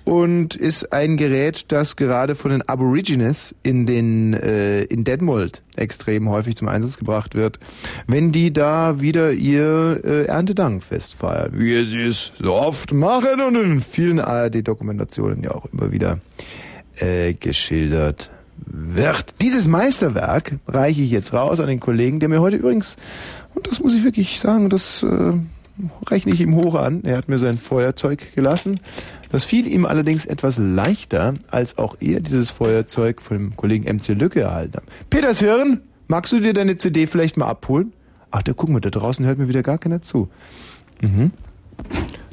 und 0.03 0.55
ist 0.55 0.93
ein 0.93 1.17
Gerät, 1.17 1.65
das 1.69 1.95
gerade 1.95 2.35
von 2.35 2.51
den 2.51 2.61
Aborigines 2.61 3.55
in 3.63 3.85
den 3.85 4.33
äh, 4.33 4.83
in 4.83 5.03
Detmold 5.03 5.63
extrem 5.75 6.29
häufig 6.29 6.55
zum 6.55 6.67
Einsatz 6.67 6.97
gebracht 6.97 7.33
wird, 7.33 7.59
wenn 8.07 8.31
die 8.31 8.53
da 8.53 9.01
wieder 9.01 9.31
ihr 9.31 10.01
äh, 10.03 10.25
Erntedankfest 10.25 11.15
feiern, 11.15 11.51
wie 11.55 11.85
sie 11.85 12.01
es 12.01 12.33
so 12.37 12.53
oft 12.53 12.93
machen 12.93 13.41
und 13.41 13.55
in 13.55 13.81
vielen 13.81 14.19
ARD-Dokumentationen 14.19 15.43
ja 15.43 15.51
auch 15.51 15.65
immer 15.71 15.91
wieder 15.91 16.19
äh, 16.97 17.33
geschildert 17.33 18.29
wird. 18.65 19.41
Dieses 19.41 19.67
Meisterwerk 19.67 20.59
reiche 20.67 21.01
ich 21.01 21.11
jetzt 21.11 21.33
raus 21.33 21.59
an 21.59 21.67
den 21.67 21.79
Kollegen, 21.79 22.19
der 22.19 22.29
mir 22.29 22.41
heute 22.41 22.57
übrigens, 22.57 22.97
und 23.55 23.67
das 23.67 23.79
muss 23.79 23.95
ich 23.95 24.03
wirklich 24.03 24.39
sagen, 24.39 24.69
das 24.69 25.03
äh, 25.03 25.33
rechne 26.09 26.33
ich 26.33 26.41
ihm 26.41 26.55
hoch 26.55 26.75
an, 26.75 27.03
er 27.03 27.17
hat 27.17 27.29
mir 27.29 27.37
sein 27.37 27.57
Feuerzeug 27.57 28.33
gelassen. 28.35 28.79
Das 29.31 29.45
fiel 29.45 29.67
ihm 29.67 29.85
allerdings 29.85 30.25
etwas 30.25 30.57
leichter, 30.57 31.33
als 31.49 31.77
auch 31.77 31.95
er 31.99 32.19
dieses 32.19 32.51
Feuerzeug 32.51 33.21
von 33.21 33.37
dem 33.37 33.55
Kollegen 33.55 33.93
MC 33.93 34.09
Lücke 34.09 34.41
erhalten 34.41 34.77
hat. 34.77 34.83
Peters 35.09 35.39
Hirn, 35.39 35.81
magst 36.07 36.33
du 36.33 36.39
dir 36.39 36.53
deine 36.53 36.77
CD 36.77 37.07
vielleicht 37.07 37.37
mal 37.37 37.47
abholen? 37.47 37.93
Ach, 38.29 38.41
da 38.41 38.53
gucken 38.53 38.75
wir, 38.75 38.81
da 38.81 38.89
draußen 38.89 39.25
hört 39.25 39.37
mir 39.37 39.47
wieder 39.47 39.63
gar 39.63 39.77
keiner 39.77 40.01
zu. 40.01 40.29
Mhm. 41.01 41.31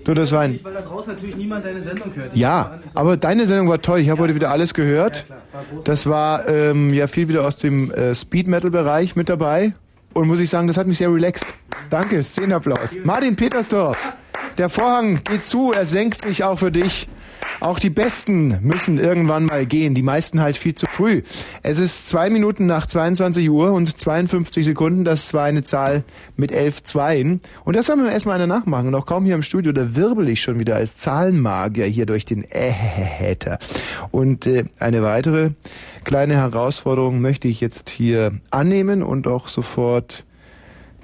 Du, 0.09 0.15
das 0.15 0.33
war 0.33 0.41
ein. 0.41 0.59
Weil 0.63 0.73
da 0.73 0.81
draußen 0.81 1.13
natürlich 1.13 1.37
niemand 1.37 1.67
deine 1.67 1.83
Sendung 1.83 2.11
hört. 2.15 2.35
Ja, 2.35 2.79
aber 2.95 3.19
deine 3.19 3.45
Sendung 3.45 3.69
war 3.69 3.83
toll. 3.83 4.01
Ich 4.01 4.09
habe 4.09 4.21
ja, 4.21 4.25
heute 4.25 4.35
wieder 4.35 4.51
alles 4.51 4.73
gehört. 4.73 5.27
Ja, 5.29 5.37
klar, 5.37 5.65
war 5.75 5.83
das 5.85 6.07
war 6.07 6.49
ähm, 6.49 6.95
ja 6.95 7.07
viel 7.09 7.29
wieder 7.29 7.47
aus 7.47 7.59
dem 7.59 7.91
äh, 7.91 8.15
Speed 8.15 8.47
Metal 8.47 8.71
Bereich 8.71 9.17
mit 9.17 9.29
dabei. 9.29 9.75
Und 10.15 10.27
muss 10.27 10.41
ich 10.41 10.49
sagen, 10.49 10.67
das 10.67 10.79
hat 10.79 10.87
mich 10.87 10.97
sehr 10.97 11.13
relaxed. 11.13 11.55
Danke, 11.91 12.23
Szenenapplaus. 12.23 12.97
Martin 13.05 13.37
Petersdorf, 13.37 13.99
der 14.57 14.71
Vorhang 14.71 15.21
geht 15.25 15.45
zu, 15.45 15.73
er 15.73 15.85
senkt 15.85 16.23
sich 16.23 16.43
auch 16.43 16.59
für 16.59 16.73
dich. 16.73 17.07
Auch 17.61 17.81
die 17.81 17.91
Besten 17.91 18.59
müssen 18.63 18.99
irgendwann 18.99 19.47
mal 19.47 19.67
gehen, 19.67 19.95
die 19.95 20.03
meisten 20.03 20.41
halt 20.41 20.57
viel 20.57 20.75
zu 20.77 20.87
früh. 20.87 21.23
Es 21.63 21.81
ist 21.81 22.09
zwei 22.09 22.31
Minuten 22.31 22.67
nach 22.67 22.87
22 22.87 23.51
Uhr 23.51 23.73
und 23.73 23.99
52 23.99 24.65
Sekunden, 24.65 25.05
das 25.05 25.35
war 25.35 25.45
eine 25.45 25.65
Zahl 25.65 26.05
mit 26.37 26.53
elf 26.53 26.85
Zweien. 26.85 27.41
Und 27.65 27.75
das 27.75 27.87
soll 27.87 27.97
mir 27.97 28.13
erstmal 28.13 28.37
einer 28.37 28.47
nachmachen. 28.47 28.87
Und 28.87 28.95
auch 28.95 29.07
kaum 29.07 29.25
hier 29.25 29.35
im 29.35 29.43
Studio, 29.43 29.73
da 29.73 29.97
wirbel 29.97 30.29
ich 30.29 30.41
schon 30.41 30.61
wieder 30.61 30.77
als 30.77 30.99
Zahlenmagier 30.99 31.87
hier 31.87 32.07
durch 32.07 32.25
den 32.25 32.45
Ähäter. 32.45 33.59
Und 34.13 34.47
äh, 34.47 34.65
eine 34.79 35.03
weitere 35.03 35.51
kleine 36.05 36.35
Herausforderung 36.35 37.21
möchte 37.21 37.49
ich 37.49 37.61
jetzt 37.61 37.91
hier 37.91 38.39
annehmen 38.51 39.03
und 39.03 39.27
auch 39.27 39.49
sofort 39.49 40.25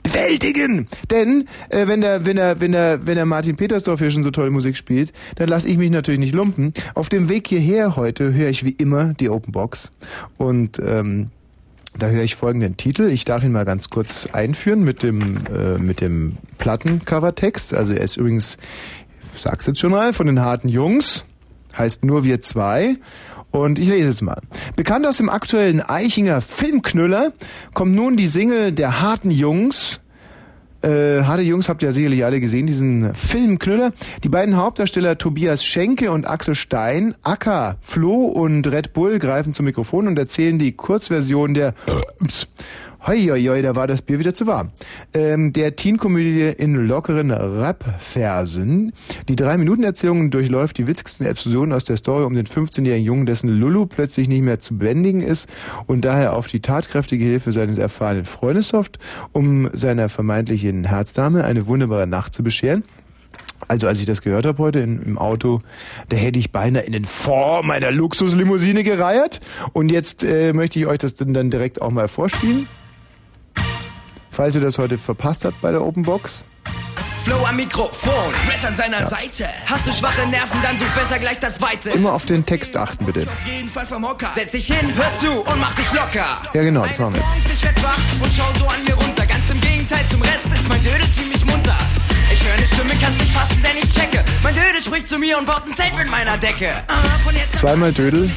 bewältigen. 0.04 0.86
Denn 1.10 1.48
äh, 1.70 1.88
wenn 1.88 2.00
der 2.00 2.24
wenn 2.24 2.36
der 2.36 2.60
wenn 2.60 2.70
der 2.70 3.04
wenn 3.04 3.16
der 3.16 3.26
Martin 3.26 3.56
Petersdorf 3.56 3.98
hier 3.98 4.10
schon 4.10 4.22
so 4.22 4.30
tolle 4.30 4.50
Musik 4.50 4.76
spielt, 4.76 5.12
dann 5.34 5.48
lasse 5.48 5.68
ich 5.68 5.76
mich 5.76 5.90
natürlich 5.90 6.20
nicht 6.20 6.34
lumpen. 6.34 6.72
Auf 6.94 7.08
dem 7.08 7.28
Weg 7.28 7.48
hierher 7.48 7.96
heute 7.96 8.32
höre 8.32 8.50
ich 8.50 8.64
wie 8.64 8.70
immer 8.70 9.14
die 9.14 9.28
Open 9.28 9.52
Box 9.52 9.90
und 10.36 10.78
ähm, 10.78 11.30
da 11.98 12.08
höre 12.08 12.22
ich 12.24 12.36
folgenden 12.36 12.76
Titel. 12.76 13.08
Ich 13.08 13.24
darf 13.24 13.42
ihn 13.42 13.52
mal 13.52 13.64
ganz 13.64 13.90
kurz 13.90 14.28
einführen 14.32 14.84
mit 14.84 15.02
dem 15.02 15.38
äh, 15.52 15.78
mit 15.78 16.00
dem 16.00 16.36
Plattencovertext. 16.58 17.74
Also 17.74 17.94
er 17.94 18.02
ist 18.02 18.16
übrigens, 18.16 18.58
ich 19.34 19.42
sag's 19.42 19.66
jetzt 19.66 19.80
schon 19.80 19.92
mal, 19.92 20.12
von 20.12 20.26
den 20.26 20.40
harten 20.40 20.68
Jungs. 20.68 21.24
Heißt 21.76 22.04
nur 22.04 22.24
wir 22.24 22.40
zwei. 22.40 22.96
Und 23.54 23.78
ich 23.78 23.86
lese 23.86 24.08
es 24.08 24.20
mal. 24.20 24.40
Bekannt 24.74 25.06
aus 25.06 25.18
dem 25.18 25.28
aktuellen 25.28 25.80
Eichinger 25.80 26.40
Filmknüller 26.40 27.32
kommt 27.72 27.94
nun 27.94 28.16
die 28.16 28.26
Single 28.26 28.72
der 28.72 29.00
harten 29.00 29.30
Jungs. 29.30 30.00
Äh, 30.82 31.22
harte 31.22 31.44
Jungs 31.44 31.68
habt 31.68 31.80
ihr 31.80 31.90
ja 31.90 31.92
sicherlich 31.92 32.24
alle 32.24 32.40
gesehen, 32.40 32.66
diesen 32.66 33.14
Filmknüller. 33.14 33.92
Die 34.24 34.28
beiden 34.28 34.56
Hauptdarsteller 34.56 35.18
Tobias 35.18 35.64
Schenke 35.64 36.10
und 36.10 36.28
Axel 36.28 36.56
Stein, 36.56 37.14
Acker, 37.22 37.76
Flo 37.80 38.24
und 38.24 38.66
Red 38.66 38.92
Bull 38.92 39.20
greifen 39.20 39.52
zum 39.52 39.66
Mikrofon 39.66 40.08
und 40.08 40.18
erzählen 40.18 40.58
die 40.58 40.72
Kurzversion 40.72 41.54
der 41.54 41.74
Hoi, 43.06 43.20
hoi, 43.28 43.44
hoi, 43.44 43.60
da 43.60 43.76
war 43.76 43.86
das 43.86 44.00
Bier 44.00 44.18
wieder 44.18 44.32
zu 44.32 44.46
warm. 44.46 44.68
Ähm, 45.12 45.52
der 45.52 45.76
Teen-Komödie 45.76 46.54
in 46.56 46.74
lockeren 46.74 47.30
Rap-Versen. 47.30 48.94
Die 49.28 49.36
Drei-Minuten-Erzählung 49.36 50.30
durchläuft 50.30 50.78
die 50.78 50.86
witzigsten 50.86 51.26
Explosionen 51.26 51.74
aus 51.74 51.84
der 51.84 51.98
Story 51.98 52.24
um 52.24 52.34
den 52.34 52.46
15-jährigen 52.46 53.04
Jungen, 53.04 53.26
dessen 53.26 53.50
Lulu 53.50 53.84
plötzlich 53.84 54.26
nicht 54.26 54.40
mehr 54.40 54.58
zu 54.58 54.78
bändigen 54.78 55.20
ist 55.20 55.50
und 55.86 56.06
daher 56.06 56.32
auf 56.32 56.46
die 56.46 56.60
tatkräftige 56.60 57.26
Hilfe 57.26 57.52
seines 57.52 57.76
erfahrenen 57.76 58.24
Freundes 58.24 58.72
hofft, 58.72 58.98
um 59.32 59.68
seiner 59.74 60.08
vermeintlichen 60.08 60.84
Herzdame 60.84 61.44
eine 61.44 61.66
wunderbare 61.66 62.06
Nacht 62.06 62.34
zu 62.34 62.42
bescheren. 62.42 62.84
Also 63.68 63.86
als 63.86 64.00
ich 64.00 64.06
das 64.06 64.22
gehört 64.22 64.46
habe 64.46 64.62
heute 64.62 64.78
im 64.78 65.18
Auto, 65.18 65.60
da 66.08 66.16
hätte 66.16 66.38
ich 66.38 66.52
beinahe 66.52 66.84
in 66.84 66.92
den 66.92 67.04
Form 67.04 67.66
meiner 67.66 67.90
Luxuslimousine 67.90 68.82
gereiert. 68.82 69.42
Und 69.74 69.90
jetzt 69.90 70.24
äh, 70.24 70.54
möchte 70.54 70.78
ich 70.78 70.86
euch 70.86 70.98
das 70.98 71.12
dann 71.12 71.50
direkt 71.50 71.82
auch 71.82 71.90
mal 71.90 72.08
vorspielen. 72.08 72.66
Falls 74.34 74.56
ihr 74.56 74.60
das 74.60 74.78
heute 74.78 74.98
verpasst 74.98 75.44
habt 75.44 75.60
bei 75.60 75.70
der 75.70 75.80
Open 75.80 76.02
Box. 76.02 76.44
Flow 77.22 77.42
am 77.46 77.56
Mikrofon, 77.56 78.34
Red 78.50 78.64
an 78.66 78.74
seiner 78.74 79.00
ja. 79.00 79.06
Seite. 79.06 79.48
Hast 79.64 79.86
du 79.86 79.92
schwache 79.92 80.26
Nerven, 80.28 80.60
dann 80.62 80.76
such 80.76 80.88
besser 80.88 81.18
gleich 81.20 81.38
das 81.38 81.60
Weite. 81.60 81.90
Immer 81.90 82.12
auf 82.12 82.26
den 82.26 82.44
Text 82.44 82.76
achten, 82.76 83.06
bitte. 83.06 83.22
Auf 83.22 83.46
jeden 83.46 83.70
Fall 83.70 83.86
vom 83.86 84.06
Hocker. 84.06 84.30
Setz 84.34 84.50
dich 84.50 84.66
hin, 84.66 84.92
hör 84.94 85.10
zu 85.20 85.40
und 85.40 85.60
mach 85.60 85.72
dich 85.74 85.90
locker. 85.92 86.42
Ja, 86.52 86.62
genau, 86.62 86.84
das 86.84 86.98
machen 86.98 87.14
wir 87.14 87.20
jetzt. 87.20 87.52
Ich 87.52 87.64
werd 87.64 87.82
wach 87.82 87.96
und 88.20 88.32
schau 88.32 88.44
so 88.58 88.66
an 88.66 88.82
mir 88.84 88.94
runter. 88.94 89.24
Ganz 89.24 89.48
im 89.48 89.60
Gegenteil 89.60 90.04
zum 90.06 90.20
Rest 90.20 90.46
ist 90.52 90.68
mein 90.68 90.82
Dödel 90.82 91.08
ziemlich 91.08 91.46
munter. 91.46 91.76
Ich 92.30 92.44
höre 92.44 92.54
eine 92.54 92.66
Stimme, 92.66 92.90
kann's 93.00 93.18
nicht 93.20 93.32
fassen, 93.32 93.62
denn 93.62 93.76
ich 93.80 93.94
checke. 93.94 94.22
Mein 94.42 94.54
Dödel 94.54 94.82
spricht 94.82 95.08
zu 95.08 95.16
mir 95.16 95.38
und 95.38 95.46
baut 95.46 95.64
ein 95.64 95.72
Safe 95.72 96.02
in 96.02 96.10
meiner 96.10 96.36
Decke. 96.36 96.82
Ah, 96.88 96.94
Zweimal 97.52 97.92
Dödel. 97.92 98.30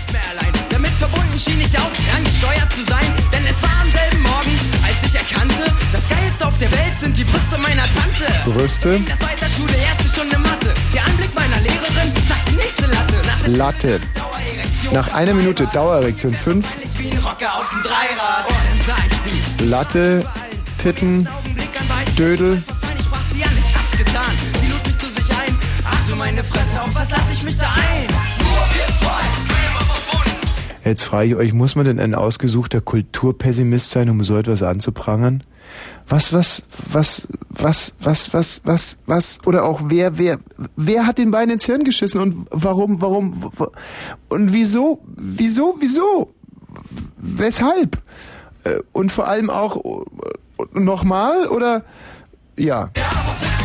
Damit 0.69 0.91
verbunden 0.91 1.39
schien 1.39 1.59
ich 1.59 1.77
auch 1.77 1.91
ferngesteuert 2.11 2.71
zu 2.71 2.83
sein, 2.83 3.11
denn 3.33 3.43
es 3.49 3.61
war 3.63 3.81
am 3.81 3.91
selben 3.91 4.16
Morgen, 4.47 4.83
als 4.83 5.03
ich 5.05 5.15
erkannte, 5.15 5.63
das 5.91 6.07
Geilste 6.07 6.47
auf 6.47 6.57
der 6.57 6.71
Welt 6.71 6.97
sind 6.99 7.17
die 7.17 7.23
Brüste 7.23 7.57
meiner 7.57 7.83
Tante. 7.83 8.49
Brüste? 8.49 8.99
Das 9.07 9.21
weiter 9.21 9.49
Schule, 9.49 9.75
erste 9.75 10.07
Stunde 10.07 10.37
Mathe. 10.39 10.73
Der 10.93 11.05
Anblick 11.05 11.35
meiner 11.35 11.59
Lehrerin 11.59 12.13
sagt 12.27 12.49
die 12.49 12.55
nächste 12.55 12.85
Latte. 12.87 13.15
Nach 13.25 13.47
Latte. 13.47 13.99
Nach 14.91 15.13
einer 15.13 15.33
Minute 15.33 15.67
Dauererektion 15.67 16.33
5. 16.33 16.65
Latte, 19.59 20.25
Titten, 20.77 21.27
Dödel. 22.17 22.63
meine 26.17 26.43
Fresse, 26.43 26.81
auf 26.81 26.95
was 26.95 27.09
lass 27.11 27.31
ich 27.31 27.43
mich 27.43 27.57
da 27.57 27.67
ein? 27.67 28.06
Jetzt 30.87 31.03
frage 31.03 31.27
ich 31.27 31.35
euch, 31.35 31.53
muss 31.53 31.75
man 31.75 31.83
denn 31.83 31.99
ein 31.99 32.15
ausgesuchter 32.15 32.79
Kulturpessimist 32.79 33.91
sein, 33.91 34.09
um 34.09 34.23
so 34.23 34.37
etwas 34.37 34.63
anzuprangern? 34.63 35.43
Was, 36.07 36.31
was, 36.31 36.63
was, 36.89 37.27
was, 37.49 37.93
was, 37.99 38.33
was, 38.33 38.61
was, 38.63 38.97
was, 39.05 39.39
oder 39.45 39.65
auch 39.65 39.81
wer, 39.87 40.17
wer, 40.17 40.37
wer 40.77 41.05
hat 41.05 41.17
den 41.17 41.29
Bein 41.31 41.49
ins 41.49 41.65
Hirn 41.65 41.83
geschissen 41.83 42.21
und 42.21 42.47
warum, 42.51 43.01
warum, 43.01 43.51
und 44.29 44.53
wieso, 44.53 45.01
wieso, 45.17 45.75
wieso, 45.81 46.33
weshalb? 47.17 48.01
Äh, 48.63 48.79
und 48.93 49.11
vor 49.11 49.27
allem 49.27 49.49
auch 49.49 49.75
äh, 49.75 50.79
nochmal 50.79 51.47
oder, 51.47 51.83
ja. 52.55 52.91
ja 52.95 53.56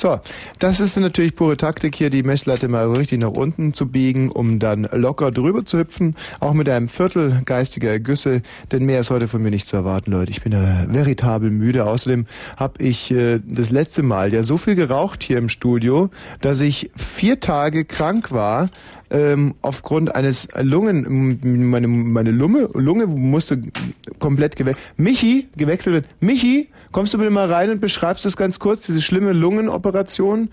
So, 0.00 0.18
das 0.58 0.80
ist 0.80 0.96
natürlich 0.96 1.34
pure 1.34 1.58
Taktik 1.58 1.94
hier, 1.94 2.08
die 2.08 2.22
Messlatte 2.22 2.68
mal 2.68 2.90
richtig 2.90 3.20
nach 3.20 3.32
unten 3.32 3.74
zu 3.74 3.86
biegen, 3.86 4.30
um 4.30 4.58
dann 4.58 4.88
locker 4.92 5.30
drüber 5.30 5.66
zu 5.66 5.76
hüpfen, 5.76 6.16
auch 6.40 6.54
mit 6.54 6.70
einem 6.70 6.88
Viertel 6.88 7.42
geistiger 7.44 7.90
Ergüsse, 7.90 8.40
denn 8.72 8.86
mehr 8.86 9.00
ist 9.00 9.10
heute 9.10 9.28
von 9.28 9.42
mir 9.42 9.50
nicht 9.50 9.66
zu 9.66 9.76
erwarten, 9.76 10.12
Leute. 10.12 10.30
Ich 10.30 10.40
bin 10.40 10.54
äh, 10.54 10.86
veritabel 10.88 11.50
müde. 11.50 11.84
Außerdem 11.84 12.24
habe 12.56 12.82
ich 12.82 13.10
äh, 13.10 13.40
das 13.44 13.68
letzte 13.68 14.02
Mal 14.02 14.32
ja 14.32 14.42
so 14.42 14.56
viel 14.56 14.74
geraucht 14.74 15.22
hier 15.22 15.36
im 15.36 15.50
Studio, 15.50 16.08
dass 16.40 16.62
ich 16.62 16.90
vier 16.96 17.38
Tage 17.38 17.84
krank 17.84 18.32
war 18.32 18.70
ähm, 19.10 19.54
aufgrund 19.62 20.14
eines 20.14 20.48
Lungen, 20.60 21.38
meine, 21.70 21.88
meine 21.88 22.30
Lunge, 22.30 22.68
Lunge 22.74 23.06
musste 23.06 23.60
komplett 24.18 24.56
gewechselt. 24.56 24.84
Michi, 24.96 25.48
gewechselt 25.56 25.94
wird. 25.94 26.06
Michi, 26.20 26.68
kommst 26.92 27.14
du 27.14 27.18
bitte 27.18 27.30
mal 27.30 27.50
rein 27.52 27.70
und 27.70 27.80
beschreibst 27.80 28.24
das 28.24 28.36
ganz 28.36 28.58
kurz, 28.58 28.86
diese 28.86 29.00
schlimme 29.00 29.32
Lungenoperation, 29.32 30.50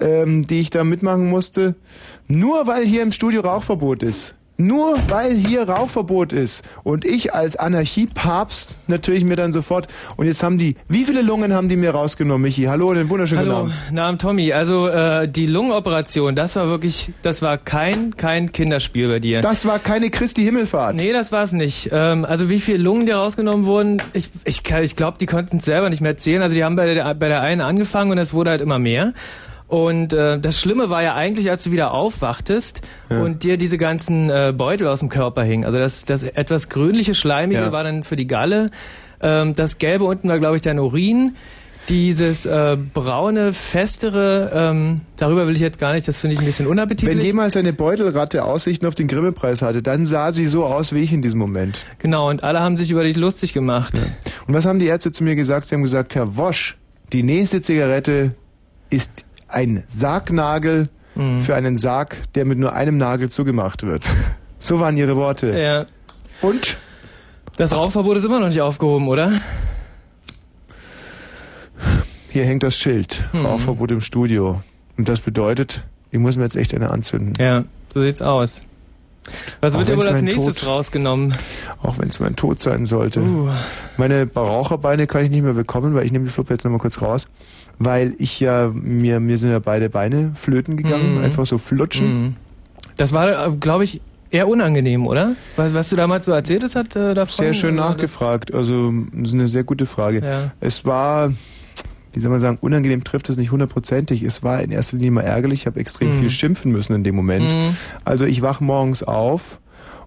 ähm, 0.00 0.46
die 0.46 0.60
ich 0.60 0.70
da 0.70 0.84
mitmachen 0.84 1.28
musste. 1.28 1.74
Nur 2.28 2.66
weil 2.66 2.84
hier 2.86 3.02
im 3.02 3.12
Studio 3.12 3.42
Rauchverbot 3.42 4.02
ist. 4.02 4.34
Nur 4.56 4.96
weil 5.08 5.34
hier 5.34 5.68
Rauchverbot 5.68 6.32
ist 6.32 6.64
und 6.84 7.04
ich 7.04 7.34
als 7.34 7.56
Anarchiepapst 7.56 8.78
natürlich 8.86 9.24
mir 9.24 9.34
dann 9.34 9.52
sofort 9.52 9.88
und 10.16 10.26
jetzt 10.26 10.42
haben 10.42 10.58
die, 10.58 10.76
wie 10.88 11.04
viele 11.04 11.22
Lungen 11.22 11.54
haben 11.54 11.68
die 11.68 11.76
mir 11.76 11.90
rausgenommen, 11.90 12.42
Michi? 12.42 12.64
Hallo 12.64 12.88
und 12.90 12.98
einen 12.98 13.10
wunderschönen 13.10 13.46
Hallo, 13.46 13.56
Abend. 13.60 13.78
Namen 13.90 14.18
Tommy. 14.18 14.52
Also 14.52 14.88
äh, 14.88 15.26
die 15.26 15.46
Lungenoperation, 15.46 16.36
das 16.36 16.54
war 16.56 16.68
wirklich, 16.68 17.10
das 17.22 17.42
war 17.42 17.56
kein 17.58 18.16
kein 18.16 18.52
Kinderspiel 18.52 19.08
bei 19.08 19.20
dir. 19.20 19.40
Das 19.40 19.66
war 19.66 19.78
keine 19.78 20.10
Christi 20.10 20.42
Himmelfahrt. 20.42 20.96
Nee, 20.96 21.12
das 21.12 21.32
war 21.32 21.44
es 21.44 21.52
nicht. 21.52 21.88
Ähm, 21.90 22.24
also 22.24 22.50
wie 22.50 22.60
viele 22.60 22.78
Lungen 22.78 23.06
dir 23.06 23.16
rausgenommen 23.16 23.66
wurden, 23.66 24.02
ich 24.12 24.30
ich, 24.44 24.62
ich 24.70 24.96
glaube, 24.96 25.18
die 25.18 25.26
konnten 25.26 25.56
es 25.58 25.64
selber 25.64 25.88
nicht 25.88 26.02
mehr 26.02 26.12
erzählen. 26.12 26.42
Also 26.42 26.54
die 26.54 26.62
haben 26.62 26.76
bei 26.76 26.92
der 26.92 27.14
bei 27.14 27.28
der 27.28 27.40
einen 27.40 27.60
angefangen 27.62 28.10
und 28.10 28.18
es 28.18 28.34
wurde 28.34 28.50
halt 28.50 28.60
immer 28.60 28.78
mehr. 28.78 29.12
Und 29.72 30.12
äh, 30.12 30.38
das 30.38 30.60
Schlimme 30.60 30.90
war 30.90 31.02
ja 31.02 31.14
eigentlich, 31.14 31.48
als 31.48 31.64
du 31.64 31.72
wieder 31.72 31.94
aufwachtest 31.94 32.82
ja. 33.08 33.22
und 33.22 33.42
dir 33.42 33.56
diese 33.56 33.78
ganzen 33.78 34.28
äh, 34.28 34.52
Beutel 34.54 34.86
aus 34.86 35.00
dem 35.00 35.08
Körper 35.08 35.44
hingen. 35.44 35.64
Also 35.64 35.78
das, 35.78 36.04
das 36.04 36.24
etwas 36.24 36.68
grünliche, 36.68 37.14
schleimige 37.14 37.62
ja. 37.62 37.72
war 37.72 37.82
dann 37.82 38.02
für 38.02 38.14
die 38.14 38.26
Galle. 38.26 38.68
Ähm, 39.22 39.54
das 39.54 39.78
Gelbe 39.78 40.04
unten 40.04 40.28
war, 40.28 40.38
glaube 40.38 40.56
ich, 40.56 40.60
dein 40.60 40.78
Urin. 40.78 41.36
Dieses 41.88 42.44
äh, 42.44 42.76
braune, 42.92 43.54
festere, 43.54 44.52
ähm, 44.54 45.00
darüber 45.16 45.46
will 45.46 45.54
ich 45.54 45.62
jetzt 45.62 45.78
gar 45.78 45.94
nicht, 45.94 46.06
das 46.06 46.18
finde 46.18 46.34
ich 46.34 46.40
ein 46.40 46.44
bisschen 46.44 46.66
unappetitlich. 46.66 47.16
Wenn 47.16 47.24
jemals 47.24 47.56
eine 47.56 47.72
Beutelratte 47.72 48.44
Aussichten 48.44 48.84
auf 48.84 48.94
den 48.94 49.08
Grimme-Preis 49.08 49.62
hatte, 49.62 49.80
dann 49.80 50.04
sah 50.04 50.32
sie 50.32 50.44
so 50.44 50.66
aus 50.66 50.94
wie 50.94 50.98
ich 50.98 51.14
in 51.14 51.22
diesem 51.22 51.38
Moment. 51.38 51.86
Genau, 51.98 52.28
und 52.28 52.44
alle 52.44 52.60
haben 52.60 52.76
sich 52.76 52.90
über 52.90 53.04
dich 53.04 53.16
lustig 53.16 53.54
gemacht. 53.54 53.96
Ja. 53.96 54.04
Und 54.46 54.52
was 54.52 54.66
haben 54.66 54.80
die 54.80 54.86
Ärzte 54.86 55.12
zu 55.12 55.24
mir 55.24 55.34
gesagt? 55.34 55.68
Sie 55.68 55.74
haben 55.74 55.82
gesagt, 55.82 56.14
Herr 56.14 56.36
Wosch, 56.36 56.76
die 57.14 57.22
nächste 57.22 57.62
Zigarette 57.62 58.34
ist 58.90 59.24
ein 59.52 59.84
Sargnagel 59.86 60.88
mhm. 61.14 61.40
für 61.40 61.54
einen 61.54 61.76
Sarg, 61.76 62.16
der 62.34 62.44
mit 62.44 62.58
nur 62.58 62.72
einem 62.72 62.96
Nagel 62.96 63.30
zugemacht 63.30 63.82
wird. 63.84 64.04
So 64.58 64.78
waren 64.78 64.96
ihre 64.96 65.16
Worte. 65.16 65.58
Ja. 65.58 65.86
Und? 66.40 66.76
Das 67.56 67.74
Rauchverbot 67.74 68.16
ist 68.16 68.24
immer 68.24 68.38
noch 68.38 68.46
nicht 68.46 68.60
aufgehoben, 68.60 69.08
oder? 69.08 69.32
Hier 72.28 72.44
hängt 72.44 72.62
das 72.62 72.76
Schild. 72.76 73.24
Mhm. 73.32 73.44
Rauchverbot 73.44 73.90
im 73.90 74.00
Studio. 74.00 74.62
Und 74.96 75.08
das 75.08 75.20
bedeutet, 75.20 75.82
ich 76.12 76.20
muss 76.20 76.36
mir 76.36 76.44
jetzt 76.44 76.54
echt 76.54 76.72
eine 76.76 76.92
anzünden. 76.92 77.34
Ja, 77.44 77.64
so 77.92 78.04
sieht's 78.04 78.22
aus. 78.22 78.62
Was 79.60 79.76
wird 79.76 79.88
dir 79.88 79.96
wohl 79.96 80.06
als 80.06 80.22
nächstes 80.22 80.58
Tod, 80.58 80.68
rausgenommen? 80.68 81.36
Auch 81.82 81.98
wenn 81.98 82.10
es 82.10 82.20
mein 82.20 82.36
Tod 82.36 82.62
sein 82.62 82.86
sollte. 82.86 83.20
Uh. 83.20 83.48
Meine 83.96 84.30
Raucherbeine 84.32 85.08
kann 85.08 85.24
ich 85.24 85.30
nicht 85.30 85.42
mehr 85.42 85.54
bekommen, 85.54 85.96
weil 85.96 86.04
ich 86.04 86.12
nehme 86.12 86.26
die 86.26 86.30
Fluppe 86.30 86.54
jetzt 86.54 86.62
nochmal 86.62 86.78
kurz 86.78 87.02
raus 87.02 87.26
weil 87.78 88.14
ich 88.18 88.40
ja, 88.40 88.70
mir, 88.72 89.20
mir 89.20 89.38
sind 89.38 89.50
ja 89.50 89.58
beide 89.58 89.90
Beine 89.90 90.32
flöten 90.34 90.76
gegangen, 90.76 91.18
mhm. 91.18 91.24
einfach 91.24 91.46
so 91.46 91.58
flutschen. 91.58 92.22
Mhm. 92.22 92.36
Das 92.96 93.12
war, 93.12 93.50
glaube 93.52 93.84
ich, 93.84 94.00
eher 94.30 94.48
unangenehm, 94.48 95.06
oder? 95.06 95.34
Was, 95.56 95.74
was 95.74 95.88
du 95.90 95.96
damals 95.96 96.24
so 96.24 96.32
erzählt 96.32 96.62
hast, 96.62 96.74
hat 96.74 96.96
äh, 96.96 97.14
davon? 97.14 97.44
Sehr 97.44 97.52
schön 97.52 97.74
nachgefragt, 97.74 98.52
also 98.52 98.92
das 99.12 99.28
ist 99.28 99.34
eine 99.34 99.48
sehr 99.48 99.64
gute 99.64 99.86
Frage. 99.86 100.24
Ja. 100.24 100.52
Es 100.60 100.84
war, 100.84 101.32
wie 102.12 102.20
soll 102.20 102.30
man 102.30 102.40
sagen, 102.40 102.58
unangenehm 102.60 103.04
trifft 103.04 103.28
es 103.28 103.36
nicht 103.36 103.50
hundertprozentig. 103.50 104.22
Es 104.22 104.42
war 104.42 104.62
in 104.62 104.70
erster 104.70 104.96
Linie 104.96 105.12
mal 105.12 105.22
ärgerlich, 105.22 105.60
ich 105.60 105.66
habe 105.66 105.80
extrem 105.80 106.08
mhm. 106.08 106.20
viel 106.20 106.30
schimpfen 106.30 106.72
müssen 106.72 106.94
in 106.94 107.04
dem 107.04 107.14
Moment. 107.14 107.52
Mhm. 107.52 107.76
Also 108.04 108.24
ich 108.24 108.42
wach 108.42 108.60
morgens 108.60 109.02
auf 109.02 109.60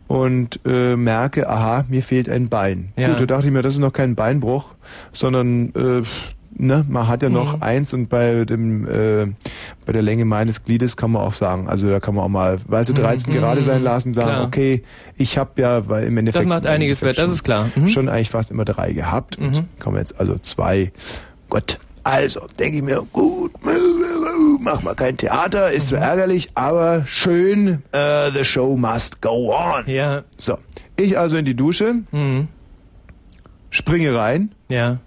und 0.07 0.59
äh, 0.65 0.95
merke, 0.95 1.49
aha, 1.49 1.85
mir 1.89 2.03
fehlt 2.03 2.29
ein 2.29 2.49
Bein. 2.49 2.89
Ja. 2.95 3.09
Gut, 3.09 3.21
da 3.21 3.25
dachte 3.25 3.47
ich 3.47 3.53
mir, 3.53 3.61
das 3.61 3.73
ist 3.73 3.79
noch 3.79 3.93
kein 3.93 4.15
Beinbruch, 4.15 4.75
sondern 5.13 5.69
äh, 5.75 6.03
ne, 6.57 6.85
man 6.87 7.07
hat 7.07 7.23
ja 7.23 7.29
noch 7.29 7.57
mhm. 7.57 7.63
eins 7.63 7.93
und 7.93 8.07
bei 8.07 8.45
dem 8.45 8.87
äh, 8.87 9.27
bei 9.85 9.93
der 9.93 10.01
Länge 10.01 10.25
meines 10.25 10.63
Gliedes 10.63 10.97
kann 10.97 11.11
man 11.11 11.21
auch 11.21 11.33
sagen, 11.33 11.67
also 11.67 11.89
da 11.89 11.99
kann 11.99 12.15
man 12.15 12.25
auch 12.25 12.29
mal, 12.29 12.57
weißt 12.67 12.89
du, 12.89 12.93
13 12.93 13.31
mhm. 13.31 13.37
gerade 13.37 13.61
sein 13.61 13.83
lassen, 13.83 14.13
sagen, 14.13 14.29
klar. 14.29 14.45
okay, 14.45 14.83
ich 15.17 15.37
habe 15.37 15.61
ja, 15.61 15.87
weil 15.87 16.05
im 16.05 16.17
Endeffekt 16.17 16.45
das 16.45 16.49
macht 16.49 16.65
einiges 16.65 17.01
wert, 17.01 17.17
das 17.17 17.31
ist 17.31 17.43
klar, 17.43 17.69
mhm. 17.75 17.89
schon 17.89 18.09
eigentlich 18.09 18.29
fast 18.29 18.51
immer 18.51 18.65
drei 18.65 18.93
gehabt 18.93 19.37
und 19.37 19.61
mhm. 19.61 19.67
kommen 19.79 19.97
jetzt 19.97 20.19
also 20.19 20.37
zwei. 20.37 20.91
Gott, 21.49 21.79
also 22.03 22.41
denke 22.59 22.77
ich 22.77 22.83
mir, 22.83 23.03
gut, 23.11 23.51
mach 24.59 24.81
mal 24.81 24.95
kein 24.95 25.17
Theater, 25.17 25.71
ist 25.71 25.89
zwar 25.89 25.99
mhm. 25.99 26.05
ärgerlich, 26.05 26.49
aber 26.55 27.05
schön, 27.05 27.83
uh, 27.93 28.31
the 28.33 28.43
show 28.43 28.75
must 28.75 29.21
go 29.21 29.53
on. 29.53 29.87
Ja. 29.87 30.23
So, 30.37 30.57
ich 30.95 31.17
also 31.17 31.37
in 31.37 31.45
die 31.45 31.55
Dusche, 31.55 31.95
mhm. 32.11 32.47
springe 33.69 34.15
rein. 34.15 34.53
Ja 34.69 34.99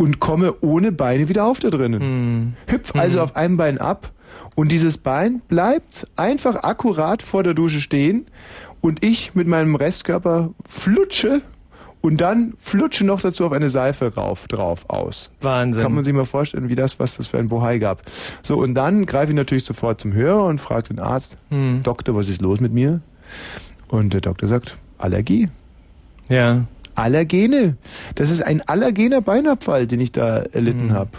und 0.00 0.18
komme 0.18 0.54
ohne 0.62 0.92
Beine 0.92 1.28
wieder 1.28 1.44
auf 1.44 1.60
da 1.60 1.68
drinnen. 1.68 2.00
Hm. 2.00 2.54
Hüpf 2.68 2.94
also 2.94 3.18
hm. 3.18 3.24
auf 3.24 3.36
einem 3.36 3.58
Bein 3.58 3.76
ab 3.76 4.12
und 4.54 4.72
dieses 4.72 4.96
Bein 4.96 5.42
bleibt 5.46 6.06
einfach 6.16 6.62
akkurat 6.62 7.22
vor 7.22 7.42
der 7.42 7.52
Dusche 7.52 7.82
stehen 7.82 8.24
und 8.80 9.04
ich 9.04 9.34
mit 9.34 9.46
meinem 9.46 9.74
Restkörper 9.74 10.54
flutsche 10.64 11.42
und 12.00 12.18
dann 12.18 12.54
flutsche 12.56 13.04
noch 13.04 13.20
dazu 13.20 13.44
auf 13.44 13.52
eine 13.52 13.68
Seife 13.68 14.14
rauf, 14.14 14.48
drauf, 14.48 14.88
aus. 14.88 15.32
Wahnsinn. 15.42 15.82
Kann 15.82 15.92
man 15.92 16.02
sich 16.02 16.14
mal 16.14 16.24
vorstellen, 16.24 16.70
wie 16.70 16.76
das, 16.76 16.98
was 16.98 17.18
das 17.18 17.26
für 17.26 17.38
ein 17.38 17.48
Bohai 17.48 17.76
gab. 17.76 18.00
So, 18.40 18.56
und 18.56 18.74
dann 18.74 19.04
greife 19.04 19.32
ich 19.32 19.36
natürlich 19.36 19.64
sofort 19.64 20.00
zum 20.00 20.14
Hörer 20.14 20.46
und 20.46 20.62
frage 20.62 20.94
den 20.94 20.98
Arzt, 20.98 21.36
hm. 21.50 21.82
Doktor, 21.82 22.16
was 22.16 22.30
ist 22.30 22.40
los 22.40 22.60
mit 22.60 22.72
mir? 22.72 23.02
Und 23.88 24.14
der 24.14 24.22
Doktor 24.22 24.46
sagt, 24.46 24.78
Allergie. 24.96 25.50
Ja. 26.30 26.64
Allergene. 27.00 27.76
Das 28.14 28.30
ist 28.30 28.42
ein 28.42 28.62
allergener 28.62 29.20
Beinabfall, 29.20 29.86
den 29.86 30.00
ich 30.00 30.12
da 30.12 30.38
erlitten 30.38 30.86
mhm. 30.86 30.92
habe. 30.92 31.10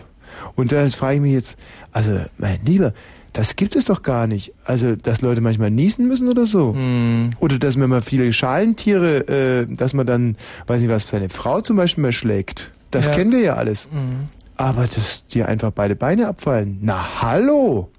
Und 0.56 0.72
das 0.72 0.96
frage 0.96 1.16
ich 1.16 1.22
mich 1.22 1.34
jetzt, 1.34 1.58
also 1.92 2.20
mein 2.38 2.60
Lieber, 2.66 2.94
das 3.34 3.56
gibt 3.56 3.76
es 3.76 3.86
doch 3.86 4.04
gar 4.04 4.28
nicht. 4.28 4.54
Also, 4.66 4.96
dass 4.96 5.22
Leute 5.22 5.42
manchmal 5.42 5.72
niesen 5.72 6.08
müssen 6.08 6.28
oder 6.28 6.46
so. 6.46 6.74
Mhm. 6.74 7.32
Oder 7.40 7.60
dass 7.60 7.78
man 7.78 7.90
mal 7.90 8.02
viele 8.02 8.32
Schalentiere, 8.34 9.28
äh, 9.28 9.68
dass 9.74 9.94
man 9.94 10.06
dann, 10.06 10.36
weiß 10.68 10.82
nicht 10.82 10.92
was, 10.92 11.08
seine 11.08 11.30
Frau 11.30 11.62
zum 11.62 11.78
Beispiel 11.78 12.02
mal 12.02 12.12
schlägt. 12.12 12.72
Das 12.92 13.06
ja. 13.06 13.14
kennen 13.14 13.32
wir 13.32 13.40
ja 13.40 13.56
alles. 13.56 13.90
Mhm. 13.92 14.28
Aber 14.58 14.88
dass 14.88 15.26
dir 15.26 15.48
einfach 15.48 15.72
beide 15.72 15.96
Beine 15.96 16.28
abfallen. 16.28 16.80
Na 16.82 17.22
hallo! 17.22 17.90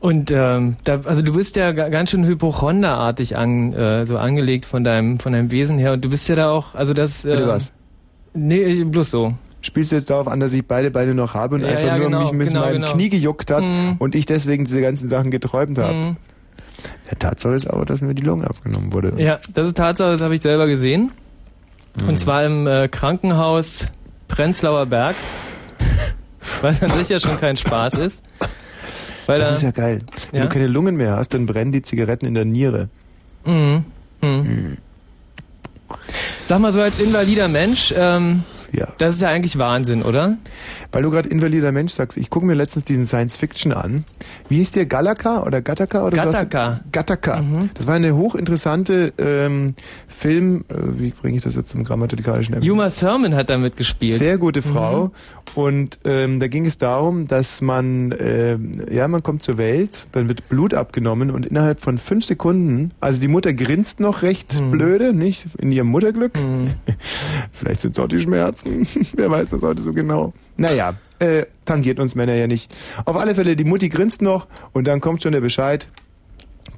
Und 0.00 0.30
ähm, 0.30 0.76
da, 0.84 1.00
also 1.04 1.22
du 1.22 1.32
bist 1.32 1.56
ja 1.56 1.72
ganz 1.72 2.10
schön 2.10 2.24
Hypochonderartig 2.24 3.36
an, 3.36 3.72
äh, 3.72 4.06
so 4.06 4.16
angelegt 4.18 4.64
von 4.64 4.84
deinem 4.84 5.18
von 5.18 5.32
deinem 5.32 5.50
Wesen 5.50 5.78
her 5.78 5.92
und 5.92 6.04
du 6.04 6.10
bist 6.10 6.28
ja 6.28 6.34
da 6.34 6.50
auch, 6.50 6.74
also 6.74 6.94
das. 6.94 7.24
Äh, 7.24 7.30
Bitte 7.30 7.48
was? 7.48 7.72
Nee, 8.34 8.84
bloß 8.84 9.10
so. 9.10 9.34
Spielst 9.60 9.90
du 9.90 9.96
jetzt 9.96 10.08
darauf 10.08 10.28
an, 10.28 10.38
dass 10.38 10.52
ich 10.52 10.64
beide 10.66 10.90
Beine 10.90 11.14
noch 11.14 11.34
habe 11.34 11.56
und 11.56 11.62
ja, 11.62 11.68
einfach 11.68 11.82
ja, 11.82 11.96
nur 11.96 12.06
genau, 12.06 12.20
mich 12.20 12.30
ein 12.30 12.38
bisschen 12.38 12.54
genau, 12.54 12.66
meinem 12.66 12.82
genau. 12.82 12.92
Knie 12.92 13.08
gejuckt 13.08 13.50
hat 13.50 13.62
mhm. 13.62 13.96
und 13.98 14.14
ich 14.14 14.24
deswegen 14.24 14.64
diese 14.64 14.80
ganzen 14.80 15.08
Sachen 15.08 15.30
geträumt 15.30 15.78
habe? 15.78 15.94
Mhm. 15.94 16.16
Der 17.10 17.18
Tatsache 17.18 17.54
ist 17.54 17.68
aber, 17.68 17.84
dass 17.84 18.00
mir 18.00 18.14
die 18.14 18.22
Lunge 18.22 18.46
abgenommen 18.46 18.92
wurde. 18.92 19.14
Ja, 19.16 19.40
das 19.52 19.66
ist 19.66 19.76
Tatsache, 19.76 20.12
das 20.12 20.20
habe 20.20 20.34
ich 20.34 20.42
selber 20.42 20.68
gesehen. 20.68 21.10
Mhm. 22.00 22.08
Und 22.08 22.18
zwar 22.18 22.44
im 22.44 22.66
äh, 22.66 22.88
Krankenhaus 22.88 23.86
Prenzlauer 24.28 24.86
Berg. 24.86 25.16
Was 26.62 26.82
an 26.82 26.90
sich 26.92 27.08
ja 27.08 27.20
schon 27.20 27.38
kein 27.38 27.56
Spaß 27.56 27.94
ist. 27.94 28.22
Weil 29.26 29.38
das 29.38 29.52
ist 29.52 29.62
ja 29.62 29.72
geil. 29.72 30.00
Wenn 30.30 30.40
ja? 30.40 30.46
du 30.46 30.52
keine 30.52 30.66
Lungen 30.66 30.96
mehr 30.96 31.16
hast, 31.16 31.34
dann 31.34 31.46
brennen 31.46 31.70
die 31.70 31.82
Zigaretten 31.82 32.26
in 32.26 32.34
der 32.34 32.44
Niere. 32.46 32.88
Mhm. 33.44 33.84
Mhm. 34.22 34.28
Mhm. 34.30 34.78
Sag 36.44 36.60
mal 36.60 36.72
so 36.72 36.80
als 36.80 36.98
invalider 36.98 37.48
Mensch, 37.48 37.92
ähm, 37.96 38.42
ja. 38.72 38.88
Das 38.98 39.14
ist 39.14 39.22
ja 39.22 39.28
eigentlich 39.28 39.58
Wahnsinn, 39.58 40.02
oder? 40.02 40.36
Weil 40.92 41.02
du 41.02 41.10
gerade 41.10 41.28
invalider 41.28 41.72
Mensch 41.72 41.92
sagst, 41.92 42.16
ich 42.16 42.30
gucke 42.30 42.46
mir 42.46 42.54
letztens 42.54 42.84
diesen 42.84 43.04
Science 43.04 43.36
Fiction 43.36 43.72
an. 43.72 44.04
Wie 44.48 44.56
hieß 44.56 44.72
der? 44.72 44.86
Galaka 44.86 45.42
oder 45.42 45.60
Gattaca 45.60 46.06
oder 46.06 46.16
Gattaca. 46.16 46.80
so? 46.82 46.90
Gattaca. 46.92 47.42
Mhm. 47.42 47.70
Das 47.74 47.86
war 47.86 47.94
eine 47.94 48.14
hochinteressante 48.16 49.12
ähm, 49.18 49.74
Film, 50.06 50.64
äh, 50.68 50.74
wie 50.98 51.10
bringe 51.10 51.36
ich 51.36 51.44
das 51.44 51.56
jetzt 51.56 51.70
zum 51.70 51.84
grammatikalischen 51.84 52.54
Erwähnen? 52.54 52.66
Juma 52.66 52.88
Thurman 52.88 53.34
hat 53.34 53.50
damit 53.50 53.76
gespielt. 53.76 54.18
Sehr 54.18 54.38
gute 54.38 54.62
Frau. 54.62 55.06
Mhm. 55.06 55.10
Und 55.54 55.98
ähm, 56.04 56.40
da 56.40 56.48
ging 56.48 56.66
es 56.66 56.78
darum, 56.78 57.26
dass 57.26 57.60
man, 57.60 58.12
äh, 58.12 58.58
ja, 58.90 59.08
man 59.08 59.22
kommt 59.22 59.42
zur 59.42 59.58
Welt, 59.58 60.08
dann 60.12 60.28
wird 60.28 60.48
Blut 60.48 60.74
abgenommen 60.74 61.30
und 61.30 61.46
innerhalb 61.46 61.80
von 61.80 61.98
fünf 61.98 62.24
Sekunden, 62.24 62.92
also 63.00 63.20
die 63.20 63.28
Mutter 63.28 63.52
grinst 63.54 64.00
noch 64.00 64.22
recht 64.22 64.60
mhm. 64.60 64.70
blöde, 64.70 65.12
nicht? 65.12 65.46
In 65.58 65.72
ihrem 65.72 65.88
Mutterglück. 65.88 66.38
Mhm. 66.40 66.74
Vielleicht 67.52 67.80
sind 67.80 67.96
es 67.96 68.04
auch 68.04 68.08
die 68.08 68.20
Schmerzen. 68.20 68.57
Wer 69.16 69.30
weiß 69.30 69.50
das 69.50 69.62
heute 69.62 69.82
so 69.82 69.92
genau. 69.92 70.32
Naja, 70.56 70.94
äh, 71.18 71.44
tangiert 71.64 72.00
uns 72.00 72.14
Männer 72.14 72.34
ja 72.34 72.46
nicht. 72.46 72.74
Auf 73.04 73.16
alle 73.16 73.34
Fälle, 73.34 73.56
die 73.56 73.64
Mutti 73.64 73.88
grinst 73.88 74.22
noch 74.22 74.46
und 74.72 74.86
dann 74.86 75.00
kommt 75.00 75.22
schon 75.22 75.32
der 75.32 75.40
Bescheid. 75.40 75.88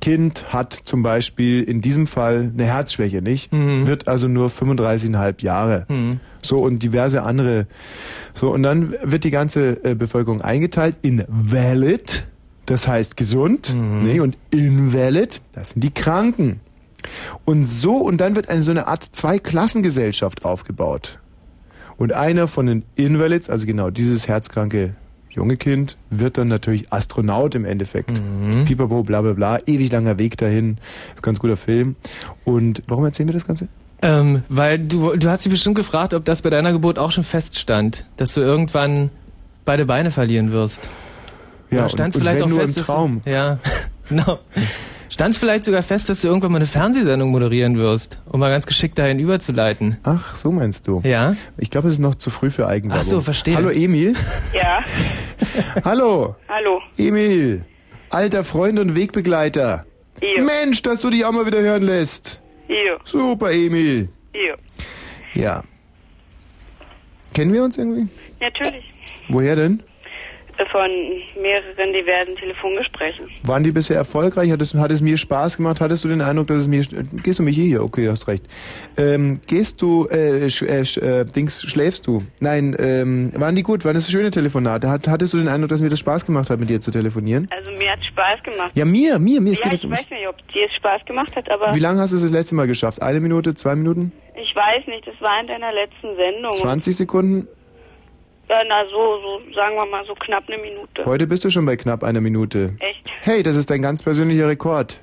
Kind 0.00 0.52
hat 0.52 0.72
zum 0.72 1.02
Beispiel 1.02 1.62
in 1.62 1.82
diesem 1.82 2.06
Fall 2.06 2.52
eine 2.54 2.64
Herzschwäche, 2.64 3.20
nicht? 3.20 3.52
Mhm. 3.52 3.86
Wird 3.86 4.08
also 4.08 4.28
nur 4.28 4.48
35,5 4.48 5.42
Jahre. 5.42 5.84
Mhm. 5.88 6.20
So 6.40 6.58
und 6.58 6.82
diverse 6.82 7.22
andere. 7.22 7.66
So 8.32 8.50
und 8.50 8.62
dann 8.62 8.94
wird 9.02 9.24
die 9.24 9.30
ganze 9.30 9.84
äh, 9.84 9.94
Bevölkerung 9.94 10.40
eingeteilt 10.40 10.96
in 11.02 11.24
valid 11.28 12.28
das 12.70 12.86
heißt 12.86 13.16
gesund, 13.16 13.74
ne? 13.74 14.22
und 14.22 14.38
invalid, 14.50 15.42
das 15.52 15.70
sind 15.70 15.82
die 15.82 15.92
Kranken. 15.92 16.60
Und 17.44 17.64
so, 17.64 17.96
und 17.96 18.18
dann 18.18 18.36
wird 18.36 18.48
eine 18.48 18.60
so 18.60 18.70
eine 18.70 18.86
Art 18.86 19.02
Zweiklassengesellschaft 19.02 20.44
aufgebaut. 20.44 21.18
Und 22.00 22.14
einer 22.14 22.48
von 22.48 22.64
den 22.64 22.82
Invalids, 22.96 23.50
also 23.50 23.66
genau 23.66 23.90
dieses 23.90 24.26
herzkranke 24.26 24.94
junge 25.28 25.58
Kind, 25.58 25.98
wird 26.08 26.38
dann 26.38 26.48
natürlich 26.48 26.90
Astronaut 26.92 27.54
im 27.54 27.66
Endeffekt. 27.66 28.22
Pipapo, 28.64 29.02
bla 29.02 29.20
bla 29.20 29.34
bla, 29.34 29.58
ewig 29.66 29.92
langer 29.92 30.18
Weg 30.18 30.38
dahin. 30.38 30.78
Ist 31.14 31.18
ein 31.18 31.22
ganz 31.22 31.38
guter 31.40 31.58
Film. 31.58 31.96
Und 32.46 32.82
warum 32.88 33.04
erzählen 33.04 33.28
wir 33.28 33.34
das 33.34 33.46
Ganze? 33.46 33.68
Ähm, 34.00 34.44
weil 34.48 34.78
du, 34.78 35.14
du 35.14 35.28
hast 35.28 35.44
dich 35.44 35.52
bestimmt 35.52 35.76
gefragt, 35.76 36.14
ob 36.14 36.24
das 36.24 36.40
bei 36.40 36.48
deiner 36.48 36.72
Geburt 36.72 36.98
auch 36.98 37.10
schon 37.12 37.22
feststand, 37.22 38.06
dass 38.16 38.32
du 38.32 38.40
irgendwann 38.40 39.10
beide 39.66 39.84
Beine 39.84 40.10
verlieren 40.10 40.52
wirst. 40.52 40.88
Ja, 41.70 41.80
Oder 41.80 41.88
stand's 41.90 42.16
und, 42.16 42.22
und 42.22 42.26
vielleicht 42.28 42.38
wenn 42.40 42.46
auch 42.46 42.48
nur 42.48 42.60
fest, 42.60 42.76
im 42.78 42.80
dass 42.80 42.86
du- 42.86 42.92
Traum. 42.94 43.20
Ja, 43.26 43.58
genau. 44.08 44.38
Stand 45.10 45.34
vielleicht 45.36 45.64
sogar 45.64 45.82
fest, 45.82 46.08
dass 46.08 46.20
du 46.22 46.28
irgendwann 46.28 46.52
mal 46.52 46.58
eine 46.58 46.66
Fernsehsendung 46.66 47.30
moderieren 47.30 47.76
wirst, 47.76 48.18
um 48.26 48.38
mal 48.38 48.48
ganz 48.50 48.64
geschickt 48.64 48.96
dahin 48.96 49.18
überzuleiten. 49.18 49.98
Ach, 50.04 50.36
so 50.36 50.52
meinst 50.52 50.86
du. 50.86 51.00
Ja? 51.04 51.34
Ich 51.58 51.68
glaube, 51.68 51.88
es 51.88 51.94
ist 51.94 51.98
noch 52.00 52.14
zu 52.14 52.30
früh 52.30 52.48
für 52.48 52.68
Eigenwerbung. 52.68 53.02
Ach 53.04 53.08
so, 53.08 53.20
verstehe. 53.20 53.56
Hallo 53.56 53.70
Emil. 53.70 54.14
Ja, 54.54 54.82
Hallo. 55.84 56.36
hallo. 56.48 56.80
Emil. 56.96 57.64
Alter 58.08 58.44
Freund 58.44 58.78
und 58.78 58.94
Wegbegleiter. 58.94 59.84
Ihr, 60.20 60.42
Mensch, 60.44 60.82
dass 60.82 61.00
du 61.00 61.10
dich 61.10 61.24
auch 61.24 61.32
mal 61.32 61.44
wieder 61.46 61.60
hören 61.60 61.82
lässt. 61.82 62.40
ihr, 62.68 62.98
Super, 63.04 63.50
Emil. 63.52 64.08
ihr. 64.32 64.56
Ja. 65.34 65.62
Kennen 67.34 67.52
wir 67.52 67.64
uns 67.64 67.78
irgendwie? 67.78 68.08
Natürlich. 68.40 68.84
Woher 69.28 69.56
denn? 69.56 69.82
Von 70.70 70.90
mehreren 71.40 71.92
diversen 71.92 72.36
Telefongesprächen. 72.36 73.26
Waren 73.44 73.62
die 73.62 73.70
bisher 73.70 73.96
erfolgreich? 73.96 74.50
Hat 74.50 74.60
es, 74.60 74.74
hat 74.74 74.90
es 74.90 75.00
mir 75.00 75.16
Spaß 75.16 75.56
gemacht? 75.56 75.80
Hattest 75.80 76.04
du 76.04 76.08
den 76.08 76.20
Eindruck, 76.20 76.48
dass 76.48 76.62
es 76.62 76.68
mir... 76.68 76.82
Gehst 77.22 77.38
du 77.38 77.42
mich 77.42 77.56
hier? 77.56 77.82
Okay, 77.82 78.08
hast 78.08 78.28
recht. 78.28 78.44
Ähm, 78.96 79.40
gehst 79.46 79.80
du... 79.80 80.06
Äh, 80.08 80.48
sch, 80.50 80.62
äh, 80.62 80.84
sch, 80.84 80.98
äh, 80.98 81.24
Dings, 81.24 81.62
schläfst 81.62 82.06
du? 82.06 82.22
Nein, 82.40 82.76
ähm, 82.78 83.32
waren 83.34 83.54
die 83.54 83.62
gut? 83.62 83.84
Waren 83.84 83.94
das 83.94 84.10
schöne 84.10 84.30
Telefonate? 84.30 84.90
Hat, 84.90 85.08
hattest 85.08 85.32
du 85.34 85.38
den 85.38 85.48
Eindruck, 85.48 85.70
dass 85.70 85.80
mir 85.80 85.88
das 85.88 86.00
Spaß 86.00 86.26
gemacht 86.26 86.50
hat, 86.50 86.60
mit 86.60 86.68
dir 86.68 86.80
zu 86.80 86.90
telefonieren? 86.90 87.48
Also 87.50 87.70
mir 87.72 87.90
hat 87.90 88.04
Spaß 88.04 88.42
gemacht. 88.42 88.70
Ja, 88.74 88.84
mir, 88.84 89.18
mir, 89.18 89.40
mir. 89.40 89.52
Es 89.52 89.60
Ja, 89.60 89.64
geht 89.64 89.74
ich 89.78 89.84
um 89.86 89.92
weiß 89.92 90.10
nicht, 90.10 90.28
ob 90.28 90.36
dir 90.52 90.66
es 90.66 90.74
Spaß 90.76 91.04
gemacht 91.06 91.34
hat, 91.34 91.50
aber 91.50 91.74
Wie 91.74 91.80
lange 91.80 92.00
hast 92.00 92.10
du 92.12 92.16
es 92.16 92.22
das 92.22 92.30
letzte 92.30 92.54
Mal 92.54 92.66
geschafft? 92.66 93.00
Eine 93.02 93.20
Minute, 93.20 93.54
zwei 93.54 93.74
Minuten? 93.74 94.12
ich 94.42 94.56
weiß 94.56 94.86
nicht, 94.86 95.06
das 95.06 95.20
war 95.20 95.40
in 95.40 95.46
deiner 95.48 95.72
letzten 95.72 96.16
Sendung. 96.16 96.52
20 96.54 96.96
Sekunden? 96.96 97.48
Ja, 98.50 98.64
na 98.66 98.84
so, 98.90 99.20
so, 99.22 99.54
sagen 99.54 99.76
wir 99.76 99.86
mal 99.86 100.04
so 100.06 100.14
knapp 100.16 100.48
eine 100.48 100.60
Minute. 100.60 101.04
Heute 101.06 101.28
bist 101.28 101.44
du 101.44 101.50
schon 101.50 101.64
bei 101.66 101.76
knapp 101.76 102.02
einer 102.02 102.20
Minute. 102.20 102.74
Echt? 102.80 103.04
Hey, 103.20 103.44
das 103.44 103.54
ist 103.54 103.70
dein 103.70 103.80
ganz 103.80 104.02
persönlicher 104.02 104.48
Rekord. 104.48 105.00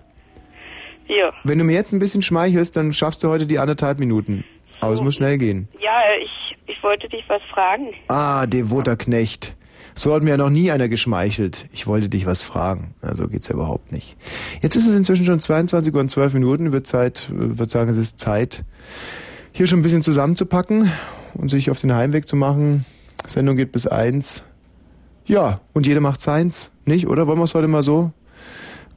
Ja. 1.07 1.31
Wenn 1.45 1.57
du 1.57 1.63
mir 1.63 1.71
jetzt 1.71 1.93
ein 1.93 1.99
bisschen 1.99 2.21
schmeichelst, 2.21 2.75
dann 2.75 2.91
schaffst 2.91 3.23
du 3.23 3.29
heute 3.29 3.47
die 3.47 3.57
anderthalb 3.57 3.99
Minuten. 3.99 4.43
Aber 4.81 4.91
es 4.91 4.99
muss 4.99 5.15
schnell 5.15 5.37
gehen. 5.37 5.69
Ja, 5.79 5.95
ich, 6.21 6.57
ich 6.65 6.83
wollte 6.83 7.07
dich 7.07 7.23
was 7.29 7.41
fragen. 7.43 7.93
Ah, 8.09 8.45
devoter 8.47 8.97
Knecht. 8.97 9.55
So 9.95 10.13
hat 10.13 10.23
mir 10.23 10.31
ja 10.31 10.37
noch 10.37 10.49
nie 10.49 10.69
einer 10.69 10.89
geschmeichelt. 10.89 11.69
Ich 11.71 11.87
wollte 11.87 12.09
dich 12.09 12.25
was 12.25 12.43
fragen. 12.43 12.95
Also 13.01 13.29
geht's 13.29 13.47
ja 13.47 13.55
überhaupt 13.55 13.93
nicht. 13.93 14.17
Jetzt 14.61 14.75
ist 14.75 14.87
es 14.87 14.97
inzwischen 14.97 15.23
schon 15.25 15.39
22 15.39 15.93
Uhr 15.93 16.01
und 16.01 16.09
12 16.09 16.33
Minuten. 16.33 16.73
Wird 16.73 16.85
Zeit, 16.85 17.29
äh, 17.29 17.57
wird 17.57 17.71
sagen, 17.71 17.89
es 17.91 17.97
ist 17.97 18.19
Zeit, 18.19 18.65
hier 19.53 19.67
schon 19.67 19.79
ein 19.79 19.83
bisschen 19.83 20.01
zusammenzupacken 20.01 20.91
und 21.33 21.47
sich 21.47 21.71
auf 21.71 21.79
den 21.79 21.95
Heimweg 21.95 22.27
zu 22.27 22.35
machen. 22.35 22.83
Sendung 23.25 23.55
geht 23.55 23.71
bis 23.71 23.87
eins. 23.87 24.43
Ja, 25.25 25.59
und 25.73 25.85
jeder 25.85 25.99
macht 25.99 26.21
seins. 26.21 26.71
Nicht, 26.85 27.07
oder? 27.07 27.27
Wollen 27.27 27.39
wir 27.39 27.43
es 27.43 27.53
heute 27.53 27.67
mal 27.67 27.83
so? 27.83 28.11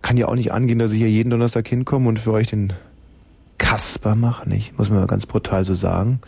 Kann 0.03 0.17
ja 0.17 0.29
auch 0.29 0.35
nicht 0.35 0.53
angehen, 0.53 0.79
dass 0.79 0.93
ich 0.93 0.99
hier 0.99 1.11
jeden 1.11 1.31
Donnerstag 1.31 1.67
hinkomme 1.67 2.09
und 2.09 2.19
für 2.19 2.33
euch 2.33 2.49
den 2.49 2.73
Kasper 3.59 4.15
mache, 4.15 4.49
nicht? 4.49 4.79
Muss 4.79 4.91
man 4.91 5.00
mal 5.00 5.07
ganz 5.07 5.27
brutal 5.27 5.65
so 5.65 5.75
sagen. 5.75 6.21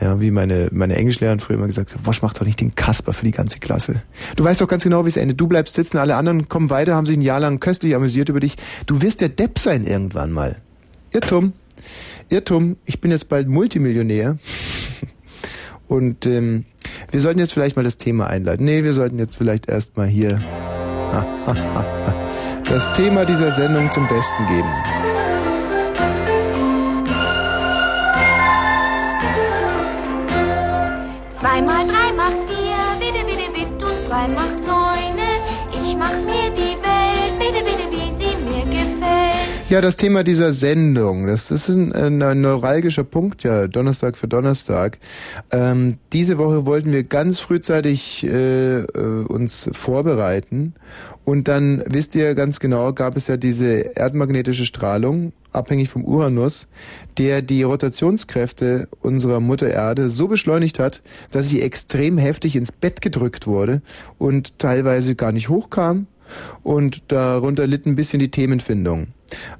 Ja, 0.00 0.20
wie 0.20 0.30
meine, 0.30 0.68
meine 0.72 0.96
Englischlehrerin 0.96 1.40
früher 1.40 1.56
immer 1.56 1.66
gesagt 1.66 1.94
hat, 1.94 2.04
Wosch 2.04 2.20
macht 2.20 2.38
doch 2.38 2.44
nicht 2.44 2.60
den 2.60 2.74
Kasper 2.74 3.14
für 3.14 3.24
die 3.24 3.30
ganze 3.30 3.60
Klasse. 3.60 4.02
Du 4.36 4.44
weißt 4.44 4.60
doch 4.60 4.68
ganz 4.68 4.82
genau, 4.82 5.04
wie 5.04 5.08
es 5.08 5.16
endet. 5.16 5.40
Du 5.40 5.46
bleibst 5.46 5.74
sitzen, 5.74 5.96
alle 5.96 6.16
anderen 6.16 6.48
kommen 6.48 6.68
weiter, 6.68 6.94
haben 6.94 7.06
sich 7.06 7.16
ein 7.16 7.22
Jahr 7.22 7.40
lang 7.40 7.60
köstlich 7.60 7.94
amüsiert 7.94 8.28
über 8.28 8.40
dich. 8.40 8.56
Du 8.84 9.00
wirst 9.00 9.22
der 9.22 9.30
Depp 9.30 9.58
sein 9.58 9.84
irgendwann 9.84 10.32
mal. 10.32 10.56
Irrtum. 11.12 11.54
Irrtum. 12.28 12.76
Ich 12.84 13.00
bin 13.00 13.10
jetzt 13.10 13.28
bald 13.28 13.48
Multimillionär. 13.48 14.36
Und 15.88 16.26
ähm, 16.26 16.66
wir 17.10 17.20
sollten 17.20 17.38
jetzt 17.38 17.52
vielleicht 17.52 17.76
mal 17.76 17.82
das 17.82 17.96
Thema 17.98 18.26
einleiten. 18.26 18.64
Nee, 18.64 18.84
wir 18.84 18.92
sollten 18.92 19.18
jetzt 19.18 19.36
vielleicht 19.36 19.68
erstmal 19.68 20.06
hier 20.06 20.40
das 22.68 22.92
Thema 22.94 23.24
dieser 23.24 23.52
Sendung 23.52 23.90
zum 23.90 24.08
Besten 24.08 24.46
geben. 24.48 25.15
Ja, 39.68 39.80
das 39.80 39.96
Thema 39.96 40.22
dieser 40.22 40.52
Sendung, 40.52 41.26
das 41.26 41.50
ist 41.50 41.68
ein, 41.68 41.92
ein, 41.92 42.40
neuralgischer 42.40 43.02
Punkt, 43.02 43.42
ja, 43.42 43.66
Donnerstag 43.66 44.16
für 44.16 44.28
Donnerstag. 44.28 45.00
Ähm, 45.50 45.98
diese 46.12 46.38
Woche 46.38 46.66
wollten 46.66 46.92
wir 46.92 47.02
ganz 47.02 47.40
frühzeitig 47.40 48.24
äh, 48.24 48.84
uns 49.26 49.68
vorbereiten 49.72 50.74
und 51.24 51.48
dann, 51.48 51.82
wisst 51.84 52.14
ihr 52.14 52.36
ganz 52.36 52.60
genau, 52.60 52.92
gab 52.92 53.16
es 53.16 53.26
ja 53.26 53.36
diese 53.36 53.96
erdmagnetische 53.96 54.66
Strahlung, 54.66 55.32
abhängig 55.50 55.88
vom 55.88 56.04
Uranus, 56.04 56.68
der 57.18 57.42
die 57.42 57.64
Rotationskräfte 57.64 58.86
unserer 59.00 59.40
Mutter 59.40 59.66
Erde 59.66 60.10
so 60.10 60.28
beschleunigt 60.28 60.78
hat, 60.78 61.02
dass 61.32 61.48
sie 61.48 61.60
extrem 61.60 62.18
heftig 62.18 62.54
ins 62.54 62.70
Bett 62.70 63.02
gedrückt 63.02 63.48
wurde 63.48 63.82
und 64.16 64.60
teilweise 64.60 65.16
gar 65.16 65.32
nicht 65.32 65.48
hochkam 65.48 66.06
und 66.62 67.02
darunter 67.08 67.66
litt 67.66 67.84
ein 67.84 67.96
bisschen 67.96 68.20
die 68.20 68.30
Themenfindung. 68.30 69.08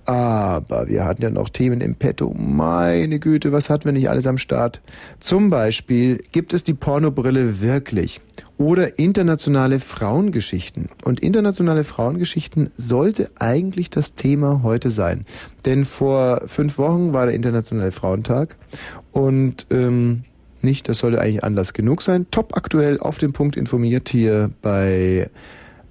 Aber 0.04 0.88
wir 0.88 1.04
hatten 1.04 1.22
ja 1.22 1.30
noch 1.30 1.48
Themen 1.48 1.80
im 1.80 1.94
Petto. 1.94 2.34
Meine 2.38 3.18
Güte, 3.18 3.52
was 3.52 3.70
hatten 3.70 3.86
wir 3.86 3.92
nicht 3.92 4.08
alles 4.08 4.26
am 4.26 4.38
Start? 4.38 4.80
Zum 5.20 5.50
Beispiel, 5.50 6.22
gibt 6.32 6.52
es 6.52 6.62
die 6.64 6.74
Pornobrille 6.74 7.60
wirklich? 7.60 8.20
Oder 8.58 8.98
internationale 8.98 9.80
Frauengeschichten. 9.80 10.88
Und 11.04 11.20
internationale 11.20 11.84
Frauengeschichten 11.84 12.70
sollte 12.76 13.30
eigentlich 13.38 13.90
das 13.90 14.14
Thema 14.14 14.62
heute 14.62 14.90
sein. 14.90 15.26
Denn 15.64 15.84
vor 15.84 16.42
fünf 16.46 16.78
Wochen 16.78 17.12
war 17.12 17.26
der 17.26 17.34
Internationale 17.34 17.92
Frauentag. 17.92 18.56
Und 19.12 19.66
ähm, 19.70 20.24
nicht, 20.62 20.88
das 20.88 20.98
sollte 20.98 21.20
eigentlich 21.20 21.44
Anlass 21.44 21.74
genug 21.74 22.02
sein. 22.02 22.26
Top 22.30 22.56
aktuell 22.56 22.98
auf 22.98 23.18
den 23.18 23.32
Punkt 23.32 23.56
informiert 23.56 24.08
hier 24.08 24.50
bei 24.62 25.28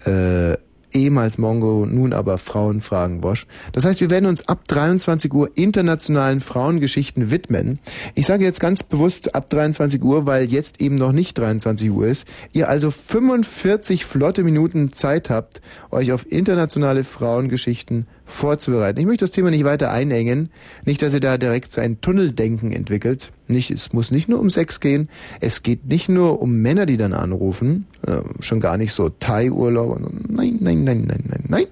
äh, 0.05 0.57
ehemals 0.95 1.37
Mongo, 1.37 1.85
nun 1.85 2.13
aber 2.13 2.37
Frauenfragen 2.37 3.21
Bosch. 3.21 3.45
Das 3.73 3.85
heißt, 3.85 4.01
wir 4.01 4.09
werden 4.09 4.25
uns 4.25 4.47
ab 4.47 4.67
23 4.67 5.31
Uhr 5.33 5.51
internationalen 5.55 6.41
Frauengeschichten 6.41 7.29
widmen. 7.29 7.79
Ich 8.15 8.25
sage 8.25 8.43
jetzt 8.43 8.59
ganz 8.59 8.81
bewusst 8.81 9.35
ab 9.35 9.49
23 9.49 10.01
Uhr, 10.01 10.25
weil 10.25 10.45
jetzt 10.45 10.81
eben 10.81 10.95
noch 10.95 11.11
nicht 11.11 11.37
23 11.37 11.91
Uhr 11.91 12.07
ist. 12.07 12.27
Ihr 12.53 12.69
also 12.69 12.89
45 12.89 14.05
flotte 14.05 14.43
Minuten 14.43 14.93
Zeit 14.93 15.29
habt, 15.29 15.61
euch 15.91 16.11
auf 16.11 16.31
internationale 16.31 17.03
Frauengeschichten 17.03 18.07
vorzubereiten. 18.25 18.99
Ich 18.99 19.05
möchte 19.05 19.23
das 19.23 19.31
Thema 19.31 19.51
nicht 19.51 19.63
weiter 19.63 19.91
einengen. 19.91 20.49
Nicht, 20.83 21.01
dass 21.01 21.13
ihr 21.13 21.19
da 21.19 21.37
direkt 21.37 21.71
so 21.71 21.81
ein 21.81 22.01
Tunneldenken 22.01 22.71
entwickelt. 22.71 23.31
Nicht, 23.47 23.69
es 23.69 23.93
muss 23.93 24.11
nicht 24.11 24.27
nur 24.27 24.39
um 24.39 24.49
Sex 24.49 24.79
gehen. 24.79 25.09
Es 25.39 25.63
geht 25.63 25.87
nicht 25.87 26.09
nur 26.09 26.41
um 26.41 26.61
Männer, 26.61 26.85
die 26.85 26.97
dann 26.97 27.13
anrufen. 27.13 27.85
Äh, 28.05 28.21
schon 28.39 28.59
gar 28.59 28.77
nicht 28.77 28.93
so 28.93 29.09
Thai-Urlaub. 29.09 29.99
Nein, 30.27 30.57
nein, 30.59 30.83
nein, 30.83 31.05
nein, 31.07 31.23
nein, 31.27 31.43
nein. 31.47 31.65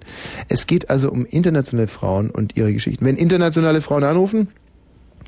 Es 0.48 0.67
geht 0.67 0.89
also 0.89 1.12
um 1.12 1.25
internationale 1.25 1.88
Frauen 1.88 2.29
und 2.29 2.55
ihre 2.55 2.74
Geschichten. 2.74 3.03
Wenn 3.05 3.17
internationale 3.17 3.81
Frauen 3.81 4.03
anrufen, 4.03 4.50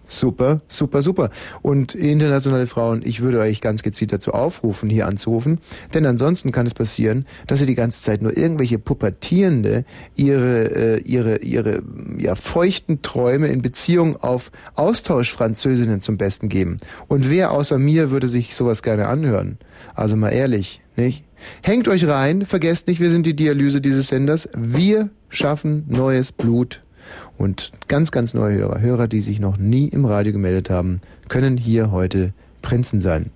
Super, 0.08 0.62
super, 0.68 1.02
super. 1.02 1.30
Und 1.62 1.96
internationale 1.96 2.68
Frauen, 2.68 3.02
ich 3.04 3.22
würde 3.22 3.40
euch 3.40 3.60
ganz 3.60 3.82
gezielt 3.82 4.14
dazu 4.14 4.34
aufrufen, 4.34 4.90
hier 4.90 5.08
anzurufen, 5.08 5.60
denn 5.94 6.06
ansonsten 6.06 6.52
kann 6.52 6.68
es 6.68 6.76
passieren, 6.76 7.26
dass 7.48 7.62
ihr 7.62 7.68
die 7.68 7.76
ganze 7.76 8.02
Zeit 8.02 8.22
nur 8.22 8.38
irgendwelche 8.38 8.78
Pubertierende 8.78 9.84
ihre, 10.16 10.98
äh, 10.98 11.02
ihre, 11.02 11.38
ihre, 11.38 11.82
ja, 12.18 12.36
feuchten 12.36 13.02
Träume 13.02 13.48
in 13.48 13.62
Beziehung 13.62 14.16
auf 14.18 14.52
Austauschfranzösinnen 14.76 16.02
zum 16.02 16.18
Besten 16.18 16.50
geben. 16.50 16.78
Und 17.08 17.30
wer 17.30 17.52
außer 17.52 17.80
mir 17.80 18.12
würde 18.12 18.28
sich 18.28 18.56
sowas 18.56 18.84
gerne 18.84 19.08
anhören? 19.08 19.58
Also 19.96 20.16
mal 20.16 20.30
ehrlich, 20.30 20.82
nicht? 20.96 21.26
Hängt 21.64 21.88
euch 21.88 22.08
rein, 22.08 22.46
vergesst 22.46 22.88
nicht, 22.88 23.00
wir 23.00 23.10
sind 23.10 23.26
die 23.26 23.36
Dialyse 23.36 23.82
dieses 23.82 24.08
Senders. 24.08 24.50
Wir 24.56 25.10
schaffen 25.30 25.86
neues 25.88 26.32
Blut 26.32 26.85
und 27.38 27.72
ganz, 27.88 28.12
ganz 28.12 28.34
neue 28.34 28.58
Hörer, 28.58 28.82
Hörer, 28.82 29.08
die 29.08 29.22
sich 29.22 29.40
noch 29.40 29.58
nie 29.58 29.88
im 29.88 30.06
Radio 30.06 30.34
gemeldet 30.34 30.70
haben, 30.70 31.02
können 31.28 31.58
hier 31.58 31.92
heute 31.92 32.34
Prinzen 32.62 33.02
sein. 33.02 33.32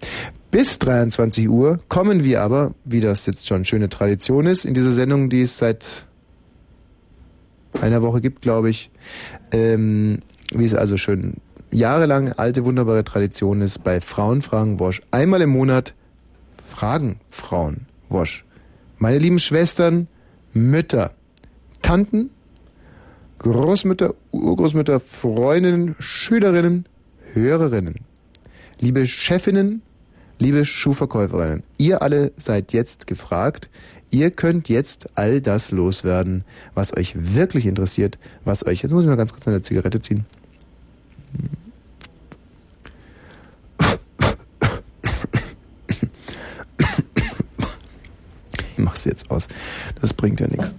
Bis 0.52 0.80
23 0.80 1.50
Uhr 1.50 1.80
kommen 1.90 2.24
wir 2.24 2.42
aber, 2.42 2.74
wie 2.84 3.02
das 3.02 3.26
jetzt 3.28 3.48
schon 3.48 3.66
schöne 3.66 3.90
Tradition 3.90 4.48
ist, 4.48 4.66
in 4.66 4.74
dieser 4.74 4.92
Sendung, 4.92 5.30
die 5.30 5.42
es 5.42 5.58
seit 5.58 6.06
einer 7.82 8.02
Woche 8.02 8.20
gibt, 8.20 8.42
glaube 8.42 8.70
ich, 8.70 8.90
ähm, 9.52 10.20
wie 10.52 10.66
es 10.66 10.74
also 10.74 10.98
schon 10.98 11.36
jahrelang 11.72 12.34
alte 12.34 12.66
wunderbare 12.66 13.04
Tradition 13.04 13.62
ist, 13.62 13.84
bei 13.84 14.02
Frauenfragen 14.02 14.80
Wosch 14.80 15.02
einmal 15.12 15.42
im 15.42 15.52
Monat 15.52 15.94
Fragen 16.68 17.20
Frauen 17.30 17.86
Wosch. 18.10 18.44
Meine 18.98 19.20
lieben 19.20 19.40
Schwestern, 19.40 20.08
Mütter, 20.54 21.14
Tanten, 21.84 22.32
Großmütter, 23.40 24.16
Urgroßmütter, 24.32 25.00
Freundinnen, 25.00 25.96
Schülerinnen, 25.98 26.86
Hörerinnen, 27.34 27.96
liebe 28.82 29.06
Chefinnen, 29.06 29.82
liebe 30.40 30.66
Schuhverkäuferinnen, 30.66 31.64
ihr 31.78 32.02
alle 32.02 32.34
seid 32.36 32.74
jetzt 32.74 33.08
gefragt. 33.08 33.70
Ihr 34.12 34.32
könnt 34.32 34.68
jetzt 34.70 35.18
all 35.18 35.40
das 35.40 35.72
loswerden, 35.72 36.44
was 36.74 36.98
euch 36.98 37.14
wirklich 37.16 37.66
interessiert, 37.66 38.18
was 38.44 38.66
euch, 38.66 38.82
jetzt 38.82 38.92
muss 38.92 39.04
ich 39.04 39.10
mal 39.10 39.16
ganz 39.16 39.32
kurz 39.32 39.48
eine 39.48 39.62
Zigarette 39.62 40.02
ziehen. 40.02 40.26
Ich 48.62 48.78
mach's 48.78 49.06
jetzt 49.06 49.30
aus. 49.30 49.48
Das 50.02 50.14
bringt 50.14 50.40
ja 50.40 50.48
nichts. 50.48 50.76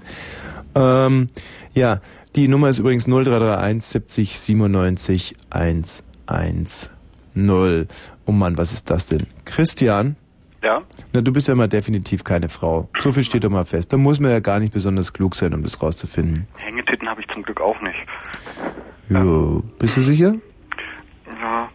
Ähm, 0.75 1.29
ja, 1.75 2.01
die 2.37 2.49
Nummer 2.49 2.69
ist 2.69 2.79
übrigens 2.79 3.07
0331 3.07 3.83
70 3.83 4.39
97 4.39 5.37
110. 5.51 7.89
Oh 8.27 8.33
Mann, 8.33 8.59
was 8.59 8.73
ist 8.73 8.91
das 8.91 9.07
denn? 9.07 9.27
Christian? 9.45 10.17
Ja? 10.63 10.83
Na, 11.13 11.23
du 11.23 11.33
bist 11.33 11.49
ja 11.49 11.55
mal 11.55 11.69
definitiv 11.69 12.23
keine 12.23 12.49
Frau. 12.49 12.89
So 12.99 13.13
viel 13.13 13.25
steht 13.25 13.45
doch 13.45 13.51
mal 13.51 13.65
fest. 13.65 13.93
Da 13.93 13.97
muss 13.97 14.21
man 14.21 14.31
ja 14.31 14.41
gar 14.41 14.61
nicht 14.61 14.73
besonders 14.73 15.13
klug 15.13 15.35
sein, 15.35 15.55
um 15.55 15.63
das 15.63 15.83
rauszufinden. 15.83 16.47
Hängetitten 16.57 17.09
habe 17.09 17.23
ich 17.23 17.29
zum 17.33 17.43
Glück 17.43 17.61
auch 17.61 17.81
nicht. 17.81 17.97
Jo, 19.09 19.63
bist 19.79 19.97
du 19.97 20.03
sicher? 20.03 20.35
Ja. 21.41 21.69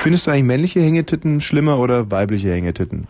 Findest 0.00 0.26
du 0.26 0.30
eigentlich 0.30 0.44
männliche 0.44 0.80
Hängetitten 0.80 1.40
schlimmer 1.40 1.78
oder 1.78 2.10
weibliche 2.10 2.52
Hängetitten? 2.52 3.08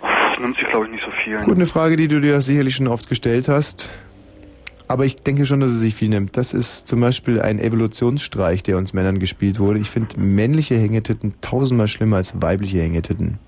Das 0.00 0.40
nimmt 0.40 0.56
sich, 0.56 0.66
glaube 0.68 0.86
ich, 0.86 0.92
nicht 0.92 1.04
so 1.04 1.10
viel. 1.22 1.38
Gut, 1.44 1.56
eine 1.56 1.66
Frage, 1.66 1.96
die 1.96 2.08
du 2.08 2.20
dir 2.20 2.40
sicherlich 2.40 2.76
schon 2.76 2.88
oft 2.88 3.08
gestellt 3.08 3.48
hast. 3.48 3.90
Aber 4.90 5.04
ich 5.04 5.14
denke 5.14 5.46
schon, 5.46 5.60
dass 5.60 5.70
es 5.70 5.78
sich 5.78 5.94
viel 5.94 6.08
nimmt. 6.08 6.36
Das 6.36 6.52
ist 6.52 6.88
zum 6.88 7.00
Beispiel 7.00 7.40
ein 7.40 7.60
Evolutionsstreich, 7.60 8.64
der 8.64 8.76
uns 8.76 8.92
Männern 8.92 9.20
gespielt 9.20 9.60
wurde. 9.60 9.78
Ich 9.78 9.88
finde 9.88 10.18
männliche 10.18 10.74
Hängetitten 10.74 11.34
tausendmal 11.40 11.86
schlimmer 11.86 12.16
als 12.16 12.42
weibliche 12.42 12.80
Hängetitten. 12.80 13.38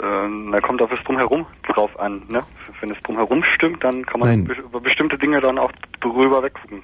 Ähm, 0.00 0.50
da 0.52 0.60
kommt 0.60 0.80
auf 0.82 0.90
das 0.90 1.00
Drumherum 1.04 1.46
drauf 1.74 1.98
an. 1.98 2.22
Ne? 2.28 2.40
Wenn 2.80 2.92
es 2.92 2.96
Drumherum 3.02 3.42
stimmt, 3.56 3.82
dann 3.82 4.06
kann 4.06 4.20
man 4.20 4.28
Nein. 4.28 4.44
be 4.44 4.52
über 4.52 4.80
bestimmte 4.80 5.18
Dinge 5.18 5.40
dann 5.40 5.58
auch 5.58 5.72
drüber 6.00 6.44
weggucken. 6.44 6.80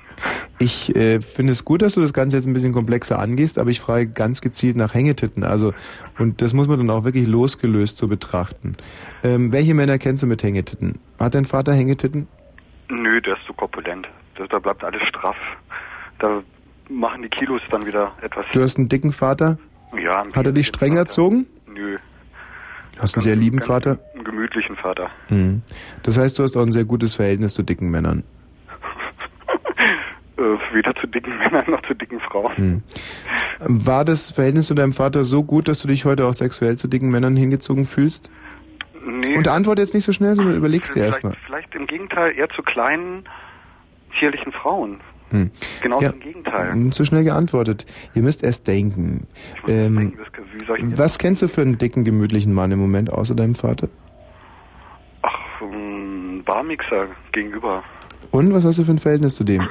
Ich 0.58 0.96
äh, 0.96 1.20
finde 1.20 1.52
es 1.52 1.64
gut, 1.64 1.82
dass 1.82 1.94
du 1.94 2.00
das 2.00 2.12
Ganze 2.12 2.38
jetzt 2.38 2.46
ein 2.46 2.54
bisschen 2.54 2.72
komplexer 2.72 3.20
angehst, 3.20 3.60
aber 3.60 3.70
ich 3.70 3.78
frage 3.78 4.08
ganz 4.08 4.40
gezielt 4.40 4.76
nach 4.76 4.92
Hängetitten. 4.92 5.44
Also, 5.44 5.72
und 6.18 6.42
das 6.42 6.52
muss 6.52 6.66
man 6.66 6.78
dann 6.78 6.90
auch 6.90 7.04
wirklich 7.04 7.28
losgelöst 7.28 7.96
so 7.96 8.08
betrachten. 8.08 8.76
Ähm, 9.22 9.52
welche 9.52 9.74
Männer 9.74 9.98
kennst 9.98 10.24
du 10.24 10.26
mit 10.26 10.42
Hängetitten? 10.42 10.98
Hat 11.20 11.36
dein 11.36 11.44
Vater 11.44 11.72
Hängetitten? 11.72 12.26
Nö, 12.92 13.20
der 13.22 13.36
ist 13.38 13.46
zu 13.46 13.54
korpulent. 13.54 14.06
Da, 14.36 14.58
bleibt 14.58 14.84
alles 14.84 15.02
straff. 15.08 15.36
Da 16.18 16.42
machen 16.90 17.22
die 17.22 17.28
Kilos 17.28 17.62
dann 17.70 17.86
wieder 17.86 18.12
etwas. 18.20 18.46
Du 18.52 18.60
hast 18.60 18.76
einen 18.78 18.88
dicken 18.88 19.12
Vater? 19.12 19.58
Ja, 19.98 20.24
Hat 20.34 20.46
er 20.46 20.52
dich 20.52 20.66
streng 20.66 20.96
erzogen? 20.96 21.46
Nö, 21.66 21.98
Hast 22.98 23.16
einen 23.16 23.22
sehr 23.22 23.36
lieben 23.36 23.58
ganz 23.58 23.66
Vater? 23.66 23.98
einen 24.14 24.24
gemütlichen 24.24 24.76
Vater. 24.76 25.10
Hm. 25.28 25.62
Das 26.02 26.18
heißt, 26.18 26.38
du 26.38 26.42
hast 26.42 26.56
auch 26.56 26.62
ein 26.62 26.72
sehr 26.72 26.84
gutes 26.84 27.14
Verhältnis 27.14 27.54
zu 27.54 27.62
dicken 27.62 27.90
Männern. 27.90 28.24
Äh, 30.38 30.74
weder 30.74 30.94
zu 30.94 31.06
dicken 31.06 31.36
Männern 31.38 31.70
noch 31.70 31.82
zu 31.82 31.94
dicken 31.94 32.18
Frauen. 32.20 32.56
Hm. 32.56 32.82
War 33.60 34.04
das 34.04 34.30
Verhältnis 34.32 34.66
zu 34.66 34.74
deinem 34.74 34.94
Vater 34.94 35.24
so 35.24 35.44
gut, 35.44 35.68
dass 35.68 35.82
du 35.82 35.88
dich 35.88 36.04
heute 36.06 36.26
auch 36.26 36.32
sexuell 36.32 36.76
zu 36.78 36.88
dicken 36.88 37.10
Männern 37.10 37.36
hingezogen 37.36 37.84
fühlst? 37.84 38.30
Nee, 39.04 39.36
Und 39.36 39.48
antworte 39.48 39.82
jetzt 39.82 39.94
nicht 39.94 40.04
so 40.04 40.12
schnell, 40.12 40.34
sondern 40.34 40.56
überlegst 40.56 40.94
dir 40.94 41.00
erstmal. 41.04 41.34
vielleicht 41.46 41.74
im 41.74 41.86
Gegenteil 41.86 42.36
eher 42.36 42.48
zu 42.50 42.62
kleinen, 42.62 43.24
zierlichen 44.18 44.52
Frauen. 44.52 45.00
Hm. 45.30 45.50
Genau 45.82 46.00
Ja. 46.00 46.10
im 46.10 46.20
Gegenteil. 46.20 46.72
Hm, 46.72 46.92
Zu 46.92 47.04
schnell 47.04 47.24
geantwortet. 47.24 47.86
Ihr 48.14 48.22
müsst 48.22 48.44
erst 48.44 48.68
denken. 48.68 49.26
Ähm, 49.66 50.12
ich 50.18 50.76
denn 50.76 50.98
was 50.98 51.18
kennst 51.18 51.42
du 51.42 51.48
für 51.48 51.62
einen 51.62 51.78
dicken, 51.78 52.04
gemütlichen 52.04 52.52
Mann 52.52 52.70
im 52.70 52.78
Moment 52.78 53.12
außer 53.12 53.34
deinem 53.34 53.54
Vater? 53.54 53.88
ein 55.60 56.42
Barmixer 56.44 57.06
gegenüber? 57.32 57.82
Und 58.30 58.52
was 58.52 58.64
hast 58.64 58.78
du 58.78 58.84
für 58.84 58.92
ein 58.92 58.98
Verhältnis 58.98 59.36
zu 59.36 59.44
dem? 59.44 59.68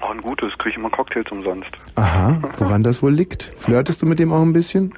Oh, 0.00 0.10
ein 0.10 0.20
gutes, 0.22 0.52
kriege 0.58 0.70
ich 0.70 0.76
immer 0.76 0.90
Cocktails 0.90 1.30
umsonst. 1.30 1.70
Aha, 1.94 2.40
woran 2.58 2.82
das 2.82 3.02
wohl 3.02 3.12
liegt? 3.12 3.52
Flirtest 3.56 4.02
du 4.02 4.06
mit 4.06 4.18
dem 4.18 4.32
auch 4.32 4.42
ein 4.42 4.52
bisschen? 4.52 4.94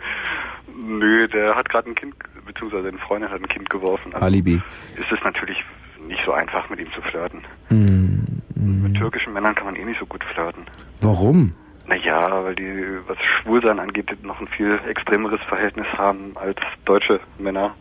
Nö, 0.87 1.27
der 1.29 1.55
hat 1.57 1.69
gerade 1.69 1.91
ein 1.91 1.95
Kind, 1.95 2.15
beziehungsweise 2.45 2.89
eine 2.89 2.99
Freundin 2.99 3.31
hat 3.31 3.41
ein 3.41 3.49
Kind 3.49 3.69
geworfen. 3.71 4.13
Also 4.15 4.25
Alibi. 4.25 4.55
ist 4.97 5.13
es 5.13 5.19
natürlich 5.25 5.59
nicht 6.07 6.21
so 6.25 6.33
einfach, 6.33 6.69
mit 6.71 6.81
ihm 6.81 6.93
zu 6.93 7.01
flirten. 7.03 7.41
Hm, 7.69 8.25
Mit 8.83 8.95
türkischen 8.97 9.33
Männern 9.33 9.55
kann 9.55 9.67
man 9.67 9.77
eh 9.77 9.85
nicht 9.85 9.99
so 9.99 10.07
gut 10.07 10.23
flirten. 10.35 10.65
warum? 11.01 11.53
Naja, 11.87 12.43
weil 12.45 12.55
die, 12.55 12.99
was 13.07 13.19
Schwulsein 13.43 13.79
angeht, 13.79 14.11
noch 14.25 14.41
ein 14.41 14.49
viel 14.49 14.81
extremeres 14.89 15.41
Verhältnis 15.49 15.87
haben 15.99 16.33
als 16.37 16.57
deutsche 16.87 17.21
Männer. 17.39 17.75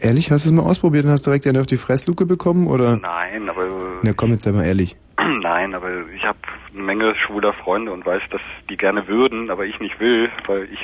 Ehrlich, 0.00 0.30
hast 0.30 0.44
du 0.44 0.50
es 0.50 0.54
mal 0.54 0.62
ausprobiert 0.62 1.04
und 1.04 1.10
hast 1.10 1.26
direkt 1.26 1.46
eine 1.48 1.58
auf 1.58 1.66
die 1.66 1.76
Fressluke 1.76 2.24
bekommen, 2.24 2.68
oder? 2.68 2.96
Nein, 2.98 3.48
aber 3.48 3.66
Na 4.02 4.12
komm, 4.12 4.30
jetzt 4.30 4.44
sei 4.44 4.52
mal 4.52 4.64
ehrlich. 4.64 4.96
nein, 5.40 5.74
aber 5.74 5.88
ich 6.14 6.22
habe 6.24 6.38
eine 6.72 6.82
Menge 6.84 7.14
schwuler 7.16 7.52
Freunde 7.54 7.90
und 7.92 8.06
weiß, 8.06 8.22
dass 8.30 8.40
die 8.70 8.76
gerne 8.76 9.08
würden, 9.08 9.50
aber 9.50 9.66
ich 9.66 9.80
nicht 9.80 9.98
will, 9.98 10.30
weil 10.46 10.68
ich 10.72 10.78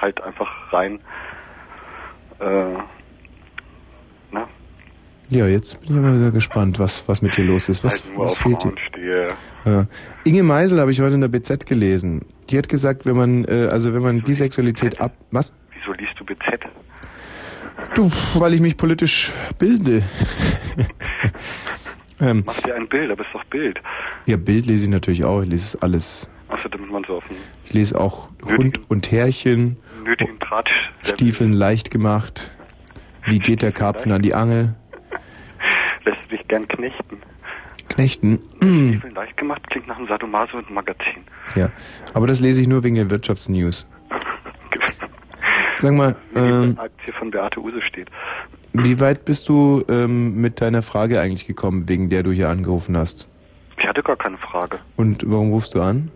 halt 0.00 0.22
einfach 0.22 0.72
rein 0.72 1.00
äh, 2.42 2.78
na, 4.32 4.48
Ja, 5.30 5.46
jetzt 5.46 5.80
bin 5.80 5.92
ich 5.92 5.98
aber 5.98 6.18
sehr 6.18 6.30
gespannt, 6.30 6.78
was, 6.78 7.06
was 7.08 7.22
mit 7.22 7.36
dir 7.36 7.44
los 7.44 7.68
ist. 7.68 7.84
Was, 7.84 8.02
halt 8.04 8.18
was 8.18 8.36
fehlt 8.36 8.64
dir? 8.96 9.28
Ja. 9.64 9.86
Inge 10.24 10.42
Meisel 10.42 10.80
habe 10.80 10.90
ich 10.90 11.00
heute 11.00 11.14
in 11.14 11.20
der 11.20 11.28
BZ 11.28 11.66
gelesen. 11.66 12.22
Die 12.50 12.58
hat 12.58 12.68
gesagt, 12.68 13.06
wenn 13.06 13.16
man, 13.16 13.44
äh, 13.44 13.68
also 13.70 13.94
wenn 13.94 14.02
man 14.02 14.22
Bisexualität 14.22 15.00
ab... 15.00 15.12
Was? 15.30 15.52
Wieso 15.74 15.92
liest 15.92 16.12
du 16.18 16.24
BZ? 16.24 16.60
Du, 17.94 18.10
weil 18.34 18.54
ich 18.54 18.60
mich 18.60 18.76
politisch 18.76 19.32
bilde. 19.58 20.02
ähm, 22.20 22.42
Mach 22.46 22.60
dir 22.60 22.74
ein 22.74 22.88
Bild, 22.88 23.10
aber 23.10 23.22
ist 23.22 23.32
doch 23.32 23.44
Bild. 23.44 23.80
ja, 24.26 24.36
Bild 24.36 24.66
lese 24.66 24.84
ich 24.84 24.90
natürlich 24.90 25.24
auch. 25.24 25.42
Ich 25.42 25.48
lese 25.48 25.78
alles. 25.82 26.30
Einen 27.08 27.22
Ich 27.64 27.72
lese 27.72 28.00
auch 28.00 28.28
Hund 28.44 28.80
und 28.88 29.10
Härchen, 29.10 29.76
nötigen 30.04 30.38
Draht 30.38 30.68
Stiefeln 31.02 31.52
leicht 31.52 31.90
gemacht. 31.90 32.50
Wie 33.24 33.38
geht 33.38 33.62
der 33.62 33.72
Karpfen 33.72 34.12
an 34.12 34.22
die 34.22 34.34
Angel? 34.34 34.74
lässt 36.04 36.30
sich 36.30 36.46
gern 36.48 36.66
knechten. 36.68 37.18
Knechten. 37.88 38.38
Stiefeln 38.60 39.14
leicht 39.14 39.36
gemacht 39.36 39.68
klingt 39.70 39.88
nach 39.88 39.98
einem 39.98 40.08
Sadomaso 40.08 40.58
und 40.58 40.70
Magazin. 40.70 41.24
Ja, 41.54 41.70
aber 42.14 42.26
das 42.26 42.40
lese 42.40 42.60
ich 42.60 42.68
nur 42.68 42.84
wegen 42.84 42.94
den 42.94 43.10
Wirtschaftsnews. 43.10 43.86
Sag 45.78 45.92
mal, 45.94 46.14
ähm, 46.36 46.78
Aktie 46.78 47.12
von 47.14 47.30
Beate 47.30 47.60
Use 47.60 47.82
steht. 47.82 48.08
wie 48.72 49.00
weit 49.00 49.24
bist 49.24 49.48
du 49.48 49.84
ähm, 49.88 50.40
mit 50.40 50.60
deiner 50.60 50.82
Frage 50.82 51.20
eigentlich 51.20 51.46
gekommen, 51.46 51.88
wegen 51.88 52.08
der 52.08 52.22
du 52.22 52.30
hier 52.30 52.48
angerufen 52.48 52.96
hast? 52.96 53.28
Ich 53.78 53.86
hatte 53.88 54.02
gar 54.02 54.16
keine 54.16 54.38
Frage, 54.38 54.78
Und 54.96 55.28
warum 55.28 55.50
rufst 55.50 55.74
du 55.74 55.82
an? 55.82 56.12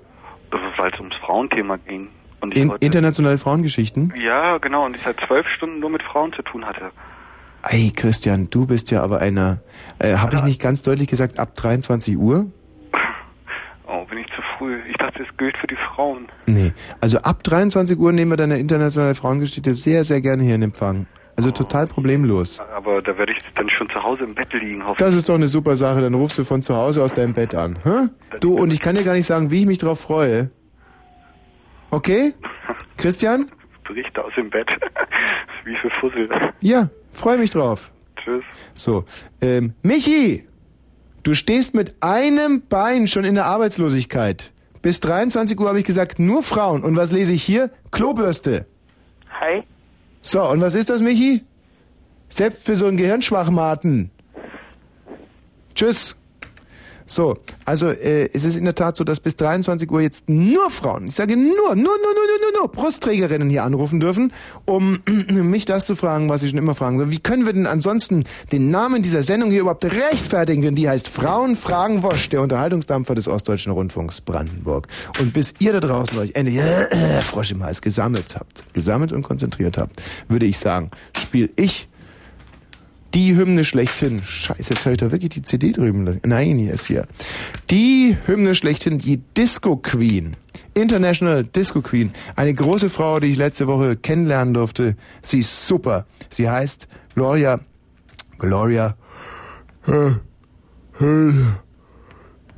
Weil 0.78 0.92
es 0.92 0.98
ums 0.98 1.14
Frauenthema 1.16 1.76
ging. 1.76 2.08
Und 2.40 2.54
ich 2.56 2.62
In, 2.62 2.68
wollte, 2.70 2.84
internationale 2.84 3.38
Frauengeschichten? 3.38 4.12
ja, 4.16 4.58
genau, 4.58 4.84
und 4.86 4.94
ich 4.96 5.02
seit 5.02 5.16
zwölf 5.26 5.46
Stunden 5.56 5.80
nur 5.80 5.90
mit 5.90 6.02
Frauen 6.02 6.32
zu 6.32 6.42
tun 6.42 6.64
hatte. 6.66 6.90
Ey, 7.62 7.92
Christian, 7.96 8.48
du 8.50 8.66
bist 8.66 8.90
ja 8.90 9.02
aber 9.02 9.20
einer. 9.20 9.58
Äh, 9.98 10.16
Habe 10.16 10.36
ich 10.36 10.42
nicht 10.44 10.60
ganz 10.60 10.82
deutlich 10.82 11.08
gesagt, 11.08 11.38
ab 11.38 11.54
23 11.54 12.16
Uhr? 12.16 12.46
Oh, 13.88 14.04
bin 14.06 14.18
ich 14.18 14.26
zu 14.34 14.42
früh. 14.58 14.80
Ich 14.90 14.96
dachte, 14.96 15.22
es 15.22 15.36
gilt 15.36 15.56
für 15.58 15.68
die 15.68 15.76
Frauen. 15.76 16.26
Nee. 16.46 16.72
Also 17.00 17.18
ab 17.18 17.44
23 17.44 17.96
Uhr 17.96 18.10
nehmen 18.10 18.32
wir 18.32 18.36
deine 18.36 18.58
internationale 18.58 19.14
Frauengeschichte 19.14 19.74
sehr, 19.74 20.02
sehr 20.02 20.20
gerne 20.20 20.42
hier 20.42 20.56
in 20.56 20.62
Empfang. 20.62 21.06
Also 21.36 21.52
total 21.52 21.86
problemlos. 21.86 22.60
Aber 22.74 23.00
da 23.00 23.16
werde 23.16 23.30
ich 23.32 23.38
dann 23.54 23.70
schon 23.70 23.88
zu 23.90 24.02
Hause 24.02 24.24
im 24.24 24.34
Bett 24.34 24.52
liegen, 24.54 24.80
hoffentlich. 24.82 24.98
Das 24.98 25.14
ist 25.14 25.28
doch 25.28 25.36
eine 25.36 25.46
super 25.46 25.76
Sache. 25.76 26.00
Dann 26.00 26.14
rufst 26.14 26.36
du 26.36 26.44
von 26.44 26.62
zu 26.62 26.74
Hause 26.74 27.04
aus 27.04 27.12
deinem 27.12 27.34
Bett 27.34 27.54
an. 27.54 27.78
Hä? 27.84 28.08
Du, 28.40 28.54
und 28.58 28.72
ich 28.72 28.80
kann 28.80 28.96
dir 28.96 29.04
gar 29.04 29.12
nicht 29.14 29.26
sagen, 29.26 29.52
wie 29.52 29.60
ich 29.60 29.66
mich 29.66 29.78
drauf 29.78 30.00
freue. 30.00 30.50
Okay? 31.90 32.34
Christian? 32.96 33.50
Berichte 33.86 34.24
aus 34.24 34.32
dem 34.36 34.50
Bett. 34.50 34.68
Wie 35.64 35.76
für 35.76 35.90
Fussel. 36.00 36.28
Ja, 36.60 36.88
freue 37.12 37.38
mich 37.38 37.50
drauf. 37.50 37.90
Tschüss. 38.16 38.44
So, 38.74 39.04
ähm, 39.40 39.74
Michi! 39.82 40.46
Du 41.22 41.34
stehst 41.34 41.74
mit 41.74 41.96
einem 42.00 42.62
Bein 42.68 43.08
schon 43.08 43.24
in 43.24 43.34
der 43.34 43.46
Arbeitslosigkeit. 43.46 44.52
Bis 44.80 45.00
23 45.00 45.58
Uhr 45.58 45.66
habe 45.66 45.80
ich 45.80 45.84
gesagt, 45.84 46.20
nur 46.20 46.44
Frauen. 46.44 46.84
Und 46.84 46.94
was 46.94 47.10
lese 47.10 47.32
ich 47.32 47.42
hier? 47.42 47.70
Klobürste. 47.90 48.66
Hi. 49.40 49.64
So, 50.20 50.48
und 50.48 50.60
was 50.60 50.76
ist 50.76 50.88
das, 50.88 51.02
Michi? 51.02 51.42
Selbst 52.28 52.64
für 52.64 52.76
so 52.76 52.86
einen 52.86 52.96
Gehirnschwachmaten. 52.96 54.10
Tschüss. 55.74 56.16
So, 57.06 57.38
also 57.64 57.88
äh, 57.88 58.28
es 58.32 58.44
ist 58.44 58.56
in 58.56 58.64
der 58.64 58.74
Tat 58.74 58.96
so, 58.96 59.04
dass 59.04 59.20
bis 59.20 59.36
23 59.36 59.90
Uhr 59.90 60.00
jetzt 60.00 60.28
nur 60.28 60.70
Frauen, 60.70 61.06
ich 61.06 61.14
sage 61.14 61.36
nur, 61.36 61.46
nur, 61.46 61.76
nur, 61.76 61.76
nur, 61.76 61.96
nur, 61.96 62.50
nur, 62.52 62.60
nur 62.60 62.68
Brustträgerinnen 62.68 63.48
hier 63.48 63.62
anrufen 63.62 64.00
dürfen, 64.00 64.32
um 64.64 64.98
mich 65.28 65.66
das 65.66 65.86
zu 65.86 65.94
fragen, 65.94 66.28
was 66.28 66.40
sie 66.40 66.48
schon 66.48 66.58
immer 66.58 66.74
fragen. 66.74 66.98
So, 66.98 67.10
Wie 67.12 67.20
können 67.20 67.46
wir 67.46 67.52
denn 67.52 67.68
ansonsten 67.68 68.24
den 68.50 68.70
Namen 68.70 69.02
dieser 69.02 69.22
Sendung 69.22 69.50
hier 69.52 69.60
überhaupt 69.60 69.84
rechtfertigen? 69.84 70.62
Denn 70.62 70.74
die 70.74 70.88
heißt 70.88 71.08
Frauen 71.08 71.54
fragen 71.54 72.02
Wosch, 72.02 72.28
der 72.28 72.42
Unterhaltungsdampfer 72.42 73.14
des 73.14 73.28
Ostdeutschen 73.28 73.72
Rundfunks 73.72 74.20
Brandenburg. 74.20 74.88
Und 75.20 75.32
bis 75.32 75.54
ihr 75.60 75.72
da 75.72 75.80
draußen 75.80 76.18
euch 76.18 76.34
endlich 76.34 76.58
äh, 76.58 77.20
Frosch 77.20 77.52
im 77.52 77.62
Hals 77.62 77.82
gesammelt 77.82 78.34
habt, 78.34 78.64
gesammelt 78.74 79.12
und 79.12 79.22
konzentriert 79.22 79.78
habt, 79.78 80.02
würde 80.26 80.46
ich 80.46 80.58
sagen, 80.58 80.90
spiel 81.16 81.50
ich 81.54 81.88
die 83.16 83.34
Hymne 83.34 83.64
schlechthin. 83.64 84.22
Scheiße, 84.22 84.74
jetzt 84.74 84.84
habe 84.84 84.92
ich 84.92 84.98
da 84.98 85.10
wirklich 85.10 85.30
die 85.30 85.40
CD 85.40 85.72
drüben. 85.72 86.04
lassen. 86.04 86.20
Nein, 86.26 86.58
hier 86.58 86.74
ist 86.74 86.86
hier. 86.86 87.06
Die 87.70 88.14
Hymne 88.26 88.54
schlechthin, 88.54 88.98
die 88.98 89.22
Disco 89.34 89.76
Queen. 89.76 90.36
International 90.74 91.42
Disco 91.42 91.80
Queen. 91.80 92.12
Eine 92.36 92.52
große 92.52 92.90
Frau, 92.90 93.18
die 93.18 93.28
ich 93.28 93.38
letzte 93.38 93.66
Woche 93.66 93.96
kennenlernen 93.96 94.52
durfte. 94.52 94.96
Sie 95.22 95.38
ist 95.38 95.66
super. 95.66 96.04
Sie 96.28 96.50
heißt 96.50 96.88
Gloria, 97.14 97.58
Gloria, 98.38 98.94
äh, 99.88 100.08
äh, 101.02 101.32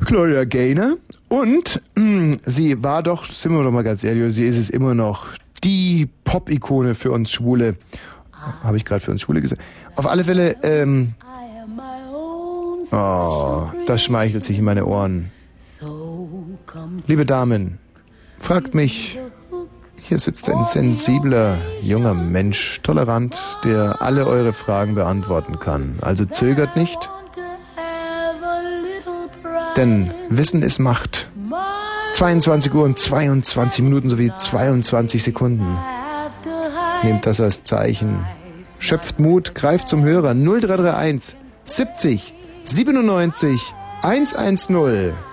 Gloria 0.00 0.42
Gaynor. 0.42 0.96
Und 1.28 1.80
mh, 1.94 2.38
sie 2.42 2.82
war 2.82 3.04
doch, 3.04 3.26
sind 3.26 3.52
wir 3.52 3.62
doch 3.62 3.70
mal 3.70 3.84
ganz 3.84 4.02
ehrlich, 4.02 4.32
sie 4.34 4.44
ist 4.44 4.56
es 4.56 4.70
immer 4.70 4.96
noch 4.96 5.26
die 5.62 6.08
Pop-Ikone 6.24 6.96
für 6.96 7.12
uns 7.12 7.30
Schwule. 7.30 7.76
Habe 8.62 8.76
ich 8.76 8.84
gerade 8.84 9.00
für 9.00 9.12
uns 9.12 9.20
Schwule 9.20 9.40
gesagt. 9.40 9.62
Auf 9.98 10.06
alle 10.06 10.22
Fälle, 10.22 10.54
ähm, 10.62 11.14
oh, 12.92 13.64
das 13.84 14.00
schmeichelt 14.04 14.44
sich 14.44 14.56
in 14.56 14.64
meine 14.64 14.86
Ohren. 14.86 15.32
Liebe 17.08 17.26
Damen, 17.26 17.80
fragt 18.38 18.76
mich, 18.76 19.18
hier 19.96 20.20
sitzt 20.20 20.48
ein 20.50 20.62
sensibler, 20.62 21.58
junger 21.80 22.14
Mensch, 22.14 22.78
tolerant, 22.84 23.36
der 23.64 24.00
alle 24.00 24.28
eure 24.28 24.52
Fragen 24.52 24.94
beantworten 24.94 25.58
kann. 25.58 25.98
Also 26.00 26.26
zögert 26.26 26.76
nicht, 26.76 27.10
denn 29.76 30.12
Wissen 30.30 30.62
ist 30.62 30.78
Macht. 30.78 31.28
22 32.14 32.72
Uhr 32.72 32.84
und 32.84 32.96
22 32.96 33.82
Minuten 33.82 34.10
sowie 34.10 34.30
22 34.32 35.24
Sekunden. 35.24 35.76
Nehmt 37.02 37.26
das 37.26 37.40
als 37.40 37.64
Zeichen. 37.64 38.24
Schöpft 38.78 39.18
Mut, 39.18 39.54
greift 39.54 39.88
zum 39.88 40.04
Hörer 40.04 40.34
0331 40.34 41.36
70 41.64 42.34
97 42.64 43.74
110. 44.02 45.27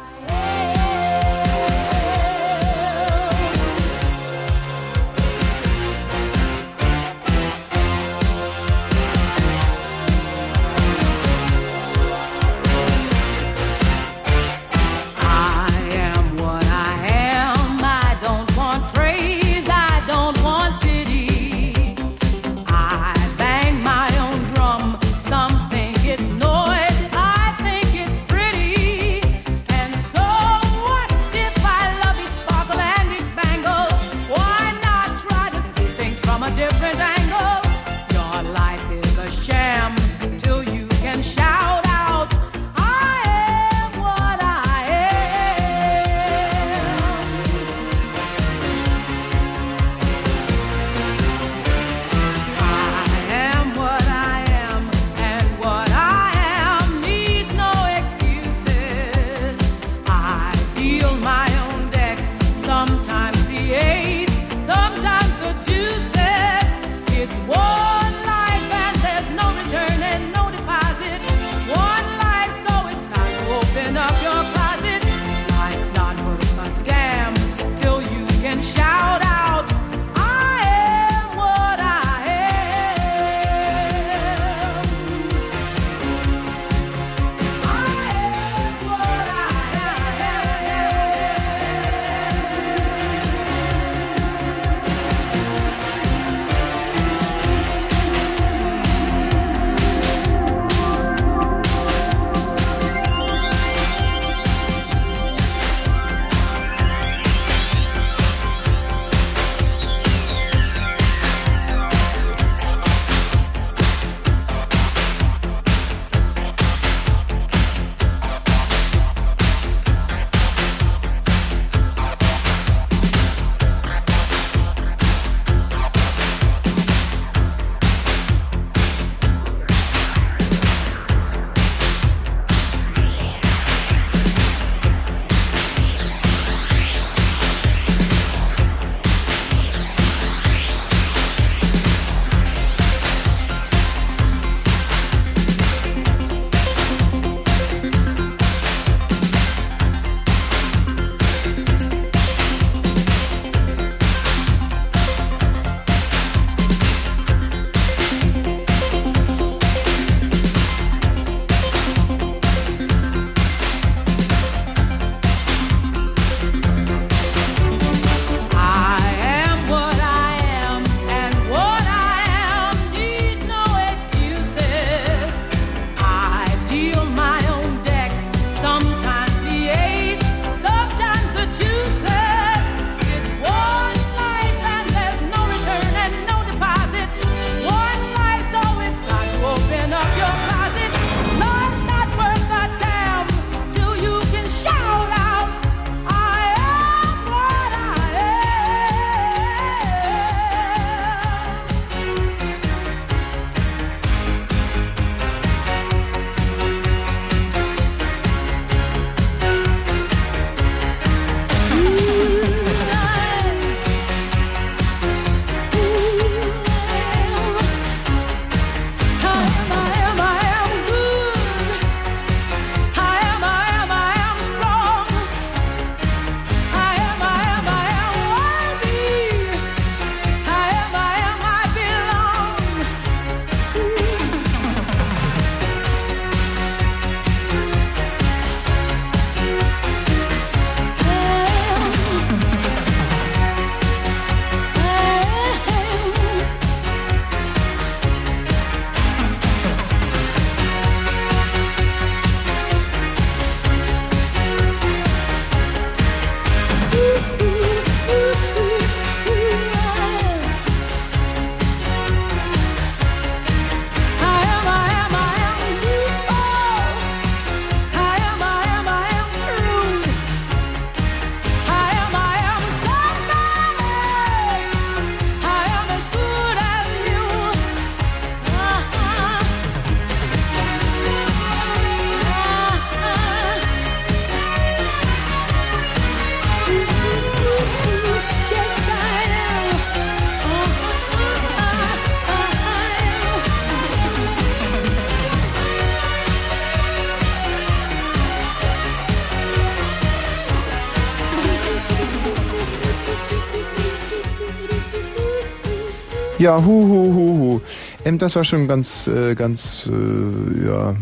Ja, 306.45 306.63
hu, 306.63 306.88
hu, 306.88 307.13
hu, 307.15 307.38
hu. 307.39 307.62
Ähm, 308.05 308.19
das 308.19 308.36
war 308.36 308.43
schon 308.43 308.67
ganz, 308.67 309.08
äh, 309.08 309.34
ganz, 309.34 309.89
äh, 309.91 310.67
ja, 310.67 310.91
äh, 310.91 310.95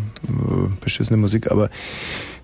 beschissene 0.79 1.17
Musik, 1.17 1.51
aber 1.51 1.69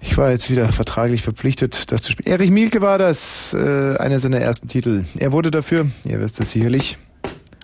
ich 0.01 0.17
war 0.17 0.31
jetzt 0.31 0.51
wieder 0.51 0.67
vertraglich 0.73 1.21
verpflichtet, 1.21 1.93
das 1.93 2.01
zu 2.03 2.11
spielen. 2.11 2.29
Erich 2.29 2.51
Mielke 2.51 2.81
war 2.81 2.97
das, 2.97 3.53
äh, 3.53 3.95
einer 3.95 4.19
seiner 4.19 4.39
ersten 4.39 4.67
Titel. 4.67 5.05
Er 5.17 5.31
wurde 5.31 5.49
dafür, 5.49 5.87
ihr 6.03 6.19
wisst 6.19 6.41
es 6.41 6.51
sicherlich, 6.51 6.97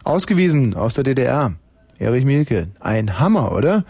ausgewiesen 0.06 0.74
aus 0.74 0.94
der 0.94 1.04
DDR. 1.04 1.52
Erich 2.00 2.24
Mielke. 2.24 2.70
Ein 2.80 3.20
Hammer, 3.20 3.52
oder? 3.52 3.84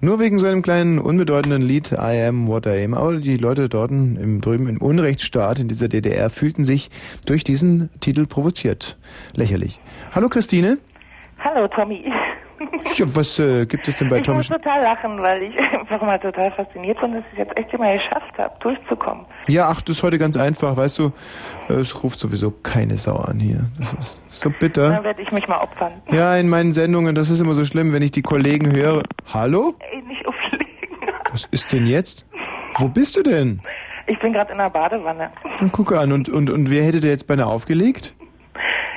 Nur 0.00 0.18
wegen 0.18 0.40
seinem 0.40 0.62
kleinen, 0.62 0.98
unbedeutenden 0.98 1.62
Lied 1.62 1.92
I 1.92 2.26
Am 2.26 2.48
What 2.48 2.66
I 2.66 2.84
Am. 2.84 2.94
Aber 2.94 3.16
die 3.18 3.36
Leute 3.36 3.68
dort 3.68 3.92
im, 3.92 4.40
drüben 4.40 4.68
im 4.68 4.78
Unrechtsstaat 4.78 5.60
in 5.60 5.68
dieser 5.68 5.88
DDR 5.88 6.28
fühlten 6.28 6.64
sich 6.64 6.90
durch 7.24 7.44
diesen 7.44 7.88
Titel 8.00 8.26
provoziert. 8.26 8.96
Lächerlich. 9.34 9.80
Hallo 10.12 10.28
Christine. 10.28 10.78
Hallo 11.44 11.68
Tommy. 11.68 12.04
Ja, 12.96 13.06
was 13.14 13.38
äh, 13.38 13.64
gibt 13.66 13.86
es 13.86 13.94
denn 13.96 14.08
bei 14.08 14.16
ich 14.18 14.22
Tommy? 14.24 14.38
muss 14.38 14.48
total 14.48 14.82
lachen, 14.82 15.22
weil 15.22 15.42
ich 15.44 15.58
einfach 15.80 16.02
mal 16.02 16.18
total 16.18 16.50
fasziniert 16.52 17.00
bin, 17.00 17.12
dass 17.12 17.22
ich 17.26 17.32
es 17.32 17.46
jetzt 17.46 17.56
echt 17.58 17.72
immer 17.72 17.92
geschafft 17.94 18.36
habe, 18.36 18.52
durchzukommen. 18.60 19.24
Ja, 19.48 19.68
ach, 19.68 19.80
das 19.82 19.98
ist 19.98 20.02
heute 20.02 20.18
ganz 20.18 20.36
einfach, 20.36 20.76
weißt 20.76 20.98
du. 20.98 21.12
äh, 21.68 21.74
Es 21.74 22.02
ruft 22.02 22.18
sowieso 22.18 22.50
keine 22.50 22.96
Sau 22.96 23.16
an 23.16 23.38
hier. 23.38 23.66
Das 23.78 23.92
ist 23.94 24.22
so 24.28 24.50
bitter. 24.50 24.90
Dann 24.90 25.04
werde 25.04 25.22
ich 25.22 25.30
mich 25.30 25.46
mal 25.46 25.58
opfern. 25.60 25.92
Ja, 26.10 26.36
in 26.36 26.48
meinen 26.48 26.72
Sendungen, 26.72 27.14
das 27.14 27.30
ist 27.30 27.40
immer 27.40 27.54
so 27.54 27.64
schlimm, 27.64 27.92
wenn 27.92 28.02
ich 28.02 28.10
die 28.10 28.22
Kollegen 28.22 28.72
höre. 28.72 29.02
Hallo? 29.32 29.74
Ey, 29.92 30.02
nicht 30.02 30.26
auflegen. 30.26 30.66
Was 31.30 31.44
ist 31.52 31.72
denn 31.72 31.86
jetzt? 31.86 32.26
Wo 32.78 32.88
bist 32.88 33.16
du 33.16 33.22
denn? 33.22 33.60
Ich 34.08 34.18
bin 34.18 34.32
gerade 34.32 34.50
in 34.52 34.58
der 34.58 34.70
Badewanne. 34.70 35.30
Und 35.60 35.70
guck 35.72 35.92
an, 35.92 36.10
und, 36.12 36.28
und, 36.28 36.50
und 36.50 36.70
wer 36.70 36.82
hätte 36.82 36.98
dir 37.00 37.10
jetzt 37.10 37.26
beinahe 37.28 37.46
aufgelegt? 37.46 38.14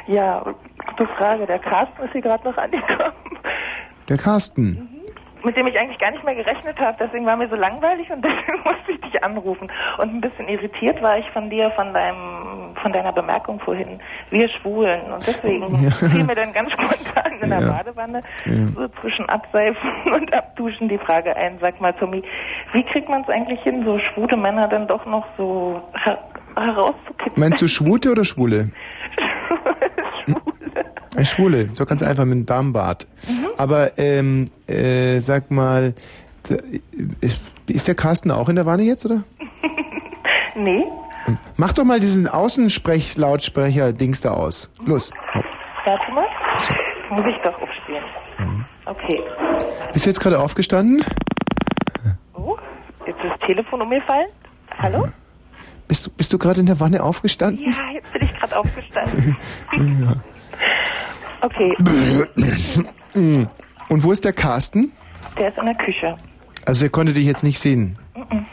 Ja, 0.07 0.43
gute 0.91 1.07
Frage. 1.17 1.45
Der 1.45 1.59
Carsten 1.59 2.01
ist 2.03 2.11
hier 2.11 2.21
gerade 2.21 2.43
noch 2.47 2.57
angekommen. 2.65 3.13
Der 4.09 4.17
Carsten. 4.17 4.87
Mit 5.43 5.57
dem 5.57 5.65
ich 5.65 5.79
eigentlich 5.79 5.97
gar 5.97 6.11
nicht 6.11 6.23
mehr 6.23 6.35
gerechnet 6.35 6.79
habe. 6.79 6.95
Deswegen 6.99 7.25
war 7.25 7.35
mir 7.35 7.49
so 7.49 7.55
langweilig 7.55 8.11
und 8.11 8.21
deswegen 8.25 8.59
musste 8.63 8.91
ich 8.91 9.01
dich 9.01 9.23
anrufen. 9.23 9.71
Und 9.97 10.13
ein 10.13 10.21
bisschen 10.21 10.47
irritiert 10.47 11.01
war 11.01 11.17
ich 11.17 11.27
von 11.31 11.49
dir, 11.49 11.71
von 11.71 11.91
deinem, 11.93 12.75
von 12.79 12.93
deiner 12.93 13.11
Bemerkung 13.11 13.59
vorhin. 13.59 13.99
Wir 14.29 14.47
Schwulen. 14.49 15.01
Und 15.11 15.25
deswegen 15.25 15.83
Ja. 15.83 15.89
fiel 15.89 16.23
mir 16.25 16.35
dann 16.35 16.53
ganz 16.53 16.69
spontan 16.73 17.39
in 17.41 17.49
der 17.49 17.59
Ja. 17.59 17.71
Badewanne 17.71 18.21
Ja. 18.45 18.67
so 18.75 18.87
zwischen 19.01 19.27
Abseifen 19.29 19.89
und 20.13 20.31
Abduschen 20.31 20.89
die 20.89 20.99
Frage 20.99 21.35
ein. 21.35 21.57
Sag 21.59 21.81
mal, 21.81 21.93
Tommy, 21.93 22.21
wie 22.73 22.83
kriegt 22.83 23.09
man 23.09 23.23
es 23.23 23.29
eigentlich 23.29 23.61
hin, 23.61 23.83
so 23.83 23.97
schwule 23.97 24.37
Männer 24.37 24.67
dann 24.67 24.87
doch 24.87 25.05
noch 25.07 25.25
so 25.37 25.81
her 26.03 26.19
herauszukitzeln? 26.55 27.33
Meinst 27.37 27.61
du 27.63 27.67
Schwute 27.67 28.11
oder 28.11 28.25
Schwule? 28.25 28.69
Schwule. 31.13 31.25
Schwule, 31.25 31.69
so 31.75 31.85
ganz 31.85 32.03
einfach 32.03 32.25
mit 32.25 32.33
dem 32.33 32.45
Darmbart. 32.45 33.07
Aber 33.57 33.97
ähm, 33.97 34.45
äh, 34.67 35.19
sag 35.19 35.51
mal, 35.51 35.93
ist, 37.67 37.87
der 37.87 37.95
Carsten 37.95 38.31
auch 38.31 38.49
in 38.49 38.55
der 38.55 38.65
Wanne 38.65 38.83
jetzt, 38.83 39.05
oder? 39.05 39.23
Nee. 40.53 40.83
Mach 41.55 41.71
doch 41.71 41.85
mal 41.85 41.99
diesen 42.01 42.27
Außensprech-Lautsprecher-Dings 42.27 44.19
da 44.21 44.31
aus. 44.31 44.69
Los. 44.85 45.11
Hau. 45.33 45.41
Warte 45.85 46.11
mal. 46.11 46.27
Muss 47.09 47.25
ich 47.25 47.41
doch 47.41 47.53
aufstehen. 47.61 48.03
Okay. 48.85 49.21
Bist 49.93 50.05
du 50.05 50.09
jetzt 50.09 50.19
gerade 50.19 50.39
aufgestanden? 50.39 51.03
Oh, 52.33 52.57
jetzt 53.07 53.17
ist 53.23 53.31
das 53.31 53.39
Telefon 53.47 53.81
umgefallen. 53.81 54.27
Hallo? 54.79 55.07
Bist 55.87 56.07
du, 56.07 56.11
bist 56.11 56.33
du 56.33 56.37
gerade 56.37 56.59
in 56.59 56.65
der 56.65 56.79
Wanne 56.81 57.01
aufgestanden? 57.01 57.65
Ja, 57.65 57.91
jetzt 57.93 58.11
bin 58.11 58.21
ich 58.23 58.33
gerade 58.37 58.57
aufgestanden. 58.57 59.37
Ja. 59.73 60.15
Okay. 61.41 61.75
Und 63.89 64.03
wo 64.03 64.11
ist 64.11 64.23
der 64.25 64.33
Carsten? 64.33 64.91
der 65.37 65.49
ist 65.49 65.57
in 65.57 65.65
der 65.65 65.75
Küche. 65.75 66.15
Also 66.65 66.85
er 66.85 66.89
konnte 66.89 67.13
dich 67.13 67.25
jetzt 67.25 67.43
nicht 67.43 67.59
sehen. 67.59 67.97
Mhm. 68.15 68.45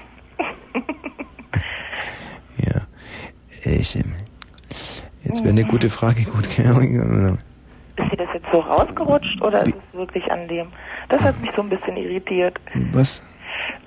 Ja. 2.64 2.82
Ich, 3.64 3.96
ähm, 3.96 4.14
jetzt 5.24 5.42
wäre 5.42 5.50
eine 5.50 5.64
gute 5.64 5.90
Frage. 5.90 6.24
Gut. 6.24 6.46
Ist 6.46 6.58
dir 6.58 8.16
das 8.16 8.28
jetzt 8.32 8.46
so 8.52 8.60
rausgerutscht 8.60 9.42
oder 9.42 9.60
ist 9.62 9.74
es 9.74 9.98
wirklich 9.98 10.24
an 10.30 10.48
dem? 10.48 10.68
Das 11.08 11.20
hat 11.20 11.40
mich 11.40 11.50
so 11.54 11.62
ein 11.62 11.68
bisschen 11.68 11.96
irritiert. 11.96 12.58
Was? 12.92 13.22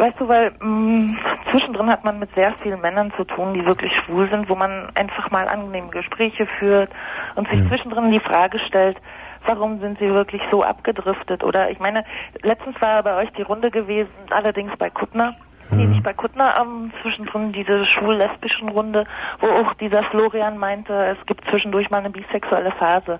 Weißt 0.02 0.20
du, 0.20 0.28
weil 0.28 0.52
mh, 0.60 1.16
zwischendrin 1.52 1.88
hat 1.88 2.04
man 2.04 2.18
mit 2.18 2.34
sehr 2.34 2.52
vielen 2.64 2.82
Männern 2.82 3.14
zu 3.16 3.24
tun, 3.24 3.54
die 3.54 3.64
wirklich 3.64 3.92
schwul 3.98 4.28
sind, 4.32 4.50
wo 4.50 4.56
man 4.56 4.90
einfach 4.96 5.30
mal 5.30 5.48
angenehme 5.48 5.90
Gespräche 5.90 6.48
führt 6.58 6.90
und 7.36 7.48
sich 7.48 7.68
zwischendrin 7.68 8.12
die 8.12 8.20
Frage 8.20 8.58
stellt, 8.66 8.98
warum 9.46 9.80
sind 9.80 10.00
sie 10.00 10.10
wirklich 10.12 10.42
so 10.50 10.64
abgedriftet? 10.64 11.44
Oder 11.44 11.70
ich 11.70 11.80
meine, 11.80 12.04
letztens 12.42 12.82
war 12.82 13.04
bei 13.04 13.16
euch 13.16 13.30
die 13.34 13.44
Runde 13.44 13.70
gewesen, 13.70 14.10
allerdings 14.32 14.76
bei 14.80 14.90
Kuttner. 14.90 15.36
Nee, 15.70 15.86
nicht 15.86 16.04
bei 16.04 16.14
Kuttner, 16.14 16.56
ähm, 16.60 16.92
zwischendrin 17.04 17.54
diese 17.54 17.86
schwul-lesbischen 17.86 18.70
Runde, 18.70 19.06
wo 19.40 19.50
auch 19.50 19.76
dieser 19.76 20.02
Florian 20.06 20.58
meinte, 20.58 21.16
es 21.16 21.26
gibt 21.28 21.48
zwischendurch 21.48 21.92
mal 21.92 22.00
eine 22.00 22.10
bisexuelle 22.10 22.72
Phase. 22.72 23.20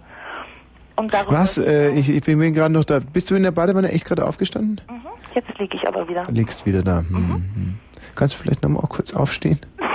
Und 0.96 1.14
darum 1.14 1.34
Was? 1.34 1.58
Äh, 1.58 1.90
ich, 1.92 2.10
ich 2.10 2.22
bin 2.24 2.54
gerade 2.54 2.74
noch 2.74 2.84
da. 2.86 3.00
Bist 3.00 3.30
du 3.32 3.36
in 3.36 3.44
der 3.44 3.52
Badewanne 3.52 3.92
echt 3.92 4.06
gerade 4.06 4.26
aufgestanden? 4.26 4.82
Mhm, 4.90 5.02
jetzt 5.36 5.58
liege 5.60 5.78
ich 5.78 5.88
aber 5.88 6.08
wieder. 6.08 6.24
Liegst 6.30 6.66
wieder 6.66 6.82
da. 6.84 7.00
Hm, 7.00 7.44
hm. 7.56 7.78
Kannst 8.16 8.36
du 8.36 8.40
vielleicht 8.44 8.62
nochmal 8.64 8.84
kurz 8.90 9.14
aufstehen? 9.14 9.60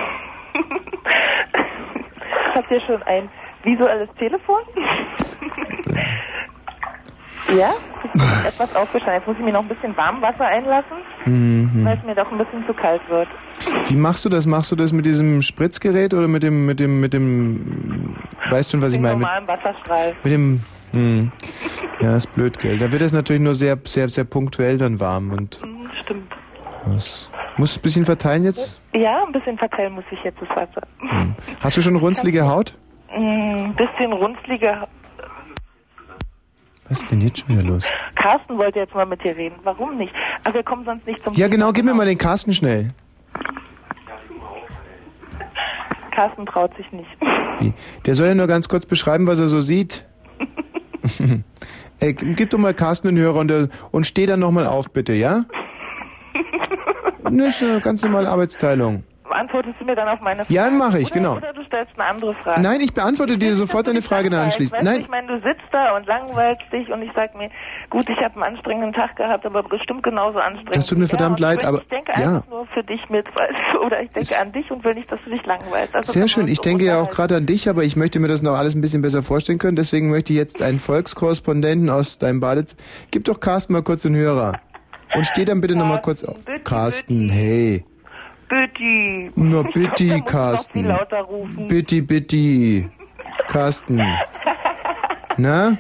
Habt 2.54 2.70
ihr 2.70 2.80
schon 2.80 3.02
ein 3.02 3.28
visuelles 3.62 4.08
Telefon? 4.18 4.56
ja? 7.58 7.70
Ich 8.14 8.46
etwas 8.46 8.74
aufgestanden. 8.74 9.18
Jetzt 9.18 9.26
muss 9.26 9.36
ich 9.38 9.44
mir 9.44 9.52
noch 9.52 9.62
ein 9.62 9.68
bisschen 9.68 9.96
Warmwasser 9.96 10.46
einlassen, 10.46 10.96
Mhm. 11.26 11.84
weil 11.84 11.98
es 11.98 12.04
mir 12.04 12.14
doch 12.14 12.30
ein 12.30 12.38
bisschen 12.38 12.64
zu 12.66 12.72
kalt 12.74 13.02
wird. 13.08 13.28
Wie 13.88 13.96
machst 13.96 14.24
du 14.24 14.28
das? 14.28 14.46
Machst 14.46 14.70
du 14.72 14.76
das 14.76 14.92
mit 14.92 15.04
diesem 15.04 15.42
Spritzgerät 15.42 16.14
oder 16.14 16.28
mit 16.28 16.42
dem, 16.42 16.66
mit 16.66 16.80
dem, 16.80 17.00
mit 17.00 17.12
dem, 17.12 18.16
weißt 18.48 18.70
schon, 18.70 18.80
was 18.80 18.90
ich 18.92 18.98
Den 18.98 19.02
meine? 19.02 19.16
Mit, 19.16 19.26
normalen 19.26 19.48
Wasserstrahl. 19.48 20.14
mit 20.22 20.32
dem, 20.32 20.62
hm. 20.96 21.32
Ja, 22.00 22.16
ist 22.16 22.32
blöd, 22.34 22.58
gell? 22.58 22.78
Da 22.78 22.90
wird 22.92 23.02
es 23.02 23.12
natürlich 23.12 23.42
nur 23.42 23.54
sehr, 23.54 23.78
sehr, 23.84 24.08
sehr 24.08 24.24
punktuell 24.24 24.78
dann 24.78 24.98
warm 25.00 25.30
und 25.32 25.60
Hm, 25.62 25.88
Stimmt. 26.02 26.32
musst 27.56 27.76
du 27.76 27.80
ein 27.80 27.82
bisschen 27.82 28.04
verteilen 28.04 28.44
jetzt? 28.44 28.78
Ja, 28.94 29.24
ein 29.24 29.32
bisschen 29.32 29.58
verteilen 29.58 29.92
muss 29.94 30.04
ich 30.10 30.18
jetzt 30.24 30.38
das 30.40 30.48
Wasser. 30.50 30.86
Hm. 31.00 31.34
Hast 31.60 31.76
du 31.76 31.82
schon 31.82 31.96
runzlige 31.96 32.46
Haut? 32.48 32.74
Ein 33.14 33.74
bisschen 33.76 34.12
runzlige. 34.12 34.82
Was 36.88 37.00
ist 37.00 37.10
denn 37.10 37.20
jetzt 37.20 37.40
schon 37.40 37.48
wieder 37.50 37.62
los? 37.68 37.86
Carsten 38.14 38.56
wollte 38.58 38.78
jetzt 38.78 38.94
mal 38.94 39.06
mit 39.06 39.22
dir 39.24 39.36
reden. 39.36 39.56
Warum 39.64 39.96
nicht? 39.96 40.12
Aber 40.44 40.54
wir 40.54 40.62
kommen 40.62 40.84
sonst 40.84 41.06
nicht 41.06 41.22
zum 41.24 41.34
Ja, 41.34 41.48
genau, 41.48 41.72
gib 41.72 41.84
mir 41.84 41.94
mal 41.94 42.06
den 42.06 42.18
Carsten 42.18 42.52
schnell. 42.52 42.92
Carsten 46.12 46.46
traut 46.46 46.74
sich 46.76 46.90
nicht. 46.92 47.08
Wie? 47.58 47.72
Der 48.06 48.14
soll 48.14 48.28
ja 48.28 48.34
nur 48.34 48.46
ganz 48.46 48.68
kurz 48.68 48.86
beschreiben, 48.86 49.26
was 49.26 49.40
er 49.40 49.48
so 49.48 49.60
sieht. 49.60 50.04
Ey, 52.00 52.12
gib 52.12 52.50
doch 52.50 52.58
mal 52.58 52.74
Carsten 52.74 53.08
einen 53.08 53.16
Hörer 53.18 53.40
und, 53.40 53.48
der- 53.48 53.68
und 53.90 54.06
steh 54.06 54.26
dann 54.26 54.40
nochmal 54.40 54.66
auf, 54.66 54.90
bitte, 54.92 55.12
ja? 55.12 55.44
Das 57.24 57.32
ist 57.56 57.62
eine 57.64 57.80
ganz 57.80 58.02
normale 58.04 58.28
Arbeitsteilung. 58.28 59.02
Antwortest 59.30 59.74
du 59.80 59.84
mir 59.84 59.94
dann 59.96 60.08
auf 60.08 60.20
meine 60.20 60.44
Frage? 60.44 60.54
Ja, 60.54 60.70
mache 60.70 60.98
ich, 60.98 61.06
oder, 61.10 61.14
genau. 61.20 61.36
Oder 61.36 61.52
du 61.52 61.64
stellst 61.64 61.92
eine 61.98 62.08
andere 62.08 62.34
Frage. 62.34 62.60
Nein, 62.60 62.80
ich 62.80 62.92
beantworte 62.94 63.36
dir 63.38 63.54
sofort 63.54 63.86
deine 63.86 64.02
Frage 64.02 64.30
dann 64.30 64.44
anschließend. 64.44 64.80
Du, 64.80 64.84
Nein, 64.84 65.00
ich 65.00 65.08
meine, 65.08 65.26
du 65.26 65.34
sitzt 65.46 65.62
da 65.72 65.96
und 65.96 66.06
langweilst 66.06 66.62
dich 66.72 66.88
und 66.90 67.02
ich 67.02 67.10
sag 67.14 67.34
mir, 67.36 67.50
gut, 67.90 68.08
ich 68.08 68.16
habe 68.18 68.34
einen 68.34 68.54
anstrengenden 68.54 68.92
Tag 68.92 69.16
gehabt, 69.16 69.44
aber 69.46 69.62
bestimmt 69.62 70.02
genauso 70.02 70.38
anstrengend. 70.38 70.76
Das 70.76 70.86
tut 70.86 70.98
mir 70.98 71.04
er. 71.04 71.08
verdammt 71.08 71.36
Und 71.36 71.40
leid, 71.40 71.62
ich, 71.62 71.66
aber- 71.68 71.78
Ich 71.80 71.86
denke 71.88 72.12
ja. 72.12 72.36
einfach 72.36 72.48
nur 72.48 72.66
für 72.66 72.82
dich 72.84 73.00
mit, 73.08 73.26
oder 73.84 74.00
ich 74.02 74.10
denke 74.10 74.34
an 74.40 74.52
dich 74.52 74.70
und 74.70 74.84
will 74.84 74.94
nicht, 74.94 75.10
dass 75.10 75.18
du 75.24 75.30
dich 75.30 75.44
langweilst. 75.46 75.94
Also 75.94 76.12
sehr 76.12 76.28
schön. 76.28 76.48
Ich 76.48 76.60
denke 76.60 76.84
ja 76.84 77.00
auch 77.00 77.10
gerade 77.10 77.36
an 77.36 77.46
dich, 77.46 77.68
aber 77.68 77.84
ich 77.84 77.96
möchte 77.96 78.20
mir 78.20 78.28
das 78.28 78.42
noch 78.42 78.54
alles 78.54 78.74
ein 78.74 78.80
bisschen 78.80 79.02
besser 79.02 79.22
vorstellen 79.22 79.58
können. 79.58 79.76
Deswegen 79.76 80.10
möchte 80.10 80.32
ich 80.32 80.38
jetzt 80.38 80.62
einen 80.62 80.78
Volkskorrespondenten 80.78 81.90
aus 81.90 82.18
deinem 82.18 82.40
Badezimmer. 82.40 82.80
Gib 83.10 83.24
doch 83.24 83.40
Carsten 83.40 83.72
mal 83.72 83.82
kurz 83.82 84.02
den 84.02 84.14
Hörer. 84.14 84.60
Und 85.14 85.24
steh 85.26 85.44
dann 85.44 85.60
bitte 85.60 85.76
nochmal 85.76 86.00
kurz 86.02 86.24
auf. 86.24 86.36
Carsten, 86.64 87.28
hey. 87.30 87.84
Ich 88.48 89.36
noch 89.36 89.72
viel 89.72 90.20
Carsten. 90.22 90.86
lauter 90.86 91.22
rufen. 91.22 91.68
Bitte, 91.68 92.02
bitte. 92.02 92.88
Carsten. 93.48 94.00
Na? 95.36 95.76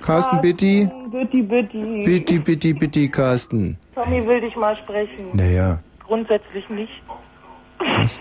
Carsten, 0.00 0.40
bitte? 0.40 0.90
Bitte, 1.10 1.42
bitte. 1.42 1.78
Bitte, 2.04 2.40
bitte, 2.40 2.74
bitte, 2.74 3.08
Carsten. 3.08 3.76
Tommy 3.94 4.26
will 4.26 4.40
dich 4.40 4.56
mal 4.56 4.76
sprechen. 4.78 5.28
Naja. 5.34 5.78
Grundsätzlich 6.06 6.68
nicht. 6.70 7.02
Was? 7.78 8.20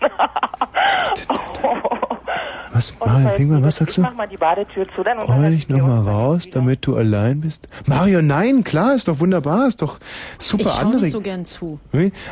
Was, 2.74 2.92
Marion 2.98 3.52
heißt, 3.52 3.62
was 3.62 3.76
sagst 3.76 3.90
ich 3.90 3.94
du? 3.96 4.00
mach 4.02 4.14
mal 4.16 4.26
die 4.26 4.36
Badetür 4.36 4.86
zu, 4.96 5.04
dann 5.04 5.18
Roll 5.18 5.26
unterhalten 5.28 5.56
dich 5.56 5.68
wir 5.68 5.76
noch 5.76 5.86
mal 5.86 5.98
uns 5.98 6.08
raus, 6.08 6.48
damit 6.50 6.84
du 6.84 6.96
allein 6.96 7.40
bist. 7.40 7.68
Marion, 7.86 8.26
nein, 8.26 8.64
klar, 8.64 8.96
ist 8.96 9.06
doch 9.06 9.20
wunderbar, 9.20 9.68
ist 9.68 9.80
doch 9.80 10.00
super 10.38 10.62
ich 10.62 10.68
schaue 10.68 10.80
anregend. 10.80 11.02
nicht 11.02 11.12
so 11.12 11.20
gern 11.20 11.44
zu. 11.44 11.78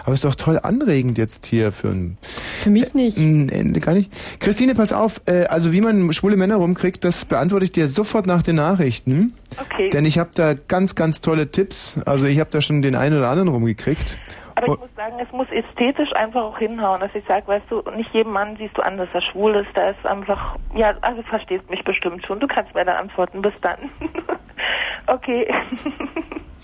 Aber 0.05 0.15
ist 0.15 0.25
doch 0.25 0.35
toll 0.35 0.59
anregend 0.61 1.17
jetzt 1.17 1.47
hier 1.47 1.71
für 1.71 1.88
ein 1.88 2.19
Für 2.59 2.71
mich 2.71 2.93
nicht. 2.93 3.19
Nee, 3.19 3.62
gar 3.79 3.95
nicht. 3.95 4.12
Christine, 4.41 4.75
pass 4.75 4.93
auf, 4.93 5.21
äh, 5.27 5.45
also 5.45 5.73
wie 5.73 5.81
man 5.81 6.12
schwule 6.12 6.37
Männer 6.37 6.57
rumkriegt, 6.57 7.05
das 7.05 7.25
beantworte 7.25 7.65
ich 7.65 7.73
dir 7.73 7.87
sofort 7.87 8.27
nach 8.27 8.43
den 8.43 8.57
Nachrichten. 8.57 9.35
Okay. 9.59 9.91
Denn 9.91 10.05
ich 10.05 10.19
habe 10.19 10.31
da 10.35 10.55
ganz, 10.55 10.97
ganz 10.97 11.21
tolle 11.21 11.53
Tipps. 11.53 12.01
Also 12.05 12.27
ich 12.27 12.41
habe 12.41 12.51
da 12.51 12.61
schon 12.61 12.83
den 12.83 12.97
einen 12.97 13.17
oder 13.17 13.29
anderen 13.29 13.49
rumgekriegt. 13.49 14.19
Aber 14.55 14.69
Oh. 14.69 14.75
ich 14.75 14.81
muss 14.81 14.95
sagen, 14.97 15.15
es 15.21 15.33
muss 15.33 15.47
ästhetisch 15.51 16.12
einfach 16.15 16.43
auch 16.43 16.59
hinhauen, 16.59 17.01
dass 17.01 17.15
ich 17.15 17.25
sage, 17.27 17.47
weißt 17.49 17.67
du, 17.71 17.83
nicht 17.97 18.12
jedem 18.12 18.33
Mann 18.33 18.57
siehst 18.57 18.77
du 18.77 18.83
an, 18.83 18.97
dass 18.99 19.09
er 19.12 19.23
schwul 19.23 19.55
ist. 19.57 19.69
Da 19.75 19.91
ist 19.91 20.05
einfach, 20.07 20.57
ja, 20.75 20.95
also 21.01 21.23
verstehst 21.23 21.69
mich 21.71 21.83
bestimmt 21.85 22.25
schon. 22.27 22.41
Du 22.41 22.47
kannst 22.47 22.75
mir 22.75 22.85
dann 22.85 22.97
antworten. 22.97 23.41
Bis 23.43 23.55
dann. 23.62 23.79
okay. 25.07 25.53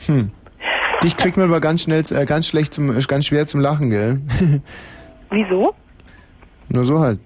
Hm. 0.07 0.31
Dich 1.03 1.17
kriegt 1.17 1.37
man 1.37 1.49
aber 1.49 1.61
ganz 1.61 1.83
schnell, 1.83 2.03
äh, 2.11 2.27
ganz 2.27 2.49
schlecht 2.49 2.75
zum, 2.75 2.97
äh, 2.97 3.01
ganz 3.03 3.27
schwer 3.27 3.47
zum 3.47 3.61
Lachen, 3.61 3.91
gell? 3.91 4.21
Wieso? 5.31 5.75
Nur 6.69 6.85
so 6.85 6.99
halt. 7.01 7.21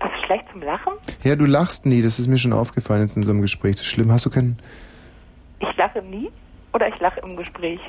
Das 0.00 0.10
ist 0.18 0.26
schlecht 0.26 0.44
zum 0.52 0.62
Lachen? 0.62 0.92
Ja, 1.22 1.36
du 1.36 1.44
lachst 1.44 1.86
nie, 1.86 2.02
das 2.02 2.18
ist 2.18 2.26
mir 2.28 2.38
schon 2.38 2.52
aufgefallen 2.52 3.02
jetzt 3.02 3.16
in 3.16 3.22
so 3.22 3.30
einem 3.30 3.40
Gespräch. 3.42 3.72
Das 3.76 3.82
ist 3.82 3.88
schlimm. 3.88 4.10
Hast 4.10 4.26
du 4.26 4.30
keinen. 4.30 4.58
Ich 5.60 5.76
lache 5.76 6.02
nie 6.02 6.30
oder 6.72 6.88
ich 6.88 6.98
lache 7.00 7.20
im 7.20 7.36
Gespräch? 7.36 7.80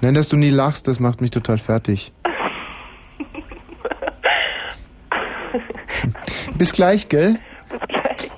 Nein, 0.00 0.14
dass 0.14 0.28
du 0.28 0.36
nie 0.36 0.50
lachst, 0.50 0.88
das 0.88 1.00
macht 1.00 1.20
mich 1.20 1.30
total 1.30 1.58
fertig. 1.58 2.12
Bis 6.58 6.72
gleich, 6.72 7.08
gell? 7.08 7.36
Bis 7.70 7.80
gleich. 7.88 8.30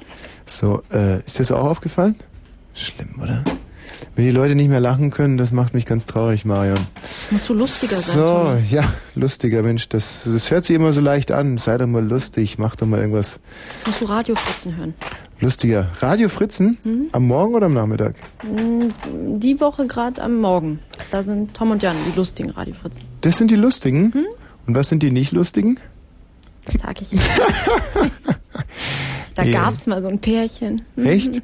So, 0.44 0.82
äh, 0.92 1.18
ist 1.24 1.38
dir 1.38 1.42
das 1.42 1.52
auch 1.52 1.64
aufgefallen? 1.64 2.14
Schlimm, 2.74 3.14
oder? 3.20 3.42
Wenn 4.14 4.24
die 4.24 4.30
Leute 4.30 4.54
nicht 4.54 4.68
mehr 4.70 4.80
lachen 4.80 5.10
können, 5.10 5.36
das 5.36 5.52
macht 5.52 5.74
mich 5.74 5.84
ganz 5.84 6.06
traurig, 6.06 6.46
Marion. 6.46 6.78
Musst 7.30 7.48
du 7.50 7.54
lustiger 7.54 7.96
sein. 7.96 8.14
So, 8.14 8.26
Tommy. 8.26 8.62
ja, 8.70 8.84
lustiger 9.14 9.62
Mensch, 9.62 9.90
das, 9.90 10.24
das 10.24 10.50
hört 10.50 10.64
sich 10.64 10.74
immer 10.74 10.92
so 10.92 11.02
leicht 11.02 11.30
an. 11.32 11.58
Sei 11.58 11.76
doch 11.76 11.86
mal 11.86 12.02
lustig, 12.02 12.56
mach 12.58 12.76
doch 12.76 12.86
mal 12.86 13.00
irgendwas 13.00 13.40
Musst 13.84 14.00
du 14.00 14.06
Radiofritzen 14.06 14.74
hören. 14.76 14.94
Lustiger. 15.40 15.88
Radio 16.00 16.28
Fritzen? 16.28 16.78
Mhm. 16.84 17.06
Am 17.12 17.26
Morgen 17.26 17.54
oder 17.54 17.66
am 17.66 17.74
Nachmittag? 17.74 18.14
Mm, 18.44 19.38
Die 19.38 19.60
Woche 19.60 19.86
gerade 19.86 20.22
am 20.22 20.40
Morgen. 20.40 20.78
Da 21.10 21.22
sind 21.22 21.54
Tom 21.54 21.70
und 21.72 21.82
Jan, 21.82 21.96
die 22.10 22.16
lustigen 22.16 22.50
Radiofritzen. 22.50 23.04
Das 23.20 23.36
sind 23.38 23.50
die 23.50 23.56
lustigen. 23.56 24.12
Hm? 24.12 24.26
Und 24.66 24.74
was 24.74 24.88
sind 24.88 25.02
die 25.02 25.10
nicht 25.10 25.32
lustigen? 25.32 25.78
Das 26.64 26.80
sag 26.80 27.00
ich 27.00 27.12
nicht. 27.12 27.24
da 29.34 29.42
Ja. 29.44 29.62
gab's 29.64 29.86
mal 29.86 30.02
so 30.02 30.08
ein 30.08 30.18
Pärchen. 30.18 30.82
Mhm. 30.96 31.06
Echt? 31.06 31.42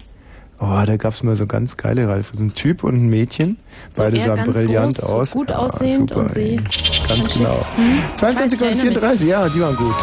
Oh, 0.58 0.80
da 0.86 0.96
gab's 0.96 1.22
mal 1.24 1.34
so 1.36 1.46
ganz 1.46 1.76
geile 1.76 2.08
Radio 2.08 2.22
Fritzen. 2.22 2.48
Ein 2.48 2.54
Typ 2.54 2.84
und 2.84 2.94
ein 2.94 3.08
Mädchen. 3.08 3.56
So 3.92 4.02
Beide 4.04 4.18
sahen 4.20 4.50
brillant 4.50 4.96
groß, 4.96 5.10
aus. 5.10 5.30
gut 5.32 5.50
Ja, 5.50 5.58
aussehend 5.58 6.10
super, 6.10 6.22
und 6.22 6.30
sie 6.30 6.56
ganz 7.08 7.32
genau. 7.34 7.66
Hm? 7.76 7.98
Ich 8.14 8.20
22 8.20 8.20
weiß, 8.20 8.52
ich 8.52 8.60
und 8.60 8.66
erinnere 8.68 8.84
mich. 8.86 8.98
34, 9.00 9.28
ja, 9.28 9.48
die 9.48 9.60
waren 9.60 9.76
gut. 9.76 9.94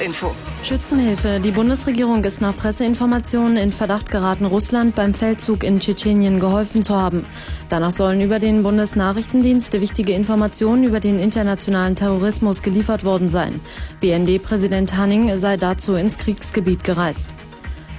Kurzinfo. 0.00 0.34
Schützenhilfe. 0.62 1.40
Die 1.40 1.50
Bundesregierung 1.50 2.24
ist 2.24 2.40
nach 2.40 2.56
Presseinformationen 2.56 3.58
in 3.58 3.70
Verdacht 3.70 4.10
geraten, 4.10 4.46
Russland 4.46 4.94
beim 4.94 5.12
Feldzug 5.12 5.62
in 5.62 5.78
Tschetschenien 5.78 6.40
geholfen 6.40 6.82
zu 6.82 6.96
haben. 6.96 7.26
Danach 7.68 7.90
sollen 7.90 8.22
über 8.22 8.38
den 8.38 8.62
Bundesnachrichtendienst 8.62 9.74
wichtige 9.74 10.14
Informationen 10.14 10.84
über 10.84 11.00
den 11.00 11.18
internationalen 11.20 11.96
Terrorismus 11.96 12.62
geliefert 12.62 13.04
worden 13.04 13.28
sein. 13.28 13.60
BND-Präsident 14.00 14.96
Hanning 14.96 15.36
sei 15.38 15.58
dazu 15.58 15.94
ins 15.94 16.16
Kriegsgebiet 16.16 16.82
gereist. 16.82 17.34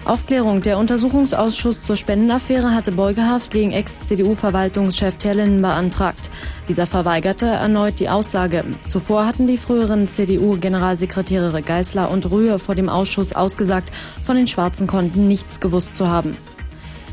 Aufklärung. 0.04 0.62
Der 0.62 0.80
Untersuchungsausschuss 0.80 1.84
zur 1.84 1.96
Spendenaffäre 1.96 2.74
hatte 2.74 2.92
Beugehaft 2.92 3.52
gegen 3.52 3.72
Ex-CDU-Verwaltungschef 3.72 5.18
Terlin 5.18 5.62
beantragt. 5.62 6.32
Dieser 6.68 6.88
verweigerte 6.88 7.46
erneut 7.46 8.00
die 8.00 8.10
Aussage. 8.10 8.64
Zuvor 8.88 9.28
hatten 9.28 9.46
die 9.46 9.58
früheren 9.58 10.08
CDU-Generalsekretäre 10.08 11.62
Geißler 11.62 12.10
und 12.10 12.32
Rühe 12.32 12.58
vor 12.58 12.74
dem 12.74 12.90
Ausschuss 12.90 13.34
ausgesagt, 13.34 13.92
von 14.24 14.36
den 14.36 14.48
schwarzen 14.48 14.88
Konten 14.88 15.28
nichts 15.28 15.60
gewusst 15.60 15.96
zu 15.96 16.08
haben. 16.08 16.36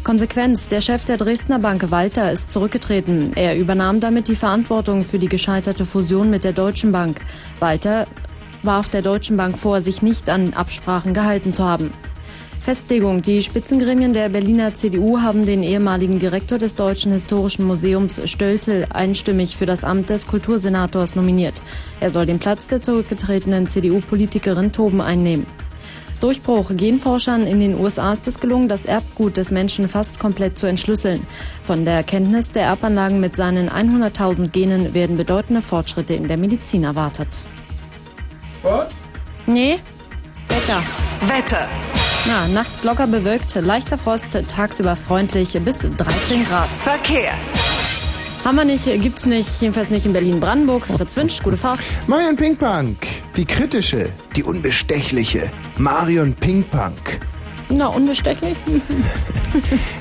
Konsequenz. 0.03 0.69
Der 0.69 0.81
Chef 0.81 1.05
der 1.05 1.19
Dresdner 1.19 1.59
Bank 1.59 1.91
Walter 1.91 2.33
ist 2.33 2.51
zurückgetreten. 2.51 3.33
Er 3.35 3.57
übernahm 3.57 4.01
damit 4.01 4.29
die 4.29 4.37
Verantwortung 4.37 5.03
für 5.03 5.19
die 5.19 5.29
gescheiterte 5.29 5.85
Fusion 5.85 6.31
mit 6.31 6.45
der 6.45 6.55
Deutschen 6.55 6.93
Bank. 6.93 7.21
Walter 7.61 8.07
warf 8.63 8.89
der 8.89 9.03
Deutschen 9.03 9.37
Bank 9.37 9.59
vor, 9.59 9.83
sich 9.83 10.01
nicht 10.01 10.31
an 10.31 10.55
Absprachen 10.55 11.13
gehalten 11.13 11.53
zu 11.53 11.65
haben. 11.65 11.93
Festlegung. 12.69 13.23
Die 13.23 13.41
Spitzengremien 13.41 14.13
der 14.13 14.29
Berliner 14.29 14.75
CDU 14.75 15.23
haben 15.23 15.47
den 15.47 15.63
ehemaligen 15.63 16.19
Direktor 16.19 16.59
des 16.59 16.75
Deutschen 16.75 17.13
Historischen 17.13 17.65
Museums 17.65 18.21
Stölzel 18.29 18.85
einstimmig 18.91 19.57
für 19.57 19.65
das 19.65 19.85
Amt 19.85 20.11
des 20.11 20.27
Kultursenators 20.27 21.15
nominiert. 21.17 21.63
Er 21.99 22.11
soll 22.11 22.27
den 22.27 22.39
Platz 22.39 22.69
der 22.69 22.83
zurückgetretenen 22.83 23.69
CDU-Politikerin 23.69 24.71
Toben 24.71 25.01
einnehmen. 25.01 25.47
Durchbruch. 26.21 26.71
Genforschern 26.75 27.47
in 27.47 27.61
den 27.61 27.81
USA 27.81 28.13
ist 28.13 28.29
es 28.29 28.39
gelungen, 28.39 28.69
das 28.69 28.85
Erbgut 28.85 29.39
des 29.39 29.51
Menschen 29.51 29.89
fast 29.89 30.21
komplett 30.21 30.59
zu 30.59 30.67
entschlüsseln. 30.67 31.27
Von 31.63 31.87
der 31.87 32.03
Kenntnis 32.03 32.53
der 32.53 32.65
Erbanlagen 32.65 33.19
mit 33.19 33.35
seinen 33.35 33.71
100.000 33.71 34.51
Genen 34.51 34.93
werden 34.93 35.17
bedeutende 35.17 35.63
Fortschritte 35.63 36.13
in 36.13 36.29
der 36.29 36.37
Medizin 36.37 36.85
erwartet. 36.85 37.29
Sport? 38.59 38.91
Nee, 39.47 39.79
Wetter. 40.49 40.83
Wetter. 41.23 41.67
Na, 42.27 42.47
nachts 42.49 42.85
locker 42.85 43.07
bewölkt, 43.07 43.55
leichter 43.55 43.97
Frost, 43.97 44.39
tagsüber 44.49 44.97
freundlich 44.97 45.59
bis 45.65 45.79
13 45.79 46.45
Grad. 46.45 46.69
Verkehr. 46.77 47.33
Haben 48.45 48.57
wir 48.57 48.65
nicht, 48.65 48.85
gibt's 49.01 49.27
nicht, 49.27 49.61
jedenfalls 49.61 49.91
nicht 49.91 50.07
in 50.07 50.13
Berlin-Brandenburg. 50.13 50.87
Fritz 50.87 51.17
Wünsch, 51.17 51.43
gute 51.43 51.57
Fahrt. 51.57 51.81
Marion 52.07 52.37
Pinkpunk, 52.37 52.97
die 53.37 53.45
kritische, 53.45 54.11
die 54.37 54.43
unbestechliche 54.43 55.51
Marion 55.79 56.35
Pinkpunk. 56.35 57.21
Na, 57.71 57.89
unbestechlich. 57.89 58.57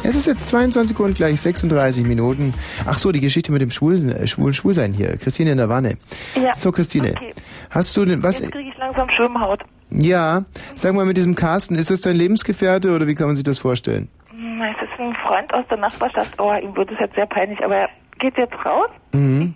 Es 0.03 0.15
ist 0.15 0.27
jetzt 0.27 0.49
22 0.49 0.97
Uhr 0.99 1.05
und 1.05 1.15
gleich 1.15 1.39
36 1.39 2.05
Minuten. 2.05 2.53
Ach 2.85 2.97
so, 2.97 3.11
die 3.13 3.21
Geschichte 3.21 3.51
mit 3.51 3.61
dem 3.61 3.71
Schwulen, 3.71 4.09
äh, 4.09 4.27
Schwulen, 4.27 4.53
Schwulsein 4.53 4.93
hier. 4.93 5.17
Christine 5.17 5.51
in 5.51 5.57
der 5.57 5.69
Wanne. 5.69 5.95
Ja. 6.35 6.53
So, 6.53 6.71
Christine. 6.71 7.11
Okay. 7.11 7.33
Hast 7.69 7.95
du 7.95 8.05
denn, 8.05 8.23
was, 8.23 8.39
Jetzt 8.39 8.51
kriege 8.51 8.69
ich 8.69 8.77
langsam 8.77 9.09
Schwimmhaut. 9.09 9.63
Ja, 9.89 10.43
sag 10.75 10.93
mal 10.93 11.05
mit 11.05 11.17
diesem 11.17 11.35
Carsten, 11.35 11.75
ist 11.75 11.89
das 11.91 12.01
dein 12.01 12.15
Lebensgefährte 12.15 12.93
oder 12.93 13.07
wie 13.07 13.15
kann 13.15 13.27
man 13.27 13.35
sich 13.35 13.43
das 13.45 13.59
vorstellen? 13.59 14.09
Hm, 14.29 14.61
Es 14.61 14.81
ist 14.83 14.99
ein 14.99 15.15
Freund 15.25 15.53
aus 15.53 15.65
der 15.69 15.77
Nachbarschaft. 15.77 16.39
Oh, 16.39 16.53
ihm 16.53 16.75
wird 16.75 16.91
es 16.91 16.99
jetzt 16.99 17.15
sehr 17.15 17.25
peinlich, 17.25 17.63
aber 17.63 17.75
er 17.75 17.89
geht 18.19 18.37
jetzt 18.37 18.55
raus. 18.65 18.89
Mhm. 19.13 19.53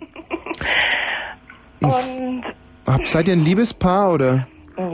Und 1.80 2.44
Hab, 2.86 3.06
seid 3.06 3.28
ihr 3.28 3.34
ein 3.34 3.44
Liebespaar 3.44 4.12
oder? 4.12 4.46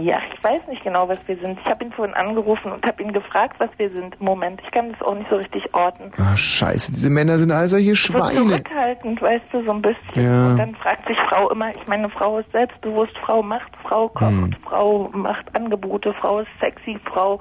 Ja, 0.02 0.18
ich 0.34 0.42
weiß 0.42 0.60
nicht 0.68 0.82
genau, 0.82 1.08
was 1.08 1.18
wir 1.26 1.36
sind. 1.36 1.58
Ich 1.60 1.66
habe 1.66 1.84
ihn 1.84 1.92
vorhin 1.92 2.14
angerufen 2.14 2.72
und 2.72 2.84
habe 2.84 3.02
ihn 3.02 3.12
gefragt, 3.12 3.54
was 3.58 3.70
wir 3.76 3.90
sind. 3.90 4.20
Moment, 4.20 4.60
ich 4.64 4.70
kann 4.72 4.90
das 4.92 5.00
auch 5.02 5.14
nicht 5.14 5.30
so 5.30 5.36
richtig 5.36 5.72
orten. 5.72 6.10
Ah, 6.18 6.36
scheiße, 6.36 6.92
diese 6.92 7.10
Männer 7.10 7.36
sind 7.38 7.52
all 7.52 7.68
solche 7.68 7.90
So 7.90 7.94
Schweine. 7.94 8.30
zurückhaltend, 8.30 9.22
weißt 9.22 9.44
du, 9.52 9.64
so 9.66 9.72
ein 9.72 9.82
bisschen. 9.82 10.22
Ja. 10.24 10.50
Und 10.50 10.56
dann 10.58 10.74
fragt 10.76 11.06
sich 11.06 11.16
Frau 11.28 11.50
immer, 11.50 11.70
ich 11.74 11.86
meine, 11.86 12.08
Frau 12.10 12.38
ist 12.38 12.50
selbstbewusst, 12.52 13.16
Frau 13.24 13.42
macht, 13.42 13.70
Frau 13.86 14.08
kocht, 14.08 14.28
Hm. 14.30 14.56
Frau 14.68 15.10
macht 15.12 15.54
Angebote, 15.54 16.12
Frau 16.20 16.40
ist 16.40 16.48
sexy, 16.60 16.98
Frau 17.12 17.40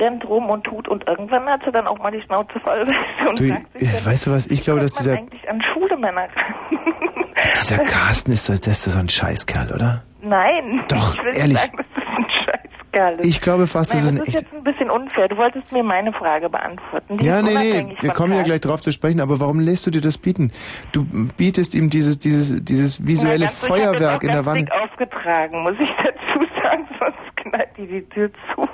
rennt 0.00 0.24
rum 0.28 0.50
und 0.50 0.64
tut 0.64 0.88
und 0.88 1.06
irgendwann 1.06 1.46
hat 1.46 1.62
sie 1.64 1.72
dann 1.72 1.86
auch 1.86 1.98
mal 1.98 2.10
die 2.10 2.20
Schnauze 2.22 2.58
voll 2.60 2.82
und 3.28 3.38
Du, 3.40 3.48
sagt 3.48 3.78
sich, 3.78 3.88
äh, 3.88 4.06
weißt 4.06 4.26
du 4.26 4.30
was, 4.32 4.46
ich 4.48 4.62
glaube, 4.62 4.80
dass 4.80 4.94
dieser, 4.94 5.12
eigentlich 5.16 5.48
an 5.48 5.62
schwule 5.72 5.96
Männer 5.96 6.26
dieser 7.54 7.84
Carsten 7.84 8.32
ist, 8.32 8.48
das 8.48 8.66
ist 8.66 8.84
so 8.84 8.98
ein 8.98 9.08
Scheißkerl, 9.08 9.72
oder? 9.72 10.02
Nein. 10.28 10.82
Doch, 10.88 11.14
ich 11.14 11.24
will 11.24 11.36
ehrlich. 11.36 11.58
sagen, 11.58 11.76
dass 11.76 11.86
das 11.94 12.04
ein 12.16 12.26
Scheißkerl 12.44 13.14
ist. 13.20 13.24
Ich 13.26 13.40
glaube 13.40 13.66
fast, 13.66 13.94
Nein, 13.94 14.02
das 14.04 14.10
das 14.10 14.12
ist 14.12 14.18
ein 14.20 14.26
ist 14.26 14.28
echt... 14.34 14.40
jetzt 14.42 14.54
ein 14.54 14.64
bisschen 14.64 14.90
unfair. 14.90 15.28
Du 15.28 15.36
wolltest 15.36 15.70
mir 15.72 15.82
meine 15.82 16.12
Frage 16.12 16.48
beantworten. 16.50 17.18
Die 17.18 17.24
Ja, 17.26 17.38
ist 17.38 17.44
nee, 17.44 17.82
nee, 17.82 17.96
wir 18.00 18.10
kommen 18.10 18.34
ja 18.34 18.42
gleich 18.42 18.60
drauf 18.60 18.80
zu 18.80 18.90
sprechen, 18.90 19.20
aber 19.20 19.38
warum 19.40 19.60
lässt 19.60 19.86
du 19.86 19.90
dir 19.90 20.00
das 20.00 20.18
bieten? 20.18 20.50
Du 20.92 21.04
bietest 21.36 21.74
ihm 21.74 21.90
dieses, 21.90 22.18
dieses, 22.18 22.64
dieses 22.64 23.06
visuelle 23.06 23.44
ich 23.44 23.50
hab 23.50 23.56
Feuerwerk 23.56 24.22
in 24.22 24.28
das 24.32 24.44
der 24.44 24.54
ganz 24.54 24.64
dick 24.64 24.72
aufgetragen, 24.72 25.62
muss 25.62 25.74
ich 25.78 25.88
dazu 25.98 26.46
sagen, 26.62 26.88
sonst 26.98 27.36
knallt 27.36 27.68
die 27.76 27.86
die 27.86 28.02
Tür 28.08 28.30
zu. 28.54 28.68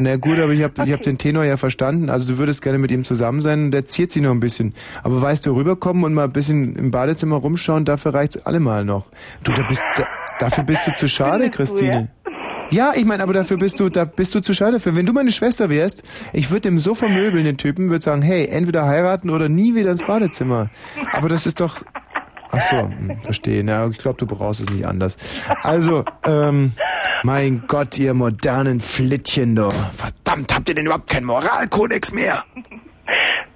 Na 0.00 0.14
gut, 0.16 0.38
aber 0.38 0.52
ich 0.52 0.62
habe 0.62 0.74
ich 0.84 0.92
hab 0.92 1.02
den 1.02 1.18
Tenor 1.18 1.42
ja 1.42 1.56
verstanden. 1.56 2.08
Also 2.08 2.32
du 2.32 2.38
würdest 2.38 2.62
gerne 2.62 2.78
mit 2.78 2.92
ihm 2.92 3.02
zusammen 3.02 3.40
sein 3.40 3.72
der 3.72 3.84
ziert 3.84 4.12
sie 4.12 4.20
noch 4.20 4.30
ein 4.30 4.38
bisschen. 4.38 4.74
Aber 5.02 5.20
weißt 5.20 5.44
du, 5.46 5.56
rüberkommen 5.56 6.04
und 6.04 6.14
mal 6.14 6.24
ein 6.24 6.32
bisschen 6.32 6.76
im 6.76 6.92
Badezimmer 6.92 7.36
rumschauen, 7.36 7.84
dafür 7.84 8.14
reicht's 8.14 8.46
allemal 8.46 8.84
noch. 8.84 9.06
Du, 9.42 9.52
da 9.52 9.62
bist, 9.62 9.82
da, 9.96 10.04
dafür 10.38 10.64
bist 10.64 10.86
du 10.86 10.94
zu 10.94 11.08
schade, 11.08 11.50
Findest 11.50 11.54
du, 11.54 11.86
Christine. 11.86 12.08
Ja, 12.70 12.92
ich 12.94 13.04
meine, 13.06 13.22
aber 13.22 13.32
dafür 13.32 13.56
bist 13.56 13.80
du, 13.80 13.88
da 13.88 14.04
bist 14.04 14.34
du 14.34 14.40
zu 14.40 14.52
schade 14.52 14.78
für. 14.78 14.94
Wenn 14.94 15.06
du 15.06 15.12
meine 15.12 15.32
Schwester 15.32 15.70
wärst, 15.70 16.02
ich 16.34 16.50
würde 16.50 16.62
dem 16.62 16.78
so 16.78 16.94
vermöbeln, 16.94 17.44
den 17.44 17.56
Typen, 17.56 17.90
würde 17.90 18.02
sagen, 18.02 18.20
hey, 18.20 18.46
entweder 18.50 18.86
heiraten 18.86 19.30
oder 19.30 19.48
nie 19.48 19.74
wieder 19.74 19.90
ins 19.90 20.04
Badezimmer. 20.04 20.68
Aber 21.12 21.28
das 21.30 21.46
ist 21.46 21.60
doch, 21.60 21.78
ach 22.50 22.60
so, 22.60 22.76
hm, 22.76 23.18
verstehe. 23.22 23.64
Na, 23.64 23.86
ich 23.86 23.96
glaube, 23.98 24.18
du 24.18 24.26
brauchst 24.26 24.60
es 24.60 24.70
nicht 24.70 24.86
anders. 24.86 25.16
Also, 25.62 26.04
ähm, 26.26 26.72
Mein 27.24 27.64
Gott, 27.66 27.98
ihr 27.98 28.14
modernen 28.14 28.80
Flittchen, 28.80 29.56
doch. 29.56 29.74
Verdammt, 29.94 30.54
habt 30.54 30.68
ihr 30.68 30.74
denn 30.74 30.86
überhaupt 30.86 31.10
keinen 31.10 31.24
Moralkodex 31.24 32.12
mehr? 32.12 32.44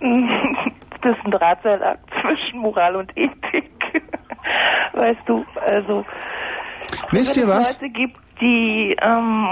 Das 0.01 1.17
ist 1.17 1.25
ein 1.25 1.31
Drahtseilakt 1.31 2.09
zwischen 2.21 2.59
Moral 2.61 2.97
und 2.97 3.11
Ethik. 3.17 3.71
Weißt 4.95 5.21
du, 5.27 5.45
also. 5.67 6.05
Wisst 7.11 7.37
ihr 7.37 7.49
was? 7.49 7.73
es 7.73 7.81
Leute 7.81 7.93
gibt, 7.93 8.17
die 8.41 8.97
ähm, 9.01 9.47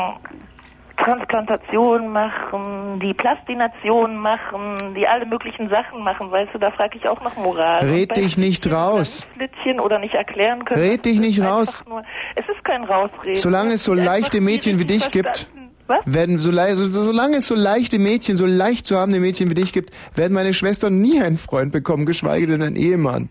Transplantation 1.03 2.13
machen, 2.13 3.01
die 3.01 3.15
Plastination 3.15 4.17
machen, 4.17 4.95
die 4.95 5.07
alle 5.07 5.25
möglichen 5.27 5.69
Sachen 5.69 6.03
machen, 6.03 6.31
weißt 6.31 6.55
du, 6.55 6.59
da 6.59 6.71
frage 6.71 6.99
ich 6.99 7.09
auch 7.09 7.21
nach 7.23 7.37
Moral. 7.37 7.89
Red 7.89 8.17
dich 8.17 8.37
nicht 8.37 8.71
raus. 8.73 9.29
Flittchen 9.35 9.81
oder 9.81 9.99
nicht 9.99 10.15
erklären 10.15 10.65
können. 10.65 10.81
Red 10.81 11.05
dich 11.07 11.21
nicht 11.21 11.43
raus. 11.43 11.85
Nur, 11.89 12.03
es 12.37 12.45
ist 12.49 12.65
kein 12.65 12.85
Rausreden. 12.85 13.37
Solange 13.37 13.75
es 13.75 13.85
so 13.85 13.95
leichte 13.95 14.41
Mädchen 14.41 14.79
wie 14.79 14.85
dich 14.85 15.11
gibt. 15.11 15.51
Was? 15.87 15.99
werden 16.05 16.39
so, 16.39 16.53
so, 16.53 17.03
solange 17.03 17.39
es 17.39 17.49
so 17.49 17.57
leichte 17.57 17.99
Mädchen, 17.99 18.37
so 18.37 18.47
leicht 18.47 18.87
zu 18.87 18.97
habende 18.97 19.19
Mädchen 19.19 19.51
wie 19.51 19.55
dich 19.55 19.73
gibt, 19.73 19.93
werden 20.17 20.35
meine 20.35 20.53
Schwestern 20.53 21.01
nie 21.01 21.21
einen 21.21 21.37
Freund 21.37 21.73
bekommen, 21.73 22.07
geschweige 22.07 22.47
denn 22.47 22.63
einen 22.63 22.77
Ehemann. 22.77 23.29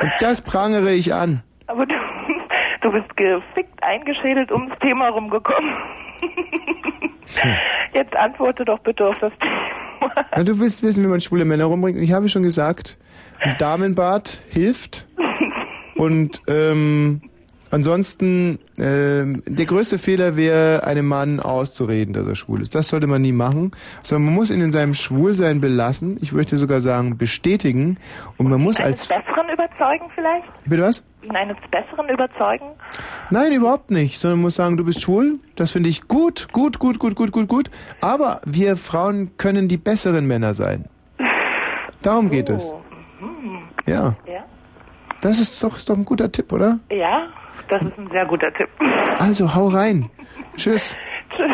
Und 0.00 0.12
das 0.20 0.40
prangere 0.40 0.92
ich 0.92 1.12
an. 1.12 1.42
Du, 2.80 2.90
bist 2.90 3.16
gefickt 3.16 3.82
eingeschädelt 3.82 4.50
ums 4.50 4.72
Thema 4.80 5.08
rumgekommen. 5.08 5.74
Jetzt 7.92 8.16
antworte 8.16 8.64
doch 8.64 8.78
bitte 8.80 9.06
auf 9.06 9.18
das 9.18 9.32
Thema. 9.40 10.26
Ja, 10.34 10.42
du 10.44 10.58
willst 10.58 10.82
wissen, 10.82 11.04
wie 11.04 11.08
man 11.08 11.20
schwule 11.20 11.44
Männer 11.44 11.64
rumbringt. 11.66 11.98
Und 11.98 12.04
ich 12.04 12.12
habe 12.12 12.28
schon 12.28 12.42
gesagt, 12.42 12.98
ein 13.40 13.56
Damenbart 13.58 14.42
hilft. 14.48 15.06
Und 15.94 16.40
ähm, 16.48 17.20
ansonsten, 17.70 18.58
ähm, 18.78 19.42
der 19.46 19.66
größte 19.66 19.98
Fehler 19.98 20.36
wäre, 20.36 20.84
einem 20.84 21.06
Mann 21.06 21.40
auszureden, 21.40 22.14
dass 22.14 22.26
er 22.26 22.34
schwul 22.34 22.62
ist. 22.62 22.74
Das 22.74 22.88
sollte 22.88 23.06
man 23.06 23.20
nie 23.20 23.32
machen. 23.32 23.72
Sondern 24.02 24.24
man 24.26 24.34
muss 24.34 24.50
ihn 24.50 24.62
in 24.62 24.72
seinem 24.72 24.94
Schwulsein 24.94 25.60
belassen. 25.60 26.16
Ich 26.22 26.32
möchte 26.32 26.56
sogar 26.56 26.80
sagen, 26.80 27.18
bestätigen. 27.18 27.98
Und 28.38 28.48
man 28.48 28.60
muss 28.60 28.80
als... 28.80 29.06
Besseren 29.08 29.50
überzeugen 29.52 30.10
vielleicht? 30.14 30.46
Bitte 30.64 30.82
was? 30.82 31.04
Eines 31.28 31.56
Besseren 31.70 32.08
überzeugen? 32.08 32.66
Nein, 33.30 33.52
überhaupt 33.52 33.90
nicht. 33.90 34.18
Sondern 34.18 34.38
man 34.38 34.44
muss 34.44 34.56
sagen, 34.56 34.76
du 34.76 34.84
bist 34.84 35.02
schwul. 35.02 35.38
Das 35.56 35.70
finde 35.72 35.88
ich 35.88 36.08
gut, 36.08 36.48
gut, 36.52 36.78
gut, 36.78 36.98
gut, 36.98 37.14
gut, 37.14 37.32
gut, 37.32 37.48
gut. 37.48 37.70
Aber 38.00 38.40
wir 38.44 38.76
Frauen 38.76 39.36
können 39.36 39.68
die 39.68 39.76
besseren 39.76 40.26
Männer 40.26 40.54
sein. 40.54 40.86
Darum 42.02 42.30
geht 42.30 42.48
es. 42.48 42.74
Ja. 43.86 44.16
Ja? 44.26 44.44
Das 45.20 45.38
ist 45.38 45.62
doch, 45.62 45.76
ist 45.76 45.90
doch 45.90 45.96
ein 45.96 46.04
guter 46.04 46.32
Tipp, 46.32 46.50
oder? 46.52 46.78
Ja, 46.90 47.28
das 47.68 47.82
ist 47.82 47.98
ein 47.98 48.08
sehr 48.10 48.24
guter 48.24 48.52
Tipp. 48.54 48.70
Also, 49.18 49.54
hau 49.54 49.68
rein. 49.68 50.10
Tschüss. 50.56 50.96
Tschüss. 51.36 51.50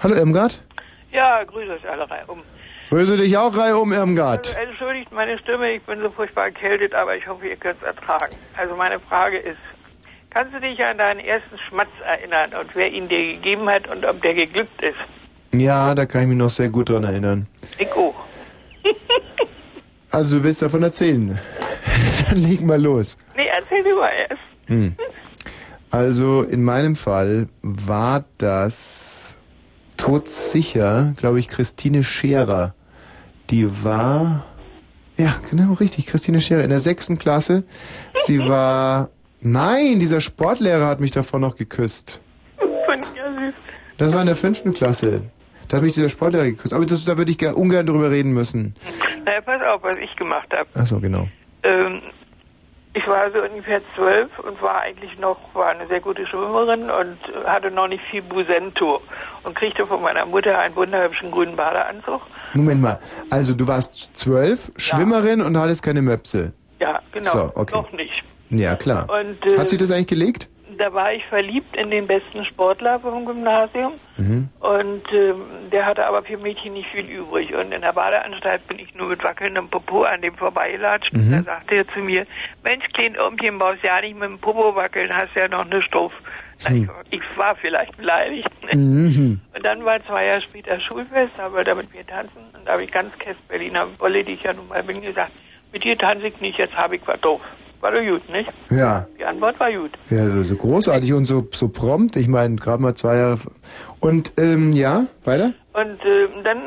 Hallo 0.00 0.14
Irmgard. 0.14 0.62
Ja, 1.10 1.42
grüße 1.42 1.72
euch 1.72 1.88
alle 1.88 2.08
reihum. 2.08 2.42
Grüße 2.88 3.18
dich 3.18 3.36
auch 3.36 3.54
reihum, 3.54 3.92
Irmgard. 3.92 4.56
Also, 4.56 4.70
entschuldigt 4.70 5.12
meine 5.12 5.38
Stimme, 5.38 5.72
ich 5.72 5.82
bin 5.82 6.00
so 6.00 6.10
furchtbar 6.10 6.46
erkältet, 6.46 6.94
aber 6.94 7.16
ich 7.16 7.26
hoffe, 7.26 7.46
ihr 7.46 7.56
könnt 7.56 7.76
es 7.82 7.86
ertragen. 7.86 8.34
Also 8.56 8.74
meine 8.76 8.98
Frage 8.98 9.38
ist, 9.38 9.58
kannst 10.30 10.54
du 10.54 10.60
dich 10.60 10.82
an 10.82 10.96
deinen 10.96 11.20
ersten 11.20 11.58
Schmatz 11.68 11.90
erinnern 12.06 12.54
und 12.58 12.74
wer 12.74 12.90
ihn 12.90 13.08
dir 13.08 13.34
gegeben 13.34 13.68
hat 13.68 13.86
und 13.88 14.06
ob 14.06 14.22
der 14.22 14.34
geglückt 14.34 14.80
ist? 14.82 14.96
Ja, 15.52 15.94
da 15.94 16.06
kann 16.06 16.22
ich 16.22 16.28
mich 16.28 16.38
noch 16.38 16.50
sehr 16.50 16.70
gut 16.70 16.88
dran 16.88 17.04
erinnern. 17.04 17.46
Ich 17.78 17.92
auch. 17.92 18.14
Also, 20.10 20.38
du 20.38 20.44
willst 20.44 20.62
davon 20.62 20.82
erzählen? 20.82 21.38
Dann 22.30 22.38
leg 22.38 22.62
mal 22.62 22.80
los. 22.80 23.18
Nee, 23.36 23.46
erzähl 23.54 23.84
du 23.84 23.94
mal 23.94 24.08
erst. 24.08 24.42
Hm. 24.66 24.96
Also, 25.90 26.42
in 26.44 26.64
meinem 26.64 26.96
Fall 26.96 27.48
war 27.60 28.24
das 28.38 29.34
todsicher, 29.98 31.12
glaube 31.18 31.38
ich, 31.38 31.48
Christine 31.48 32.02
Scherer. 32.02 32.74
Die 33.50 33.84
war, 33.84 34.44
ja, 35.16 35.34
genau, 35.50 35.72
richtig, 35.74 36.06
Christine 36.06 36.40
Scherer 36.40 36.62
in 36.64 36.70
der 36.70 36.80
sechsten 36.80 37.18
Klasse. 37.18 37.64
Sie 38.24 38.38
war, 38.46 39.08
nein, 39.40 39.98
dieser 39.98 40.20
Sportlehrer 40.20 40.86
hat 40.86 41.00
mich 41.00 41.10
davor 41.12 41.40
noch 41.40 41.56
geküsst. 41.56 42.20
Das 43.96 44.12
war 44.12 44.20
in 44.20 44.26
der 44.26 44.36
fünften 44.36 44.72
Klasse. 44.74 45.22
Da 45.66 45.78
hat 45.78 45.84
mich 45.84 45.94
dieser 45.94 46.08
Sportlehrer 46.08 46.44
geküsst. 46.44 46.72
Aber 46.72 46.86
das, 46.86 47.04
da 47.04 47.18
würde 47.18 47.30
ich 47.30 47.38
ge- 47.38 47.52
ungern 47.52 47.84
drüber 47.86 48.10
reden 48.10 48.32
müssen. 48.32 48.74
Na, 49.24 49.40
pass 49.40 49.60
auf, 49.62 49.82
was 49.82 49.96
ich 49.98 50.14
gemacht 50.16 50.48
habe. 50.52 50.68
Ach 50.74 50.86
so, 50.86 51.00
genau. 51.00 51.26
Ähm, 51.62 52.00
ich 52.94 53.06
war 53.06 53.30
so 53.30 53.42
ungefähr 53.42 53.80
zwölf 53.94 54.30
und 54.40 54.60
war 54.62 54.80
eigentlich 54.80 55.18
noch, 55.18 55.38
war 55.54 55.68
eine 55.68 55.86
sehr 55.88 56.00
gute 56.00 56.26
Schwimmerin 56.26 56.90
und 56.90 57.18
hatte 57.44 57.70
noch 57.70 57.88
nicht 57.88 58.02
viel 58.10 58.22
Busento 58.22 59.00
und 59.44 59.54
kriegte 59.56 59.86
von 59.86 60.02
meiner 60.02 60.24
Mutter 60.26 60.58
einen 60.58 60.74
wunderhübschen 60.74 61.30
grünen 61.30 61.56
Badeanzug. 61.56 62.20
Moment 62.54 62.80
mal. 62.82 62.98
Also, 63.30 63.54
du 63.54 63.66
warst 63.66 64.16
zwölf, 64.16 64.72
Schwimmerin 64.76 65.40
und 65.42 65.56
hattest 65.58 65.82
keine 65.82 66.02
Möpse. 66.02 66.54
Ja, 66.80 67.00
genau. 67.12 67.30
So, 67.30 67.52
okay. 67.54 67.74
Noch 67.74 67.92
nicht. 67.92 68.22
Ja, 68.50 68.76
klar. 68.76 69.08
Und, 69.10 69.52
äh, 69.52 69.58
Hat 69.58 69.68
sie 69.68 69.76
das 69.76 69.90
eigentlich 69.90 70.06
gelegt? 70.06 70.48
Da 70.78 70.92
war 70.94 71.12
ich 71.12 71.24
verliebt 71.26 71.76
in 71.76 71.90
den 71.90 72.06
besten 72.06 72.44
Sportler 72.44 73.00
vom 73.00 73.26
Gymnasium 73.26 73.94
Mhm. 74.16 74.48
und 74.58 75.02
ähm, 75.12 75.42
der 75.70 75.86
hatte 75.86 76.04
aber 76.04 76.24
für 76.24 76.36
Mädchen 76.38 76.72
nicht 76.72 76.88
viel 76.90 77.04
übrig. 77.08 77.54
Und 77.54 77.70
in 77.70 77.82
der 77.82 77.92
Badeanstalt 77.92 78.66
bin 78.66 78.80
ich 78.80 78.92
nur 78.94 79.08
mit 79.08 79.22
wackelndem 79.22 79.68
Popo 79.68 80.02
an 80.02 80.22
dem 80.22 80.34
vorbeigelatscht. 80.34 81.12
Mhm. 81.12 81.30
Da 81.30 81.42
sagte 81.44 81.76
er 81.76 81.88
zu 81.88 82.00
mir, 82.00 82.26
Mensch, 82.64 82.84
klein 82.94 83.16
Ompchen, 83.18 83.58
brauchst 83.58 83.84
ja 83.84 84.00
nicht 84.00 84.14
mit 84.18 84.28
dem 84.28 84.38
Popo 84.40 84.74
wackeln, 84.74 85.14
hast 85.14 85.34
ja 85.36 85.46
noch 85.46 85.64
eine 85.64 85.82
Stoff. 85.82 86.12
Hm. 86.66 86.90
ich, 87.10 87.20
ich 87.20 87.38
war 87.38 87.54
vielleicht 87.54 87.96
beleidigt. 87.96 88.48
Mhm. 88.72 89.40
Und 89.54 89.64
dann 89.64 89.84
war 89.84 90.04
zwei 90.06 90.26
Jahre 90.26 90.42
später 90.42 90.80
Schulfest, 90.80 91.32
da 91.36 91.52
wollte 91.52 91.70
er 91.70 91.76
mit 91.76 91.94
mir 91.94 92.04
tanzen. 92.04 92.42
Und 92.52 92.66
da 92.66 92.72
habe 92.72 92.82
ich 92.82 92.90
ganz 92.90 93.16
Käst 93.20 93.46
Berliner 93.46 93.86
Wolle, 94.00 94.24
die 94.24 94.32
ich 94.32 94.42
ja 94.42 94.52
nun 94.52 94.66
mal 94.66 94.82
bin, 94.82 95.00
gesagt, 95.00 95.30
mit 95.72 95.84
dir 95.84 95.96
tanze 95.96 96.28
ich 96.28 96.40
nicht, 96.40 96.58
jetzt 96.58 96.74
habe 96.74 96.96
ich 96.96 97.02
was 97.06 97.20
doof. 97.20 97.40
War 97.80 97.92
doch 97.92 98.00
gut, 98.00 98.28
nicht? 98.28 98.50
Ja. 98.70 99.06
Die 99.18 99.24
Antwort 99.24 99.58
war 99.60 99.70
gut. 99.72 99.92
Ja, 100.10 100.26
so, 100.26 100.42
so 100.42 100.56
großartig 100.56 101.12
und 101.12 101.26
so, 101.26 101.46
so 101.52 101.68
prompt. 101.68 102.16
Ich 102.16 102.26
meine, 102.26 102.56
gerade 102.56 102.82
mal 102.82 102.94
zwei 102.94 103.16
Jahre. 103.16 103.38
Und, 104.00 104.32
ähm, 104.36 104.72
ja, 104.72 105.04
weiter? 105.24 105.52
Und 105.74 106.04
äh, 106.04 106.28
dann 106.42 106.58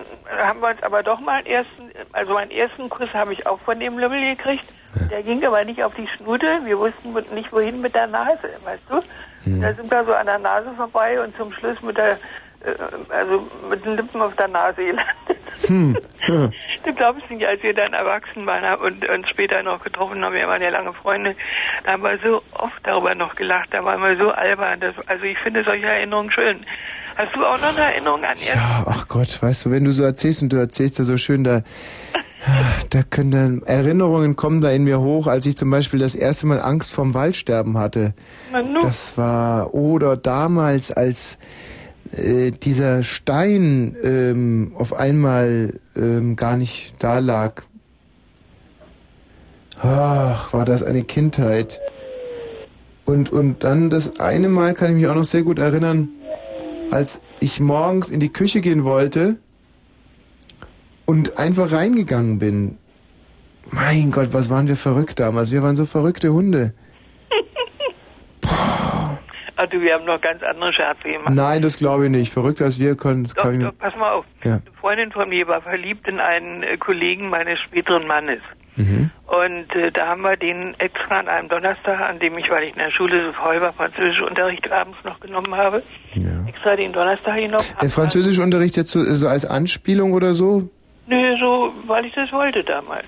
haben 0.41 0.61
wir 0.61 0.69
uns 0.69 0.81
aber 0.83 1.03
doch 1.03 1.19
mal 1.19 1.39
einen 1.39 1.47
ersten, 1.47 1.91
also 2.13 2.33
meinen 2.33 2.51
ersten 2.51 2.89
Kuss 2.89 3.09
habe 3.13 3.33
ich 3.33 3.45
auch 3.45 3.59
von 3.61 3.77
dem 3.79 3.97
Lümmel 3.99 4.35
gekriegt. 4.37 4.63
Der 5.09 5.23
ging 5.23 5.43
aber 5.45 5.63
nicht 5.65 5.83
auf 5.83 5.93
die 5.95 6.07
Schnute. 6.15 6.45
Wir 6.65 6.77
wussten 6.77 7.13
nicht 7.33 7.51
wohin 7.51 7.81
mit 7.81 7.95
der 7.95 8.07
Nase, 8.07 8.49
weißt 8.63 8.83
du? 8.89 9.01
Da 9.61 9.73
sind 9.73 9.89
wir 9.89 10.05
so 10.05 10.13
an 10.13 10.27
der 10.27 10.39
Nase 10.39 10.69
vorbei 10.75 11.21
und 11.21 11.35
zum 11.35 11.51
Schluss 11.53 11.81
mit 11.81 11.97
der, 11.97 12.19
also 13.09 13.47
mit 13.69 13.83
den 13.85 13.95
Lippen 13.95 14.21
auf 14.21 14.35
der 14.35 14.47
Nase 14.47 14.83
gelandet. 14.83 15.37
Hm. 15.67 15.97
Hm. 16.21 16.53
Du 16.83 16.91
glaubst 16.95 17.29
nicht, 17.29 17.45
als 17.45 17.61
wir 17.61 17.75
dann 17.75 17.93
erwachsen 17.93 18.47
waren 18.47 18.79
und 18.81 19.07
uns 19.07 19.29
später 19.29 19.61
noch 19.61 19.83
getroffen 19.83 20.25
haben, 20.25 20.33
wir 20.33 20.47
waren 20.47 20.63
ja 20.63 20.69
lange 20.69 20.93
Freunde, 20.93 21.35
da 21.83 21.91
haben 21.91 22.01
wir 22.01 22.17
so 22.23 22.41
oft 22.53 22.79
darüber 22.81 23.13
noch 23.13 23.35
gelacht, 23.35 23.69
da 23.71 23.85
waren 23.85 24.01
wir 24.01 24.17
so 24.17 24.31
albern. 24.31 24.79
Das, 24.79 24.95
also 25.05 25.23
ich 25.23 25.37
finde 25.37 25.63
solche 25.63 25.85
Erinnerungen 25.85 26.31
schön. 26.31 26.65
Hast 27.15 27.35
du 27.35 27.45
auch 27.45 27.59
noch 27.61 27.77
eine 27.77 27.93
Erinnerung 27.93 28.23
an 28.23 28.37
ihr? 28.39 28.55
Ja, 28.55 28.83
ach 28.87 29.07
Gott, 29.07 29.41
weißt 29.43 29.65
du, 29.65 29.71
wenn 29.71 29.83
du 29.83 29.91
so 29.91 30.01
erzählst 30.01 30.41
und 30.41 30.51
du 30.51 30.57
erzählst 30.57 30.97
da 30.97 31.03
so 31.03 31.17
schön, 31.17 31.43
da, 31.43 31.61
da 32.89 33.03
können 33.03 33.31
dann 33.31 33.61
Erinnerungen 33.63 34.35
kommen 34.35 34.61
da 34.61 34.71
in 34.71 34.83
mir 34.83 34.99
hoch, 35.01 35.27
als 35.27 35.45
ich 35.45 35.57
zum 35.57 35.69
Beispiel 35.69 35.99
das 35.99 36.15
erste 36.15 36.47
Mal 36.47 36.59
Angst 36.59 36.95
vorm 36.95 37.13
Waldsterben 37.13 37.77
hatte. 37.77 38.15
Na 38.51 38.63
nu. 38.63 38.79
Das 38.79 39.17
war, 39.17 39.73
oder 39.75 40.17
damals, 40.17 40.91
als 40.91 41.37
äh, 42.11 42.51
dieser 42.51 43.03
Stein 43.03 43.95
ähm, 44.03 44.73
auf 44.75 44.93
einmal 44.93 45.79
ähm, 45.95 46.35
gar 46.35 46.57
nicht 46.57 46.95
da 46.99 47.19
lag. 47.19 47.63
Ach, 49.79 50.53
war 50.53 50.65
das 50.65 50.83
eine 50.83 51.03
Kindheit. 51.03 51.79
Und, 53.05 53.31
und 53.31 53.63
dann 53.63 53.89
das 53.89 54.19
eine 54.19 54.47
Mal 54.47 54.73
kann 54.73 54.89
ich 54.89 54.95
mich 54.95 55.07
auch 55.07 55.15
noch 55.15 55.25
sehr 55.25 55.43
gut 55.43 55.59
erinnern, 55.59 56.09
als 56.91 57.19
ich 57.39 57.59
morgens 57.59 58.09
in 58.09 58.19
die 58.19 58.31
Küche 58.31 58.61
gehen 58.61 58.83
wollte 58.83 59.37
und 61.05 61.37
einfach 61.37 61.71
reingegangen 61.71 62.39
bin. 62.39 62.77
Mein 63.69 64.11
Gott, 64.11 64.33
was 64.33 64.49
waren 64.49 64.67
wir 64.67 64.75
verrückt 64.75 65.19
damals? 65.19 65.51
Wir 65.51 65.63
waren 65.63 65.75
so 65.75 65.85
verrückte 65.85 66.33
Hunde. 66.33 66.73
Ach 68.45 68.90
du, 69.67 69.81
wir 69.81 69.93
haben 69.93 70.05
noch 70.05 70.21
ganz 70.21 70.41
andere 70.43 70.73
Scherze 70.73 71.03
gemacht. 71.03 71.33
Nein, 71.33 71.61
das 71.61 71.77
glaube 71.77 72.05
ich 72.05 72.11
nicht. 72.11 72.31
Verrückter 72.31 72.65
als 72.65 72.79
wir 72.79 72.95
können. 72.95 73.23
Das 73.23 73.33
Doch, 73.33 73.43
kann 73.43 73.59
doch, 73.59 73.77
pass 73.77 73.95
mal 73.95 74.11
auf. 74.11 74.25
Ja. 74.43 74.53
Eine 74.53 74.61
Freundin 74.79 75.11
von 75.11 75.29
mir 75.29 75.47
war 75.47 75.61
verliebt 75.61 76.07
in 76.07 76.19
einen 76.19 76.63
äh, 76.63 76.77
Kollegen 76.77 77.29
meines 77.29 77.59
späteren 77.59 78.07
Mannes. 78.07 78.39
Mhm. 78.75 79.09
Und 79.27 79.75
äh, 79.75 79.91
da 79.91 80.07
haben 80.07 80.21
wir 80.21 80.37
den 80.37 80.75
extra 80.79 81.19
an 81.19 81.27
einem 81.27 81.49
Donnerstag, 81.49 81.99
an 81.99 82.19
dem 82.19 82.37
ich, 82.37 82.49
weil 82.49 82.63
ich 82.63 82.71
in 82.71 82.79
der 82.79 82.91
Schule 82.91 83.27
so 83.27 83.33
voll 83.33 83.59
war, 83.61 83.73
Französischunterricht 83.73 84.71
abends 84.71 84.97
noch 85.03 85.19
genommen 85.19 85.55
habe, 85.55 85.83
extra 86.47 86.75
den 86.75 86.93
Donnerstag 86.93 87.35
genommen. 87.35 87.65
Der 87.81 87.89
Französischunterricht 87.89 88.77
jetzt 88.77 88.91
so, 88.91 89.03
so 89.03 89.27
als 89.27 89.45
Anspielung 89.45 90.13
oder 90.13 90.33
so? 90.33 90.69
Nö, 91.07 91.35
so, 91.39 91.73
weil 91.87 92.05
ich 92.05 92.13
das 92.13 92.31
wollte 92.31 92.63
damals. 92.63 93.05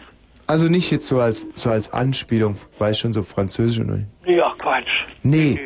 Also 0.48 0.68
nicht 0.68 0.92
jetzt 0.92 1.08
so 1.08 1.20
als 1.20 1.48
so 1.54 1.70
als 1.70 1.94
Anspielung, 1.94 2.58
weiß 2.78 3.00
schon 3.00 3.14
so 3.14 3.24
Französisch 3.24 3.80
oder? 3.80 4.00
Ja, 4.26 4.54
Quatsch. 4.60 4.90
Nee. 5.22 5.58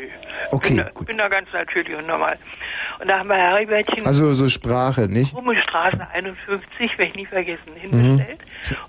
Okay, 0.51 0.75
bin, 0.75 0.77
da, 0.77 1.01
bin 1.05 1.17
da 1.17 1.27
ganz 1.27 1.49
natürlich 1.53 1.95
und 1.95 2.07
normal. 2.07 2.37
Und 2.99 3.07
da 3.07 3.19
haben 3.19 3.29
wir 3.29 3.35
Heribärtchen 3.35 4.05
Also 4.05 4.33
so 4.33 4.49
Sprache, 4.49 5.07
nicht? 5.07 5.35
Straße 5.63 6.07
51, 6.13 6.97
werde 6.97 7.11
ich 7.11 7.15
nie 7.15 7.25
vergessen, 7.25 7.75
hingestellt 7.75 8.39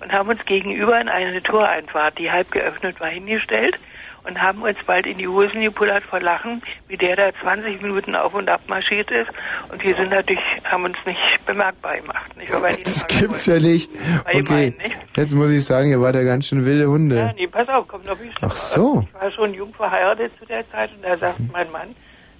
und 0.01 0.11
haben 0.11 0.29
uns 0.29 0.43
gegenüber 0.45 0.99
in 0.99 1.09
eine 1.09 1.41
Toreinfahrt, 1.43 2.17
die 2.17 2.31
halb 2.31 2.51
geöffnet 2.51 2.99
war, 2.99 3.09
hingestellt 3.09 3.77
und 4.25 4.41
haben 4.41 4.61
uns 4.61 4.77
bald 4.85 5.05
in 5.05 5.17
die 5.17 5.27
Hosen 5.27 5.61
gepullert 5.61 6.03
vor 6.03 6.19
Lachen, 6.19 6.61
wie 6.87 6.97
der 6.97 7.15
da 7.15 7.29
20 7.41 7.81
Minuten 7.81 8.15
auf 8.15 8.33
und 8.33 8.49
ab 8.49 8.61
marschiert 8.67 9.09
ist. 9.11 9.29
Und 9.71 9.83
wir 9.83 9.95
sind 9.95 10.09
natürlich, 10.11 10.39
haben 10.63 10.83
uns 10.85 10.97
nicht 11.05 11.19
bemerkbar 11.45 11.97
gemacht. 11.97 12.35
Nicht? 12.37 12.51
Weil 12.61 12.75
die 12.75 12.83
Das 12.83 13.07
gibt's 13.07 13.45
ja 13.45 13.55
nicht. 13.59 13.89
Ich 13.93 14.41
Okay, 14.41 14.73
mein, 14.79 14.89
nicht? 14.89 14.97
jetzt 15.17 15.33
muss 15.35 15.51
ich 15.51 15.65
sagen, 15.65 15.89
ihr 15.91 16.01
wart 16.01 16.15
ja 16.15 16.23
ganz 16.23 16.47
schön 16.47 16.65
wilde 16.65 16.83
Ja, 16.83 16.89
Hunde. 16.89 17.33
nee, 17.37 17.47
pass 17.47 17.67
auf, 17.69 17.87
kommt 17.87 18.05
noch 18.05 18.17
viel 18.17 18.31
schlimmer. 18.31 18.51
Ach 18.53 18.57
so. 18.57 19.03
Ich 19.07 19.13
war 19.21 19.31
schon 19.31 19.53
jung 19.53 19.73
verheiratet 19.73 20.31
zu 20.39 20.45
der 20.45 20.69
Zeit 20.71 20.89
und 20.95 21.03
da 21.03 21.17
sagt 21.17 21.39
mein 21.51 21.71
Mann, 21.71 21.95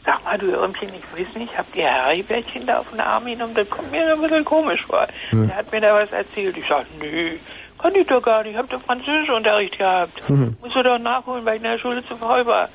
sag 0.06 0.24
mal, 0.24 0.38
du 0.38 0.48
Irmchen, 0.48 0.90
ich 0.94 1.04
weiß 1.28 1.36
nicht, 1.36 1.56
habt 1.58 1.76
ihr 1.76 1.84
Heribärtchen 1.84 2.66
da 2.66 2.80
auf 2.80 2.90
den 2.90 3.00
Arm 3.00 3.26
genommen? 3.26 3.54
Das 3.56 3.70
kommt 3.70 3.92
mir 3.92 4.14
ein 4.14 4.22
bisschen 4.22 4.46
komisch 4.46 4.82
vor. 4.88 5.08
Ja. 5.32 5.46
Der 5.46 5.56
hat 5.58 5.72
mir 5.72 5.82
da 5.82 5.94
was 5.94 6.12
erzählt. 6.12 6.56
Ich 6.58 6.64
sag, 6.70 6.86
nee, 7.00 7.40
kann 7.82 7.96
ich 7.96 8.08
doch 8.08 8.22
gar 8.22 8.44
nicht. 8.44 8.52
Ich 8.52 8.58
hab 8.58 8.70
doch 8.70 8.82
Französischunterricht 8.84 9.78
gehabt. 9.78 10.30
Mhm. 10.30 10.56
Musst 10.62 10.76
du 10.76 10.84
doch 10.84 11.00
nachholen, 11.00 11.46
weil 11.46 11.56
ich 11.56 11.64
in 11.64 11.70
der 11.70 11.80
Schule 11.80 12.06
zu 12.06 12.18
faul 12.18 12.46
war. 12.46 12.70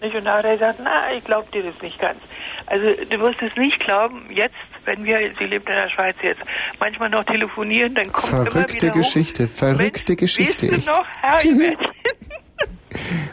Nicht? 0.00 0.14
Und 0.14 0.24
da 0.24 0.38
hat 0.38 0.44
er 0.44 0.54
gesagt, 0.54 0.80
na, 0.82 1.12
ich 1.16 1.24
glaub 1.24 1.50
dir 1.52 1.62
das 1.62 1.80
nicht 1.82 1.98
ganz. 1.98 2.18
Also 2.66 2.84
du 2.84 3.20
wirst 3.20 3.40
es 3.42 3.54
nicht 3.56 3.78
glauben, 3.80 4.30
jetzt, 4.30 4.54
wenn 4.84 5.04
wir, 5.04 5.18
sie 5.38 5.44
lebt 5.44 5.68
in 5.68 5.74
der 5.74 5.90
Schweiz 5.90 6.16
jetzt, 6.22 6.40
manchmal 6.78 7.10
noch 7.10 7.24
telefonieren, 7.24 7.94
dann 7.94 8.10
kommt 8.10 8.28
immer 8.28 8.50
Verrückte 8.50 8.86
wieder 8.86 8.90
hoch, 8.90 8.96
Geschichte, 8.96 9.48
verrückte 9.48 10.16
Geschichte, 10.16 10.66
weißt 10.66 10.78
echt. 10.78 10.88
du 10.88 10.92
noch, 10.92 11.06
Heribärtchen? 11.22 11.92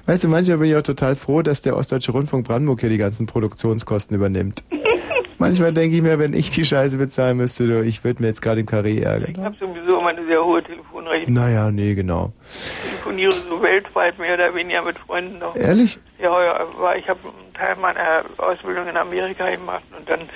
Weißt 0.05 0.23
du, 0.23 0.27
manchmal 0.27 0.57
bin 0.57 0.69
ich 0.69 0.75
auch 0.75 0.81
total 0.81 1.15
froh, 1.15 1.41
dass 1.41 1.61
der 1.61 1.77
Ostdeutsche 1.77 2.11
Rundfunk 2.11 2.47
Brandenburg 2.47 2.79
hier 2.79 2.89
die 2.89 2.97
ganzen 2.97 3.27
Produktionskosten 3.27 4.15
übernimmt. 4.15 4.63
Manchmal 5.41 5.73
denke 5.73 5.95
ich 5.95 6.03
mir, 6.03 6.19
wenn 6.19 6.33
ich 6.33 6.51
die 6.51 6.63
Scheiße 6.63 6.99
bezahlen 6.99 7.37
müsste, 7.37 7.65
du, 7.65 7.83
ich 7.83 8.03
würde 8.03 8.21
mir 8.21 8.27
jetzt 8.27 8.43
gerade 8.43 8.59
im 8.59 8.67
Karree 8.67 8.99
ärgern. 8.99 9.33
Ich 9.35 9.43
habe 9.43 9.55
sowieso 9.55 9.97
immer 9.97 10.09
eine 10.09 10.23
sehr 10.27 10.45
hohe 10.45 10.61
Telefonrechnung. 10.61 11.33
Naja, 11.33 11.71
nee, 11.71 11.95
genau. 11.95 12.31
Ich 12.53 12.89
telefoniere 12.91 13.31
so 13.31 13.59
weltweit 13.59 14.19
mehr 14.19 14.35
oder 14.35 14.53
weniger 14.53 14.83
mit 14.83 14.99
Freunden 14.99 15.39
noch. 15.39 15.55
Ehrlich? 15.55 15.97
Ja, 16.19 16.43
ja, 16.43 16.95
ich 16.95 17.09
habe 17.09 17.19
einen 17.23 17.53
Teil 17.55 17.75
meiner 17.77 18.23
Ausbildung 18.37 18.87
in 18.87 18.95
Amerika 18.95 19.49
gemacht 19.49 19.83
und 19.97 20.07
dann 20.07 20.29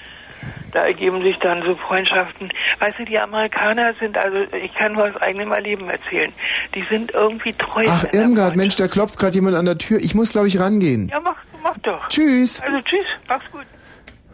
da 0.75 0.85
ergeben 0.85 1.21
sich 1.23 1.37
dann 1.39 1.63
so 1.63 1.75
Freundschaften. 1.75 2.51
Weißt 2.79 2.99
du, 2.99 3.05
die 3.05 3.17
Amerikaner 3.17 3.93
sind, 3.99 4.17
also 4.17 4.37
ich 4.53 4.73
kann 4.75 4.93
nur 4.93 5.05
aus 5.05 5.15
eigenem 5.21 5.53
Erleben 5.53 5.89
erzählen, 5.89 6.33
die 6.75 6.83
sind 6.89 7.11
irgendwie 7.11 7.53
treu. 7.53 7.85
Ach, 7.87 8.03
Irmgard, 8.11 8.57
Mensch, 8.57 8.75
da 8.75 8.87
klopft 8.87 9.17
gerade 9.17 9.33
jemand 9.33 9.55
an 9.55 9.65
der 9.65 9.77
Tür. 9.77 9.99
Ich 9.99 10.13
muss, 10.13 10.33
glaube 10.33 10.47
ich, 10.47 10.59
rangehen. 10.59 11.07
Ja, 11.07 11.21
mach, 11.21 11.37
mach 11.63 11.77
doch. 11.79 12.07
Tschüss. 12.09 12.61
Also 12.61 12.81
tschüss, 12.81 13.05
mach's 13.27 13.49
gut. 13.51 13.65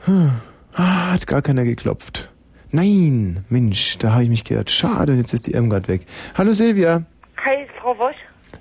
Hm. 0.05 0.31
Ah, 0.73 1.11
hat 1.13 1.27
gar 1.27 1.43
keiner 1.43 1.63
geklopft. 1.63 2.29
Nein, 2.71 3.45
Mensch, 3.49 3.99
da 3.99 4.13
habe 4.13 4.23
ich 4.23 4.29
mich 4.29 4.43
geirrt. 4.43 4.71
Schade, 4.71 5.11
und 5.11 5.19
jetzt 5.19 5.33
ist 5.33 5.45
die 5.45 5.51
Irmgard 5.51 5.87
weg. 5.87 6.07
Hallo 6.35 6.53
Silvia. 6.53 7.03
Hi, 7.45 7.67
Frau 7.79 7.97
Wosch. 7.99 8.15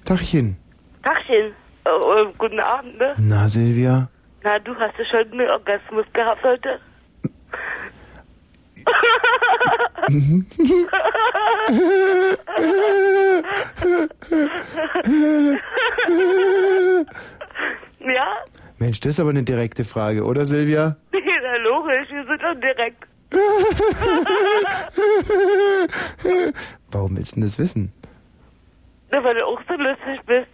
Tachchen. 0.05 0.57
Tagchen. 1.03 1.55
Äh, 1.85 1.89
äh, 1.89 2.33
guten 2.37 2.61
Abend, 2.61 2.99
ne? 2.99 3.15
Na, 3.17 3.49
Silvia. 3.49 4.09
Na, 4.43 4.59
du 4.59 4.75
hast 4.75 4.99
ja 4.99 5.05
schon 5.07 5.33
einen 5.33 5.51
Orgasmus 5.51 6.05
gehabt 6.13 6.43
heute. 6.43 6.79
Mhm. 10.09 10.47
ja? 18.01 18.27
Mensch, 18.79 19.01
das 19.01 19.11
ist 19.11 19.21
aber 19.21 19.31
eine 19.31 19.43
direkte 19.43 19.85
Frage, 19.85 20.25
oder 20.25 20.47
Silvia? 20.47 20.97
Na, 21.13 21.57
logisch, 21.57 22.09
wir 22.11 22.25
sind 22.27 22.43
doch 22.43 22.55
direkt. 22.61 23.07
Warum 26.91 27.17
willst 27.17 27.33
du 27.33 27.37
denn 27.37 27.45
das 27.45 27.59
wissen? 27.59 27.93
Na, 29.11 29.23
weil 29.23 29.35
du 29.35 29.45
auch 29.47 29.61
so 29.69 29.75
lustig 29.75 30.21
bist. 30.27 30.49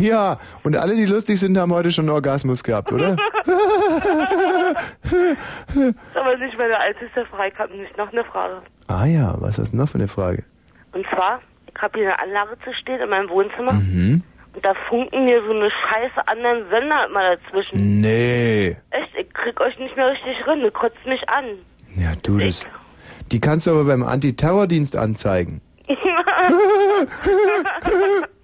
Ja, 0.00 0.38
und 0.64 0.76
alle, 0.76 0.96
die 0.96 1.04
lustig 1.04 1.38
sind, 1.38 1.56
haben 1.58 1.72
heute 1.72 1.92
schon 1.92 2.06
einen 2.06 2.14
Orgasmus 2.14 2.64
gehabt, 2.64 2.90
oder? 2.90 3.16
Aber 6.14 6.36
nicht 6.38 6.56
meine 6.56 6.78
einzigste 6.78 7.26
Frage, 7.26 7.52
ich 7.52 7.58
habe 7.58 7.76
nicht 7.76 7.96
noch 7.98 8.10
eine 8.10 8.24
Frage. 8.24 8.62
ah 8.88 9.04
ja, 9.04 9.34
was 9.40 9.58
hast 9.58 9.72
du 9.72 9.76
noch 9.76 9.88
für 9.90 9.98
eine 9.98 10.08
Frage? 10.08 10.44
Und 10.92 11.04
zwar, 11.14 11.40
ich 11.66 11.74
habe 11.82 11.98
hier 11.98 12.08
eine 12.08 12.18
Anlage 12.38 12.56
zu 12.64 12.72
stehen 12.80 12.98
in 13.00 13.10
meinem 13.10 13.28
Wohnzimmer. 13.28 13.74
Mhm. 13.74 14.22
Und 14.54 14.64
da 14.64 14.72
funken 14.88 15.26
mir 15.26 15.42
so 15.44 15.50
eine 15.52 15.70
scheiße 15.70 16.26
anderen 16.26 16.64
Sender 16.70 17.06
immer 17.06 17.36
dazwischen. 17.36 18.00
Nee. 18.00 18.76
Echt, 18.90 19.14
ich 19.18 19.32
krieg 19.34 19.60
euch 19.60 19.78
nicht 19.78 19.94
mehr 19.96 20.08
richtig 20.10 20.46
rin, 20.46 20.60
ihr 20.62 20.70
kotzt 20.72 21.04
mich 21.06 21.28
an. 21.28 21.44
Ja, 21.94 22.14
du, 22.22 22.38
das... 22.38 22.66
Die 23.30 23.40
kannst 23.40 23.66
du 23.66 23.72
aber 23.72 23.84
beim 23.84 24.02
Antiterrordienst 24.02 24.96
anzeigen. 24.96 25.60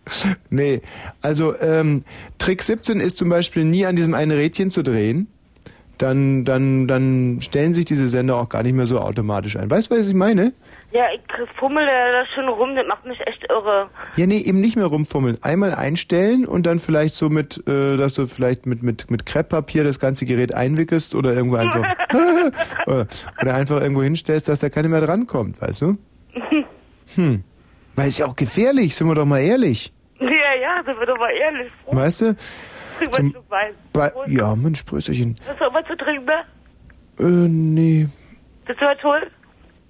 Nee, 0.50 0.82
also 1.20 1.58
ähm, 1.60 2.04
Trick 2.38 2.62
17 2.62 3.00
ist 3.00 3.16
zum 3.16 3.28
Beispiel 3.28 3.64
nie 3.64 3.86
an 3.86 3.96
diesem 3.96 4.14
einen 4.14 4.30
Rädchen 4.30 4.70
zu 4.70 4.82
drehen. 4.82 5.28
Dann, 5.98 6.44
dann, 6.44 6.86
dann 6.86 7.38
stellen 7.40 7.72
sich 7.72 7.86
diese 7.86 8.06
Sender 8.06 8.36
auch 8.36 8.50
gar 8.50 8.62
nicht 8.62 8.74
mehr 8.74 8.84
so 8.84 9.00
automatisch 9.00 9.56
ein. 9.56 9.70
Weißt 9.70 9.90
du, 9.90 9.96
was 9.96 10.06
ich 10.08 10.14
meine? 10.14 10.52
ja, 10.96 11.04
ich 11.12 11.20
fummel 11.58 11.84
da 11.84 12.24
schon 12.34 12.48
rum, 12.48 12.74
das 12.74 12.86
macht 12.86 13.04
mich 13.04 13.20
echt 13.26 13.44
irre. 13.50 13.90
Ja, 14.16 14.26
nee, 14.26 14.38
eben 14.38 14.60
nicht 14.60 14.76
mehr 14.76 14.86
rumfummeln. 14.86 15.36
Einmal 15.42 15.74
einstellen 15.74 16.46
und 16.46 16.64
dann 16.64 16.78
vielleicht 16.78 17.14
so 17.14 17.28
mit, 17.28 17.62
äh, 17.68 17.96
dass 17.96 18.14
du 18.14 18.26
vielleicht 18.26 18.66
mit, 18.66 18.82
mit, 18.82 19.10
mit 19.10 19.26
Krepppapier 19.26 19.84
das 19.84 20.00
ganze 20.00 20.24
Gerät 20.24 20.54
einwickelst 20.54 21.14
oder 21.14 21.34
irgendwo 21.34 21.56
einfach, 21.56 21.84
oder, 22.86 23.06
oder 23.42 23.54
einfach 23.54 23.80
irgendwo 23.80 24.02
hinstellst, 24.02 24.48
dass 24.48 24.60
da 24.60 24.70
keiner 24.70 24.88
mehr 24.88 25.00
drankommt, 25.00 25.60
weißt 25.60 25.82
du? 25.82 25.98
Hm. 27.14 27.44
Weil 27.94 28.08
es 28.08 28.18
ja 28.18 28.26
auch 28.26 28.34
gefährlich, 28.34 28.96
sind 28.96 29.06
wir 29.06 29.14
doch 29.14 29.24
mal 29.24 29.38
ehrlich. 29.38 29.92
Sind 30.86 30.98
wir 30.98 31.06
doch 31.06 31.18
mal 31.18 31.30
ehrlich. 31.30 31.72
Weißt 31.90 32.20
du? 32.22 32.36
Trink 32.98 33.12
mal 33.12 33.18
einen 33.18 33.30
Schluck 33.32 33.50
Wein. 33.50 33.74
Bei, 33.92 34.12
ja, 34.26 34.54
Mensch, 34.54 34.82
Prösterchen. 34.84 35.36
Hast 35.46 35.60
du 35.60 35.64
auch 35.64 35.74
was 35.74 35.86
zu 35.86 35.96
trinken, 35.96 36.24
ne? 36.24 36.44
Äh, 37.18 37.48
nee. 37.48 38.08
Willst 38.66 38.80
du 38.80 38.86
was 38.86 39.02
holen? 39.02 39.30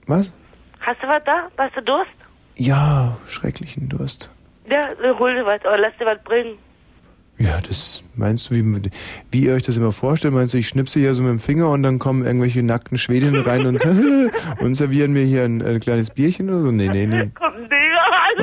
Was? 0.06 0.32
Hast 0.80 1.02
du 1.02 1.08
was 1.08 1.22
da? 1.24 1.48
Hast 1.58 1.76
du 1.76 1.82
Durst? 1.82 2.10
Ja, 2.56 3.16
schrecklichen 3.26 3.88
Durst. 3.88 4.30
Ja, 4.70 4.88
hol 5.18 5.34
dir 5.34 5.44
was 5.44 5.60
oder 5.60 5.78
lass 5.78 5.92
dir 5.98 6.06
was 6.06 6.22
bringen. 6.24 6.58
Ja, 7.38 7.60
das 7.60 8.02
meinst 8.14 8.48
du, 8.50 8.54
wie, 8.54 8.90
wie 9.30 9.44
ihr 9.44 9.52
euch 9.52 9.62
das 9.62 9.76
immer 9.76 9.92
vorstellt? 9.92 10.32
Meinst 10.32 10.54
du, 10.54 10.58
ich 10.58 10.68
schnipse 10.68 11.00
hier 11.00 11.14
so 11.14 11.22
mit 11.22 11.30
dem 11.30 11.38
Finger 11.38 11.68
und 11.68 11.82
dann 11.82 11.98
kommen 11.98 12.24
irgendwelche 12.24 12.62
nackten 12.62 12.96
Schwedinnen 12.96 13.42
rein 13.42 13.66
und, 13.66 13.84
und 14.60 14.74
servieren 14.74 15.12
mir 15.12 15.24
hier 15.24 15.44
ein, 15.44 15.60
ein 15.60 15.80
kleines 15.80 16.10
Bierchen 16.10 16.48
oder 16.48 16.62
so? 16.62 16.70
Nee, 16.70 16.88
nee, 16.88 17.06
nee. 17.06 17.20
An 17.20 17.30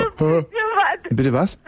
und 0.05 0.15
bringt 0.17 0.51
dir 0.51 0.57
was. 0.75 1.15
Bitte 1.15 1.33
was? 1.33 1.59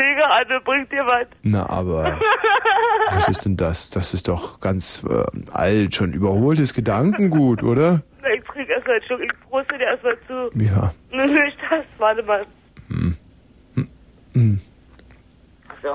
Digger 0.00 0.30
an 0.30 0.56
und 0.56 0.64
bringt 0.64 0.90
dir 0.92 1.04
was. 1.06 1.26
Na, 1.42 1.68
aber 1.68 2.18
was 3.14 3.28
ist 3.28 3.44
denn 3.44 3.56
das? 3.56 3.90
Das 3.90 4.14
ist 4.14 4.28
doch 4.28 4.60
ganz 4.60 5.02
äh, 5.08 5.24
alt, 5.52 5.94
schon 5.94 6.12
überholtes 6.12 6.74
Gedankengut, 6.74 7.62
oder? 7.62 8.02
Na, 8.22 8.28
ich 8.30 8.42
trink 8.44 8.68
erstmal 8.68 8.96
einen 8.96 9.04
Schluck, 9.04 9.20
ich 9.22 9.32
proste 9.48 9.78
dir 9.78 9.84
erstmal 9.86 10.16
zu. 10.26 10.50
Ja. 10.58 10.92
Nicht 11.10 11.58
das, 11.70 11.84
warte 11.98 12.22
mal. 12.22 12.46
Hm. 12.88 13.16
So. 15.82 15.88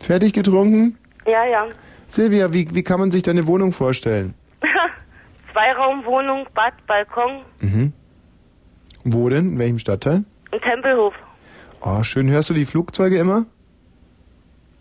Fertig 0.00 0.32
getrunken? 0.32 0.96
Ja, 1.26 1.44
ja. 1.44 1.66
Silvia, 2.06 2.52
wie, 2.52 2.74
wie 2.74 2.82
kann 2.82 2.98
man 3.00 3.10
sich 3.10 3.22
deine 3.22 3.46
Wohnung 3.46 3.72
vorstellen? 3.72 4.34
Zweiraumwohnung, 5.52 6.46
Bad, 6.54 6.74
Balkon, 6.86 7.42
Mhm. 7.60 7.92
Wo 9.04 9.28
denn? 9.28 9.52
In 9.52 9.58
welchem 9.58 9.78
Stadtteil? 9.78 10.24
ein 10.52 10.60
Tempelhof. 10.60 11.14
Oh, 11.80 12.02
schön. 12.02 12.28
Hörst 12.30 12.50
du 12.50 12.54
die 12.54 12.64
Flugzeuge 12.64 13.18
immer? 13.18 13.46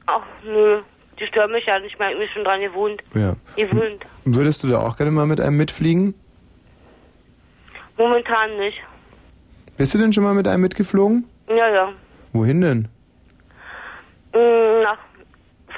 Ach, 0.08 0.22
nö. 0.44 0.82
Die 1.20 1.26
stören 1.28 1.52
mich 1.52 1.66
ja 1.66 1.80
nicht, 1.80 1.96
ich 1.96 2.00
hab 2.00 2.18
mich 2.18 2.32
schon 2.32 2.44
dran 2.44 2.62
gewohnt. 2.62 3.02
Ja. 3.16 3.36
Gewöhnt. 3.56 4.06
Würdest 4.26 4.64
du 4.64 4.68
da 4.68 4.80
auch 4.82 4.98
gerne 4.98 5.12
mal 5.12 5.26
mit 5.26 5.42
einem 5.42 5.58
mitfliegen? 5.58 6.14
Momentan 7.98 8.58
nicht. 8.58 8.78
Bist 9.78 9.94
du 9.94 9.98
denn 9.98 10.14
schon 10.14 10.24
mal 10.24 10.34
mit 10.36 10.48
einem 10.48 10.62
mitgeflogen? 10.62 11.26
Ja, 11.50 11.68
ja. 11.70 11.90
Wohin 12.34 12.62
denn? 12.62 12.88
Mm, 14.34 14.82
Nach 14.84 14.98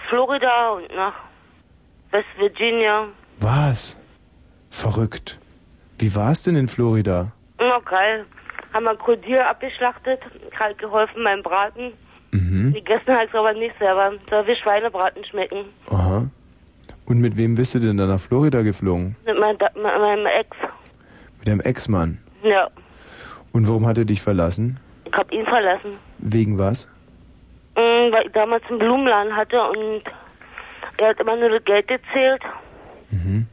Florida 0.10 0.72
und 0.72 0.94
nach 0.96 1.14
West 2.12 2.28
Virginia. 2.38 3.06
Was? 3.40 3.98
Verrückt. 4.70 5.40
Wie 6.00 6.14
war's 6.16 6.44
denn 6.44 6.56
in 6.58 6.68
Florida? 6.68 7.32
Na 7.60 7.80
geil. 7.80 8.26
Haben 8.74 8.84
wir 8.86 8.96
Krokodil 8.96 9.40
abgeschlachtet, 9.40 10.20
halt 10.60 10.78
geholfen 10.78 11.24
beim 11.24 11.42
Braten. 11.42 11.94
Mhm. 12.32 12.74
Gegessen 12.74 13.16
halt 13.16 13.34
aber 13.34 13.54
nicht 13.54 13.76
selber. 13.80 14.14
Soll 14.30 14.46
wie 14.48 14.56
Schweinebraten 14.56 15.26
schmecken. 15.26 15.66
Aha. 15.90 16.28
Und 17.06 17.20
mit 17.20 17.36
wem 17.38 17.56
bist 17.56 17.74
du 17.74 17.80
denn 17.80 17.98
da 17.98 18.06
nach 18.06 18.20
Florida 18.20 18.62
geflogen? 18.62 19.16
Mit, 19.26 19.40
mein, 19.40 19.58
meinem 19.82 20.26
Ex. 20.28 20.56
Mit 21.40 21.48
deinem 21.48 21.62
Ex-Mann. 21.62 22.20
Ja. 22.44 22.70
Und 23.52 23.68
warum 23.68 23.88
hat 23.88 23.98
er 23.98 24.06
dich 24.06 24.22
verlassen? 24.22 24.80
Ich 25.06 25.14
hab 25.14 25.32
ihn 25.32 25.46
verlassen. 25.46 25.98
Wegen 26.20 26.60
was? 26.60 26.88
Mm, 27.76 28.12
Weil 28.14 28.28
ich 28.28 28.32
damals 28.34 28.64
einen 28.70 28.78
Blumenladen 28.78 29.36
hatte 29.36 29.60
und 29.60 30.04
er 30.98 31.10
hat 31.10 31.20
immer 31.20 31.36
nur 31.36 31.50
das 31.50 31.64
Geld 31.66 31.88
gezählt. 31.88 32.44
Mhm. 33.10 33.48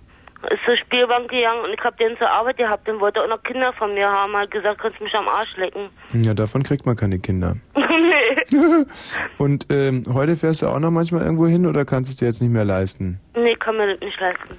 Ist 0.51 0.64
zur 0.64 0.76
Spielbank 0.76 1.30
gegangen 1.30 1.64
und 1.64 1.72
ich 1.72 1.80
hab 1.80 1.97
den 1.97 2.16
zur 2.18 2.30
Arbeit 2.30 2.59
gehabt. 2.59 2.87
Dann 2.87 3.01
wollte 3.01 3.20
er 3.20 3.24
auch 3.24 3.28
noch 3.28 3.43
Kinder 3.43 3.72
von 3.72 3.95
mir 3.95 4.09
haben. 4.09 4.37
Hat 4.37 4.51
gesagt, 4.51 4.80
kannst 4.80 5.01
mich 5.01 5.14
am 5.14 5.28
Arsch 5.28 5.57
lecken. 5.57 5.89
Ja, 6.12 6.34
davon 6.34 6.62
kriegt 6.62 6.87
man 6.87 6.95
keine 6.95 7.18
Kinder. 7.18 7.57
nee. 7.74 8.57
Und 9.39 9.66
ähm, 9.70 10.05
heute 10.12 10.37
fährst 10.37 10.62
du 10.62 10.66
auch 10.66 10.78
noch 10.78 10.91
manchmal 10.91 11.22
irgendwo 11.22 11.47
hin 11.47 11.66
oder 11.66 11.84
kannst 11.84 12.11
du 12.11 12.12
es 12.12 12.16
dir 12.16 12.26
jetzt 12.26 12.43
nicht 12.43 12.53
mehr 12.53 12.64
leisten? 12.64 13.20
Nee, 13.34 13.55
kann 13.57 13.76
mir 13.76 13.89
das 13.93 14.01
nicht 14.01 14.20
leisten. 14.20 14.57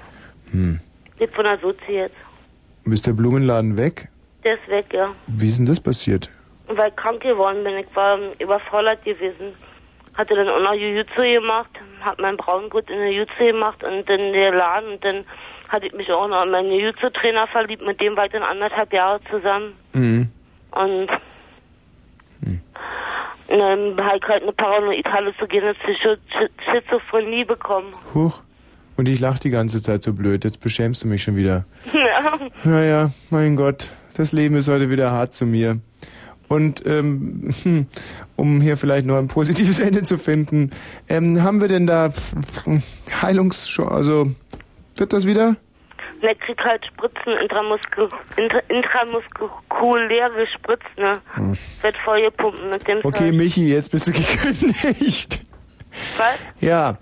Hm. 0.51 0.79
Lebt 1.19 1.35
von 1.35 1.43
der 1.43 1.57
Sozi 1.59 1.91
jetzt. 1.91 2.15
Ist 2.85 3.07
der 3.07 3.13
Blumenladen 3.13 3.77
weg? 3.77 4.07
Der 4.43 4.55
ist 4.55 4.67
weg, 4.69 4.85
ja. 4.93 5.13
Wie 5.27 5.47
ist 5.47 5.57
denn 5.57 5.65
das 5.65 5.79
passiert? 5.79 6.29
Weil 6.67 6.89
ich 6.89 6.95
krank 6.95 7.21
geworden 7.21 7.63
bin, 7.63 7.75
ich 7.77 7.95
war 7.95 8.17
überfordert 8.39 9.03
gewesen. 9.03 9.53
Hatte 10.17 10.35
dann 10.35 10.49
auch 10.49 10.59
noch 10.59 10.73
Jiu-Jitsu 10.73 11.21
gemacht, 11.21 11.69
hab 12.01 12.19
mein 12.19 12.37
Braungurt 12.37 12.89
in 12.89 12.97
der 12.97 13.11
Jiu-Jitsu 13.11 13.45
gemacht 13.51 13.83
und 13.83 14.07
dann 14.09 14.33
der 14.33 14.53
Laden 14.53 14.93
und 14.93 15.03
dann 15.03 15.25
hatte 15.69 15.87
ich 15.87 15.93
mich 15.93 16.09
auch 16.11 16.27
noch 16.27 16.43
in 16.43 16.51
meinen 16.51 16.71
Jiu-Jitsu-Trainer 16.71 17.47
verliebt, 17.47 17.85
mit 17.85 17.99
dem 18.01 18.15
war 18.15 18.25
ich 18.25 18.31
dann 18.31 18.43
anderthalb 18.43 18.91
Jahre 18.93 19.19
zusammen. 19.29 19.73
Mhm. 19.93 20.29
Und 20.71 21.09
und 23.49 23.59
dann 23.59 24.05
habe 24.05 24.17
ich 24.17 24.23
halt 24.27 24.43
eine 24.43 24.51
paranoid 24.51 25.05
halluzinogene 25.05 25.71
Schizo- 25.73 26.17
Schi- 26.29 26.49
Schizophrenie 26.69 27.45
bekommen. 27.45 27.93
Huch. 28.13 28.41
Und 28.97 29.07
ich 29.07 29.19
lach 29.21 29.39
die 29.39 29.51
ganze 29.51 29.81
Zeit 29.81 30.03
so 30.03 30.11
blöd. 30.13 30.43
Jetzt 30.43 30.59
beschämst 30.59 31.03
du 31.03 31.07
mich 31.07 31.23
schon 31.23 31.35
wieder. 31.37 31.65
Ja. 31.93 32.39
Naja, 32.65 33.09
mein 33.29 33.55
Gott. 33.55 33.89
Das 34.17 34.33
Leben 34.33 34.55
ist 34.57 34.67
heute 34.67 34.89
wieder 34.89 35.11
hart 35.11 35.33
zu 35.33 35.45
mir. 35.45 35.79
Und 36.49 36.85
ähm, 36.85 37.53
hm, 37.63 37.87
um 38.35 38.59
hier 38.59 38.75
vielleicht 38.75 39.05
noch 39.05 39.15
ein 39.17 39.27
positives 39.29 39.79
Ende 39.87 40.01
zu 40.03 40.17
finden, 40.17 40.71
ähm, 41.07 41.41
haben 41.41 41.61
wir 41.61 41.67
denn 41.69 41.87
da 41.87 42.11
Heilungschance? 43.21 43.89
Also 43.91 44.27
wird 44.99 45.13
das 45.13 45.25
wieder? 45.25 45.55
Er 46.21 46.35
halt 46.65 46.85
Spritzen 46.85 47.33
intramusku 47.43 48.07
intra 48.37 48.59
intramuskulär 48.69 50.29
gespritzt, 50.31 50.97
ne? 50.97 51.21
Hm. 51.33 51.55
Wird 51.81 51.97
vollgepumpt 52.03 52.59
mit 52.71 52.87
dem 52.87 52.97
Okay, 53.03 53.29
Zeug. 53.29 53.33
Michi, 53.35 53.67
jetzt 53.71 53.91
bist 53.91 54.07
du 54.07 54.11
gekündigt. 54.13 55.45
Was? 56.17 56.37
Ja. 56.59 56.93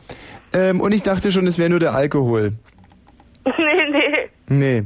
Ähm, 0.54 0.82
und 0.82 0.92
ich 0.92 1.02
dachte 1.04 1.32
schon, 1.32 1.48
es 1.48 1.58
wäre 1.58 1.70
nur 1.70 1.80
der 1.80 1.94
Alkohol. 1.94 2.54
nee, 3.46 3.90
nee. 3.90 4.30
Nee. 4.48 4.84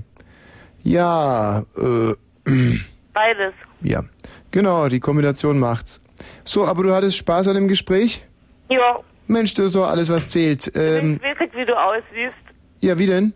Ja, 0.83 1.63
äh, 1.75 2.13
Beides. 3.13 3.53
ja. 3.81 4.03
Genau, 4.51 4.87
die 4.89 4.99
Kombination 4.99 5.59
macht's. 5.59 6.01
So, 6.43 6.65
aber 6.65 6.83
du 6.83 6.93
hattest 6.93 7.17
Spaß 7.17 7.49
an 7.49 7.55
dem 7.55 7.67
Gespräch? 7.67 8.25
Ja. 8.69 8.95
Mensch, 9.27 9.53
das 9.53 9.67
ist 9.67 9.75
doch 9.75 9.87
alles, 9.87 10.09
was 10.09 10.27
zählt. 10.29 10.71
Ähm, 10.75 11.19
ich 11.23 11.29
weiß 11.31 11.39
nicht, 11.39 11.55
wie 11.55 11.65
du 11.65 11.75
aussiehst. 11.79 12.35
Ja, 12.81 12.97
wie 12.97 13.07
denn? 13.07 13.33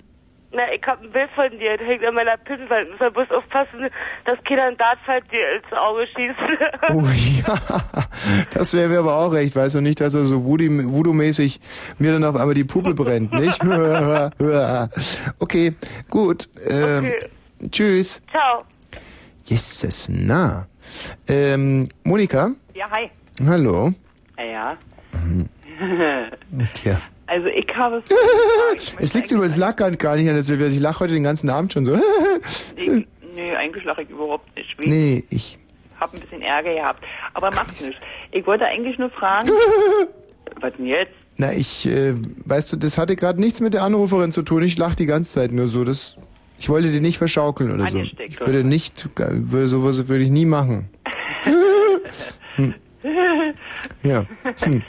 Na, 0.55 0.71
ich 0.71 0.83
hab 0.85 1.01
ein 1.01 1.11
Bild 1.11 1.31
von 1.33 1.49
dir, 1.57 1.77
das 1.77 1.87
hängt 1.87 2.05
an 2.05 2.13
meiner 2.13 2.37
Pinnwand. 2.37 2.89
Du 2.99 3.19
musst 3.19 3.31
aufpassen, 3.33 3.89
dass 4.25 4.37
keiner 4.47 4.65
ein 4.65 4.77
Dartpfeil 4.77 5.21
dir 5.31 5.55
ins 5.55 5.73
Auge 5.73 6.05
schießt. 6.05 6.37
Oh 6.91 7.01
ja, 7.47 7.57
das 8.53 8.73
wäre 8.75 8.87
mir 8.89 8.99
aber 8.99 9.15
auch 9.15 9.31
recht. 9.33 9.55
Weißt 9.55 9.73
du 9.73 9.81
nicht, 9.81 9.99
dass 9.99 10.13
er 10.13 10.25
so 10.25 10.37
Voodoo- 10.45 10.91
Voodoo-mäßig 10.93 11.59
mir 11.97 12.11
dann 12.11 12.23
auf 12.23 12.35
einmal 12.35 12.53
die 12.53 12.65
Puppe 12.65 12.93
brennt, 12.93 13.33
nicht? 13.33 13.59
okay, 15.39 15.73
gut. 16.09 16.49
Ähm, 16.69 17.05
Okay. 17.05 17.19
Tschüss. 17.71 18.21
Ciao. 18.29 18.63
Jesus, 19.45 20.09
na. 20.09 20.67
Ähm, 21.27 21.87
Monika? 22.03 22.51
Ja, 22.75 22.91
hi. 22.91 23.09
Hallo. 23.47 23.91
Ja. 24.37 24.77
Tja. 26.75 26.97
Also 27.28 27.47
ich 27.47 27.67
habe 27.76 28.03
Es 28.99 29.13
liegt 29.13 29.32
über, 29.32 29.45
es 29.45 29.57
lag 29.57 29.76
gar 29.76 29.91
gar 29.91 30.15
nicht 30.15 30.28
an 30.28 30.36
der 30.36 30.43
Silvia. 30.43 30.67
Ich 30.67 30.80
lache 30.80 31.01
heute 31.01 31.13
den 31.13 31.24
ganzen 31.24 31.49
Abend 31.49 31.74
schon 31.74 31.86
so. 31.86 31.97
ich, 32.76 32.89
nee, 33.36 33.55
eigentlich 33.55 33.84
lache 33.86 34.03
ich 34.03 34.09
überhaupt 34.09 34.55
nicht. 34.55 34.76
Ich 34.80 34.88
nee, 34.88 35.24
ich. 35.30 35.57
habe 35.99 36.17
ein 36.17 36.19
bisschen 36.19 36.41
Ärger 36.41 36.74
gehabt. 36.74 37.03
Aber 37.34 37.49
macht 37.51 37.69
nichts. 37.69 37.91
Ich 38.32 38.45
wollte 38.45 38.65
eigentlich 38.65 38.97
nur 38.97 39.09
fragen, 39.09 39.49
was 40.61 40.74
denn 40.78 40.88
jetzt? 40.88 41.11
Na, 41.38 41.51
ich, 41.51 41.88
äh, 41.88 42.13
weißt 42.45 42.74
du, 42.74 42.78
das 42.78 42.97
hatte 42.97 43.15
gerade 43.15 43.39
nichts 43.39 43.59
mit 43.59 43.74
der 43.74 43.84
Anruferin 43.84 44.32
zu 44.32 44.43
tun. 44.43 44.63
Ich 44.63 44.78
lache 44.78 44.95
die 44.95 45.05
ganze 45.05 45.34
Zeit 45.34 45.51
nur 45.51 45.67
so. 45.67 45.84
Das, 45.84 46.17
ich 46.59 46.69
wollte 46.69 46.91
die 46.91 46.99
nicht 46.99 47.17
verschaukeln 47.17 47.71
oder 47.71 47.89
so. 47.89 47.97
Ich 47.97 48.39
würde 48.39 48.63
nicht, 48.63 49.09
würde 49.17 49.67
sowas 49.67 50.07
würde 50.07 50.24
ich 50.24 50.30
nie 50.30 50.45
machen. 50.45 50.89
Hm. 52.55 52.76
Ja. 54.03 54.26
Hm. 54.61 54.84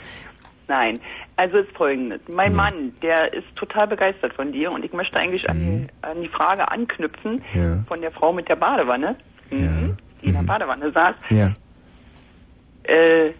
Nein, 0.67 0.99
also 1.37 1.57
ist 1.57 1.71
folgendes. 1.75 2.21
Mein 2.27 2.55
Mann, 2.55 2.93
der 3.01 3.33
ist 3.33 3.45
total 3.55 3.87
begeistert 3.87 4.33
von 4.33 4.51
dir 4.51 4.71
und 4.71 4.85
ich 4.85 4.93
möchte 4.93 5.17
eigentlich 5.17 5.49
an, 5.49 5.59
die, 5.59 5.87
an 6.07 6.21
die 6.21 6.29
Frage 6.29 6.69
anknüpfen 6.71 7.41
Mhm. 7.53 7.59
Ja. 7.61 7.83
von 7.87 8.01
der 8.01 8.11
Frau 8.11 8.31
mit 8.33 8.47
der 8.47 8.55
Badewanne, 8.55 9.15
mhm. 9.51 9.97
die 10.21 10.27
in 10.27 10.33
der 10.33 10.43
Badewanne 10.43 10.91
saß. 10.91 11.15
Ja. 11.29 11.51
Äh, 12.83 13.31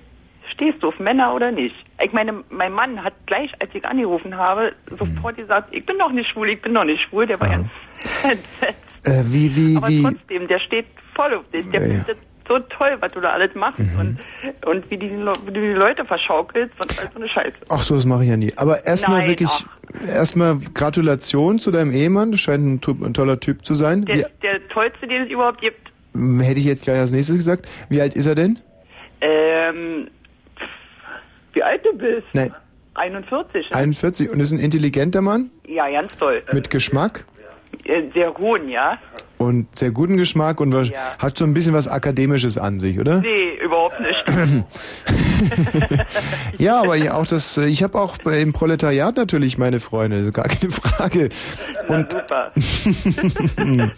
stehst 0.53 0.81
du 0.81 0.87
auf 0.89 0.99
Männer 0.99 1.33
oder 1.33 1.51
nicht? 1.51 1.75
Ich 2.03 2.11
meine, 2.13 2.43
mein 2.49 2.73
Mann 2.73 3.03
hat 3.03 3.13
gleich, 3.27 3.51
als 3.59 3.73
ich 3.73 3.85
angerufen 3.85 4.35
habe, 4.35 4.73
Mhm. 4.91 4.97
sofort 4.97 5.37
gesagt, 5.37 5.69
ich 5.73 5.85
bin 5.85 5.97
noch 5.97 6.11
nicht 6.11 6.29
schwul, 6.29 6.49
ich 6.49 6.61
bin 6.61 6.73
noch 6.73 6.83
nicht 6.83 7.01
schwul. 7.03 7.27
Der 7.27 7.39
war 7.39 7.49
ganz 7.49 7.67
entsetzt. 8.23 8.83
Äh, 9.03 9.23
wie, 9.27 9.55
wie, 9.55 9.77
Aber 9.77 9.87
wie. 9.87 10.01
trotzdem, 10.01 10.47
der 10.47 10.59
steht 10.59 10.87
voll 11.13 11.33
auf 11.35 11.49
dich. 11.51 11.69
Der 11.69 11.81
Ja, 11.81 11.87
ja. 11.87 11.93
findet 12.03 12.17
so 12.47 12.59
toll, 12.59 12.97
was 12.99 13.11
du 13.11 13.21
da 13.21 13.31
alles 13.31 13.53
machst 13.55 13.79
und, 13.79 14.19
und 14.65 14.89
wie, 14.91 14.97
die, 14.97 15.09
wie 15.09 15.51
du 15.51 15.61
die 15.61 15.73
Leute 15.73 16.03
verschaukelst 16.05 16.73
und 16.81 16.99
all 16.99 17.09
so 17.11 17.19
eine 17.19 17.29
Scheiße. 17.29 17.55
Ach 17.69 17.81
so, 17.81 17.95
das 17.95 18.05
mache 18.05 18.23
ich 18.23 18.29
ja 18.29 18.37
nie. 18.37 18.53
Aber 18.55 18.85
erstmal 18.85 19.27
wirklich, 19.27 19.49
erstmal 20.07 20.57
Gratulation 20.73 21.59
zu 21.59 21.71
deinem 21.71 21.91
Ehemann. 21.91 22.31
Das 22.31 22.39
scheint 22.41 22.87
ein, 22.87 23.03
ein 23.03 23.13
toller 23.13 23.39
Typ 23.39 23.65
zu 23.65 23.73
sein. 23.73 24.05
Der, 24.05 24.15
Wie, 24.17 24.23
der 24.41 24.67
tollste, 24.69 25.07
den 25.07 25.23
es 25.23 25.29
überhaupt 25.29 25.61
gibt. 25.61 25.89
hätte 26.13 26.59
ich 26.59 26.65
jetzt 26.65 26.83
gleich 26.83 26.99
als 26.99 27.11
nächstes 27.11 27.37
gesagt. 27.37 27.67
Wie 27.89 28.01
alt 28.01 28.15
ist 28.15 28.25
er 28.25 28.35
denn? 28.35 28.59
Ähm, 29.21 30.07
wie 31.53 31.63
alt 31.63 31.85
du 31.85 31.97
bist? 31.97 32.27
Nein, 32.33 32.53
41. 32.95 33.69
ne? 33.69 33.75
41 33.75 34.29
und 34.29 34.39
ist 34.39 34.51
ein 34.51 34.59
intelligenter 34.59 35.21
Mann 35.21 35.49
Ja, 35.67 35.89
ganz 35.89 36.15
toll. 36.17 36.43
mit 36.51 36.69
Geschmack 36.69 37.25
Sehr 38.13 38.33
hohen, 38.37 38.69
ja? 38.69 38.97
und 39.37 39.75
sehr 39.75 39.91
guten 39.91 40.15
Geschmack 40.17 40.61
und 40.61 40.73
was, 40.73 40.89
Ja. 40.89 40.95
hat 41.19 41.37
so 41.37 41.43
ein 41.45 41.53
bisschen 41.53 41.73
was 41.73 41.87
Akademisches 41.87 42.57
an 42.57 42.79
sich, 42.79 42.97
oder? 42.99 43.19
Nee, 43.19 43.55
überhaupt 43.63 43.99
nicht. 43.99 44.23
Ja, 46.57 46.81
aber 46.81 46.95
auch 47.13 47.27
das, 47.27 47.57
äh, 47.57 47.67
ich 47.67 47.83
habe 47.83 47.99
auch 47.99 48.17
im 48.19 48.53
Proletariat 48.53 49.17
natürlich 49.17 49.57
meine 49.57 49.79
Freunde, 49.81 50.31
gar 50.31 50.47
keine 50.47 50.71
Frage. 50.71 51.29
Und, 51.87 52.11
Super. 52.11 52.51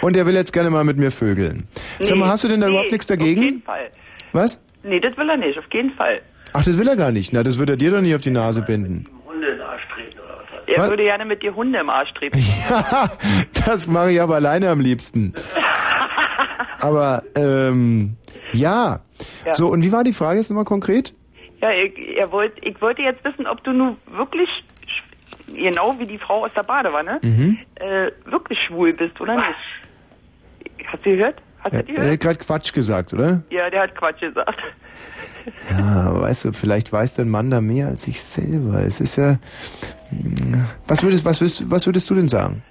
und 0.00 0.16
er 0.16 0.26
will 0.26 0.34
jetzt 0.34 0.52
gerne 0.52 0.70
mal 0.70 0.84
mit 0.84 0.96
mir 0.96 1.10
vögeln. 1.10 1.68
Sag 2.00 2.16
mal, 2.16 2.28
hast 2.28 2.44
du 2.44 2.48
denn 2.48 2.60
da 2.60 2.66
nee, 2.68 2.72
überhaupt 2.72 2.92
nichts 2.92 3.10
Auf 3.10 3.20
jeden 3.20 3.34
dagegen? 3.36 3.62
Fall. 3.62 3.90
Was? 4.32 4.62
Nee, 4.82 5.00
das 5.00 5.16
will 5.16 5.28
er 5.28 5.36
nicht, 5.36 5.58
auf 5.58 5.64
jeden 5.72 5.92
Fall. 5.92 6.22
Ach, 6.54 6.64
das 6.64 6.78
will 6.78 6.88
er 6.88 6.96
gar 6.96 7.12
nicht. 7.12 7.32
Na, 7.32 7.42
das 7.42 7.58
wird 7.58 7.68
er 7.68 7.76
dir 7.76 7.90
doch 7.90 8.00
nicht 8.00 8.14
auf 8.14 8.22
die 8.22 8.30
Nase 8.30 8.62
binden. 8.62 9.04
Er 10.76 10.82
Was? 10.82 10.90
würde 10.90 11.04
gerne 11.04 11.24
mit 11.24 11.42
dir 11.42 11.54
Hunde 11.54 11.78
im 11.78 11.88
Arsch 11.88 12.12
treten. 12.14 12.38
das 13.66 13.86
mache 13.86 14.12
ich 14.12 14.20
aber 14.20 14.34
alleine 14.36 14.68
am 14.70 14.80
liebsten. 14.80 15.32
Aber, 16.80 17.22
ähm, 17.34 18.16
ja. 18.52 19.00
Ja. 19.46 19.54
So, 19.54 19.68
und 19.68 19.82
wie 19.82 19.90
war 19.92 20.04
die 20.04 20.12
Frage 20.12 20.38
jetzt 20.38 20.50
nochmal 20.50 20.64
konkret? 20.66 21.14
Ja, 21.62 21.70
ich, 21.70 21.98
er 22.18 22.30
wollt, 22.30 22.52
ich 22.62 22.80
wollte 22.82 23.00
jetzt 23.00 23.24
wissen, 23.24 23.46
ob 23.46 23.64
du 23.64 23.72
nun 23.72 23.96
wirklich, 24.08 24.48
genau 25.46 25.98
wie 25.98 26.06
die 26.06 26.18
Frau 26.18 26.44
aus 26.44 26.50
der 26.54 26.62
Badewanne, 26.64 27.18
Mhm. 27.22 27.58
äh, 27.76 28.10
wirklich 28.30 28.58
schwul 28.66 28.92
bist, 28.92 29.18
oder 29.20 29.36
nicht? 29.36 30.86
Hast 30.86 31.04
du 31.06 31.16
gehört? 31.16 31.36
Hast 31.60 31.72
Er 31.72 31.82
du 31.82 31.88
er 31.88 31.94
gehört? 31.94 32.12
hat 32.12 32.20
gerade 32.20 32.38
Quatsch 32.40 32.72
gesagt, 32.74 33.14
oder? 33.14 33.42
Ja, 33.50 33.70
der 33.70 33.80
hat 33.84 33.94
Quatsch 33.96 34.20
gesagt. 34.20 34.60
Ja, 35.70 36.20
weißt 36.20 36.46
du, 36.46 36.52
vielleicht 36.52 36.92
weiß 36.92 37.14
der 37.14 37.24
Mann 37.24 37.50
da 37.50 37.60
mehr 37.60 37.88
als 37.88 38.06
ich 38.08 38.20
selber. 38.22 38.80
Es 38.82 39.00
ist 39.00 39.16
ja. 39.16 39.38
hm, 40.10 40.64
Was 40.86 41.02
würdest, 41.02 41.24
was 41.24 41.40
würdest, 41.40 41.70
was 41.70 41.86
würdest 41.86 42.08
du 42.10 42.14
denn 42.14 42.28
sagen? 42.28 42.62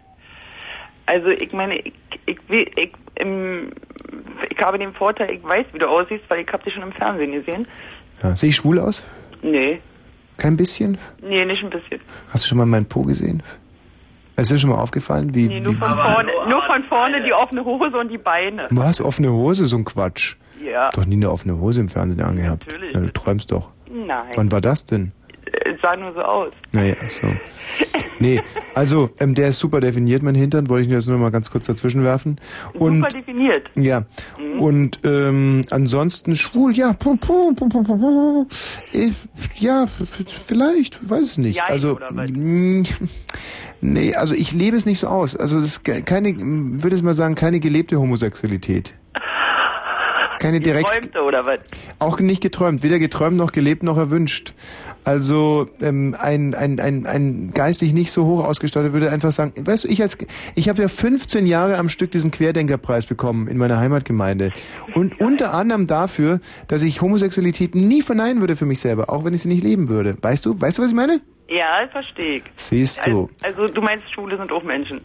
Also 1.08 1.28
ich 1.30 1.52
meine, 1.54 1.78
ich, 1.80 1.94
ich, 2.26 2.38
will- 2.48 2.70
ich, 2.76 2.92
ähm, 3.18 3.72
ich 4.50 4.58
habe 4.60 4.78
den 4.80 4.94
Vorteil, 4.94 5.30
ich 5.32 5.44
weiß, 5.44 5.66
wie 5.74 5.80
du 5.80 5.88
aussiehst, 5.88 6.24
weil 6.30 6.40
ich 6.42 6.48
habe 6.52 6.64
dich 6.64 6.74
schon 6.74 6.84
im 6.84 6.92
Fernsehen 6.94 7.32
gesehen. 7.32 7.68
Ja, 8.24 8.36
sehe 8.36 8.50
ich 8.50 8.56
schwul 8.56 8.80
aus? 8.80 9.04
Nee, 9.42 9.80
Kein 10.38 10.58
bisschen? 10.58 10.98
nee, 11.22 11.46
nicht 11.46 11.64
ein 11.64 11.70
bisschen. 11.70 12.00
Hast 12.30 12.44
du 12.46 12.50
schon 12.50 12.58
mal 12.58 12.66
meinen 12.66 12.88
Po 12.88 13.04
gesehen? 13.04 13.44
Ist 14.38 14.52
dir 14.52 14.58
schon 14.58 14.72
mal 14.72 14.80
aufgefallen, 14.80 15.34
wie. 15.34 15.48
Nee, 15.48 15.62
nur 15.62 15.74
wie 15.74 15.78
von 15.78 15.88
vorne, 15.98 16.32
nur 16.50 16.62
von 16.64 16.84
vorne 16.90 17.24
die 17.24 17.32
offene 17.32 17.64
Hose 17.64 17.96
und 17.98 18.10
die 18.10 18.18
Beine. 18.18 18.68
was? 18.72 19.00
Offene 19.00 19.32
Hose, 19.32 19.66
so 19.66 19.78
ein 19.78 19.86
Quatsch. 19.86 20.36
Ja. 20.66 20.90
Doch 20.92 21.06
nie 21.06 21.16
eine 21.16 21.30
offene 21.32 21.60
Hose 21.60 21.82
im 21.82 21.90
Fernsehen 21.90 22.22
angehabt. 22.22 22.66
Natürlich. 22.68 22.94
Ja, 22.94 23.00
du 23.02 23.14
träumst 23.14 23.52
doch. 23.52 23.70
Nein. 23.90 24.26
Wann 24.36 24.52
war 24.52 24.62
das 24.62 24.86
denn? 24.86 25.12
Es 25.64 25.80
sah 25.82 25.96
nur 25.96 26.12
so 26.14 26.22
aus. 26.22 26.52
Naja, 26.74 26.96
so. 27.08 27.28
Nee, 28.20 28.42
also 28.74 29.10
ähm, 29.20 29.36
der 29.36 29.50
ist 29.50 29.60
super 29.60 29.80
definiert, 29.80 30.24
mein 30.24 30.34
Hintern, 30.36 30.70
wollte 30.70 30.88
ich 30.88 30.92
jetzt 30.92 31.08
nur 31.08 31.18
mal 31.18 31.32
ganz 31.32 31.52
kurz 31.52 31.68
dazwischen 31.68 32.04
werfen. 32.04 32.40
Und 32.74 32.98
Super 32.98 33.10
definiert. 33.10 33.70
ja, 33.76 34.06
und 34.60 35.00
ähm, 35.04 35.62
ansonsten 35.70 36.36
schwul, 36.36 36.74
ja. 36.76 36.96
Ich, 38.92 39.14
ja, 39.58 39.84
f- 39.84 40.04
vielleicht, 40.46 41.10
weiß 41.10 41.22
es 41.22 41.38
nicht. 41.38 41.58
Jein, 41.58 41.66
also 41.70 42.00
mm, 42.14 42.84
nee, 43.82 44.16
also 44.16 44.34
ich 44.36 44.52
lebe 44.54 44.78
es 44.78 44.86
nicht 44.86 45.00
so 45.00 45.08
aus. 45.08 45.36
Also 45.36 45.58
es 45.58 45.66
ist 45.66 45.84
ke- 45.84 46.02
keine, 46.02 46.34
würde 46.38 46.96
es 46.96 47.04
mal 47.04 47.14
sagen, 47.14 47.36
keine 47.36 47.60
gelebte 47.60 48.00
Homosexualität. 48.00 48.96
Keine 50.40 50.60
direkt, 50.60 50.88
Träumte 50.88 51.22
oder 51.22 51.46
was? 51.46 51.60
auch 52.00 52.20
nicht 52.20 52.42
geträumt, 52.42 52.84
weder 52.84 53.00
geträumt 53.00 53.38
noch 53.38 53.52
gelebt 53.52 53.84
noch 53.84 53.98
erwünscht. 53.98 54.54
Also 55.04 55.68
ähm, 55.82 56.16
ein, 56.18 56.56
ein, 56.56 56.80
ein, 56.80 57.06
ein 57.06 57.52
geistig 57.54 57.94
nicht 57.94 58.12
so 58.12 58.26
hoch 58.26 58.44
ausgestattet 58.44 58.94
würde 58.94 59.12
einfach 59.12 59.32
sagen, 59.32 59.54
weißt 59.58 59.84
du, 59.84 59.88
ich 59.88 60.02
als 60.02 60.18
ich 60.56 60.68
habe 60.68 60.82
ja 60.82 60.88
15 60.88 61.46
Jahre 61.46 61.78
am 61.78 61.90
Stück 61.90 62.12
diesen 62.12 62.32
Querdenkerpreis 62.32 63.06
bekommen 63.06 63.48
in 63.48 63.58
meiner 63.58 63.78
Heimatgemeinde 63.78 64.52
und 64.96 65.20
unter 65.20 65.54
anderem 65.54 65.86
dafür, 65.86 66.40
dass 66.68 66.82
ich 66.82 67.02
Homosexualität 67.02 67.76
nie 67.76 68.02
verneinen 68.02 68.40
würde 68.40 68.56
für 68.56 68.66
mich 68.66 68.80
selber, 68.80 69.10
auch 69.10 69.26
wenn 69.26 69.34
ich 69.34 69.42
sie 69.42 69.50
nicht 69.50 69.64
leben 69.64 69.90
würde. 69.90 70.16
Weißt 70.22 70.46
du, 70.46 70.60
weißt 70.60 70.80
du, 70.80 70.82
was 70.82 70.90
ich 70.90 70.96
meine? 70.96 71.22
Ja, 71.48 71.88
verstehe 71.92 72.38
ich. 72.38 72.44
Siehst 72.56 73.06
du. 73.06 73.30
Also 73.44 73.68
du 73.68 73.82
meinst, 73.82 74.12
Schwule 74.12 74.38
sind 74.38 74.52
auch 74.52 74.64
Menschen. 74.64 75.02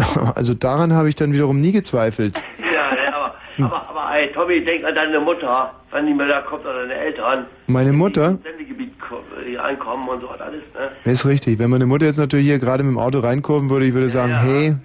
Also 0.34 0.54
daran 0.54 0.94
habe 0.94 1.08
ich 1.08 1.14
dann 1.14 1.32
wiederum 1.32 1.60
nie 1.60 1.72
gezweifelt. 1.72 2.42
Ja, 2.58 2.66
ja, 2.96 2.99
aber, 3.64 3.88
aber, 3.88 4.00
aber 4.00 4.16
ey, 4.16 4.32
Tommy, 4.32 4.64
denk 4.64 4.84
an 4.84 4.94
deine 4.94 5.20
Mutter, 5.20 5.74
wenn 5.90 6.06
die 6.06 6.14
mal 6.14 6.28
da 6.28 6.40
kommt, 6.42 6.64
oder 6.64 6.82
deine 6.82 6.94
Eltern, 6.94 7.46
Meine 7.66 7.92
Mutter, 7.92 8.38
Sendegebiet 8.42 8.90
ankommen 9.58 10.08
und 10.08 10.20
so 10.20 10.30
und 10.30 10.40
alles, 10.40 10.62
ne? 10.74 11.10
ist 11.10 11.26
richtig. 11.26 11.58
Wenn 11.58 11.70
meine 11.70 11.86
Mutter 11.86 12.06
jetzt 12.06 12.18
natürlich 12.18 12.46
hier 12.46 12.58
gerade 12.58 12.82
mit 12.82 12.92
dem 12.92 12.98
Auto 12.98 13.20
reinkurven 13.20 13.70
würde, 13.70 13.86
ich 13.86 13.94
würde 13.94 14.08
sagen, 14.08 14.34
hey, 14.34 14.76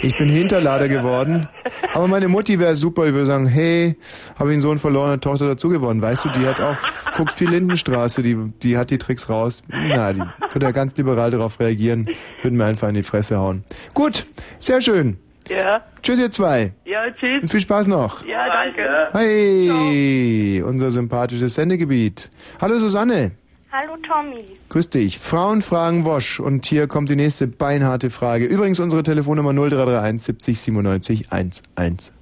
ich 0.00 0.16
bin 0.16 0.28
Hinterlader 0.28 0.88
geworden. 0.88 1.48
Aber 1.92 2.08
meine 2.08 2.28
Mutti 2.28 2.58
wäre 2.58 2.74
super, 2.74 3.06
ich 3.06 3.12
würde 3.12 3.26
sagen, 3.26 3.46
hey, 3.46 3.96
habe 4.38 4.50
ich 4.50 4.54
einen 4.54 4.60
Sohn 4.60 4.78
verloren, 4.78 5.10
eine 5.10 5.20
Tochter 5.20 5.46
dazu 5.46 5.68
gewonnen. 5.68 6.02
Weißt 6.02 6.24
du, 6.24 6.28
die 6.30 6.46
hat 6.46 6.60
auch, 6.60 6.76
guckt 7.16 7.32
viel 7.32 7.50
Lindenstraße, 7.50 8.22
die, 8.22 8.36
die 8.62 8.76
hat 8.76 8.90
die 8.90 8.98
Tricks 8.98 9.28
raus. 9.28 9.62
Na, 9.68 10.12
die 10.12 10.20
würde 10.52 10.66
ja 10.66 10.72
ganz 10.72 10.96
liberal 10.96 11.30
darauf 11.30 11.60
reagieren, 11.60 12.08
würden 12.42 12.56
mir 12.56 12.64
einfach 12.64 12.88
in 12.88 12.94
die 12.94 13.02
Fresse 13.02 13.38
hauen. 13.38 13.64
Gut, 13.94 14.26
sehr 14.58 14.80
schön. 14.80 15.18
Ja. 15.48 15.82
Tschüss 16.02 16.18
ihr 16.18 16.30
zwei. 16.30 16.72
Ja, 16.84 17.10
tschüss. 17.10 17.42
Und 17.42 17.48
viel 17.50 17.60
Spaß 17.60 17.86
noch. 17.86 18.24
Ja, 18.24 18.48
danke. 18.48 19.08
Hey, 19.12 20.62
unser 20.62 20.90
sympathisches 20.90 21.54
Sendegebiet. 21.54 22.30
Hallo 22.60 22.78
Susanne. 22.78 23.32
Hallo 23.72 23.96
Tommy. 24.06 24.56
Grüß 24.70 24.88
dich. 24.90 25.18
Frauen 25.18 25.60
fragen 25.60 26.04
Wosch. 26.04 26.40
Und 26.40 26.66
hier 26.66 26.88
kommt 26.88 27.10
die 27.10 27.16
nächste 27.16 27.46
beinharte 27.46 28.10
Frage. 28.10 28.46
Übrigens 28.46 28.80
unsere 28.80 29.02
Telefonnummer 29.02 29.52
0331 29.52 30.22
70 30.22 30.60
97 30.60 31.32
110. 31.32 32.12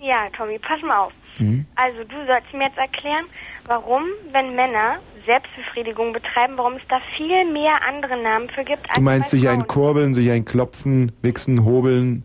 Ja, 0.00 0.28
Tommy, 0.36 0.58
pass 0.58 0.80
mal 0.82 0.98
auf. 0.98 1.12
Mhm. 1.38 1.66
Also 1.74 1.98
du 2.04 2.14
sollst 2.26 2.52
mir 2.52 2.66
jetzt 2.66 2.78
erklären, 2.78 3.24
warum, 3.66 4.04
wenn 4.30 4.54
Männer 4.54 4.98
Selbstbefriedigung 5.26 6.12
betreiben, 6.12 6.54
warum 6.56 6.74
es 6.74 6.82
da 6.88 6.98
viel 7.16 7.50
mehr 7.52 7.74
andere 7.88 8.20
Namen 8.22 8.48
für 8.50 8.64
gibt 8.64 8.86
als 8.88 8.96
Du 8.96 9.00
meinst 9.02 9.30
sich 9.30 9.48
ein 9.48 9.66
Kurbeln, 9.66 10.14
sich 10.14 10.30
ein 10.30 10.44
Klopfen, 10.44 11.12
Wichsen, 11.22 11.64
Hobeln 11.64 12.24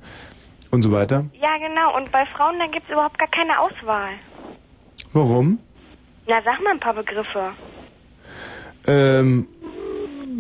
und 0.72 0.82
so 0.82 0.92
weiter? 0.92 1.26
Ja, 1.34 1.58
genau. 1.58 1.96
Und 1.96 2.12
bei 2.12 2.26
Frauen, 2.26 2.60
da 2.60 2.66
gibt 2.68 2.86
es 2.88 2.94
überhaupt 2.94 3.18
gar 3.18 3.30
keine 3.30 3.60
Auswahl. 3.60 4.14
Warum? 5.14 5.60
Na, 6.28 6.42
sag 6.44 6.62
mal 6.64 6.72
ein 6.74 6.80
paar 6.80 6.94
Begriffe. 6.94 7.52
Ähm, 8.86 9.48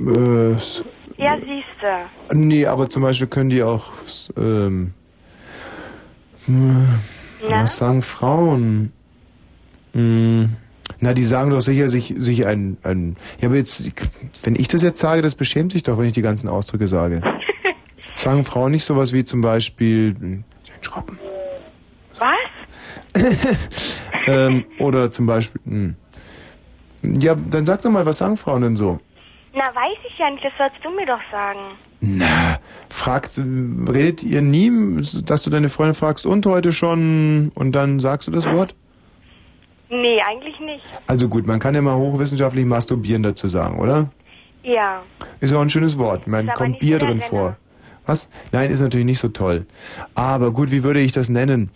äh, 0.05 0.51
Ja, 1.21 1.35
siehste. 1.37 2.33
nee, 2.33 2.65
aber 2.65 2.89
zum 2.89 3.03
Beispiel 3.03 3.27
können 3.27 3.49
die 3.49 3.63
auch, 3.63 3.91
ähm, 4.37 4.93
hm, 6.45 6.87
was 7.49 7.77
sagen 7.77 8.01
Frauen? 8.01 8.91
Hm, 9.93 10.55
na, 10.99 11.13
die 11.13 11.23
sagen 11.23 11.51
doch 11.51 11.61
sicher 11.61 11.89
sich, 11.89 12.13
sich 12.17 12.45
ein, 12.45 12.77
ein, 12.83 13.17
ja, 13.39 13.49
aber 13.49 13.57
jetzt, 13.57 13.91
wenn 14.43 14.55
ich 14.55 14.67
das 14.67 14.83
jetzt 14.83 14.99
sage, 14.99 15.21
das 15.21 15.35
beschämt 15.35 15.71
sich 15.71 15.83
doch, 15.83 15.97
wenn 15.97 16.05
ich 16.05 16.13
die 16.13 16.21
ganzen 16.21 16.47
Ausdrücke 16.47 16.87
sage. 16.87 17.21
Sagen 18.15 18.43
Frauen 18.45 18.71
nicht 18.71 18.83
sowas 18.83 19.13
wie 19.13 19.23
zum 19.23 19.41
Beispiel, 19.41 20.15
hm, 20.19 20.43
Was? 22.17 23.23
ähm, 24.25 24.65
oder 24.79 25.11
zum 25.11 25.27
Beispiel, 25.27 25.61
hm. 25.65 25.95
ja, 27.03 27.35
dann 27.35 27.67
sag 27.67 27.83
doch 27.83 27.91
mal, 27.91 28.07
was 28.07 28.17
sagen 28.17 28.37
Frauen 28.37 28.63
denn 28.63 28.75
so? 28.75 28.99
Na, 29.57 29.65
weiß 29.73 29.97
ich 30.07 30.17
ja 30.19 30.29
nicht. 30.29 30.43
Das 30.43 30.53
sollst 30.57 30.77
du 30.83 30.89
mir 30.91 31.05
doch 31.07 31.21
sagen. 31.31 31.59
Na, 31.99 32.59
fragt, 32.89 33.39
redet 33.39 34.21
ihr 34.21 34.43
nie, 34.43 34.71
dass 35.25 35.43
du 35.43 35.49
deine 35.49 35.69
Freundin 35.69 35.95
fragst, 35.95 36.27
und 36.27 36.45
heute 36.45 36.71
schon, 36.71 37.51
und 37.55 37.71
dann 37.71 37.99
sagst 37.99 38.27
du 38.27 38.31
das 38.31 38.51
Wort? 38.51 38.75
Nee, 39.89 40.21
eigentlich 40.21 40.59
nicht. 40.59 40.83
Also 41.07 41.29
gut, 41.29 41.47
man 41.47 41.59
kann 41.59 41.73
ja 41.75 41.81
mal 41.81 41.95
hochwissenschaftlich 41.95 42.65
masturbieren 42.65 43.23
dazu 43.23 43.47
sagen, 43.47 43.79
oder? 43.79 44.09
Ja. 44.63 45.03
Ist 45.39 45.53
auch 45.53 45.61
ein 45.61 45.69
schönes 45.69 45.97
Wort. 45.97 46.23
Aber 46.27 46.43
kommt 46.53 46.79
Bier 46.79 46.99
drin 46.99 47.21
vor. 47.21 47.57
Was? 48.05 48.29
Nein, 48.51 48.69
ist 48.69 48.79
natürlich 48.79 49.05
nicht 49.05 49.19
so 49.19 49.27
toll. 49.27 49.65
Aber 50.15 50.51
gut, 50.51 50.71
wie 50.71 50.83
würde 50.83 50.99
ich 51.01 51.11
das 51.11 51.29
nennen? 51.29 51.71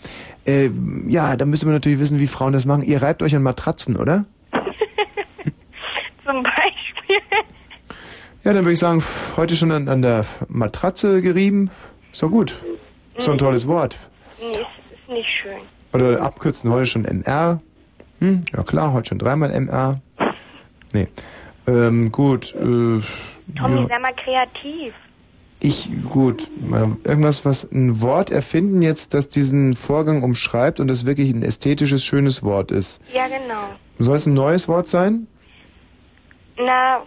Äh, 0.46 0.70
ja, 1.08 1.36
da 1.36 1.46
müsste 1.46 1.66
man 1.66 1.76
natürlich 1.76 2.00
wissen, 2.00 2.20
wie 2.20 2.28
Frauen 2.28 2.54
das 2.54 2.66
machen. 2.66 2.84
Ihr 2.84 3.02
reibt 3.02 3.22
euch 3.22 3.36
an 3.36 3.44
Matratzen, 3.44 3.98
oder? 3.98 4.26
Zum 6.26 6.44
Beispiel. 6.44 7.18
Ja, 8.44 8.54
dann 8.54 8.64
würde 8.64 8.74
ich 8.74 8.80
sagen, 8.80 9.04
heute 9.36 9.56
schon 9.56 9.72
an, 9.72 9.88
an 9.90 10.02
der 10.02 10.26
Matratze 10.48 11.22
gerieben. 11.22 11.70
Ist 12.12 12.24
doch 12.24 12.32
gut. 12.32 12.56
Ist 13.18 13.28
doch 13.28 13.34
ein 13.34 13.38
tolles 13.38 13.68
Wort. 13.68 13.98
Nee, 14.40 14.52
ist, 14.54 14.60
ist 14.60 15.10
nicht 15.10 15.30
schön. 15.42 15.60
Oder 15.94 16.22
abkürzen, 16.22 16.72
heute 16.72 16.86
schon 16.86 17.04
MR. 17.04 17.62
Hm, 18.22 18.46
ja 18.56 18.64
klar, 18.64 18.94
heute 18.94 19.10
schon 19.10 19.20
dreimal 19.20 19.52
MR. 19.52 20.00
Nee. 20.94 21.08
Ähm, 21.68 22.12
gut. 22.12 22.54
Äh, 22.56 23.02
Tommy, 23.58 23.82
ja. 23.82 23.88
sei 23.88 24.00
mal 24.00 24.14
kreativ. 24.14 24.94
Ich, 25.60 25.90
gut. 26.10 26.50
Irgendwas, 27.04 27.46
was 27.46 27.72
ein 27.72 28.02
Wort 28.02 28.30
erfinden 28.30 28.82
jetzt, 28.82 29.14
das 29.14 29.30
diesen 29.30 29.76
Vorgang 29.76 30.24
umschreibt 30.24 30.80
und 30.80 30.88
das 30.88 31.06
wirklich 31.06 31.32
ein 31.32 31.44
ästhetisches, 31.44 32.04
schönes 32.04 32.42
Wort 32.42 32.72
ist. 32.72 33.00
Ja, 33.14 33.28
genau. 33.28 33.70
Soll 34.00 34.16
es 34.16 34.26
ein 34.26 34.34
neues 34.34 34.68
Wort 34.68 34.88
sein? 34.88 35.28
Na, 36.58 37.02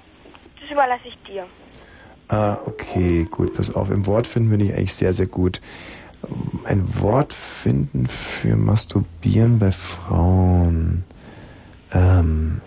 das 0.61 0.71
überlasse 0.71 1.09
ich 1.09 1.17
dir. 1.29 1.47
Ah, 2.29 2.59
okay, 2.67 3.27
gut, 3.31 3.55
pass 3.55 3.75
auf. 3.75 3.91
Im 3.91 4.07
Wort 4.07 4.27
finden 4.27 4.51
bin 4.51 4.61
ich 4.61 4.73
eigentlich 4.73 4.95
sehr, 4.95 5.12
sehr 5.12 5.27
gut. 5.27 5.61
Ein 6.64 7.01
Wort 7.01 7.33
finden 7.33 8.07
für 8.07 8.57
Masturbieren 8.57 9.59
bei 9.59 9.70
Frauen. 9.72 11.05
Ähm, 11.93 12.61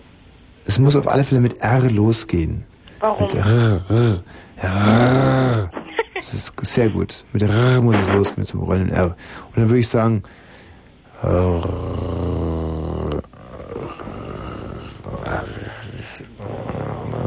es 0.64 0.78
muss 0.78 0.96
auf 0.96 1.08
alle 1.08 1.24
Fälle 1.24 1.40
mit 1.40 1.58
R 1.58 1.90
losgehen. 1.90 2.64
Warum? 3.00 3.22
Mit 3.22 3.34
R, 3.34 3.80
R, 3.88 4.22
R. 4.56 5.70
Das 6.14 6.34
ist 6.34 6.52
sehr 6.62 6.90
gut. 6.90 7.24
Mit 7.32 7.42
R 7.42 7.80
muss 7.80 7.96
es 7.96 8.08
los, 8.08 8.36
mit 8.36 8.46
so 8.46 8.58
einem 8.58 8.66
rollenden 8.66 8.96
R. 8.96 9.04
Und 9.46 9.56
dann 9.56 9.68
würde 9.68 9.78
ich 9.78 9.88
sagen, 9.88 10.22
R, 11.22 11.62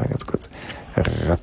ganz 0.10 0.26
kurz. 0.26 0.50
Rat- 0.96 1.42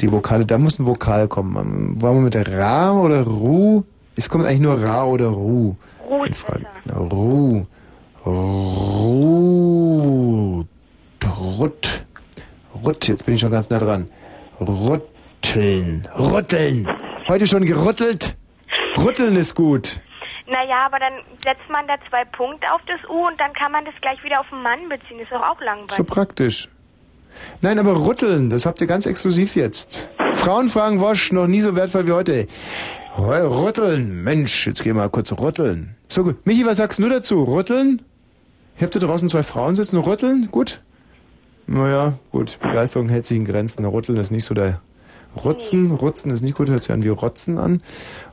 Die 0.00 0.10
Vokale, 0.10 0.46
da 0.46 0.58
muss 0.58 0.78
ein 0.78 0.86
Vokal 0.86 1.28
kommen. 1.28 2.00
Wollen 2.00 2.16
wir 2.16 2.22
mit 2.22 2.34
der 2.34 2.46
Ra 2.58 2.92
oder 2.92 3.22
Ru? 3.22 3.84
Es 4.16 4.28
kommt 4.28 4.46
eigentlich 4.46 4.60
nur 4.60 4.82
Ra 4.82 5.04
oder 5.04 5.28
Ru. 5.28 5.74
Ru 6.08 6.24
in 6.24 6.34
Frage. 6.34 6.66
Ru. 6.94 7.66
Ru. 8.24 9.44
Rut. 11.24 12.04
Rut, 12.82 13.08
jetzt 13.08 13.24
bin 13.26 13.34
ich 13.34 13.40
schon 13.40 13.50
ganz 13.50 13.68
nah 13.70 13.78
dran. 13.78 14.08
Rütteln. 14.60 16.08
Rütteln. 16.18 16.88
Heute 17.28 17.46
schon 17.46 17.64
gerüttelt? 17.64 18.36
Rütteln 18.96 19.36
ist 19.36 19.54
gut. 19.54 20.00
Naja, 20.46 20.86
aber 20.86 20.98
dann 20.98 21.14
setzt 21.42 21.68
man 21.70 21.86
da 21.86 21.94
zwei 22.08 22.24
Punkte 22.24 22.70
auf 22.72 22.80
das 22.86 23.00
U 23.08 23.26
und 23.26 23.40
dann 23.40 23.52
kann 23.54 23.72
man 23.72 23.84
das 23.84 23.94
gleich 24.00 24.22
wieder 24.22 24.40
auf 24.40 24.48
den 24.50 24.62
Mann 24.62 24.88
beziehen. 24.88 25.18
Ist 25.18 25.32
doch 25.32 25.42
auch 25.42 25.60
langweilig. 25.60 25.96
So 25.96 26.04
praktisch. 26.04 26.68
Nein, 27.60 27.78
aber 27.78 28.06
rütteln, 28.06 28.50
das 28.50 28.66
habt 28.66 28.80
ihr 28.80 28.86
ganz 28.86 29.06
exklusiv 29.06 29.56
jetzt. 29.56 30.10
Frauen 30.32 30.68
fragen 30.68 31.00
Wosch, 31.00 31.32
noch 31.32 31.46
nie 31.46 31.60
so 31.60 31.76
wertvoll 31.76 32.06
wie 32.06 32.12
heute. 32.12 32.46
Heu, 33.16 33.46
Rütteln, 33.46 34.24
Mensch, 34.24 34.66
jetzt 34.66 34.82
geh 34.82 34.92
mal 34.92 35.08
kurz 35.08 35.32
rütteln. 35.32 35.94
So 36.08 36.24
gut. 36.24 36.44
Michi, 36.46 36.66
was 36.66 36.78
sagst 36.78 36.98
du 36.98 37.08
dazu? 37.08 37.44
Rütteln? 37.44 38.02
Ich 38.76 38.82
hab 38.82 38.90
da 38.90 38.98
draußen 38.98 39.28
zwei 39.28 39.44
Frauen 39.44 39.76
sitzen, 39.76 39.98
rütteln? 39.98 40.48
Gut? 40.50 40.80
Naja, 41.66 42.14
gut. 42.32 42.58
Begeisterung 42.60 43.08
hält 43.08 43.24
sich 43.24 43.36
in 43.36 43.44
Grenzen. 43.44 43.84
Rütteln 43.84 44.18
ist 44.18 44.30
nicht 44.30 44.44
so 44.44 44.54
der... 44.54 44.80
Rutzen, 45.44 45.90
Rutzen 45.90 46.30
ist 46.30 46.42
nicht 46.42 46.54
gut, 46.54 46.68
hört 46.68 46.82
sich 46.82 46.92
an 46.92 47.02
wie 47.02 47.08
Rotzen 47.08 47.58
an. 47.58 47.82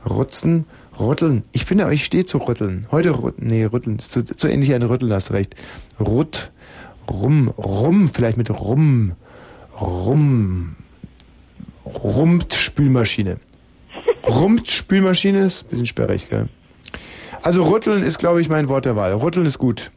Rutzen, 0.08 0.66
Rütteln. 1.00 1.42
Ich 1.52 1.66
bin 1.66 1.78
ja, 1.78 1.90
ich 1.90 2.04
stehe 2.04 2.24
zu 2.24 2.38
Rütteln. 2.38 2.86
Heute 2.92 3.22
Rütteln, 3.22 3.48
nee, 3.48 3.64
Rütteln 3.64 3.98
ist 3.98 4.12
zu, 4.12 4.24
zu 4.24 4.48
ähnlich 4.48 4.72
ein 4.74 4.82
Rütteln, 4.82 5.12
hast 5.12 5.32
recht. 5.32 5.56
Rut, 5.98 6.52
Rum, 7.12 7.48
rum, 7.48 8.08
vielleicht 8.08 8.38
mit 8.38 8.50
rum, 8.50 9.12
rum, 9.80 10.76
rumpt 11.84 12.54
Spülmaschine. 12.54 13.38
Rumpt 14.26 14.70
Spülmaschine 14.70 15.44
ist 15.44 15.64
ein 15.64 15.68
bisschen 15.68 15.86
sperrig, 15.86 16.30
gell? 16.30 16.48
Also 17.42 17.64
rütteln 17.64 18.02
ist, 18.02 18.18
glaube 18.18 18.40
ich, 18.40 18.48
mein 18.48 18.68
Wort 18.68 18.84
der 18.84 18.96
Wahl. 18.96 19.12
Rütteln 19.14 19.46
ist 19.46 19.58
gut. 19.58 19.90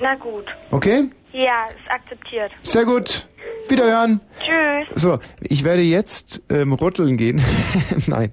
Na 0.00 0.14
gut. 0.16 0.44
Okay? 0.70 1.04
Ja, 1.32 1.64
ist 1.66 1.90
akzeptiert. 1.90 2.50
Sehr 2.62 2.84
gut. 2.84 3.28
Wiederhören. 3.68 4.20
Tschüss. 4.40 5.00
So, 5.00 5.18
ich 5.40 5.64
werde 5.64 5.82
jetzt 5.82 6.42
ähm, 6.50 6.72
rütteln 6.72 7.16
gehen. 7.16 7.40
Nein. 8.06 8.32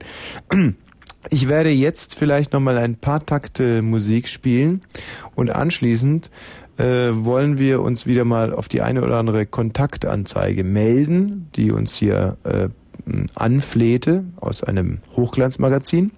Ich 1.29 1.47
werde 1.47 1.69
jetzt 1.69 2.17
vielleicht 2.17 2.51
nochmal 2.51 2.77
ein 2.79 2.97
paar 2.97 3.25
Takte 3.25 3.81
Musik 3.81 4.27
spielen 4.27 4.81
und 5.35 5.51
anschließend 5.51 6.31
äh, 6.77 7.09
wollen 7.11 7.57
wir 7.57 7.81
uns 7.81 8.05
wieder 8.05 8.25
mal 8.25 8.53
auf 8.53 8.67
die 8.67 8.81
eine 8.81 9.03
oder 9.03 9.17
andere 9.17 9.45
Kontaktanzeige 9.45 10.63
melden, 10.63 11.49
die 11.55 11.71
uns 11.71 11.95
hier 11.95 12.37
äh, 12.43 12.69
anflehte 13.35 14.23
aus 14.37 14.63
einem 14.63 14.99
Hochglanzmagazin. 15.15 16.11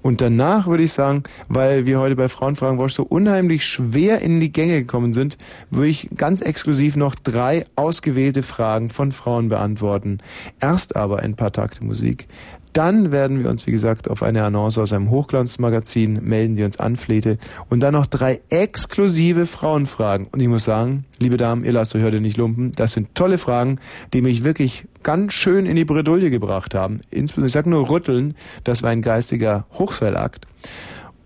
Und 0.00 0.20
danach 0.20 0.66
würde 0.66 0.82
ich 0.82 0.92
sagen, 0.92 1.22
weil 1.48 1.86
wir 1.86 2.00
heute 2.00 2.16
bei 2.16 2.28
Frauenfragen 2.28 2.78
Wosch 2.78 2.94
so 2.94 3.02
unheimlich 3.04 3.64
schwer 3.64 4.20
in 4.20 4.40
die 4.40 4.52
Gänge 4.52 4.80
gekommen 4.80 5.12
sind, 5.12 5.36
würde 5.70 5.88
ich 5.88 6.10
ganz 6.16 6.40
exklusiv 6.40 6.96
noch 6.96 7.14
drei 7.14 7.66
ausgewählte 7.76 8.42
Fragen 8.42 8.90
von 8.90 9.12
Frauen 9.12 9.48
beantworten. 9.48 10.18
Erst 10.60 10.96
aber 10.96 11.20
ein 11.20 11.36
paar 11.36 11.52
Takte 11.52 11.84
Musik. 11.84 12.26
Dann 12.72 13.12
werden 13.12 13.42
wir 13.42 13.50
uns, 13.50 13.66
wie 13.66 13.70
gesagt, 13.70 14.08
auf 14.08 14.22
eine 14.22 14.44
Annonce 14.44 14.78
aus 14.78 14.92
einem 14.92 15.10
Hochglanzmagazin 15.10 16.20
melden, 16.22 16.56
die 16.56 16.64
uns 16.64 16.80
anflehte. 16.80 17.36
Und 17.68 17.80
dann 17.80 17.92
noch 17.92 18.06
drei 18.06 18.40
exklusive 18.48 19.46
Frauenfragen. 19.46 20.26
Und 20.28 20.40
ich 20.40 20.48
muss 20.48 20.64
sagen, 20.64 21.04
liebe 21.20 21.36
Damen, 21.36 21.64
ihr 21.64 21.72
lasst 21.72 21.94
euch 21.94 22.02
heute 22.02 22.20
nicht 22.20 22.38
lumpen. 22.38 22.72
Das 22.72 22.92
sind 22.92 23.14
tolle 23.14 23.36
Fragen, 23.36 23.78
die 24.14 24.22
mich 24.22 24.44
wirklich 24.44 24.86
ganz 25.02 25.34
schön 25.34 25.66
in 25.66 25.76
die 25.76 25.84
Bredouille 25.84 26.30
gebracht 26.30 26.74
haben. 26.74 27.00
Insbesondere, 27.10 27.46
ich 27.46 27.52
sag 27.52 27.66
nur 27.66 27.90
rütteln, 27.90 28.34
das 28.64 28.82
war 28.82 28.90
ein 28.90 29.02
geistiger 29.02 29.66
Hochseilakt. 29.74 30.46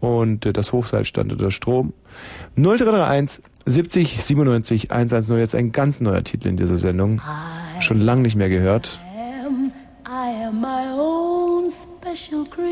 Und 0.01 0.47
äh, 0.47 0.53
das 0.53 0.73
Hochseil 0.73 1.05
stand 1.05 1.33
unter 1.33 1.51
Strom. 1.51 1.93
0331 2.57 3.45
70 3.67 4.23
97 4.23 4.91
110. 4.91 5.39
Jetzt 5.39 5.55
ein 5.55 5.73
ganz 5.73 6.01
neuer 6.01 6.23
Titel 6.23 6.49
in 6.49 6.57
dieser 6.57 6.77
Sendung. 6.77 7.21
Schon 7.81 8.01
lang 8.01 8.23
nicht 8.23 8.37
mehr 8.37 8.49
gehört. 8.49 9.01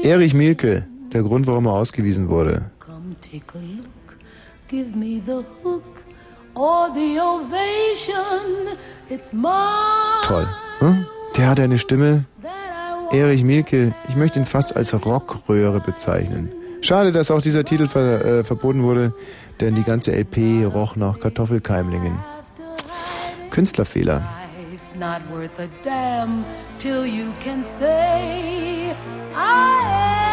Erich 0.03 0.35
Mielke, 0.35 0.87
der 1.13 1.23
Grund, 1.23 1.49
warum 1.49 1.67
er 1.67 1.73
ausgewiesen 1.73 2.29
wurde. 2.29 2.71
Come 2.79 3.17
take 3.21 3.59
a 3.59 3.61
look, 3.61 4.17
give 4.69 4.97
me 4.97 5.21
the 5.27 5.43
hook 5.65 5.83
or 6.55 6.91
the 6.95 7.19
ovation. 7.19 8.77
It's 9.09 9.33
my 9.33 10.23
Toll. 10.23 10.47
Hm? 10.79 11.07
Der 11.37 11.49
hat 11.49 11.59
eine 11.59 11.79
Stimme. 11.79 12.25
Erich 13.11 13.43
Mielke, 13.43 13.93
ich 14.09 14.15
möchte 14.15 14.39
ihn 14.39 14.47
fast 14.47 14.77
als 14.77 14.95
Rockröhre 14.95 15.81
bezeichnen. 15.81 16.51
Schade, 16.83 17.11
dass 17.11 17.33
auch 17.33 17.43
dieser 17.43 17.65
Titel 17.65 17.89
ver, 17.89 18.25
äh, 18.25 18.45
verboten 18.45 18.85
wurde, 18.85 19.13
denn 19.61 19.75
die 19.75 19.83
ganze 19.83 20.13
LP 20.13 20.67
roch 20.67 20.95
nach 20.95 21.19
Kartoffelkeimlingen. 21.19 22.17
Künstlerfehler. 23.51 24.23
life's 24.85 24.97
not 24.97 25.23
worth 25.31 25.59
a 25.61 25.69
damn 25.83 26.45
till 26.79 27.07
you 27.07 27.33
can 27.41 27.63
say 27.63 28.95
I 29.35 30.19
am 30.19 30.24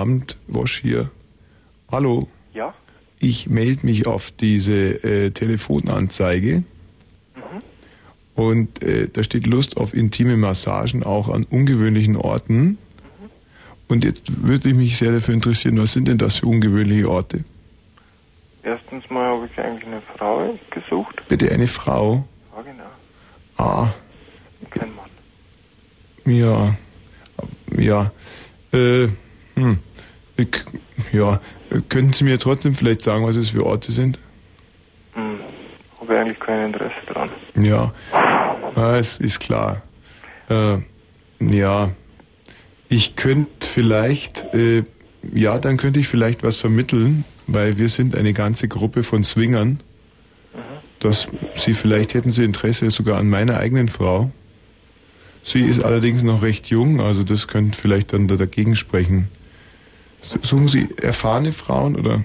Abend, 0.00 0.36
Wosch 0.48 0.80
hier. 0.80 1.10
Hallo. 1.92 2.26
Ja? 2.54 2.72
Ich 3.18 3.50
melde 3.50 3.84
mich 3.84 4.06
auf 4.06 4.30
diese 4.30 5.04
äh, 5.04 5.30
Telefonanzeige. 5.30 6.64
Und 8.34 8.82
äh, 8.82 9.08
da 9.12 9.22
steht 9.22 9.46
Lust 9.46 9.76
auf 9.76 9.92
intime 9.92 10.38
Massagen 10.38 11.02
auch 11.02 11.28
an 11.28 11.44
ungewöhnlichen 11.44 12.16
Orten. 12.16 12.78
Und 13.88 14.02
jetzt 14.04 14.22
würde 14.42 14.70
ich 14.70 14.74
mich 14.74 14.96
sehr 14.96 15.12
dafür 15.12 15.34
interessieren, 15.34 15.76
was 15.78 15.92
sind 15.92 16.08
denn 16.08 16.16
das 16.16 16.36
für 16.36 16.46
ungewöhnliche 16.46 17.10
Orte? 17.10 17.44
Erstens 18.62 19.04
mal 19.10 19.28
habe 19.28 19.48
ich 19.52 19.58
eigentlich 19.58 19.84
eine 19.86 20.00
Frau 20.16 20.58
gesucht. 20.70 21.20
Bitte 21.28 21.50
eine 21.52 21.66
Frau. 21.66 22.26
Ja, 22.56 22.62
genau. 22.62 22.90
Ah, 23.58 23.92
Kein 24.70 24.88
Mann. 24.94 25.10
ja, 26.24 26.74
ja, 27.76 28.12
äh, 28.72 29.08
hm, 29.56 29.78
ja, 31.12 31.40
könnten 31.88 32.12
Sie 32.12 32.24
mir 32.24 32.38
trotzdem 32.38 32.74
vielleicht 32.74 33.02
sagen, 33.02 33.24
was 33.24 33.36
es 33.36 33.50
für 33.50 33.64
Orte 33.64 33.92
sind? 33.92 34.18
Hm. 35.14 35.40
Habe 36.00 36.18
eigentlich 36.18 36.40
kein 36.40 36.66
Interesse 36.66 36.94
dran. 37.06 37.30
Ja, 37.54 37.92
ah, 38.12 38.96
es 38.96 39.18
ist 39.18 39.40
klar. 39.40 39.82
Äh, 40.48 40.78
ja, 41.40 41.90
ich 42.88 43.16
könnte 43.16 43.66
vielleicht, 43.66 44.52
äh, 44.54 44.84
ja, 45.32 45.58
dann 45.58 45.76
könnte 45.76 46.00
ich 46.00 46.08
vielleicht 46.08 46.42
was 46.42 46.56
vermitteln, 46.56 47.24
weil 47.46 47.78
wir 47.78 47.88
sind 47.88 48.16
eine 48.16 48.32
ganze 48.32 48.68
Gruppe 48.68 49.02
von 49.02 49.24
Swingern, 49.24 49.80
dass 51.00 51.28
Sie 51.56 51.74
vielleicht 51.74 52.14
hätten 52.14 52.30
Sie 52.30 52.44
Interesse 52.44 52.90
sogar 52.90 53.18
an 53.18 53.28
meiner 53.28 53.56
eigenen 53.58 53.88
Frau. 53.88 54.30
Sie 55.42 55.62
ist 55.62 55.82
allerdings 55.82 56.22
noch 56.22 56.42
recht 56.42 56.68
jung, 56.68 57.00
also 57.00 57.24
das 57.24 57.48
könnte 57.48 57.78
vielleicht 57.78 58.12
dann 58.12 58.28
da 58.28 58.36
dagegen 58.36 58.76
sprechen. 58.76 59.28
Suchen 60.20 60.68
Sie 60.68 60.88
erfahrene 61.02 61.52
Frauen 61.52 61.96
oder? 61.96 62.24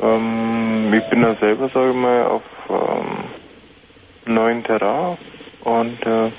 Ähm, 0.00 0.92
ich 0.92 1.08
bin 1.10 1.22
da 1.22 1.34
selber, 1.36 1.68
sage 1.72 1.90
ich 1.90 1.96
mal, 1.96 2.22
auf 2.26 2.42
ähm, 2.68 4.32
neuen 4.34 4.64
Terrain 4.64 5.16
und 5.64 6.00
äh, 6.06 6.30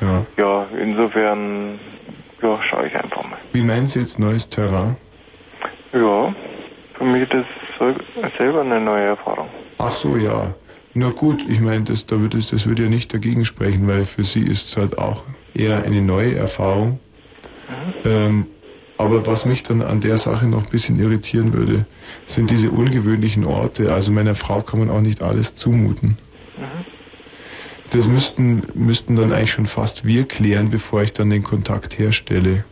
Ja. 0.00 0.26
ja, 0.36 0.66
insofern 0.78 1.78
ja, 2.42 2.60
schaue 2.68 2.86
ich 2.86 2.94
einfach 2.94 3.22
mal. 3.24 3.38
Wie 3.52 3.62
meinen 3.62 3.86
Sie 3.88 4.00
jetzt 4.00 4.18
neues 4.18 4.48
Terrain? 4.48 4.96
Ja, 5.92 6.34
für 6.94 7.04
mich 7.04 7.22
ist 7.22 7.32
das 7.32 7.44
sel- 7.78 8.30
selber 8.38 8.60
eine 8.62 8.80
neue 8.80 9.04
Erfahrung. 9.04 9.48
Ach 9.78 9.90
so, 9.90 10.16
ja. 10.16 10.54
Na 10.94 11.10
gut, 11.10 11.44
ich 11.48 11.60
meine, 11.60 11.84
das, 11.84 12.06
da 12.06 12.20
würde 12.20 12.38
es, 12.38 12.50
das 12.50 12.66
würde 12.66 12.84
ja 12.84 12.88
nicht 12.88 13.12
dagegen 13.12 13.44
sprechen, 13.44 13.88
weil 13.88 14.04
für 14.04 14.22
Sie 14.22 14.40
ist 14.42 14.68
es 14.68 14.76
halt 14.76 14.96
auch 14.98 15.24
eher 15.54 15.82
eine 15.84 16.00
neue 16.02 16.36
Erfahrung. 16.36 17.00
Ähm, 18.04 18.46
aber 18.96 19.26
was 19.26 19.44
mich 19.44 19.62
dann 19.62 19.82
an 19.82 20.00
der 20.00 20.16
Sache 20.16 20.46
noch 20.46 20.64
ein 20.64 20.70
bisschen 20.70 20.98
irritieren 21.00 21.52
würde, 21.52 21.86
sind 22.26 22.50
diese 22.50 22.70
ungewöhnlichen 22.70 23.44
Orte. 23.44 23.92
Also 23.92 24.12
meiner 24.12 24.34
Frau 24.34 24.60
kann 24.60 24.80
man 24.80 24.90
auch 24.90 25.00
nicht 25.00 25.22
alles 25.22 25.54
zumuten. 25.54 26.16
Das 27.90 28.06
müssten, 28.06 28.62
müssten 28.74 29.16
dann 29.16 29.32
eigentlich 29.32 29.52
schon 29.52 29.66
fast 29.66 30.04
wir 30.04 30.26
klären, 30.26 30.70
bevor 30.70 31.02
ich 31.02 31.12
dann 31.12 31.30
den 31.30 31.42
Kontakt 31.42 31.98
herstelle. 31.98 32.64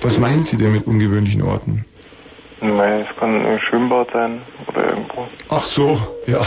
Was 0.00 0.18
meinen 0.18 0.44
Sie 0.44 0.56
denn 0.56 0.72
mit 0.72 0.86
ungewöhnlichen 0.86 1.42
Orten? 1.42 1.84
Nein, 2.60 3.06
es 3.08 3.16
kann 3.18 3.44
ein 3.46 3.60
Schwimmbad 3.68 4.08
sein 4.12 4.42
oder 4.68 4.90
irgendwo. 4.90 5.26
Ach 5.48 5.64
so, 5.64 5.98
ja. 6.26 6.46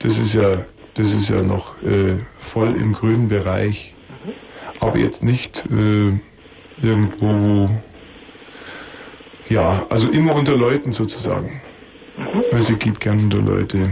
Das 0.00 0.18
ist 0.18 0.34
ja, 0.34 0.64
das 0.94 1.14
ist 1.14 1.28
ja 1.28 1.42
noch 1.42 1.80
äh, 1.82 2.18
voll 2.38 2.76
im 2.76 2.92
grünen 2.92 3.28
Bereich. 3.28 3.94
Aber 4.80 4.98
jetzt 4.98 5.22
nicht 5.22 5.64
äh, 5.70 6.18
irgendwo, 6.84 7.26
wo, 7.26 7.70
ja, 9.48 9.84
also 9.90 10.08
immer 10.08 10.34
unter 10.34 10.56
Leuten 10.56 10.92
sozusagen. 10.92 11.60
Weil 12.52 12.60
sie 12.60 12.76
geht 12.76 13.00
gern 13.00 13.18
unter 13.18 13.38
Leute. 13.38 13.90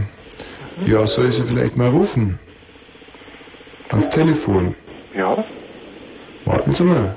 Ja, 0.85 1.05
soll 1.05 1.27
ich 1.27 1.35
sie 1.35 1.43
vielleicht 1.43 1.77
mal 1.77 1.89
rufen? 1.89 2.39
Ans 3.89 4.09
Telefon. 4.09 4.75
Ja. 5.15 5.43
Warten 6.45 6.71
Sie 6.71 6.83
mal. 6.83 7.15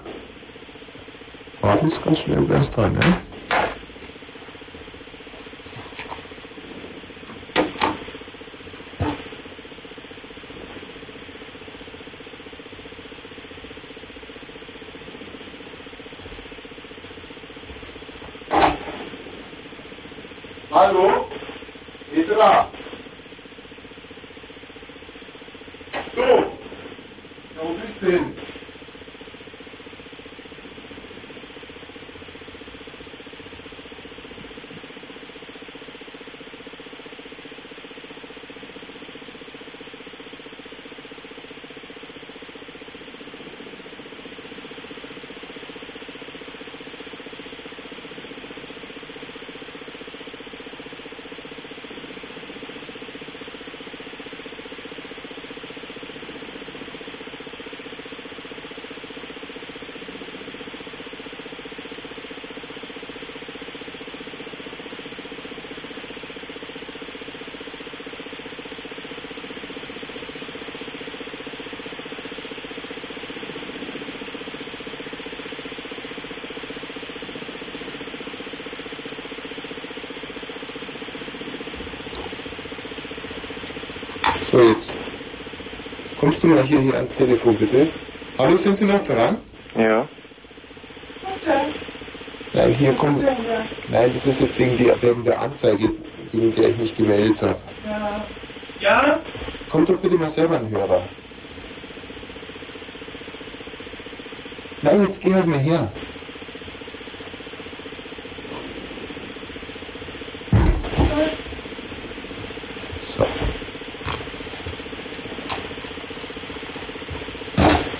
Warten 1.60 1.88
Sie 1.88 2.00
ganz 2.00 2.18
schnell 2.18 2.44
erst 2.50 2.76
dran, 2.76 2.92
ne? 2.92 3.00
Hallo? 20.76 21.15
Kommst 86.26 86.42
du 86.42 86.48
mal 86.48 86.64
hier, 86.64 86.80
hier 86.80 86.94
ans 86.94 87.12
Telefon, 87.12 87.54
bitte? 87.56 87.88
Hallo, 88.36 88.56
sind 88.56 88.76
Sie 88.76 88.84
noch 88.84 88.98
dran? 89.04 89.36
Ja. 89.76 90.08
Was 91.22 91.40
denn? 91.40 91.72
Nein, 92.52 92.74
hier 92.74 92.90
Was 92.90 92.98
kommt. 92.98 93.18
ist 93.18 93.26
denn 93.26 93.36
hier? 93.36 93.64
Nein, 93.88 94.10
das 94.12 94.26
ist 94.26 94.40
jetzt 94.40 94.58
wegen, 94.58 94.76
die, 94.76 94.90
wegen 95.02 95.22
der 95.22 95.40
Anzeige, 95.40 95.88
gegen 96.32 96.50
der 96.50 96.70
ich 96.70 96.78
mich 96.78 96.94
gemeldet 96.96 97.40
habe. 97.42 97.56
Ja. 97.86 98.24
Ja? 98.80 99.20
Kommt 99.70 99.88
doch 99.88 99.98
bitte 99.98 100.16
mal 100.16 100.28
selber 100.28 100.58
ein 100.58 100.68
Hörer. 100.68 101.08
Nein, 104.82 105.02
jetzt 105.02 105.20
geh 105.20 105.32
halt 105.32 105.46
mal 105.46 105.60
her. 105.60 105.92
So. 113.00 113.24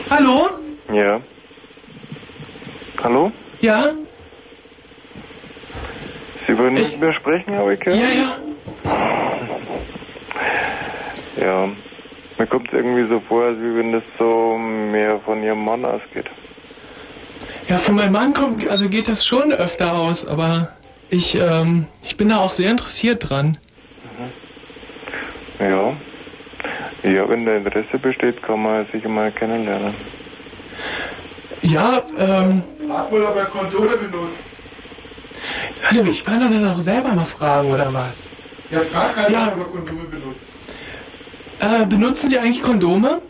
Hallo? 0.08 0.48
Ja. 0.92 1.20
Hallo? 3.06 3.30
Ja? 3.60 3.84
Sie 6.44 6.58
würden 6.58 6.74
mit 6.74 6.98
mir 7.00 7.12
sprechen, 7.12 7.54
habe 7.54 7.74
ich 7.74 7.78
gehört? 7.78 8.00
Ja, 8.02 8.08
ja. 8.08 8.38
Ja. 11.40 11.68
Mir 12.36 12.46
kommt 12.48 12.66
es 12.66 12.74
irgendwie 12.74 13.08
so 13.08 13.20
vor, 13.28 13.44
als 13.44 13.58
wenn 13.60 13.92
das 13.92 14.02
so 14.18 14.58
mehr 14.58 15.20
von 15.20 15.40
Ihrem 15.40 15.64
Mann 15.64 15.84
ausgeht. 15.84 16.26
Ja, 17.68 17.76
von 17.76 17.94
meinem 17.94 18.10
Mann 18.10 18.34
kommt, 18.34 18.66
also 18.68 18.88
geht 18.88 19.06
das 19.06 19.24
schon 19.24 19.52
öfter 19.52 19.94
aus, 19.94 20.26
aber 20.26 20.70
ich, 21.08 21.40
ähm, 21.40 21.86
ich 22.02 22.16
bin 22.16 22.30
da 22.30 22.38
auch 22.38 22.50
sehr 22.50 22.72
interessiert 22.72 23.30
dran. 23.30 23.56
Ja. 25.60 25.92
Ja, 27.08 27.28
wenn 27.28 27.46
da 27.46 27.54
Interesse 27.54 27.98
besteht, 27.98 28.42
kann 28.42 28.64
man 28.64 28.84
sich 28.90 29.04
mal 29.04 29.30
kennenlernen. 29.30 29.94
Ja, 31.62 32.02
ähm, 32.18 32.62
Frag 32.86 33.10
mal, 33.10 33.22
ob 33.22 33.36
er 33.36 33.46
Kondome 33.46 33.96
benutzt. 33.96 34.46
warte, 35.82 36.08
ich 36.08 36.24
kann 36.24 36.40
das 36.40 36.52
auch 36.52 36.80
selber 36.80 37.12
mal 37.14 37.24
fragen, 37.24 37.72
oder 37.72 37.92
was? 37.92 38.30
Ja, 38.70 38.80
frag 38.80 39.16
halt 39.16 39.30
mal, 39.30 39.52
ob 39.52 39.58
er 39.58 39.64
Kondome 39.64 40.04
benutzt. 40.04 40.46
Äh, 41.58 41.86
benutzen 41.86 42.28
Sie 42.28 42.38
eigentlich 42.38 42.62
Kondome? 42.62 43.22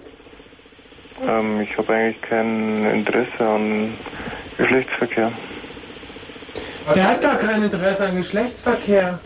Ähm, 1.23 1.61
ich 1.63 1.77
habe 1.79 1.95
eigentlich 1.95 2.21
kein 2.23 2.85
Interesse 2.87 3.39
an 3.41 3.95
Geschlechtsverkehr. 4.59 5.33
Er 6.95 7.09
hat 7.09 7.23
gar 7.23 7.37
kein 7.37 7.63
Interesse 7.63 8.07
an 8.07 8.17
Geschlechtsverkehr. 8.17 9.19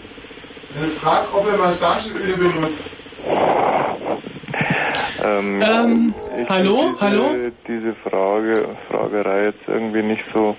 Er 0.80 0.88
fragt, 1.00 1.34
ob 1.34 1.46
er 1.48 1.58
Massageöle 1.58 2.36
benutzt. 2.36 2.88
Ähm, 5.22 5.60
Ähm, 5.60 6.14
ich 6.42 6.48
hallo? 6.48 6.78
diese, 6.94 7.00
Hallo? 7.00 7.30
Diese 7.68 7.94
Frage, 8.08 8.68
Fragerei 8.90 9.44
jetzt 9.46 9.60
irgendwie 9.66 10.02
nicht 10.02 10.24
so 10.32 10.56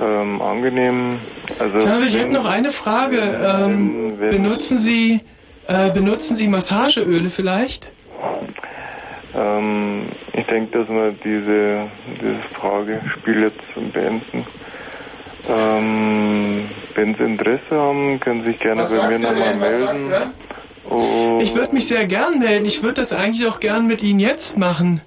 ähm, 0.00 0.40
angenehm. 0.42 1.18
Also 1.58 1.78
Sagen 1.78 1.98
Sie, 2.00 2.06
ich 2.06 2.16
hätte 2.16 2.32
noch 2.32 2.46
eine 2.50 2.70
Frage. 2.70 3.18
Ähm, 3.18 4.18
benutzen 4.18 4.78
Sie 4.78 5.20
äh, 5.66 5.90
benutzen 5.90 6.34
Sie 6.36 6.48
Massageöle 6.48 7.30
vielleicht? 7.30 7.90
Ähm, 9.34 10.08
ich 10.32 10.46
denke, 10.46 10.78
dass 10.78 10.88
wir 10.88 11.12
diese, 11.24 11.86
dieses 12.20 12.44
Fragespiel 12.54 13.42
jetzt 13.44 13.92
beenden. 13.92 14.46
Ähm, 15.48 16.68
wenn 16.94 17.14
Sie 17.16 17.22
Interesse 17.22 17.60
haben, 17.70 18.20
können 18.20 18.42
Sie 18.44 18.50
sich 18.50 18.60
gerne 18.60 18.82
Was 18.82 18.90
bei 18.90 18.96
sagt 18.96 19.10
mir 19.10 19.18
nochmal 19.18 19.58
sagt 19.58 19.94
melden. 19.94 20.12
er? 20.12 20.30
Oh, 20.90 21.38
Ich 21.42 21.54
würde 21.54 21.74
mich 21.74 21.86
sehr 21.86 22.06
gern 22.06 22.38
melden. 22.38 22.66
Ich 22.66 22.82
würde 22.82 22.94
das 22.94 23.12
eigentlich 23.12 23.46
auch 23.48 23.60
gern 23.60 23.86
mit 23.86 24.02
Ihnen 24.02 24.20
jetzt 24.20 24.56
machen. 24.56 25.00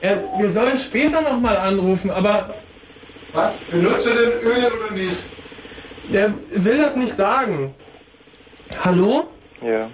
Er, 0.00 0.22
wir 0.38 0.48
sollen 0.50 0.76
später 0.76 1.20
nochmal 1.20 1.56
anrufen, 1.58 2.10
aber 2.10 2.54
Was? 3.32 3.58
Benutzt 3.70 4.08
er 4.08 4.14
denn 4.14 4.40
Öle 4.42 4.66
oder 4.72 4.94
nicht? 4.94 5.16
der 6.12 6.34
will 6.54 6.78
das 6.78 6.96
nicht 6.96 7.14
sagen. 7.14 7.74
Hallo? 8.82 9.28
ja. 9.62 9.90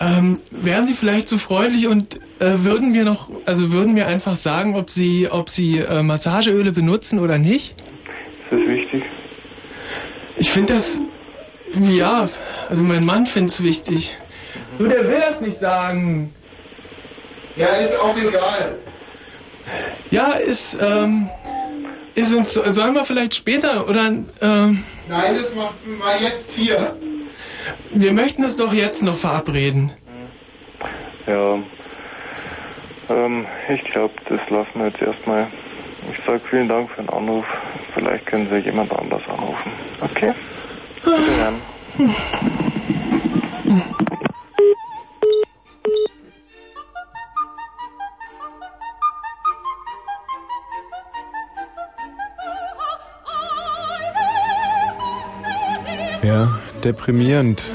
Ähm, 0.00 0.38
wären 0.52 0.86
Sie 0.86 0.94
vielleicht 0.94 1.26
so 1.26 1.38
freundlich 1.38 1.88
und 1.88 2.20
äh, 2.38 2.52
würden 2.58 2.92
mir 2.92 3.04
noch, 3.04 3.30
also 3.46 3.72
würden 3.72 3.94
mir 3.94 4.06
einfach 4.06 4.36
sagen, 4.36 4.76
ob 4.76 4.90
Sie, 4.90 5.26
ob 5.28 5.48
Sie 5.48 5.78
äh, 5.80 6.02
Massageöle 6.04 6.70
benutzen 6.70 7.18
oder 7.18 7.36
nicht? 7.36 7.74
Ist 7.80 8.52
das 8.52 8.60
wichtig? 8.60 9.02
Ich 10.36 10.50
finde 10.52 10.74
das, 10.74 11.00
ja, 11.80 12.28
also 12.68 12.84
mein 12.84 13.04
Mann 13.04 13.26
findet 13.26 13.50
es 13.54 13.62
wichtig. 13.64 14.14
Du, 14.78 14.86
der 14.86 15.08
will 15.08 15.20
das 15.20 15.40
nicht 15.40 15.58
sagen. 15.58 16.32
Ja, 17.56 17.66
ist 17.66 17.98
auch 17.98 18.16
egal. 18.16 18.76
Ja, 20.10 20.32
ist, 20.32 20.76
ähm, 20.80 21.28
ist 22.14 22.32
uns, 22.32 22.54
sollen 22.54 22.94
wir 22.94 23.04
vielleicht 23.04 23.34
später 23.34 23.88
oder, 23.88 24.06
ähm, 24.40 24.84
Nein, 25.08 25.34
das 25.36 25.54
macht 25.54 25.86
mal 25.86 26.14
jetzt 26.20 26.52
hier. 26.52 26.96
wir 27.90 28.12
möchten 28.12 28.44
es 28.44 28.56
doch 28.56 28.72
jetzt 28.72 29.02
noch 29.02 29.16
verabreden. 29.16 29.92
Ja. 31.26 31.58
Ähm, 33.10 33.46
ich 33.68 33.82
glaube, 33.90 34.14
das 34.28 34.40
lassen 34.48 34.70
wir 34.74 34.86
jetzt 34.86 35.02
erstmal. 35.02 35.48
Ich 36.12 36.24
sage 36.24 36.40
vielen 36.48 36.68
Dank 36.68 36.90
für 36.90 37.02
den 37.02 37.10
Anruf. 37.10 37.44
Vielleicht 37.92 38.26
können 38.26 38.48
Sie 38.50 38.56
jemand 38.58 38.92
anders 38.92 39.22
anrufen. 39.28 39.72
Okay? 40.00 40.32
Bitte 41.04 41.22
gern. 41.36 42.14
Ja, 56.28 56.60
deprimierend. 56.84 57.72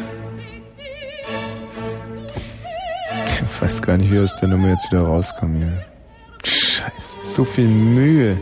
Ich 3.26 3.62
weiß 3.62 3.82
gar 3.82 3.98
nicht, 3.98 4.12
wie 4.12 4.20
aus 4.20 4.36
der 4.36 4.48
Nummer 4.48 4.68
jetzt 4.70 4.92
wieder 4.92 5.02
rauskommen 5.02 5.58
hier. 5.58 5.86
Scheiße, 6.44 7.18
so 7.22 7.46
viel 7.46 7.68
Mühe. 7.68 8.40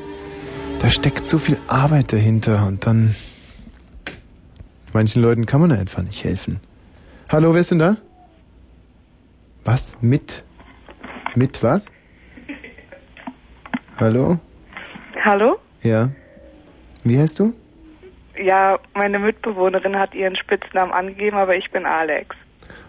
Da 0.79 0.89
steckt 0.89 1.25
so 1.25 1.37
viel 1.37 1.57
Arbeit 1.67 2.11
dahinter 2.11 2.67
und 2.67 2.85
dann. 2.85 3.15
Manchen 4.91 5.21
Leuten 5.21 5.45
kann 5.45 5.61
man 5.61 5.71
einfach 5.71 6.03
nicht 6.03 6.25
helfen. 6.25 6.59
Hallo, 7.29 7.53
wer 7.53 7.61
ist 7.61 7.71
denn 7.71 7.79
da? 7.79 7.95
Was? 9.63 9.95
Mit? 10.01 10.43
Mit 11.35 11.63
was? 11.63 11.89
Hallo? 13.95 14.41
Hallo? 15.23 15.57
Ja. 15.83 16.09
Wie 17.05 17.17
heißt 17.17 17.39
du? 17.39 17.53
Ja, 18.41 18.79
meine 18.95 19.19
Mitbewohnerin 19.19 19.97
hat 19.97 20.15
ihren 20.15 20.35
Spitznamen 20.35 20.91
angegeben, 20.91 21.37
aber 21.37 21.55
ich 21.55 21.69
bin 21.71 21.85
Alex. 21.85 22.35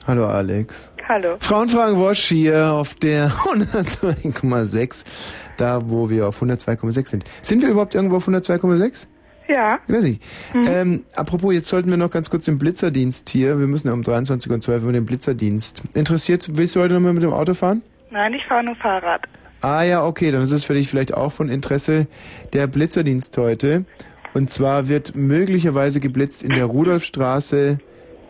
Hallo 0.06 0.26
Alex. 0.26 0.94
Hallo. 1.08 1.36
Frauenfragen 1.40 1.98
Wosch 1.98 2.24
hier 2.24 2.72
auf 2.72 2.94
der 2.94 3.28
102,6, 3.28 5.04
da 5.58 5.80
wo 5.84 6.08
wir 6.08 6.28
auf 6.28 6.42
102,6 6.42 7.08
sind. 7.08 7.24
Sind 7.42 7.62
wir 7.62 7.70
überhaupt 7.70 7.94
irgendwo 7.94 8.16
auf 8.16 8.26
102,6? 8.26 9.06
Ja. 9.48 9.78
Ich 9.86 9.94
weiß 9.94 10.04
nicht. 10.04 10.22
Ähm, 10.54 11.04
apropos, 11.16 11.52
jetzt 11.52 11.68
sollten 11.68 11.90
wir 11.90 11.96
noch 11.98 12.10
ganz 12.10 12.30
kurz 12.30 12.46
den 12.46 12.58
Blitzerdienst 12.58 13.28
hier, 13.28 13.58
wir 13.58 13.66
müssen 13.66 13.88
ja 13.88 13.92
um 13.92 14.02
23 14.02 14.50
und 14.50 14.62
12 14.62 14.84
Uhr 14.84 14.92
den 14.92 15.04
Blitzerdienst. 15.04 15.82
Interessiert, 15.94 16.48
willst 16.56 16.76
du 16.76 16.80
heute 16.80 16.94
nochmal 16.94 17.12
mit 17.12 17.22
dem 17.22 17.32
Auto 17.32 17.52
fahren? 17.54 17.82
Nein, 18.10 18.32
ich 18.32 18.44
fahre 18.46 18.64
nur 18.64 18.76
Fahrrad. 18.76 19.22
Ah 19.60 19.82
ja, 19.82 20.04
okay, 20.04 20.30
dann 20.32 20.42
ist 20.42 20.50
es 20.50 20.64
für 20.64 20.74
dich 20.74 20.88
vielleicht 20.88 21.14
auch 21.14 21.30
von 21.30 21.48
Interesse 21.48 22.06
der 22.52 22.66
Blitzerdienst 22.66 23.36
heute. 23.38 23.84
Und 24.34 24.50
zwar 24.50 24.88
wird 24.88 25.14
möglicherweise 25.14 26.00
geblitzt 26.00 26.42
in 26.42 26.54
der 26.54 26.64
Rudolfstraße, 26.64 27.78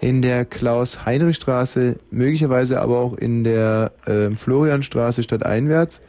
in 0.00 0.20
der 0.20 0.44
Klaus-Heinrich-Straße, 0.44 2.00
möglicherweise 2.10 2.80
aber 2.80 2.98
auch 2.98 3.16
in 3.16 3.44
der 3.44 3.92
äh, 4.04 4.34
Florianstraße 4.34 5.22
stadteinwärts. 5.22 6.02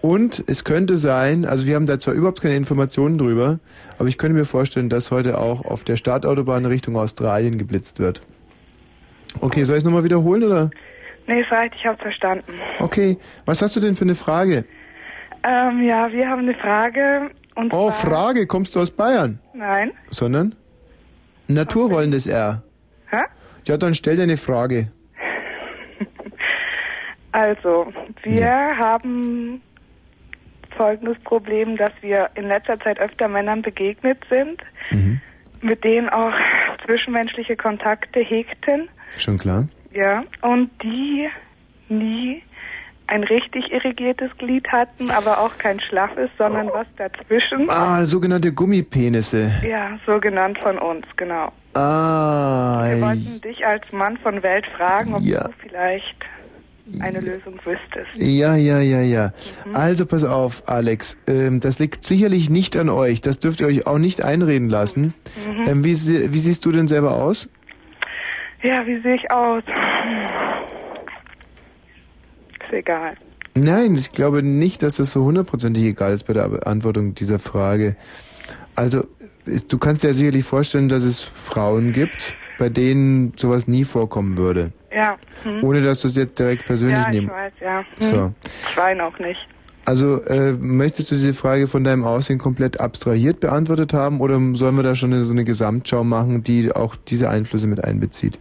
Und 0.00 0.44
es 0.46 0.64
könnte 0.64 0.96
sein, 0.96 1.44
also 1.44 1.66
wir 1.66 1.74
haben 1.74 1.86
da 1.86 1.98
zwar 1.98 2.14
überhaupt 2.14 2.40
keine 2.40 2.56
Informationen 2.56 3.18
drüber, 3.18 3.58
aber 3.98 4.08
ich 4.08 4.18
könnte 4.18 4.36
mir 4.36 4.44
vorstellen, 4.44 4.88
dass 4.88 5.10
heute 5.10 5.38
auch 5.38 5.64
auf 5.64 5.84
der 5.84 5.96
Startautobahn 5.96 6.64
Richtung 6.64 6.96
Australien 6.96 7.58
geblitzt 7.58 7.98
wird. 7.98 8.22
Okay, 9.40 9.64
soll 9.64 9.76
ich 9.76 9.80
es 9.80 9.84
nochmal 9.84 10.04
wiederholen 10.04 10.44
oder? 10.44 10.70
Nee, 11.26 11.40
es 11.40 11.50
reicht, 11.50 11.74
ich 11.74 11.84
habe 11.84 11.98
verstanden. 11.98 12.52
Okay, 12.78 13.18
was 13.44 13.60
hast 13.60 13.76
du 13.76 13.80
denn 13.80 13.96
für 13.96 14.04
eine 14.04 14.14
Frage? 14.14 14.64
Ähm, 15.42 15.82
ja, 15.82 16.10
wir 16.12 16.28
haben 16.28 16.42
eine 16.42 16.54
Frage. 16.54 17.30
Und 17.56 17.72
Oh, 17.72 17.90
Frage, 17.90 18.46
kommst 18.46 18.74
du 18.76 18.80
aus 18.80 18.90
Bayern? 18.90 19.38
Nein. 19.54 19.90
Sondern? 20.10 20.54
Naturrollendes 21.48 22.26
R. 22.26 22.62
Hä? 23.10 23.22
Ja, 23.66 23.76
dann 23.76 23.94
stell 23.94 24.16
dir 24.16 24.22
eine 24.22 24.36
Frage. 24.36 24.88
Also, 27.32 27.92
wir 28.22 28.48
haben 28.78 29.60
folgendes 30.76 31.18
Problem, 31.24 31.76
dass 31.76 31.92
wir 32.00 32.30
in 32.34 32.48
letzter 32.48 32.78
Zeit 32.80 32.98
öfter 32.98 33.28
Männern 33.28 33.60
begegnet 33.62 34.18
sind, 34.30 34.62
Mhm. 34.90 35.20
mit 35.60 35.84
denen 35.84 36.08
auch 36.08 36.32
zwischenmenschliche 36.86 37.56
Kontakte 37.56 38.20
hegten. 38.20 38.88
Schon 39.18 39.36
klar? 39.38 39.68
Ja, 39.92 40.24
und 40.42 40.70
die 40.82 41.28
nie 41.88 42.42
ein 43.08 43.22
richtig 43.24 43.70
irrigiertes 43.72 44.30
Glied 44.38 44.66
hatten, 44.68 45.10
aber 45.10 45.38
auch 45.40 45.56
kein 45.58 45.78
schlaffes, 45.80 46.30
sondern 46.38 46.68
was 46.68 46.86
dazwischen. 46.96 47.68
Ah, 47.70 48.02
sogenannte 48.04 48.52
Gummipenisse. 48.52 49.52
Ja, 49.68 49.98
so 50.06 50.18
genannt 50.18 50.58
von 50.58 50.78
uns, 50.78 51.06
genau. 51.16 51.52
Ah, 51.74 52.84
Wir 52.88 53.00
wollten 53.02 53.40
dich 53.42 53.64
als 53.66 53.90
Mann 53.92 54.16
von 54.18 54.42
Welt 54.42 54.66
fragen, 54.66 55.14
ob 55.14 55.22
Ja. 55.22 55.44
du 55.44 55.52
vielleicht 55.62 56.16
eine 57.00 57.18
Lösung 57.20 57.58
wüsstest. 57.64 58.14
ja, 58.14 58.54
ja, 58.54 58.78
ja, 58.80 59.00
ja. 59.00 59.30
Mhm. 59.64 59.74
Also 59.76 60.06
pass 60.06 60.22
auf, 60.24 60.62
Alex. 60.66 61.18
Ähm, 61.26 61.58
das 61.60 61.78
liegt 61.80 62.06
sicherlich 62.06 62.48
nicht 62.48 62.76
an 62.76 62.88
euch. 62.88 63.20
Das 63.20 63.38
dürft 63.40 63.60
ihr 63.60 63.66
euch 63.66 63.86
auch 63.86 63.98
nicht 63.98 64.22
einreden 64.22 64.68
lassen. 64.68 65.12
Mhm. 65.46 65.64
Ähm, 65.68 65.84
wie, 65.84 65.90
wie 65.94 66.38
siehst 66.38 66.64
du 66.64 66.70
denn 66.72 66.86
selber 66.88 67.16
aus? 67.16 67.48
Ja, 68.62 68.86
wie 68.86 69.00
sehe 69.00 69.16
ich 69.16 69.30
aus? 69.30 69.62
Egal. 72.70 73.16
Nein, 73.54 73.94
ich 73.96 74.12
glaube 74.12 74.42
nicht, 74.42 74.82
dass 74.82 74.96
das 74.96 75.12
so 75.12 75.24
hundertprozentig 75.24 75.84
egal 75.84 76.12
ist 76.12 76.24
bei 76.24 76.34
der 76.34 76.48
Beantwortung 76.48 77.14
dieser 77.14 77.38
Frage. 77.38 77.96
Also, 78.74 79.04
du 79.68 79.78
kannst 79.78 80.02
dir 80.02 80.08
ja 80.08 80.12
sicherlich 80.12 80.44
vorstellen, 80.44 80.90
dass 80.90 81.04
es 81.04 81.22
Frauen 81.22 81.92
gibt, 81.92 82.34
bei 82.58 82.68
denen 82.68 83.32
sowas 83.36 83.66
nie 83.66 83.84
vorkommen 83.84 84.36
würde. 84.36 84.72
Ja. 84.94 85.16
Hm. 85.44 85.64
Ohne 85.64 85.82
dass 85.82 86.02
du 86.02 86.08
es 86.08 86.16
jetzt 86.16 86.38
direkt 86.38 86.66
persönlich 86.66 86.96
ja, 86.96 87.10
ich 87.10 87.28
weiß, 87.28 87.52
ja. 87.60 87.78
Hm. 87.98 88.06
So. 88.06 88.34
Ich 88.68 88.76
weine 88.76 89.04
auch 89.04 89.18
nicht. 89.18 89.40
Also, 89.86 90.20
äh, 90.24 90.52
möchtest 90.52 91.12
du 91.12 91.14
diese 91.14 91.32
Frage 91.32 91.68
von 91.68 91.84
deinem 91.84 92.04
Aussehen 92.04 92.38
komplett 92.38 92.80
abstrahiert 92.80 93.40
beantwortet 93.40 93.92
haben 93.92 94.20
oder 94.20 94.40
sollen 94.54 94.76
wir 94.76 94.82
da 94.82 94.94
schon 94.94 95.12
eine, 95.12 95.22
so 95.22 95.32
eine 95.32 95.44
Gesamtschau 95.44 96.02
machen, 96.02 96.42
die 96.42 96.72
auch 96.72 96.96
diese 96.96 97.30
Einflüsse 97.30 97.68
mit 97.68 97.84
einbezieht? 97.84 98.38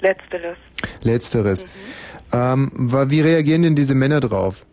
Letzteres. 0.00 0.58
Letzteres. 1.02 1.64
Ähm, 2.32 2.70
wie 2.74 3.20
reagieren 3.20 3.62
denn 3.62 3.74
diese 3.76 3.94
Männer 3.94 4.20
drauf? 4.20 4.64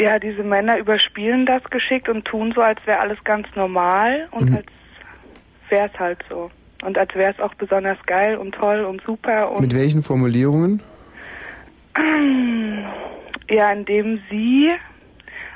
Ja, 0.00 0.18
diese 0.18 0.42
Männer 0.42 0.78
überspielen 0.78 1.46
das 1.46 1.62
geschickt 1.64 2.08
und 2.08 2.24
tun 2.24 2.52
so, 2.54 2.62
als 2.62 2.80
wäre 2.86 2.98
alles 3.00 3.22
ganz 3.24 3.46
normal 3.54 4.28
und 4.32 4.50
Mhm. 4.50 4.56
als 4.56 4.66
wäre 5.68 5.90
es 5.92 6.00
halt 6.00 6.18
so. 6.28 6.50
Und 6.82 6.98
als 6.98 7.14
wäre 7.14 7.32
es 7.32 7.38
auch 7.40 7.54
besonders 7.54 7.98
geil 8.06 8.36
und 8.36 8.52
toll 8.54 8.84
und 8.84 9.02
super 9.02 9.52
und 9.52 9.60
Mit 9.60 9.74
welchen 9.74 10.02
Formulierungen? 10.02 10.82
ja, 13.50 13.70
indem 13.70 14.20
sie 14.30 14.70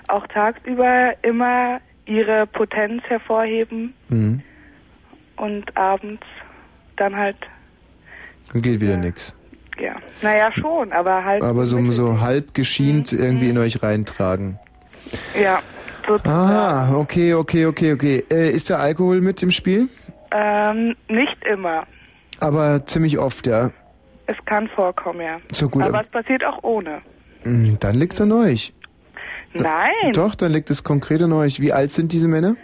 auch 0.09 0.27
tagsüber 0.29 1.15
immer 1.23 1.81
ihre 2.05 2.47
Potenz 2.47 3.03
hervorheben 3.05 3.95
Mhm. 4.09 4.43
und 5.37 5.77
abends 5.77 6.23
dann 6.97 7.17
halt, 7.17 7.37
Dann 8.53 8.63
geht 8.63 8.81
wieder 8.81 8.97
nix. 8.97 9.35
Ja, 9.81 9.97
naja 10.23 10.51
schon, 10.53 10.93
aber 10.93 11.25
halt, 11.25 11.43
Aber 11.43 11.67
so, 11.67 11.81
so 11.93 12.21
halb 12.21 12.55
geschient 12.55 13.13
irgendwie 13.13 13.51
in 13.51 13.59
euch 13.59 13.83
reintragen. 13.83 14.59
ja, 15.41 15.61
so, 16.07 16.17
Ah, 16.29 16.95
okay, 16.97 17.35
okay, 17.35 17.67
okay, 17.67 17.93
okay. 17.93 18.25
Äh, 18.31 18.51
ist 18.51 18.71
der 18.71 18.79
Alkohol 18.79 19.21
mit 19.21 19.43
im 19.43 19.51
Spiel? 19.51 19.89
ähm, 20.33 20.95
nicht 21.09 21.37
immer. 21.45 21.87
Aber 22.41 22.85
ziemlich 22.87 23.19
oft, 23.19 23.47
ja. 23.47 23.71
Es 24.27 24.37
kann 24.45 24.69
vorkommen, 24.69 25.21
ja. 25.21 25.39
So 25.53 25.69
gut, 25.69 25.83
aber 25.83 25.99
aber- 25.99 26.03
es 26.03 26.09
passiert 26.09 26.45
auch 26.45 26.63
ohne. 26.63 27.01
Hm, 27.45 27.77
Dann 27.81 27.95
liegt's 27.97 28.21
an 28.21 28.33
euch. 28.33 28.73
Nein, 29.55 30.13
Doch, 30.13 30.35
dann 30.35 30.53
liegt 30.53 30.69
es 30.71 30.83
konkret 30.85 31.23
an 31.23 31.33
euch. 31.33 31.61
Wie 31.61 31.73
alt 31.73 31.93
sind 31.93 32.13
diese 32.13 32.29
Männer? 32.29 32.57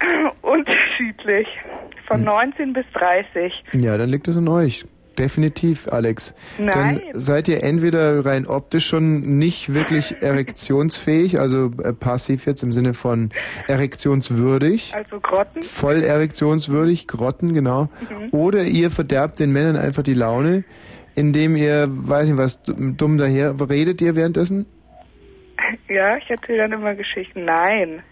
unterschiedlich. 0.42 1.46
Hm. 1.46 1.80
Von 2.06 2.24
19 2.24 2.72
bis 2.72 2.84
30. 2.94 3.52
Ja, 3.72 3.96
dann 3.96 4.10
liegt 4.10 4.28
es 4.28 4.36
an 4.36 4.46
euch. 4.48 4.84
Definitiv, 5.20 5.86
Alex. 5.88 6.34
Nein. 6.58 7.00
Dann 7.12 7.20
seid 7.20 7.46
ihr 7.48 7.62
entweder 7.62 8.24
rein 8.24 8.46
optisch 8.46 8.86
schon 8.86 9.38
nicht 9.38 9.74
wirklich 9.74 10.22
erektionsfähig, 10.22 11.38
also 11.38 11.70
äh, 11.84 11.92
passiv 11.92 12.46
jetzt 12.46 12.62
im 12.62 12.72
Sinne 12.72 12.94
von 12.94 13.30
erektionswürdig. 13.68 14.94
Also 14.94 15.20
Grotten. 15.20 15.62
Voll 15.62 16.02
erektionswürdig, 16.02 17.06
Grotten, 17.06 17.52
genau. 17.52 17.84
Mhm. 17.84 18.28
Oder 18.30 18.62
ihr 18.62 18.90
verderbt 18.90 19.40
den 19.40 19.52
Männern 19.52 19.76
einfach 19.76 20.02
die 20.02 20.14
Laune, 20.14 20.64
indem 21.14 21.54
ihr, 21.54 21.86
weiß 21.90 22.28
nicht 22.28 22.38
was, 22.38 22.62
dumm 22.64 23.18
daher, 23.18 23.54
redet 23.68 24.00
ihr 24.00 24.16
währenddessen? 24.16 24.64
Ja, 25.88 26.16
ich 26.16 26.30
erzähle 26.30 26.58
dann 26.58 26.72
immer 26.72 26.94
Geschichten. 26.94 27.44
Nein. 27.44 28.02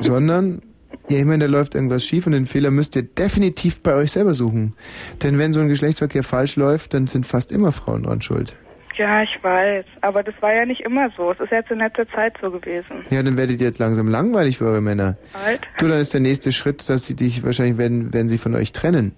sondern, 0.00 0.62
ja, 1.08 1.18
ich 1.18 1.24
meine, 1.24 1.44
da 1.46 1.50
läuft 1.50 1.74
irgendwas 1.74 2.04
schief 2.04 2.26
und 2.26 2.32
den 2.32 2.46
Fehler 2.46 2.70
müsst 2.70 2.96
ihr 2.96 3.02
definitiv 3.02 3.82
bei 3.82 3.94
euch 3.94 4.12
selber 4.12 4.34
suchen. 4.34 4.74
Denn 5.22 5.38
wenn 5.38 5.52
so 5.52 5.60
ein 5.60 5.68
Geschlechtsverkehr 5.68 6.24
falsch 6.24 6.56
läuft, 6.56 6.94
dann 6.94 7.06
sind 7.06 7.26
fast 7.26 7.52
immer 7.52 7.72
Frauen 7.72 8.04
dran 8.04 8.22
schuld. 8.22 8.56
Ja, 8.96 9.22
ich 9.22 9.42
weiß. 9.42 9.84
Aber 10.02 10.22
das 10.22 10.34
war 10.40 10.54
ja 10.54 10.64
nicht 10.64 10.80
immer 10.82 11.10
so. 11.16 11.32
Es 11.32 11.40
ist 11.40 11.50
jetzt 11.50 11.70
in 11.70 11.78
letzter 11.78 12.08
Zeit 12.08 12.34
so 12.40 12.50
gewesen. 12.50 13.04
Ja, 13.10 13.22
dann 13.22 13.36
werdet 13.36 13.60
ihr 13.60 13.66
jetzt 13.66 13.78
langsam 13.78 14.08
langweilig 14.08 14.58
für 14.58 14.66
eure 14.66 14.80
Männer. 14.80 15.16
Halt. 15.44 15.62
Du, 15.78 15.88
dann 15.88 15.98
ist 15.98 16.14
der 16.14 16.20
nächste 16.20 16.52
Schritt, 16.52 16.88
dass 16.88 17.06
sie 17.06 17.16
dich 17.16 17.44
wahrscheinlich 17.44 17.76
werden, 17.76 18.12
werden 18.12 18.28
sie 18.28 18.38
von 18.38 18.54
euch 18.54 18.72
trennen. 18.72 19.16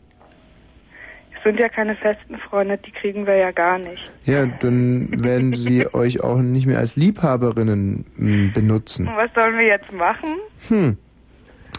Es 1.36 1.43
sind 1.44 1.61
ja 1.61 1.69
keine 1.69 1.94
festen 1.94 2.39
Freunde, 2.39 2.78
die 2.78 2.90
kriegen 2.90 3.27
wir 3.27 3.36
ja 3.36 3.53
gar 3.53 3.78
nicht. 3.78 4.11
Ja, 4.24 4.47
dann 4.47 5.23
werden 5.23 5.55
sie 5.55 5.86
euch 5.94 6.23
auch 6.23 6.39
nicht 6.39 6.66
mehr 6.66 6.78
als 6.78 6.97
Liebhaberinnen 6.97 8.05
mh, 8.16 8.53
benutzen. 8.55 9.07
Und 9.07 9.16
was 9.16 9.32
sollen 9.35 9.57
wir 9.57 9.66
jetzt 9.66 9.93
machen? 9.93 10.36
Hm. 10.69 10.97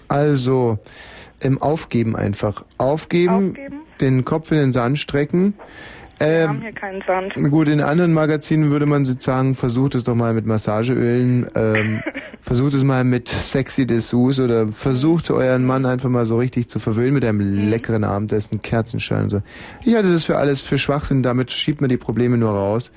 Also, 0.08 0.80
ähm, 1.42 1.62
aufgeben 1.62 2.16
einfach. 2.16 2.64
Aufgeben, 2.78 3.56
den 4.02 4.26
Kopf 4.26 4.52
in 4.52 4.58
den 4.58 4.72
Sand 4.72 5.00
strecken. 5.00 5.54
Wir 6.20 6.28
Ähm, 6.28 6.50
haben 6.50 6.62
hier 6.62 6.72
keinen 6.72 7.04
Sand. 7.06 7.34
Gut, 7.52 7.68
in 7.68 7.80
anderen 7.80 8.12
Magazinen 8.12 8.72
würde 8.72 8.88
man 8.88 9.06
sagen, 9.06 9.54
versucht 9.54 9.94
es 9.94 10.04
doch 10.04 10.16
mal 10.16 10.34
mit 10.34 10.48
Massageölen, 10.48 11.48
ähm, 11.54 12.02
versucht 12.42 12.74
es 12.74 12.84
mal 12.84 13.04
mit 13.04 13.28
sexy 13.30 13.86
Dessous 13.86 14.40
oder 14.40 14.68
versucht 14.68 15.30
euren 15.30 15.64
Mann 15.64 15.86
einfach 15.86 16.10
mal 16.10 16.26
so 16.26 16.38
richtig 16.40 16.70
zu 16.70 16.80
verwöhnen 16.80 17.14
mit 17.14 17.24
einem 17.24 17.70
leckeren 17.70 18.04
Abendessen, 18.04 18.62
Kerzenschein 18.62 19.26
und 19.26 19.30
so. 19.30 19.42
Ich 19.84 19.94
halte 19.94 20.12
das 20.12 20.26
für 20.26 20.38
alles 20.38 20.62
für 20.62 20.80
Schwachsinn, 20.80 21.22
damit 21.22 21.52
schiebt 21.52 21.82
man 21.82 21.90
die 21.92 21.98
Probleme 21.98 22.38
nur 22.38 22.52
raus. 22.52 22.92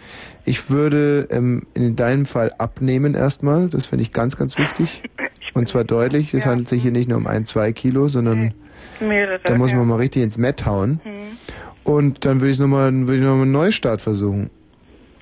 Ich 0.47 0.71
würde 0.71 1.29
ähm, 1.31 1.65
in 1.75 1.97
deinem 1.97 2.25
Fall 2.25 2.53
abnehmen 2.57 3.13
erstmal, 3.15 3.69
das 3.69 3.85
finde 3.85 4.03
ich 4.03 4.13
ganz, 4.13 4.39
ganz 4.39 4.57
wichtig. 4.57 5.03
Und 5.61 5.67
zwar 5.67 5.85
deutlich, 5.85 6.33
es 6.33 6.47
handelt 6.47 6.69
sich 6.69 6.81
hier 6.81 6.91
nicht 6.91 7.07
nur 7.07 7.19
um 7.19 7.27
ein, 7.27 7.45
zwei 7.45 7.73
Kilo, 7.73 8.09
sondern 8.09 8.55
Mehrere. 8.99 9.41
da 9.45 9.59
muss 9.59 9.73
ja. 9.73 9.77
man 9.77 9.89
mal 9.89 9.97
richtig 9.97 10.23
ins 10.23 10.39
Mett 10.39 10.65
hauen. 10.65 11.03
Mhm. 11.05 11.37
Und 11.85 12.25
dann 12.25 12.41
würde 12.41 12.51
ich 12.51 12.59
nochmal 12.59 12.91
würd 13.07 13.19
ich 13.19 13.23
noch 13.23 13.37
mal 13.37 13.43
einen 13.43 13.53
Neustart 13.53 14.01
versuchen. 14.01 14.49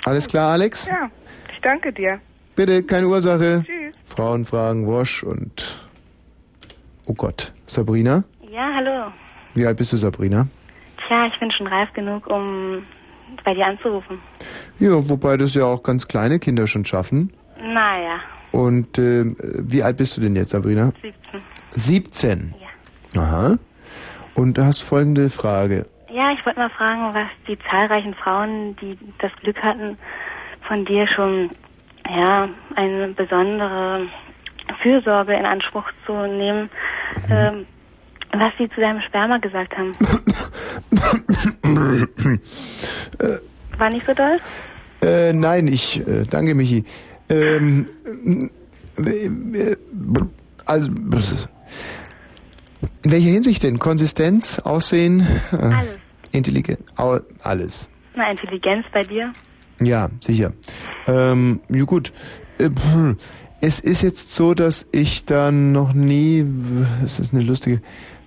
Alles 0.05 0.28
klar, 0.28 0.52
Alex? 0.52 0.86
Ja, 0.86 1.10
ich 1.52 1.60
danke 1.60 1.93
dir. 1.93 2.20
Bitte, 2.55 2.85
keine 2.85 3.09
Ursache. 3.09 3.65
Tschüss. 3.66 3.97
Frauen 4.05 4.44
fragen 4.44 4.86
Wosch 4.86 5.24
und... 5.24 5.89
Oh 7.06 7.15
Gott. 7.15 7.52
Sabrina? 7.66 8.23
Ja, 8.48 8.70
hallo. 8.77 9.10
Wie 9.55 9.66
alt 9.66 9.77
bist 9.77 9.93
du, 9.93 9.97
Sabrina? 9.97 10.47
Tja, 11.09 11.27
ich 11.27 11.40
bin 11.40 11.51
schon 11.51 11.66
reif 11.66 11.93
genug, 11.94 12.28
um 12.28 12.85
bei 13.44 13.55
dir 13.55 13.66
anzurufen. 13.66 14.20
Ja, 14.78 14.93
wobei 15.10 15.36
das 15.36 15.55
ja 15.55 15.65
auch 15.65 15.82
ganz 15.82 16.06
kleine 16.06 16.39
Kinder 16.39 16.69
schon 16.69 16.85
schaffen. 16.85 17.32
Naja, 17.60 18.20
Und 18.52 18.98
äh, 18.98 19.24
wie 19.38 19.82
alt 19.82 19.96
bist 19.96 20.16
du 20.16 20.20
denn 20.20 20.36
jetzt, 20.36 20.50
Sabrina? 20.50 20.92
17. 21.02 21.12
17? 21.70 22.54
Ja. 23.14 23.22
Aha. 23.22 23.58
Und 24.34 24.58
du 24.58 24.64
hast 24.64 24.82
folgende 24.82 25.30
Frage. 25.30 25.86
Ja, 26.10 26.32
ich 26.32 26.44
wollte 26.46 26.58
mal 26.58 26.70
fragen, 26.70 27.14
was 27.14 27.28
die 27.46 27.58
zahlreichen 27.70 28.14
Frauen, 28.14 28.76
die 28.76 28.98
das 29.18 29.30
Glück 29.42 29.62
hatten, 29.62 29.98
von 30.66 30.84
dir 30.84 31.06
schon 31.08 31.50
ja 32.08 32.48
eine 32.74 33.08
besondere 33.08 34.06
Fürsorge 34.82 35.34
in 35.34 35.44
Anspruch 35.44 35.84
zu 36.06 36.12
nehmen, 36.12 36.70
ähm, 37.30 37.66
was 38.32 38.52
sie 38.58 38.68
zu 38.70 38.80
deinem 38.80 39.00
Sperma 39.02 39.38
gesagt 39.38 39.76
haben. 39.76 39.92
War 43.78 43.90
nicht 43.90 44.06
so 44.06 44.14
doll? 44.14 44.38
Äh, 45.02 45.32
nein, 45.32 45.66
ich, 45.68 46.06
äh, 46.06 46.24
danke 46.28 46.54
Michi. 46.54 46.84
Ähm, 47.28 47.86
äh, 48.96 49.26
äh, 49.26 49.76
also, 50.64 50.90
in 53.02 53.10
welcher 53.10 53.30
Hinsicht 53.30 53.62
denn? 53.62 53.78
Konsistenz, 53.78 54.59
Aussehen? 54.60 55.26
Äh, 55.52 55.56
Alles. 55.56 55.98
Intelligenz, 56.32 56.80
alles. 57.42 57.88
Na, 58.14 58.30
Intelligenz 58.30 58.84
bei 58.92 59.02
dir? 59.02 59.32
Ja, 59.80 60.10
sicher. 60.20 60.52
Ähm, 61.06 61.60
ja 61.70 61.84
gut. 61.84 62.12
Äh, 62.59 62.70
Es 63.60 63.80
ist 63.80 64.02
jetzt 64.02 64.34
so, 64.34 64.55
dass 64.55 64.86
ich 64.92 65.24
da 65.24 65.50
noch 65.50 65.92
nie, 65.92 66.44
es 67.05 67.18
ist 67.18 67.34
eine 67.34 67.42
lustige 67.42 67.80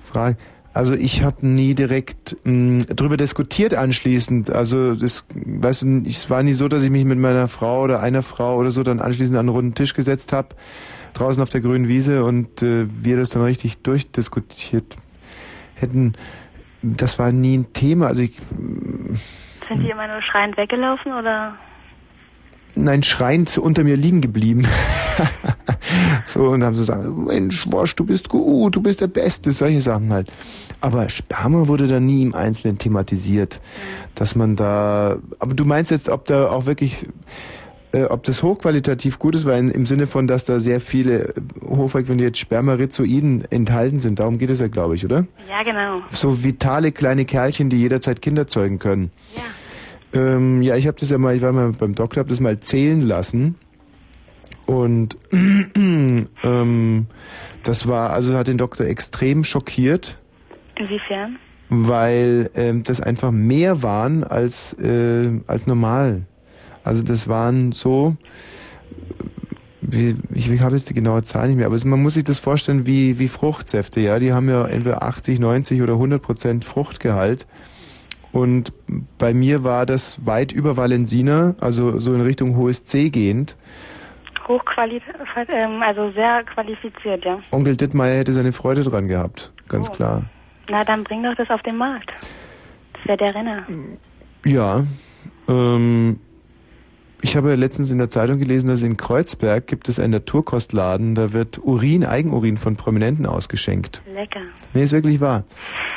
Frage, 0.03 0.38
also 0.73 0.93
ich 0.93 1.23
habe 1.23 1.45
nie 1.45 1.76
direkt 1.76 2.38
mh, 2.43 2.85
drüber 2.95 3.18
diskutiert 3.18 3.73
anschließend. 3.73 4.49
Also 4.49 4.95
das, 4.95 5.26
weißt 5.35 5.81
du, 5.81 6.03
es 6.07 6.30
war 6.30 6.43
nie 6.43 6.53
so, 6.53 6.68
dass 6.68 6.84
ich 6.84 6.89
mich 6.89 7.03
mit 7.03 7.19
meiner 7.19 7.48
Frau 7.48 7.81
oder 7.84 8.02
einer 8.02 8.23
Frau 8.23 8.56
oder 8.57 8.72
so 8.72 8.84
dann 8.84 8.99
anschließend 8.99 9.38
an 9.38 9.48
einen 9.48 9.49
runden 9.49 9.76
Tisch 9.76 9.93
gesetzt 9.93 10.31
habe, 10.31 10.49
draußen 11.14 11.43
auf 11.43 11.49
der 11.49 11.61
grünen 11.61 11.88
Wiese 11.88 12.23
und 12.23 12.61
äh, 12.61 12.88
wir 12.89 13.18
das 13.18 13.31
dann 13.31 13.43
richtig 13.43 13.80
durchdiskutiert 13.80 14.95
hätten. 15.76 16.14
Das 16.81 17.19
war 17.19 17.31
nie 17.31 17.57
ein 17.57 17.73
Thema. 17.73 18.07
Also 18.07 18.22
ich, 18.23 18.38
Sind 19.68 19.81
die 19.81 19.89
immer 19.89 20.07
nur 20.07 20.22
schreiend 20.22 20.57
weggelaufen 20.57 21.11
oder? 21.14 21.56
Nein, 22.76 23.03
schreiend 23.03 23.57
unter 23.57 23.84
mir 23.84 23.98
liegen 23.98 24.22
geblieben. 24.22 24.68
so, 26.26 26.45
und 26.45 26.64
haben 26.64 26.76
so 26.76 26.81
gesagt, 26.81 27.07
Mensch, 27.15 27.65
Wosch, 27.69 27.95
du 27.95 28.06
bist 28.06 28.30
gut, 28.30 28.76
du 28.76 28.81
bist 28.81 29.02
der 29.02 29.07
Beste, 29.07 29.52
solche 29.52 29.81
Sachen 29.81 30.11
halt. 30.11 30.30
Aber 30.80 31.10
Sperma 31.10 31.68
wurde 31.68 31.88
da 31.88 31.99
nie 31.99 32.23
im 32.23 32.34
Einzelnen 32.34 32.77
thematisiert, 32.77 33.61
dass 34.15 34.35
man 34.35 34.56
da, 34.56 35.18
aber 35.39 35.53
du 35.53 35.65
meinst 35.65 35.91
jetzt, 35.91 36.10
ob 36.10 36.26
da 36.26 36.49
auch 36.49 36.65
wirklich, 36.65 37.07
äh, 37.91 38.06
ob 38.06 38.23
das 38.23 38.41
hochqualitativ 38.41 39.19
gut 39.19 39.35
ist, 39.35 39.45
weil 39.45 39.60
in, 39.60 39.69
im 39.69 39.85
Sinne 39.85 40.07
von, 40.07 40.27
dass 40.27 40.43
da 40.45 40.60
sehr 40.60 40.81
viele 40.81 41.34
hochfrequentiert 41.68 42.38
Spermarizoiden 42.38 43.45
enthalten 43.52 43.99
sind, 43.99 44.19
darum 44.19 44.39
geht 44.39 44.49
es 44.49 44.60
ja, 44.60 44.69
glaube 44.69 44.95
ich, 44.95 45.06
oder? 45.06 45.27
Ja, 45.49 45.64
genau. 45.64 46.02
So 46.10 46.43
vitale 46.43 46.91
kleine 46.91 47.26
Kerlchen, 47.26 47.69
die 47.69 47.77
jederzeit 47.77 48.22
Kinder 48.22 48.48
zeugen 48.48 48.80
können. 48.80 49.11
Ja. 49.35 49.43
Ähm, 50.14 50.62
ja, 50.62 50.76
ich 50.76 50.88
habe 50.88 51.00
das 51.00 51.10
ja 51.10 51.18
mal, 51.18 51.36
ich 51.36 51.42
war 51.42 51.52
mal 51.52 51.72
beim 51.72 51.96
Doktor, 51.96 52.20
habe 52.20 52.30
das 52.30 52.40
mal 52.40 52.60
zählen 52.60 53.02
lassen. 53.02 53.56
Und 54.68 55.18
ähm, 56.44 57.08
das 57.64 57.88
war, 57.88 58.12
also 58.12 58.36
hat 58.36 58.48
den 58.48 58.58
Doktor 58.58 58.86
extrem 58.86 59.44
schockiert, 59.44 60.18
Inwiefern? 60.76 61.38
weil 61.70 62.50
ähm, 62.56 62.84
das 62.84 63.02
einfach 63.02 63.32
mehr 63.32 63.84
waren 63.84 64.24
als, 64.24 64.74
äh, 64.74 65.42
als 65.48 65.68
normal. 65.68 66.24
Also 66.84 67.04
das 67.04 67.28
waren 67.28 67.72
so, 67.72 68.16
wie, 69.82 70.16
ich, 70.34 70.50
ich 70.50 70.62
habe 70.62 70.76
jetzt 70.76 70.90
die 70.90 70.94
genaue 70.94 71.24
Zahl 71.24 71.48
nicht 71.48 71.58
mehr, 71.58 71.66
aber 71.66 71.76
es, 71.76 71.86
man 71.86 72.02
muss 72.02 72.16
sich 72.16 72.24
das 72.24 72.40
vorstellen 72.40 72.86
wie, 72.86 73.20
wie 73.20 73.28
Fruchtsäfte, 73.28 74.00
ja. 74.00 74.20
Die 74.20 74.34
haben 74.34 74.50
ja 74.50 74.66
entweder 74.66 75.04
80, 75.04 75.40
90 75.40 75.82
oder 75.82 75.94
100 75.94 76.22
Prozent 76.22 76.66
Fruchtgehalt. 76.66 77.46
Und 78.32 78.72
bei 79.18 79.34
mir 79.34 79.64
war 79.64 79.86
das 79.86 80.26
weit 80.26 80.52
über 80.52 80.78
Valensina, 80.78 81.56
also 81.60 81.99
so 81.99 82.14
in 82.14 82.22
Richtung 82.22 82.56
hohes 82.56 82.86
C 82.86 83.10
gehend. 83.10 83.58
Hochqualifiziert, 84.48 85.49
ähm, 85.49 85.82
also 85.82 86.12
sehr 86.12 86.44
qualifiziert, 86.44 87.24
ja. 87.26 87.40
Onkel 87.52 87.76
Dittmeier 87.78 88.18
hätte 88.18 88.34
seine 88.34 88.52
Freude 88.52 88.84
dran 88.84 89.08
gehabt, 89.08 89.52
ganz 89.68 89.91
klar. 89.91 90.24
Na, 90.70 90.84
dann 90.84 91.03
bring 91.03 91.24
doch 91.24 91.36
das 91.36 91.49
auf 91.49 91.62
den 91.64 91.78
Markt. 91.78 92.10
Das 92.94 93.06
wäre 93.06 93.18
der 93.18 93.36
Renner. 93.36 93.66
Ja, 94.45 94.84
ähm, 95.48 96.20
Ich 97.23 97.35
habe 97.38 97.53
letztens 97.53 97.91
in 97.91 97.99
der 97.99 98.10
Zeitung 98.10 98.39
gelesen, 98.39 98.68
dass 98.68 98.81
in 98.81 98.98
Kreuzberg 98.98 99.68
gibt 99.68 99.88
es 99.89 99.99
einen 99.99 100.11
Naturkostladen, 100.11 101.14
da 101.14 101.34
wird 101.34 101.60
Urin, 101.64 102.03
Eigenurin 102.03 102.57
von 102.57 102.76
Prominenten 102.77 103.27
ausgeschenkt. 103.27 104.02
Lecker. 104.11 104.39
Nee, 104.73 104.81
ist 104.84 104.91
wirklich 104.91 105.22
wahr. 105.22 105.43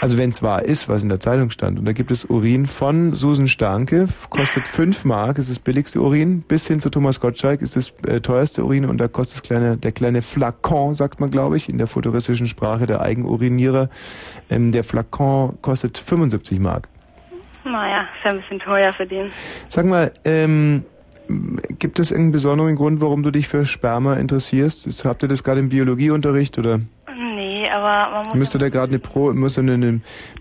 Also 0.03 0.19
wenn 0.19 0.31
es 0.31 0.43
wahr 0.43 0.63
ist, 0.65 0.89
was 0.91 1.03
in 1.03 1.09
der 1.09 1.21
Zeitung 1.21 1.49
stand. 1.49 1.79
Und 1.79 1.87
da 1.87 1.93
gibt 1.93 2.11
es 2.11 2.27
Urin 2.27 2.67
von 2.67 3.15
Susan 3.15 3.47
Starke, 3.47 4.03
f- 4.03 4.29
kostet 4.29 4.69
5 4.69 5.07
Mark, 5.07 5.39
ist 5.39 5.49
das 5.49 5.59
billigste 5.59 6.03
Urin, 6.03 6.43
bis 6.43 6.67
hin 6.67 6.81
zu 6.81 6.91
Thomas 6.91 7.21
Gottschalk 7.21 7.63
ist 7.63 7.77
das 7.77 7.95
äh, 8.07 8.21
teuerste 8.21 8.63
Urin 8.63 8.85
und 8.85 8.99
da 8.99 9.09
kostet 9.09 9.37
das 9.39 9.43
kleine, 9.45 9.79
der 9.79 9.93
kleine 9.93 10.21
Flakon, 10.21 10.93
sagt 10.93 11.21
man 11.21 11.31
glaube 11.31 11.57
ich, 11.57 11.71
in 11.71 11.79
der 11.79 11.87
futuristischen 11.87 12.49
Sprache 12.49 12.85
der 12.85 13.01
Eigenurinierer. 13.01 13.89
Ähm, 14.51 14.73
der 14.73 14.85
Flakon 14.85 15.57
kostet 15.63 15.97
75 15.97 16.61
Mark. 16.61 16.89
Naja, 17.65 18.03
ist 18.03 18.25
ja 18.27 18.31
ein 18.33 18.41
bisschen 18.43 18.59
teuer 18.61 18.93
für 18.93 19.07
den. 19.07 19.31
Sag 19.69 19.87
mal, 19.87 20.13
ähm, 20.27 20.85
gibt 21.79 21.99
es 21.99 22.11
irgendeinen 22.11 22.33
besonderen 22.33 22.77
Grund, 22.77 23.01
warum 23.01 23.23
du 23.23 23.31
dich 23.31 23.49
für 23.49 23.65
Sperma 23.65 24.15
interessierst? 24.15 24.87
Ist- 24.87 25.05
Habt 25.05 25.23
ihr 25.23 25.29
das 25.29 25.43
gerade 25.45 25.61
im 25.61 25.69
Biologieunterricht 25.69 26.59
oder 26.59 26.81
Nee, 27.17 27.69
aber 27.71 28.11
man 28.11 28.25
muss. 28.27 28.35
müsst 28.35 28.55
ihr 28.55 28.59
da 28.59 28.69
gerade 28.69 28.89
eine 28.91 28.99
Pro, 28.99 29.33
müsst 29.33 29.57
ihr 29.59 29.63
eine, 29.63 29.75
eine, 29.75 30.01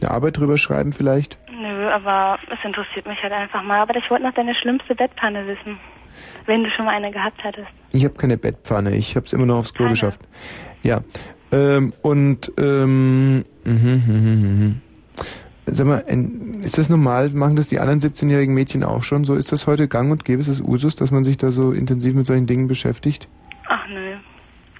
Arbeit 0.09 0.37
drüber 0.37 0.57
schreiben 0.57 0.91
vielleicht? 0.91 1.37
Nö, 1.51 1.89
aber 1.89 2.37
es 2.51 2.59
interessiert 2.63 3.05
mich 3.07 3.21
halt 3.23 3.33
einfach 3.33 3.63
mal. 3.63 3.81
Aber 3.81 3.95
ich 3.95 4.09
wollte 4.09 4.23
noch 4.25 4.33
deine 4.33 4.53
schlimmste 4.55 4.95
Bettpanne 4.95 5.45
wissen. 5.47 5.77
Wenn 6.45 6.63
du 6.63 6.69
schon 6.71 6.85
mal 6.85 6.91
eine 6.95 7.11
gehabt 7.11 7.43
hattest. 7.43 7.67
Ich 7.91 8.03
habe 8.03 8.13
keine 8.15 8.37
Bettpfanne, 8.37 8.95
ich 8.95 9.15
habe 9.15 9.25
es 9.25 9.33
immer 9.33 9.45
noch 9.45 9.57
aufs 9.57 9.73
Klo 9.73 9.89
geschafft. 9.89 10.21
Ja. 10.83 11.01
Ähm, 11.51 11.93
und 12.01 12.51
ähm, 12.57 13.37
mhm, 13.37 13.43
mhm, 13.65 14.03
mhm, 14.07 14.59
mhm. 14.59 14.81
Sag 15.65 15.87
mal, 15.87 15.99
ist 16.61 16.77
das 16.77 16.89
normal? 16.89 17.29
Machen 17.29 17.55
das 17.55 17.67
die 17.67 17.79
anderen 17.79 18.01
17-jährigen 18.01 18.53
Mädchen 18.53 18.83
auch 18.83 19.03
schon? 19.03 19.23
So 19.23 19.35
ist 19.35 19.51
das 19.51 19.65
heute 19.65 19.87
gang 19.87 20.11
und 20.11 20.25
gäbe? 20.25 20.41
Ist 20.41 20.49
das 20.49 20.59
Usus, 20.59 20.95
dass 20.95 21.11
man 21.11 21.23
sich 21.23 21.37
da 21.37 21.51
so 21.51 21.71
intensiv 21.71 22.15
mit 22.15 22.25
solchen 22.25 22.47
Dingen 22.47 22.67
beschäftigt? 22.67 23.29
Ach 23.67 23.87
nö. 23.87 24.15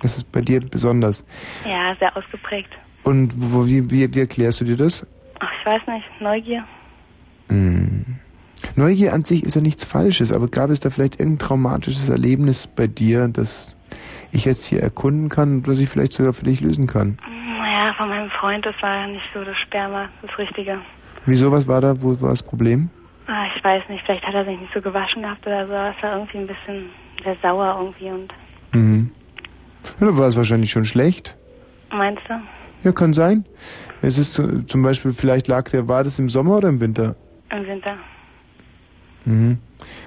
Das 0.01 0.17
ist 0.17 0.31
bei 0.31 0.41
dir 0.41 0.59
besonders. 0.59 1.25
Ja, 1.65 1.95
sehr 1.99 2.15
ausgeprägt. 2.17 2.69
Und 3.03 3.33
wo, 3.35 3.65
wie, 3.65 3.89
wie, 3.89 4.13
wie 4.13 4.19
erklärst 4.19 4.59
du 4.61 4.65
dir 4.65 4.75
das? 4.75 5.07
Ach, 5.39 5.49
ich 5.59 5.65
weiß 5.65 5.81
nicht. 5.87 6.05
Neugier. 6.21 6.65
Hm. 7.49 8.05
Neugier 8.75 9.13
an 9.13 9.23
sich 9.23 9.43
ist 9.43 9.55
ja 9.55 9.61
nichts 9.61 9.83
Falsches, 9.83 10.31
aber 10.31 10.47
gab 10.47 10.69
es 10.69 10.79
da 10.79 10.89
vielleicht 10.89 11.19
irgendein 11.19 11.47
traumatisches 11.47 12.09
Erlebnis 12.09 12.67
bei 12.67 12.87
dir, 12.87 13.27
das 13.27 13.77
ich 14.31 14.45
jetzt 14.45 14.65
hier 14.65 14.81
erkunden 14.81 15.29
kann, 15.29 15.63
das 15.63 15.79
ich 15.79 15.89
vielleicht 15.89 16.13
sogar 16.13 16.33
für 16.33 16.45
dich 16.45 16.59
lösen 16.59 16.87
kann? 16.87 17.19
Von 17.97 18.09
meinem 18.09 18.29
Freund, 18.31 18.65
das 18.65 18.75
war 18.81 18.95
ja 19.01 19.07
nicht 19.07 19.23
so 19.33 19.43
das 19.43 19.57
Sperma, 19.57 20.09
das 20.21 20.37
Richtige. 20.37 20.79
Wieso, 21.25 21.51
was 21.51 21.67
war 21.67 21.79
da, 21.81 22.01
wo 22.01 22.19
war 22.21 22.29
das 22.29 22.43
Problem? 22.43 22.89
Ah, 23.27 23.45
ich 23.55 23.63
weiß 23.63 23.83
nicht, 23.89 24.03
vielleicht 24.05 24.25
hat 24.25 24.33
er 24.33 24.45
sich 24.45 24.59
nicht 24.59 24.73
so 24.73 24.81
gewaschen 24.81 25.21
gehabt 25.21 25.45
oder 25.47 25.65
so. 25.67 25.73
Es 25.73 26.03
war 26.03 26.13
irgendwie 26.17 26.37
ein 26.39 26.47
bisschen 26.47 26.89
sehr 27.23 27.35
sauer 27.41 27.75
irgendwie 27.79 28.09
und 28.09 28.33
Mhm. 28.73 29.11
Ja, 29.99 30.07
dann 30.07 30.17
war 30.17 30.27
es 30.27 30.35
wahrscheinlich 30.37 30.71
schon 30.71 30.85
schlecht. 30.85 31.35
meinst 31.91 32.23
du? 32.27 32.33
Ja, 32.83 32.91
kann 32.91 33.13
sein. 33.13 33.45
Es 34.01 34.17
ist 34.17 34.33
zu- 34.33 34.63
zum 34.65 34.81
Beispiel, 34.81 35.13
vielleicht 35.13 35.47
lag 35.47 35.69
der, 35.69 35.87
war 35.87 36.03
das 36.03 36.17
im 36.19 36.27
Sommer 36.29 36.57
oder 36.57 36.69
im 36.69 36.81
Winter? 36.81 37.15
Im 37.51 37.65
Winter. 37.67 37.95
Mhm. 39.25 39.57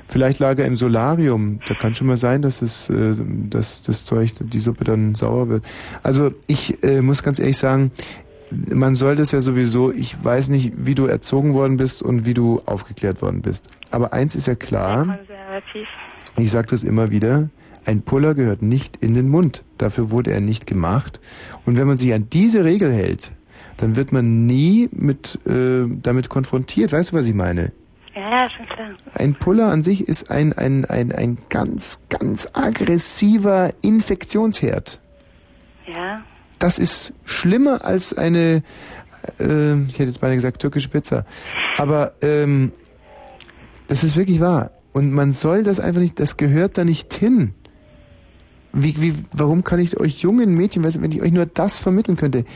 Vielleicht 0.08 0.38
lag 0.38 0.58
er 0.58 0.66
im 0.66 0.76
Solarium. 0.76 1.60
Da 1.68 1.74
kann 1.74 1.94
schon 1.94 2.06
mal 2.06 2.16
sein, 2.16 2.42
dass, 2.42 2.62
es, 2.62 2.88
äh, 2.88 3.14
dass 3.50 3.82
das 3.82 4.04
Zeug, 4.04 4.30
die 4.40 4.58
Suppe 4.58 4.84
dann 4.84 5.14
sauer 5.14 5.48
wird. 5.48 5.64
Also 6.02 6.30
ich 6.46 6.82
äh, 6.82 7.02
muss 7.02 7.22
ganz 7.22 7.38
ehrlich 7.38 7.58
sagen, 7.58 7.90
man 8.50 8.94
soll 8.94 9.16
das 9.16 9.32
ja 9.32 9.40
sowieso, 9.40 9.92
ich 9.92 10.22
weiß 10.22 10.50
nicht, 10.50 10.72
wie 10.76 10.94
du 10.94 11.06
erzogen 11.06 11.54
worden 11.54 11.76
bist 11.76 12.02
und 12.02 12.24
wie 12.24 12.34
du 12.34 12.60
aufgeklärt 12.64 13.20
worden 13.20 13.42
bist. 13.42 13.70
Aber 13.90 14.12
eins 14.12 14.34
ist 14.34 14.46
ja 14.46 14.54
klar, 14.54 15.18
ich 16.36 16.50
sage 16.50 16.68
das 16.68 16.84
immer 16.84 17.10
wieder, 17.10 17.48
ein 17.84 18.02
Puller 18.02 18.34
gehört 18.34 18.62
nicht 18.62 18.96
in 18.96 19.14
den 19.14 19.28
Mund. 19.28 19.64
Dafür 19.78 20.10
wurde 20.10 20.32
er 20.32 20.40
nicht 20.40 20.66
gemacht. 20.66 21.20
Und 21.64 21.76
wenn 21.76 21.86
man 21.86 21.98
sich 21.98 22.12
an 22.14 22.28
diese 22.32 22.64
Regel 22.64 22.92
hält, 22.92 23.30
dann 23.76 23.94
wird 23.94 24.12
man 24.12 24.46
nie 24.46 24.88
mit 24.92 25.38
äh, 25.46 25.84
damit 26.02 26.28
konfrontiert. 26.28 26.92
Weißt 26.92 27.12
du, 27.12 27.16
was 27.16 27.26
ich 27.26 27.34
meine? 27.34 27.72
Ja, 28.16 28.48
schon 28.48 28.66
klar. 28.66 28.88
Ein 29.14 29.34
Puller 29.34 29.70
an 29.70 29.82
sich 29.82 30.08
ist 30.08 30.30
ein, 30.30 30.54
ein, 30.54 30.86
ein, 30.86 31.12
ein 31.12 31.36
ganz, 31.50 32.00
ganz 32.08 32.48
aggressiver 32.54 33.74
Infektionsherd. 33.82 35.00
Ja. 35.86 36.22
Das 36.58 36.78
ist 36.78 37.12
schlimmer 37.26 37.84
als 37.84 38.16
eine, 38.16 38.62
äh, 39.38 39.74
ich 39.82 39.94
hätte 39.94 40.04
jetzt 40.04 40.22
beinahe 40.22 40.36
gesagt, 40.36 40.62
türkische 40.62 40.88
Pizza. 40.88 41.26
Aber 41.76 42.14
ähm, 42.22 42.72
das 43.86 44.02
ist 44.02 44.16
wirklich 44.16 44.40
wahr. 44.40 44.70
Und 44.94 45.12
man 45.12 45.32
soll 45.32 45.62
das 45.62 45.78
einfach 45.78 46.00
nicht, 46.00 46.18
das 46.18 46.38
gehört 46.38 46.78
da 46.78 46.84
nicht 46.84 47.12
hin. 47.12 47.52
Wie, 48.72 49.00
wie, 49.02 49.14
warum 49.32 49.62
kann 49.62 49.78
ich 49.78 50.00
euch 50.00 50.20
jungen 50.20 50.54
Mädchen, 50.54 50.82
wenn 50.82 51.12
ich 51.12 51.20
euch 51.20 51.32
nur 51.32 51.44
das 51.44 51.78
vermitteln 51.78 52.16
könnte, 52.16 52.46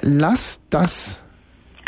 lasst 0.00 0.62
das. 0.70 1.22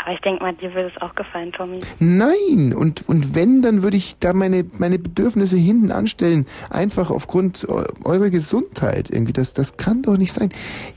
Aber 0.09 0.15
ich 0.15 0.21
denke 0.23 0.41
mal, 0.41 0.55
dir 0.55 0.73
würde 0.73 0.91
es 0.95 0.99
auch 1.03 1.13
gefallen, 1.13 1.51
Tommy. 1.51 1.81
Nein, 1.99 2.73
und, 2.75 3.07
und 3.07 3.35
wenn, 3.35 3.61
dann 3.61 3.83
würde 3.83 3.95
ich 3.95 4.17
da 4.17 4.33
meine, 4.33 4.65
meine 4.79 4.97
Bedürfnisse 4.97 5.55
hinten 5.55 5.91
anstellen, 5.91 6.47
einfach 6.71 7.11
aufgrund 7.11 7.69
eu- 7.69 7.83
eurer 8.05 8.31
Gesundheit 8.31 9.11
irgendwie. 9.11 9.33
Das, 9.33 9.53
das 9.53 9.77
kann 9.77 10.01
doch 10.01 10.17
nicht 10.17 10.33
sein. 10.33 10.49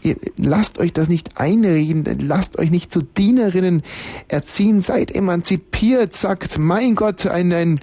Ihr, 0.02 0.16
lasst 0.38 0.78
euch 0.78 0.94
das 0.94 1.10
nicht 1.10 1.38
einreden, 1.38 2.06
lasst 2.26 2.58
euch 2.58 2.70
nicht 2.70 2.90
zu 2.90 3.02
Dienerinnen 3.02 3.82
erziehen, 4.28 4.80
seid 4.80 5.14
emanzipiert, 5.14 6.14
sagt, 6.14 6.58
mein 6.58 6.94
Gott, 6.94 7.26
ein, 7.26 7.52
ein, 7.52 7.80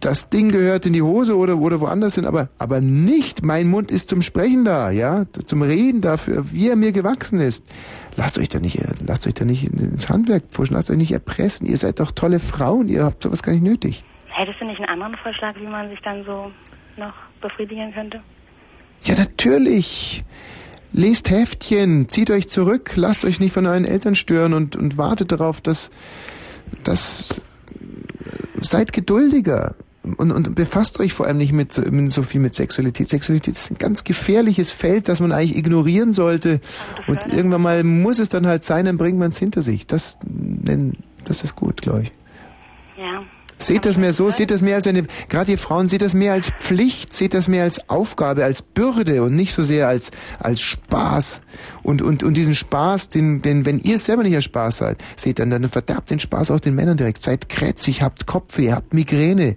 das 0.00 0.30
Ding 0.30 0.50
gehört 0.50 0.86
in 0.86 0.92
die 0.92 1.02
Hose 1.02 1.36
oder, 1.36 1.58
oder 1.58 1.80
woanders 1.80 2.14
hin, 2.14 2.24
aber, 2.24 2.48
aber 2.58 2.80
nicht, 2.80 3.44
mein 3.44 3.68
Mund 3.68 3.90
ist 3.90 4.08
zum 4.08 4.22
Sprechen 4.22 4.64
da, 4.64 4.90
ja, 4.90 5.24
zum 5.46 5.62
Reden 5.62 6.00
dafür, 6.00 6.52
wie 6.52 6.68
er 6.68 6.76
mir 6.76 6.92
gewachsen 6.92 7.40
ist. 7.40 7.64
Lasst 8.16 8.38
euch 8.38 8.48
da 8.48 8.60
nicht, 8.60 8.78
äh, 8.78 8.94
lasst 9.06 9.26
euch 9.26 9.34
da 9.34 9.44
nicht 9.44 9.64
ins 9.64 10.08
Handwerk 10.08 10.50
pushen, 10.50 10.74
lasst 10.76 10.90
euch 10.90 10.96
nicht 10.96 11.12
erpressen. 11.12 11.66
Ihr 11.66 11.76
seid 11.76 12.00
doch 12.00 12.12
tolle 12.12 12.40
Frauen, 12.40 12.88
ihr 12.88 13.04
habt 13.04 13.22
sowas 13.22 13.42
gar 13.42 13.52
nicht 13.52 13.64
nötig. 13.64 14.04
Hättest 14.28 14.60
du 14.60 14.64
nicht 14.64 14.78
einen 14.80 14.88
anderen 14.88 15.16
Vorschlag, 15.22 15.54
wie 15.56 15.66
man 15.66 15.88
sich 15.88 16.00
dann 16.02 16.24
so 16.24 16.50
noch 16.96 17.14
befriedigen 17.40 17.92
könnte? 17.92 18.20
Ja, 19.02 19.14
natürlich. 19.16 20.24
Lest 20.92 21.30
Heftchen, 21.30 22.08
zieht 22.08 22.30
euch 22.30 22.48
zurück, 22.48 22.92
lasst 22.94 23.24
euch 23.24 23.40
nicht 23.40 23.52
von 23.52 23.66
euren 23.66 23.84
Eltern 23.84 24.14
stören 24.14 24.54
und, 24.54 24.76
und 24.76 24.96
wartet 24.96 25.32
darauf, 25.32 25.60
dass, 25.60 25.90
dass, 26.84 27.34
seid 28.64 28.92
geduldiger. 28.92 29.74
Und, 30.18 30.32
und 30.32 30.54
befasst 30.54 31.00
euch 31.00 31.14
vor 31.14 31.26
allem 31.26 31.38
nicht 31.38 31.52
mit, 31.54 31.72
so- 31.72 31.80
mit 31.82 32.10
so 32.12 32.22
viel 32.22 32.40
mit 32.40 32.54
Sexualität. 32.54 33.08
Sexualität 33.08 33.54
ist 33.54 33.70
ein 33.70 33.78
ganz 33.78 34.04
gefährliches 34.04 34.70
Feld, 34.70 35.08
das 35.08 35.20
man 35.20 35.32
eigentlich 35.32 35.56
ignorieren 35.56 36.12
sollte. 36.12 36.60
Und 37.06 37.26
irgendwann 37.32 37.62
mal 37.62 37.84
muss 37.84 38.18
es 38.18 38.28
dann 38.28 38.46
halt 38.46 38.66
sein, 38.66 38.84
dann 38.84 38.98
bringt 38.98 39.18
man 39.18 39.30
es 39.30 39.38
hinter 39.38 39.62
sich. 39.62 39.86
Das, 39.86 40.18
das 41.24 41.42
ist 41.42 41.56
gut, 41.56 41.80
glaube 41.80 42.02
ich. 42.02 42.12
Ja. 42.98 43.22
Seht 43.58 43.86
das 43.86 43.96
mehr 43.96 44.12
so, 44.12 44.30
seht 44.30 44.50
das 44.50 44.62
mehr 44.62 44.76
als 44.76 44.86
eine, 44.86 45.04
gerade 45.28 45.52
ihr 45.52 45.58
Frauen, 45.58 45.88
seht 45.88 46.02
das 46.02 46.12
mehr 46.12 46.32
als 46.32 46.50
Pflicht, 46.50 47.14
seht 47.14 47.34
das 47.34 47.48
mehr 47.48 47.62
als 47.62 47.88
Aufgabe, 47.88 48.44
als 48.44 48.62
Bürde 48.62 49.22
und 49.22 49.36
nicht 49.36 49.52
so 49.54 49.62
sehr 49.62 49.88
als, 49.88 50.10
als 50.38 50.60
Spaß. 50.60 51.40
Und, 51.82 52.02
und, 52.02 52.22
und 52.22 52.34
diesen 52.34 52.54
Spaß, 52.54 53.10
den, 53.10 53.42
den, 53.42 53.64
wenn 53.64 53.78
ihr 53.78 53.98
selber 53.98 54.22
nicht 54.22 54.34
als 54.34 54.44
Spaß 54.44 54.78
seid, 54.78 55.02
seht 55.16 55.38
dann, 55.38 55.50
dann 55.50 55.68
verderbt 55.68 56.10
den 56.10 56.18
Spaß 56.18 56.50
auch 56.50 56.60
den 56.60 56.74
Männern 56.74 56.96
direkt. 56.96 57.22
Seid 57.22 57.48
krätzig, 57.48 58.02
habt 58.02 58.26
Kopfweh, 58.26 58.72
habt 58.72 58.92
Migräne, 58.92 59.56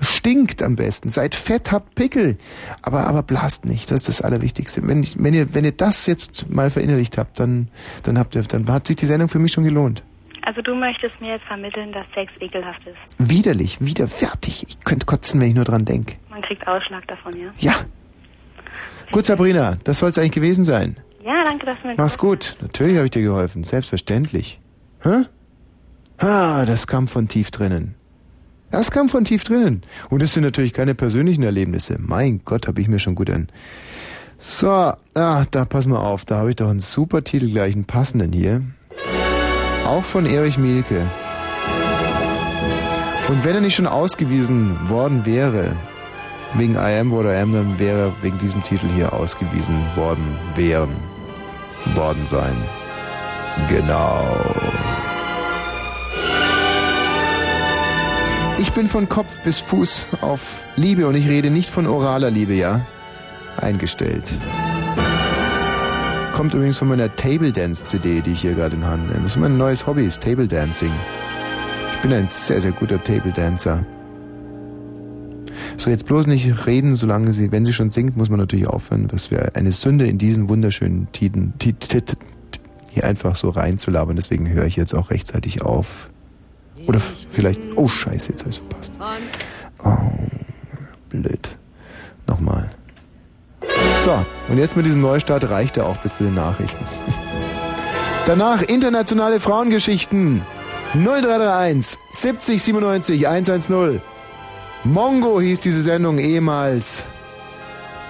stinkt 0.00 0.62
am 0.62 0.76
besten, 0.76 1.10
seid 1.10 1.34
fett, 1.34 1.70
habt 1.70 1.94
Pickel. 1.94 2.38
Aber, 2.82 3.06
aber 3.06 3.22
blast 3.22 3.66
nicht, 3.66 3.90
das 3.90 4.02
ist 4.02 4.08
das 4.08 4.20
Allerwichtigste. 4.22 4.86
Wenn, 4.86 5.02
ich, 5.02 5.16
wenn 5.18 5.34
ihr, 5.34 5.54
wenn 5.54 5.64
ihr 5.64 5.72
das 5.72 6.06
jetzt 6.06 6.50
mal 6.50 6.70
verinnerlicht 6.70 7.18
habt, 7.18 7.38
dann, 7.38 7.68
dann 8.02 8.18
habt 8.18 8.34
ihr, 8.34 8.42
dann 8.42 8.66
hat 8.68 8.86
sich 8.86 8.96
die 8.96 9.06
Sendung 9.06 9.28
für 9.28 9.38
mich 9.38 9.52
schon 9.52 9.64
gelohnt. 9.64 10.02
Also 10.46 10.60
du 10.60 10.74
möchtest 10.74 11.18
mir 11.20 11.32
jetzt 11.32 11.46
vermitteln, 11.46 11.90
dass 11.92 12.04
Sex 12.14 12.30
ekelhaft 12.40 12.80
ist. 12.86 12.98
Widerlich, 13.18 13.78
widerwärtig. 13.80 14.66
Ich 14.68 14.80
könnte 14.80 15.06
kotzen, 15.06 15.40
wenn 15.40 15.48
ich 15.48 15.54
nur 15.54 15.64
dran 15.64 15.86
denke. 15.86 16.16
Man 16.28 16.42
kriegt 16.42 16.66
Ausschlag 16.66 17.06
davon, 17.08 17.32
ja? 17.38 17.50
Ja. 17.58 17.74
Gut, 19.10 19.24
Sabrina, 19.24 19.78
das 19.84 20.00
soll 20.00 20.10
es 20.10 20.18
eigentlich 20.18 20.32
gewesen 20.32 20.66
sein. 20.66 20.98
Ja, 21.24 21.44
danke, 21.44 21.64
dass 21.64 21.80
du 21.80 21.88
mir 21.88 21.94
Mach's 21.96 22.18
gut. 22.18 22.56
Natürlich 22.60 22.96
habe 22.96 23.06
ich 23.06 23.10
dir 23.10 23.22
geholfen. 23.22 23.64
Selbstverständlich. 23.64 24.60
Hä? 25.02 25.24
Ah, 26.18 26.66
das 26.66 26.86
kam 26.86 27.08
von 27.08 27.26
tief 27.26 27.50
drinnen. 27.50 27.94
Das 28.70 28.90
kam 28.90 29.08
von 29.08 29.24
tief 29.24 29.44
drinnen. 29.44 29.82
Und 30.10 30.20
das 30.20 30.34
sind 30.34 30.42
natürlich 30.42 30.74
keine 30.74 30.94
persönlichen 30.94 31.42
Erlebnisse. 31.42 31.96
Mein 31.98 32.42
Gott, 32.44 32.66
habe 32.68 32.80
ich 32.82 32.88
mir 32.88 32.98
schon 32.98 33.14
gut 33.14 33.30
an. 33.30 33.48
So, 34.36 34.68
ah, 34.68 35.44
da 35.50 35.64
pass 35.64 35.86
mal 35.86 36.00
auf. 36.00 36.26
Da 36.26 36.36
habe 36.36 36.50
ich 36.50 36.56
doch 36.56 36.68
einen 36.68 36.80
super 36.80 37.24
Titel 37.24 37.50
gleich, 37.50 37.74
einen 37.74 37.86
passenden 37.86 38.32
hier. 38.32 38.62
Auch 39.86 40.04
von 40.04 40.26
Erich 40.26 40.58
Mielke. 40.58 41.02
Und 43.28 43.44
wenn 43.44 43.54
er 43.54 43.60
nicht 43.60 43.74
schon 43.74 43.86
ausgewiesen 43.86 44.88
worden 44.88 45.24
wäre, 45.24 45.76
wegen 46.54 46.74
I 46.74 46.98
Am 47.00 47.10
What 47.10 47.26
I 47.26 47.36
Am, 47.36 47.52
dann 47.52 47.78
wäre 47.78 47.98
er 47.98 48.12
wegen 48.22 48.38
diesem 48.38 48.62
Titel 48.62 48.86
hier 48.94 49.12
ausgewiesen 49.12 49.76
worden 49.94 50.38
wären. 50.56 50.94
Worden 51.94 52.26
sein. 52.26 52.54
Genau. 53.68 54.24
Ich 58.58 58.72
bin 58.72 58.88
von 58.88 59.08
Kopf 59.08 59.30
bis 59.44 59.58
Fuß 59.58 60.08
auf 60.20 60.62
Liebe 60.76 61.06
und 61.06 61.14
ich 61.14 61.28
rede 61.28 61.50
nicht 61.50 61.68
von 61.68 61.86
oraler 61.86 62.30
Liebe, 62.30 62.54
ja? 62.54 62.80
Eingestellt. 63.56 64.32
Kommt 66.34 66.52
übrigens 66.52 66.78
von 66.78 66.88
meiner 66.88 67.14
Table 67.14 67.52
Dance 67.52 67.86
CD, 67.86 68.20
die 68.20 68.32
ich 68.32 68.40
hier 68.40 68.54
gerade 68.54 68.74
in 68.74 68.84
Hand 68.84 69.06
nehme. 69.08 69.22
Das 69.22 69.32
ist 69.32 69.36
mein 69.38 69.56
neues 69.56 69.86
Hobby, 69.86 70.04
ist 70.04 70.20
Table 70.22 70.48
Dancing. 70.48 70.90
Ich 71.94 72.00
bin 72.02 72.12
ein 72.12 72.26
sehr, 72.28 72.60
sehr 72.60 72.72
guter 72.72 73.02
Table 73.02 73.32
Dancer. 73.32 73.84
So, 75.76 75.90
jetzt 75.90 76.06
bloß 76.06 76.26
nicht 76.26 76.66
reden, 76.66 76.96
solange 76.96 77.32
sie, 77.32 77.52
wenn 77.52 77.64
sie 77.64 77.72
schon 77.72 77.90
singt, 77.90 78.16
muss 78.16 78.30
man 78.30 78.40
natürlich 78.40 78.66
aufhören. 78.66 79.06
Was 79.12 79.30
wäre 79.30 79.54
eine 79.54 79.70
Sünde 79.72 80.06
in 80.06 80.18
diesen 80.18 80.48
wunderschönen 80.48 81.06
Tiden, 81.12 81.54
Ti- 81.58 81.72
Ti- 81.74 82.00
Ti- 82.02 82.16
hier 82.90 83.04
einfach 83.04 83.36
so 83.36 83.50
reinzulabern. 83.50 84.16
Deswegen 84.16 84.48
höre 84.52 84.66
ich 84.66 84.76
jetzt 84.76 84.94
auch 84.94 85.10
rechtzeitig 85.10 85.62
auf. 85.62 86.10
Oder 86.86 87.00
vielleicht, 87.00 87.60
oh 87.76 87.88
Scheiße, 87.88 88.32
jetzt 88.32 88.40
habe 88.42 88.50
ich 88.50 88.58
verpasst. 88.58 88.94
Oh, 89.84 89.96
blöd. 91.10 91.56
Nochmal. 92.26 92.70
So, 94.04 94.24
und 94.48 94.58
jetzt 94.58 94.76
mit 94.76 94.86
diesem 94.86 95.00
Neustart 95.00 95.50
reicht 95.50 95.76
er 95.76 95.86
auch 95.86 95.96
bis 95.98 96.16
zu 96.16 96.24
den 96.24 96.34
Nachrichten. 96.34 96.84
Danach 98.26 98.62
internationale 98.62 99.40
Frauengeschichten. 99.40 100.42
0331 100.94 101.98
70 102.12 102.62
97 102.62 103.28
110. 103.28 104.00
Mongo 104.84 105.40
hieß 105.40 105.60
diese 105.60 105.82
Sendung 105.82 106.18
ehemals. 106.18 107.04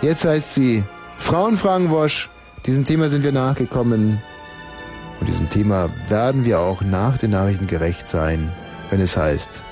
Jetzt 0.02 0.24
heißt 0.24 0.54
sie 0.54 0.84
Frauenfragenwosch. 1.16 2.28
Diesem 2.66 2.84
Thema 2.84 3.08
sind 3.08 3.24
wir 3.24 3.32
nachgekommen. 3.32 4.20
Und 5.20 5.28
diesem 5.28 5.48
Thema 5.50 5.88
werden 6.08 6.44
wir 6.44 6.60
auch 6.60 6.82
nach 6.82 7.16
den 7.16 7.30
Nachrichten 7.30 7.66
gerecht 7.66 8.08
sein, 8.08 8.52
wenn 8.90 9.00
es 9.00 9.16
heißt 9.16 9.62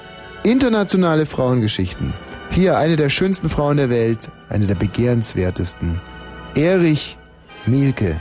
Internationale 0.45 1.27
Frauengeschichten. 1.27 2.13
Hier 2.51 2.79
eine 2.79 2.97
der 2.97 3.09
schönsten 3.09 3.49
Frauen 3.49 3.77
der 3.77 3.91
Welt, 3.91 4.19
eine 4.53 4.67
der 4.67 4.75
begehrenswertesten. 4.75 6.01
Erich 6.55 7.17
Mielke. 7.67 8.21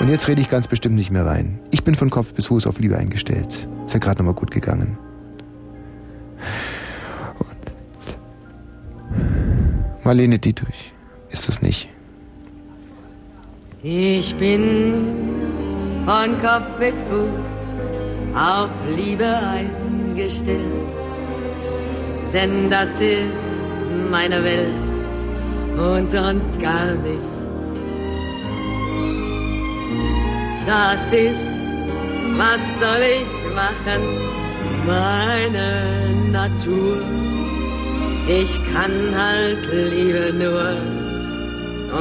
Und 0.00 0.08
jetzt 0.08 0.28
rede 0.28 0.40
ich 0.40 0.48
ganz 0.48 0.68
bestimmt 0.68 0.94
nicht 0.94 1.10
mehr 1.10 1.26
rein. 1.26 1.58
Ich 1.70 1.84
bin 1.84 1.94
von 1.94 2.08
Kopf 2.08 2.32
bis 2.32 2.46
Fuß 2.46 2.66
auf 2.66 2.78
Liebe 2.78 2.96
eingestellt. 2.96 3.68
Ist 3.84 3.92
ja 3.92 3.98
gerade 3.98 4.22
nochmal 4.22 4.34
gut 4.34 4.50
gegangen. 4.50 4.98
Und 7.38 7.58
Marlene 10.04 10.38
Dietrich 10.38 10.94
ist 11.28 11.48
das 11.48 11.60
nicht. 11.60 11.88
Ich 13.82 14.34
bin 14.36 16.04
von 16.06 16.38
Kopf 16.40 16.78
bis 16.78 17.04
Fuß 17.04 18.34
auf 18.34 18.70
Liebe 18.94 19.26
eingestellt, 19.26 20.60
denn 22.32 22.70
das 22.70 23.00
ist 23.00 23.69
meine 24.10 24.42
Welt 24.44 24.68
und 25.76 26.10
sonst 26.10 26.58
gar 26.60 26.94
nichts. 26.94 27.40
Das 30.66 31.12
ist, 31.12 31.50
was 32.36 32.60
soll 32.80 33.02
ich 33.20 33.32
machen, 33.54 34.02
meine 34.86 36.30
Natur. 36.30 36.98
Ich 38.28 38.60
kann 38.72 38.92
halt 39.16 39.58
Liebe 39.72 40.32
nur 40.32 40.76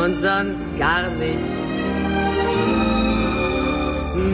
und 0.03 0.21
sonst 0.21 0.77
gar 0.77 1.09
nichts. 1.11 1.49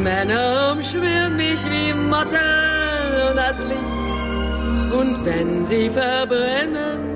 Männer 0.03 0.73
umschwirren 0.73 1.37
mich 1.37 1.59
wie 1.65 1.93
Motten 1.93 3.09
und 3.29 3.35
das 3.37 3.57
Licht. 3.59 4.99
Und 4.99 5.25
wenn 5.25 5.63
sie 5.63 5.89
verbrennen, 5.89 7.14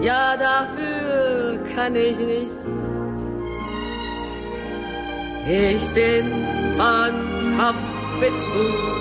ja, 0.00 0.36
dafür 0.36 1.58
kann 1.74 1.94
ich 1.94 2.18
nicht. 2.18 2.50
Ich 5.46 5.86
bin 5.90 6.24
von 6.76 7.14
Kopf 7.58 7.76
bis 8.20 8.36
Fuß 8.52 8.94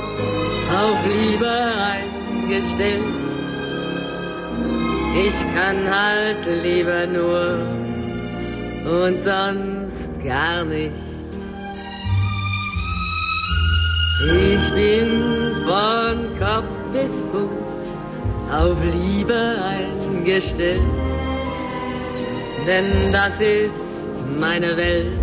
auf 0.75 0.99
Liebe 1.07 1.49
eingestellt. 1.93 3.03
Ich 5.25 5.39
kann 5.55 5.77
halt 5.89 6.63
lieber 6.63 7.07
nur 7.07 7.59
und 8.85 9.17
sonst 9.23 10.11
gar 10.23 10.63
nichts. 10.65 10.97
Ich 14.25 14.73
bin 14.73 15.09
von 15.65 16.39
Kopf 16.39 16.71
bis 16.91 17.23
Fuß 17.31 17.82
auf 18.53 18.77
Liebe 18.81 19.55
eingestellt, 19.73 20.79
denn 22.67 23.11
das 23.11 23.39
ist 23.41 24.11
meine 24.39 24.77
Welt 24.77 25.17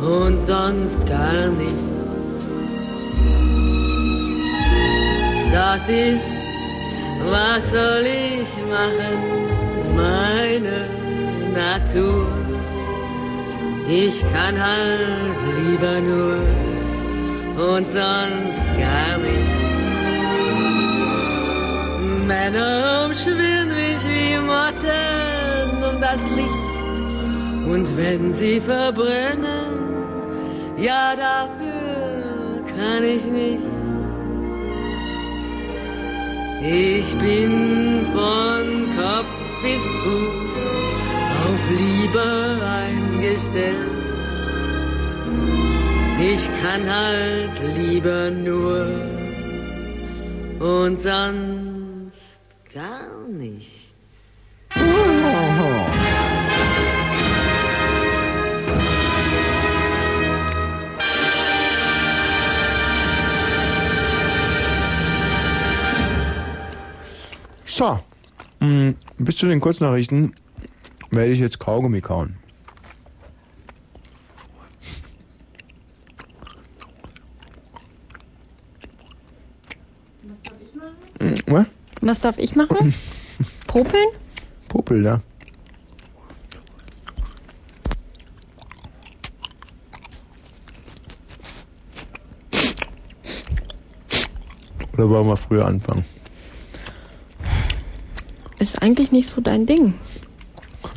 und 0.00 0.40
sonst 0.40 1.06
gar 1.06 1.48
nichts. 1.48 1.88
Das 5.52 5.88
ist, 5.88 6.30
was 7.30 7.70
soll 7.70 8.04
ich 8.04 8.48
machen, 8.68 9.14
meine 9.96 10.78
Natur. 11.54 12.26
Ich 13.88 14.20
kann 14.32 14.54
halt 14.60 15.38
lieber 15.56 16.00
nur 16.00 16.36
und 17.74 17.84
sonst 17.86 18.66
gar 18.78 19.18
nichts. 19.18 19.67
Männer 22.28 23.06
umschwirren 23.06 23.68
mich 23.68 24.02
wie 24.12 24.36
Motten 24.50 25.70
um 25.88 25.96
das 25.98 26.22
Licht. 26.36 26.64
Und 27.72 27.86
wenn 27.96 28.30
sie 28.30 28.60
verbrennen, 28.60 29.72
ja, 30.76 31.16
dafür 31.16 32.62
kann 32.76 33.02
ich 33.02 33.24
nicht. 33.26 33.68
Ich 36.62 37.08
bin 37.24 38.06
von 38.12 38.64
Kopf 38.98 39.34
bis 39.62 39.84
Fuß 40.02 40.58
auf 41.46 41.62
Liebe 41.82 42.28
eingestellt. 42.80 43.96
Ich 46.20 46.44
kann 46.60 46.82
halt 46.94 47.56
lieber 47.76 48.30
nur 48.30 48.86
und 50.58 50.98
sonst 50.98 51.47
gar 52.72 53.28
nichts. 53.28 53.96
So, 67.66 68.00
mh, 68.60 68.94
bis 69.18 69.36
zu 69.36 69.46
den 69.46 69.60
Kurznachrichten 69.60 70.34
werde 71.10 71.32
ich 71.32 71.38
jetzt 71.38 71.60
Kaugummi 71.60 72.00
kauen. 72.00 72.36
Hm, 81.20 81.38
Was? 81.46 81.66
Was 82.00 82.20
darf 82.20 82.38
ich 82.38 82.54
machen? 82.56 82.94
Popeln? 83.66 84.08
Popel, 84.68 85.04
ja. 85.04 85.20
Oder 94.94 95.08
wollen 95.10 95.28
wir 95.28 95.36
früher 95.36 95.64
anfangen? 95.64 96.04
Ist 98.58 98.82
eigentlich 98.82 99.12
nicht 99.12 99.28
so 99.28 99.40
dein 99.40 99.64
Ding. 99.64 99.94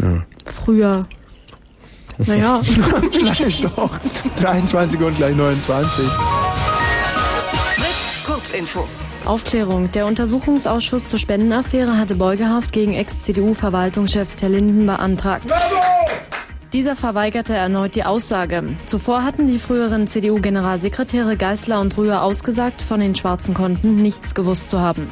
Ja. 0.02 0.24
Früher. 0.46 1.06
Naja. 2.18 2.62
Vielleicht 3.12 3.64
doch. 3.64 3.92
23 4.38 5.00
und 5.02 5.18
gleich 5.18 5.36
29. 5.36 6.06
Fritz, 7.76 8.26
Kurzinfo. 8.26 8.88
Aufklärung. 9.26 9.92
Der 9.92 10.06
Untersuchungsausschuss 10.06 11.08
zur 11.08 11.20
Spendenaffäre 11.20 11.98
hatte 11.98 12.16
Beugehaft 12.16 12.72
gegen 12.72 12.94
Ex-CDU-Verwaltungschef 12.94 14.36
Ter 14.36 14.50
Linden 14.50 14.86
beantragt. 14.86 15.54
Dieser 16.74 16.96
verweigerte 16.96 17.54
erneut 17.54 17.96
die 17.96 18.06
Aussage. 18.06 18.64
Zuvor 18.86 19.24
hatten 19.24 19.48
die 19.48 19.58
früheren 19.58 20.08
CDU-Generalsekretäre 20.08 21.36
Geißler 21.36 21.82
und 21.82 21.98
Rühr 21.98 22.24
ausgesagt, 22.24 22.82
von 22.82 23.02
den 23.02 23.14
schwarzen 23.14 23.54
Konten 23.54 23.98
nichts 23.98 24.34
gewusst 24.34 24.70
zu 24.70 24.80
haben. 24.80 25.10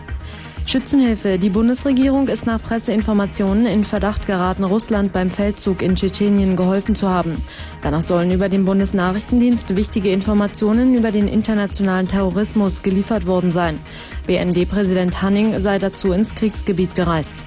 Schützenhilfe. 0.69 1.39
Die 1.39 1.49
Bundesregierung 1.49 2.27
ist 2.27 2.45
nach 2.45 2.61
Presseinformationen 2.61 3.65
in 3.65 3.83
Verdacht 3.83 4.27
geraten, 4.27 4.63
Russland 4.63 5.11
beim 5.11 5.31
Feldzug 5.31 5.81
in 5.81 5.95
Tschetschenien 5.95 6.55
geholfen 6.55 6.93
zu 6.93 7.09
haben. 7.09 7.41
Danach 7.81 8.03
sollen 8.03 8.29
über 8.29 8.49
den 8.49 8.65
Bundesnachrichtendienst 8.65 9.75
wichtige 9.75 10.11
Informationen 10.11 10.95
über 10.95 11.09
den 11.09 11.27
internationalen 11.27 12.07
Terrorismus 12.07 12.83
geliefert 12.83 13.25
worden 13.25 13.49
sein. 13.49 13.79
BND-Präsident 14.27 15.23
Hanning 15.23 15.59
sei 15.59 15.79
dazu 15.79 16.11
ins 16.11 16.35
Kriegsgebiet 16.35 16.93
gereist. 16.93 17.37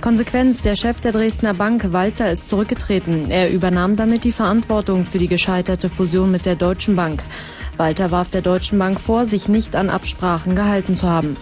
Konsequenz, 0.00 0.62
der 0.62 0.76
Chef 0.76 0.98
der 1.00 1.12
Dresdner 1.12 1.52
Bank, 1.52 1.92
Walter, 1.92 2.30
ist 2.30 2.48
zurückgetreten. 2.48 3.30
Er 3.30 3.52
übernahm 3.52 3.96
damit 3.96 4.24
die 4.24 4.32
Verantwortung 4.32 5.04
für 5.04 5.18
die 5.18 5.28
gescheiterte 5.28 5.90
Fusion 5.90 6.30
mit 6.30 6.46
der 6.46 6.56
Deutschen 6.56 6.96
Bank. 6.96 7.22
Walter 7.76 8.10
warf 8.10 8.30
der 8.30 8.40
Deutschen 8.40 8.78
Bank 8.78 8.98
vor, 8.98 9.26
sich 9.26 9.46
nicht 9.46 9.76
an 9.76 9.90
Absprachen 9.90 10.54
gehalten 10.54 10.94
zu 10.94 11.06
haben. 11.06 11.36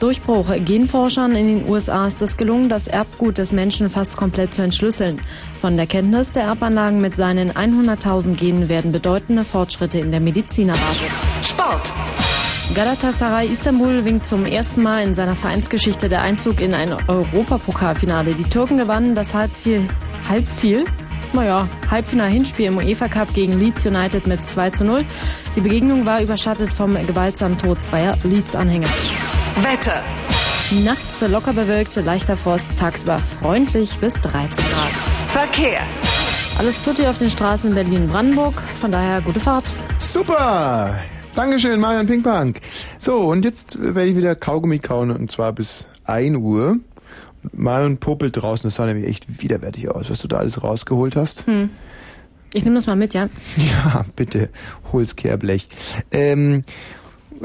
Durchbruch. 0.00 0.52
Genforschern 0.64 1.34
in 1.34 1.46
den 1.48 1.68
USA 1.68 2.06
ist 2.06 2.20
es 2.22 2.36
gelungen, 2.36 2.68
das 2.68 2.86
Erbgut 2.86 3.38
des 3.38 3.52
Menschen 3.52 3.88
fast 3.88 4.16
komplett 4.16 4.54
zu 4.54 4.62
entschlüsseln. 4.62 5.20
Von 5.60 5.76
der 5.76 5.86
Kenntnis 5.86 6.32
der 6.32 6.44
Erbanlagen 6.44 7.00
mit 7.00 7.16
seinen 7.16 7.52
100.000 7.52 8.34
Genen 8.34 8.68
werden 8.68 8.92
bedeutende 8.92 9.44
Fortschritte 9.44 9.98
in 9.98 10.10
der 10.10 10.20
Medizin 10.20 10.68
erwartet. 10.68 11.10
Sport. 11.42 11.92
Galatasaray 12.74 13.46
Istanbul 13.46 14.04
winkt 14.04 14.26
zum 14.26 14.44
ersten 14.44 14.82
Mal 14.82 15.04
in 15.04 15.14
seiner 15.14 15.36
Vereinsgeschichte 15.36 16.08
der 16.08 16.22
Einzug 16.22 16.60
in 16.60 16.74
ein 16.74 16.92
Europapokalfinale. 17.08 18.34
Die 18.34 18.44
Türken 18.44 18.76
gewannen 18.76 19.14
das 19.14 19.32
Halbviel, 19.32 19.88
Halbviel, 20.28 20.84
naja, 21.32 21.68
Halbfinal-Hinspiel 21.90 22.66
im 22.66 22.78
UEFA 22.78 23.08
Cup 23.08 23.32
gegen 23.34 23.58
Leeds 23.58 23.86
United 23.86 24.26
mit 24.26 24.44
2 24.44 24.70
zu 24.70 24.84
0. 24.84 25.04
Die 25.54 25.60
Begegnung 25.60 26.06
war 26.06 26.20
überschattet 26.20 26.72
vom 26.72 26.94
gewaltsamen 26.94 27.56
Tod 27.56 27.82
zweier 27.84 28.16
Leeds-Anhänger. 28.24 28.88
Wetter. 29.62 30.02
Nachts 30.84 31.22
locker 31.26 31.54
bewölkt, 31.54 31.96
leichter 31.96 32.36
Frost, 32.36 32.76
tagsüber 32.76 33.18
freundlich 33.18 33.98
bis 33.98 34.12
13 34.12 34.48
Grad. 34.48 34.90
Verkehr. 35.28 35.80
Alles 36.58 36.82
tutti 36.82 37.06
auf 37.06 37.16
den 37.18 37.30
Straßen 37.30 37.74
Berlin-Brandenburg, 37.74 38.60
von 38.60 38.92
daher 38.92 39.22
gute 39.22 39.40
Fahrt. 39.40 39.64
Super! 39.98 40.98
Dankeschön, 41.34 41.80
Marian 41.80 42.06
Pinkbank. 42.06 42.60
So, 42.98 43.20
und 43.28 43.44
jetzt 43.44 43.78
werde 43.80 44.06
ich 44.08 44.16
wieder 44.16 44.34
Kaugummi 44.34 44.78
kauen 44.78 45.10
und 45.10 45.30
zwar 45.30 45.52
bis 45.52 45.86
1 46.04 46.36
Uhr. 46.36 46.76
Marion 47.52 47.96
popelt 47.96 48.36
draußen, 48.36 48.68
das 48.68 48.74
sah 48.74 48.86
nämlich 48.86 49.08
echt 49.08 49.40
widerwärtig 49.40 49.88
aus, 49.88 50.10
was 50.10 50.20
du 50.20 50.28
da 50.28 50.36
alles 50.36 50.62
rausgeholt 50.62 51.16
hast. 51.16 51.46
Hm. 51.46 51.70
Ich 52.52 52.64
nehme 52.64 52.76
das 52.76 52.86
mal 52.86 52.96
mit, 52.96 53.12
ja? 53.14 53.28
Ja, 53.56 54.04
bitte, 54.16 54.50
hol's 54.92 55.16
Kehrblech. 55.16 55.68
Ähm, 56.10 56.62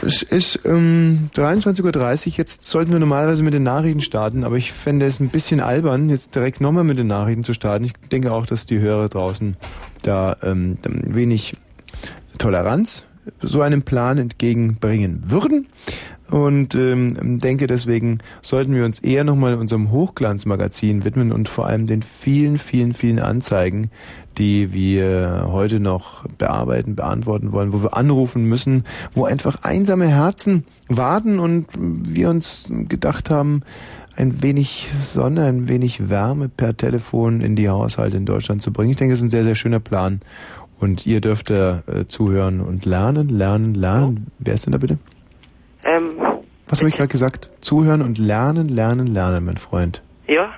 es 0.01 0.23
ist 0.23 0.59
ähm, 0.65 1.29
23.30 1.35 1.83
Uhr, 1.83 2.33
jetzt 2.37 2.63
sollten 2.63 2.91
wir 2.91 2.99
normalerweise 2.99 3.43
mit 3.43 3.53
den 3.53 3.63
Nachrichten 3.63 4.01
starten, 4.01 4.43
aber 4.43 4.57
ich 4.57 4.71
fände 4.71 5.05
es 5.05 5.19
ein 5.19 5.29
bisschen 5.29 5.59
albern, 5.59 6.09
jetzt 6.09 6.35
direkt 6.35 6.61
nochmal 6.61 6.83
mit 6.83 6.99
den 6.99 7.07
Nachrichten 7.07 7.43
zu 7.43 7.53
starten. 7.53 7.85
Ich 7.85 7.93
denke 8.11 8.31
auch, 8.31 8.45
dass 8.45 8.65
die 8.65 8.79
Hörer 8.79 9.09
draußen 9.09 9.57
da 10.03 10.37
ähm, 10.43 10.77
wenig 10.83 11.55
Toleranz 12.37 13.05
so 13.41 13.61
einem 13.61 13.83
Plan 13.83 14.17
entgegenbringen 14.17 15.23
würden. 15.25 15.67
Und 16.31 16.75
ähm, 16.75 17.39
denke 17.39 17.67
deswegen 17.67 18.19
sollten 18.41 18.73
wir 18.73 18.85
uns 18.85 18.99
eher 18.99 19.25
nochmal 19.25 19.55
unserem 19.55 19.91
Hochglanzmagazin 19.91 21.03
widmen 21.03 21.33
und 21.33 21.49
vor 21.49 21.67
allem 21.67 21.87
den 21.87 22.01
vielen, 22.01 22.57
vielen, 22.57 22.93
vielen 22.93 23.19
Anzeigen, 23.19 23.91
die 24.37 24.71
wir 24.71 25.49
heute 25.51 25.81
noch 25.81 26.25
bearbeiten, 26.37 26.95
beantworten 26.95 27.51
wollen, 27.51 27.73
wo 27.73 27.83
wir 27.83 27.97
anrufen 27.97 28.45
müssen, 28.45 28.85
wo 29.13 29.25
einfach 29.25 29.63
einsame 29.63 30.07
Herzen 30.07 30.63
warten 30.87 31.37
und 31.37 31.67
wir 31.77 32.29
uns 32.29 32.67
gedacht 32.69 33.29
haben, 33.29 33.63
ein 34.15 34.41
wenig 34.41 34.87
Sonne, 35.01 35.45
ein 35.45 35.67
wenig 35.67 36.09
Wärme 36.09 36.47
per 36.47 36.77
Telefon 36.77 37.41
in 37.41 37.57
die 37.57 37.67
Haushalte 37.67 38.15
in 38.15 38.25
Deutschland 38.25 38.61
zu 38.61 38.71
bringen. 38.71 38.91
Ich 38.91 38.97
denke, 38.97 39.13
es 39.13 39.19
ist 39.19 39.25
ein 39.25 39.29
sehr, 39.29 39.43
sehr 39.43 39.55
schöner 39.55 39.81
Plan. 39.81 40.21
Und 40.79 41.05
ihr 41.05 41.19
dürft 41.19 41.49
da 41.49 41.83
äh, 41.87 42.05
zuhören 42.07 42.61
und 42.61 42.85
lernen, 42.85 43.27
lernen, 43.27 43.73
lernen. 43.73 44.27
Wer 44.39 44.55
ist 44.55 44.65
denn 44.65 44.71
da 44.71 44.77
bitte? 44.77 44.97
Ähm, 45.83 46.17
Was 46.67 46.79
habe 46.79 46.89
ich 46.89 46.95
gerade 46.95 47.07
gesagt? 47.09 47.49
Zuhören 47.61 48.01
und 48.01 48.17
lernen, 48.17 48.67
lernen, 48.69 49.07
lernen, 49.07 49.45
mein 49.45 49.57
Freund. 49.57 50.01
ja. 50.27 50.53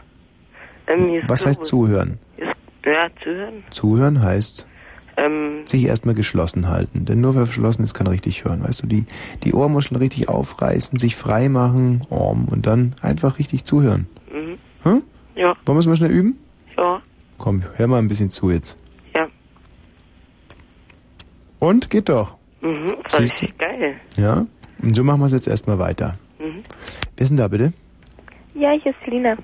Ähm, 0.85 1.21
Was 1.27 1.45
heißt 1.45 1.65
zuhören? 1.65 2.19
Ist, 2.35 2.47
ja, 2.85 3.07
zuhören. 3.23 3.63
Zuhören 3.71 4.21
heißt 4.21 4.67
Ähm, 5.15 5.65
sich 5.65 5.85
erstmal 5.85 6.13
geschlossen 6.13 6.67
halten. 6.67 7.05
Denn 7.05 7.21
nur 7.21 7.35
wer 7.35 7.45
verschlossen 7.45 7.83
ist, 7.85 7.93
kann 7.93 8.05
richtig 8.07 8.43
hören. 8.43 8.61
Weißt 8.63 8.83
du, 8.83 8.87
die, 8.87 9.05
die 9.43 9.53
Ohrmuscheln 9.53 9.97
richtig 9.97 10.27
aufreißen, 10.27 10.99
sich 10.99 11.15
frei 11.15 11.47
machen 11.47 12.01
um, 12.09 12.49
und 12.49 12.65
dann 12.65 12.95
einfach 13.01 13.39
richtig 13.39 13.63
zuhören. 13.63 14.07
mhm. 14.29 14.57
Hm? 14.83 15.03
Ja, 15.35 15.55
Wollen 15.65 15.77
wir 15.77 15.79
es 15.79 15.85
mal 15.85 15.95
schnell 15.95 16.11
üben? 16.11 16.37
ja, 16.77 17.01
Komm, 17.37 17.63
hör 17.75 17.87
mal 17.87 17.99
ein 17.99 18.07
bisschen 18.09 18.29
zu 18.29 18.49
jetzt. 18.51 18.77
ja. 19.15 19.27
Und? 21.59 21.89
Geht 21.89 22.09
doch. 22.09 22.35
Mhm, 22.61 22.89
das 23.09 23.19
ist 23.21 23.35
geil. 23.57 23.95
Ja? 24.17 24.45
Und 24.83 24.95
so 24.95 25.03
machen 25.03 25.21
wir 25.21 25.27
es 25.27 25.31
jetzt 25.31 25.47
erstmal 25.47 25.79
weiter. 25.79 26.17
Mhm. 26.39 26.63
Wer 27.15 27.23
ist 27.23 27.29
denn 27.29 27.37
da 27.37 27.47
bitte? 27.47 27.73
Ja, 28.53 28.71
hier 28.71 28.91
ist 28.91 28.99
Selina. 29.05 29.35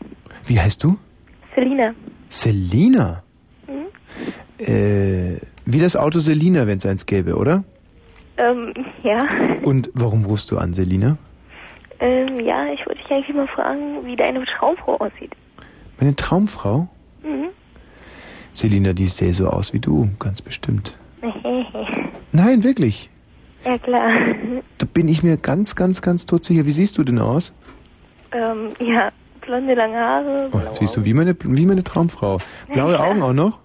Wie 0.45 0.59
heißt 0.59 0.83
du? 0.83 0.97
Selina. 1.55 1.93
Selina. 2.27 3.23
Mhm. 3.67 4.63
Äh, 4.63 5.39
wie 5.65 5.79
das 5.79 5.95
Auto 5.95 6.19
Selina, 6.19 6.67
wenn 6.67 6.77
es 6.77 6.85
eins 6.85 7.05
gäbe, 7.05 7.35
oder? 7.35 7.63
Ähm, 8.37 8.73
ja. 9.03 9.19
Und 9.63 9.89
warum 9.93 10.25
rufst 10.25 10.51
du 10.51 10.57
an, 10.57 10.73
Selina? 10.73 11.17
Ähm, 11.99 12.39
ja, 12.41 12.67
ich 12.73 12.85
wollte 12.85 13.01
dich 13.01 13.11
eigentlich 13.11 13.35
mal 13.35 13.47
fragen, 13.47 14.05
wie 14.05 14.15
deine 14.15 14.43
Traumfrau 14.45 14.97
aussieht. 14.97 15.31
Meine 15.99 16.15
Traumfrau? 16.15 16.87
Mhm. 17.23 17.49
Selina, 18.51 18.93
die 18.93 19.07
sähe 19.07 19.33
so 19.33 19.47
aus 19.47 19.73
wie 19.73 19.79
du, 19.79 20.09
ganz 20.19 20.41
bestimmt. 20.41 20.97
Nein, 22.31 22.63
wirklich. 22.63 23.09
Ja, 23.65 23.77
klar. 23.77 24.11
Da 24.77 24.85
bin 24.93 25.07
ich 25.07 25.23
mir 25.23 25.37
ganz, 25.37 25.75
ganz, 25.75 26.01
ganz 26.01 26.25
todsicher. 26.25 26.65
Wie 26.65 26.71
siehst 26.71 26.97
du 26.97 27.03
denn 27.03 27.19
aus? 27.19 27.53
ähm, 28.31 28.69
ja, 28.79 29.11
blonde, 29.41 29.73
lange 29.73 29.97
Haare. 29.97 30.49
Oh, 30.51 30.59
siehst 30.73 30.95
du, 30.97 31.05
wie 31.05 31.13
meine, 31.13 31.35
wie 31.43 31.65
meine 31.65 31.83
Traumfrau. 31.83 32.37
Blaue 32.71 32.93
Ja. 32.93 32.99
Augen 33.05 33.21
auch 33.23 33.33
noch? 33.33 33.59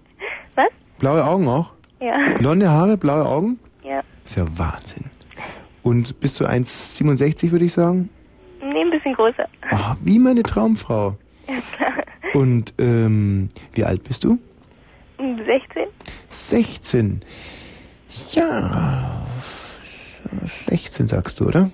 Was? 0.55 0.69
Blaue 0.99 1.25
Augen 1.25 1.47
auch? 1.49 1.71
Ja. 2.01 2.17
Blonde 2.39 2.71
Haare, 2.71 2.97
blaue 2.97 3.27
Augen? 3.27 3.59
Ja. 3.83 4.01
Ist 4.25 4.37
ja 4.37 4.45
Wahnsinn. 4.57 5.05
Und 5.83 6.19
bist 6.21 6.41
du 6.41 6.47
1,67 6.47 7.51
würde 7.51 7.67
ich 7.67 7.73
sagen? 7.75 8.09
Nee, 8.63 8.81
ein 8.81 8.91
bisschen 8.91 9.13
größer. 9.13 9.47
Oh, 9.71 9.95
wie 10.03 10.19
meine 10.19 10.43
Traumfrau. 10.43 11.17
Ja, 11.47 11.55
klar. 11.77 11.93
Und 12.33 12.73
ähm, 12.79 13.51
wie 13.75 13.85
alt 13.85 14.03
bist 14.03 14.25
du? 14.25 14.39
16? 15.19 15.85
16. 16.31 17.21
Ja, 18.33 19.27
16 20.43 21.09
sagst 21.09 21.41
du, 21.41 21.47
oder? 21.47 21.71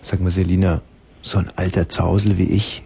Sag 0.00 0.20
mal, 0.20 0.30
Selina, 0.30 0.82
so 1.22 1.38
ein 1.38 1.50
alter 1.56 1.88
Zausel 1.88 2.38
wie 2.38 2.48
ich, 2.48 2.84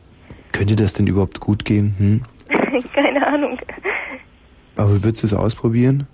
könnte 0.53 0.77
das 0.77 0.93
denn 0.93 1.07
überhaupt 1.07 1.41
gut 1.41 1.65
gehen? 1.65 1.95
Hm? 1.99 2.23
Keine 2.95 3.27
Ahnung. 3.27 3.59
Aber 4.77 5.03
würdest 5.03 5.23
du 5.23 5.27
es 5.27 5.35
ausprobieren? 5.35 6.07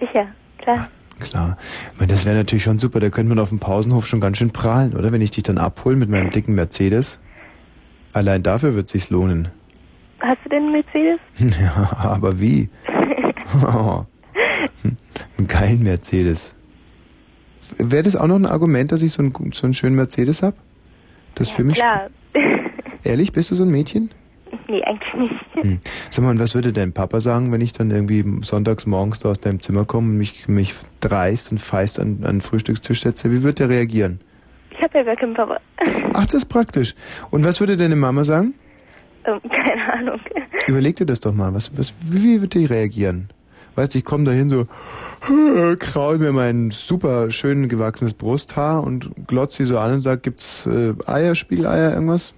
Sicher, 0.00 0.28
klar. 0.58 0.88
Klar. 1.20 1.56
Ich 1.92 2.00
meine, 2.00 2.12
das 2.12 2.24
wäre 2.24 2.36
natürlich 2.36 2.64
schon 2.64 2.78
super. 2.78 3.00
Da 3.00 3.08
könnte 3.10 3.28
man 3.28 3.38
auf 3.38 3.48
dem 3.50 3.60
Pausenhof 3.60 4.06
schon 4.06 4.20
ganz 4.20 4.38
schön 4.38 4.50
prahlen, 4.50 4.94
oder? 4.94 5.12
Wenn 5.12 5.20
ich 5.20 5.30
dich 5.30 5.44
dann 5.44 5.58
abhole 5.58 5.96
mit 5.96 6.10
meinem 6.10 6.30
dicken 6.30 6.54
Mercedes. 6.54 7.20
Allein 8.12 8.42
dafür 8.42 8.74
wird 8.74 8.88
sich's 8.88 9.10
lohnen. 9.10 9.48
Hast 10.20 10.38
du 10.44 10.48
denn 10.48 10.64
einen 10.64 10.72
Mercedes? 10.72 11.20
Ja, 11.60 11.96
aber 11.98 12.40
wie? 12.40 12.68
Oh. 13.64 14.04
Einen 15.38 15.46
geilen 15.46 15.82
Mercedes. 15.82 16.56
Wäre 17.78 18.02
das 18.02 18.16
auch 18.16 18.26
noch 18.26 18.36
ein 18.36 18.46
Argument, 18.46 18.92
dass 18.92 19.02
ich 19.02 19.12
so 19.12 19.22
einen, 19.22 19.32
so 19.52 19.66
einen 19.66 19.74
schönen 19.74 19.96
Mercedes 19.96 20.42
hab? 20.42 20.54
Das 21.34 21.50
für 21.50 21.64
mich. 21.64 21.76
Klar. 21.76 22.08
Ehrlich, 23.04 23.32
bist 23.32 23.50
du 23.50 23.54
so 23.54 23.64
ein 23.64 23.70
Mädchen? 23.70 24.10
nee, 24.68 24.82
eigentlich 24.82 25.14
nicht. 25.14 25.64
Hm. 25.64 25.80
Sag 26.10 26.24
mal, 26.24 26.30
und 26.30 26.38
was 26.38 26.54
würde 26.54 26.72
dein 26.72 26.92
Papa 26.92 27.20
sagen, 27.20 27.52
wenn 27.52 27.60
ich 27.60 27.72
dann 27.72 27.90
irgendwie 27.90 28.24
sonntags 28.42 28.86
morgens 28.86 29.20
da 29.20 29.30
aus 29.30 29.40
deinem 29.40 29.60
Zimmer 29.60 29.84
komme 29.84 30.08
und 30.10 30.18
mich, 30.18 30.48
mich 30.48 30.74
dreist 31.00 31.52
und 31.52 31.58
feist 31.58 32.00
an, 32.00 32.20
an 32.22 32.36
den 32.36 32.40
Frühstückstisch 32.40 33.02
setze? 33.02 33.30
Wie 33.30 33.42
würde 33.42 33.54
der 33.54 33.68
reagieren? 33.68 34.20
Ich 34.70 34.82
habe 34.82 34.98
ja 34.98 35.04
gar 35.04 35.16
keinen 35.16 35.34
Papa. 35.34 35.60
Ach, 36.14 36.24
das 36.24 36.34
ist 36.34 36.46
praktisch. 36.46 36.94
Und 37.30 37.44
was 37.44 37.60
würde 37.60 37.76
deine 37.76 37.96
Mama 37.96 38.24
sagen? 38.24 38.54
Ähm, 39.24 39.40
keine 39.48 39.92
Ahnung. 39.92 40.20
Überleg 40.66 40.96
dir 40.96 41.06
das 41.06 41.20
doch 41.20 41.32
mal. 41.32 41.54
Was, 41.54 41.76
was, 41.76 41.94
wie 42.00 42.40
wird 42.40 42.54
die 42.54 42.64
reagieren? 42.64 43.28
Weißt 43.76 43.94
du, 43.94 43.98
ich 43.98 44.04
komme 44.04 44.24
dahin 44.24 44.48
so, 44.48 44.66
kraul 45.78 46.18
mir 46.18 46.32
mein 46.32 46.70
super 46.70 47.30
schön 47.30 47.68
gewachsenes 47.68 48.14
Brusthaar 48.14 48.84
und 48.84 49.10
glotz 49.26 49.56
sie 49.56 49.64
so 49.64 49.78
an 49.78 49.94
und 49.94 50.00
sag, 50.00 50.22
gibt's 50.22 50.66
äh, 50.66 50.94
Eier, 51.06 51.34
Spiegeleier, 51.34 51.92
irgendwas? 51.94 52.34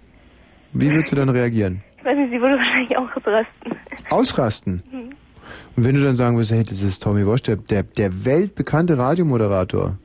Wie 0.73 0.91
wird 0.91 1.09
sie 1.09 1.17
dann 1.17 1.29
reagieren? 1.29 1.83
Ich 1.99 2.05
weiß 2.05 2.17
nicht, 2.17 2.31
sie 2.31 2.41
würde 2.41 2.57
wahrscheinlich 2.57 2.97
auch 2.97 3.09
ausrasten. 3.17 3.73
Ausrasten. 4.11 4.83
Hm. 4.91 5.11
Und 5.77 5.85
wenn 5.85 5.95
du 5.95 6.03
dann 6.03 6.15
sagen 6.15 6.37
würdest, 6.37 6.53
hey, 6.53 6.65
das 6.65 6.81
ist 6.83 7.03
Tommy 7.03 7.27
Wosch, 7.27 7.43
der, 7.43 7.57
der, 7.57 7.83
der 7.83 8.25
weltbekannte 8.25 8.97
Radiomoderator, 8.99 9.99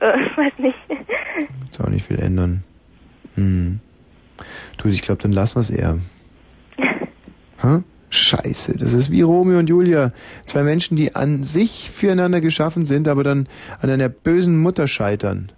Äh, 0.00 0.12
ich 0.24 0.36
weiß 0.36 0.52
nicht. 0.58 0.76
wird's 1.60 1.80
auch 1.80 1.88
nicht 1.88 2.06
viel 2.06 2.18
ändern. 2.20 2.62
Hm. 3.34 3.80
Du, 4.78 4.88
ich 4.88 5.02
glaube, 5.02 5.22
dann 5.22 5.32
lassen 5.32 5.56
wir 5.56 5.60
es 5.60 5.70
eher. 5.70 5.98
Hä? 7.62 7.82
Scheiße, 8.14 8.76
das 8.78 8.92
ist 8.92 9.10
wie 9.10 9.22
Romeo 9.22 9.58
und 9.58 9.68
Julia. 9.68 10.12
Zwei 10.44 10.62
Menschen, 10.62 10.96
die 10.96 11.14
an 11.14 11.42
sich 11.42 11.90
füreinander 11.92 12.40
geschaffen 12.40 12.84
sind, 12.84 13.08
aber 13.08 13.24
dann 13.24 13.48
an 13.80 13.90
einer 13.90 14.08
bösen 14.08 14.58
Mutter 14.58 14.86
scheitern. 14.86 15.50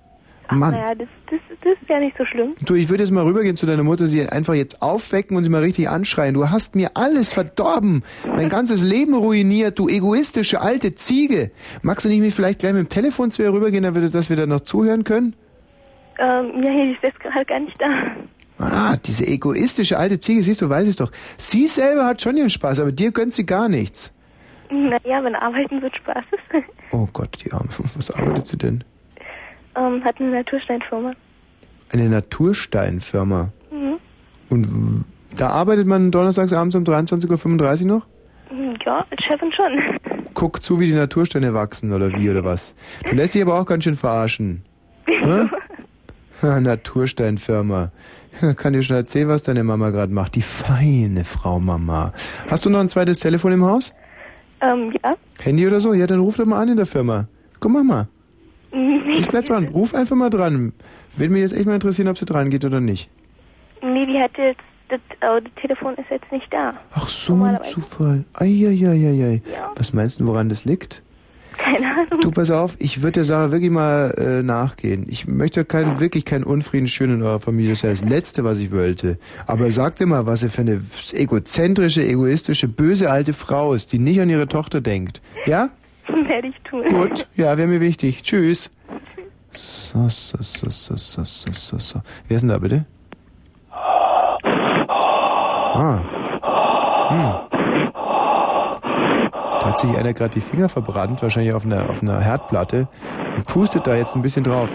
Mann. 0.48 0.74
Naja, 0.74 0.94
das, 0.94 1.08
das, 1.28 1.40
das 1.62 1.72
ist 1.72 1.88
ja 1.90 1.98
nicht 1.98 2.16
so 2.16 2.24
schlimm. 2.24 2.54
Du, 2.64 2.74
ich 2.76 2.88
würde 2.88 3.02
jetzt 3.02 3.10
mal 3.10 3.24
rübergehen 3.24 3.56
zu 3.56 3.66
deiner 3.66 3.82
Mutter, 3.82 4.06
sie 4.06 4.28
einfach 4.28 4.54
jetzt 4.54 4.80
aufwecken 4.80 5.36
und 5.36 5.42
sie 5.42 5.48
mal 5.50 5.60
richtig 5.62 5.88
anschreien. 5.88 6.34
Du 6.34 6.48
hast 6.50 6.76
mir 6.76 6.90
alles 6.94 7.32
verdorben, 7.32 8.04
mein 8.28 8.48
ganzes 8.48 8.84
Leben 8.84 9.14
ruiniert, 9.14 9.76
du 9.78 9.88
egoistische 9.88 10.60
alte 10.60 10.94
Ziege. 10.94 11.50
Magst 11.82 12.04
du 12.04 12.08
nicht 12.08 12.20
mich 12.20 12.32
vielleicht 12.32 12.60
gleich 12.60 12.74
mit 12.74 12.82
dem 12.84 12.88
Telefon 12.88 13.32
zu 13.32 13.42
ihr 13.42 13.52
rübergehen, 13.52 13.82
damit, 13.82 14.02
wir- 14.02 14.08
dass 14.10 14.30
wir 14.30 14.36
da 14.36 14.46
noch 14.46 14.60
zuhören 14.60 15.02
können? 15.02 15.34
Ähm, 16.20 16.62
ja, 16.62 16.70
hier 16.70 16.92
ist 17.02 17.20
gerade 17.20 17.44
gar 17.44 17.60
nicht 17.60 17.80
da. 17.82 17.88
Ah, 18.58 18.96
diese 18.96 19.26
egoistische 19.26 19.98
alte 19.98 20.18
Ziege, 20.18 20.42
siehst 20.42 20.62
du, 20.62 20.70
weiß 20.70 20.88
ich 20.88 20.96
doch. 20.96 21.10
Sie 21.36 21.66
selber 21.66 22.06
hat 22.06 22.22
schon 22.22 22.36
ihren 22.36 22.48
Spaß, 22.50 22.80
aber 22.80 22.90
dir 22.92 23.12
gönnt 23.12 23.34
sie 23.34 23.44
gar 23.44 23.68
nichts. 23.68 24.12
Naja, 24.70 25.22
wenn 25.22 25.34
Arbeiten 25.36 25.80
so 25.80 25.88
Spaß. 25.88 26.24
Oh 26.92 27.06
Gott, 27.12 27.36
die 27.44 27.52
Arme. 27.52 27.68
Was 27.96 28.10
arbeitet 28.12 28.46
sie 28.46 28.56
denn? 28.58 28.84
ähm, 29.76 30.02
hat 30.04 30.18
eine 30.20 30.30
Natursteinfirma. 30.30 31.12
Eine 31.92 32.08
Natursteinfirma. 32.08 33.50
Mhm. 33.72 33.96
Und 34.48 35.04
da 35.36 35.48
arbeitet 35.50 35.86
man 35.86 36.10
donnerstags 36.12 36.52
abends 36.52 36.74
um 36.76 36.84
23.35 36.84 37.82
Uhr 37.82 37.86
noch? 37.88 38.06
Hm, 38.48 38.76
Ja, 38.86 39.04
als 39.10 39.24
Chefin 39.24 39.52
schon. 39.52 40.24
Guckt 40.34 40.64
zu, 40.64 40.78
wie 40.80 40.86
die 40.86 40.94
Natursteine 40.94 41.52
wachsen 41.54 41.92
oder 41.92 42.12
wie 42.12 42.30
oder 42.30 42.44
was. 42.44 42.74
Du 43.08 43.14
lässt 43.16 43.34
dich 43.34 43.42
aber 43.42 43.60
auch 43.60 43.66
ganz 43.66 43.84
schön 43.84 43.96
verarschen. 43.96 44.64
Natursteinfirma. 46.42 47.90
Kann 48.56 48.72
dir 48.72 48.82
schon 48.82 48.96
erzählen, 48.96 49.28
was 49.28 49.44
deine 49.44 49.64
Mama 49.64 49.90
gerade 49.90 50.12
macht. 50.12 50.34
Die 50.34 50.42
feine 50.42 51.24
Frau 51.24 51.58
Mama. 51.60 52.12
Hast 52.48 52.66
du 52.66 52.70
noch 52.70 52.80
ein 52.80 52.88
zweites 52.88 53.18
Telefon 53.18 53.52
im 53.52 53.64
Haus? 53.64 53.94
ähm, 54.60 54.92
ja. 55.04 55.14
Handy 55.40 55.66
oder 55.66 55.80
so? 55.80 55.92
Ja, 55.92 56.06
dann 56.06 56.20
ruf 56.20 56.36
doch 56.36 56.46
mal 56.46 56.60
an 56.60 56.70
in 56.70 56.76
der 56.76 56.86
Firma. 56.86 57.28
Komm, 57.60 57.74
Mama. 57.74 58.08
Ich 59.18 59.28
bleib 59.28 59.44
dran. 59.46 59.68
Ruf 59.68 59.94
einfach 59.94 60.16
mal 60.16 60.30
dran. 60.30 60.72
Würde 61.14 61.32
mich 61.32 61.42
jetzt 61.42 61.56
echt 61.56 61.66
mal 61.66 61.74
interessieren, 61.74 62.08
ob 62.08 62.18
sie 62.18 62.24
dran 62.26 62.50
geht 62.50 62.64
oder 62.64 62.80
nicht. 62.80 63.08
Nee, 63.82 64.04
die 64.06 64.18
hat 64.18 64.32
jetzt, 64.36 64.60
das, 64.88 65.00
oh, 65.22 65.40
das 65.40 65.52
Telefon 65.62 65.94
ist 65.94 66.10
jetzt 66.10 66.30
nicht 66.32 66.52
da. 66.52 66.74
Ach 66.92 67.08
so, 67.08 67.34
ein 67.42 67.58
Zufall. 67.64 68.24
Eieieiei. 68.34 69.42
Ja. 69.50 69.72
Was 69.76 69.92
meinst 69.92 70.20
du, 70.20 70.26
woran 70.26 70.48
das 70.48 70.64
liegt? 70.64 71.02
Keine 71.58 71.86
Ahnung. 71.86 72.20
Du, 72.20 72.30
pass 72.30 72.50
auf, 72.50 72.76
ich 72.78 73.02
würde 73.02 73.12
der 73.12 73.24
Sache 73.24 73.52
wirklich 73.52 73.70
mal 73.70 74.14
äh, 74.18 74.42
nachgehen. 74.42 75.06
Ich 75.08 75.26
möchte 75.26 75.64
kein, 75.64 76.00
wirklich 76.00 76.24
keinen 76.24 76.44
Unfrieden 76.44 76.86
schön 76.86 77.14
in 77.14 77.22
eurer 77.22 77.40
Familie. 77.40 77.70
Das 77.70 77.82
ist 77.84 78.02
das 78.02 78.08
Letzte, 78.08 78.44
was 78.44 78.58
ich 78.58 78.72
wollte. 78.72 79.18
Aber 79.46 79.70
sag 79.70 79.96
dir 79.96 80.06
mal, 80.06 80.26
was 80.26 80.42
ihr 80.42 80.50
für 80.50 80.62
eine 80.62 80.82
egozentrische, 81.12 82.02
egoistische, 82.02 82.68
böse 82.68 83.10
alte 83.10 83.32
Frau 83.32 83.74
ist, 83.74 83.92
die 83.92 83.98
nicht 83.98 84.20
an 84.20 84.28
ihre 84.28 84.48
Tochter 84.48 84.80
denkt. 84.80 85.22
Ja? 85.46 85.70
Werde 86.08 86.48
ich 86.48 86.56
tun. 86.68 86.84
Gut. 86.88 87.28
Ja, 87.36 87.56
wäre 87.56 87.68
mir 87.68 87.80
wichtig. 87.80 88.22
Tschüss. 88.22 88.70
So, 89.50 90.08
so, 90.08 90.38
so, 90.40 90.68
so, 90.70 90.96
so, 90.96 91.24
so, 91.24 91.52
so, 91.52 91.78
so. 91.78 92.00
Wer 92.28 92.36
ist 92.36 92.42
denn 92.42 92.50
da 92.50 92.58
bitte? 92.58 92.84
Ah. 95.78 96.02
Hm. 97.08 97.46
Da 99.52 99.64
hat 99.76 99.90
sich 99.90 99.98
einer 99.98 100.14
gerade 100.14 100.30
die 100.30 100.40
Finger 100.40 100.70
verbrannt, 100.70 101.20
wahrscheinlich 101.22 101.52
auf 101.52 101.66
einer, 101.66 101.90
auf 101.90 102.02
einer 102.02 102.18
Herdplatte, 102.18 102.88
und 103.36 103.46
pustet 103.46 103.86
da 103.86 103.94
jetzt 103.94 104.16
ein 104.16 104.22
bisschen 104.22 104.42
drauf. 104.42 104.70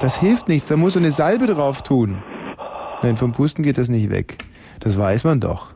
Das 0.00 0.20
hilft 0.20 0.46
nichts, 0.48 0.68
da 0.68 0.76
muss 0.76 0.92
so 0.92 0.98
eine 1.00 1.10
Salbe 1.10 1.46
drauf 1.46 1.80
tun. 1.82 2.22
Nein, 3.02 3.16
vom 3.16 3.32
Pusten 3.32 3.64
geht 3.64 3.78
das 3.78 3.88
nicht 3.88 4.10
weg. 4.10 4.36
Das 4.80 4.98
weiß 4.98 5.24
man 5.24 5.40
doch. 5.40 5.72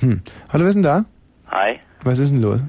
Hm. 0.00 0.22
Hallo, 0.52 0.64
wer 0.64 0.70
ist 0.70 0.74
denn 0.74 0.82
da? 0.82 1.04
Hi, 1.52 1.78
Was 2.02 2.18
ist 2.18 2.32
denn 2.32 2.42
los? 2.42 2.60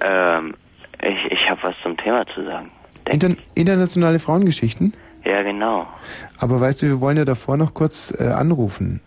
ähm, 0.00 0.54
ich, 1.00 1.32
ich 1.32 1.50
habe 1.50 1.62
was 1.62 1.74
zum 1.82 1.96
Thema 1.96 2.24
zu 2.34 2.44
sagen. 2.44 2.70
Inter 3.08 3.30
internationale 3.54 4.18
Frauengeschichten? 4.18 4.92
Ja, 5.24 5.42
genau. 5.42 5.86
Aber 6.38 6.60
weißt 6.60 6.82
du, 6.82 6.86
wir 6.88 7.00
wollen 7.00 7.16
ja 7.16 7.24
davor 7.24 7.56
noch 7.56 7.72
kurz 7.72 8.14
äh, 8.18 8.28
anrufen. 8.28 9.00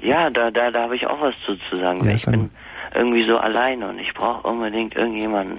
Ja, 0.00 0.30
da, 0.30 0.50
da, 0.52 0.70
da 0.70 0.82
habe 0.82 0.94
ich 0.94 1.06
auch 1.06 1.20
was 1.20 1.34
zu, 1.44 1.56
zu 1.68 1.80
sagen. 1.80 2.04
Ja, 2.04 2.12
ich 2.12 2.26
bin 2.26 2.50
irgendwie 2.94 3.26
so 3.26 3.38
alleine 3.38 3.88
und 3.88 3.98
ich 3.98 4.12
brauche 4.14 4.46
unbedingt 4.46 4.94
irgendjemanden, 4.96 5.58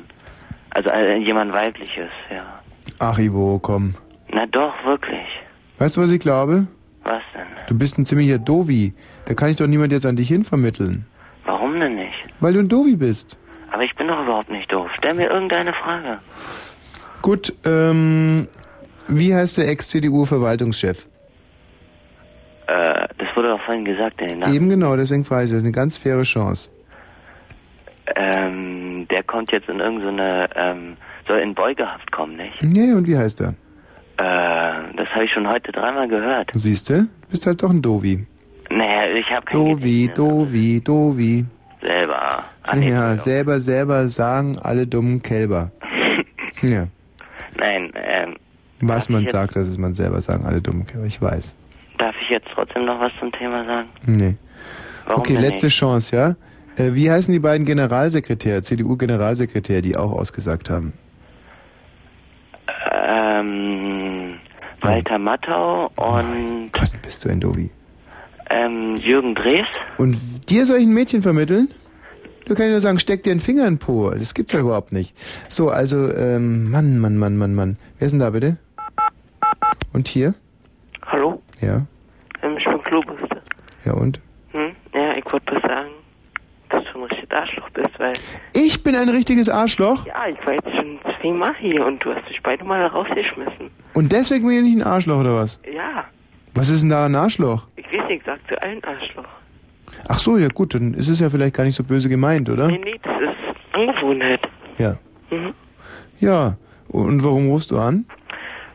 also 0.72 0.89
äh, 0.89 1.18
jemand 1.18 1.53
weibliches, 1.53 2.10
ja. 2.30 2.61
Ach, 2.99 3.18
Ivo, 3.18 3.60
komm. 3.61 3.95
Na 4.31 4.45
doch, 4.45 4.73
wirklich. 4.85 5.27
Weißt 5.77 5.97
du, 5.97 6.01
was 6.01 6.11
ich 6.11 6.19
glaube? 6.19 6.68
Was 7.03 7.22
denn? 7.34 7.47
Du 7.68 7.77
bist 7.77 7.97
ein 7.97 8.05
ziemlicher 8.05 8.39
Dovi. 8.39 8.93
Da 9.26 9.34
kann 9.34 9.49
ich 9.49 9.57
doch 9.57 9.68
niemand 9.68 9.91
jetzt 9.91 10.05
an 10.05 10.15
dich 10.15 10.27
hinvermitteln. 10.27 11.05
Warum 11.45 11.80
denn 11.80 11.95
nicht? 11.95 12.14
Weil 12.39 12.53
du 12.53 12.60
ein 12.60 12.69
Dovi 12.69 12.95
bist. 12.95 13.38
Aber 13.72 13.84
ich 13.84 13.95
bin 13.95 14.07
doch 14.07 14.22
überhaupt 14.22 14.49
nicht 14.49 14.72
doof. 14.72 14.89
Stell 14.97 15.15
mir 15.15 15.30
irgendeine 15.30 15.73
Frage. 15.73 16.19
Gut, 17.22 17.53
ähm, 17.65 18.47
wie 19.07 19.34
heißt 19.34 19.57
der 19.57 19.69
Ex-CDU-Verwaltungschef? 19.69 21.07
Äh, 22.68 23.07
das 23.18 23.27
wurde 23.35 23.49
doch 23.49 23.61
vorhin 23.64 23.85
gesagt 23.85 24.22
in 24.22 24.27
den 24.27 24.39
Nachrichten. 24.39 24.55
Eben 24.64 24.69
genau, 24.69 24.95
deswegen 24.95 25.26
frage 25.26 25.45
ich, 25.45 25.49
das 25.49 25.60
ist 25.60 25.64
eine 25.64 25.72
ganz 25.72 25.97
faire 25.97 26.22
Chance. 26.23 26.69
Ähm, 28.16 29.08
der 29.10 29.24
kommt 29.24 29.52
jetzt 29.52 29.70
in 29.70 29.80
irgendeine, 29.80 30.50
ähm, 30.56 30.98
soll 31.28 31.40
in 31.40 31.54
Beugehaft 31.56 32.12
kommen, 32.12 32.36
nicht? 32.36 32.62
Nee, 32.62 32.94
und 32.94 33.08
wie 33.08 33.18
heißt 33.18 33.42
er? 33.42 33.50
Äh, 34.18 34.96
das 34.98 35.08
habe 35.14 35.26
ich 35.26 35.32
schon 35.32 35.48
heute 35.48 35.72
dreimal 35.72 36.08
gehört. 36.08 36.52
Siehst 36.54 36.90
du? 36.90 37.08
Bist 37.32 37.48
halt 37.48 37.64
doch 37.64 37.70
ein 37.72 37.82
Dovi. 37.82 38.26
Naja, 38.70 39.06
ich 39.16 39.30
habe 39.32 39.46
kein 39.46 39.60
Dovi, 39.60 40.12
Dovi, 40.14 40.82
Dovi. 40.84 41.46
selber. 41.82 42.44
Nee, 42.76 42.90
Ja, 42.92 43.16
selber, 43.18 43.60
selber 43.60 44.08
sagen 44.08 44.58
alle 44.62 44.88
dummen 44.88 45.22
Kälber. 45.22 45.72
Ja. 46.62 46.86
Nein, 47.58 47.92
ähm, 47.96 48.36
Was 48.80 49.10
man 49.10 49.28
sagt, 49.28 49.56
das 49.56 49.68
ist 49.68 49.78
man 49.80 49.94
selber 49.94 50.22
sagen, 50.22 50.46
alle 50.46 50.62
dummen 50.62 50.86
Kälber. 50.86 51.06
Ich 51.06 51.22
weiß. 51.22 51.56
darf 51.98 52.16
ich 52.22 52.30
jetzt 52.30 52.48
trotzdem 52.54 52.86
noch 52.86 53.00
was 53.02 53.12
zum 53.20 53.32
Thema 53.34 53.66
sagen? 53.66 53.90
Nee. 54.06 54.36
Warum 55.06 55.20
okay, 55.22 55.36
letzte 55.36 55.66
nicht? 55.66 55.76
Chance, 55.78 56.16
ja? 56.16 56.36
Äh, 56.78 56.94
wie 56.94 57.10
heißen 57.12 57.32
die 57.32 57.40
beiden 57.40 57.66
Generalsekretäre, 57.66 58.62
CDU-Generalsekretäre, 58.62 59.82
die 59.82 59.95
auch 59.95 60.12
ausgesagt 60.12 60.70
haben? 60.70 60.94
Ähm, 62.91 64.36
Walter 64.82 65.18
Mattau 65.20 65.91
und 65.95 66.70
Gott, 66.72 66.91
bist 67.02 67.24
du 67.26 67.30
ein 67.30 67.40
Dovi. 67.40 67.70
ähm, 68.50 68.95
Jürgen 68.98 69.36
Drees. 69.36 69.66
Und 69.98 70.18
dir 70.50 70.66
soll 70.66 70.78
ich 70.78 70.86
ein 70.86 70.94
Mädchen 70.94 71.22
vermitteln? 71.22 71.70
Du 72.45 72.56
kannst 72.56 72.72
nur 72.72 72.82
sagen, 72.82 73.00
steck 73.00 73.24
dir 73.24 73.32
einen 73.32 73.40
Finger 73.40 73.66
in 73.68 73.76
den 73.76 73.80
Po. 73.80 74.10
Das 74.12 74.34
gibt's 74.34 74.52
ja 74.54 74.60
überhaupt 74.60 74.91
nicht. 74.91 75.16
So, 75.50 75.70
also, 75.70 76.12
ähm, 76.14 76.70
Mann, 76.72 77.00
Mann, 77.00 77.18
Mann, 77.18 77.38
Mann, 77.38 77.56
Mann. 77.56 77.78
Wer 78.00 78.06
ist 78.08 78.12
denn 78.12 78.20
da 78.20 78.32
bitte? 78.32 78.58
Und 79.94 80.08
hier? 80.10 80.36
Hallo? 81.06 81.41
Ja. 81.62 81.84
Ähm, 82.41 82.58
ich 82.58 82.66
bin 82.66 82.82
Klobuster. 82.84 83.41
Ja 83.86 83.94
und? 83.94 84.20
Hm? 84.52 84.76
Ja, 84.94 85.14
ich 85.16 85.24
wollte 85.32 85.45
bloß 85.52 85.62
sagen, 85.62 85.90
dass 86.70 86.84
du 86.91 87.00
ein 87.00 87.04
richtiges 87.04 87.22
Arschloch 87.34 87.69
bist, 87.72 87.89
weil... 87.99 88.14
Ich 88.53 88.84
bin 88.84 88.95
ein 88.95 89.10
richtiges 89.10 89.49
Arschloch? 89.49 90.05
Ja, 90.05 90.27
ich 90.27 90.45
war 90.45 90.53
jetzt 90.53 90.69
schon 90.76 90.99
zweimal 91.22 91.53
hier 91.60 91.85
und 91.85 92.03
du 92.03 92.14
hast 92.14 92.23
mich 92.27 92.41
beide 92.43 92.64
Mal 92.64 92.85
rausgeschmissen. 92.85 93.69
Und 93.93 94.11
deswegen 94.11 94.47
bin 94.47 94.57
ich 94.65 94.76
nicht 94.76 94.85
ein 94.85 94.91
Arschloch, 94.91 95.19
oder 95.19 95.35
was? 95.35 95.61
Ja, 95.72 96.05
Was 96.55 96.69
ist 96.69 96.81
denn 96.81 96.89
da 96.89 97.05
ein 97.05 97.15
Arschloch? 97.15 97.68
ich 97.76 97.85
weiß 97.85 98.07
nicht, 98.07 98.19
ich 98.22 98.23
sag 98.26 98.39
zu 98.47 98.61
allen 98.61 98.84
Arschloch. 98.84 99.26
Ach 100.07 100.19
so, 100.19 100.38
ja 100.38 100.47
gut, 100.47 100.73
dann 100.73 100.93
ist 100.95 101.07
es 101.07 101.19
ja 101.19 101.30
vielleicht 101.30 101.55
gar 101.55 101.64
nicht 101.64 101.76
so 101.76 101.84
böse 101.84 102.10
gemeint, 102.10 102.49
oder? 102.49 102.68
Nee, 102.68 102.81
nee, 102.84 102.99
das 103.03 103.14
ist 103.22 103.76
Angewohnheit. 103.76 104.41
Ja. 104.77 104.97
Mhm. 105.30 105.53
Ja. 106.19 106.57
Und 106.88 107.23
warum 107.23 107.47
rufst 107.49 107.72
du 107.72 107.77
an? 107.80 108.05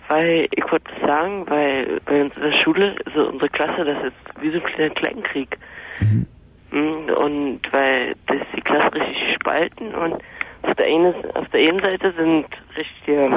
Weil, 0.08 0.46
ich 0.52 0.64
wollte 0.70 0.90
sagen, 1.06 1.44
weil 1.48 2.00
bei 2.06 2.22
uns 2.22 2.34
in 2.36 2.42
der 2.42 2.62
Schule, 2.64 2.96
so 3.14 3.28
unsere 3.28 3.48
Klasse, 3.50 3.84
das 3.84 4.04
ist 4.04 4.42
wie 4.42 4.50
so 4.50 4.58
ein 4.58 4.64
kleiner 4.64 4.94
Kleinkrieg. 4.94 5.58
Mhm, 6.00 6.26
Und 6.70 7.60
weil 7.70 8.14
das 8.26 8.38
die 8.54 8.60
Klasse 8.60 8.94
richtig 8.94 9.28
gespalten 9.28 9.94
und 9.94 10.22
auf 10.62 10.74
der, 10.76 10.86
einen, 10.86 11.14
auf 11.34 11.48
der 11.48 11.68
einen 11.68 11.80
Seite 11.80 12.12
sind 12.12 12.46
richtige, 12.76 13.30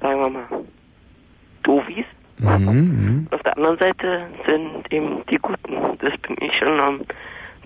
sagen 0.00 0.20
wir 0.20 0.30
mal, 0.30 0.64
Dovis. 1.62 2.06
Mhm. 2.38 3.28
Auf 3.30 3.42
der 3.42 3.56
anderen 3.56 3.78
Seite 3.78 4.26
sind 4.48 4.92
eben 4.92 5.24
die 5.30 5.36
Guten. 5.36 5.98
Das 6.00 6.16
bin 6.18 6.36
ich 6.40 6.62
und 6.62 6.76
noch 6.76 6.88
ein 6.88 7.06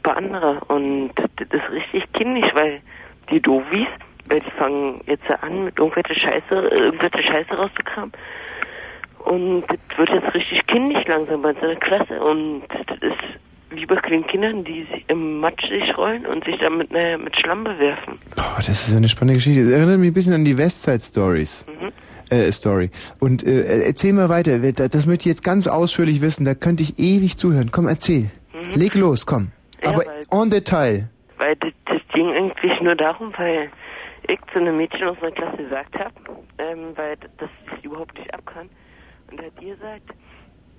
paar 0.02 0.16
andere. 0.18 0.60
Und 0.68 1.12
das 1.16 1.48
ist 1.51 1.70
richtig 1.70 2.12
kindisch, 2.12 2.51
weil 2.55 2.80
die 3.30 3.40
Dovis, 3.40 3.88
weil 4.28 4.40
die 4.40 4.51
fangen 4.59 5.01
jetzt 5.06 5.30
an, 5.43 5.64
mit 5.64 5.78
irgendwelche 5.78 6.14
Scheiße, 6.14 6.55
irgendwelche 6.55 7.22
Scheiße 7.22 7.55
rauszukramen. 7.55 8.12
Und 9.24 9.64
das 9.66 9.98
wird 9.98 10.10
jetzt 10.10 10.34
richtig 10.34 10.66
kindisch 10.66 11.05
langsam 11.06 11.43
bei 11.43 11.51
uns 11.51 11.62
in 11.62 11.68
der 11.68 11.76
Klasse. 11.76 12.20
Und 12.22 12.62
das 12.68 12.98
ist 13.01 13.45
wie 13.77 13.86
bei 13.86 13.97
kleinen 13.97 14.27
Kindern, 14.27 14.65
die 14.65 14.85
sich 14.93 15.05
im 15.09 15.40
Matsch 15.40 15.62
sich 15.69 15.97
rollen 15.97 16.27
und 16.27 16.44
sich 16.44 16.57
dann 16.59 16.78
mit, 16.78 16.90
ne, 16.90 17.19
mit 17.19 17.36
Schlamm 17.39 17.65
bewerfen. 17.65 18.19
Oh, 18.36 18.57
das 18.57 18.69
ist 18.69 18.97
eine 18.97 19.09
spannende 19.09 19.35
Geschichte. 19.35 19.65
Das 19.65 19.73
erinnert 19.73 19.98
mich 20.01 20.11
ein 20.11 20.15
bisschen 20.15 20.35
an 20.35 20.44
die 20.44 20.57
Westside 20.59 21.01
Stories. 21.01 21.65
Mhm. 21.69 21.93
äh, 22.31 22.51
Story. 22.53 22.90
Und 23.20 23.47
äh, 23.47 23.85
erzähl 23.86 24.12
mal 24.12 24.28
weiter. 24.28 24.59
Das 24.59 25.07
möchte 25.07 25.23
ich 25.28 25.35
jetzt 25.35 25.44
ganz 25.44 25.69
ausführlich 25.69 26.20
wissen. 26.23 26.44
Da 26.44 26.55
könnte 26.55 26.82
ich 26.82 26.98
ewig 26.98 27.36
zuhören. 27.36 27.70
Komm, 27.70 27.86
erzähl. 27.86 28.31
Mhm. 28.53 28.73
Leg 28.74 28.94
los, 28.94 29.27
komm. 29.27 29.48
Ja, 29.82 29.90
Aber 29.90 29.98
weil- 29.98 30.43
en 30.43 30.51
Detail. 30.51 31.09
Weil 31.39 31.55
das, 31.57 31.73
das 31.85 32.01
ging 32.15 32.28
eigentlich 32.31 32.81
nur 32.81 32.97
darum, 32.97 33.32
weil 33.36 33.69
ich 34.28 34.39
zu 34.53 34.59
einem 34.59 34.77
Mädchen 34.78 35.05
aus 35.05 35.16
meiner 35.20 35.35
Klasse 35.35 35.59
gesagt 35.59 35.94
habe, 35.98 36.12
ähm, 36.59 36.97
weil 36.97 37.16
das 37.39 37.51
ich 37.78 37.85
überhaupt 37.85 38.19
nicht 38.19 38.32
abkann. 38.35 38.69
Und 39.31 39.39
hat 39.40 39.53
die 39.61 39.66
gesagt, 39.66 40.09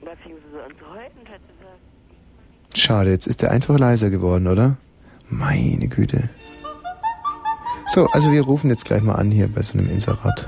da 0.03 0.11
fing 0.23 0.33
sie 0.35 0.51
so 0.51 0.59
an 0.59 0.71
zu 0.79 0.85
heulen 0.89 1.11
und 1.19 1.29
hat 1.29 1.39
gesagt, 1.47 1.56
Schade, 2.75 3.09
jetzt 3.09 3.27
ist 3.27 3.43
er 3.43 3.51
einfach 3.51 3.77
leiser 3.77 4.09
geworden, 4.09 4.47
oder? 4.47 4.77
Meine 5.29 5.87
Güte. 5.87 6.29
So, 7.87 8.07
also 8.07 8.31
wir 8.31 8.41
rufen 8.43 8.69
jetzt 8.69 8.85
gleich 8.85 9.01
mal 9.01 9.15
an 9.15 9.31
hier 9.31 9.47
bei 9.47 9.61
so 9.61 9.77
einem 9.77 9.89
Inserat. 9.89 10.45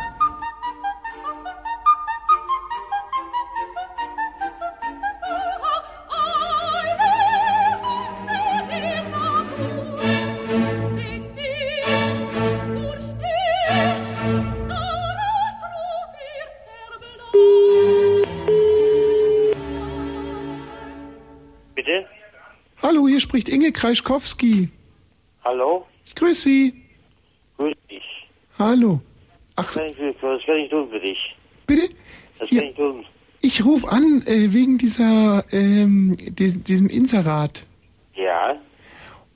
Spricht 23.39 23.49
Inge 23.55 23.71
Kreischkowski. 23.71 24.67
Hallo? 25.45 25.85
Ich 26.05 26.13
grüße 26.13 26.41
Sie. 26.41 26.73
Grüß 27.57 27.73
dich. 27.89 28.03
Hallo. 28.57 28.99
Was 29.55 29.71
kann 29.73 29.85
ich, 29.85 29.97
was 30.21 30.41
kann 30.45 30.57
ich 30.57 30.69
tun 30.69 30.89
für 30.89 30.99
dich? 30.99 31.17
Bitte? 31.65 31.89
Was 32.39 32.49
Ja. 32.51 32.61
kann 32.61 32.69
ich 32.71 32.75
tun? 32.75 33.05
Ich 33.41 33.63
rufe 33.63 33.87
an 33.87 34.23
äh, 34.25 34.51
wegen 34.53 34.77
dieser, 34.77 35.45
ähm, 35.53 36.17
dis 36.19 36.61
diesem 36.63 36.87
Inserat. 36.89 37.63
Ja? 38.15 38.57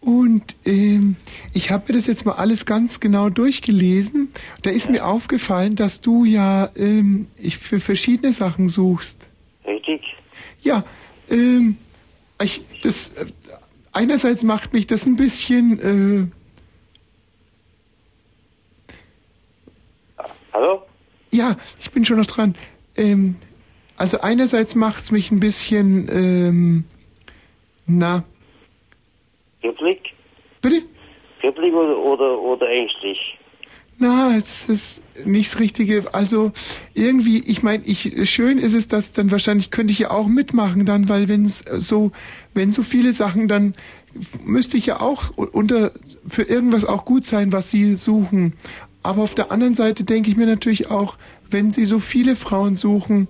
Und 0.01 0.53
ähm, 0.65 1.15
ich 1.53 1.71
habe 1.71 1.85
mir 1.93 1.97
das 1.99 2.07
jetzt 2.07 2.25
mal 2.25 2.33
alles 2.33 2.65
ganz 2.65 2.99
genau 2.99 3.29
durchgelesen. 3.29 4.33
Da 4.63 4.69
ist 4.71 4.89
mir 4.89 5.05
aufgefallen, 5.05 5.77
dass 5.77 6.01
du 6.01 6.25
ja 6.25 6.69
ähm, 6.75 7.27
ich 7.37 7.57
für 7.57 7.79
verschiedene 7.79 8.33
Sachen 8.33 8.67
suchst. 8.67 9.29
Richtig? 9.65 10.01
Ja, 10.61 10.83
ähm, 11.29 11.77
ich, 12.41 12.61
das 12.81 13.13
äh, 13.13 13.27
einerseits 13.93 14.43
macht 14.43 14.73
mich 14.73 14.87
das 14.87 15.05
ein 15.05 15.15
bisschen. 15.15 16.31
Äh, 20.19 20.23
Hallo? 20.53 20.83
ja, 21.31 21.57
ich 21.79 21.91
bin 21.91 22.05
schon 22.05 22.17
noch 22.17 22.27
dran. 22.27 22.55
Ähm, 22.95 23.35
also 23.97 24.21
einerseits 24.21 24.75
macht's 24.75 25.11
mich 25.11 25.31
ein 25.31 25.39
bisschen. 25.39 26.07
Ähm, 26.11 26.83
na, 27.85 28.23
Kribbelig? 29.61 30.13
Bitte? 30.61 30.83
Kribbelig 31.41 31.73
oder, 31.73 31.97
oder, 31.97 32.39
oder 32.39 32.69
ängstlich? 32.69 33.17
Na, 34.03 34.35
es 34.35 34.67
ist 34.67 35.01
nicht 35.23 35.53
das 35.53 35.61
Richtige. 35.61 36.13
Also 36.13 36.51
irgendwie, 36.93 37.39
ich 37.39 37.63
meine, 37.63 37.85
ich 37.85 38.29
schön 38.29 38.57
ist 38.57 38.73
es, 38.73 38.89
dass 38.89 39.13
dann 39.13 39.31
wahrscheinlich 39.31 39.71
könnte 39.71 39.93
ich 39.93 39.99
ja 39.99 40.11
auch 40.11 40.27
mitmachen 40.27 40.85
dann, 40.85 41.07
weil 41.07 41.29
wenn 41.29 41.45
es 41.45 41.59
so, 41.77 42.11
wenn 42.53 42.69
so 42.69 42.83
viele 42.83 43.13
Sachen, 43.13 43.47
dann 43.47 43.75
müsste 44.43 44.75
ich 44.75 44.87
ja 44.87 44.99
auch 44.99 45.29
unter 45.37 45.93
für 46.27 46.41
irgendwas 46.41 46.83
auch 46.83 47.05
gut 47.05 47.25
sein, 47.25 47.53
was 47.53 47.71
sie 47.71 47.95
suchen. 47.95 48.55
Aber 49.03 49.21
auf 49.21 49.35
der 49.35 49.53
anderen 49.53 49.73
Seite 49.73 50.03
denke 50.03 50.29
ich 50.29 50.35
mir 50.35 50.47
natürlich 50.47 50.91
auch, 50.91 51.15
wenn 51.49 51.71
sie 51.71 51.85
so 51.85 51.99
viele 51.99 52.35
Frauen 52.35 52.75
suchen, 52.75 53.29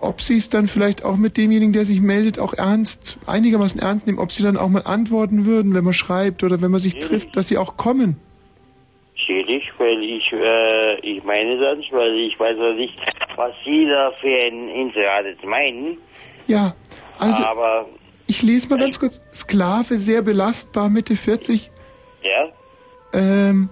ob 0.00 0.22
sie 0.22 0.36
es 0.36 0.50
dann 0.50 0.68
vielleicht 0.68 1.04
auch 1.04 1.16
mit 1.16 1.36
demjenigen, 1.36 1.72
der 1.72 1.84
sich 1.84 2.00
meldet, 2.00 2.38
auch 2.38 2.54
ernst, 2.54 3.18
einigermaßen 3.26 3.80
ernst 3.80 4.06
nehmen, 4.06 4.20
ob 4.20 4.30
sie 4.30 4.44
dann 4.44 4.56
auch 4.56 4.68
mal 4.68 4.84
antworten 4.84 5.46
würden, 5.46 5.74
wenn 5.74 5.82
man 5.82 5.94
schreibt 5.94 6.44
oder 6.44 6.62
wenn 6.62 6.70
man 6.70 6.80
sich 6.80 7.00
trifft, 7.00 7.34
dass 7.34 7.48
sie 7.48 7.58
auch 7.58 7.76
kommen. 7.76 8.18
Schwierig, 9.26 9.64
weil 9.78 10.02
ich, 10.04 10.32
äh, 10.32 11.00
ich 11.00 11.22
meine 11.24 11.58
das 11.58 11.76
nicht, 11.78 11.92
weil 11.92 12.14
ich 12.14 12.38
weiß 12.38 12.56
ja 12.58 12.72
nicht, 12.74 12.94
was 13.34 13.52
Sie 13.64 13.84
da 13.86 14.12
für 14.20 14.28
ein 14.28 14.68
Inserat 14.68 15.44
meinen. 15.44 15.98
Ja, 16.46 16.74
also 17.18 17.42
Aber, 17.44 17.86
ich 18.28 18.42
lese 18.42 18.68
mal 18.68 18.78
ganz 18.78 19.00
kurz. 19.00 19.20
Sklave, 19.34 19.96
sehr 19.96 20.22
belastbar, 20.22 20.88
Mitte 20.88 21.16
40. 21.16 21.70
ja, 22.22 22.48
Ähm, 23.12 23.68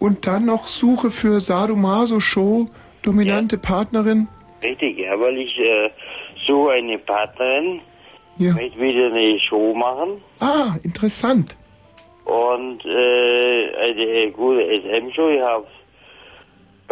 und 0.00 0.26
dann 0.26 0.46
noch 0.46 0.66
Suche 0.66 1.10
für 1.12 1.40
Sadomaso-Show, 1.40 2.66
dominante 3.02 3.58
Partnerin. 3.58 4.26
richtig, 4.64 4.98
ja, 4.98 5.18
weil 5.18 5.38
ich, 5.38 5.56
äh, 5.58 5.90
suche 6.46 6.72
eine 6.72 6.98
Partnerin, 6.98 7.80
Ja. 8.38 8.54
möchte 8.54 8.80
wieder 8.80 9.06
eine 9.06 9.38
Show 9.40 9.74
machen 9.74 10.20
Ah, 10.40 10.76
interessant. 10.82 11.56
Und, 12.24 12.84
äh, 12.84 13.74
eine 13.76 14.30
gute 14.32 14.62
SM-Show. 14.62 15.28
Ich 15.30 15.40
habe, 15.42 15.66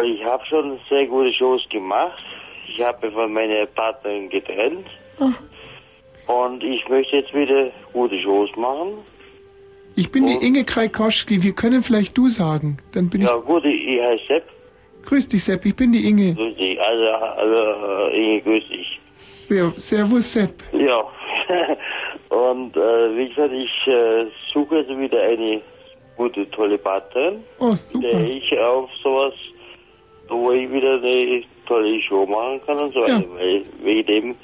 ich 0.03 0.23
habe 0.23 0.45
schon 0.45 0.79
sehr 0.89 1.05
gute 1.07 1.33
Shows 1.33 1.61
gemacht. 1.69 2.21
Ich 2.67 2.83
habe 2.85 3.11
von 3.11 3.33
meiner 3.33 3.65
Partnerin 3.67 4.29
getrennt. 4.29 4.87
Und 6.27 6.63
ich 6.63 6.87
möchte 6.87 7.17
jetzt 7.17 7.33
wieder 7.33 7.71
gute 7.93 8.19
Shows 8.21 8.49
machen. 8.55 8.99
Ich 9.95 10.11
bin 10.11 10.25
die 10.25 10.45
Inge 10.45 10.63
Kraikoschki. 10.63 11.43
Wir 11.43 11.53
können 11.53 11.83
vielleicht 11.83 12.17
du 12.17 12.29
sagen. 12.29 12.77
Dann 12.93 13.09
bin 13.09 13.21
Ja, 13.21 13.35
gut, 13.35 13.65
ich, 13.65 13.85
ich 13.87 14.01
heiße 14.01 14.23
Sepp. 14.27 14.43
ich. 15.01 15.07
Grüß 15.09 15.27
dich, 15.27 15.43
Sepp. 15.43 15.65
Ich 15.65 15.75
bin 15.75 15.91
die 15.91 16.07
Inge. 16.07 16.33
Grüß 16.33 16.55
dich. 16.55 16.79
Also, 16.79 17.05
also 17.05 18.07
Inge, 18.15 18.41
grüß 18.41 18.63
dich. 18.69 18.99
Ser 19.11 19.73
Servus, 19.75 20.31
Sepp. 20.31 20.53
Ja. 20.71 21.03
Und 22.31 22.75
äh, 22.77 23.17
wie 23.17 23.27
gesagt, 23.27 23.53
ich 23.53 23.87
äh, 23.87 24.25
suche 24.53 24.77
also 24.77 24.97
wieder 24.97 25.21
eine 25.21 25.61
gute, 26.15 26.49
tolle 26.51 26.77
Partnerin, 26.77 27.43
Oh, 27.59 27.73
mit 27.93 28.03
der 28.03 28.21
ich 28.21 28.57
auf 28.57 28.89
sowas, 29.03 29.33
wo 30.29 30.51
ich 30.53 30.71
wieder 30.71 30.93
eine 30.93 31.43
tolle 31.67 32.01
Show 32.01 32.25
machen 32.25 32.61
kann 32.65 32.77
und 32.79 32.93
so 32.93 33.01
weiter. 33.01 33.25
Weil 33.35 33.61
wegen 33.83 34.05
dem 34.07 34.35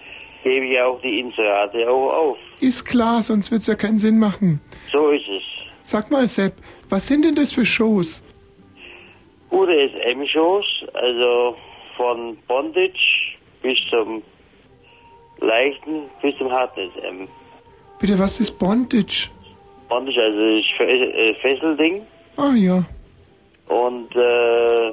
gebe 0.44 0.66
ich 0.66 0.80
auch 0.82 1.00
die 1.02 1.20
Inserate 1.22 1.90
auch 1.90 2.10
auf. 2.14 2.38
Ist 2.60 2.84
klar, 2.86 3.22
sonst 3.22 3.52
wird's 3.52 3.68
ja 3.68 3.76
keinen 3.76 3.98
Sinn 3.98 4.20
machen. 4.20 4.60
So 4.92 5.10
ist 5.10 5.28
es. 5.30 5.44
Sag 5.82 6.12
mal, 6.12 6.28
Sepp, 6.28 6.56
was 6.90 7.08
sind 7.08 7.24
denn 7.24 7.36
das 7.36 7.54
für 7.54 7.64
Shows? 7.64 8.22
Gute 9.50 9.72
SM-Shows, 9.90 10.66
also 10.94 11.56
von 11.96 12.38
Bondage 12.50 13.38
bis 13.62 13.78
zum 13.90 14.22
leichten, 15.40 16.02
bis 16.22 16.38
zum 16.38 16.52
harten 16.52 16.92
SM. 16.92 17.28
Bitte, 18.00 18.18
was 18.20 18.40
ist 18.40 18.58
Bondage? 18.60 19.30
Bondage, 19.90 20.22
also 20.22 20.62
Fe- 20.78 20.84
äh, 20.86 21.34
Fesselding. 21.36 22.02
Ah 22.36 22.54
ja. 22.56 22.84
Und 23.68 24.16
äh, 24.16 24.92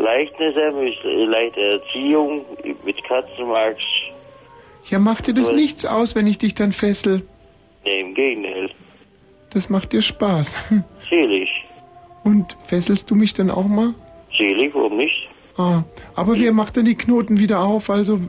leichten 0.00 0.42
SM 0.52 0.86
ist 0.86 1.04
äh, 1.04 1.24
leichte 1.24 1.60
Erziehung 1.60 2.42
mit 2.84 3.02
Katzenmarks. 3.04 3.82
Ja, 4.90 4.98
macht 4.98 5.26
dir 5.26 5.34
das 5.34 5.48
Was? 5.48 5.54
nichts 5.56 5.84
aus, 5.86 6.14
wenn 6.14 6.26
ich 6.26 6.38
dich 6.38 6.54
dann 6.54 6.72
fessel? 6.72 7.22
Nee, 7.84 8.00
im 8.00 8.14
Gegenteil. 8.14 8.70
Das 9.50 9.68
macht 9.68 9.92
dir 9.92 10.02
Spaß. 10.02 10.56
Selig. 11.10 11.48
Und 12.24 12.56
fesselst 12.66 13.10
du 13.10 13.14
mich 13.14 13.34
dann 13.34 13.50
auch 13.50 13.66
mal? 13.66 13.94
Selig, 14.36 14.74
warum 14.74 14.96
nicht? 14.96 15.28
Ah, 15.56 15.82
aber 16.14 16.38
wer 16.38 16.52
macht 16.52 16.76
denn 16.76 16.84
die 16.84 16.94
Knoten 16.94 17.38
wieder 17.40 17.60
auf? 17.60 17.90
Also, 17.90 18.20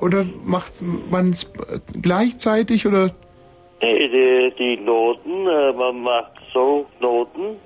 oder 0.00 0.24
macht 0.44 0.72
man 1.10 1.30
es 1.30 1.52
gleichzeitig 2.02 2.86
oder? 2.86 3.12
Nee, 3.82 4.08
die, 4.08 4.52
die 4.58 4.82
Noten, 4.84 5.46
äh, 5.46 5.72
man 5.72 6.00
macht 6.02 6.32
so 6.52 6.86
Noten, 7.00 7.56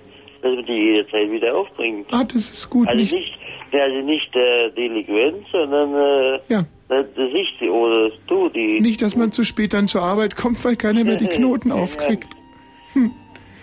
dass 0.42 0.55
man 0.55 0.66
die 0.66 0.72
jederzeit 0.72 1.30
wieder 1.30 1.56
aufbringt. 1.56 2.06
Ah, 2.10 2.24
das 2.24 2.50
ist 2.50 2.70
gut. 2.70 2.88
Also 2.88 3.00
nicht, 3.00 3.12
nicht, 3.12 3.38
also 3.72 4.06
nicht 4.06 4.34
äh, 4.36 4.70
Delinquent, 4.70 5.46
sondern 5.52 5.94
äh, 5.94 6.40
Ja. 6.48 6.64
das 6.88 7.06
ich 7.16 7.48
die, 7.60 7.68
oder 7.68 8.10
du 8.26 8.48
die. 8.48 8.80
nicht, 8.80 9.02
dass 9.02 9.14
man 9.16 9.30
zu 9.32 9.44
spät 9.44 9.72
dann 9.74 9.88
zur 9.88 10.02
Arbeit 10.02 10.36
kommt, 10.36 10.64
weil 10.64 10.76
keiner 10.76 11.05
mehr 11.05 11.16
die 11.16 11.26
Knoten 11.28 11.70
aufkriegt. 11.70 12.28
Hm. 12.94 13.12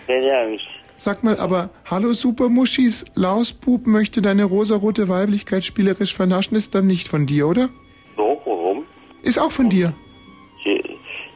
Keine 0.06 0.38
Angst. 0.38 0.64
Sag 0.98 1.22
mal, 1.24 1.36
aber 1.38 1.68
hallo 1.84 2.14
Supermuschis, 2.14 3.04
Lausbub 3.16 3.86
möchte 3.86 4.22
deine 4.22 4.44
rosarote 4.44 5.10
Weiblichkeit 5.10 5.62
spielerisch 5.62 6.14
vernaschen, 6.14 6.56
ist 6.56 6.74
dann 6.74 6.86
nicht 6.86 7.08
von 7.08 7.26
dir, 7.26 7.48
oder? 7.48 7.68
Ist 9.26 9.38
auch 9.38 9.50
von 9.50 9.68
dir. 9.68 9.92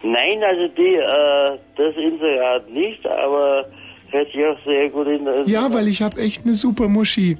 Nein, 0.03 0.43
also 0.43 0.67
die, 0.69 0.95
äh, 0.95 1.59
das 1.77 1.95
Inserat 1.97 2.71
nicht, 2.71 3.07
aber 3.07 3.67
hört 4.11 4.33
sich 4.33 4.43
auch 4.47 4.59
sehr 4.65 4.89
gut 4.89 5.07
in. 5.09 5.29
Ja, 5.47 5.71
weil 5.73 5.89
ich 5.89 6.01
habe 6.03 6.19
echt 6.21 6.45
eine 6.45 6.55
Supermuschi. 6.55 7.37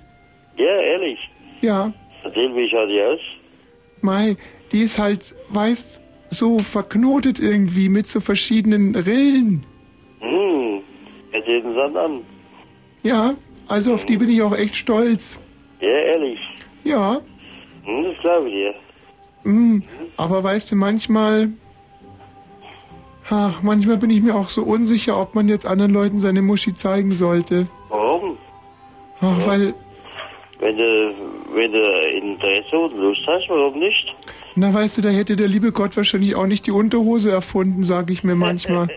Ja, 0.57 0.77
ehrlich. 0.93 1.19
Ja, 1.63 1.93
Erzähl, 2.23 2.55
wie 2.55 2.69
schaut 2.69 2.91
die 2.91 3.01
aus? 3.01 3.21
Mai, 4.03 4.37
die 4.73 4.83
ist 4.83 4.99
halt, 4.99 5.35
weißt, 5.49 6.03
so 6.29 6.59
verknotet 6.59 7.39
irgendwie 7.41 7.89
mit 7.89 8.09
so 8.09 8.21
verschiedenen 8.21 8.95
Rillen. 8.95 9.65
Hm, 10.21 10.83
erzähl 11.33 11.63
uns 11.65 11.77
dann 11.77 11.97
an. 11.97 12.21
Ja, 13.03 13.35
also 13.69 13.95
auf 13.95 14.05
die 14.05 14.19
bin 14.19 14.29
ich 14.29 14.43
auch 14.43 14.55
echt 14.57 14.77
stolz. 14.77 15.41
Ja, 15.81 15.89
ehrlich. 15.89 16.39
Ja, 16.85 17.21
Hm, 17.85 18.05
das 18.05 18.19
glaube 18.21 18.49
ich 18.49 18.55
dir. 18.55 18.75
mm, 19.45 19.83
aber 20.21 20.45
weißt 20.45 20.73
du, 20.73 20.77
manchmal... 20.77 21.49
Ach, 23.31 23.63
manchmal 23.63 23.97
bin 23.97 24.11
ich 24.11 24.21
mir 24.21 24.35
auch 24.35 24.51
so 24.51 24.63
unsicher, 24.63 25.19
ob 25.19 25.35
man 25.35 25.49
jetzt 25.49 25.65
anderen 25.65 25.93
Leuten 25.93 26.21
seine 26.21 26.43
Muschi 26.43 26.75
zeigen 26.75 27.13
sollte. 27.13 27.69
Warum? 27.89 28.37
Ach, 29.21 29.47
weil... 29.47 29.73
Wenn 30.59 30.77
du, 30.77 31.15
wenn 31.55 31.73
du 31.73 31.79
Interesse 32.19 32.79
und 32.79 32.99
Lust 32.99 33.23
hast, 33.27 33.49
warum 33.49 33.79
nicht? 33.79 34.15
Na, 34.57 34.75
weißt 34.75 34.99
du, 34.99 35.03
da 35.03 35.09
hätte 35.09 35.37
der 35.37 35.49
liebe 35.49 35.73
Gott 35.73 35.97
wahrscheinlich 35.97 36.35
auch 36.37 36.47
nicht 36.47 36.67
die 36.67 36.71
Unterhose 36.71 37.31
erfunden, 37.31 37.83
sag 37.83 38.11
ich 38.11 38.23
mir 38.23 38.35
manchmal. 38.35 38.89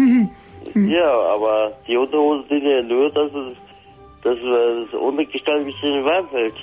ja, 0.74 1.10
aber 1.34 1.72
die 1.86 1.98
Unterhosen 1.98 2.44
sind 2.48 2.62
ja 2.62 2.82
nur, 2.82 3.10
dass 3.10 3.30
es, 3.30 3.56
dass 4.24 4.38
es 4.38 4.90
das 4.90 5.00
Untergestell 5.00 5.58
ein 5.58 5.66
bisschen 5.66 6.02
warm 6.02 6.28
fällt. 6.30 6.54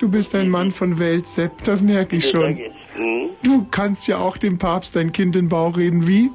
Du 0.00 0.10
bist 0.10 0.34
ein 0.34 0.48
Mann 0.48 0.72
von 0.72 0.98
Welt, 0.98 1.28
Sepp, 1.28 1.62
das 1.64 1.80
merke 1.84 2.16
ich 2.16 2.28
schon. 2.28 2.40
Danke. 2.40 2.72
Hm? 2.96 3.30
Du 3.42 3.66
kannst 3.70 4.06
ja 4.08 4.18
auch 4.18 4.36
dem 4.36 4.58
Papst 4.58 4.96
dein 4.96 5.12
Kind 5.12 5.36
in 5.36 5.42
den 5.44 5.48
Bauch 5.48 5.76
reden, 5.76 6.06
wie? 6.06 6.30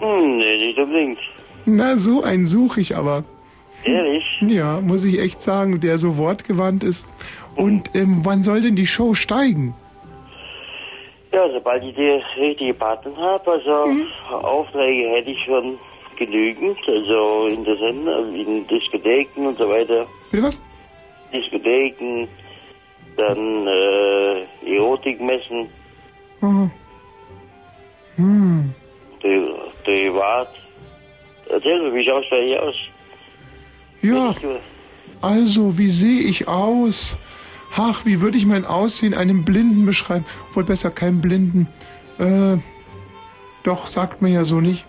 Hm, 0.00 0.36
nee, 0.38 0.66
nicht 0.66 0.78
unbedingt. 0.78 1.18
Na, 1.64 1.96
so 1.96 2.22
einen 2.22 2.46
suche 2.46 2.80
ich 2.80 2.96
aber. 2.96 3.24
Ehrlich? 3.84 4.24
Ja, 4.40 4.80
muss 4.80 5.04
ich 5.04 5.20
echt 5.20 5.40
sagen, 5.40 5.80
der 5.80 5.98
so 5.98 6.16
wortgewandt 6.18 6.82
ist. 6.84 7.06
Und 7.56 7.94
ähm, 7.94 8.20
wann 8.24 8.42
soll 8.42 8.60
denn 8.62 8.76
die 8.76 8.86
Show 8.86 9.14
steigen? 9.14 9.74
Ja, 11.32 11.48
sobald 11.52 11.82
ich 11.84 11.94
die 11.94 12.20
richtige 12.40 12.74
Partner 12.74 13.16
habe, 13.16 13.52
also 13.52 13.86
Mhm. 13.86 14.06
Aufträge 14.42 15.08
hätte 15.10 15.30
ich 15.30 15.44
schon 15.44 15.78
genügend, 16.18 16.76
also 16.86 17.46
in 17.46 17.64
der 17.64 17.76
Sender, 17.78 18.18
in 18.34 18.66
Diskotheken 18.66 19.46
und 19.46 19.58
so 19.58 19.68
weiter. 19.68 20.06
Bitte 20.30 20.44
was? 20.44 20.62
Diskotheken, 21.32 22.28
dann 23.16 23.66
äh, 23.66 24.76
Erotikmessen, 24.76 25.68
Aha. 26.42 26.70
Hm. 28.16 28.74
Pri- 29.20 29.54
privat. 29.84 30.48
Erzähl 31.48 31.82
mir, 31.82 31.94
wie 31.94 32.04
schaust 32.04 32.30
du 32.30 32.34
eigentlich 32.36 32.58
aus? 32.58 32.74
Ja, 34.02 34.34
also, 35.20 35.78
wie 35.78 35.86
sehe 35.86 36.20
ich 36.22 36.48
aus? 36.48 37.18
Ach, 37.76 38.04
wie 38.04 38.20
würde 38.20 38.36
ich 38.36 38.44
mein 38.44 38.64
Aussehen 38.64 39.14
einem 39.14 39.44
Blinden 39.44 39.86
beschreiben? 39.86 40.24
Wohl 40.52 40.64
besser 40.64 40.90
keinem 40.90 41.20
Blinden. 41.20 41.68
Äh, 42.18 42.58
doch, 43.62 43.86
sagt 43.86 44.20
man 44.20 44.32
ja 44.32 44.44
so 44.44 44.60
nicht. 44.60 44.84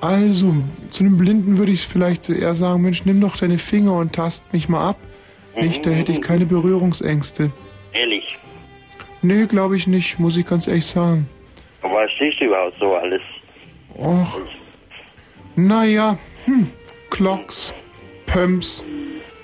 Also, 0.00 0.54
zu 0.90 1.02
einem 1.04 1.18
Blinden 1.18 1.58
würde 1.58 1.72
ich 1.72 1.86
vielleicht 1.86 2.24
so 2.24 2.32
eher 2.32 2.54
sagen, 2.54 2.82
Mensch, 2.82 3.04
nimm 3.04 3.20
doch 3.20 3.36
deine 3.36 3.58
Finger 3.58 3.94
und 3.96 4.14
tast 4.14 4.50
mich 4.52 4.68
mal 4.68 4.88
ab. 4.90 4.96
Nicht, 5.60 5.84
da 5.84 5.90
hätte 5.90 6.12
ich 6.12 6.22
keine 6.22 6.46
Berührungsängste. 6.46 7.50
Ehrlich. 7.92 8.19
Nee, 9.22 9.46
glaube 9.46 9.76
ich 9.76 9.86
nicht, 9.86 10.18
muss 10.18 10.36
ich 10.36 10.46
ganz 10.46 10.66
ehrlich 10.66 10.86
sagen. 10.86 11.28
Aber 11.82 11.94
was 11.94 12.10
siehst 12.18 12.40
du 12.40 12.46
überhaupt 12.46 12.76
so 12.78 12.94
alles? 12.94 13.22
Och. 13.98 14.40
Naja, 15.56 16.18
hm, 16.46 16.68
Clocks, 17.10 17.74
Pumps. 18.26 18.84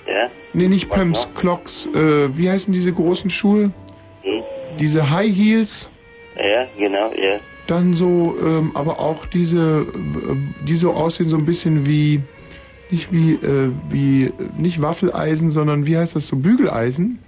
Ja? 0.07 0.29
Nee, 0.53 0.67
nicht 0.67 0.89
Was 0.89 0.97
Pumps, 0.97 1.27
noch? 1.27 1.35
Clocks. 1.35 1.85
Äh, 1.93 2.35
wie 2.37 2.49
heißen 2.49 2.73
diese 2.73 2.91
großen 2.93 3.29
Schuhe? 3.29 3.71
Hm? 4.23 4.43
Diese 4.79 5.09
High 5.09 5.35
Heels. 5.35 5.91
Ja, 6.37 6.65
genau, 6.77 7.11
ja. 7.13 7.39
Dann 7.67 7.93
so, 7.93 8.35
ähm, 8.41 8.71
aber 8.75 8.99
auch 8.99 9.25
diese, 9.25 9.85
die 10.67 10.75
so 10.75 10.93
aussehen 10.93 11.27
so 11.27 11.37
ein 11.37 11.45
bisschen 11.45 11.85
wie, 11.85 12.21
nicht 12.89 13.11
wie, 13.11 13.33
äh, 13.33 13.71
wie, 13.89 14.31
nicht 14.57 14.81
Waffeleisen, 14.81 15.51
sondern 15.51 15.85
wie 15.85 15.97
heißt 15.97 16.15
das 16.15 16.27
so, 16.29 16.37
Bügeleisen. 16.37 17.19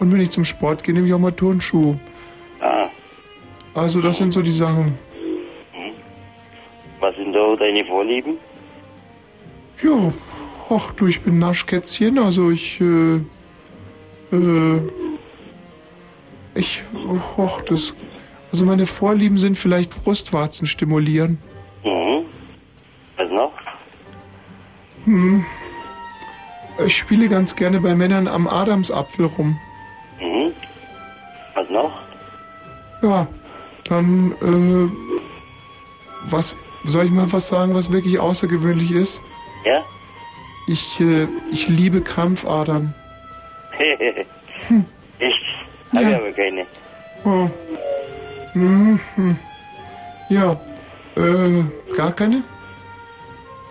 Mhm. 0.00 0.06
Und 0.06 0.12
wenn 0.12 0.20
ich 0.20 0.30
zum 0.30 0.44
Sport 0.44 0.82
gehe, 0.82 0.94
nehme 0.94 1.06
ich 1.06 1.14
auch 1.14 1.18
mal 1.18 1.32
Turnschuhe. 1.32 1.98
Ah, 2.60 2.88
Also 3.74 4.00
das 4.00 4.18
sind 4.18 4.32
so 4.32 4.42
die 4.42 4.50
Sachen. 4.52 4.98
was 7.00 7.14
sind 7.16 7.32
da 7.32 7.56
deine 7.56 7.84
Vorlieben? 7.86 8.36
Ja, 9.82 10.12
ach 10.68 10.90
du, 10.92 11.06
ich 11.06 11.22
bin 11.22 11.38
Naschkätzchen, 11.38 12.18
also 12.18 12.50
ich, 12.50 12.78
äh, 12.80 13.20
äh, 14.32 14.80
ich, 16.54 16.82
ach, 17.38 17.62
das, 17.62 17.94
also 18.52 18.66
meine 18.66 18.86
Vorlieben 18.86 19.38
sind 19.38 19.56
vielleicht 19.56 20.04
Brustwarzen 20.04 20.66
stimulieren. 20.66 21.38
Mhm. 21.84 22.26
Was 23.16 23.30
noch? 23.30 23.52
Hm. 25.06 25.42
Ich 26.84 26.96
spiele 26.98 27.28
ganz 27.28 27.56
gerne 27.56 27.80
bei 27.80 27.94
Männern 27.94 28.28
am 28.28 28.46
Adamsapfel 28.46 29.24
rum. 29.26 29.58
Ja, 33.02 33.26
dann, 33.84 34.32
äh, 34.42 36.30
was, 36.30 36.56
soll 36.84 37.04
ich 37.06 37.10
mal 37.10 37.32
was 37.32 37.48
sagen, 37.48 37.74
was 37.74 37.92
wirklich 37.92 38.18
außergewöhnlich 38.20 38.92
ist? 38.92 39.22
Ja? 39.64 39.82
Ich, 40.68 41.00
äh, 41.00 41.26
ich 41.50 41.68
liebe 41.68 42.00
Krampfadern. 42.00 42.94
Hm. 44.68 44.84
Ich 45.92 46.00
Ja. 46.00 46.16
aber 46.18 46.30
keine. 46.30 46.66
Oh. 47.24 47.50
Mhm. 48.54 48.98
hm. 49.16 49.36
Ja, 50.28 50.52
äh, 51.16 51.64
gar 51.96 52.12
keine? 52.12 52.44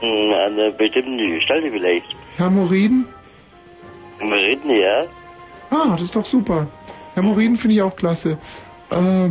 An 0.02 0.34
einer 0.54 0.72
bestimmten 0.72 1.18
Gestalt 1.18 1.64
vielleicht. 1.72 2.06
Hämorrhoiden? 2.38 3.08
Reden 4.22 4.70
ja. 4.70 5.06
Ah, 5.70 5.92
das 5.92 6.02
ist 6.02 6.16
doch 6.16 6.26
super. 6.26 6.68
Hämorrhoiden 7.16 7.56
finde 7.56 7.76
ich 7.76 7.82
auch 7.82 7.96
klasse. 7.96 8.38
Äh, 8.92 9.30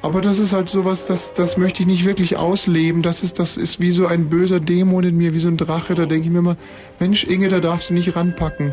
aber 0.00 0.20
das 0.20 0.38
ist 0.38 0.52
halt 0.52 0.68
sowas, 0.68 1.06
das, 1.06 1.32
das 1.32 1.56
möchte 1.56 1.82
ich 1.82 1.86
nicht 1.88 2.04
wirklich 2.04 2.36
ausleben. 2.36 3.02
Das 3.02 3.22
ist, 3.22 3.38
das 3.38 3.56
ist 3.56 3.80
wie 3.80 3.90
so 3.90 4.06
ein 4.06 4.30
böser 4.30 4.60
Dämon 4.60 5.04
in 5.04 5.16
mir, 5.16 5.34
wie 5.34 5.40
so 5.40 5.48
ein 5.48 5.56
Drache. 5.56 5.94
Da 5.94 6.06
denke 6.06 6.26
ich 6.26 6.32
mir 6.32 6.38
immer, 6.38 6.56
Mensch, 7.00 7.24
Inge, 7.24 7.48
da 7.48 7.58
darfst 7.60 7.90
du 7.90 7.94
nicht 7.94 8.14
ranpacken. 8.14 8.68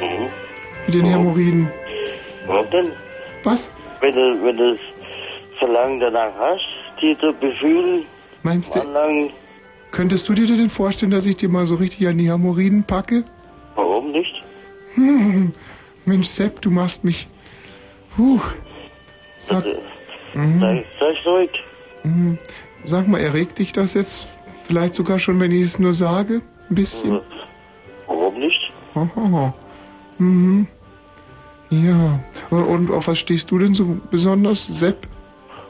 Mhm. 0.00 0.26
Mit 0.86 0.94
den 0.94 1.06
Hämorrhoiden. 1.06 1.70
Warum 2.46 2.70
denn? 2.70 2.92
Was? 3.42 3.70
Wenn 4.00 4.12
du, 4.12 4.44
wenn 4.44 4.56
du 4.56 4.78
Verlangen 5.58 6.00
danach 6.00 6.32
hast, 6.38 6.64
die 7.02 7.16
zu 7.18 7.32
befühlen, 7.32 8.04
Meinst 8.42 8.74
du, 8.74 8.80
könntest 9.90 10.28
du 10.28 10.32
dir 10.32 10.46
denn 10.46 10.70
vorstellen, 10.70 11.10
dass 11.12 11.26
ich 11.26 11.36
dir 11.36 11.48
mal 11.50 11.66
so 11.66 11.74
richtig 11.74 12.06
an 12.08 12.16
die 12.16 12.30
Hämorrhoiden 12.30 12.84
packe? 12.84 13.24
warum 13.74 14.12
nicht? 14.12 14.32
Hm, 14.94 15.52
Mensch, 16.04 16.28
Sepp, 16.28 16.62
du 16.62 16.70
machst 16.70 17.04
mich. 17.04 17.28
Puh. 18.16 18.40
Sag, 19.40 19.64
Mhm. 20.34 20.60
Sag, 20.60 20.84
sag's 21.00 21.26
ruhig. 21.26 21.50
Mhm. 22.04 22.38
Sag 22.84 23.08
mal, 23.08 23.20
erregt 23.20 23.58
dich 23.58 23.72
das 23.72 23.94
jetzt 23.94 24.28
vielleicht 24.66 24.94
sogar 24.94 25.18
schon, 25.18 25.40
wenn 25.40 25.50
ich 25.50 25.62
es 25.62 25.78
nur 25.78 25.92
sage? 25.92 26.42
Ein 26.68 26.74
bisschen? 26.74 27.20
Warum 28.06 28.38
nicht? 28.38 28.70
Haha. 28.94 29.54
Mhm. 30.18 30.66
Ja. 31.70 32.20
Und 32.50 32.90
auf 32.90 33.08
was 33.08 33.18
stehst 33.18 33.50
du 33.50 33.58
denn 33.58 33.74
so 33.74 33.96
besonders, 34.10 34.66
Sepp? 34.66 35.06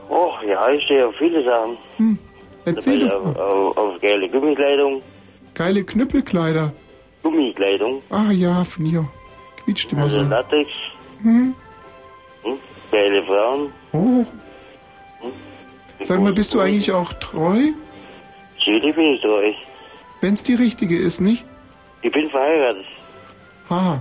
Oh, 0.08 0.32
ja, 0.46 0.68
ich 0.70 0.82
stehe 0.84 1.06
auf 1.06 1.14
viele 1.16 1.44
Sachen. 1.44 1.76
Hm. 1.96 2.18
Erzähl 2.64 3.00
doch 3.08 3.24
auf, 3.26 3.36
auf, 3.36 3.76
auf 3.78 4.00
geile 4.00 4.28
Gummikleidung, 4.28 5.00
Geile 5.54 5.84
Knüppelkleider. 5.84 6.72
Gummikleidung, 7.22 8.02
Ah 8.10 8.30
ja, 8.32 8.64
von 8.64 8.84
hier. 8.84 9.06
Quietscht 9.64 9.92
immer 9.92 10.02
also 10.02 10.22
so. 10.22 10.28
Latex, 10.28 10.70
Hm? 11.22 11.54
Hm? 12.90 12.98
geile 12.98 13.24
Frauen. 13.24 13.72
Oh. 13.92 14.24
Sag 16.02 16.20
mal, 16.20 16.32
bist 16.32 16.54
du 16.54 16.60
eigentlich 16.60 16.90
auch 16.92 17.12
treu? 17.14 17.58
Natürlich 18.56 18.94
bin 18.94 19.14
ich 19.14 19.20
treu. 19.20 19.52
Wenn's 20.20 20.42
die 20.42 20.54
richtige 20.54 20.98
ist, 20.98 21.20
nicht? 21.20 21.44
Ich 22.02 22.12
bin 22.12 22.28
verheiratet. 22.30 22.86
Ah. 23.68 24.00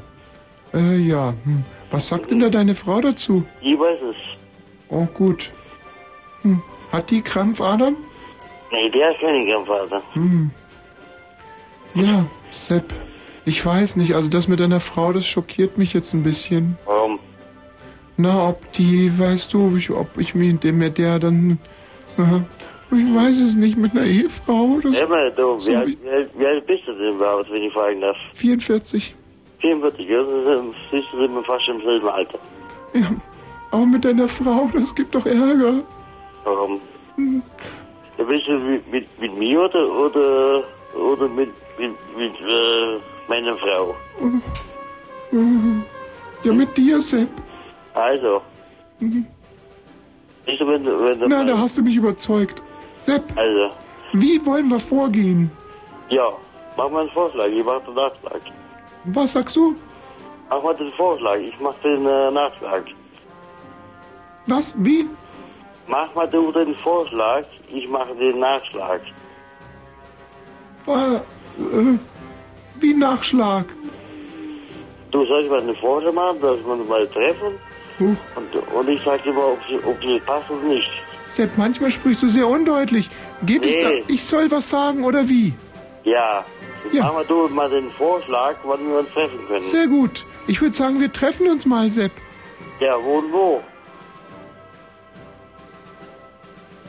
Äh, 0.73 0.97
ja. 0.97 1.33
Hm. 1.43 1.63
Was 1.91 2.07
sagt 2.07 2.31
denn 2.31 2.39
da 2.39 2.49
deine 2.49 2.75
Frau 2.75 3.01
dazu? 3.01 3.45
Ich 3.61 3.77
weiß 3.77 3.99
es. 4.11 4.15
Oh, 4.89 5.05
gut. 5.05 5.51
Hm. 6.43 6.61
Hat 6.91 7.09
die 7.09 7.21
Krampfadern? 7.21 7.97
Nee, 8.71 8.89
der 8.89 9.11
ist 9.11 9.19
kein 9.19 9.47
Kampfvater. 9.47 10.01
Hm. 10.13 10.51
Ja, 11.95 12.25
Sepp. 12.51 12.93
Ich 13.45 13.65
weiß 13.65 13.95
nicht, 13.95 14.13
also 14.13 14.29
das 14.29 14.47
mit 14.47 14.59
deiner 14.59 14.79
Frau, 14.79 15.11
das 15.11 15.25
schockiert 15.25 15.77
mich 15.77 15.93
jetzt 15.93 16.13
ein 16.13 16.23
bisschen. 16.23 16.77
Warum? 16.85 17.19
Na, 18.21 18.49
ob 18.49 18.73
die, 18.73 19.09
weißt 19.17 19.53
du, 19.53 19.67
ob 19.67 19.77
ich, 19.77 19.89
ob 19.91 20.09
ich 20.17 20.35
mit 20.35 20.61
dem 20.65 20.77
mit 20.77 20.97
der 20.97 21.19
dann. 21.19 21.57
Aha. 22.17 22.43
Ich 22.91 23.15
weiß 23.15 23.39
es 23.39 23.55
nicht, 23.55 23.77
mit 23.77 23.93
einer 23.95 24.03
Ehefrau. 24.05 24.79
Das 24.83 24.99
Hör 24.99 25.07
mal, 25.07 25.31
du, 25.31 25.57
so 25.57 25.71
wie, 25.71 25.75
alt, 25.77 25.87
wie- 26.03 26.09
alt, 26.09 26.29
wie 26.37 26.45
alt 26.45 26.67
bist 26.67 26.83
du 26.85 26.91
denn 26.93 27.15
überhaupt, 27.15 27.49
wenn 27.49 27.63
ich 27.63 27.71
fragen 27.71 28.01
darf? 28.01 28.17
44. 28.33 29.15
44, 29.59 30.09
ja, 30.09 30.17
das 30.21 30.59
ist- 30.59 30.65
siehst 30.91 31.07
du, 31.13 31.21
sind 31.21 31.33
wir 31.33 31.43
fast 31.45 31.67
im 31.69 31.79
selben 31.81 32.09
Alter. 32.09 32.39
Ja. 32.93 33.09
Aber 33.71 33.85
mit 33.85 34.03
deiner 34.03 34.27
Frau, 34.27 34.69
das 34.73 34.93
gibt 34.93 35.15
doch 35.15 35.25
Ärger. 35.25 35.75
Warum? 36.43 36.81
Hm. 37.15 37.41
Ja, 38.17 38.23
bist 38.25 38.47
du 38.47 38.53
mit, 38.59 38.91
mit, 38.91 39.21
mit 39.21 39.37
mir 39.37 39.61
oder, 39.61 39.87
oder, 39.97 40.63
oder 40.93 41.27
mit, 41.29 41.51
mit, 41.77 41.91
mit 42.17 42.33
äh, 42.41 42.97
meiner 43.29 43.55
Frau? 43.57 43.95
Mhm. 45.31 45.83
Ja, 46.43 46.51
mit 46.53 46.75
dir, 46.75 46.99
Sepp. 46.99 47.29
Also, 47.93 48.41
Mhm. 48.99 49.25
nicht, 50.45 50.59
wenn, 50.61 50.85
wenn 50.85 51.19
Na, 51.29 51.43
da 51.43 51.57
hast 51.57 51.77
du 51.77 51.81
mich 51.81 51.95
überzeugt. 51.95 52.61
Sepp, 52.97 53.23
Also, 53.35 53.75
wie 54.13 54.43
wollen 54.45 54.67
wir 54.69 54.79
vorgehen? 54.79 55.51
ja, 56.09 56.27
mach 56.75 56.89
mal 56.89 57.01
einen 57.01 57.09
Vorschlag, 57.11 57.47
ich 57.47 57.63
mach 57.63 57.81
den 57.85 57.93
Nachschlag. 57.95 58.41
Was 59.05 59.33
sagst 59.33 59.55
du? 59.55 59.75
Mach 60.49 60.63
mal 60.63 60.75
den 60.75 60.91
Vorschlag, 60.93 61.37
ich 61.37 61.57
mach 61.59 61.75
den 61.83 62.05
äh, 62.05 62.31
Nachschlag. 62.31 62.83
Was? 64.47 64.73
Wie? 64.83 65.07
Mach 65.87 66.13
mal 66.15 66.27
du 66.27 66.51
den 66.51 66.73
Vorschlag, 66.75 67.45
ich 67.69 67.87
mache 67.87 68.13
den 68.15 68.39
Nachschlag. 68.39 69.01
Äh, 70.87 71.15
äh, 71.15 71.97
wie 72.79 72.93
Nachschlag? 72.93 73.65
Du 75.11 75.25
sollst 75.25 75.49
mal 75.49 75.61
einen 75.61 75.75
Vorschlag 75.77 76.13
machen, 76.13 76.41
dass 76.41 76.57
wir 76.65 76.71
uns 76.73 76.87
mal 76.89 77.07
treffen 77.07 77.53
Huch. 77.99 78.15
und, 78.35 78.55
und 78.73 78.89
ich 78.89 79.01
sag 79.03 79.23
dir 79.23 79.33
mal, 79.33 79.43
ob 79.53 79.59
sie, 79.67 79.75
ob 79.85 79.99
sie 80.01 80.19
passt 80.25 80.49
oder 80.49 80.61
nicht. 80.63 80.87
Sepp, 81.27 81.51
manchmal 81.57 81.91
sprichst 81.91 82.23
du 82.23 82.27
sehr 82.29 82.47
undeutlich. 82.47 83.09
Geht 83.43 83.65
es 83.65 83.79
da, 83.81 83.89
Nee. 83.89 84.03
ich 84.07 84.23
soll 84.23 84.49
was 84.51 84.69
sagen 84.69 85.03
oder 85.03 85.27
wie? 85.29 85.53
Ja, 86.03 86.43
Ja. 86.91 87.03
mach 87.03 87.13
mal 87.13 87.25
du 87.25 87.47
mal 87.49 87.69
den 87.69 87.91
Vorschlag, 87.91 88.55
wann 88.63 88.87
wir 88.87 88.99
uns 88.99 89.09
treffen 89.09 89.39
können. 89.47 89.59
Sehr 89.59 89.87
gut. 89.87 90.25
Ich 90.47 90.61
würde 90.61 90.75
sagen, 90.75 90.99
wir 90.99 91.11
treffen 91.11 91.47
uns 91.47 91.65
mal, 91.65 91.89
Sepp. 91.91 92.11
Ja, 92.79 92.95
wo 93.03 93.17
und 93.19 93.31
wo? 93.33 93.61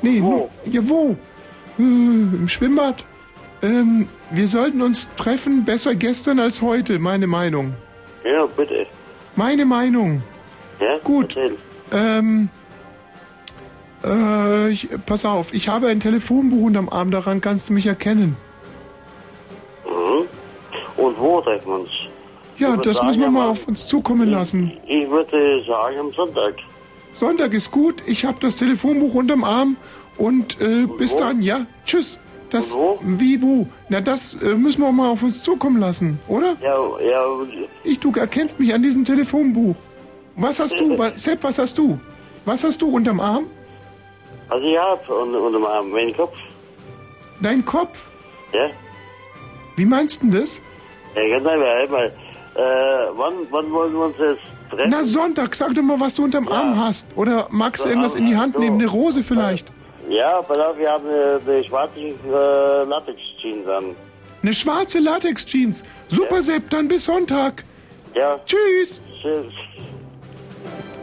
Nee, 0.02 0.22
wo? 0.22 0.48
ja, 0.64 0.80
wo? 0.88 1.16
Äh, 1.78 1.82
Im 1.82 2.48
Schwimmbad. 2.48 3.04
Ähm, 3.62 4.08
wir 4.30 4.48
sollten 4.48 4.80
uns 4.80 5.14
treffen, 5.16 5.64
besser 5.64 5.94
gestern 5.94 6.38
als 6.40 6.62
heute, 6.62 6.98
meine 6.98 7.26
Meinung. 7.26 7.74
Ja, 8.24 8.46
bitte. 8.46 8.86
Meine 9.36 9.66
Meinung. 9.66 10.22
Ja, 10.80 10.98
Gut. 11.04 11.36
erzähl. 11.36 11.56
Ähm, 11.92 12.48
äh, 14.04 14.70
ich, 14.70 14.88
pass 15.06 15.24
auf, 15.24 15.52
ich 15.52 15.68
habe 15.68 15.88
ein 15.88 16.00
Telefonbuch 16.00 16.66
unterm 16.66 16.88
Arm, 16.88 17.10
daran 17.10 17.40
kannst 17.40 17.68
du 17.68 17.72
mich 17.72 17.86
erkennen. 17.86 18.36
Mhm. 19.84 20.26
Und 21.02 21.18
wo 21.18 21.40
treffen 21.40 21.66
wir 21.68 21.80
uns? 21.80 21.90
Ja, 22.58 22.74
Ich 22.74 22.80
das 22.82 22.96
sagen, 22.96 23.08
müssen 23.08 23.20
wir 23.20 23.30
mal 23.30 23.48
auf 23.48 23.66
uns 23.68 23.86
zukommen 23.86 24.30
lassen. 24.30 24.72
Ich 24.86 25.08
würde 25.08 25.62
sagen 25.66 25.98
am 25.98 26.12
Sonntag. 26.12 26.54
Sonntag 27.12 27.52
ist 27.54 27.70
gut, 27.70 28.02
ich 28.06 28.24
habe 28.24 28.38
das 28.40 28.56
Telefonbuch 28.56 29.14
unterm 29.14 29.44
Arm 29.44 29.76
und 30.16 30.60
äh, 30.60 30.86
bis 30.86 31.16
dann, 31.16 31.42
ja? 31.42 31.66
Tschüss. 31.84 32.20
Das, 32.50 32.76
Wie, 33.02 33.40
wo? 33.42 33.66
Na, 33.88 34.00
das 34.00 34.34
äh, 34.34 34.56
müssen 34.56 34.80
wir 34.82 34.90
mal 34.90 35.08
auf 35.10 35.22
uns 35.22 35.42
zukommen 35.42 35.78
lassen, 35.78 36.18
oder? 36.26 36.56
Ja, 36.60 36.76
ja, 37.00 37.24
Ich, 37.84 38.00
du 38.00 38.12
erkennst 38.12 38.58
mich 38.58 38.74
an 38.74 38.82
diesem 38.82 39.04
Telefonbuch. 39.04 39.76
Was 40.40 40.58
hast 40.58 40.78
du? 40.80 40.98
Was, 40.98 41.22
Sepp, 41.22 41.42
was 41.44 41.58
hast 41.58 41.76
du? 41.76 42.00
Was 42.46 42.64
hast 42.64 42.80
du 42.80 42.88
unterm 42.88 43.20
Arm? 43.20 43.46
also 44.48 44.66
ich 44.66 44.76
hab 44.76 45.08
unter, 45.08 45.40
unterm 45.40 45.66
Arm 45.66 45.90
meinen 45.90 46.16
Kopf. 46.16 46.34
Dein 47.40 47.64
Kopf? 47.64 48.08
Ja, 48.52 48.70
Wie 49.76 49.84
meinst 49.84 50.22
du 50.22 50.30
das? 50.30 50.60
ja 51.14 51.28
ganz 51.28 51.46
einfach. 51.46 51.66
Einmal, 51.82 52.06
äh, 52.06 52.60
wann, 53.16 53.34
wann 53.50 53.70
wollen 53.70 53.92
wir 53.92 54.06
uns 54.06 54.16
jetzt 54.18 54.40
treffen? 54.70 54.90
Na, 54.90 55.04
Sonntag, 55.04 55.54
sag 55.54 55.74
doch 55.74 55.82
mal, 55.82 56.00
was 56.00 56.14
du 56.14 56.24
unterm 56.24 56.48
Arm 56.48 56.76
hast. 56.78 57.16
Oder 57.16 57.46
magst 57.50 57.84
du 57.84 57.88
irgendwas 57.90 58.14
in 58.14 58.26
die 58.26 58.36
Hand 58.36 58.54
so. 58.54 58.60
nehmen? 58.60 58.80
Eine 58.80 58.88
Rose 58.90 59.22
vielleicht? 59.22 59.70
Ja, 60.08 60.42
pass 60.42 60.58
auf, 60.58 60.76
wir 60.76 60.90
haben 60.90 61.06
eine, 61.06 61.40
eine 61.46 61.64
schwarze 61.64 62.00
äh, 62.00 62.84
Latex-Jeans 62.84 63.68
an. 63.68 63.94
Eine 64.42 64.54
schwarze 64.54 64.98
Latex-Jeans. 64.98 65.84
Super, 66.08 66.42
Sepp, 66.42 66.70
dann 66.70 66.88
bis 66.88 67.04
Sonntag. 67.04 67.62
Ja. 68.14 68.40
Tschüss. 68.46 69.02
Tschüss. 69.22 69.52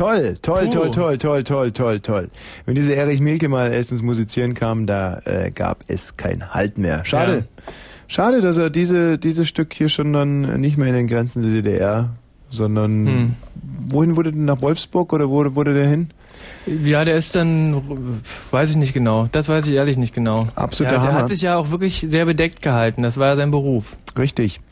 Toll, 0.00 0.34
toll, 0.40 0.64
Puh. 0.64 0.70
toll, 0.70 0.90
toll, 0.90 1.18
toll, 1.18 1.44
toll, 1.44 1.72
toll, 1.72 2.00
toll. 2.00 2.30
Wenn 2.64 2.74
diese 2.74 2.94
Erich 2.94 3.20
Mielke 3.20 3.50
mal 3.50 3.70
erstens 3.70 4.00
musizieren 4.00 4.54
kam, 4.54 4.86
da 4.86 5.20
äh, 5.26 5.50
gab 5.50 5.84
es 5.88 6.16
kein 6.16 6.54
Halt 6.54 6.78
mehr. 6.78 7.04
Schade. 7.04 7.44
Ja. 7.66 7.72
Schade, 8.08 8.40
dass 8.40 8.56
er 8.56 8.70
diese, 8.70 9.18
dieses 9.18 9.46
Stück 9.46 9.74
hier 9.74 9.90
schon 9.90 10.14
dann 10.14 10.58
nicht 10.58 10.78
mehr 10.78 10.88
in 10.88 10.94
den 10.94 11.06
Grenzen 11.06 11.42
der 11.42 11.52
DDR, 11.52 12.08
sondern 12.48 13.06
Hm. 13.06 13.34
wohin 13.90 14.16
wurde 14.16 14.32
denn 14.32 14.46
nach 14.46 14.62
Wolfsburg 14.62 15.12
oder 15.12 15.28
wo 15.28 15.54
wurde 15.54 15.74
der 15.74 15.86
hin? 15.86 16.08
Ja, 16.64 17.04
der 17.04 17.16
ist 17.16 17.36
dann, 17.36 17.82
weiß 18.52 18.70
ich 18.70 18.76
nicht 18.76 18.94
genau. 18.94 19.28
Das 19.32 19.50
weiß 19.50 19.66
ich 19.68 19.74
ehrlich 19.74 19.98
nicht 19.98 20.14
genau. 20.14 20.48
Absoluter 20.54 20.96
ja, 20.96 21.02
der 21.02 21.08
Hammer. 21.12 21.22
hat 21.24 21.28
sich 21.28 21.42
ja 21.42 21.56
auch 21.56 21.72
wirklich 21.72 22.06
sehr 22.08 22.24
bedeckt 22.24 22.62
gehalten. 22.62 23.02
Das 23.02 23.18
war 23.18 23.28
ja 23.28 23.36
sein 23.36 23.50
Beruf. 23.50 23.98
Richtig, 24.18 24.62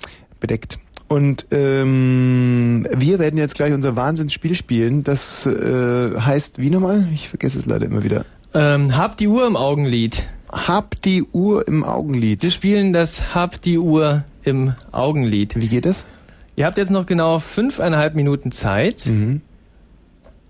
bedeckt. 0.40 0.78
Und 1.08 1.46
ähm, 1.52 2.86
wir 2.94 3.18
werden 3.18 3.38
jetzt 3.38 3.54
gleich 3.54 3.72
unser 3.72 3.96
Wahnsinnsspiel 3.96 4.54
spielen. 4.54 5.04
Das 5.04 5.46
äh, 5.46 6.20
heißt, 6.20 6.58
wie 6.58 6.68
nochmal? 6.70 7.06
Ich 7.14 7.28
vergesse 7.30 7.58
es 7.58 7.66
leider 7.66 7.86
immer 7.86 8.02
wieder. 8.04 8.24
Ähm, 8.54 8.96
hab 8.96 9.16
die 9.16 9.26
Uhr 9.28 9.46
im 9.46 9.56
Augenlid. 9.56 10.26
Hab 10.50 11.00
die 11.02 11.22
Uhr 11.24 11.66
im 11.66 11.82
Augenlid. 11.84 12.42
Wir 12.42 12.50
spielen 12.50 12.92
das 12.92 13.34
Hab 13.34 13.60
die 13.62 13.78
Uhr 13.78 14.24
im 14.42 14.74
Augenlid. 14.92 15.56
Wie 15.56 15.68
geht 15.68 15.86
das? 15.86 16.06
Ihr 16.56 16.66
habt 16.66 16.76
jetzt 16.76 16.90
noch 16.90 17.06
genau 17.06 17.38
fünfeinhalb 17.38 18.14
Minuten 18.14 18.52
Zeit, 18.52 19.06
Mhm. 19.06 19.40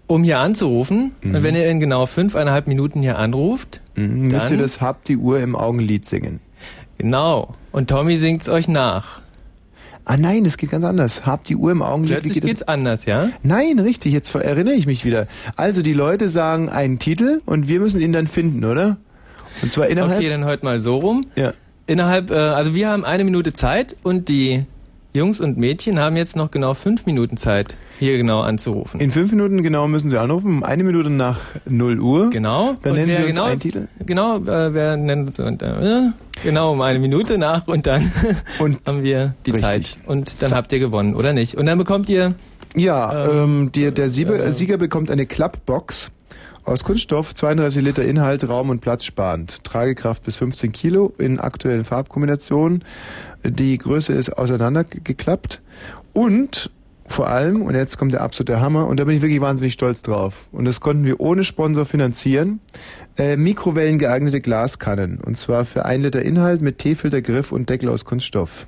um 0.07 0.25
hier 0.25 0.39
anzurufen. 0.39 1.13
Und 1.23 1.45
wenn 1.45 1.55
ihr 1.55 1.69
in 1.69 1.81
genau 1.81 2.07
fünfeinhalb 2.07 2.67
Minuten 2.67 3.01
hier 3.03 3.19
anruft, 3.19 3.81
Mhm, 3.95 4.29
müsst 4.29 4.51
ihr 4.51 4.57
das 4.57 4.81
Hab 4.81 5.05
die 5.05 5.17
Uhr 5.17 5.39
im 5.41 5.55
Augenlid 5.55 6.07
singen. 6.07 6.41
Genau. 6.97 7.55
Und 7.73 7.91
Tommy 7.91 8.17
singt's 8.17 8.49
euch 8.49 8.69
nach. 8.69 9.21
Ah 10.09 10.17
nein, 10.17 10.47
es 10.47 10.57
geht 10.57 10.71
ganz 10.71 10.87
anders. 10.87 11.27
Hab 11.27 11.45
die 11.45 11.55
Uhr 11.55 11.71
im 11.71 11.83
Augenlid. 11.83 12.21
Plötzlich 12.21 12.41
geht 12.41 12.45
geht's 12.45 12.63
anders, 12.63 13.05
ja? 13.05 13.29
Nein, 13.43 13.79
richtig, 13.79 14.15
jetzt 14.15 14.35
erinnere 14.35 14.73
ich 14.73 14.87
mich 14.87 15.05
wieder. 15.05 15.27
Also 15.55 15.83
die 15.83 15.93
Leute 15.93 16.31
sagen 16.31 16.71
einen 16.71 16.99
Titel 16.99 17.43
und 17.45 17.69
wir 17.69 17.79
müssen 17.79 18.01
ihn 18.01 18.15
dann 18.15 18.27
finden, 18.27 18.65
oder? 18.65 18.97
Und 19.61 19.71
zwar 19.71 19.89
innerhalb... 19.89 20.19
Okay, 20.19 20.31
dann 20.31 20.47
heute 20.47 20.65
mal 20.65 20.81
so 20.81 20.97
rum. 20.97 21.27
Ja. 21.37 21.53
Innerhalb, 21.87 22.31
äh, 22.31 22.37
also 22.37 22.75
wir 22.75 22.89
haben 22.89 23.05
eine 23.05 23.23
Minute 23.23 23.53
Zeit 23.53 23.97
und 24.03 24.31
die 24.31 24.65
Jungs 25.19 25.41
und 25.41 25.59
Mädchen 25.59 25.99
haben 25.99 26.17
jetzt 26.17 26.37
noch 26.37 26.51
genau 26.51 26.75
fünf 26.75 27.05
Minuten 27.05 27.37
Zeit, 27.37 27.77
hier 27.99 28.17
genau 28.17 28.41
anzurufen. 28.41 29.01
In 29.01 29.11
fünf 29.11 29.31
Minuten 29.33 29.63
genau 29.63 29.89
müssen 29.89 30.11
sie 30.11 30.19
anrufen, 30.19 30.65
eine 30.65 30.85
Minute 30.85 31.11
nach 31.11 31.41
0 31.69 32.01
Uhr. 32.01 32.31
Genau. 32.31 32.77
Dann 32.83 32.93
Und 32.93 32.99
nennen 33.01 33.15
sie 33.15 33.23
uns 33.23 33.33
genau, 33.33 33.45
einen 33.45 33.61
Titel. 33.61 33.89
Genau, 34.07 34.37
äh, 34.39 34.73
wer 34.73 34.97
nennt 34.97 35.29
uns 35.29 35.39
und, 35.39 35.63
äh, 35.63 36.11
genau 36.43 36.73
um 36.73 36.81
eine 36.81 36.99
Minute 36.99 37.37
nach 37.37 37.67
und 37.67 37.87
dann 37.87 38.03
haben 38.87 39.03
wir 39.03 39.35
die 39.45 39.51
Richtig. 39.51 39.95
Zeit 39.95 39.99
und 40.07 40.41
dann 40.41 40.53
habt 40.53 40.73
ihr 40.73 40.79
gewonnen 40.79 41.15
oder 41.15 41.33
nicht? 41.33 41.57
Und 41.57 41.67
dann 41.67 41.79
bekommt 41.79 42.09
ihr 42.09 42.35
Ja, 42.75 43.27
ähm, 43.45 43.71
die, 43.75 43.91
der 43.93 44.09
Sieger, 44.11 44.53
Sieger 44.53 44.79
bekommt 44.79 45.11
eine 45.11 45.27
Klappbox 45.27 46.11
aus 46.69 46.85
Kunststoff, 46.85 47.35
32 47.35 47.83
Liter 47.83 48.05
Inhalt, 48.05 48.49
Raum 48.49 48.71
und 48.71 48.81
Platz 48.81 49.05
sparend. 49.05 49.65
Tragekraft 49.65 50.25
bis 50.25 50.37
15 50.37 50.73
Kilo 50.73 51.13
in 51.19 51.41
aktuellen 51.41 51.85
Farbkombinationen. 51.85 52.85
Die 53.45 53.79
Größe 53.79 54.13
ist 54.13 54.31
auseinandergeklappt 54.31 55.63
und 56.13 56.71
vor 57.07 57.29
allem, 57.29 57.63
und 57.63 57.75
jetzt 57.75 57.97
kommt 57.97 58.13
der 58.13 58.21
absolute 58.21 58.61
Hammer, 58.61 58.87
und 58.87 58.99
da 58.99 59.05
bin 59.05 59.17
ich 59.17 59.23
wirklich 59.23 59.41
wahnsinnig 59.41 59.73
stolz 59.73 60.03
drauf. 60.03 60.47
Und 60.53 60.67
das 60.67 60.81
konnten 60.81 61.05
wir 61.05 61.21
ohne 61.21 61.43
Sponsor 61.43 61.87
finanzieren. 61.87 62.61
Äh, 63.17 63.37
Mikrowellen 63.37 63.99
geeignete 63.99 64.43
Glaskannen. 64.43 65.19
Und 65.19 65.39
zwar 65.39 65.65
für 65.65 65.87
ein 65.87 66.03
Liter 66.03 66.21
Inhalt 66.21 66.61
mit 66.61 66.77
Teefilter, 66.77 67.23
Griff 67.23 67.51
und 67.51 67.71
Deckel 67.71 67.89
aus 67.89 68.05
Kunststoff. 68.05 68.67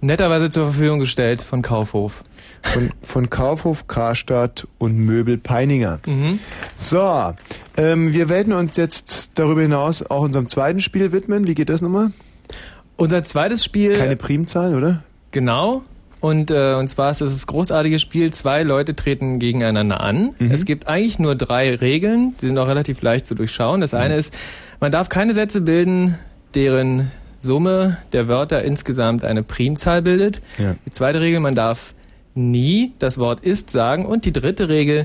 netterweise 0.00 0.50
zur 0.50 0.66
Verfügung 0.66 1.00
gestellt 1.00 1.42
von 1.42 1.62
Kaufhof. 1.62 2.22
Von, 2.62 2.90
von 3.02 3.30
Kaufhof, 3.30 3.88
Karstadt 3.88 4.68
und 4.78 4.96
Möbel 4.98 5.38
Peininger. 5.38 5.98
Mhm. 6.06 6.38
So, 6.76 7.32
ähm, 7.76 8.12
wir 8.12 8.28
werden 8.28 8.52
uns 8.52 8.76
jetzt 8.76 9.38
darüber 9.38 9.62
hinaus 9.62 10.02
auch 10.08 10.22
unserem 10.22 10.46
zweiten 10.46 10.80
Spiel 10.80 11.12
widmen. 11.12 11.46
Wie 11.46 11.54
geht 11.54 11.68
das 11.68 11.82
nochmal? 11.82 12.12
Unser 12.96 13.24
zweites 13.24 13.64
Spiel. 13.64 13.94
Keine 13.94 14.16
Primzahl, 14.16 14.74
oder? 14.74 15.02
Genau. 15.30 15.82
Und, 16.20 16.50
äh, 16.50 16.74
und 16.74 16.88
zwar 16.88 17.10
ist 17.10 17.22
es 17.22 17.32
das 17.32 17.46
großartige 17.46 17.98
Spiel, 17.98 18.30
zwei 18.32 18.62
Leute 18.62 18.94
treten 18.94 19.38
gegeneinander 19.38 20.00
an. 20.00 20.34
Mhm. 20.38 20.50
Es 20.50 20.66
gibt 20.66 20.86
eigentlich 20.86 21.18
nur 21.18 21.34
drei 21.34 21.74
Regeln, 21.74 22.34
die 22.40 22.48
sind 22.48 22.58
auch 22.58 22.68
relativ 22.68 23.00
leicht 23.00 23.26
zu 23.26 23.34
durchschauen. 23.34 23.80
Das 23.80 23.94
eine 23.94 24.16
ist, 24.16 24.34
man 24.80 24.92
darf 24.92 25.08
keine 25.08 25.32
Sätze 25.32 25.62
bilden, 25.62 26.18
deren 26.54 27.10
Summe 27.38 27.96
der 28.12 28.28
Wörter 28.28 28.62
insgesamt 28.62 29.24
eine 29.24 29.42
Primzahl 29.42 30.02
bildet. 30.02 30.42
Ja. 30.58 30.76
Die 30.84 30.90
zweite 30.90 31.20
Regel, 31.20 31.40
man 31.40 31.54
darf 31.54 31.94
nie 32.34 32.92
das 32.98 33.18
Wort 33.18 33.40
ist 33.40 33.70
sagen. 33.70 34.06
Und 34.06 34.24
die 34.24 34.32
dritte 34.32 34.68
Regel, 34.68 35.04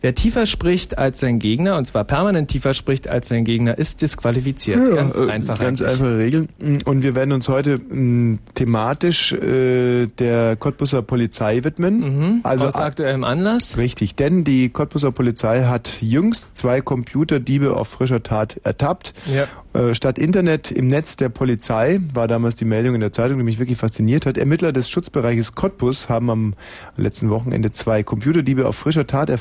wer 0.00 0.14
tiefer 0.14 0.46
spricht 0.46 0.98
als 0.98 1.20
sein 1.20 1.38
Gegner, 1.38 1.76
und 1.76 1.86
zwar 1.86 2.04
permanent 2.04 2.50
tiefer 2.50 2.74
spricht 2.74 3.08
als 3.08 3.28
sein 3.28 3.44
Gegner, 3.44 3.78
ist 3.78 4.02
disqualifiziert. 4.02 4.88
Ja, 4.88 4.94
ganz 4.94 5.16
äh, 5.16 5.28
einfach. 5.30 5.58
Ganz 5.58 5.80
eigentlich. 5.80 6.00
einfache 6.00 6.18
Regeln. 6.18 6.48
Und 6.84 7.02
wir 7.02 7.14
werden 7.14 7.32
uns 7.32 7.48
heute 7.48 7.78
mh, 7.78 8.38
thematisch 8.54 9.32
äh, 9.32 10.06
der 10.06 10.56
Cottbusser 10.56 11.02
Polizei 11.02 11.64
widmen. 11.64 12.40
Also 12.42 12.66
Aus 12.66 12.76
aktuellem 12.76 13.24
Anlass. 13.24 13.78
Richtig, 13.78 14.16
denn 14.16 14.44
die 14.44 14.68
Cottbusser 14.68 15.12
Polizei 15.12 15.64
hat 15.64 15.98
jüngst 16.00 16.50
zwei 16.54 16.80
Computerdiebe 16.80 17.76
auf 17.76 17.88
frischer 17.88 18.22
Tat 18.22 18.60
ertappt. 18.64 19.14
Ja. 19.32 19.46
Äh, 19.74 19.94
Statt 19.94 20.18
Internet 20.18 20.70
im 20.70 20.88
Netz 20.88 21.16
der 21.16 21.28
Polizei 21.28 22.00
war 22.12 22.28
damals 22.28 22.56
die 22.56 22.64
Meldung 22.64 22.94
in 22.94 23.00
der 23.00 23.12
Zeitung, 23.12 23.38
die 23.38 23.44
mich 23.44 23.58
wirklich 23.58 23.78
fasziniert 23.78 24.26
hat. 24.26 24.36
Ermittler 24.36 24.72
des 24.72 24.90
Schutzbereiches 24.90 25.54
Cottbus 25.54 26.08
haben 26.08 26.30
am 26.30 26.54
letzten 26.96 27.30
Wochenende 27.30 27.72
zwei 27.72 28.02
Computerdiebe 28.02 28.66
auf 28.66 28.76
frischer 28.76 29.06
Tat 29.06 29.30
äh, 29.30 29.38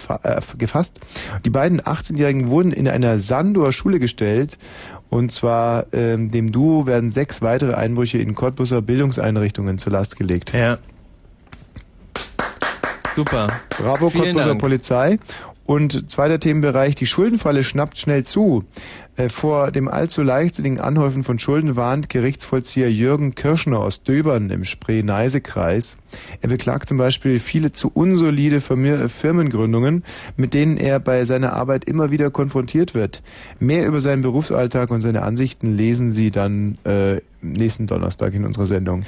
gefasst. 0.57 0.99
Die 1.45 1.49
beiden 1.49 1.81
18-Jährigen 1.81 2.47
wurden 2.47 2.71
in 2.71 2.87
einer 2.87 3.17
Sandower 3.17 3.71
Schule 3.71 3.99
gestellt. 3.99 4.57
Und 5.09 5.33
zwar 5.33 5.87
ähm, 5.91 6.31
dem 6.31 6.53
Duo 6.53 6.87
werden 6.87 7.09
sechs 7.09 7.41
weitere 7.41 7.73
Einbrüche 7.73 8.17
in 8.17 8.33
Cottbusser 8.33 8.81
Bildungseinrichtungen 8.81 9.77
zur 9.77 9.91
Last 9.91 10.17
gelegt. 10.17 10.53
Ja. 10.53 10.77
Super. 13.13 13.47
Bravo 13.77 14.09
Vielen 14.09 14.25
Cottbusser 14.27 14.49
Dank. 14.49 14.61
Polizei. 14.61 15.19
Und 15.65 16.09
zweiter 16.09 16.39
Themenbereich, 16.39 16.95
die 16.95 17.05
Schuldenfalle 17.05 17.63
schnappt 17.63 17.97
schnell 17.97 18.25
zu. 18.25 18.65
Äh, 19.17 19.29
Vor 19.29 19.71
dem 19.71 19.87
allzu 19.87 20.21
leichtsinnigen 20.21 20.79
Anhäufen 20.79 21.23
von 21.23 21.37
Schulden 21.37 21.75
warnt 21.75 22.09
Gerichtsvollzieher 22.09 22.91
Jürgen 22.91 23.35
Kirschner 23.35 23.79
aus 23.79 24.03
Döbern 24.03 24.49
im 24.49 24.63
Spree-Neiße-Kreis. 24.63 25.97
Er 26.41 26.49
beklagt 26.49 26.87
zum 26.87 26.97
Beispiel 26.97 27.39
viele 27.39 27.71
zu 27.71 27.91
unsolide 27.93 28.59
Firmi- 28.59 29.09
Firmengründungen, 29.09 30.03
mit 30.37 30.53
denen 30.53 30.77
er 30.77 30.99
bei 30.99 31.25
seiner 31.25 31.53
Arbeit 31.53 31.85
immer 31.85 32.09
wieder 32.11 32.31
konfrontiert 32.31 32.93
wird. 32.93 33.21
Mehr 33.59 33.85
über 33.85 33.99
seinen 33.99 34.21
Berufsalltag 34.21 34.91
und 34.91 35.01
seine 35.01 35.23
Ansichten 35.23 35.75
lesen 35.75 36.11
Sie 36.11 36.31
dann 36.31 36.77
äh, 36.85 37.19
nächsten 37.41 37.87
Donnerstag 37.87 38.33
in 38.33 38.45
unserer 38.45 38.65
Sendung. 38.65 39.03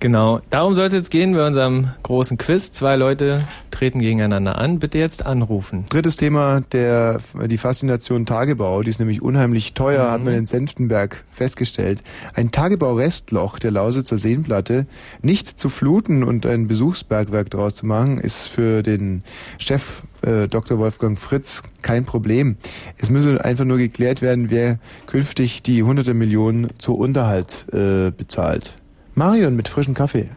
Genau. 0.00 0.40
Darum 0.50 0.74
sollte 0.74 0.96
es 0.96 1.10
gehen 1.10 1.34
bei 1.34 1.44
unserem 1.46 1.88
großen 2.02 2.38
Quiz. 2.38 2.70
Zwei 2.70 2.96
Leute 2.96 3.42
treten 3.70 4.00
gegeneinander 4.00 4.56
an. 4.58 4.78
Bitte 4.78 4.98
jetzt 4.98 5.26
anrufen. 5.26 5.86
Drittes 5.88 6.16
Thema, 6.16 6.60
der, 6.72 7.20
die 7.46 7.58
Faszination 7.58 8.26
Tagebau, 8.26 8.82
die 8.82 8.90
ist 8.90 9.00
nämlich 9.00 9.22
unheimlich 9.22 9.74
teuer, 9.74 10.10
hat 10.10 10.24
man 10.24 10.34
in 10.34 10.46
Senftenberg 10.46 11.24
festgestellt. 11.30 12.02
Ein 12.34 12.52
Tagebau-Restloch 12.52 13.58
der 13.58 13.72
Lausitzer 13.72 14.18
Seenplatte 14.18 14.86
nicht 15.22 15.60
zu 15.60 15.68
fluten 15.68 16.22
und 16.22 16.46
ein 16.46 16.68
Besuchsbergwerk 16.68 17.50
daraus 17.50 17.74
zu 17.74 17.86
machen, 17.86 18.18
ist 18.18 18.48
für 18.48 18.82
den 18.82 19.22
Chef 19.58 20.02
äh, 20.22 20.48
Dr. 20.48 20.78
Wolfgang 20.78 21.18
Fritz 21.18 21.62
kein 21.82 22.04
Problem. 22.04 22.56
Es 22.96 23.10
müsse 23.10 23.44
einfach 23.44 23.64
nur 23.64 23.78
geklärt 23.78 24.22
werden, 24.22 24.50
wer 24.50 24.78
künftig 25.06 25.62
die 25.62 25.82
hunderte 25.82 26.14
Millionen 26.14 26.68
zur 26.78 26.98
Unterhalt 26.98 27.66
äh, 27.72 28.10
bezahlt. 28.10 28.72
Marion 29.14 29.56
mit 29.56 29.68
frischem 29.68 29.94
Kaffee 29.94 30.28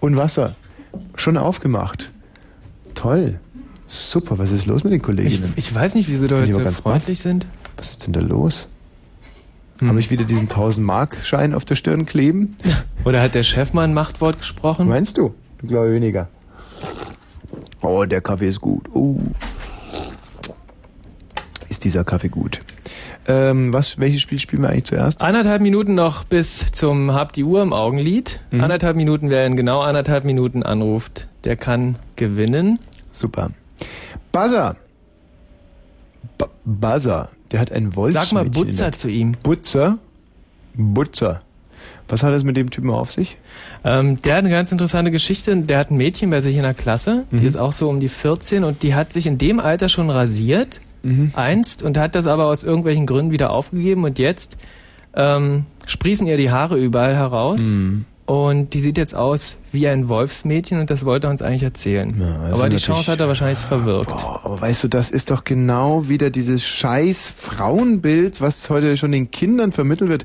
und 0.00 0.16
Wasser. 0.16 0.56
Schon 1.16 1.36
aufgemacht. 1.36 2.12
Toll. 2.94 3.40
Super, 3.86 4.38
was 4.38 4.52
ist 4.52 4.66
los 4.66 4.84
mit 4.84 4.92
den 4.92 4.98
Ich, 4.98 5.02
Kolleginnen? 5.02 5.52
ich 5.56 5.74
weiß 5.74 5.94
nicht, 5.94 6.08
wieso 6.08 6.26
die 6.26 6.34
ich 6.34 6.40
heute 6.40 6.52
so 6.54 6.60
ganz 6.62 6.80
freundlich 6.80 7.20
sind. 7.20 7.46
Was 7.76 7.90
ist 7.90 8.06
denn 8.06 8.12
da 8.12 8.20
los? 8.20 8.68
Habe 9.80 10.00
ich 10.00 10.10
wieder 10.10 10.24
diesen 10.24 10.48
1000-Mark-Schein 10.48 11.54
auf 11.54 11.64
der 11.64 11.76
Stirn 11.76 12.04
kleben? 12.04 12.50
Oder 13.04 13.22
hat 13.22 13.34
der 13.36 13.44
Chef 13.44 13.72
mal 13.72 13.84
ein 13.84 13.94
Machtwort 13.94 14.38
gesprochen? 14.40 14.88
Meinst 14.88 15.16
du? 15.16 15.34
Ich 15.62 15.68
glaube 15.68 15.92
weniger. 15.92 16.28
Oh, 17.80 18.04
der 18.04 18.20
Kaffee 18.20 18.48
ist 18.48 18.60
gut. 18.60 18.88
Oh. 18.92 19.16
Ist 21.68 21.84
dieser 21.84 22.04
Kaffee 22.04 22.28
gut. 22.28 22.60
Ähm, 23.26 23.72
was, 23.72 23.98
welches 23.98 24.22
Spiel 24.22 24.38
spielen 24.38 24.62
wir 24.62 24.70
eigentlich 24.70 24.84
zuerst? 24.84 25.22
Anderthalb 25.22 25.60
Minuten 25.60 25.94
noch 25.94 26.24
bis 26.24 26.72
zum 26.72 27.12
Hab 27.12 27.32
die 27.34 27.44
Uhr 27.44 27.62
im 27.62 27.72
Augenlied. 27.74 28.40
Mhm. 28.50 28.62
Anderthalb 28.62 28.96
Minuten, 28.96 29.28
wer 29.28 29.44
in 29.44 29.56
genau 29.56 29.80
anderthalb 29.80 30.24
Minuten 30.24 30.62
anruft, 30.62 31.28
der 31.44 31.56
kann 31.56 31.96
gewinnen. 32.16 32.78
Super. 33.12 33.50
Buzzer. 34.32 34.76
B 36.38 36.44
Buzzer. 36.64 37.28
Der 37.50 37.60
hat 37.60 37.72
einen 37.72 37.94
Wolfsmädchen. 37.96 38.28
Sag 38.28 38.32
mal 38.32 38.50
Butzer 38.50 38.92
zu 38.92 39.08
ihm. 39.08 39.32
Butzer? 39.42 39.98
Butzer. 40.74 41.40
Was 42.08 42.22
hat 42.22 42.32
es 42.32 42.42
mit 42.44 42.56
dem 42.56 42.70
Typen 42.70 42.90
auf 42.90 43.12
sich? 43.12 43.36
Ähm, 43.84 44.20
der 44.22 44.34
hat 44.34 44.40
eine 44.40 44.50
ganz 44.50 44.72
interessante 44.72 45.10
Geschichte. 45.10 45.54
Der 45.56 45.78
hat 45.78 45.90
ein 45.90 45.96
Mädchen 45.96 46.30
bei 46.30 46.40
sich 46.40 46.56
in 46.56 46.62
der 46.62 46.74
Klasse, 46.74 47.26
die 47.30 47.36
Mhm. 47.40 47.46
ist 47.46 47.56
auch 47.56 47.72
so 47.72 47.88
um 47.88 48.00
die 48.00 48.08
14 48.08 48.64
und 48.64 48.82
die 48.82 48.94
hat 48.94 49.12
sich 49.12 49.26
in 49.26 49.36
dem 49.38 49.60
Alter 49.60 49.88
schon 49.88 50.08
rasiert, 50.10 50.80
Mhm. 51.02 51.32
einst, 51.36 51.82
und 51.82 51.96
hat 51.98 52.14
das 52.14 52.26
aber 52.26 52.46
aus 52.46 52.64
irgendwelchen 52.64 53.06
Gründen 53.06 53.30
wieder 53.30 53.50
aufgegeben 53.50 54.04
und 54.04 54.18
jetzt 54.18 54.56
ähm, 55.14 55.64
sprießen 55.86 56.26
ihr 56.26 56.36
die 56.36 56.50
Haare 56.50 56.76
überall 56.78 57.14
heraus. 57.16 57.60
Mhm. 57.60 58.04
Und 58.26 58.74
die 58.74 58.80
sieht 58.80 58.98
jetzt 58.98 59.14
aus 59.14 59.56
wie 59.72 59.88
ein 59.88 60.08
Wolfsmädchen 60.10 60.78
und 60.80 60.90
das 60.90 61.06
wollte 61.06 61.28
er 61.28 61.30
uns 61.30 61.40
eigentlich 61.40 61.62
erzählen. 61.62 62.20
also 62.22 62.60
aber 62.60 62.68
die 62.68 62.76
Chance 62.76 63.10
hat 63.10 63.20
er 63.20 63.26
wahrscheinlich 63.28 63.56
verwirkt. 63.58 64.10
Boah, 64.10 64.40
aber 64.44 64.60
weißt 64.60 64.84
du, 64.84 64.88
das 64.88 65.10
ist 65.10 65.30
doch 65.30 65.44
genau 65.44 66.08
wieder 66.10 66.28
dieses 66.28 66.62
scheiß 66.66 67.32
Frauenbild, 67.34 68.40
was 68.42 68.68
heute 68.68 68.96
schon 68.98 69.12
den 69.12 69.30
Kindern 69.30 69.72
vermittelt 69.72 70.10
wird. 70.10 70.24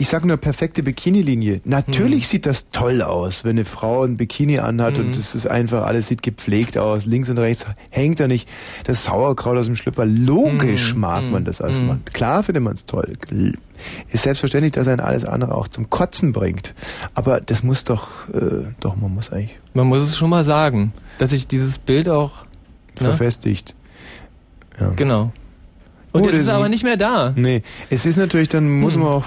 Ich 0.00 0.08
sag 0.08 0.24
nur 0.24 0.38
perfekte 0.38 0.82
Bikini-Linie. 0.82 1.60
Natürlich 1.66 2.26
sieht 2.26 2.46
das 2.46 2.70
toll 2.70 3.02
aus, 3.02 3.44
wenn 3.44 3.50
eine 3.50 3.66
Frau 3.66 4.02
ein 4.04 4.16
Bikini 4.16 4.58
anhat 4.58 4.96
Mhm. 4.96 5.04
und 5.08 5.16
es 5.16 5.34
ist 5.34 5.46
einfach, 5.46 5.84
alles 5.84 6.06
sieht 6.08 6.22
gepflegt 6.22 6.78
aus. 6.78 7.04
Links 7.04 7.28
und 7.28 7.36
rechts 7.36 7.66
hängt 7.90 8.18
da 8.18 8.26
nicht 8.26 8.48
das 8.84 9.04
Sauerkraut 9.04 9.58
aus 9.58 9.66
dem 9.66 9.76
Schlüpper. 9.76 10.06
Logisch 10.06 10.94
Mhm. 10.94 11.00
mag 11.00 11.24
man 11.30 11.44
das 11.44 11.60
als 11.60 11.78
Mhm. 11.78 11.86
Mann. 11.86 12.04
Klar 12.14 12.42
findet 12.42 12.62
man 12.62 12.72
es 12.72 12.86
toll. 12.86 13.12
Ist 14.08 14.22
selbstverständlich, 14.22 14.72
dass 14.72 14.88
ein 14.88 15.00
alles 15.00 15.26
andere 15.26 15.54
auch 15.54 15.68
zum 15.68 15.90
Kotzen 15.90 16.32
bringt. 16.32 16.74
Aber 17.14 17.42
das 17.42 17.62
muss 17.62 17.84
doch, 17.84 18.26
äh, 18.32 18.68
doch, 18.80 18.96
man 18.96 19.12
muss 19.12 19.30
eigentlich 19.30 19.58
Man 19.74 19.86
muss 19.86 20.00
es 20.00 20.16
schon 20.16 20.30
mal 20.30 20.44
sagen, 20.44 20.94
dass 21.18 21.28
sich 21.30 21.46
dieses 21.46 21.78
Bild 21.78 22.08
auch 22.08 22.44
ne? 22.98 23.02
verfestigt. 23.02 23.74
Ja. 24.80 24.92
Genau. 24.96 25.30
Und 26.12 26.22
Oh, 26.22 26.30
jetzt 26.30 26.40
ist 26.40 26.46
er 26.46 26.54
aber 26.54 26.70
nicht 26.70 26.84
mehr 26.84 26.96
da. 26.96 27.34
Nee, 27.36 27.60
es 27.90 28.06
ist 28.06 28.16
natürlich, 28.16 28.48
dann 28.48 28.68
muss 28.80 28.94
Hm. 28.94 29.02
man 29.02 29.12
auch, 29.12 29.24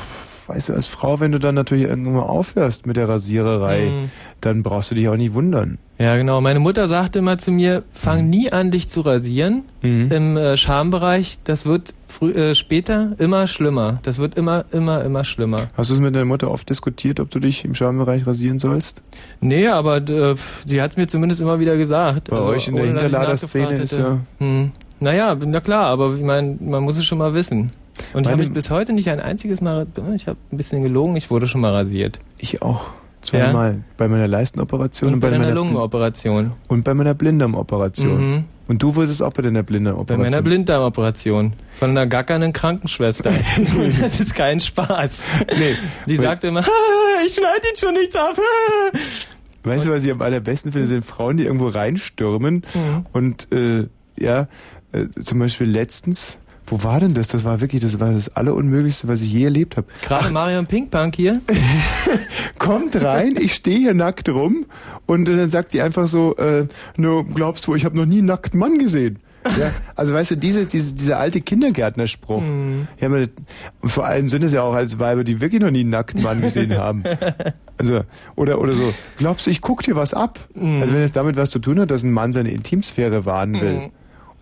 weißt 0.48 0.70
du, 0.70 0.74
als 0.74 0.88
Frau, 0.88 1.20
wenn 1.20 1.32
du 1.32 1.40
dann 1.40 1.56
natürlich 1.56 1.86
irgendwann 1.86 2.14
mal 2.16 2.22
aufhörst 2.24 2.86
mit 2.86 2.98
der 2.98 3.08
Rasiererei, 3.10 3.88
Hm. 3.88 4.12
dann 4.42 4.64
brauchst 4.64 4.92
du 4.92 4.96
dich 4.96 5.08
auch 5.08 5.16
nicht 5.16 5.34
wundern. 5.34 5.78
Ja, 6.00 6.18
genau. 6.18 6.42
Meine 6.42 6.60
Mutter 6.60 6.88
sagte 6.88 7.20
immer 7.20 7.38
zu 7.38 7.52
mir, 7.52 7.84
fang 7.92 8.30
nie 8.30 8.52
an, 8.52 8.72
dich 8.72 8.90
zu 8.90 9.02
rasieren 9.02 9.64
Mhm. 9.82 10.12
im 10.12 10.38
äh, 10.38 10.58
Schambereich. 10.58 11.38
Das 11.44 11.66
wird 11.66 11.94
äh, 12.22 12.54
später 12.54 13.14
immer 13.20 13.48
schlimmer. 13.48 14.00
Das 14.04 14.18
wird 14.18 14.36
immer, 14.36 14.66
immer, 14.72 15.04
immer 15.04 15.24
schlimmer. 15.24 15.68
Hast 15.76 15.90
du 15.92 15.94
es 15.96 16.00
mit 16.00 16.14
deiner 16.16 16.26
Mutter 16.26 16.50
oft 16.52 16.70
diskutiert, 16.70 17.20
ob 17.20 17.30
du 17.30 17.40
dich 17.40 17.64
im 17.64 17.74
Schambereich 17.76 18.26
rasieren 18.28 18.60
sollst? 18.60 19.02
Nee, 19.40 19.68
aber 19.68 19.98
äh, 19.98 20.36
sie 20.66 20.82
hat 20.82 20.92
es 20.92 20.98
mir 20.98 21.08
zumindest 21.08 21.40
immer 21.42 21.60
wieder 21.60 21.78
gesagt. 21.78 22.30
Bei 22.30 22.40
euch 22.42 22.68
in 22.68 22.76
der 22.76 22.86
Hinterladerszene 22.86 23.74
ist 23.76 23.96
ja- 23.96 24.20
Hm. 24.40 24.72
Naja, 25.00 25.36
na 25.46 25.60
klar, 25.60 25.86
aber 25.88 26.16
ich 26.16 26.24
meine, 26.24 26.58
man 26.62 26.84
muss 26.84 26.98
es 26.98 27.06
schon 27.06 27.18
mal 27.18 27.34
wissen. 27.34 27.72
Und 28.14 28.22
ich 28.22 28.26
Meine- 28.26 28.28
habe 28.32 28.38
mich 28.42 28.54
bis 28.54 28.70
heute 28.70 28.94
nicht 28.94 29.10
ein 29.10 29.20
einziges 29.20 29.62
Mal, 29.62 29.88
ich 30.16 30.28
habe 30.28 30.38
ein 30.52 30.58
bisschen 30.58 30.82
gelogen, 30.84 31.16
ich 31.16 31.30
wurde 31.30 31.48
schon 31.48 31.62
mal 31.62 31.72
rasiert. 31.74 32.20
Ich 32.38 32.62
auch. 32.62 32.86
Zweimal. 33.22 33.84
Bei 33.96 34.10
meiner 34.10 34.28
Leistenoperation 34.28 35.14
Und 35.14 35.20
bei 35.22 35.30
deiner 35.30 35.44
meiner 35.46 35.56
Lungenoperation. 35.56 36.52
und 36.68 36.84
bei 36.84 36.94
meiner 36.94 37.14
Blinddarmoperation. 37.14 38.32
Mhm. 38.32 38.44
Und 38.68 38.82
du 38.84 38.96
wurdest 38.96 39.24
auch 39.24 39.32
bei 39.32 39.42
deiner 39.42 39.60
Bei 39.64 39.68
Blinddarmoperation. 39.68 40.30
meiner 40.30 40.42
Blinddarmoperation. 40.42 41.54
Von 41.80 41.92
einer 41.92 42.06
gackernden 42.08 42.52
Krankenschwester. 42.52 43.32
das 44.02 44.20
ist 44.20 44.36
kein 44.36 44.60
Spaß. 44.60 45.24
Nee. 45.58 45.76
Die 46.08 46.18
sagte 46.18 46.48
immer, 46.48 46.62
"Ah, 46.62 47.24
ich 47.26 47.34
schneide 47.34 47.68
ihn 47.70 47.78
schon 47.78 47.94
nichts 47.94 48.16
ab. 48.16 48.36
Weißt 49.64 49.86
du, 49.86 49.92
was 49.92 50.04
ich 50.04 50.12
am 50.12 50.22
allerbesten 50.22 50.74
finde, 50.74 50.88
sind 50.88 51.06
Frauen, 51.06 51.38
die 51.38 51.46
irgendwo 51.46 51.68
reinstürmen 51.70 52.66
Mhm. 52.74 53.06
und 53.14 53.48
äh, 53.54 53.88
ja, 54.20 54.48
äh, 54.92 55.08
zum 55.22 55.40
Beispiel 55.40 55.68
letztens, 55.68 56.40
wo 56.68 56.84
war 56.84 57.00
denn 57.00 57.14
das? 57.14 57.30
Das 57.30 57.44
war 57.44 57.62
wirklich, 57.62 57.82
das 57.82 58.00
war 58.00 58.12
das 58.14 58.36
Allerunmöglichste, 58.36 59.08
was 59.08 59.22
ich 59.22 59.32
je 59.34 59.44
erlebt 59.44 59.78
habe. 59.78 59.88
Gerade 60.02 60.30
Marion 60.32 60.66
Pinkpunk 60.66 61.16
hier. 61.16 61.42
Kommt 62.60 63.02
rein, 63.02 63.36
ich 63.40 63.54
stehe 63.54 63.80
hier 63.80 63.94
nackt 63.94 64.30
rum 64.30 64.66
und 65.06 65.26
dann 65.26 65.50
sagt 65.50 65.74
die 65.74 65.82
einfach 65.82 66.08
so, 66.08 66.36
äh, 66.38 66.68
no, 66.98 67.24
glaubst 67.24 67.68
du, 67.68 67.76
ich 67.76 67.86
habe 67.86 67.98
noch 67.98 68.06
nie 68.06 68.20
einen 68.20 68.28
nackten 68.28 68.60
Mann 68.60 68.80
gesehen. 68.80 69.20
Ja, 69.46 69.72
also 69.96 70.14
weißt 70.14 70.32
du, 70.32 70.38
diese, 70.38 70.66
diese, 70.66 70.96
dieser 70.96 71.20
alte 71.20 71.42
Kindergärtnerspruch. 71.42 72.42
Mhm. 72.42 72.88
Ja, 73.00 73.10
man, 73.10 73.28
vor 73.84 74.06
allem 74.06 74.30
sind 74.30 74.44
es 74.44 74.54
ja 74.54 74.62
auch 74.62 74.74
als 74.74 75.00
Weiber, 75.00 75.24
die 75.24 75.42
wirklich 75.42 75.62
noch 75.62 75.72
nie 75.72 75.82
einen 75.82 75.90
nackten 75.90 76.24
Mann 76.24 76.42
gesehen 76.42 76.78
haben. 76.78 77.04
Also, 77.76 78.02
oder, 78.36 78.62
oder 78.62 78.76
so, 78.76 78.94
glaubst 79.18 79.48
du, 79.48 79.52
ich 79.52 79.60
guck 79.60 79.82
dir 79.82 79.96
was 79.96 80.14
ab? 80.14 80.40
Mhm. 80.54 80.80
Also 80.82 80.94
wenn 80.94 81.02
es 81.02 81.12
damit 81.12 81.36
was 81.38 81.50
zu 81.50 81.58
tun 81.58 81.80
hat, 81.80 81.90
dass 81.90 82.04
ein 82.04 82.12
Mann 82.12 82.32
seine 82.32 82.52
Intimsphäre 82.52 83.26
wahren 83.26 83.60
will. 83.60 83.74
Mhm. 83.74 83.92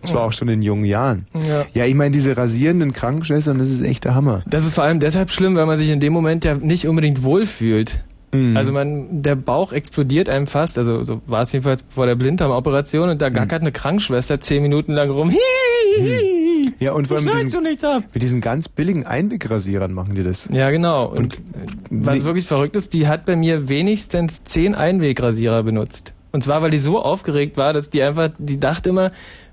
Und 0.02 0.08
zwar 0.08 0.22
auch 0.24 0.32
schon 0.32 0.48
in 0.48 0.62
jungen 0.62 0.84
Jahren. 0.84 1.26
Ja. 1.48 1.64
Ja, 1.74 1.84
ich 1.86 1.94
meine, 1.94 2.10
diese 2.10 2.36
rasierenden 2.36 2.92
Krankenschwestern, 2.92 3.58
das 3.58 3.68
ist 3.68 3.82
echt 3.82 4.04
der 4.04 4.14
Hammer. 4.14 4.42
Das 4.48 4.66
ist 4.66 4.74
vor 4.74 4.84
allem 4.84 4.98
deshalb 5.00 5.30
schlimm, 5.30 5.54
weil 5.56 5.66
man 5.66 5.76
sich 5.78 5.90
in 5.90 6.00
dem 6.00 6.12
Moment 6.12 6.44
ja 6.44 6.54
nicht 6.56 6.86
unbedingt 6.88 7.22
wohlfühlt. 7.22 8.02
Mhm. 8.32 8.56
Also 8.56 8.72
man, 8.72 9.22
der 9.22 9.36
Bauch 9.36 9.72
explodiert 9.72 10.28
einem 10.28 10.46
fast, 10.46 10.78
also 10.78 11.02
so 11.02 11.20
war 11.26 11.42
es 11.42 11.52
jedenfalls 11.52 11.84
vor 11.88 12.06
der 12.06 12.14
Blinddarmoperation 12.16 13.10
und 13.10 13.22
da 13.22 13.28
Mhm. 13.30 13.34
gackert 13.34 13.60
eine 13.60 13.72
Krankenschwester 13.72 14.40
zehn 14.40 14.62
Minuten 14.62 14.92
lang 14.92 15.10
rum. 15.10 15.30
Hi. 15.30 16.72
Ja, 16.80 16.92
und 16.92 17.06
vor 17.08 17.18
allem 17.18 17.26
mit 17.26 17.34
diesen, 17.34 17.50
du 17.50 17.60
nichts 17.60 17.84
ab. 17.84 18.02
mit 18.12 18.22
diesen 18.22 18.40
ganz 18.40 18.68
billigen 18.68 19.04
Einwegrasierern 19.06 19.92
machen 19.92 20.14
die 20.14 20.22
das. 20.22 20.48
Ja, 20.52 20.70
genau. 20.70 21.06
Und, 21.08 21.38
was 21.90 22.20
nee. 22.20 22.24
wirklich 22.24 22.46
verrückt 22.46 22.74
ist, 22.76 22.92
die 22.92 23.06
hat 23.06 23.24
bei 23.24 23.36
mir 23.36 23.68
wenigstens 23.68 24.42
zehn 24.44 24.74
Einwegrasierer 24.74 25.62
benutzt. 25.62 26.14
Und 26.32 26.42
zwar, 26.42 26.62
weil 26.62 26.70
die 26.70 26.78
so 26.78 26.98
aufgeregt 26.98 27.56
war, 27.58 27.74
dass 27.74 27.90
die 27.90 28.02
einfach, 28.02 28.30
die 28.38 28.58
dachte 28.58 28.88
immer, 28.88 29.10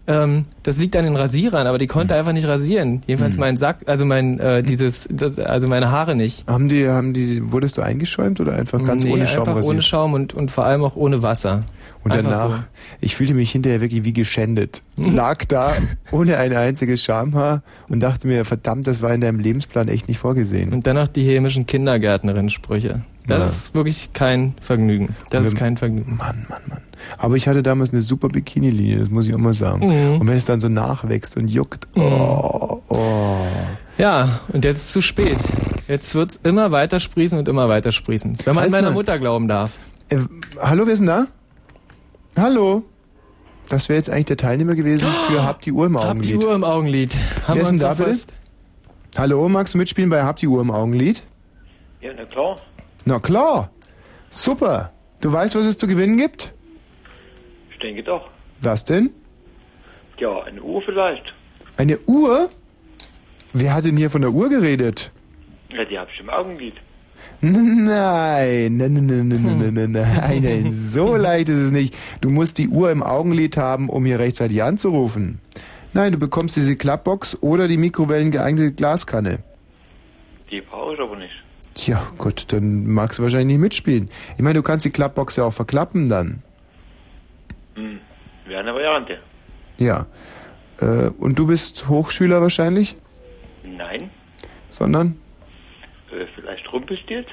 ähm, 0.09 0.45
das 0.63 0.77
liegt 0.79 0.97
an 0.97 1.05
den 1.05 1.15
Rasierern, 1.15 1.67
aber 1.67 1.77
die 1.77 1.85
konnte 1.85 2.15
Hm. 2.15 2.19
einfach 2.19 2.33
nicht 2.33 2.47
rasieren. 2.47 3.03
Jedenfalls 3.05 3.37
mein 3.37 3.57
Sack, 3.57 3.83
also 3.85 4.05
mein, 4.05 4.39
äh, 4.39 4.63
dieses, 4.63 5.07
das, 5.11 5.37
also 5.37 5.67
meine 5.67 5.91
Haare 5.91 6.15
nicht. 6.15 6.47
Haben 6.47 6.67
die, 6.67 6.89
haben 6.89 7.13
die, 7.13 7.51
wurdest 7.51 7.77
du 7.77 7.83
eingeschäumt 7.83 8.39
oder 8.39 8.53
einfach 8.53 8.83
ganz 8.83 9.03
nee, 9.03 9.13
ohne 9.13 9.27
Schaum 9.27 9.39
einfach 9.41 9.55
rasiert? 9.57 9.71
ohne 9.71 9.81
Schaum 9.83 10.13
und, 10.13 10.33
und 10.33 10.49
vor 10.49 10.65
allem 10.65 10.83
auch 10.83 10.95
ohne 10.95 11.21
Wasser. 11.21 11.63
Und 12.03 12.13
Einfach 12.13 12.31
danach, 12.31 12.57
so. 12.57 12.63
ich 13.01 13.15
fühlte 13.15 13.33
mich 13.33 13.51
hinterher 13.51 13.81
wirklich 13.81 14.03
wie 14.05 14.13
geschändet. 14.13 14.83
Lag 14.95 15.43
da 15.45 15.73
ohne 16.11 16.37
ein 16.37 16.53
einziges 16.53 17.03
Schamhaar 17.03 17.61
und 17.89 17.99
dachte 17.99 18.25
mir, 18.27 18.45
verdammt, 18.45 18.87
das 18.87 19.01
war 19.01 19.13
in 19.13 19.19
deinem 19.21 19.39
Lebensplan 19.39 19.89
echt 19.89 20.07
nicht 20.07 20.17
vorgesehen. 20.17 20.71
Und 20.73 20.87
dann 20.87 20.95
noch 20.95 21.09
die 21.09 21.23
hämischen 21.27 21.65
Kindergärtnerin-Sprüche. 21.65 23.01
Das 23.29 23.39
Ja. 23.39 23.45
ist 23.45 23.75
wirklich 23.75 24.13
kein 24.13 24.55
Vergnügen. 24.61 25.15
Das 25.29 25.45
ist 25.45 25.53
Wenn- 25.53 25.59
kein 25.59 25.77
Vergnügen. 25.77 26.17
Mann, 26.17 26.45
Mann, 26.49 26.61
Mann. 26.67 26.81
Aber 27.17 27.35
ich 27.35 27.47
hatte 27.47 27.63
damals 27.63 27.91
eine 27.91 28.01
super 28.01 28.27
Bikini-Linie, 28.27 28.99
das 28.99 29.09
muss 29.09 29.27
ich 29.27 29.33
auch 29.33 29.39
mal 29.39 29.53
sagen. 29.53 29.87
Mhm. 29.87 30.21
Und 30.21 30.27
wenn 30.27 30.35
es 30.35 30.45
dann 30.45 30.59
so 30.59 30.67
nachwächst 30.69 31.37
und 31.37 31.47
juckt, 31.47 31.87
oh, 31.95 32.81
oh. 32.89 33.35
Ja, 33.97 34.41
und 34.51 34.65
jetzt 34.65 34.77
ist 34.77 34.85
es 34.87 34.91
zu 34.93 35.01
spät. 35.01 35.37
Jetzt 35.87 36.13
wird's 36.15 36.39
immer 36.43 36.71
weiter 36.71 36.99
sprießen 36.99 37.37
und 37.39 37.47
immer 37.47 37.69
weiter 37.69 37.91
sprießen. 37.91 38.37
Wenn 38.43 38.55
man 38.55 38.63
Halt 38.63 38.71
meiner 38.71 38.89
mal. 38.89 38.93
Mutter 38.95 39.17
glauben 39.19 39.47
darf. 39.47 39.79
Äh, 40.09 40.17
hallo, 40.59 40.85
wer 40.85 40.93
ist 40.93 40.99
denn 40.99 41.07
da? 41.07 41.27
Hallo? 42.37 42.83
Das 43.69 43.87
wäre 43.89 43.97
jetzt 43.97 44.09
eigentlich 44.09 44.25
der 44.25 44.37
Teilnehmer 44.37 44.75
gewesen 44.75 45.07
für 45.27 45.43
Hab 45.43 45.61
die 45.61 45.71
Uhr 45.71 45.85
im 45.85 45.97
Hab 45.99 46.21
die. 46.21 46.35
Uhr 46.35 46.53
im 46.55 46.63
Augenlid. 46.63 47.13
Haben 47.13 47.21
Wer 47.47 47.55
wir 47.55 47.61
ist 47.61 47.67
denn 47.67 47.75
uns 47.75 47.81
da 47.81 47.93
bitte? 47.93 48.17
Hallo, 49.17 49.47
magst 49.49 49.73
du 49.73 49.77
mitspielen 49.77 50.09
bei 50.09 50.23
Hab 50.23 50.37
die 50.37 50.47
Uhr 50.47 50.61
im 50.61 50.71
Augenlied? 50.71 51.23
Ja, 52.01 52.11
na 52.15 52.25
klar. 52.25 52.55
Na 53.05 53.19
klar. 53.19 53.71
Super. 54.29 54.91
Du 55.21 55.31
weißt, 55.31 55.55
was 55.55 55.65
es 55.65 55.77
zu 55.77 55.87
gewinnen 55.87 56.17
gibt? 56.17 56.53
Ich 57.71 57.79
denke 57.79 58.03
doch. 58.03 58.29
Was 58.61 58.85
denn? 58.85 59.11
Ja, 60.17 60.43
eine 60.43 60.61
Uhr 60.61 60.81
vielleicht. 60.81 61.33
Eine 61.77 61.97
Uhr? 62.07 62.49
Wer 63.53 63.73
hat 63.73 63.85
denn 63.85 63.97
hier 63.97 64.09
von 64.09 64.21
der 64.21 64.31
Uhr 64.31 64.49
geredet? 64.49 65.11
Ja, 65.69 65.85
die 65.85 65.97
hab 65.97 66.09
ich 66.11 66.19
im 66.19 66.29
Augenlid. 66.29 66.75
Nein, 67.41 68.77
nein, 68.77 68.93
nein, 68.93 69.05
nein, 69.05 69.27
nein, 69.27 69.73
nein, 69.73 69.91
nein, 69.91 70.41
nein, 70.41 70.71
so 70.71 71.15
leicht 71.15 71.49
ist 71.49 71.59
es 71.59 71.71
nicht. 71.71 71.95
Du 72.21 72.29
musst 72.29 72.57
die 72.57 72.67
Uhr 72.67 72.91
im 72.91 73.01
Augenlid 73.01 73.55
haben, 73.55 73.89
um 73.89 74.05
hier 74.05 74.19
rechtzeitig 74.19 74.61
anzurufen. 74.61 75.39
Nein, 75.93 76.11
du 76.11 76.19
bekommst 76.19 76.55
diese 76.55 76.75
Klappbox 76.75 77.41
oder 77.41 77.67
die 77.67 77.77
mikrowellengeeignete 77.77 78.73
Glaskanne. 78.73 79.39
Die 80.51 80.61
brauche 80.61 80.95
ich 80.95 80.99
aber 80.99 81.15
nicht. 81.15 81.28
Tja, 81.75 82.01
gut, 82.17 82.51
dann 82.51 82.87
magst 82.87 83.19
du 83.19 83.23
wahrscheinlich 83.23 83.47
nicht 83.57 83.61
mitspielen. 83.61 84.09
Ich 84.35 84.41
meine, 84.41 84.55
du 84.55 84.63
kannst 84.63 84.85
die 84.85 84.89
Klappbox 84.89 85.37
ja 85.37 85.45
auch 85.45 85.53
verklappen 85.53 86.09
dann. 86.09 86.41
Hm. 87.75 87.99
Wäre 88.45 88.61
eine 88.61 88.73
Variante. 88.73 89.19
Ja. 89.77 90.07
Äh, 90.81 91.09
und 91.19 91.37
du 91.37 91.47
bist 91.47 91.87
Hochschüler 91.87 92.41
wahrscheinlich? 92.41 92.97
Nein. 93.63 94.09
Sondern? 94.69 95.19
Äh, 96.11 96.25
vielleicht 96.35 96.71
rumpelstillt? 96.71 97.27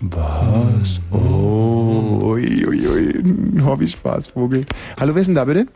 Was? 0.00 1.00
Oh, 1.10 2.32
ui, 2.32 2.66
ui, 2.66 2.86
ui. 2.86 3.18
Ein 3.18 3.64
Hobby-Spaßvogel. 3.64 4.66
Hallo, 4.98 5.14
wer 5.14 5.20
ist 5.20 5.26
denn 5.28 5.34
da 5.34 5.44
bitte? 5.44 5.66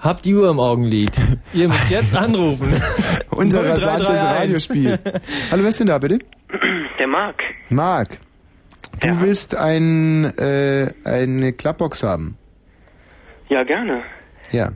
Habt 0.00 0.24
die 0.24 0.34
Uhr 0.34 0.48
im 0.50 0.60
Augenlid. 0.60 1.10
Ihr 1.52 1.68
müsst 1.68 1.90
jetzt 1.90 2.14
anrufen. 2.16 2.72
Unser 3.30 3.62
0331. 3.62 3.86
rasantes 3.86 4.24
Radiospiel. 4.24 4.98
Hallo, 5.50 5.62
wer 5.62 5.68
ist 5.70 5.80
denn 5.80 5.88
da 5.88 5.98
bitte? 5.98 6.18
Der 6.98 7.06
Marc. 7.08 7.42
Marc, 7.68 8.18
du 9.00 9.20
willst 9.20 9.56
ein, 9.56 10.24
äh, 10.38 10.88
eine 11.04 11.52
Klappbox 11.52 12.04
haben. 12.04 12.36
Ja, 13.48 13.64
gerne. 13.64 14.02
Ja. 14.52 14.72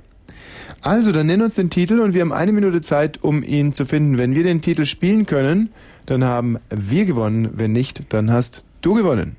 Also, 0.83 1.13
dann 1.13 1.27
nenn 1.27 1.41
uns 1.43 1.55
den 1.55 1.71
Titel 1.71 2.01
und 2.01 2.15
wir 2.15 2.23
haben 2.23 2.33
eine 2.33 2.51
Minute 2.51 2.81
Zeit, 2.81 3.23
um 3.23 3.45
ihn 3.45 3.73
zu 3.73 3.87
finden. 3.87 4.19
Wenn 4.19 4.35
wir 4.35 4.43
den 4.43 4.61
Titel 4.61 4.85
spielen 4.85 5.27
können, 5.27 5.73
dann 6.07 6.25
haben 6.25 6.59
wir 6.71 7.05
gewonnen. 7.05 7.51
Wenn 7.55 7.71
nicht, 7.73 8.13
dann 8.13 8.33
hast 8.33 8.65
du 8.81 8.95
gewonnen. 8.95 9.37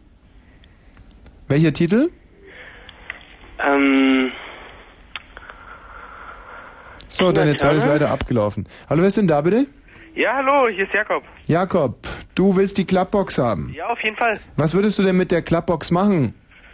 Welcher 1.49 1.73
Titel? 1.73 2.09
Ähm, 3.59 4.31
So, 7.13 7.31
deine 7.31 7.53
Zeit 7.53 7.75
ist 7.75 7.85
leider 7.85 8.09
abgelaufen. 8.09 8.67
Hallo, 8.89 9.01
wer 9.01 9.07
ist 9.07 9.17
denn 9.17 9.27
da 9.27 9.39
bitte? 9.41 9.67
Ja, 10.15 10.33
hallo, 10.33 10.67
hier 10.67 10.85
ist 10.85 10.93
Jakob. 10.95 11.21
Jakob, 11.45 11.95
du 12.33 12.55
willst 12.55 12.79
die 12.79 12.85
Klappbox 12.85 13.37
haben. 13.37 13.71
Ja, 13.75 13.85
auf 13.87 13.99
jeden 14.03 14.15
Fall. 14.15 14.39
Was 14.57 14.73
würdest 14.73 14.97
du 14.97 15.03
denn 15.03 15.15
mit 15.15 15.29
der 15.29 15.43
Klappbox 15.43 15.91
machen? 15.91 16.33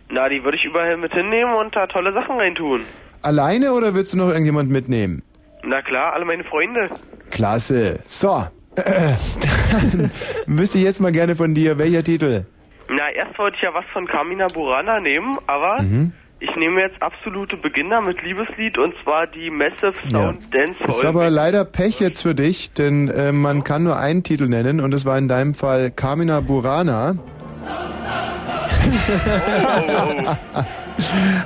Na, 0.09 0.29
die 0.29 0.41
würde 0.41 0.57
ich 0.57 0.63
überall 0.63 0.95
mit 0.95 1.11
hinnehmen 1.13 1.53
und 1.55 1.75
da 1.75 1.87
tolle 1.87 2.13
Sachen 2.13 2.37
reintun. 2.37 2.81
Alleine 3.21 3.73
oder 3.73 3.93
willst 3.95 4.13
du 4.13 4.17
noch 4.17 4.29
irgendjemand 4.29 4.69
mitnehmen? 4.71 5.23
Na 5.65 5.81
klar, 5.81 6.13
alle 6.13 6.23
meine 6.23 6.45
Freunde. 6.45 6.89
Klasse. 7.31 7.99
So, 8.05 8.45
dann 8.75 10.09
wüsste 10.47 10.77
ich 10.77 10.85
jetzt 10.85 11.01
mal 11.01 11.11
gerne 11.11 11.35
von 11.35 11.53
dir, 11.53 11.77
welcher 11.79 12.01
Titel? 12.03 12.45
Na, 12.87 13.09
erst 13.11 13.37
wollte 13.37 13.57
ich 13.57 13.63
ja 13.63 13.73
was 13.73 13.83
von 13.91 14.07
Carmina 14.07 14.47
Burana 14.47 15.01
nehmen, 15.01 15.37
aber 15.47 15.81
Mhm. 15.81 16.13
Ich 16.41 16.55
nehme 16.55 16.81
jetzt 16.81 17.01
absolute 17.01 17.57
Beginner 17.57 18.01
mit 18.01 18.21
Liebeslied 18.23 18.77
und 18.77 18.93
zwar 19.03 19.27
die 19.27 19.49
Massive 19.49 19.93
Sound 20.11 20.53
Dance 20.53 20.73
Das 20.85 20.95
ist 20.97 21.03
Hall. 21.03 21.09
aber 21.09 21.29
leider 21.29 21.65
Pech 21.65 21.99
jetzt 21.99 22.21
für 22.21 22.33
dich, 22.35 22.73
denn 22.73 23.09
äh, 23.09 23.31
man 23.31 23.63
kann 23.63 23.83
nur 23.83 23.97
einen 23.97 24.23
Titel 24.23 24.47
nennen 24.47 24.79
und 24.79 24.91
das 24.91 25.05
war 25.05 25.17
in 25.17 25.27
deinem 25.27 25.53
Fall 25.53 25.91
Carmina 25.91 26.39
Burana. 26.41 27.15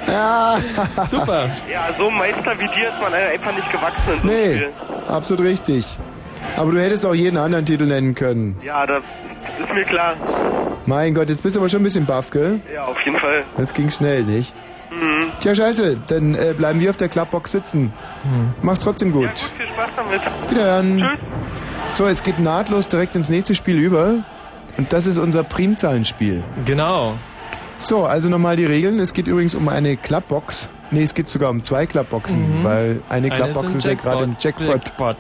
ja. 0.08 0.60
Super. 1.06 1.50
Ja, 1.72 1.88
so 1.98 2.08
ein 2.10 2.16
Meister 2.18 2.54
wie 2.60 2.68
dir 2.68 2.90
ist 2.90 3.02
man 3.02 3.14
einfach 3.14 3.56
nicht 3.56 3.72
gewachsen 3.72 4.14
in 4.14 4.20
so 4.22 4.28
Nee, 4.28 4.54
Spiel. 4.56 4.70
absolut 5.08 5.44
richtig. 5.46 5.98
Aber 6.58 6.72
du 6.72 6.80
hättest 6.82 7.06
auch 7.06 7.14
jeden 7.16 7.38
anderen 7.38 7.66
Titel 7.66 7.86
nennen 7.86 8.16
können. 8.16 8.60
Ja, 8.64 8.86
das 8.86 9.04
ist 9.62 9.74
mir 9.74 9.84
klar. 9.86 10.14
Mein 10.86 11.14
Gott, 11.16 11.30
jetzt 11.30 11.42
bist 11.44 11.56
du 11.56 11.60
aber 11.62 11.70
schon 11.70 11.80
ein 11.82 11.84
bisschen 11.86 12.06
baff, 12.06 12.30
gell? 12.32 12.60
Ja, 12.74 12.84
auf 12.86 13.00
jeden 13.06 13.18
Fall. 13.18 13.44
Das 13.58 13.74
ging 13.74 13.90
schnell, 13.90 14.24
nicht? 14.24 14.54
Mhm. 15.00 15.32
Tja, 15.40 15.56
scheiße, 15.56 15.98
dann 16.08 16.36
äh, 16.36 16.54
bleiben 16.56 16.80
wir 16.80 16.90
auf 16.90 16.98
der 16.98 17.10
Klappbox 17.10 17.52
sitzen. 17.52 17.92
Mach's 18.62 18.80
trotzdem 18.80 19.12
gut. 19.12 19.30
Viel 19.58 19.68
Spaß 19.68 19.90
damit. 19.96 20.22
Wiederhören. 20.50 20.98
Tschüss. 21.00 21.98
So, 21.98 22.08
es 22.08 22.24
geht 22.24 22.40
nahtlos 22.40 22.88
direkt 22.88 23.16
ins 23.16 23.30
nächste 23.30 23.56
Spiel 23.56 23.78
über. 23.78 24.16
Und 24.78 24.92
das 24.94 25.06
ist 25.06 25.18
unser 25.18 25.44
Primzahlenspiel. 25.44 26.44
Genau. 26.66 27.14
So, 27.78 28.06
also 28.06 28.30
nochmal 28.30 28.56
die 28.56 28.66
Regeln. 28.66 29.00
Es 29.00 29.14
geht 29.14 29.28
übrigens 29.28 29.54
um 29.56 29.68
eine 29.70 29.98
Klappbox. 29.98 30.70
Nee, 30.92 31.04
es 31.04 31.14
geht 31.14 31.28
sogar 31.30 31.50
um 31.50 31.62
zwei 31.62 31.86
Klappboxen, 31.86 32.60
Mhm. 32.60 32.64
weil 32.64 33.02
eine 33.10 33.28
Eine 33.28 33.30
Klappbox 33.30 33.70
ist 33.70 33.76
ist, 33.76 33.88
ein 33.88 33.98
ja 33.98 34.02
gerade 34.02 34.24
im 34.24 34.36
Jackpot. 34.40 34.68
Jackpot. 34.68 35.18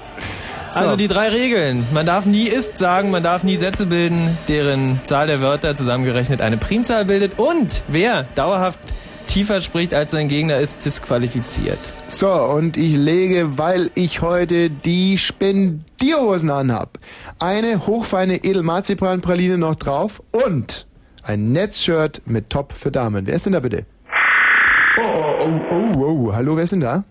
Also 0.74 0.95
die 0.95 1.08
drei 1.08 1.30
Regeln. 1.30 1.86
Man 1.94 2.06
darf 2.08 2.26
nie 2.26 2.45
ist 2.48 2.80
sagen, 2.80 3.12
man 3.12 3.22
darf 3.22 3.44
nie 3.44 3.58
Sätze 3.58 3.86
bilden, 3.86 4.36
deren 4.48 5.00
Zahl 5.04 5.28
der 5.28 5.40
Wörter 5.41 5.76
zusammengerechnet 5.76 6.41
eine 6.41 6.58
Primzahl 6.58 7.06
bildet. 7.06 7.38
Und 7.38 7.84
wer 7.88 8.24
dauerhaft 8.36 8.80
tiefer 9.34 9.61
spricht 9.61 9.95
als 9.95 10.11
sein 10.11 10.27
Gegner, 10.27 10.57
ist 10.60 10.85
disqualifiziert. 10.85 11.91
So, 12.07 12.31
und 12.31 12.77
ich 12.77 12.95
lege, 12.95 13.57
weil 13.57 13.89
ich 13.95 14.22
heute 14.22 14.69
die 14.69 15.18
Spendierhosen 15.18 16.51
anhab, 16.51 16.99
eine 17.39 17.88
hochfeine 17.88 18.43
Edelmarzipanpraline 18.43 19.57
noch 19.57 19.73
drauf 19.73 20.22
und 20.45 20.85
ein 21.23 21.51
Netzshirt 21.51 22.22
mit 22.27 22.51
Top 22.51 22.73
für 22.73 22.91
Damen. 22.91 23.26
Wer 23.26 23.34
ist 23.34 23.47
denn 23.47 23.53
da 23.53 23.60
bitte? 23.60 23.88
Oh, 24.99 25.01
oh, 25.01 25.61
oh, 25.72 25.76
oh, 25.95 26.27
oh. 26.27 26.34
Hallo, 26.35 26.55
wer 26.55 26.65
ist 26.65 26.73
denn 26.73 26.81
da? 26.81 27.03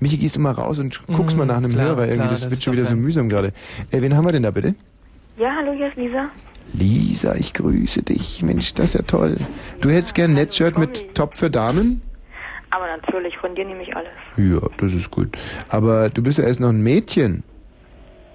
Michi, 0.00 0.16
gehst 0.16 0.36
du 0.36 0.40
mal 0.40 0.52
raus 0.52 0.78
und 0.78 1.06
guckst 1.08 1.34
Mhm, 1.36 1.40
mal 1.40 1.46
nach 1.46 1.56
einem 1.58 1.72
klar, 1.72 1.88
Hörer. 1.88 2.02
Irgendwie, 2.04 2.16
klar, 2.20 2.30
das, 2.30 2.40
das 2.40 2.50
wird 2.52 2.62
schon 2.62 2.72
wieder 2.72 2.86
so 2.86 2.96
mühsam 2.96 3.28
gerade. 3.28 3.48
Äh, 3.90 4.00
wen 4.00 4.16
haben 4.16 4.24
wir 4.24 4.32
denn 4.32 4.44
da 4.44 4.50
bitte? 4.50 4.74
Ja, 5.36 5.50
hallo, 5.58 5.72
hier 5.72 5.88
ist 5.88 5.96
Lisa. 5.96 6.30
Lisa, 6.72 7.34
ich 7.34 7.52
grüße 7.52 8.02
dich. 8.02 8.42
Mensch, 8.42 8.74
das 8.74 8.86
ist 8.86 8.94
ja 8.94 9.02
toll. 9.02 9.36
Du 9.80 9.90
hättest 9.90 10.14
gern 10.14 10.32
ein 10.32 10.34
Netzshirt 10.34 10.78
mit 10.78 11.14
Top 11.14 11.36
für 11.36 11.50
Damen? 11.50 12.02
Aber 12.70 12.86
natürlich, 12.86 13.36
von 13.36 13.54
dir 13.54 13.66
nehme 13.66 13.82
ich 13.82 13.94
alles. 13.94 14.12
Ja, 14.36 14.66
das 14.78 14.94
ist 14.94 15.10
gut. 15.10 15.36
Aber 15.68 16.08
du 16.08 16.22
bist 16.22 16.38
ja 16.38 16.44
erst 16.44 16.60
noch 16.60 16.70
ein 16.70 16.82
Mädchen. 16.82 17.44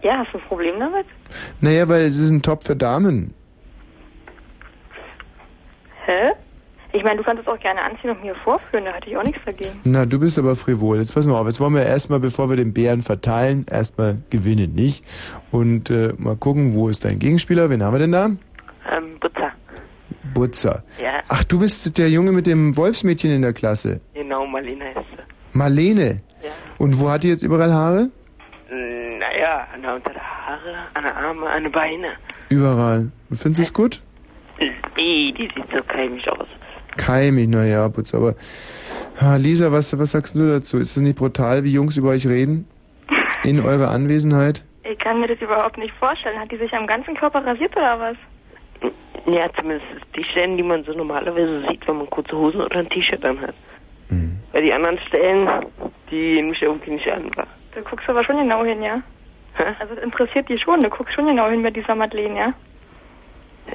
Ja, 0.04 0.20
hast 0.20 0.32
du 0.34 0.38
ein 0.38 0.44
Problem 0.44 0.80
damit? 0.80 1.08
Naja, 1.60 1.90
weil 1.90 2.04
es 2.04 2.20
ist 2.20 2.30
ein 2.30 2.44
Top 2.44 2.64
für 2.64 2.76
Damen. 2.76 3.34
Hä? 6.06 6.32
Ich 6.98 7.04
meine, 7.04 7.18
du 7.18 7.24
kannst 7.24 7.44
es 7.44 7.48
auch 7.48 7.60
gerne 7.60 7.80
anziehen 7.84 8.10
und 8.10 8.24
mir 8.24 8.34
vorführen, 8.44 8.86
da 8.86 8.92
hätte 8.92 9.08
ich 9.08 9.16
auch 9.18 9.24
nichts 9.24 9.40
dagegen. 9.46 9.70
Na, 9.84 10.06
du 10.08 10.20
bist 10.20 10.40
aber 10.40 10.56
frivol. 10.56 10.98
Jetzt 10.98 11.14
pass 11.14 11.28
mal 11.28 11.40
auf. 11.40 11.46
Jetzt 11.46 11.60
wollen 11.60 11.76
wir 11.76 11.84
erstmal, 11.84 12.20
bevor 12.20 12.50
wir 12.50 12.56
den 12.58 12.74
Bären 12.74 13.04
verteilen, 13.04 13.68
erstmal 13.70 14.18
gewinnen, 14.32 14.74
nicht? 14.74 15.04
Und 15.52 15.92
äh, 15.92 16.14
mal 16.18 16.36
gucken, 16.36 16.74
wo 16.74 16.90
ist 16.90 17.06
dein 17.06 17.20
Gegenspieler? 17.20 17.70
Wen 17.70 17.84
haben 17.84 17.94
wir 17.94 18.00
denn 18.00 18.12
da? 18.14 18.26
Ähm, 18.26 19.20
Butzer. 19.20 19.52
Butzer. 20.34 20.84
Ja. 21.00 21.22
Ach, 21.28 21.44
du 21.44 21.60
bist 21.60 21.98
der 22.00 22.10
Junge 22.10 22.32
mit 22.32 22.48
dem 22.48 22.76
Wolfsmädchen 22.76 23.32
in 23.32 23.44
der 23.44 23.54
Klasse. 23.54 24.02
Genau, 24.16 24.48
Marlene 24.48 24.86
heißt 24.86 24.98
sie. 24.98 25.58
Marlene. 25.58 26.22
Ja. 26.44 26.50
Und 26.80 27.00
wo 27.00 27.12
hat 27.12 27.24
die 27.24 27.30
jetzt 27.30 27.44
überall 27.44 27.72
Haare? 27.72 28.10
Mm, 28.72 29.20
Naja, 29.20 29.68
an 29.74 29.82
der 29.84 29.96
unter 29.96 30.12
der 30.14 30.22
Haare, 30.24 30.76
an 30.96 31.04
der 31.04 31.16
Arme, 31.16 31.48
an 31.48 31.64
den 31.64 31.72
Beine. 31.72 32.08
Überall. 32.50 33.12
Und 33.30 33.38
findest 33.38 33.60
du 33.60 33.64
es 33.64 33.74
gut? 33.74 34.02
Ih, 34.98 35.32
die 35.32 35.44
sieht 35.54 35.66
so 35.72 35.84
keimig 35.88 36.28
aus. 36.32 36.48
Keimig, 36.98 37.48
naja, 37.50 37.88
Putz, 37.90 38.14
aber. 38.14 38.36
Lisa, 39.38 39.72
was, 39.72 39.98
was 39.98 40.12
sagst 40.12 40.36
du 40.36 40.48
dazu? 40.48 40.78
Ist 40.78 40.96
es 40.96 41.02
nicht 41.02 41.18
brutal, 41.18 41.64
wie 41.64 41.72
Jungs 41.72 41.98
über 41.98 42.10
euch 42.10 42.28
reden? 42.28 42.68
In 43.44 43.60
eurer 43.60 43.90
Anwesenheit? 43.90 44.66
Ich 44.84 45.00
kann 45.00 45.20
mir 45.20 45.28
das 45.28 45.40
überhaupt 45.42 45.78
nicht 45.78 45.94
vorstellen. 45.96 46.40
Hat 46.40 46.52
die 46.52 46.58
sich 46.58 46.74
am 46.74 46.88
ganzen 46.88 47.16
Körper 47.16 47.46
rasiert 47.46 47.76
oder 47.76 48.00
was? 48.00 48.18
Ja, 49.26 49.50
zumindest 49.60 49.88
die 50.16 50.24
Stellen, 50.24 50.56
die 50.58 50.64
man 50.64 50.84
so 50.84 50.94
normalerweise 50.94 51.64
sieht, 51.68 51.88
wenn 51.88 51.98
man 51.98 52.10
kurze 52.10 52.38
Hosen 52.38 52.62
oder 52.62 52.78
ein 52.78 52.90
T-Shirt 52.90 53.24
dann 53.24 53.42
hat. 53.42 53.56
Hm. 54.10 54.38
Weil 54.54 54.64
die 54.64 54.74
anderen 54.74 54.98
Stellen, 55.08 55.48
die 56.10 56.34
gehen 56.34 56.50
mich 56.50 56.62
irgendwie 56.62 56.92
nicht 56.92 57.12
an. 57.12 57.30
Du 57.76 57.82
guckst 57.84 58.08
aber 58.10 58.24
schon 58.24 58.38
genau 58.38 58.64
hin, 58.64 58.82
ja? 58.82 59.02
Also 59.80 59.96
das 59.96 60.04
interessiert 60.04 60.48
dich 60.48 60.62
schon. 60.62 60.84
Du 60.84 60.90
guckst 60.90 61.14
schon 61.16 61.26
genau 61.26 61.50
hin 61.50 61.64
bei 61.64 61.72
dieser 61.72 61.96
Madeleine, 61.96 62.38
ja? 62.38 62.54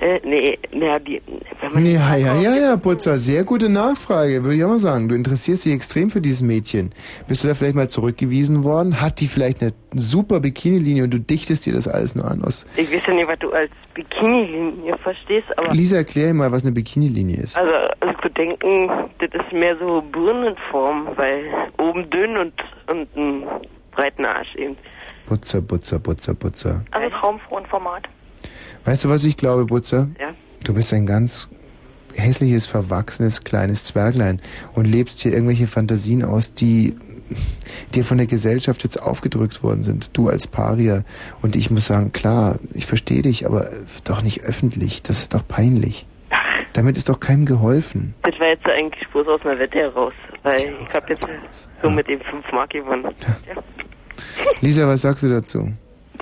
Äh, 0.00 0.20
nee, 0.24 0.58
naja, 0.72 0.98
die, 0.98 1.20
wenn 1.60 1.72
man 1.72 1.82
Nee, 1.82 1.94
ja, 1.94 2.16
ja, 2.16 2.34
ja, 2.34 2.54
ja, 2.56 2.76
Putzer, 2.76 3.18
sehr 3.18 3.44
gute 3.44 3.68
Nachfrage, 3.68 4.42
würde 4.42 4.56
ich 4.56 4.64
auch 4.64 4.70
mal 4.70 4.78
sagen. 4.78 5.08
Du 5.08 5.14
interessierst 5.14 5.64
dich 5.64 5.72
extrem 5.72 6.10
für 6.10 6.20
dieses 6.20 6.42
Mädchen. 6.42 6.92
Bist 7.28 7.44
du 7.44 7.48
da 7.48 7.54
vielleicht 7.54 7.76
mal 7.76 7.88
zurückgewiesen 7.88 8.64
worden? 8.64 9.00
Hat 9.00 9.20
die 9.20 9.28
vielleicht 9.28 9.62
eine 9.62 9.72
super 9.94 10.40
Bikini-Linie 10.40 11.04
und 11.04 11.14
du 11.14 11.20
dichtest 11.20 11.66
dir 11.66 11.72
das 11.72 11.86
alles 11.86 12.14
nur 12.14 12.24
an 12.30 12.42
aus? 12.42 12.66
ich 12.76 12.92
weiß 12.92 13.06
ja 13.06 13.14
nicht, 13.14 13.28
was 13.28 13.38
du 13.38 13.50
als 13.52 13.70
Bikini-Linie 13.94 14.96
verstehst, 14.98 15.46
aber 15.56 15.72
Lisa, 15.74 15.98
erklär 15.98 16.28
mir 16.28 16.34
mal, 16.34 16.52
was 16.52 16.64
eine 16.64 16.72
Bikini-Linie 16.72 17.36
ist. 17.36 17.58
also, 17.58 17.74
also 18.00 18.14
ich 18.16 18.24
würde 18.24 18.34
denken, 18.34 18.90
das 19.18 19.30
ist 19.32 19.52
mehr 19.52 19.76
so 19.78 20.02
Birnenform, 20.02 21.08
weil 21.16 21.44
oben 21.78 22.08
dünn 22.10 22.36
und, 22.38 22.54
und 22.88 23.08
einen 23.16 23.44
breiten 23.92 24.24
Arsch 24.24 24.54
eben. 24.56 24.76
Putzer, 25.26 25.62
Putzer, 25.62 25.98
Putzer, 25.98 26.34
Putzer. 26.34 26.84
Also 26.90 27.10
Traumfrauenformat. 27.10 28.08
Weißt 28.84 29.04
du, 29.04 29.08
was 29.08 29.24
ich 29.24 29.36
glaube, 29.36 29.66
Putzer? 29.66 30.08
Ja. 30.20 30.34
Du 30.64 30.74
bist 30.74 30.92
ein 30.92 31.06
ganz 31.06 31.50
hässliches, 32.14 32.66
verwachsenes, 32.66 33.44
kleines 33.44 33.84
Zwerglein 33.84 34.40
und 34.74 34.86
lebst 34.86 35.20
hier 35.20 35.32
irgendwelche 35.32 35.66
Fantasien 35.66 36.24
aus, 36.24 36.52
die 36.52 36.96
dir 37.94 38.04
von 38.04 38.18
der 38.18 38.26
Gesellschaft 38.26 38.84
jetzt 38.84 39.00
aufgedrückt 39.00 39.62
worden 39.62 39.82
sind. 39.82 40.16
Du 40.16 40.28
als 40.28 40.46
Paria. 40.46 41.02
Und 41.40 41.56
ich 41.56 41.70
muss 41.70 41.86
sagen, 41.86 42.12
klar, 42.12 42.58
ich 42.74 42.86
verstehe 42.86 43.22
dich, 43.22 43.46
aber 43.46 43.70
doch 44.04 44.22
nicht 44.22 44.42
öffentlich. 44.44 45.02
Das 45.02 45.18
ist 45.18 45.34
doch 45.34 45.46
peinlich. 45.46 46.06
Damit 46.74 46.96
ist 46.96 47.08
doch 47.08 47.20
keinem 47.20 47.44
geholfen. 47.44 48.14
Das 48.22 48.38
war 48.40 48.48
jetzt 48.48 48.66
eigentlich 48.66 49.06
bloß 49.10 49.28
aus 49.28 49.40
einer 49.42 49.58
Wette 49.58 49.78
heraus, 49.78 50.14
weil 50.42 50.72
ich 50.88 50.96
habe 50.96 51.06
jetzt 51.10 51.68
so 51.82 51.90
mit 51.90 52.08
dem 52.08 52.20
5 52.20 52.52
Mark 52.52 52.70
gewonnen. 52.70 53.14
Ja. 53.46 53.62
Lisa, 54.60 54.86
was 54.86 55.02
sagst 55.02 55.22
du 55.22 55.28
dazu? 55.28 55.70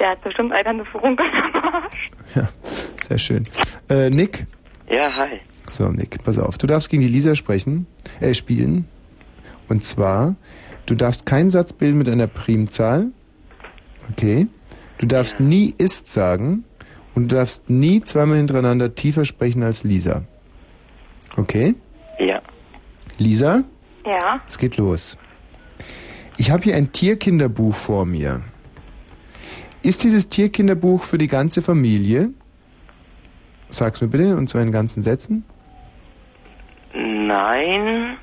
Der 0.00 0.10
hat 0.10 0.22
bestimmt 0.22 0.52
eine 0.52 0.84
Furunkel 0.86 1.26
am 1.26 1.62
Arsch. 1.74 2.10
Ja, 2.34 2.48
sehr 2.96 3.18
schön. 3.18 3.44
Äh, 3.88 4.08
Nick? 4.08 4.46
Ja, 4.88 5.12
hi. 5.16 5.40
So, 5.68 5.88
Nick, 5.88 6.22
pass 6.24 6.38
auf. 6.38 6.58
Du 6.58 6.66
darfst 6.68 6.88
gegen 6.88 7.02
die 7.02 7.08
Lisa 7.08 7.34
sprechen, 7.34 7.86
äh, 8.20 8.34
spielen. 8.34 8.86
Und 9.68 9.82
zwar, 9.84 10.36
du 10.86 10.94
darfst 10.94 11.26
keinen 11.26 11.50
Satz 11.50 11.72
bilden 11.72 11.98
mit 11.98 12.08
einer 12.08 12.28
Primzahl. 12.28 13.08
Okay. 14.12 14.46
Du 14.98 15.06
darfst 15.06 15.40
nie 15.40 15.74
ist 15.76 16.10
sagen. 16.10 16.64
Und 17.14 17.32
du 17.32 17.36
darfst 17.36 17.68
nie 17.68 18.00
zweimal 18.02 18.36
hintereinander 18.36 18.94
tiefer 18.94 19.24
sprechen 19.24 19.62
als 19.64 19.82
Lisa. 19.82 20.22
Okay? 21.36 21.74
Ja. 22.20 22.40
Lisa, 23.18 23.64
Ja? 24.06 24.40
es 24.46 24.56
geht 24.58 24.76
los. 24.76 25.18
Ich 26.36 26.50
habe 26.52 26.62
hier 26.62 26.76
ein 26.76 26.92
Tierkinderbuch 26.92 27.74
vor 27.74 28.06
mir. 28.06 28.42
Ist 29.82 30.04
dieses 30.04 30.28
Tierkinderbuch 30.28 31.04
für 31.04 31.16
die 31.16 31.26
ganze 31.26 31.62
Familie? 31.62 32.30
Sag's 33.70 34.00
mir 34.00 34.08
bitte, 34.08 34.36
und 34.36 34.48
zwar 34.48 34.62
in 34.62 34.72
ganzen 34.72 35.02
Sätzen. 35.02 35.44
Nein, 36.92 38.18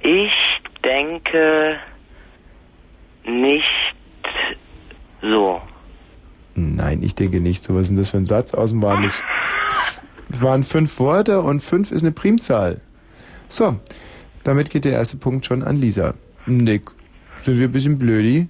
ich 0.00 0.32
denke, 0.84 1.76
nicht 3.24 3.64
so. 5.22 5.62
Nein, 6.54 7.02
ich 7.02 7.14
denke 7.14 7.40
nicht. 7.40 7.64
So, 7.64 7.74
was 7.74 7.82
ist 7.82 7.88
denn 7.88 7.96
das 7.96 8.10
für 8.10 8.18
ein 8.18 8.26
Satz? 8.26 8.52
Außen 8.52 8.80
waren 8.82 9.02
das, 9.02 9.22
es 10.30 10.42
waren 10.42 10.64
fünf 10.64 10.98
Worte 10.98 11.40
und 11.40 11.60
fünf 11.60 11.92
ist 11.92 12.02
eine 12.02 12.12
Primzahl. 12.12 12.80
So, 13.48 13.76
damit 14.42 14.70
geht 14.70 14.84
der 14.84 14.92
erste 14.92 15.16
Punkt 15.16 15.46
schon 15.46 15.62
an 15.62 15.76
Lisa. 15.76 16.14
Nick, 16.46 16.90
sind 17.38 17.58
wir 17.58 17.68
ein 17.68 17.72
bisschen 17.72 17.98
blödi? 17.98 18.48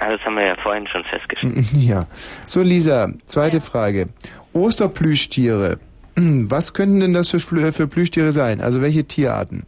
Ja, 0.00 0.10
das 0.10 0.20
haben 0.22 0.36
wir 0.36 0.46
ja 0.46 0.56
vorhin 0.62 0.86
schon 0.86 1.04
festgestellt. 1.04 1.66
Ja. 1.72 2.06
So, 2.46 2.62
Lisa, 2.62 3.12
zweite 3.26 3.60
Frage. 3.60 4.08
Osterplüschtiere. 4.52 5.78
Was 6.16 6.72
könnten 6.74 7.00
denn 7.00 7.12
das 7.12 7.30
für, 7.30 7.72
für 7.72 7.86
Plüschtiere 7.86 8.32
sein? 8.32 8.60
Also 8.60 8.80
welche 8.80 9.04
Tierarten? 9.04 9.64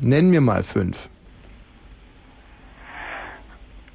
Nenn 0.00 0.30
mir 0.30 0.40
mal 0.40 0.62
fünf. 0.62 1.08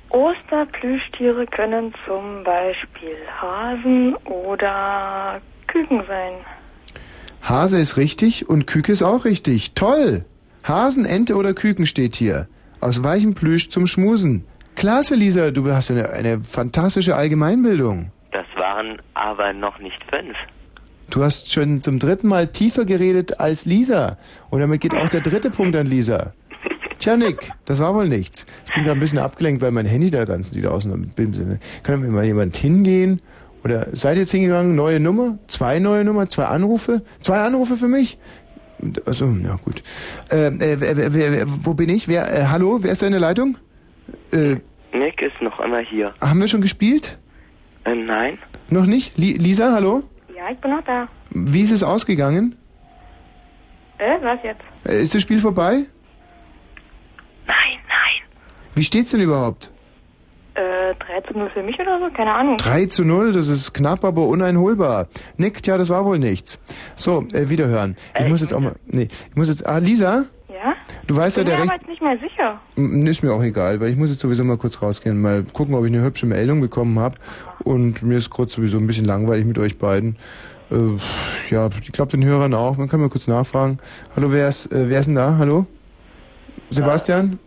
Osterplüschtiere 0.09 1.45
können 1.47 1.93
zum 2.05 2.43
Beispiel 2.43 3.15
Hasen 3.39 4.15
oder 4.25 5.41
Küken 5.67 6.03
sein. 6.07 6.33
Hase 7.41 7.79
ist 7.79 7.97
richtig 7.97 8.49
und 8.49 8.67
Küke 8.67 8.91
ist 8.91 9.03
auch 9.03 9.25
richtig. 9.25 9.73
Toll! 9.73 10.25
Hasen, 10.63 11.05
Ente 11.05 11.35
oder 11.35 11.53
Küken 11.53 11.85
steht 11.85 12.15
hier. 12.15 12.47
Aus 12.81 13.03
weichem 13.03 13.35
Plüsch 13.35 13.69
zum 13.69 13.87
Schmusen. 13.87 14.45
Klasse, 14.81 15.13
Lisa, 15.13 15.51
du 15.51 15.71
hast 15.71 15.91
eine, 15.91 16.09
eine 16.09 16.41
fantastische 16.41 17.15
Allgemeinbildung. 17.15 18.09
Das 18.31 18.47
waren 18.55 18.99
aber 19.13 19.53
noch 19.53 19.77
nicht 19.77 20.03
fünf. 20.09 20.35
Du 21.11 21.23
hast 21.23 21.53
schon 21.53 21.79
zum 21.81 21.99
dritten 21.99 22.27
Mal 22.27 22.47
tiefer 22.47 22.83
geredet 22.85 23.39
als 23.39 23.67
Lisa. 23.67 24.17
Und 24.49 24.59
damit 24.59 24.81
geht 24.81 24.95
auch 24.95 25.07
der 25.07 25.21
dritte 25.21 25.51
Punkt 25.51 25.75
an 25.75 25.85
Lisa. 25.85 26.33
Tja, 26.97 27.15
Nick, 27.15 27.51
das 27.65 27.79
war 27.79 27.93
wohl 27.93 28.07
nichts. 28.07 28.47
Ich 28.65 28.73
bin 28.73 28.83
gerade 28.83 28.97
ein 28.97 28.99
bisschen 28.99 29.19
abgelenkt, 29.19 29.61
weil 29.61 29.69
mein 29.69 29.85
Handy 29.85 30.09
da 30.09 30.25
ganz 30.25 30.55
wieder 30.55 30.73
außen 30.73 31.13
ist. 31.15 31.83
Kann 31.83 32.01
mir 32.01 32.07
mal 32.07 32.25
jemand 32.25 32.57
hingehen? 32.57 33.21
Oder 33.63 33.89
seid 33.91 34.15
ihr 34.15 34.21
jetzt 34.21 34.31
hingegangen? 34.31 34.73
Neue 34.73 34.99
Nummer? 34.99 35.37
Zwei 35.45 35.77
neue 35.77 36.03
Nummer? 36.03 36.25
Zwei 36.25 36.45
Anrufe? 36.45 37.03
Zwei 37.19 37.41
Anrufe 37.41 37.75
für 37.77 37.87
mich? 37.87 38.17
Also, 39.05 39.27
ja 39.27 39.59
gut. 39.63 39.83
Äh, 40.31 40.47
äh, 40.47 40.77
wer, 40.79 40.97
wer, 40.97 41.13
wer, 41.13 41.45
wo 41.47 41.75
bin 41.75 41.89
ich? 41.89 42.07
Wer? 42.07 42.33
Äh, 42.35 42.45
hallo? 42.47 42.79
Wer 42.81 42.93
ist 42.93 43.03
da 43.03 43.05
in 43.05 43.11
der 43.11 43.21
Leitung? 43.21 43.59
Äh, 44.31 44.55
Nick 44.93 45.21
ist 45.21 45.41
noch 45.41 45.59
immer 45.59 45.79
hier. 45.79 46.13
haben 46.21 46.39
wir 46.39 46.47
schon 46.47 46.61
gespielt? 46.61 47.17
Äh, 47.85 47.95
nein? 47.95 48.37
Noch 48.69 48.85
nicht? 48.85 49.17
Li 49.17 49.33
Lisa, 49.37 49.71
hallo? 49.73 50.03
Ja, 50.35 50.49
ich 50.51 50.57
bin 50.59 50.71
noch 50.71 50.83
da. 50.83 51.07
Wie 51.31 51.61
ist 51.61 51.71
es 51.71 51.83
ausgegangen? 51.83 52.55
Äh, 53.97 54.17
was 54.21 54.39
jetzt? 54.43 54.61
Äh, 54.85 55.01
Ist 55.03 55.13
das 55.15 55.21
Spiel 55.21 55.39
vorbei? 55.39 55.73
Nein, 57.47 57.77
nein. 57.87 58.29
Wie 58.75 58.83
steht's 58.83 59.11
denn 59.11 59.21
überhaupt? 59.21 59.71
Äh, 60.55 60.93
3 60.95 61.21
zu 61.27 61.37
0 61.37 61.49
für 61.53 61.63
mich 61.63 61.79
oder 61.79 61.99
so? 61.99 62.09
Keine 62.13 62.33
Ahnung. 62.33 62.57
3 62.57 62.87
zu 62.87 63.05
0, 63.05 63.31
das 63.31 63.47
ist 63.47 63.73
knapp, 63.73 64.03
aber 64.03 64.27
uneinholbar. 64.27 65.07
Nick, 65.37 65.63
tja, 65.63 65.77
das 65.77 65.89
war 65.89 66.03
wohl 66.05 66.19
nichts. 66.19 66.59
So, 66.95 67.23
äh, 67.33 67.49
wiederhören. 67.49 67.95
Ich 68.19 68.27
muss 68.27 68.41
jetzt 68.41 68.53
auch 68.53 68.59
mal, 68.59 68.75
nee, 68.87 69.07
ich 69.29 69.35
muss 69.35 69.47
jetzt, 69.47 69.65
ah, 69.65 69.77
Lisa, 69.77 70.15
Ja? 70.15 70.23
Du 71.07 71.15
weißt 71.15 71.37
ja, 71.37 71.43
bin 71.43 71.51
der 71.51 71.57
mir 71.57 71.63
Recht, 71.63 71.71
aber 71.71 71.81
jetzt 71.81 71.89
nicht 71.89 72.01
mehr 72.01 72.17
sicher. 72.19 72.59
M, 72.77 73.07
ist 73.07 73.23
mir 73.23 73.33
auch 73.33 73.43
egal, 73.43 73.79
weil 73.79 73.89
ich 73.89 73.97
muss 73.97 74.09
jetzt 74.09 74.19
sowieso 74.19 74.43
mal 74.43 74.57
kurz 74.57 74.81
rausgehen, 74.81 75.21
mal 75.21 75.43
gucken, 75.43 75.75
ob 75.75 75.85
ich 75.85 75.91
eine 75.93 76.03
hübsche 76.03 76.25
Meldung 76.25 76.61
bekommen 76.61 76.99
habe. 76.99 77.17
Und 77.63 78.01
mir 78.03 78.17
ist 78.17 78.29
kurz 78.29 78.53
sowieso 78.53 78.77
ein 78.77 78.87
bisschen 78.87 79.05
langweilig 79.05 79.45
mit 79.45 79.57
euch 79.57 79.77
beiden. 79.77 80.17
Äh, 80.71 80.97
ja, 81.49 81.69
ich 81.81 81.91
glaube 81.91 82.11
den 82.11 82.23
Hörern 82.23 82.53
auch. 82.53 82.77
Man 82.77 82.87
kann 82.87 82.99
mal 83.01 83.09
kurz 83.09 83.27
nachfragen. 83.27 83.77
Hallo, 84.15 84.31
wer 84.31 84.47
ist, 84.47 84.71
äh, 84.71 84.89
wer 84.89 84.99
ist 84.99 85.07
denn 85.07 85.15
da? 85.15 85.37
Hallo? 85.37 85.65
Sebastian? 86.69 87.39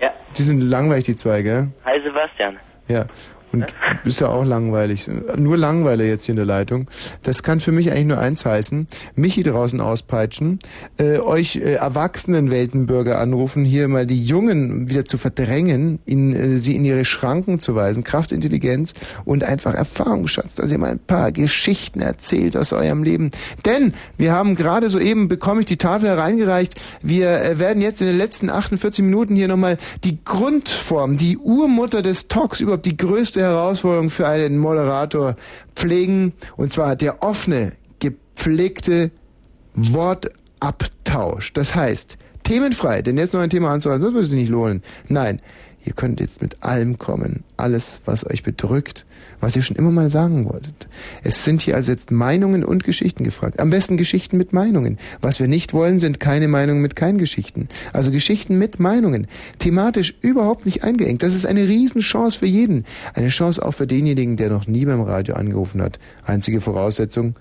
Ja. 0.00 0.10
Die 0.36 0.42
sind 0.42 0.60
langweilig, 0.60 1.04
die 1.04 1.16
zwei, 1.16 1.42
gell? 1.42 1.68
Hi 1.84 2.00
Sebastian. 2.02 2.56
Ja. 2.88 3.06
Und 3.52 3.62
du 3.62 4.04
bist 4.04 4.20
ja 4.20 4.28
auch 4.28 4.44
langweilig. 4.44 5.10
Nur 5.36 5.56
Langweiler 5.56 6.04
jetzt 6.04 6.26
hier 6.26 6.34
in 6.34 6.36
der 6.36 6.46
Leitung. 6.46 6.88
Das 7.22 7.42
kann 7.42 7.58
für 7.58 7.72
mich 7.72 7.90
eigentlich 7.90 8.06
nur 8.06 8.18
eins 8.18 8.46
heißen. 8.46 8.86
Michi 9.16 9.42
draußen 9.42 9.80
auspeitschen, 9.80 10.60
äh, 10.98 11.18
euch 11.18 11.56
äh, 11.56 11.74
erwachsenen 11.74 12.50
Weltenbürger 12.50 13.18
anrufen, 13.18 13.64
hier 13.64 13.88
mal 13.88 14.06
die 14.06 14.24
Jungen 14.24 14.88
wieder 14.88 15.04
zu 15.04 15.18
verdrängen, 15.18 15.98
ihnen, 16.06 16.34
äh, 16.34 16.58
sie 16.58 16.76
in 16.76 16.84
ihre 16.84 17.04
Schranken 17.04 17.58
zu 17.58 17.74
weisen, 17.74 18.04
Kraft, 18.04 18.30
Intelligenz 18.32 18.94
und 19.24 19.42
einfach 19.42 19.74
Erfahrungsschatz, 19.74 20.54
dass 20.54 20.70
ihr 20.70 20.78
mal 20.78 20.90
ein 20.90 21.00
paar 21.00 21.32
Geschichten 21.32 22.00
erzählt 22.00 22.56
aus 22.56 22.72
eurem 22.72 23.02
Leben. 23.02 23.30
Denn 23.64 23.92
wir 24.16 24.32
haben 24.32 24.54
gerade 24.54 24.88
soeben, 24.88 25.28
bekomme 25.28 25.60
ich 25.60 25.66
die 25.66 25.76
Tafel 25.76 26.08
hereingereicht, 26.08 26.74
wir 27.02 27.42
äh, 27.42 27.58
werden 27.58 27.82
jetzt 27.82 28.00
in 28.00 28.06
den 28.06 28.18
letzten 28.18 28.48
48 28.48 29.04
Minuten 29.04 29.34
hier 29.34 29.48
nochmal 29.48 29.76
die 30.04 30.22
Grundform, 30.24 31.18
die 31.18 31.36
Urmutter 31.36 32.02
des 32.02 32.28
Talks, 32.28 32.60
überhaupt 32.60 32.86
die 32.86 32.96
größte 32.96 33.39
Herausforderung 33.42 34.10
für 34.10 34.26
einen 34.26 34.58
Moderator 34.58 35.36
pflegen, 35.74 36.32
und 36.56 36.72
zwar 36.72 36.96
der 36.96 37.22
offene, 37.22 37.72
gepflegte 37.98 39.10
Wortabtausch. 39.74 41.52
Das 41.52 41.74
heißt, 41.74 42.18
themenfrei, 42.42 43.02
denn 43.02 43.18
jetzt 43.18 43.34
noch 43.34 43.40
ein 43.40 43.50
Thema 43.50 43.70
anzuhalten, 43.70 44.02
sonst 44.02 44.14
würde 44.14 44.26
sich 44.26 44.38
nicht 44.38 44.50
lohnen. 44.50 44.82
Nein, 45.08 45.40
ihr 45.84 45.92
könnt 45.92 46.20
jetzt 46.20 46.42
mit 46.42 46.62
allem 46.62 46.98
kommen. 46.98 47.44
Alles, 47.56 48.02
was 48.04 48.28
euch 48.28 48.42
bedrückt, 48.42 49.06
was 49.40 49.56
ihr 49.56 49.62
schon 49.62 49.76
immer 49.76 49.90
mal 49.90 50.10
sagen 50.10 50.48
wolltet. 50.48 50.88
Es 51.22 51.44
sind 51.44 51.62
hier 51.62 51.76
also 51.76 51.90
jetzt 51.90 52.10
Meinungen 52.10 52.64
und 52.64 52.84
Geschichten 52.84 53.24
gefragt. 53.24 53.60
Am 53.60 53.70
besten 53.70 53.96
Geschichten 53.96 54.36
mit 54.36 54.52
Meinungen. 54.52 54.98
Was 55.20 55.40
wir 55.40 55.48
nicht 55.48 55.72
wollen, 55.72 55.98
sind 55.98 56.20
keine 56.20 56.48
Meinungen 56.48 56.82
mit 56.82 56.96
keinen 56.96 57.18
Geschichten. 57.18 57.68
Also 57.92 58.10
Geschichten 58.10 58.58
mit 58.58 58.80
Meinungen. 58.80 59.26
Thematisch 59.58 60.14
überhaupt 60.20 60.66
nicht 60.66 60.84
eingeengt. 60.84 61.22
Das 61.22 61.34
ist 61.34 61.46
eine 61.46 61.66
Riesenchance 61.66 62.38
für 62.38 62.46
jeden. 62.46 62.84
Eine 63.14 63.28
Chance 63.28 63.64
auch 63.64 63.72
für 63.72 63.86
denjenigen, 63.86 64.36
der 64.36 64.50
noch 64.50 64.66
nie 64.66 64.84
beim 64.84 65.00
Radio 65.02 65.34
angerufen 65.34 65.82
hat. 65.82 65.98
Einzige 66.24 66.60
Voraussetzung, 66.60 67.34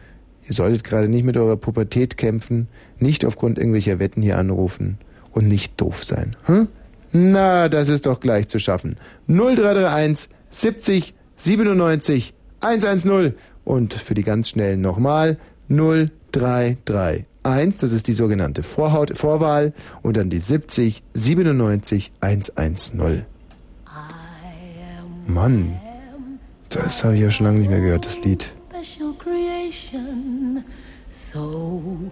Ihr 0.50 0.56
solltet 0.56 0.84
gerade 0.84 1.08
nicht 1.08 1.24
mit 1.24 1.38
eurer 1.38 1.58
Pubertät 1.58 2.18
kämpfen, 2.18 2.70
nicht 2.98 3.24
aufgrund 3.24 3.60
irgendwelcher 3.60 4.00
Wetten 4.00 4.24
hier 4.24 4.40
anrufen 4.40 4.98
und 5.32 5.48
nicht 5.48 5.80
doof 5.80 6.04
sein. 6.04 6.36
Hm? 6.46 6.68
Na, 7.12 7.70
das 7.70 7.90
ist 7.90 8.06
doch 8.06 8.20
gleich 8.20 8.48
zu 8.48 8.60
schaffen. 8.60 8.98
0331 9.28 10.30
70 10.50 11.14
97 11.38 12.34
110 12.62 13.34
und 13.64 13.94
für 13.94 14.14
die 14.14 14.24
ganz 14.24 14.50
schnellen 14.50 14.82
nochmal 14.82 15.38
0331. 15.70 17.26
Das 17.80 17.92
ist 17.92 18.08
die 18.08 18.14
sogenannte 18.14 18.64
Vorhaut, 18.64 19.18
Vorwahl 19.18 19.74
und 20.02 20.18
dann 20.18 20.30
die 20.30 20.40
70 20.40 21.04
97 21.14 22.12
110. 22.20 23.26
Mann, 25.28 25.80
das 26.70 27.04
habe 27.04 27.16
ich 27.16 27.22
ja 27.22 27.32
schon 27.32 27.46
lange 27.46 27.60
nicht 27.60 27.70
mehr 27.70 27.82
gehört, 27.82 28.06
das 28.06 28.20
Lied. 28.24 28.54
So. 31.12 32.12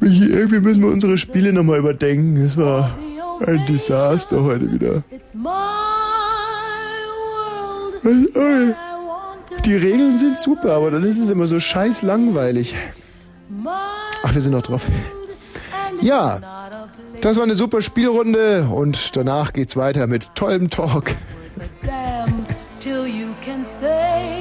Michi, 0.00 0.24
irgendwie 0.24 0.60
müssen 0.60 0.82
wir 0.82 0.90
unsere 0.90 1.18
Spiele 1.18 1.52
nochmal 1.52 1.78
überdenken. 1.78 2.36
Es 2.44 2.56
war 2.56 2.96
ein 3.46 3.64
Desaster 3.66 4.42
heute 4.42 4.72
wieder. 4.72 5.02
Die 9.64 9.74
Regeln 9.74 10.18
sind 10.18 10.38
super, 10.38 10.72
aber 10.72 10.90
dann 10.90 11.04
ist 11.04 11.18
es 11.18 11.28
immer 11.28 11.46
so 11.46 11.58
scheiß 11.58 12.02
langweilig. 12.02 12.74
Ach, 14.22 14.34
wir 14.34 14.40
sind 14.40 14.52
noch 14.52 14.62
drauf. 14.62 14.86
Ja, 16.00 16.40
das 17.20 17.36
war 17.36 17.42
eine 17.44 17.54
super 17.54 17.82
Spielrunde 17.82 18.68
und 18.72 19.16
danach 19.16 19.52
geht's 19.52 19.76
weiter 19.76 20.06
mit 20.06 20.34
tollem 20.34 20.70
Talk. 20.70 21.14
Damn, 21.82 22.46
till 22.78 23.06
you 23.06 23.34
can 23.44 23.64
say 23.64 24.39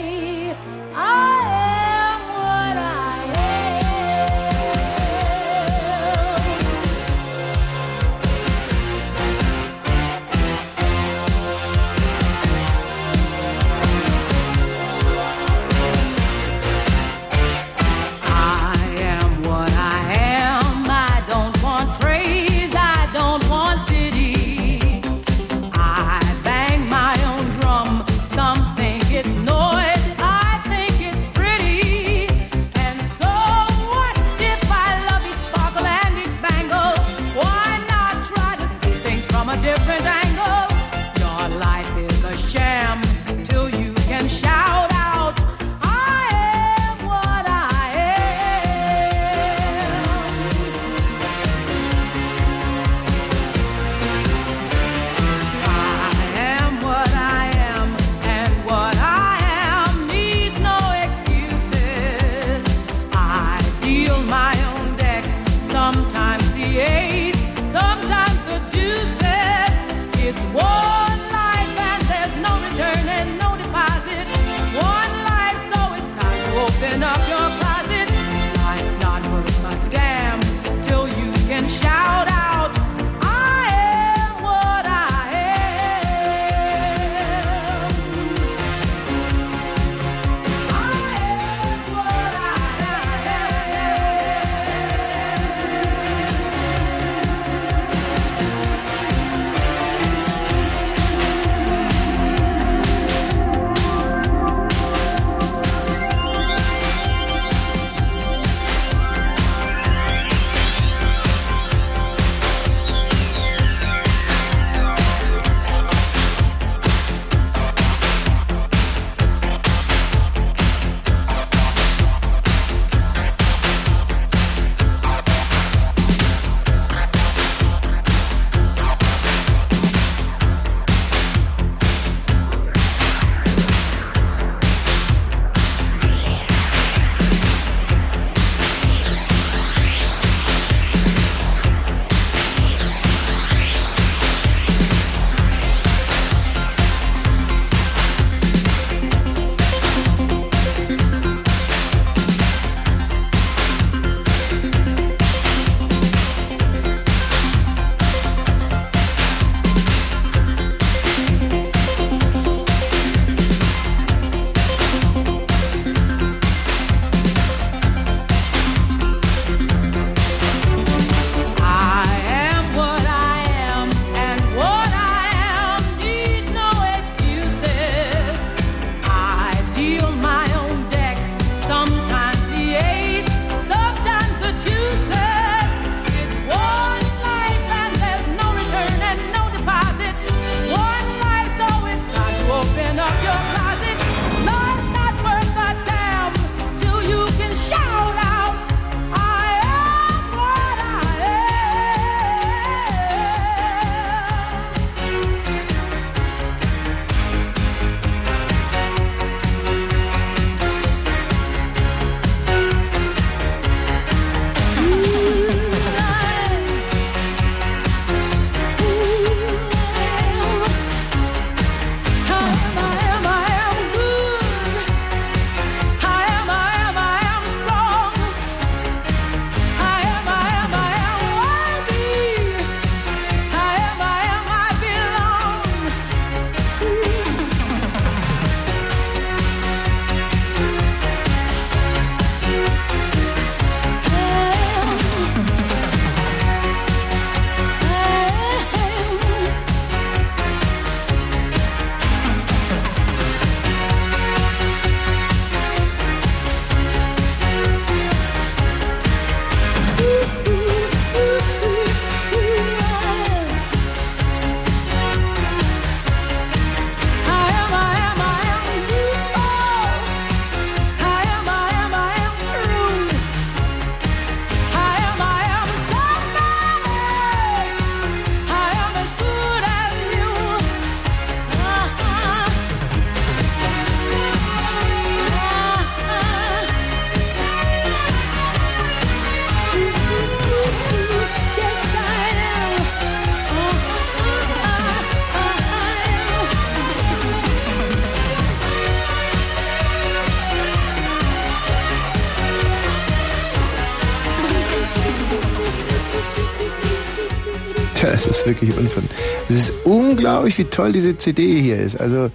unglaublich, 310.50 310.58
wie 310.58 310.66
toll 310.66 310.92
diese 310.92 311.18
CD 311.18 311.62
hier 311.62 311.78
ist. 311.78 312.00
Also 312.00 312.32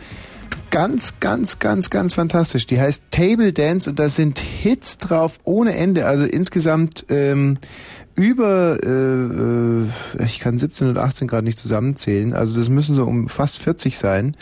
ganz, 0.71 1.15
ganz, 1.21 1.59
ganz, 1.59 1.91
ganz 1.91 2.15
fantastisch. 2.15 2.67
Die 2.67 2.81
heißt 2.81 3.05
Table 3.11 3.53
Dance 3.53 3.91
und 3.91 3.99
da 3.99 4.09
sind 4.09 4.39
Hits 4.39 4.99
drauf 4.99 5.39
ohne 5.45 5.75
Ende. 5.75 6.07
Also 6.07 6.25
insgesamt 6.25 7.07
ähm, 7.09 7.57
über, 8.17 8.79
äh, 8.83 10.23
äh, 10.23 10.25
ich 10.25 10.39
kann 10.39 10.59
17 10.59 10.89
und 10.89 10.99
18 10.99 11.27
gerade 11.27 11.45
nicht 11.45 11.59
zusammenzählen. 11.59 12.33
Also 12.33 12.57
das 12.57 12.69
müssen 12.69 12.95
so 12.95 13.05
um 13.05 13.29
fast 13.29 13.59
40 13.59 13.99
sein. 13.99 14.37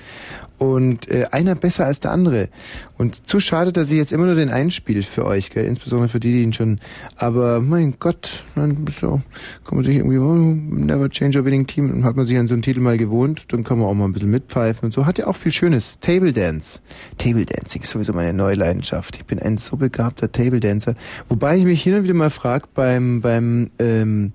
Und 0.63 1.11
äh, 1.11 1.25
einer 1.33 1.57
besser 1.57 1.87
als 1.87 1.99
der 1.99 2.13
andere. 2.13 2.49
Und 2.97 3.29
zu 3.29 3.41
schade, 3.41 3.73
dass 3.73 3.91
ich 3.91 3.97
jetzt 3.97 4.13
immer 4.13 4.27
nur 4.27 4.37
den 4.37 4.49
einspiele 4.49 5.03
für 5.03 5.27
euch, 5.27 5.51
gell? 5.51 5.65
insbesondere 5.65 6.09
für 6.09 6.21
die, 6.21 6.31
die 6.31 6.43
ihn 6.45 6.53
schon. 6.53 6.79
Aber 7.17 7.61
mein 7.61 7.95
Gott, 7.99 8.45
dann 8.55 8.87
so, 8.87 9.21
kann 9.65 9.77
man 9.79 9.85
sich 9.85 9.97
irgendwie, 9.97 10.19
oh, 10.19 10.35
never 10.35 11.11
change 11.11 11.37
a 11.41 11.45
winning 11.45 11.67
team, 11.67 11.91
und 11.91 12.05
hat 12.05 12.15
man 12.15 12.27
sich 12.27 12.39
an 12.39 12.47
so 12.47 12.55
einen 12.55 12.63
Titel 12.63 12.79
mal 12.79 12.97
gewohnt, 12.97 13.47
dann 13.49 13.65
kann 13.65 13.81
man 13.81 13.89
auch 13.89 13.95
mal 13.95 14.05
ein 14.05 14.13
bisschen 14.13 14.31
mitpfeifen 14.31 14.87
und 14.87 14.93
so. 14.93 15.05
Hat 15.05 15.19
ja 15.19 15.27
auch 15.27 15.35
viel 15.35 15.51
Schönes. 15.51 15.99
Table 15.99 16.33
Dance. 16.33 16.81
Table 17.19 17.45
Dancing 17.45 17.83
ist 17.83 17.91
sowieso 17.91 18.13
meine 18.13 18.33
neue 18.33 18.55
Leidenschaft. 18.55 19.17
Ich 19.17 19.25
bin 19.25 19.41
ein 19.41 19.59
so 19.59 19.77
begabter 19.77 20.31
Table 20.31 20.61
Dancer. 20.61 20.95
Wobei 21.29 21.57
ich 21.57 21.65
mich 21.65 21.83
hin 21.83 21.95
und 21.95 22.05
wieder 22.05 22.15
mal 22.15 22.31
frage 22.31 22.69
beim, 22.73 23.21
beim, 23.21 23.73
ähm, 23.81 24.33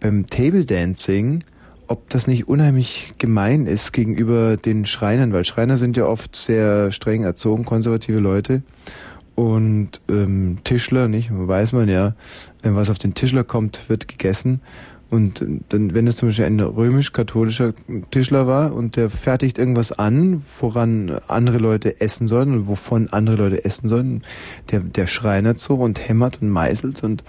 beim 0.00 0.26
Table 0.26 0.66
Dancing, 0.66 1.42
ob 1.86 2.08
das 2.10 2.26
nicht 2.26 2.48
unheimlich 2.48 3.12
gemein 3.18 3.66
ist 3.66 3.92
gegenüber 3.92 4.56
den 4.56 4.84
Schreinern, 4.86 5.32
weil 5.32 5.44
Schreiner 5.44 5.76
sind 5.76 5.96
ja 5.96 6.06
oft 6.06 6.36
sehr 6.36 6.92
streng 6.92 7.24
erzogen, 7.24 7.64
konservative 7.64 8.18
Leute. 8.18 8.62
Und 9.34 10.00
ähm, 10.08 10.58
Tischler, 10.64 11.08
nicht? 11.08 11.30
Weiß 11.32 11.72
man 11.72 11.88
ja, 11.88 12.14
wenn 12.62 12.76
was 12.76 12.90
auf 12.90 12.98
den 12.98 13.14
Tischler 13.14 13.44
kommt, 13.44 13.88
wird 13.88 14.08
gegessen. 14.08 14.60
Und 15.12 15.46
dann, 15.68 15.92
wenn 15.92 16.06
es 16.06 16.16
zum 16.16 16.30
Beispiel 16.30 16.46
ein 16.46 16.58
römisch-katholischer 16.58 17.74
Tischler 18.10 18.46
war 18.46 18.72
und 18.72 18.96
der 18.96 19.10
fertigt 19.10 19.58
irgendwas 19.58 19.92
an, 19.92 20.42
woran 20.58 21.18
andere 21.28 21.58
Leute 21.58 22.00
essen 22.00 22.28
sollen 22.28 22.54
und 22.54 22.66
wovon 22.66 23.08
andere 23.10 23.36
Leute 23.36 23.62
essen 23.62 23.88
sollen, 23.88 24.22
der, 24.70 24.80
der 24.80 25.06
schreinert 25.06 25.58
so 25.58 25.74
und 25.74 26.08
hämmert 26.08 26.40
und 26.40 26.48
meißelt 26.48 27.04
und 27.04 27.24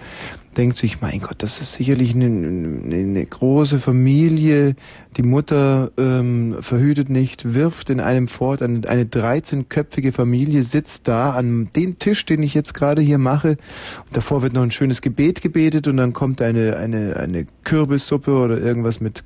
denkt 0.53 0.75
sich, 0.75 1.01
mein 1.01 1.19
Gott, 1.19 1.37
das 1.39 1.59
ist 1.59 1.73
sicherlich 1.73 2.15
eine, 2.15 2.25
eine, 2.25 3.25
große 3.25 3.79
Familie. 3.79 4.75
Die 5.17 5.23
Mutter 5.23 5.91
ähm, 5.97 6.57
verhütet 6.61 7.09
nicht, 7.09 7.53
wirft 7.53 7.89
in 7.89 7.99
einem 7.99 8.27
fort. 8.27 8.61
Eine, 8.61 8.87
eine 8.87 9.03
13-köpfige 9.03 10.11
Familie 10.11 10.63
sitzt 10.63 11.07
da 11.07 11.31
an 11.31 11.69
dem 11.75 11.99
Tisch, 11.99 12.25
den 12.25 12.41
ich 12.43 12.53
jetzt 12.53 12.73
gerade 12.73 13.01
hier 13.01 13.17
mache. 13.17 13.57
Und 14.05 14.17
davor 14.17 14.41
wird 14.41 14.53
noch 14.53 14.63
ein 14.63 14.71
schönes 14.71 15.01
Gebet 15.01 15.41
gebetet 15.41 15.87
und 15.87 15.97
dann 15.97 16.13
kommt 16.13 16.41
eine, 16.41 16.77
eine, 16.77 17.17
eine 17.17 17.45
Kürbissuppe 17.63 18.31
oder 18.31 18.59
irgendwas 18.59 19.01
mit 19.01 19.23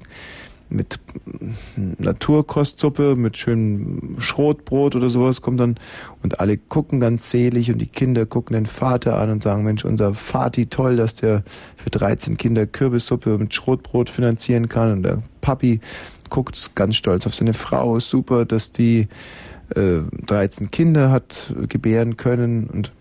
mit 0.70 1.00
Naturkostsuppe, 1.98 3.16
mit 3.16 3.38
schönem 3.38 4.16
Schrotbrot 4.20 4.96
oder 4.96 5.10
sowas 5.10 5.42
kommt 5.42 5.60
dann 5.60 5.76
und 6.24 6.40
alle 6.40 6.58
gucken 6.58 7.00
ganz 7.00 7.32
selig 7.32 7.72
und 7.72 7.80
die 7.80 7.88
Kinder 7.88 8.26
gucken 8.26 8.54
den 8.54 8.66
Vater 8.66 9.18
an 9.20 9.30
und 9.30 9.44
sagen, 9.44 9.64
Mensch, 9.64 9.86
unser 9.86 10.14
Vati 10.14 10.68
toll, 10.68 10.98
dass 10.98 11.16
der 11.16 11.44
für 11.76 11.90
13 11.90 12.38
Kinder 12.38 12.66
Kürbissuppe 12.66 13.38
mit 13.38 13.54
Schrotbrot 13.54 14.10
finanzieren 14.10 14.70
kann. 14.70 14.92
Und 14.92 15.04
der 15.04 15.24
Papi 15.42 15.80
guckt 16.30 16.76
ganz 16.76 16.96
stolz 16.96 17.26
auf 17.26 17.36
seine 17.36 17.54
Frau, 17.54 18.00
super, 18.00 18.46
dass 18.46 18.72
die 18.72 19.08
äh, 19.76 20.00
13 20.26 20.72
Kinder 20.72 21.12
hat 21.12 21.54
gebären 21.70 22.18
können. 22.18 22.68
Und 22.68 22.92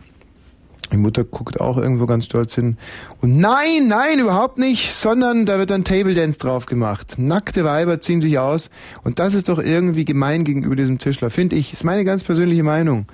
die 0.92 0.96
Mutter 0.96 1.24
guckt 1.24 1.60
auch 1.60 1.76
irgendwo 1.76 2.06
ganz 2.06 2.26
stolz 2.26 2.54
hin. 2.54 2.76
Und 3.20 3.38
nein, 3.38 3.88
nein, 3.88 4.20
überhaupt 4.20 4.58
nicht, 4.58 4.92
sondern 4.92 5.46
da 5.46 5.58
wird 5.58 5.70
dann 5.70 5.84
Table 5.84 6.14
Dance 6.14 6.38
drauf 6.38 6.66
gemacht. 6.66 7.14
Nackte 7.18 7.64
Weiber 7.64 8.00
ziehen 8.00 8.20
sich 8.20 8.38
aus. 8.38 8.70
Und 9.02 9.18
das 9.18 9.34
ist 9.34 9.48
doch 9.48 9.58
irgendwie 9.58 10.04
gemein 10.04 10.44
gegenüber 10.44 10.76
diesem 10.76 10.98
Tischler, 10.98 11.30
finde 11.30 11.56
ich. 11.56 11.72
Ist 11.72 11.84
meine 11.84 12.04
ganz 12.04 12.22
persönliche 12.24 12.62
Meinung. 12.62 13.06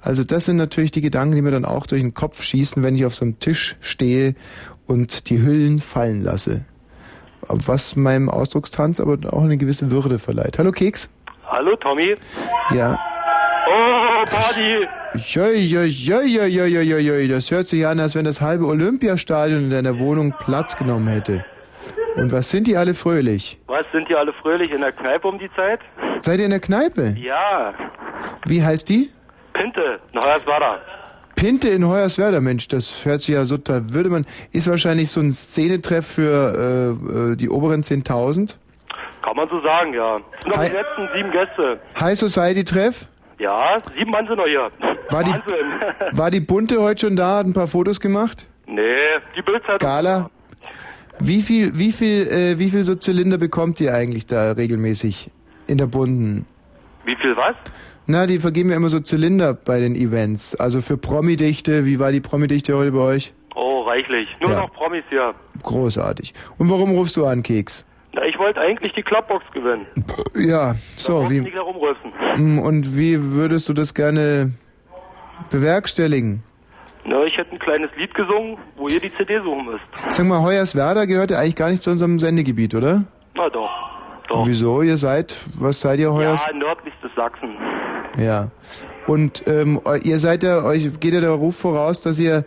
Also 0.00 0.24
das 0.24 0.46
sind 0.46 0.56
natürlich 0.56 0.90
die 0.90 1.00
Gedanken, 1.00 1.34
die 1.34 1.42
mir 1.42 1.50
dann 1.50 1.64
auch 1.64 1.86
durch 1.86 2.00
den 2.00 2.14
Kopf 2.14 2.42
schießen, 2.42 2.82
wenn 2.82 2.96
ich 2.96 3.04
auf 3.04 3.14
so 3.14 3.24
einem 3.24 3.38
Tisch 3.40 3.76
stehe 3.80 4.34
und 4.86 5.28
die 5.28 5.42
Hüllen 5.42 5.80
fallen 5.80 6.22
lasse. 6.22 6.64
Was 7.42 7.96
meinem 7.96 8.28
Ausdruckstanz 8.28 9.00
aber 9.00 9.18
auch 9.32 9.44
eine 9.44 9.56
gewisse 9.56 9.90
Würde 9.90 10.18
verleiht. 10.18 10.58
Hallo 10.58 10.72
Keks. 10.72 11.08
Hallo 11.46 11.76
Tommy. 11.76 12.14
Ja. 12.74 12.98
Oh, 13.66 14.24
Party. 14.26 14.86
Joi. 15.14 15.68
Das 17.28 17.50
hört 17.50 17.66
sich 17.66 17.86
an, 17.86 18.00
als 18.00 18.14
wenn 18.14 18.24
das 18.24 18.40
halbe 18.40 18.66
Olympiastadion 18.66 19.64
in 19.64 19.70
deiner 19.70 19.98
Wohnung 19.98 20.34
Platz 20.38 20.76
genommen 20.76 21.08
hätte. 21.08 21.44
Und 22.16 22.32
was 22.32 22.50
sind 22.50 22.66
die 22.66 22.76
alle 22.76 22.94
fröhlich? 22.94 23.58
Was 23.66 23.86
sind 23.92 24.08
die 24.08 24.14
alle 24.16 24.32
fröhlich 24.32 24.70
in 24.72 24.80
der 24.80 24.92
Kneipe 24.92 25.28
um 25.28 25.38
die 25.38 25.50
Zeit? 25.54 25.80
Seid 26.20 26.38
ihr 26.40 26.46
in 26.46 26.50
der 26.50 26.60
Kneipe? 26.60 27.14
Ja, 27.18 27.74
Wie 28.46 28.62
heißt 28.62 28.88
die? 28.88 29.08
Pinte, 29.52 30.00
in 30.12 30.20
Hoyerswerda. 30.20 30.78
Pinte 31.36 31.68
in 31.68 31.86
Hoyerswerda, 31.86 32.40
Mensch, 32.40 32.66
das 32.68 33.04
hört 33.04 33.20
sich 33.20 33.28
ja 33.34 33.44
so, 33.44 33.56
da 33.56 33.92
würde 33.92 34.10
man, 34.10 34.26
ist 34.52 34.68
wahrscheinlich 34.68 35.10
so 35.10 35.20
ein 35.20 35.30
Szenetreff 35.30 36.06
für 36.06 36.96
äh, 37.32 37.32
äh, 37.32 37.36
die 37.36 37.48
oberen 37.48 37.82
10.000. 37.82 38.56
Kann 39.22 39.36
man 39.36 39.46
so 39.48 39.60
sagen, 39.62 39.94
ja. 39.94 40.16
Es 40.16 40.22
sind 40.44 40.48
noch 40.48 40.58
Hi- 40.58 40.68
die 40.70 40.74
letzten 40.76 41.08
sieben 41.14 41.30
Gäste. 41.30 41.80
High 42.00 42.18
Society 42.18 42.64
Treff? 42.64 43.06
Ja, 43.38 43.76
sieben 43.96 44.10
Mann 44.10 44.26
sind 44.26 44.36
noch 44.36 44.46
hier. 44.46 44.70
War 45.10 45.22
die- 45.24 45.30
Wahnsinn. 45.30 45.72
War 46.18 46.30
die 46.30 46.40
Bunte 46.40 46.80
heute 46.80 47.06
schon 47.06 47.16
da, 47.16 47.38
hat 47.38 47.46
ein 47.46 47.52
paar 47.54 47.68
Fotos 47.68 48.00
gemacht? 48.00 48.46
nee, 48.66 48.82
die 49.36 49.42
Bildzeitung. 49.42 49.78
Gala? 49.78 50.30
Wie 51.20 51.42
viel, 51.42 51.76
wie 51.78 51.90
viel, 51.92 52.22
äh, 52.28 52.58
wie 52.58 52.68
viel 52.68 52.84
so 52.84 52.94
Zylinder 52.94 53.38
bekommt 53.38 53.80
ihr 53.80 53.92
eigentlich 53.94 54.26
da 54.26 54.52
regelmäßig 54.52 55.30
in 55.66 55.78
der 55.78 55.86
Bunten? 55.86 56.46
Wie 57.04 57.16
viel 57.16 57.36
was? 57.36 57.56
Na, 58.06 58.26
die 58.26 58.38
vergeben 58.38 58.70
ja 58.70 58.76
immer 58.76 58.88
so 58.88 59.00
Zylinder 59.00 59.52
bei 59.54 59.80
den 59.80 59.94
Events. 59.96 60.54
Also 60.54 60.80
für 60.80 60.96
Promi-Dichte, 60.96 61.84
wie 61.86 61.98
war 61.98 62.12
die 62.12 62.20
Promi-Dichte 62.20 62.76
heute 62.76 62.92
bei 62.92 63.00
euch? 63.00 63.32
Oh, 63.54 63.80
reichlich. 63.82 64.28
Nur 64.40 64.50
Ja. 64.50 64.60
noch 64.60 64.72
Promis 64.72 65.02
hier. 65.08 65.34
Großartig. 65.62 66.34
Und 66.58 66.70
warum 66.70 66.90
rufst 66.92 67.16
du 67.16 67.26
an, 67.26 67.42
Keks? 67.42 67.84
Na, 68.18 68.26
ich 68.26 68.38
wollte 68.38 68.60
eigentlich 68.60 68.92
die 68.94 69.02
Clubbox 69.02 69.44
gewinnen. 69.52 69.86
Ja, 70.34 70.74
so, 70.96 71.30
Wie? 71.30 71.40
Mm, 71.40 72.58
und 72.58 72.96
wie 72.96 73.32
würdest 73.32 73.68
du 73.68 73.74
das 73.74 73.94
gerne 73.94 74.52
bewerkstelligen? 75.50 76.42
Na, 77.04 77.22
ich 77.24 77.36
hätte 77.36 77.52
ein 77.52 77.58
kleines 77.58 77.90
Lied 77.96 78.12
gesungen, 78.14 78.58
wo 78.76 78.88
ihr 78.88 79.00
die 79.00 79.14
CD 79.14 79.38
suchen 79.40 79.66
müsst. 79.66 79.84
Sag 80.08 80.26
mal, 80.26 80.42
Hoyerswerda 80.42 81.04
gehört 81.04 81.30
ja 81.30 81.38
eigentlich 81.38 81.56
gar 81.56 81.70
nicht 81.70 81.82
zu 81.82 81.90
unserem 81.90 82.18
Sendegebiet, 82.18 82.74
oder? 82.74 83.04
Na 83.34 83.48
doch. 83.50 83.70
Doch. 84.28 84.46
Wieso? 84.46 84.82
Ihr 84.82 84.96
seid, 84.96 85.36
was 85.58 85.80
seid 85.80 86.00
ihr 86.00 86.12
Hoyers? 86.12 86.44
Ja, 86.44 86.52
nördlichstes 86.52 87.10
Sachsen. 87.14 87.56
Ja. 88.18 88.50
Und 89.06 89.44
ähm, 89.46 89.80
ihr 90.02 90.18
seid 90.18 90.42
ja, 90.42 90.64
euch 90.64 91.00
geht 91.00 91.14
ja 91.14 91.20
der 91.20 91.30
Ruf 91.30 91.56
voraus, 91.56 92.02
dass 92.02 92.18
ihr 92.18 92.44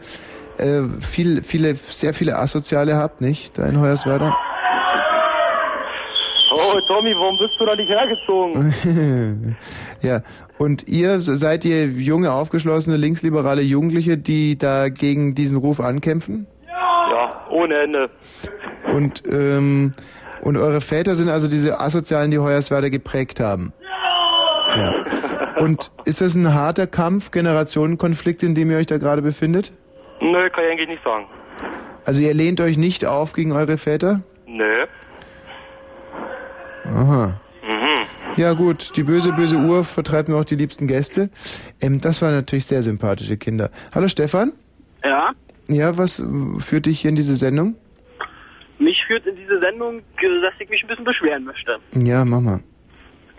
äh, 0.58 0.82
viel, 1.00 1.42
viele, 1.44 1.76
sehr 1.76 2.14
viele 2.14 2.38
Asoziale 2.38 2.98
habt, 2.98 3.22
nicht? 3.22 3.58
Da 3.58 3.66
in 3.66 3.80
Hoyerswerda? 3.80 4.38
Oh, 6.54 6.80
Tommy, 6.88 7.14
warum 7.16 7.38
bist 7.38 7.54
du 7.60 7.66
da 7.66 7.76
nicht 7.76 7.90
hergezogen? 7.90 9.56
ja. 10.02 10.22
Und 10.58 10.88
ihr 10.88 11.22
seid 11.22 11.66
ihr 11.66 11.88
junge, 11.88 12.34
aufgeschlossene, 12.34 12.98
linksliberale 12.98 13.62
Jugendliche, 13.62 14.18
die 14.18 14.58
da 14.58 14.90
gegen 14.90 15.34
diesen 15.34 15.58
Ruf 15.58 15.80
ankämpfen? 15.80 16.48
Ja, 16.68 17.46
ohne 17.50 17.76
Ende. 17.84 18.10
Und 18.94 19.24
ähm, 19.32 19.92
und 20.42 20.58
eure 20.58 20.82
Väter 20.82 21.16
sind 21.16 21.30
also 21.30 21.48
diese 21.48 21.80
Asozialen, 21.80 22.32
die 22.32 22.40
Hoyerswerda 22.40 22.90
geprägt 22.90 23.40
haben. 23.40 23.74
Ja. 24.76 24.94
Und 25.58 25.92
ist 26.06 26.22
das 26.22 26.36
ein 26.36 26.54
harter 26.54 26.88
Kampf, 26.88 27.32
Generationenkonflikt, 27.32 28.42
in 28.42 28.56
dem 28.56 28.72
ihr 28.72 28.78
euch 28.78 28.88
da 28.88 28.98
gerade 28.98 29.22
befindet? 29.22 29.72
Nö, 30.20 30.50
kann 30.50 30.64
ich 30.64 30.72
eigentlich 30.72 30.90
nicht 30.90 31.04
sagen. 31.04 31.28
Also 32.06 32.22
ihr 32.24 32.34
lehnt 32.34 32.60
euch 32.62 32.78
nicht 32.78 33.06
auf 33.06 33.34
gegen 33.34 33.52
eure 33.52 33.78
Väter? 33.78 34.22
Nö. 34.48 34.86
Aha. 36.86 37.40
Mhm. 37.62 38.06
Ja 38.38 38.54
gut, 38.54 38.96
die 38.98 39.04
böse, 39.04 39.34
böse 39.34 39.58
Uhr 39.58 39.84
vertreibt 39.84 40.30
mir 40.30 40.36
auch 40.38 40.46
die 40.46 40.56
liebsten 40.56 40.88
Gäste. 40.88 41.30
Ähm, 41.82 42.00
das 42.02 42.22
waren 42.22 42.34
natürlich 42.34 42.66
sehr 42.66 42.82
sympathische 42.82 43.38
Kinder. 43.38 43.70
Hallo 43.94 44.08
Stefan? 44.08 44.54
Ja, 45.04 45.32
Ja, 45.68 45.98
was 45.98 46.24
führt 46.60 46.86
dich 46.86 47.02
hier 47.02 47.10
in 47.10 47.16
diese 47.16 47.36
Sendung? 47.36 47.76
mich 48.80 48.98
führt 49.06 49.28
in 49.28 49.36
diese 49.36 49.60
Sendung, 49.62 50.02
dass 50.42 50.54
ich 50.60 50.68
mich 50.70 50.82
ein 50.84 50.88
bisschen 50.88 51.06
beschweren 51.06 51.44
möchte. 51.44 51.78
Ja, 51.94 52.26
mach 52.26 52.42
mal. 52.42 52.62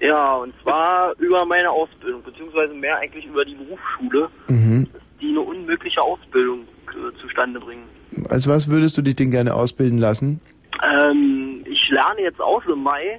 Ja, 0.00 0.34
und 0.36 0.54
zwar 0.62 1.14
über 1.18 1.44
meine 1.44 1.68
Ausbildung, 1.68 2.22
beziehungsweise 2.22 2.72
mehr 2.74 2.96
eigentlich 2.98 3.26
über 3.26 3.44
die 3.44 3.54
Berufsschule, 3.56 4.28
Mhm. 4.46 4.86
die 5.20 5.30
eine 5.30 5.40
unmögliche 5.40 6.00
Ausbildung 6.00 6.60
äh, 6.90 7.20
zustande 7.20 7.58
bringen. 7.58 7.82
Als 8.28 8.46
was 8.48 8.68
würdest 8.68 8.96
du 8.98 9.02
dich 9.02 9.16
denn 9.16 9.32
gerne 9.32 9.54
ausbilden 9.54 9.98
lassen? 9.98 10.40
Ähm, 10.84 11.64
ich 11.68 11.88
lerne 11.90 12.20
jetzt 12.22 12.40
aus 12.40 12.62
im 12.72 12.80
Mai. 12.84 13.18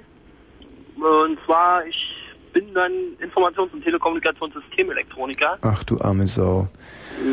Und 1.08 1.38
zwar, 1.44 1.84
ich 1.86 1.96
bin 2.52 2.72
dann 2.74 2.92
Informations- 3.20 3.72
und 3.72 3.82
Telekommunikationssystemelektroniker. 3.82 5.58
Ach 5.62 5.84
du 5.84 5.98
arme 6.00 6.26
Sau. 6.26 6.68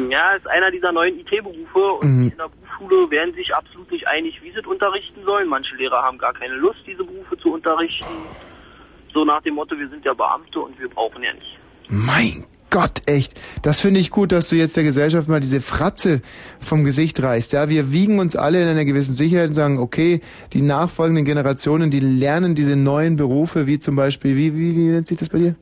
Ja, 0.09 0.32
ist 0.35 0.48
einer 0.48 0.69
dieser 0.72 0.91
neuen 0.91 1.19
IT-Berufe 1.19 1.93
und 1.93 2.08
Mhm. 2.08 2.32
in 2.32 2.38
der 2.38 2.50
Berufsschule 2.50 3.09
werden 3.09 3.33
sich 3.33 3.53
absolut 3.56 3.91
nicht 3.91 4.08
einig, 4.08 4.41
wie 4.43 4.51
sie 4.51 4.59
es 4.59 4.66
unterrichten 4.66 5.24
sollen. 5.25 5.48
Manche 5.48 5.75
Lehrer 5.75 6.01
haben 6.03 6.17
gar 6.17 6.33
keine 6.33 6.56
Lust, 6.56 6.80
diese 6.85 7.03
Berufe 7.03 7.38
zu 7.38 7.53
unterrichten. 7.53 8.06
So 9.14 9.25
nach 9.25 9.41
dem 9.41 9.56
Motto, 9.56 9.77
wir 9.77 9.90
sind 9.90 10.06
ja 10.06 10.14
Beamte 10.14 10.59
und 10.59 10.80
wir 10.80 10.88
brauchen 10.90 11.22
ja 11.24 11.33
nicht. 11.33 11.58
Mein 11.90 12.45
Gott, 12.72 13.01
echt. 13.06 13.40
Das 13.61 13.82
finde 13.82 14.00
ich 14.00 14.09
gut, 14.09 14.32
dass 14.32 14.50
du 14.50 14.56
jetzt 14.56 14.75
der 14.77 14.83
Gesellschaft 14.83 15.27
mal 15.27 15.40
diese 15.41 15.61
Fratze 15.61 16.22
vom 16.59 16.83
Gesicht 16.83 17.22
reißt. 17.22 17.53
Ja, 17.53 17.69
wir 17.69 17.91
wiegen 17.91 18.17
uns 18.19 18.35
alle 18.35 18.61
in 18.61 18.67
einer 18.67 18.85
gewissen 18.85 19.14
Sicherheit 19.14 19.50
und 19.50 19.53
sagen, 19.53 19.77
okay, 19.77 20.22
die 20.53 20.61
nachfolgenden 20.61 21.25
Generationen, 21.25 21.91
die 21.91 22.00
lernen 22.00 22.56
diese 22.56 22.75
neuen 22.77 23.17
Berufe, 23.17 23.67
wie 23.67 23.77
zum 23.77 23.95
Beispiel, 23.95 24.35
wie, 24.38 24.56
wie, 24.58 24.75
wie 24.75 24.88
nennt 24.90 25.06
sich 25.06 25.17
das 25.19 25.30
bei 25.30 25.38
dir? 25.40 25.56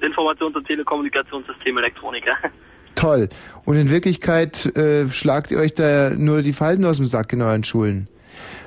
Informations- 0.00 0.56
und 0.56 0.66
Telekommunikationssystemelektroniker. 0.66 2.34
Toll. 2.94 3.28
Und 3.66 3.76
in 3.76 3.90
Wirklichkeit 3.90 4.64
äh, 4.76 5.08
schlagt 5.10 5.50
ihr 5.50 5.58
euch 5.58 5.74
da 5.74 6.10
nur 6.16 6.40
die 6.42 6.54
Falten 6.54 6.84
aus 6.86 6.96
dem 6.96 7.04
Sack 7.06 7.32
in 7.34 7.42
euren 7.42 7.64
Schulen. 7.64 8.08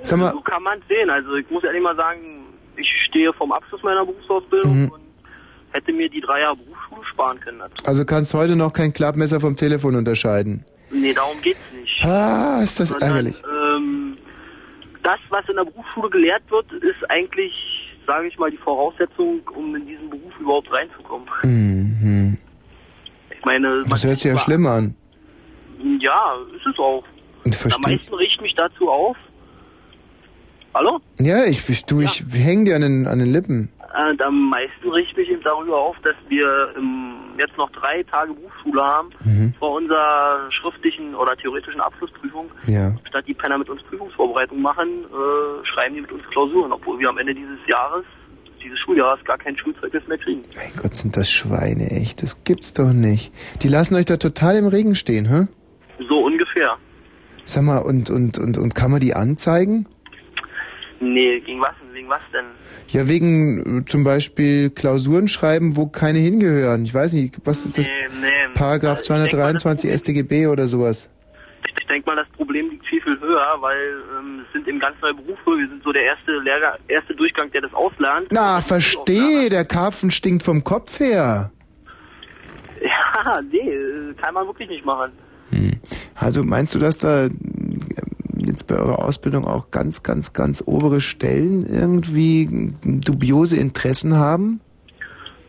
Sag 0.03 0.19
mal, 0.19 0.31
So 0.31 0.41
kann 0.41 0.61
man 0.61 0.77
es 0.79 0.87
sehen. 0.87 1.09
Also 1.09 1.33
ich 1.35 1.49
muss 1.49 1.63
ehrlich 1.63 1.81
mal 1.81 1.95
sagen, 1.95 2.19
ich 2.77 2.87
stehe 3.07 3.33
vom 3.33 3.51
Abschluss 3.51 3.81
meiner 3.81 4.05
Berufsausbildung 4.05 4.83
Mhm. 4.83 4.89
und 4.89 5.01
hätte 5.71 5.93
mir 5.93 6.09
die 6.09 6.21
drei 6.21 6.41
Jahre 6.41 6.57
Berufsschule 6.57 7.05
sparen 7.05 7.39
können. 7.39 7.59
dazu. 7.59 7.85
also 7.85 8.05
kannst 8.05 8.33
heute 8.33 8.55
noch 8.55 8.73
kein 8.73 8.93
Klappmesser 8.93 9.39
vom 9.39 9.55
Telefon 9.55 9.95
unterscheiden. 9.95 10.65
Nee, 10.91 11.13
darum 11.13 11.39
geht's 11.41 11.59
nicht. 11.79 12.03
Ah, 12.05 12.59
ist 12.63 12.79
das 12.79 12.89
Sondern, 12.89 13.09
ärgerlich. 13.09 13.41
Ähm, 13.75 14.17
das, 15.03 15.19
was 15.29 15.47
in 15.49 15.55
der 15.55 15.65
Berufsschule 15.65 16.09
gelehrt 16.09 16.43
wird, 16.49 16.71
ist 16.83 17.09
eigentlich, 17.09 17.53
sage 18.07 18.27
ich 18.27 18.37
mal, 18.39 18.49
die 18.49 18.57
Voraussetzung, 18.57 19.41
um 19.55 19.75
in 19.75 19.85
diesen 19.85 20.09
Beruf 20.09 20.33
überhaupt 20.39 20.71
reinzukommen. 20.71 21.27
Mhm. 21.43 22.37
Ich 23.37 23.45
meine, 23.45 23.83
Das 23.87 24.03
hört 24.03 24.17
sich 24.17 24.31
ja 24.31 24.37
schlimm 24.37 24.65
an. 24.65 24.95
Ja, 26.01 26.35
ist 26.55 26.65
es 26.65 26.77
auch. 26.79 27.03
Und 27.45 27.53
Am 27.55 27.59
verstehe 27.59 27.93
ich. 27.93 27.99
meisten 27.99 28.15
riecht 28.15 28.41
mich 28.41 28.55
dazu 28.55 28.89
auf, 28.89 29.15
Hallo? 30.73 30.99
Ja, 31.19 31.45
ich, 31.45 31.67
ich, 31.67 31.85
du, 31.85 31.99
ich 32.01 32.23
häng 32.31 32.63
dir 32.65 32.75
an 32.75 32.81
den, 32.81 33.07
an 33.07 33.19
den 33.19 33.31
Lippen. 33.33 33.69
Äh, 33.93 34.23
am 34.23 34.49
meisten 34.49 34.89
richte 34.89 35.21
ich 35.21 35.27
mich 35.27 35.29
eben 35.29 35.43
darüber 35.43 35.77
auf, 35.77 35.95
dass 36.03 36.15
wir 36.27 36.73
ähm, 36.77 37.15
jetzt 37.37 37.57
noch 37.57 37.71
drei 37.71 38.03
Tage 38.03 38.33
Berufsschule 38.33 38.83
haben 38.83 39.09
Mhm. 39.25 39.53
vor 39.57 39.75
unserer 39.77 40.49
schriftlichen 40.51 41.15
oder 41.15 41.35
theoretischen 41.35 41.81
Abschlussprüfung. 41.81 42.51
Ja. 42.67 42.91
Statt 43.07 43.25
die 43.27 43.33
Penner 43.33 43.57
mit 43.57 43.69
uns 43.69 43.81
Prüfungsvorbereitung 43.83 44.61
machen, 44.61 44.87
äh, 45.05 45.65
schreiben 45.65 45.95
die 45.95 46.01
mit 46.01 46.11
uns 46.11 46.23
Klausuren, 46.31 46.71
obwohl 46.71 46.99
wir 46.99 47.09
am 47.09 47.17
Ende 47.17 47.33
dieses 47.33 47.59
Jahres, 47.67 48.05
dieses 48.63 48.77
Schuljahres, 48.79 49.23
gar 49.25 49.37
kein 49.37 49.57
Schulzeugnis 49.57 50.05
mehr 50.07 50.17
kriegen. 50.17 50.41
Mein 50.55 50.71
Gott, 50.81 50.95
sind 50.95 51.15
das 51.17 51.29
Schweine, 51.31 51.87
echt. 51.89 52.21
Das 52.21 52.43
gibt's 52.43 52.73
doch 52.73 52.93
nicht. 52.93 53.33
Die 53.63 53.69
lassen 53.69 53.95
euch 53.95 54.05
da 54.05 54.17
total 54.17 54.57
im 54.57 54.67
Regen 54.67 54.95
stehen, 54.95 55.25
hä? 55.27 55.47
So 56.07 56.19
ungefähr. 56.19 56.77
Sag 57.45 57.63
mal, 57.63 57.79
und, 57.79 58.09
und, 58.09 58.37
und, 58.37 58.57
und 58.57 58.75
kann 58.75 58.91
man 58.91 58.99
die 58.99 59.15
anzeigen? 59.15 59.87
Nee, 60.99 61.39
gegen 61.39 61.61
was? 61.61 61.73
Wegen 62.09 62.21
was 62.21 62.21
denn? 62.33 62.45
Ja, 62.89 63.07
wegen 63.07 63.79
äh, 63.79 63.85
zum 63.85 64.03
Beispiel 64.03 64.69
Klausuren 64.69 65.27
schreiben, 65.27 65.75
wo 65.75 65.87
keine 65.87 66.19
hingehören. 66.19 66.83
Ich 66.83 66.93
weiß 66.93 67.13
nicht, 67.13 67.35
was 67.45 67.65
ist 67.65 67.77
das? 67.77 67.85
Nee, 67.85 68.07
nee. 68.21 68.53
Paragraph 68.53 69.01
223 69.01 69.91
StGB 69.91 70.47
oder 70.47 70.67
sowas. 70.67 71.09
Ich 71.79 71.87
denke 71.87 72.09
mal, 72.09 72.15
das 72.15 72.27
Problem 72.29 72.69
liegt 72.69 72.85
viel, 72.85 73.01
viel 73.01 73.19
höher, 73.19 73.57
weil 73.59 74.03
ähm, 74.17 74.41
es 74.45 74.53
sind 74.53 74.67
eben 74.67 74.79
ganz 74.79 74.95
neue 75.01 75.13
Berufe. 75.13 75.57
Wir 75.57 75.67
sind 75.67 75.83
so 75.83 75.91
der 75.91 76.03
erste 76.03 76.31
Lehrgang, 76.39 76.77
erste 76.87 77.15
Durchgang, 77.15 77.51
der 77.51 77.61
das 77.61 77.73
auslernt. 77.73 78.27
Na, 78.31 78.61
verstehe, 78.61 79.49
der 79.49 79.65
Karpfen 79.65 80.11
stinkt 80.11 80.43
vom 80.43 80.63
Kopf 80.63 80.99
her. 80.99 81.51
Ja, 82.81 83.41
nee, 83.41 83.57
äh, 83.57 84.13
kann 84.13 84.33
man 84.33 84.47
wirklich 84.47 84.69
nicht 84.69 84.85
machen. 84.85 85.11
Also 86.15 86.43
meinst 86.43 86.75
du, 86.75 86.79
dass 86.79 86.97
da 86.97 87.27
jetzt 88.39 88.67
bei 88.67 88.75
eurer 88.75 88.99
Ausbildung 88.99 89.45
auch 89.45 89.71
ganz, 89.71 90.03
ganz, 90.03 90.33
ganz 90.33 90.63
obere 90.65 91.01
Stellen 91.01 91.65
irgendwie 91.65 92.73
dubiose 92.83 93.57
Interessen 93.57 94.15
haben? 94.15 94.61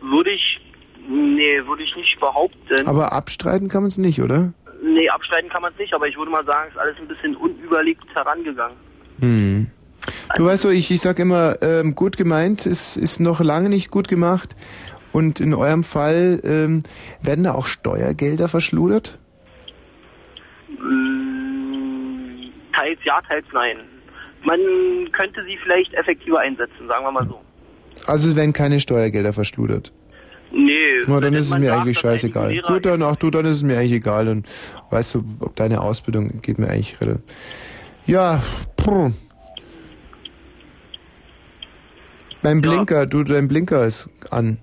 Würde 0.01 0.31
ich, 0.31 0.59
nee, 1.07 1.65
würde 1.67 1.83
ich 1.83 1.95
nicht 1.95 2.19
behaupten. 2.19 2.87
Aber 2.87 3.11
abstreiten 3.13 3.67
kann 3.67 3.83
man 3.83 3.89
es 3.89 3.97
nicht, 3.97 4.21
oder? 4.21 4.53
nee, 4.81 5.09
abstreiten 5.09 5.49
kann 5.49 5.61
man 5.61 5.71
es 5.73 5.79
nicht, 5.79 5.93
aber 5.93 6.07
ich 6.07 6.17
würde 6.17 6.31
mal 6.31 6.45
sagen, 6.45 6.67
es 6.69 6.75
ist 6.75 6.79
alles 6.79 6.99
ein 6.99 7.07
bisschen 7.07 7.35
unüberlegt 7.35 8.03
herangegangen. 8.13 8.77
Hm. 9.19 9.67
Du 10.35 10.45
weißt 10.45 10.63
so, 10.63 10.69
ich, 10.69 10.89
ich 10.91 11.01
sag 11.01 11.19
immer, 11.19 11.61
ähm, 11.61 11.95
gut 11.95 12.17
gemeint 12.17 12.65
ist, 12.65 12.97
ist 12.97 13.19
noch 13.19 13.39
lange 13.39 13.69
nicht 13.69 13.91
gut 13.91 14.07
gemacht. 14.07 14.55
Und 15.11 15.39
in 15.39 15.53
eurem 15.53 15.83
Fall 15.83 16.39
ähm, 16.43 16.79
werden 17.21 17.43
da 17.43 17.53
auch 17.53 17.65
Steuergelder 17.65 18.47
verschludert? 18.47 19.19
Mm, 20.69 21.30
Teils 22.81 22.99
ja, 23.03 23.21
teils 23.27 23.45
nein. 23.53 23.77
Man 24.43 24.59
könnte 25.11 25.43
sie 25.45 25.57
vielleicht 25.61 25.93
effektiver 25.93 26.39
einsetzen, 26.39 26.87
sagen 26.87 27.05
wir 27.05 27.11
mal 27.11 27.25
so. 27.25 27.39
Also 28.07 28.29
es 28.29 28.35
werden 28.35 28.53
keine 28.53 28.79
Steuergelder 28.79 29.33
verschludert. 29.33 29.91
Nee. 30.51 31.01
Na, 31.07 31.19
dann 31.19 31.33
ist 31.35 31.51
es 31.51 31.57
mir 31.59 31.69
sagt, 31.69 31.81
eigentlich 31.81 31.99
scheißegal. 31.99 32.51
Lehrer- 32.51 32.67
Gut, 32.73 32.85
dann, 32.85 33.03
ach 33.03 33.15
du, 33.17 33.29
dann 33.29 33.45
ist 33.45 33.57
es 33.57 33.63
mir 33.63 33.77
eigentlich 33.77 33.93
egal. 33.93 34.27
Und 34.27 34.47
weißt 34.89 35.13
du, 35.15 35.23
ob 35.41 35.55
deine 35.55 35.81
Ausbildung 35.81 36.41
geht 36.41 36.57
mir 36.57 36.67
eigentlich 36.69 36.99
relativ. 36.99 37.21
Ja, 38.07 38.41
puh. 38.77 39.11
Beim 42.41 42.61
Blinker, 42.61 43.05
du, 43.05 43.23
dein 43.23 43.47
Blinker 43.47 43.85
ist 43.85 44.09
an, 44.31 44.57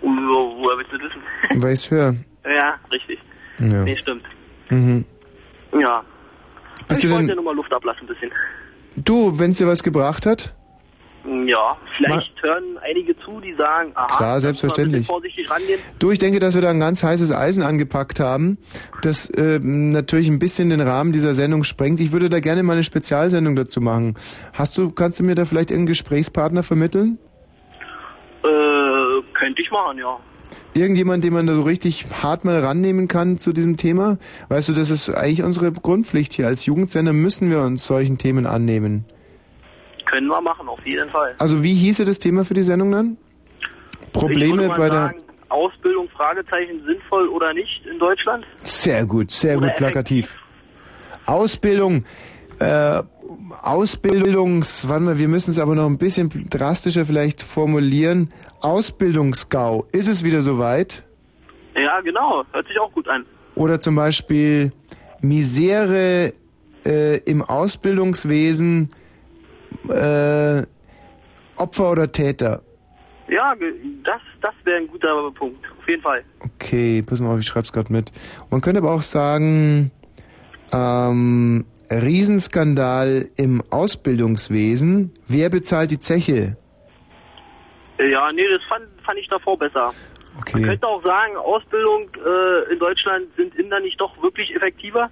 Wo, 0.00 0.06
woher 0.08 0.78
willst 0.78 0.92
du 0.92 0.98
das 0.98 1.08
wissen? 1.50 1.62
weil 1.62 1.72
ich's 1.74 1.90
höre. 1.90 2.14
ja, 2.48 2.74
richtig. 2.92 3.18
Ja. 3.58 3.82
Nee, 3.82 3.96
stimmt. 3.96 4.22
Mhm. 4.70 5.04
Ja. 5.80 6.04
Bist 6.88 7.04
ich 7.04 7.08
du 7.10 7.14
wollte 7.14 7.26
denn- 7.26 7.28
ja 7.30 7.34
nur 7.36 7.44
mal 7.44 7.54
Luft 7.56 7.72
ablassen 7.72 8.02
ein 8.02 8.06
bisschen. 8.08 8.30
Du, 8.96 9.38
wenn's 9.38 9.58
dir 9.58 9.66
was 9.66 9.82
gebracht 9.82 10.26
hat? 10.26 10.54
Ja, 11.46 11.76
vielleicht 11.98 12.32
hören 12.42 12.78
einige 12.82 13.14
zu, 13.18 13.38
die 13.40 13.52
sagen, 13.54 13.92
aha, 13.94 14.06
Klar, 14.16 14.40
selbstverständlich. 14.40 15.06
vorsichtig 15.06 15.50
rangehen. 15.50 15.78
Du, 15.98 16.10
ich 16.10 16.18
denke, 16.18 16.38
dass 16.40 16.54
wir 16.54 16.62
da 16.62 16.70
ein 16.70 16.80
ganz 16.80 17.02
heißes 17.02 17.32
Eisen 17.32 17.62
angepackt 17.62 18.18
haben, 18.18 18.56
das 19.02 19.28
äh, 19.30 19.58
natürlich 19.62 20.28
ein 20.28 20.38
bisschen 20.38 20.70
den 20.70 20.80
Rahmen 20.80 21.12
dieser 21.12 21.34
Sendung 21.34 21.64
sprengt. 21.64 22.00
Ich 22.00 22.12
würde 22.12 22.30
da 22.30 22.40
gerne 22.40 22.62
mal 22.62 22.74
eine 22.74 22.82
Spezialsendung 22.82 23.56
dazu 23.56 23.80
machen. 23.82 24.14
Hast 24.54 24.78
du, 24.78 24.90
kannst 24.90 25.20
du 25.20 25.24
mir 25.24 25.34
da 25.34 25.44
vielleicht 25.44 25.70
irgendeinen 25.70 25.88
Gesprächspartner 25.88 26.62
vermitteln? 26.62 27.18
Äh, 28.42 29.22
könnte 29.34 29.60
ich 29.60 29.70
machen, 29.70 29.98
ja. 29.98 30.18
Irgendjemand, 30.74 31.24
den 31.24 31.32
man 31.32 31.46
da 31.46 31.54
so 31.54 31.62
richtig 31.62 32.06
hart 32.22 32.44
mal 32.44 32.58
rannehmen 32.60 33.08
kann 33.08 33.38
zu 33.38 33.52
diesem 33.52 33.76
Thema? 33.76 34.18
Weißt 34.48 34.68
du, 34.68 34.74
das 34.74 34.90
ist 34.90 35.10
eigentlich 35.10 35.42
unsere 35.42 35.72
Grundpflicht 35.72 36.32
hier. 36.34 36.46
Als 36.46 36.66
Jugendsender 36.66 37.12
müssen 37.12 37.50
wir 37.50 37.60
uns 37.60 37.86
solchen 37.86 38.18
Themen 38.18 38.46
annehmen. 38.46 39.04
Können 40.06 40.28
wir 40.28 40.40
machen, 40.40 40.68
auf 40.68 40.84
jeden 40.86 41.10
Fall. 41.10 41.34
Also 41.38 41.62
wie 41.62 41.74
hieße 41.74 42.04
das 42.04 42.18
Thema 42.18 42.44
für 42.44 42.54
die 42.54 42.62
Sendung 42.62 42.92
dann? 42.92 43.16
Probleme 44.12 44.68
bei 44.68 44.88
sagen, 44.88 45.20
Ausbildung, 45.48 46.08
Fragezeichen, 46.10 46.82
sinnvoll 46.86 47.28
oder 47.28 47.52
nicht 47.54 47.84
in 47.86 47.98
Deutschland? 47.98 48.44
der... 48.60 48.66
Sehr 48.66 49.06
gut, 49.06 49.30
sehr 49.30 49.58
Oder 49.58 49.68
gut 49.68 49.76
plakativ. 49.76 50.36
Ausbildung, 51.26 52.04
äh, 52.58 53.02
Ausbildungs... 53.62 54.88
Warte 54.88 55.04
mal, 55.04 55.18
wir 55.18 55.28
müssen 55.28 55.50
es 55.50 55.58
aber 55.58 55.74
noch 55.74 55.86
ein 55.86 55.98
bisschen 55.98 56.48
drastischer 56.48 57.04
vielleicht 57.04 57.42
formulieren. 57.42 58.32
Ausbildungsgau. 58.60 59.86
Ist 59.92 60.08
es 60.08 60.24
wieder 60.24 60.42
soweit? 60.42 61.04
Ja, 61.74 62.00
genau. 62.00 62.44
Hört 62.52 62.66
sich 62.66 62.78
auch 62.80 62.92
gut 62.92 63.08
an. 63.08 63.24
Oder 63.54 63.80
zum 63.80 63.94
Beispiel 63.94 64.72
Misere 65.20 66.32
äh, 66.84 67.18
im 67.18 67.42
Ausbildungswesen, 67.42 68.88
äh, 69.88 70.62
Opfer 71.56 71.90
oder 71.90 72.10
Täter. 72.10 72.62
Ja, 73.28 73.54
das, 74.04 74.20
das 74.40 74.54
wäre 74.64 74.78
ein 74.78 74.86
guter 74.86 75.30
Punkt. 75.32 75.64
Auf 75.78 75.88
jeden 75.88 76.02
Fall. 76.02 76.24
Okay, 76.40 77.02
pass 77.02 77.20
mal 77.20 77.34
auf, 77.34 77.40
ich 77.40 77.46
schreib's 77.46 77.72
gerade 77.72 77.92
mit. 77.92 78.10
Man 78.50 78.60
könnte 78.60 78.78
aber 78.78 78.92
auch 78.92 79.02
sagen, 79.02 79.90
ähm, 80.72 81.64
Riesenskandal 81.90 83.28
im 83.36 83.62
Ausbildungswesen. 83.70 85.12
Wer 85.28 85.48
bezahlt 85.50 85.90
die 85.90 86.00
Zeche? 86.00 86.56
Ja, 87.98 88.30
nee, 88.32 88.42
das 88.52 88.62
fand, 88.68 88.84
fand 89.04 89.18
ich 89.18 89.28
davor 89.28 89.58
besser. 89.58 89.86
Man 89.86 89.94
Okay. 90.40 90.62
könnte 90.62 90.86
auch 90.86 91.02
sagen, 91.02 91.36
Ausbildung 91.36 92.08
äh, 92.14 92.72
in 92.72 92.78
Deutschland 92.78 93.26
sind 93.36 93.54
Inder 93.56 93.80
nicht 93.80 94.00
doch 94.00 94.22
wirklich 94.22 94.54
effektiver? 94.54 95.10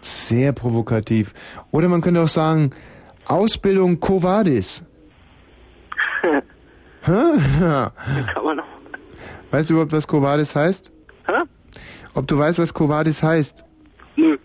Sehr 0.00 0.52
provokativ. 0.52 1.32
Oder 1.70 1.88
man 1.88 2.00
könnte 2.00 2.20
auch 2.20 2.26
sagen, 2.28 2.72
Ausbildung 3.26 4.00
Covadis. 4.00 4.84
Kann 7.02 7.92
man 8.44 8.60
auch. 8.60 8.64
Weißt 9.52 9.70
du 9.70 9.74
überhaupt, 9.74 9.92
was 9.92 10.06
Covadis 10.08 10.54
heißt? 10.56 10.92
Hä? 11.26 11.32
Ob 12.14 12.26
du 12.26 12.36
weißt, 12.38 12.58
was 12.58 12.74
Covadis 12.74 13.22
heißt? 13.22 13.64
Nö. 14.16 14.36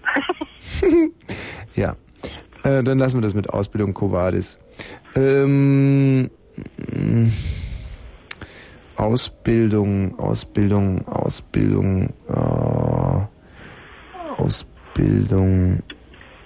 Ja. 1.76 1.96
Äh, 2.64 2.84
dann 2.84 2.98
lassen 2.98 3.18
wir 3.18 3.22
das 3.22 3.34
mit 3.34 3.50
Ausbildung 3.50 3.94
Covadis. 3.94 4.60
Ähm, 5.16 6.30
Ausbildung, 8.96 10.18
Ausbildung, 10.18 11.06
Ausbildung, 11.08 12.14
äh, 12.30 12.42
Ausbildung. 14.42 15.84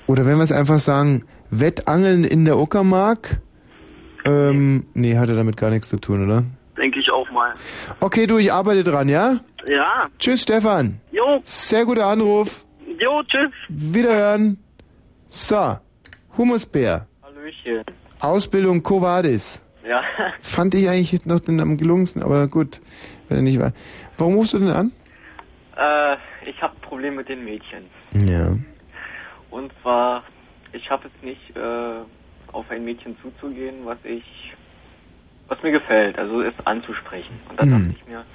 Oder 0.07 0.25
wenn 0.25 0.37
wir 0.37 0.43
es 0.43 0.51
einfach 0.51 0.79
sagen, 0.79 1.25
Wettangeln 1.51 2.23
in 2.23 2.45
der 2.45 2.57
Uckermark? 2.57 3.39
Ähm, 4.25 4.87
nee, 4.93 5.17
hat 5.17 5.29
er 5.29 5.35
damit 5.35 5.57
gar 5.57 5.69
nichts 5.69 5.89
zu 5.89 5.97
tun, 5.97 6.25
oder? 6.25 6.43
Denke 6.77 6.99
ich 6.99 7.11
auch 7.11 7.29
mal. 7.31 7.53
Okay, 7.99 8.25
du, 8.25 8.37
ich 8.37 8.51
arbeite 8.51 8.83
dran, 8.83 9.09
ja? 9.09 9.39
Ja. 9.67 10.07
Tschüss, 10.17 10.41
Stefan. 10.41 10.99
Jo. 11.11 11.41
Sehr 11.43 11.85
guter 11.85 12.07
Anruf. 12.07 12.65
Jo, 12.99 13.23
tschüss. 13.23 13.51
Wiederhören. 13.69 14.57
So, 15.27 15.77
Humusbär. 16.37 17.07
Hallöchen. 17.23 17.83
Ausbildung 18.19 18.83
Covadis. 18.83 19.63
Ja. 19.87 20.01
Fand 20.41 20.75
ich 20.75 20.89
eigentlich 20.89 21.25
noch 21.25 21.39
den 21.39 21.59
am 21.61 21.77
gelungensten, 21.77 22.21
aber 22.21 22.47
gut, 22.47 22.81
wenn 23.27 23.37
er 23.37 23.43
nicht 23.43 23.59
war. 23.59 23.71
Warum 24.17 24.35
rufst 24.35 24.53
du 24.53 24.59
denn 24.59 24.69
an? 24.71 24.91
Äh, 25.77 26.17
ich 26.49 26.61
habe 26.61 26.75
ein 26.75 26.81
Problem 26.81 27.15
mit 27.15 27.29
den 27.29 27.43
Mädchen. 27.45 27.85
Ja. 28.13 28.53
Und 29.49 29.71
zwar, 29.81 30.23
ich 30.73 30.89
habe 30.91 31.07
es 31.07 31.23
nicht, 31.23 31.55
äh, 31.55 32.01
auf 32.51 32.69
ein 32.69 32.83
Mädchen 32.83 33.15
zuzugehen, 33.21 33.85
was 33.85 33.97
ich, 34.03 34.23
was 35.47 35.61
mir 35.63 35.71
gefällt, 35.71 36.17
also 36.19 36.41
es 36.41 36.53
anzusprechen. 36.65 37.39
Und 37.49 37.59
dann 37.59 37.71
Hm. 37.71 37.85
dachte 37.87 37.95
ich 38.01 38.07
mir, 38.07 38.25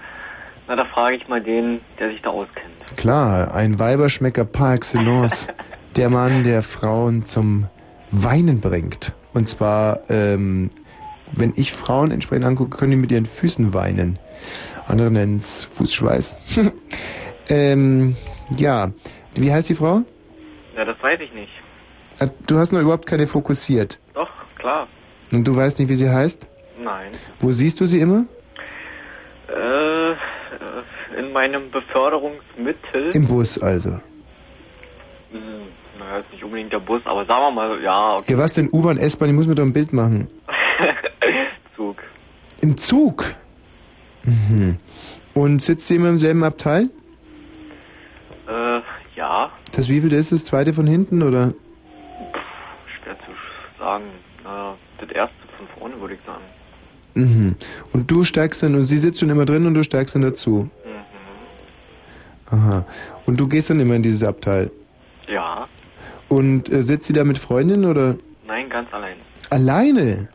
na, 0.67 0.76
da 0.76 0.84
frage 0.86 1.17
ich 1.17 1.28
mal 1.28 1.43
den, 1.43 1.81
der 1.99 2.10
sich 2.10 2.23
da 2.23 2.31
auskennt. 2.31 2.97
Klar, 2.97 3.55
ein 3.55 3.78
Weiberschmecker 3.78 4.44
par 4.44 4.75
excellence. 4.75 5.49
der 5.97 6.10
Mann, 6.10 6.44
der 6.44 6.62
Frauen 6.62 7.25
zum 7.25 7.68
Weinen 8.10 8.60
bringt. 8.60 9.12
Und 9.33 9.49
zwar, 9.49 10.01
ähm, 10.09 10.70
wenn 11.33 11.52
ich 11.57 11.73
Frauen 11.73 12.10
entsprechend 12.10 12.47
angucke, 12.47 12.76
können 12.76 12.93
die 12.93 12.97
mit 12.97 13.12
ihren 13.12 13.26
Füßen 13.26 13.75
weinen. 13.75 14.18
Andere 14.86 15.10
nennen 15.10 15.36
es 15.39 15.65
Fußschweiß. 15.65 16.73
ähm, 17.49 18.17
ja. 18.57 18.91
Wie 19.34 19.52
heißt 19.52 19.68
die 19.68 19.75
Frau? 19.75 20.02
Ja, 20.76 20.84
das 20.84 20.97
weiß 21.02 21.20
ich 21.20 21.33
nicht. 21.33 21.52
Äh, 22.20 22.28
Du 22.47 22.59
hast 22.59 22.73
noch 22.73 22.81
überhaupt 22.81 23.07
keine 23.07 23.26
fokussiert. 23.26 23.99
Doch, 24.15 24.31
klar. 24.57 24.89
Und 25.33 25.44
du 25.44 25.57
weißt 25.57 25.78
nicht, 25.78 25.89
wie 25.89 25.94
sie 25.94 26.10
heißt? 26.10 26.47
Nein. 26.83 27.10
Wo 27.41 27.51
siehst 27.51 27.81
du 27.81 27.86
sie 27.86 28.01
immer? 28.01 28.26
Äh, 29.49 30.15
in 31.18 31.33
meinem 31.33 31.70
Beförderungsmittel. 31.70 33.10
Im 33.15 33.26
Bus 33.26 33.59
also. 33.62 33.91
Hm, 35.31 35.68
naja, 35.99 36.18
ist 36.18 36.33
nicht 36.33 36.44
unbedingt 36.44 36.73
der 36.73 36.81
Bus, 36.81 37.02
aber 37.05 37.25
sagen 37.26 37.41
wir 37.43 37.51
mal, 37.51 37.83
ja, 37.83 38.17
okay. 38.17 38.33
Ja, 38.33 38.39
was 38.39 38.55
denn? 38.55 38.68
U-Bahn, 38.73 38.99
S-Bahn? 38.99 39.28
Ich 39.31 39.34
muss 39.34 39.47
mir 39.47 39.55
doch 39.55 39.65
ein 39.65 39.73
Bild 39.73 39.93
machen. 39.93 40.28
Zug. 41.76 41.97
Im 42.60 42.76
Zug? 42.78 43.25
Mhm. 44.25 44.78
Und 45.34 45.60
sitzt 45.60 45.89
sie 45.89 45.97
immer 45.97 46.09
im 46.09 46.17
selben 46.17 46.44
Abteil? 46.44 46.89
Äh, 48.49 48.81
ja, 49.17 49.51
Das 49.75 49.89
wievielte 49.89 50.17
ist 50.17 50.33
das? 50.33 50.44
Zweite 50.44 50.73
von 50.73 50.86
hinten 50.86 51.23
oder? 51.23 51.52
schwer 53.02 53.17
zu 53.18 53.78
sagen. 53.78 54.05
Äh, 54.44 55.01
das 55.05 55.10
erste 55.10 55.34
von 55.59 55.67
vorne 55.78 56.01
würde 56.01 56.15
ich 56.15 56.20
sagen. 56.25 56.44
Mhm. 57.15 57.57
Und 57.93 58.10
du 58.10 58.25
steigst 58.25 58.62
dann, 58.62 58.75
und 58.75 58.86
sie 58.86 58.99
sitzt 58.99 59.20
schon 59.20 59.31
immer 59.31 59.44
drin 59.44 59.67
und 59.67 59.75
du 59.75 59.83
steigst 59.83 60.15
dann 60.15 60.23
dazu? 60.23 60.68
Aha. 62.55 62.84
Und 63.26 63.39
du 63.41 63.49
gehst 63.49 63.70
dann 63.70 63.81
immer 63.81 63.94
in 63.94 64.02
dieses 64.02 64.23
Abteil? 64.23 64.70
Ja, 65.28 65.66
Und 66.28 66.70
äh, 66.73 66.83
sitzt 66.83 67.07
sie 67.07 67.12
da 67.12 67.24
mit 67.24 67.39
Freundin 67.39 67.84
oder 67.84 68.16
nein, 68.47 68.68
ganz 68.68 68.92
allein. 68.92 69.16
alleine? 69.50 70.28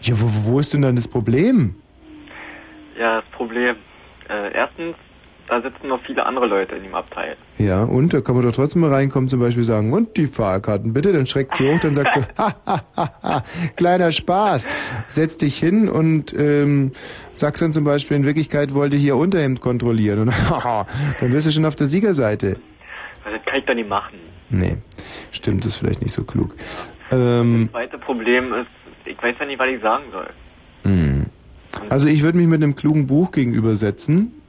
Ja, 0.00 0.14
wo, 0.20 0.26
wo 0.52 0.58
ist 0.60 0.72
denn 0.74 0.82
dann 0.82 0.96
das 0.96 1.06
Problem? 1.06 1.74
Ja, 2.98 3.20
das 3.20 3.30
Problem. 3.32 3.76
Äh, 4.28 4.52
erstens, 4.54 4.96
da 5.52 5.60
sitzen 5.60 5.88
noch 5.88 6.00
viele 6.06 6.24
andere 6.24 6.46
Leute 6.46 6.76
in 6.76 6.82
dem 6.84 6.94
Abteil. 6.94 7.36
Ja, 7.58 7.84
und 7.84 8.14
da 8.14 8.22
kann 8.22 8.34
man 8.34 8.44
doch 8.44 8.54
trotzdem 8.54 8.80
mal 8.80 8.90
reinkommen, 8.90 9.28
zum 9.28 9.38
Beispiel 9.38 9.64
sagen, 9.64 9.92
und 9.92 10.16
die 10.16 10.26
Fahrkarten 10.26 10.94
bitte, 10.94 11.12
dann 11.12 11.26
schreckt 11.26 11.56
sie 11.56 11.70
hoch, 11.70 11.78
dann 11.78 11.92
sagst 11.92 12.16
du, 12.16 12.20
ha, 12.38 12.54
ha, 12.64 12.82
ha, 12.96 13.10
ha, 13.22 13.44
kleiner 13.76 14.10
Spaß. 14.12 14.66
Setz 15.08 15.36
dich 15.36 15.58
hin 15.58 15.90
und 15.90 16.32
ähm, 16.32 16.92
sagst 17.32 17.60
dann 17.60 17.74
zum 17.74 17.84
Beispiel, 17.84 18.16
in 18.16 18.24
Wirklichkeit 18.24 18.72
wollte 18.72 18.96
ich 18.96 19.04
ihr 19.04 19.14
Unterhemd 19.16 19.60
kontrollieren. 19.60 20.20
Und 20.20 20.30
haha, 20.50 20.86
dann 21.20 21.32
wirst 21.32 21.46
du 21.46 21.50
schon 21.50 21.66
auf 21.66 21.76
der 21.76 21.86
Siegerseite. 21.86 22.56
Also, 23.24 23.36
Das 23.36 23.44
kann 23.44 23.58
ich 23.60 23.66
doch 23.66 23.74
nicht 23.74 23.88
machen. 23.90 24.18
Nee, 24.48 24.78
stimmt, 25.32 25.64
ist 25.66 25.76
vielleicht 25.76 26.00
nicht 26.00 26.12
so 26.12 26.24
klug. 26.24 26.54
Ähm, 27.10 27.68
Das 27.72 27.72
zweite 27.72 27.98
Problem 27.98 28.54
ist, 28.54 28.68
ich 29.04 29.22
weiß 29.22 29.34
ja 29.38 29.44
nicht, 29.46 29.58
was 29.58 29.68
ich 29.68 29.82
sagen 29.82 30.04
soll. 30.12 30.30
hm. 30.84 31.26
Also 31.88 32.06
ich 32.08 32.22
würde 32.22 32.36
mich 32.38 32.46
mit 32.48 32.62
einem 32.62 32.74
klugen 32.74 33.06
Buch 33.06 33.32
gegenübersetzen. 33.32 34.41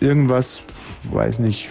Irgendwas, 0.00 0.62
weiß 1.10 1.38
nicht. 1.40 1.70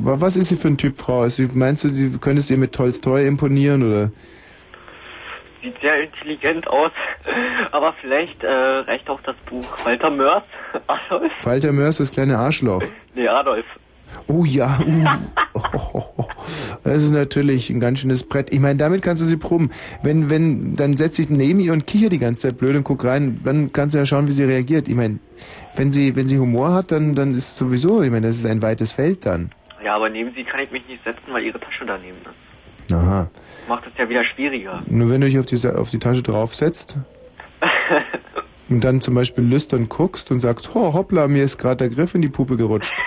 Wa- 0.00 0.16
Was 0.20 0.36
ist 0.36 0.48
sie 0.48 0.56
für 0.56 0.68
ein 0.68 0.76
Typ 0.76 0.98
Frau? 0.98 1.26
Sie, 1.28 1.48
meinst 1.54 1.84
du, 1.84 1.90
sie 1.90 2.10
könntest 2.18 2.50
ihr 2.50 2.58
mit 2.58 2.72
Tolstoi 2.72 3.26
imponieren 3.26 3.82
oder? 3.82 4.10
Sieht 5.62 5.80
sehr 5.80 6.02
intelligent 6.02 6.66
aus, 6.66 6.90
aber 7.72 7.94
vielleicht 8.00 8.42
äh, 8.42 8.48
reicht 8.48 9.08
auch 9.08 9.20
das 9.22 9.36
Buch 9.48 9.64
Walter 9.84 10.10
Mörs. 10.10 10.42
Adolf? 10.88 11.32
Walter 11.44 11.72
Mörs, 11.72 11.98
das 11.98 12.10
kleine 12.10 12.36
Arschloch. 12.38 12.82
Nee, 13.14 13.28
Adolf. 13.28 13.64
Oh 14.26 14.44
ja, 14.44 14.78
uh. 14.84 15.08
oh, 15.54 16.24
das 16.84 17.02
ist 17.02 17.12
natürlich 17.12 17.70
ein 17.70 17.80
ganz 17.80 18.00
schönes 18.00 18.24
Brett. 18.24 18.52
Ich 18.52 18.60
meine, 18.60 18.76
damit 18.78 19.00
kannst 19.02 19.22
du 19.22 19.26
sie 19.26 19.38
proben. 19.38 19.70
Wenn, 20.02 20.28
wenn, 20.28 20.76
dann 20.76 20.96
setz 20.98 21.16
dich 21.16 21.30
neben 21.30 21.60
ihr 21.60 21.72
und 21.72 21.86
kicher 21.86 22.10
die 22.10 22.18
ganze 22.18 22.42
Zeit 22.48 22.58
blöd 22.58 22.76
und 22.76 22.84
guck 22.84 23.04
rein, 23.04 23.40
dann 23.42 23.72
kannst 23.72 23.94
du 23.94 23.98
ja 24.00 24.04
schauen, 24.04 24.28
wie 24.28 24.32
sie 24.32 24.44
reagiert. 24.44 24.86
Ich 24.88 24.94
meine, 24.96 25.18
wenn 25.76 25.92
sie, 25.92 26.16
wenn 26.16 26.26
sie 26.26 26.38
Humor 26.38 26.72
hat, 26.72 26.92
dann, 26.92 27.14
dann 27.14 27.34
ist 27.34 27.56
sowieso, 27.56 28.02
ich 28.02 28.10
meine, 28.10 28.26
das 28.26 28.36
ist 28.36 28.46
ein 28.46 28.62
weites 28.62 28.92
Feld 28.92 29.26
dann. 29.26 29.50
Ja, 29.84 29.96
aber 29.96 30.08
neben 30.08 30.32
sie 30.34 30.44
kann 30.44 30.60
ich 30.60 30.70
mich 30.70 30.86
nicht 30.86 31.02
setzen, 31.04 31.32
weil 31.32 31.44
ihre 31.44 31.58
Tasche 31.58 31.84
daneben 31.86 32.18
ist. 32.18 32.94
Aha. 32.94 33.28
Macht 33.68 33.86
es 33.86 33.92
ja 33.96 34.08
wieder 34.08 34.24
schwieriger. 34.24 34.82
Nur 34.86 35.10
wenn 35.10 35.20
du 35.20 35.26
dich 35.28 35.38
auf 35.38 35.46
die, 35.46 35.66
auf 35.68 35.90
die 35.90 35.98
Tasche 35.98 36.22
draufsetzt 36.22 36.98
und 38.68 38.82
dann 38.82 39.00
zum 39.00 39.14
Beispiel 39.14 39.44
lüstern 39.44 39.88
guckst 39.88 40.30
und 40.30 40.40
sagst, 40.40 40.70
oh, 40.74 40.92
hoppla, 40.92 41.28
mir 41.28 41.44
ist 41.44 41.58
gerade 41.58 41.88
der 41.88 41.88
Griff 41.88 42.14
in 42.14 42.22
die 42.22 42.28
Puppe 42.28 42.56
gerutscht. 42.56 42.92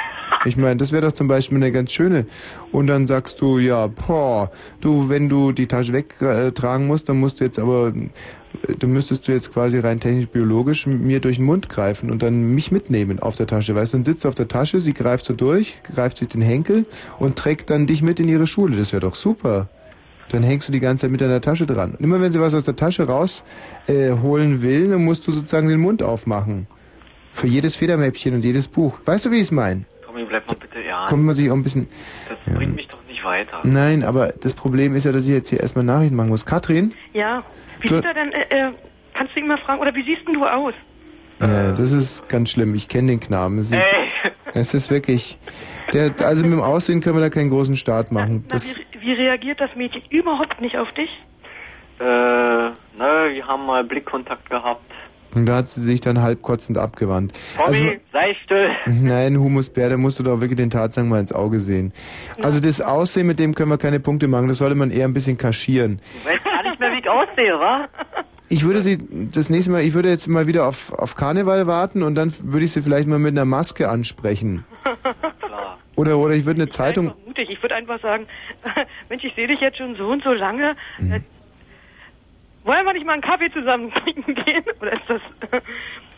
Ich 0.48 0.58
meine, 0.58 0.78
das 0.78 0.92
wäre 0.92 1.08
doch 1.08 1.12
zum 1.12 1.28
Beispiel 1.28 1.58
eine 1.58 1.72
ganz 1.72 1.92
schöne. 1.92 2.28
Und 2.72 2.86
dann 2.86 3.08
sagst 3.08 3.42
du, 3.42 3.58
ja, 3.58 3.88
boah, 3.88 4.52
du, 4.80 5.10
wenn 5.10 5.28
du 5.28 5.52
die 5.52 5.66
Tasche 5.66 5.92
wegtragen 5.92 6.86
musst, 6.86 7.10
dann 7.10 7.20
musst 7.20 7.40
du 7.40 7.46
jetzt 7.46 7.58
aber, 7.58 7.94
dann 8.80 8.92
müsstest 8.92 9.28
du 9.28 9.32
jetzt 9.32 9.54
quasi 9.54 9.80
rein 9.80 10.00
technisch 10.00 10.28
biologisch 10.28 10.88
mir 10.88 11.20
durch 11.20 11.38
den 11.38 11.46
Mund 11.46 11.70
greifen 11.70 12.12
und 12.12 12.24
dann 12.24 12.54
mich 12.54 12.72
mitnehmen 12.72 13.20
auf 13.20 13.36
der 13.36 13.48
Tasche. 13.48 13.76
Weißt 13.76 13.94
du, 13.94 13.98
dann 13.98 14.04
sitzt 14.04 14.24
du 14.24 14.28
auf 14.28 14.36
der 14.36 14.48
Tasche, 14.48 14.80
sie 14.80 14.94
greift 14.94 15.26
so 15.26 15.34
durch, 15.34 15.82
greift 15.84 16.18
sich 16.18 16.28
den 16.28 16.42
Henkel 16.42 16.86
und 17.20 17.38
trägt 17.38 17.70
dann 17.70 17.88
dich 17.88 18.02
mit 18.02 18.20
in 18.20 18.28
ihre 18.28 18.48
Schule. 18.48 18.78
Das 18.78 18.94
wäre 18.94 19.02
doch 19.02 19.16
super. 19.16 19.70
Dann 20.30 20.44
hängst 20.44 20.68
du 20.68 20.72
die 20.72 20.80
ganze 20.80 21.04
Zeit 21.04 21.12
mit 21.12 21.22
deiner 21.22 21.42
Tasche 21.42 21.66
dran. 21.66 21.92
Und 21.92 22.02
immer 22.02 22.20
wenn 22.20 22.32
sie 22.32 22.40
was 22.40 22.54
aus 22.54 22.64
der 22.64 22.76
Tasche 22.76 23.04
rausholen 23.04 24.58
äh, 24.58 24.62
will, 24.62 24.90
dann 24.90 25.04
musst 25.06 25.28
du 25.28 25.32
sozusagen 25.32 25.70
den 25.70 25.80
Mund 25.80 26.02
aufmachen. 26.02 26.68
Für 27.32 27.48
jedes 27.48 27.76
Federmäppchen 27.76 28.34
und 28.34 28.44
jedes 28.44 28.68
Buch. 28.68 28.98
Weißt 29.06 29.26
du, 29.26 29.32
wie 29.32 29.36
ich 29.36 29.44
es 29.44 29.52
meine? 29.52 29.86
Tommy, 30.06 30.26
bleib 30.26 30.48
mal 30.48 30.56
bitte 30.56 30.84
ernst. 30.84 31.10
Kommt 31.10 31.24
man 31.26 31.36
sich 31.36 31.52
auch 31.52 31.56
ein 31.56 31.64
bisschen... 31.64 31.88
Das 32.28 32.56
bringt 32.56 32.76
mich 32.76 32.88
weiter. 33.26 33.60
Nein, 33.64 34.04
aber 34.04 34.30
das 34.42 34.54
Problem 34.54 34.96
ist 34.96 35.06
ja, 35.06 35.12
dass 35.12 35.28
ich 35.28 35.34
jetzt 35.34 35.50
hier 35.50 35.60
erstmal 35.60 35.84
Nachrichten 35.86 36.16
machen 36.16 36.30
muss. 36.30 36.46
Katrin? 36.46 36.94
Ja. 37.14 37.44
Wie 37.82 37.90
Du- 37.90 37.96
sieht 37.96 38.06
er 38.06 38.14
denn, 38.14 38.32
äh, 38.32 38.42
äh, 38.50 38.72
kannst 39.14 39.36
du 39.36 39.40
ihn 39.40 39.48
mal 39.48 39.58
fragen, 39.58 39.82
oder 39.82 39.94
wie 39.96 40.04
siehst 40.04 40.26
denn 40.28 40.34
du 40.36 40.46
aus? 40.46 40.74
Ja, 41.42 41.74
das 41.74 41.92
ist 41.92 42.30
ganz 42.30 42.52
schlimm. 42.52 42.74
Ich 42.76 42.88
kenne 42.88 43.12
den 43.12 43.20
Knaben. 43.20 43.60
Es 43.60 43.72
ist, 43.72 43.82
es 44.54 44.74
ist 44.74 44.90
wirklich... 44.90 45.38
Der, 45.94 46.12
also 46.22 46.46
mit 46.46 46.54
dem 46.54 46.62
Aussehen 46.62 47.02
können 47.02 47.18
wir 47.18 47.22
da 47.22 47.30
keinen 47.30 47.50
großen 47.50 47.76
Start 47.76 48.12
machen. 48.14 48.46
Na, 48.48 48.54
Das, 48.54 48.78
wie, 48.78 49.02
wie 49.02 49.12
reagiert 49.14 49.60
das 49.60 49.76
Mädchen 49.76 50.02
überhaupt 50.10 50.62
nicht 50.62 50.78
auf 50.78 50.90
dich? 50.94 51.10
Äh, 52.00 52.04
ne, 52.04 52.74
wir 52.98 53.46
haben 53.48 53.66
mal 53.66 53.84
Blickkontakt 53.84 54.50
gehabt. 54.50 54.82
Und 55.36 55.46
da 55.46 55.58
hat 55.58 55.68
sie 55.70 55.82
sich 55.82 56.00
dann 56.02 56.22
halb 56.22 56.42
kotzend 56.42 56.78
abgewandt. 56.78 57.34
Tommy, 57.58 57.68
Also, 57.68 57.84
sei 58.12 58.36
still. 58.44 58.70
Nein, 58.86 59.38
Humus 59.38 59.70
Bär, 59.70 59.90
da 59.90 59.98
musst 59.98 60.20
du 60.20 60.24
doch 60.24 60.42
wirklich 60.42 60.58
den 60.58 60.70
Tatsachen 60.70 61.10
mal 61.10 61.20
ins 61.20 61.34
Auge 61.34 61.60
sehen. 61.60 61.94
Also 62.42 62.60
das 62.60 62.82
Aussehen, 62.82 63.28
mit 63.28 63.40
dem 63.40 63.54
können 63.56 63.70
wir 63.70 63.78
keine 63.78 64.00
Punkte 64.00 64.28
machen, 64.28 64.48
das 64.48 64.58
sollte 64.60 64.76
man 64.76 64.92
eher 64.92 65.06
ein 65.06 65.14
bisschen 65.14 65.38
kaschieren. 65.38 66.00
Du 66.24 66.30
weißt 66.30 66.44
gar 66.44 66.64
nicht 66.64 66.80
mehr, 66.80 66.92
wie 66.92 67.00
ich 67.00 67.10
aussehe, 67.10 67.60
wa? 67.60 67.88
Ich 68.48 68.64
würde 68.64 68.80
sie 68.82 69.00
das 69.32 69.50
nächste 69.50 69.72
Mal, 69.72 69.82
ich 69.82 69.96
würde 69.96 70.08
jetzt 70.08 70.28
mal 70.28 70.46
wieder 70.46 70.68
auf, 70.68 70.94
auf 70.94 71.16
Karneval 71.16 71.66
warten 71.66 72.04
und 72.04 72.14
dann 72.14 72.32
würde 72.44 72.64
ich 72.64 72.74
sie 72.74 72.84
vielleicht 72.84 73.08
mal 73.08 73.18
mit 73.18 73.32
einer 73.32 73.44
Maske 73.44 73.90
ansprechen. 73.90 74.64
Oder, 75.96 76.20
oder 76.20 76.36
ich 76.36 76.46
würde 76.46 76.62
eine 76.62 76.70
Zeitung, 76.70 77.12
Mutig, 77.26 77.50
ich 77.50 77.62
würde 77.64 77.74
einfach 77.74 78.00
sagen, 78.02 78.28
Mensch, 79.10 79.24
ich 79.24 79.34
sehe 79.34 79.48
dich 79.48 79.60
jetzt 79.62 79.78
schon 79.80 79.96
so 79.96 80.10
und 80.10 80.24
so 80.24 80.32
lange. 80.32 80.76
Mhm. 81.00 81.24
Wollen 82.66 82.86
wir 82.86 82.94
nicht 82.94 83.06
mal 83.06 83.14
einen 83.14 83.22
Kaffee 83.22 83.52
zusammen 83.52 83.92
trinken 84.04 84.36
gehen? 84.36 84.64
Oder 84.82 84.94
ist 84.94 85.08
das 85.08 85.22
äh, 85.52 85.62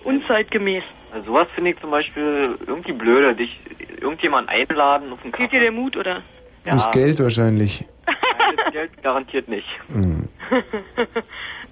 unzeitgemäß? 0.04 0.84
Also 1.14 1.28
sowas 1.28 1.48
finde 1.54 1.72
ich 1.72 1.80
zum 1.80 1.92
beispiel 1.92 2.58
irgendwie 2.66 2.94
blöder, 2.94 3.34
dich 3.34 3.60
irgendjemand 4.02 4.50
einladen 4.50 5.12
auf 5.14 5.22
einen 5.24 5.32
Kaffee. 5.32 5.50
Fehlt 5.50 5.54
dir 5.54 5.60
der 5.60 5.72
Mut, 5.72 5.96
oder? 5.96 6.24
das 6.64 6.92
Geld 6.92 7.20
wahrscheinlich. 7.22 7.86
Nein, 8.06 8.56
das 8.58 8.74
Geld 8.74 9.04
garantiert 9.04 9.48
nicht. 9.48 9.68
Hm. 9.88 10.28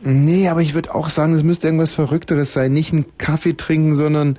Nee, 0.02 0.50
aber 0.50 0.62
ich 0.62 0.76
würde 0.76 0.94
auch 0.94 1.10
sagen, 1.10 1.34
es 1.34 1.44
müsste 1.44 1.68
irgendwas 1.68 1.95
Verrückteres 1.95 2.54
sein. 2.54 2.74
Nicht 2.74 2.94
einen 2.94 3.18
Kaffee 3.18 3.54
trinken, 3.54 3.95
sondern 3.95 4.38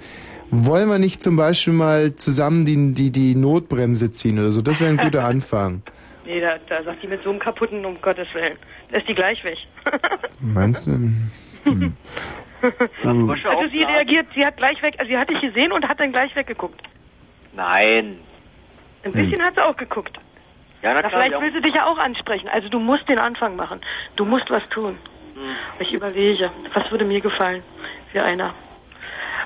wollen 0.51 0.89
wir 0.89 0.99
nicht 0.99 1.23
zum 1.23 1.37
Beispiel 1.37 1.73
mal 1.73 2.15
zusammen 2.15 2.67
die, 2.67 2.93
die, 2.93 3.11
die 3.11 3.35
Notbremse 3.35 4.13
ziehen 4.13 4.39
oder 4.39 4.53
so? 4.53 4.63
Das 4.63 4.81
wäre 4.81 4.91
ein 4.91 4.97
guter 4.97 5.25
Anfang. 5.25 5.83
Nee, 6.25 6.41
da, 6.41 6.59
da 6.69 6.83
sagt 6.85 7.03
die 7.03 7.09
mit 7.09 7.23
so 7.23 7.31
einem 7.31 7.39
kaputten, 7.39 7.85
um 7.85 8.01
Gottes 8.01 8.29
Willen. 8.35 8.59
Ist 8.91 9.09
die 9.09 9.15
gleich 9.15 9.43
weg. 9.45 9.59
Meinst 10.41 10.87
du? 10.87 10.93
Hm. 11.65 11.97
Also 13.05 13.69
sie 13.71 13.83
reagiert, 13.83 14.27
sie 14.35 14.45
hat 14.45 14.57
gleich 14.57 14.81
weg, 14.83 14.95
also 14.99 15.11
sie 15.11 15.19
hat 15.19 15.29
dich 15.29 15.41
gesehen 15.41 15.73
und 15.73 15.87
hat 15.89 16.01
dann 16.01 16.13
gleich 16.13 16.35
weggeguckt. 16.35 16.81
Nein. 17.55 18.19
Ein 19.05 19.13
bisschen 19.13 19.43
hat 19.43 19.55
sie 19.55 19.65
auch 19.65 19.77
geguckt. 19.77 20.19
Ja, 20.83 20.95
na 20.95 21.09
vielleicht 21.09 21.41
will 21.41 21.53
sie 21.53 21.61
dich 21.61 21.75
ja 21.75 21.87
auch 21.87 21.99
ansprechen. 21.99 22.49
Also 22.49 22.69
du 22.69 22.79
musst 22.79 23.09
den 23.09 23.19
Anfang 23.19 23.57
machen. 23.57 23.81
Du 24.17 24.25
musst 24.25 24.51
was 24.51 24.67
tun. 24.71 24.99
Ich 25.79 25.93
überlege, 25.93 26.51
was 26.75 26.91
würde 26.91 27.05
mir 27.05 27.21
gefallen 27.21 27.63
für 28.13 28.23
einer. 28.23 28.55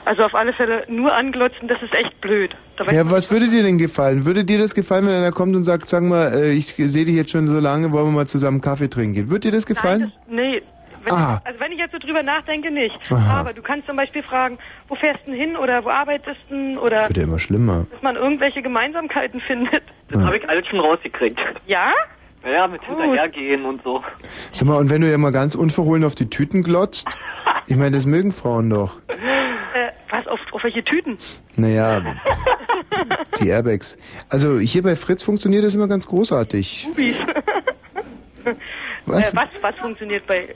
Also 0.05 0.23
auf 0.25 0.35
alle 0.35 0.53
Fälle 0.53 0.85
nur 0.89 1.13
anglotzen, 1.15 1.69
das 1.69 1.81
ist 1.83 1.93
echt 1.95 2.21
blöd. 2.21 2.55
Da 2.77 2.91
Ja, 2.91 3.11
was 3.11 3.31
würde 3.31 3.49
dir 3.49 3.63
denn 3.63 3.79
gefallen? 3.79 4.25
Würde 4.25 4.45
dir 4.45 4.59
das 4.59 4.75
gefallen, 4.75 5.07
wenn 5.07 5.15
einer 5.15 5.31
kommt 5.31 5.55
und 5.55 5.65
sagt, 5.65 5.87
sag 5.89 6.03
mal, 6.03 6.33
äh, 6.33 6.53
ich 6.53 6.67
sehe 6.67 7.05
dich 7.05 7.15
jetzt 7.15 7.31
schon 7.31 7.49
so 7.49 7.61
lange, 7.61 7.93
wollen 7.93 8.07
wir 8.07 8.13
mal 8.13 8.27
zusammen 8.27 8.61
Kaffee 8.61 8.89
trinken 8.89 9.15
gehen? 9.15 9.31
Würde 9.31 9.51
dir 9.51 9.53
das 9.53 9.67
gefallen? 9.67 10.13
Nee. 10.29 10.63
Wenn, 11.05 11.13
Ah. 11.15 11.41
Also 11.45 11.59
wenn 11.61 11.73
ich 11.73 11.79
jetzt 11.79 11.93
so 11.93 11.99
drüber 11.99 12.23
nachdenke, 12.23 12.71
nicht. 12.71 12.95
Aha. 13.11 13.41
Aber 13.41 13.53
du 13.55 13.63
kannst 13.63 13.87
zum 13.87 13.97
Beispiel 13.97 14.23
fragen, 14.23 14.59
wo 14.89 14.95
fährst 14.97 15.21
du 15.27 15.33
hin 15.33 15.57
oder 15.57 15.83
wo 15.85 15.89
arbeitest 15.89 16.39
du 16.51 16.79
oder 16.79 17.09
Wird 17.09 17.17
ja 17.17 17.23
immer 17.23 17.39
schlimmer. 17.39 17.87
dass 17.91 18.03
man 18.03 18.17
irgendwelche 18.17 18.61
Gemeinsamkeiten 18.63 19.41
findet. 19.47 19.83
Das 20.11 20.25
habe 20.25 20.37
ich 20.37 20.49
alles 20.49 20.67
schon 20.67 20.81
rausgekriegt. 20.81 21.39
Ja? 21.67 21.91
Ja, 22.45 22.67
mit 22.67 22.83
hinterhergehen 22.83 23.65
und 23.67 23.83
so. 23.83 24.03
Sag 24.51 24.67
mal, 24.67 24.77
und 24.79 24.89
wenn 24.91 25.03
du 25.03 25.11
ja 25.11 25.19
mal 25.19 25.33
ganz 25.33 25.55
unverhohlen 25.55 26.05
auf 26.05 26.15
die 26.15 26.29
Tüten 26.31 26.63
glotzt? 26.63 27.09
Ich 27.67 27.77
meine, 27.77 27.93
das 27.93 28.05
mögen 28.05 28.33
Frauen 28.33 28.69
doch. 28.69 29.01
Äh, 29.07 29.93
was, 30.11 30.27
auf, 30.27 30.41
auf 30.51 30.65
welche 30.65 30.83
Tüten? 30.83 31.17
Naja, 31.55 32.03
die 33.41 33.47
Airbags. 33.47 33.97
Also 34.29 34.59
hier 34.59 34.83
bei 34.83 34.97
Fritz 34.97 35.23
funktioniert 35.23 35.63
das 35.65 35.77
immer 35.77 35.87
ganz 35.87 36.09
großartig. 36.09 36.89
Bubis. 36.89 37.17
Was? 39.07 39.33
Äh, 39.33 39.37
was, 39.37 39.49
was 39.61 39.77
funktioniert 39.77 40.27
bei... 40.27 40.55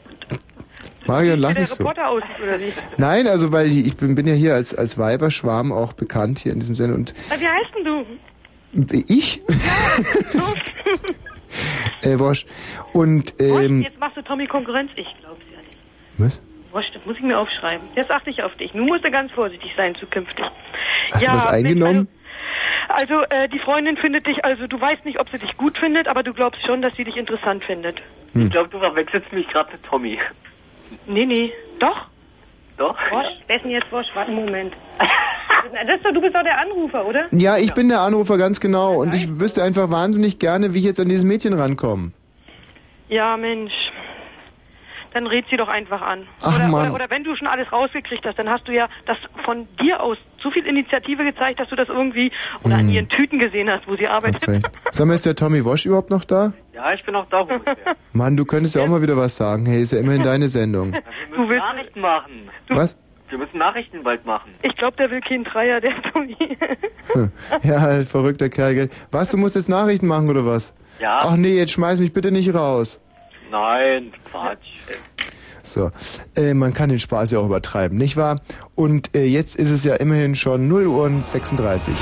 Marion, 1.07 1.39
lach 1.39 1.55
nicht 1.55 1.69
so. 1.69 1.85
Reporter 1.85 2.09
aussieht, 2.09 2.41
oder 2.43 2.59
wie? 2.59 2.73
Nein, 2.97 3.29
also 3.29 3.53
weil 3.53 3.69
ich, 3.69 3.87
ich 3.87 3.97
bin, 3.97 4.15
bin 4.15 4.27
ja 4.27 4.35
hier 4.35 4.55
als, 4.55 4.75
als 4.75 4.99
Weiberschwarm 4.99 5.71
auch 5.71 5.93
bekannt 5.93 6.41
hier 6.41 6.53
in 6.53 6.61
diesem 6.61 6.75
Sinne 6.75 6.95
und 6.95 7.15
Wie 7.39 7.47
heißt 7.47 7.75
denn 7.77 7.85
du? 7.85 9.05
ich? 9.07 9.43
Äh, 12.03 12.19
Wosch. 12.19 12.47
Und, 12.93 13.35
ähm, 13.41 13.83
Jetzt 13.83 13.99
machst 13.99 14.17
du 14.17 14.23
Tommy 14.23 14.47
Konkurrenz? 14.47 14.91
Ich 14.97 15.07
glaub's 15.21 15.45
ja 15.53 15.59
nicht. 15.59 15.79
was? 16.19 16.43
Wosch, 16.73 16.87
das 16.93 17.05
muss 17.07 17.17
ich 17.17 17.23
mir 17.23 17.39
aufschreiben. 17.39 17.87
Jetzt 17.95 18.11
achte 18.11 18.31
ich 18.31 18.43
auf 18.43 18.55
dich. 18.57 18.75
Nun 18.75 18.87
musst 18.87 19.05
du 19.05 19.11
ganz 19.11 19.31
vorsichtig 19.33 19.73
sein 19.77 19.95
zukünftig. 19.95 20.45
Hast 21.13 21.27
du 21.27 21.33
was 21.33 21.47
eingenommen? 21.47 22.09
Also, 22.89 23.23
äh, 23.31 23.49
die 23.49 23.59
Freundin 23.61 23.97
findet 23.97 24.27
dich, 24.27 24.45
also 24.45 24.67
du 24.67 24.81
weißt 24.81 25.05
nicht, 25.05 25.21
ob 25.21 25.29
sie 25.31 25.39
dich 25.39 25.57
gut 25.57 25.79
findet, 25.79 26.07
aber 26.09 26.23
du 26.23 26.33
glaubst 26.35 26.65
schon, 26.67 26.83
dass 26.83 26.95
sie 26.97 27.05
dich 27.05 27.17
interessant 27.17 27.65
findet. 27.65 28.01
Hm. 28.33 28.47
Ich 28.47 28.51
glaube, 28.51 28.69
du 28.69 28.79
verwechselst 28.79 29.33
mich 29.33 29.47
gerade 29.49 29.73
mit 29.73 29.83
Tommy. 29.85 30.19
Nee, 31.07 31.27
nee. 31.27 31.53
Doch? 31.79 32.09
Doch? 32.77 32.97
Wosch? 33.11 33.27
Denn 33.49 33.71
jetzt 33.71 33.91
Wosch? 33.91 34.07
Warte 34.15 34.33
einen 34.33 34.45
Moment. 34.45 34.75
das 35.73 35.97
ist 35.97 36.05
doch, 36.05 36.13
du 36.13 36.21
bist 36.21 36.35
doch 36.35 36.43
der 36.43 36.61
Anrufer, 36.61 37.07
oder? 37.07 37.27
Ja, 37.33 37.57
ich 37.57 37.73
bin 37.75 37.89
der 37.89 38.01
Anrufer, 38.01 38.39
ganz 38.39 38.61
genau. 38.61 38.95
Und 39.01 39.15
ich 39.15 39.41
wüsste 39.41 39.63
einfach 39.63 39.91
wahnsinnig 39.91 40.39
gerne, 40.39 40.75
wie 40.75 40.79
ich 40.79 40.85
jetzt 40.85 41.01
an 41.01 41.09
dieses 41.09 41.25
Mädchen 41.25 41.53
rankomme. 41.55 42.13
Ja, 43.09 43.37
Mensch. 43.37 43.73
Dann 45.13 45.29
red 45.29 45.45
sie 45.49 45.57
doch 45.57 45.69
einfach 45.69 46.03
an. 46.03 46.27
Ach, 46.43 46.57
oder, 46.57 46.67
Mann. 46.69 46.87
Oder, 46.87 46.95
oder 47.05 47.11
wenn 47.11 47.23
du 47.23 47.37
schon 47.37 47.47
alles 47.47 47.71
rausgekriegt 47.71 48.27
hast, 48.27 48.37
dann 48.37 48.49
hast 48.49 48.67
du 48.67 48.73
ja 48.73 48.89
das 49.07 49.17
von 49.45 49.69
dir 49.81 50.03
aus 50.03 50.19
so 50.43 50.51
viel 50.51 50.67
Initiative 50.67 51.25
gezeigt, 51.25 51.61
dass 51.61 51.69
du 51.69 51.77
das 51.77 51.89
irgendwie 51.89 52.33
oder 52.65 52.75
an 52.75 52.89
Hm. 52.89 52.89
ihren 52.91 53.09
Tüten 53.09 53.39
gesehen 53.39 53.71
hast, 53.71 53.87
wo 53.87 53.95
sie 53.97 54.09
arbeitet. 54.09 54.37
Hast 54.43 54.49
recht. 54.49 54.67
Sag 54.91 55.07
mal, 55.07 55.15
ist 55.15 55.25
der 55.25 55.37
Tommy 55.37 55.65
Wosch 55.65 55.87
überhaupt 55.87 56.11
noch 56.11 56.25
da? 56.25 56.53
Ja, 56.75 56.93
ich 56.93 57.05
bin 57.05 57.15
auch 57.15 57.27
da, 57.31 57.49
wo 57.49 57.55
ich 57.55 57.63
bin. 57.63 57.75
Mann, 58.13 58.37
du 58.37 58.45
könntest 58.45 58.75
ja 58.75 58.83
auch 58.83 58.89
mal 58.89 59.03
wieder 59.03 59.17
was 59.17 59.37
sagen. 59.37 59.65
Hey, 59.67 59.83
ist 59.83 59.93
ja 59.93 60.01
immerhin 60.01 60.25
deine 60.25 60.49
Sendung. 60.49 60.93
Wir 60.93 61.39
müssen 61.39 61.59
Nachrichten 61.59 62.01
machen. 62.01 62.51
Was? 62.71 62.99
Wir 63.29 63.39
müssen 63.39 63.59
Nachrichten 63.59 64.03
bald 64.03 64.25
machen. 64.27 64.53
Ich 64.63 64.77
glaube, 64.77 64.97
der 64.97 65.11
will 65.11 65.21
keinen 65.21 65.45
Dreier, 65.45 65.81
der 65.81 65.95
Tommy. 66.13 66.37
Hm. 67.13 67.31
Ja, 67.63 68.03
verrückter 68.03 68.49
Kerl. 68.49 68.75
gell. 68.75 68.91
Was, 69.11 69.31
du 69.31 69.37
musst 69.37 69.55
jetzt 69.55 69.69
Nachrichten 69.69 70.07
machen 70.07 70.29
oder 70.29 70.47
was? 70.47 70.75
Ja. 71.01 71.21
Ach 71.23 71.37
nee, 71.37 71.57
jetzt 71.57 71.73
schmeiß 71.73 71.99
mich 72.01 72.13
bitte 72.13 72.31
nicht 72.31 72.55
raus. 72.55 73.01
Nein, 73.51 74.13
Quatsch. 74.31 74.81
So, 75.63 75.91
äh, 76.37 76.55
man 76.55 76.75
kann 76.75 76.91
den 76.91 76.99
Spaß 76.99 77.31
ja 77.31 77.39
auch 77.39 77.47
übertreiben, 77.47 77.97
nicht 77.97 78.17
wahr? 78.17 78.41
Und 78.75 79.17
äh, 79.17 79.25
jetzt 79.25 79.57
ist 79.57 79.71
es 79.71 79.85
ja 79.85 79.95
immerhin 79.95 80.35
schon 80.35 80.69
0 80.69 80.87
Uhr 80.87 81.05
und 81.05 81.25
36. 81.25 81.95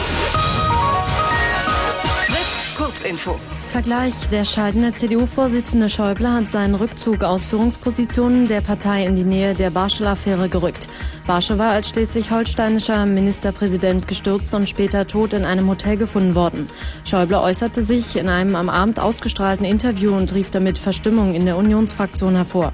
Kurzinfo. 3.02 3.38
Vergleich. 3.66 4.28
Der 4.28 4.44
scheidende 4.44 4.92
CDU-Vorsitzende 4.92 5.88
Schäuble 5.88 6.30
hat 6.30 6.48
seinen 6.48 6.74
Rückzug 6.74 7.24
aus 7.24 7.46
Führungspositionen 7.46 8.46
der 8.46 8.60
Partei 8.60 9.04
in 9.04 9.16
die 9.16 9.24
Nähe 9.24 9.54
der 9.54 9.70
Barschel-Affäre 9.70 10.48
gerückt. 10.48 10.88
Barschel 11.26 11.58
war 11.58 11.70
als 11.70 11.88
schleswig-holsteinischer 11.88 13.06
Ministerpräsident 13.06 14.06
gestürzt 14.06 14.54
und 14.54 14.68
später 14.68 15.06
tot 15.06 15.32
in 15.32 15.44
einem 15.44 15.68
Hotel 15.68 15.96
gefunden 15.96 16.34
worden. 16.34 16.68
Schäuble 17.04 17.40
äußerte 17.40 17.82
sich 17.82 18.16
in 18.16 18.28
einem 18.28 18.54
am 18.54 18.68
Abend 18.68 19.00
ausgestrahlten 19.00 19.66
Interview 19.66 20.14
und 20.14 20.32
rief 20.34 20.50
damit 20.50 20.78
Verstimmung 20.78 21.34
in 21.34 21.46
der 21.46 21.56
Unionsfraktion 21.56 22.36
hervor. 22.36 22.72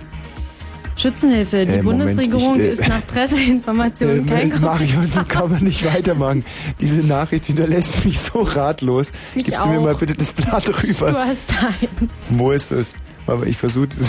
Schützenhilfe. 0.98 1.64
Die 1.64 1.72
Äh, 1.72 1.82
Moment, 1.82 2.16
Bundesregierung 2.16 2.56
ich, 2.56 2.62
äh, 2.66 2.72
ist 2.72 2.88
nach 2.88 3.06
Presseinformationen 3.06 4.26
kein 4.26 4.52
Äh, 4.52 4.58
Marion, 4.58 5.10
so 5.10 5.22
kann 5.24 5.50
man 5.50 5.62
nicht 5.62 5.84
weitermachen. 5.84 6.44
Diese 6.80 6.98
Nachricht 6.98 7.46
hinterlässt 7.46 8.04
mich 8.04 8.18
so 8.18 8.40
ratlos. 8.42 9.12
Mich 9.34 9.46
Gibst 9.46 9.64
du 9.64 9.68
mir 9.68 9.78
auch. 9.78 9.84
mal 9.84 9.94
bitte 9.94 10.14
das 10.14 10.32
Blatt 10.32 10.68
rüber? 10.82 11.12
Du 11.12 11.18
hast 11.18 11.52
eins. 11.62 12.32
Wo 12.32 12.50
ist 12.50 12.72
es? 12.72 12.96
Aber 13.26 13.46
ich 13.46 13.56
versuche 13.56 13.88
es. 13.90 14.08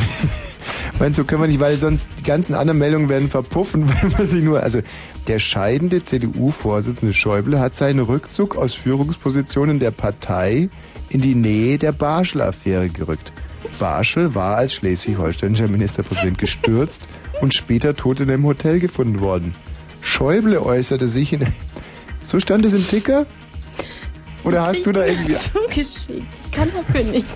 Meinst 0.99 1.17
du, 1.19 1.23
können 1.23 1.41
wir 1.41 1.47
nicht, 1.47 1.59
weil 1.59 1.77
sonst 1.77 2.09
die 2.19 2.23
ganzen 2.23 2.53
anderen 2.53 2.79
Meldungen 2.79 3.07
werden 3.09 3.29
verpuffen, 3.29 3.87
weil 4.01 4.09
man 4.11 4.27
sie 4.27 4.41
nur. 4.41 4.61
Also 4.63 4.79
der 5.27 5.39
scheidende 5.39 6.03
CDU-Vorsitzende 6.03 7.13
Schäuble 7.13 7.59
hat 7.59 7.73
seinen 7.75 7.99
Rückzug 7.99 8.55
aus 8.55 8.73
Führungspositionen 8.73 9.79
der 9.79 9.91
Partei 9.91 10.69
in 11.09 11.21
die 11.21 11.35
Nähe 11.35 11.77
der 11.77 11.91
Barschel-Affäre 11.91 12.89
gerückt. 12.89 13.31
Barschel 13.79 14.35
war 14.35 14.57
als 14.57 14.73
schleswig-holsteinischer 14.73 15.67
Ministerpräsident 15.67 16.37
gestürzt 16.37 17.07
und 17.41 17.53
später 17.53 17.95
tot 17.95 18.19
in 18.19 18.29
einem 18.29 18.45
Hotel 18.45 18.79
gefunden 18.79 19.19
worden. 19.19 19.53
Schäuble 20.01 20.61
äußerte 20.61 21.07
sich 21.07 21.33
in. 21.33 21.45
So 22.21 22.39
stand 22.39 22.65
es 22.65 22.73
im 22.73 22.85
Ticker? 22.85 23.25
Oder 24.43 24.65
hast 24.65 24.85
du 24.85 24.91
da 24.91 25.05
irgendwie. 25.05 25.33
Zugeschickt. 25.35 26.25
Ich 26.43 26.51
kann 26.51 26.69
dafür 26.73 27.03
nichts. 27.11 27.35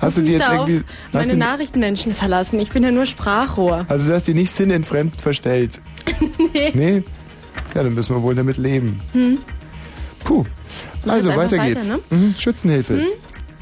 Hast 0.00 0.18
du 0.18 0.22
mich 0.22 0.30
jetzt 0.32 0.48
irgendwie. 0.48 0.82
meine 1.12 1.34
Nachrichtenmenschen 1.34 2.14
verlassen. 2.14 2.60
Ich 2.60 2.70
bin 2.70 2.82
ja 2.82 2.90
nur 2.92 3.06
Sprachrohr. 3.06 3.84
Also 3.88 4.06
du 4.06 4.14
hast 4.14 4.28
die 4.28 4.34
nicht 4.34 4.50
sinnentfremd 4.50 5.20
verstellt. 5.20 5.80
Nee. 6.52 6.72
Nee? 6.74 7.02
Ja, 7.74 7.84
dann 7.84 7.94
müssen 7.94 8.14
wir 8.14 8.22
wohl 8.22 8.34
damit 8.34 8.56
leben. 8.56 9.00
Hm. 9.12 9.38
Puh. 10.24 10.44
Also 11.06 11.28
weiter 11.28 11.36
weiter, 11.36 11.58
geht's. 11.58 11.88
ne? 11.88 12.00
Mhm. 12.10 12.34
Schützenhilfe. 12.36 12.94
Hm? 12.94 13.06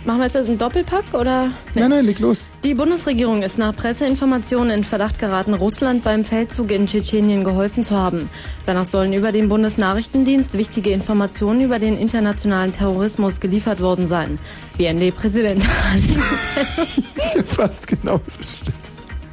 Machen 0.09 0.21
wir 0.21 0.25
jetzt 0.25 0.37
also 0.37 0.53
einen 0.53 0.59
Doppelpack 0.59 1.13
oder? 1.13 1.51
Nein, 1.75 1.91
nein, 1.91 2.07
leg 2.07 2.19
los. 2.19 2.49
Die 2.65 2.75
Bundesregierung 2.75 3.43
ist 3.43 3.59
nach 3.59 3.77
Presseinformationen 3.77 4.79
in 4.79 4.83
Verdacht 4.83 5.19
geraten, 5.19 5.53
Russland 5.53 6.03
beim 6.03 6.25
Feldzug 6.25 6.71
in 6.71 6.87
Tschetschenien 6.87 7.45
geholfen 7.45 7.85
zu 7.85 7.95
haben. 7.95 8.31
Danach 8.65 8.87
sollen 8.87 9.13
über 9.13 9.33
den 9.33 9.51
Bundesnachrichtendienst 9.51 10.57
wichtige 10.57 10.93
Informationen 10.93 11.61
über 11.61 11.79
den 11.79 11.99
internationalen 11.99 12.73
Terrorismus 12.73 13.39
geliefert 13.39 13.83
worden 13.83 14.07
sein. 14.07 14.39
BND-Präsident 14.79 15.63
ist 17.15 17.35
ja 17.35 17.43
fast 17.43 17.87
genauso 17.87 18.23
schlimm. 18.41 18.73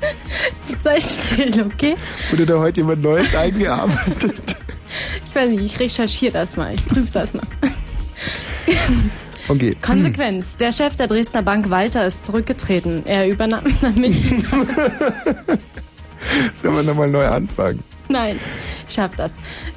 Sei 0.82 1.00
still, 1.00 1.68
okay? 1.74 1.96
Wurde 2.32 2.46
da 2.46 2.60
heute 2.60 2.82
jemand 2.82 3.02
Neues 3.02 3.34
eingearbeitet? 3.34 4.58
Ich 5.24 5.34
weiß 5.34 5.50
nicht, 5.52 5.64
ich 5.64 5.80
recherchiere 5.80 6.34
das 6.34 6.58
mal, 6.58 6.74
ich 6.74 6.86
prüfe 6.86 7.14
das 7.14 7.34
mal. 7.34 7.48
Okay. 9.48 9.76
Konsequenz. 9.82 10.58
Der 10.58 10.72
Chef 10.72 10.96
der 10.96 11.08
Dresdner 11.08 11.44
Bank 11.44 11.70
Walter 11.70 12.06
ist 12.06 12.26
zurückgetreten. 12.26 13.06
Er 13.06 13.28
übernahm 13.28 13.64
damit. 13.82 14.14
Sollen 16.56 16.76
wir 16.76 16.84
nochmal 16.84 17.10
neu 17.10 17.28
anfangen? 17.28 17.84
Nein, 18.08 18.40
ich 18.88 18.94
schaff 18.94 19.16
das. 19.16 19.34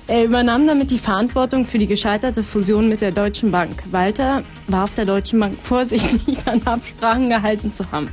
Er 0.07 0.25
übernahm 0.25 0.67
damit 0.67 0.91
die 0.91 0.99
Verantwortung 0.99 1.65
für 1.65 1.79
die 1.79 1.87
gescheiterte 1.87 2.43
Fusion 2.43 2.89
mit 2.89 3.01
der 3.01 3.11
Deutschen 3.11 3.51
Bank. 3.51 3.83
Walter 3.91 4.43
warf 4.67 4.95
der 4.95 5.07
Deutschen 5.07 5.41
Bank 5.41 5.59
vorsichtig 5.61 6.39
an 6.47 6.63
Absprachen 6.63 7.29
gehalten 7.29 7.71
zu 7.71 7.91
haben. 7.91 8.11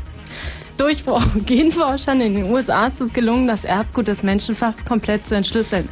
Durchbruch. 0.78 1.24
Genforschern 1.46 2.22
in 2.22 2.36
den 2.36 2.52
USA 2.52 2.88
ist 2.88 3.00
es 3.00 3.14
gelungen, 3.14 3.48
das 3.48 3.64
Erbgut 3.64 4.08
des 4.08 4.24
Menschen 4.24 4.56
fast 4.56 4.86
komplett 4.86 5.26
zu 5.26 5.36
entschlüsseln. 5.36 5.88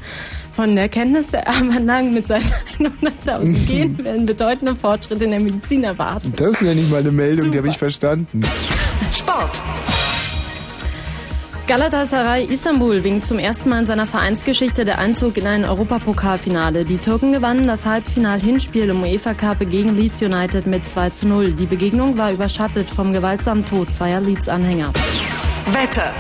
Von 0.56 0.76
der 0.76 0.88
Kenntnis 0.88 1.28
der 1.30 1.48
Erbanlagen 1.48 2.14
mit 2.14 2.28
seinen 2.28 2.46
100.000 2.80 3.68
Genen 3.68 4.06
werden 4.06 4.26
bedeutende 4.26 4.76
Fortschritte 4.76 5.24
in 5.24 5.32
der 5.32 5.40
Medizin 5.40 5.84
erwartet. 5.84 6.40
Das 6.40 6.50
ist 6.50 6.62
ja 6.62 6.74
nicht 6.74 6.92
mal 6.92 7.00
eine 7.00 7.12
Meldung, 7.12 7.52
die 7.52 7.58
habe 7.58 7.70
ich 7.70 7.78
verstanden. 7.78 8.42
Sport. 9.12 9.62
Galatasaray 11.66 12.44
Istanbul 12.44 13.04
winkt 13.06 13.26
zum 13.26 13.40
ersten 13.40 13.70
Mal 13.70 13.80
in 13.80 13.86
seiner 13.86 14.06
Vereinsgeschichte 14.06 14.84
der 14.84 15.00
Einzug 15.00 15.38
in 15.38 15.48
ein 15.48 15.64
Europapokalfinale. 15.64 16.84
Die 16.84 16.98
Türken 16.98 17.32
gewannen 17.32 17.66
das 17.66 17.86
Halbfinal-Hinspiel 17.86 18.90
im 18.90 19.02
UEFA 19.02 19.34
Cup 19.34 19.60
gegen 19.60 19.96
Leeds 19.96 20.22
United 20.22 20.68
mit 20.68 20.86
2 20.86 21.12
zu 21.12 21.28
0. 21.28 21.54
Die 21.54 21.66
Begegnung 21.66 22.18
war 22.18 22.34
überschattet 22.34 22.92
vom 22.92 23.14
gewaltsamen 23.14 23.66
Tod 23.66 23.92
zweier 23.92 24.20
Leeds-Anhänger. 24.20 24.92
Wetter. 25.72 26.12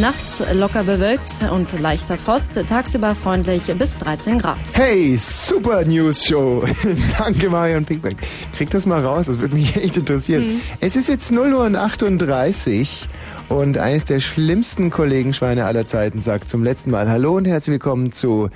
Nachts 0.00 0.42
locker 0.54 0.84
bewölkt 0.84 1.42
und 1.52 1.78
leichter 1.78 2.16
Frost, 2.16 2.54
tagsüber 2.66 3.14
freundlich 3.14 3.66
bis 3.76 3.94
13 3.98 4.38
Grad. 4.38 4.56
Hey, 4.72 5.18
super 5.18 5.84
News 5.84 6.24
Show. 6.24 6.64
Danke 7.18 7.50
Marion 7.50 7.84
Pinkbeck. 7.84 8.16
Krieg 8.56 8.70
das 8.70 8.86
mal 8.86 9.04
raus, 9.04 9.26
das 9.26 9.38
würde 9.38 9.54
mich 9.54 9.76
echt 9.82 9.98
interessieren. 9.98 10.46
Mhm. 10.46 10.60
Es 10.80 10.96
ist 10.96 11.10
jetzt 11.10 11.30
0 11.30 11.52
Uhr 11.52 11.64
und 11.66 11.76
38 11.76 13.06
und 13.50 13.76
eines 13.76 14.06
der 14.06 14.20
schlimmsten 14.20 14.88
Kollegenschweine 14.88 15.66
aller 15.66 15.86
Zeiten 15.86 16.22
sagt 16.22 16.48
zum 16.48 16.64
letzten 16.64 16.90
Mal 16.90 17.10
Hallo 17.10 17.36
und 17.36 17.44
herzlich 17.44 17.74
willkommen 17.74 18.12
zu 18.12 18.48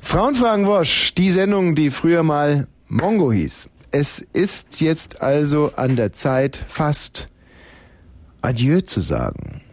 Frauenfragen 0.00 0.66
Wosch, 0.66 1.14
die 1.14 1.30
Sendung, 1.30 1.76
die 1.76 1.88
früher 1.88 2.22
mal 2.22 2.66
Mongo 2.88 3.32
hieß. 3.32 3.70
Es 3.90 4.18
ist 4.34 4.82
jetzt 4.82 5.22
also 5.22 5.72
an 5.76 5.96
der 5.96 6.12
Zeit, 6.12 6.62
fast 6.68 7.28
Adieu 8.42 8.82
zu 8.82 9.00
sagen. 9.00 9.63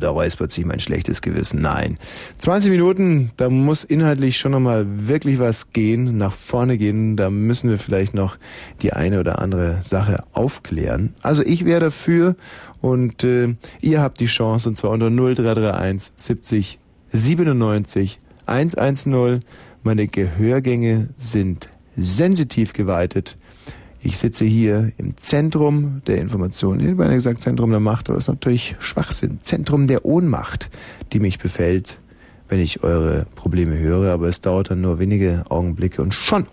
Da 0.00 0.10
räuspert 0.10 0.52
sich 0.52 0.64
mein 0.64 0.80
schlechtes 0.80 1.20
Gewissen. 1.20 1.60
Nein. 1.60 1.98
20 2.38 2.70
Minuten, 2.70 3.32
da 3.36 3.50
muss 3.50 3.84
inhaltlich 3.84 4.38
schon 4.38 4.52
nochmal 4.52 4.86
wirklich 4.88 5.38
was 5.38 5.72
gehen, 5.72 6.16
nach 6.16 6.32
vorne 6.32 6.78
gehen. 6.78 7.16
Da 7.16 7.28
müssen 7.30 7.68
wir 7.70 7.78
vielleicht 7.78 8.14
noch 8.14 8.38
die 8.82 8.92
eine 8.92 9.20
oder 9.20 9.40
andere 9.40 9.82
Sache 9.82 10.24
aufklären. 10.32 11.14
Also 11.22 11.42
ich 11.42 11.64
wäre 11.64 11.80
dafür 11.80 12.36
und 12.80 13.24
äh, 13.24 13.54
ihr 13.80 14.00
habt 14.00 14.20
die 14.20 14.26
Chance 14.26 14.68
und 14.68 14.76
zwar 14.76 14.90
unter 14.92 15.10
0331 15.10 16.12
70 16.16 16.78
97 17.12 18.20
110. 18.46 19.42
Meine 19.82 20.06
Gehörgänge 20.06 21.08
sind 21.16 21.68
sensitiv 21.96 22.72
geweitet. 22.72 23.36
Ich 24.06 24.18
sitze 24.18 24.44
hier 24.44 24.92
im 24.98 25.16
Zentrum 25.16 26.00
der 26.06 26.18
Information, 26.18 26.78
ich 26.78 26.96
beinahe 26.96 27.16
gesagt 27.16 27.40
Zentrum 27.40 27.72
der 27.72 27.80
Macht, 27.80 28.08
aber 28.08 28.14
das 28.14 28.26
ist 28.26 28.28
natürlich 28.28 28.76
Schwachsinn. 28.78 29.40
Zentrum 29.42 29.88
der 29.88 30.04
Ohnmacht, 30.04 30.70
die 31.12 31.18
mich 31.18 31.40
befällt, 31.40 31.98
wenn 32.48 32.60
ich 32.60 32.84
eure 32.84 33.26
Probleme 33.34 33.76
höre, 33.76 34.12
aber 34.12 34.28
es 34.28 34.40
dauert 34.40 34.70
dann 34.70 34.80
nur 34.80 35.00
wenige 35.00 35.42
Augenblicke 35.48 36.02
und 36.02 36.14
schon 36.14 36.46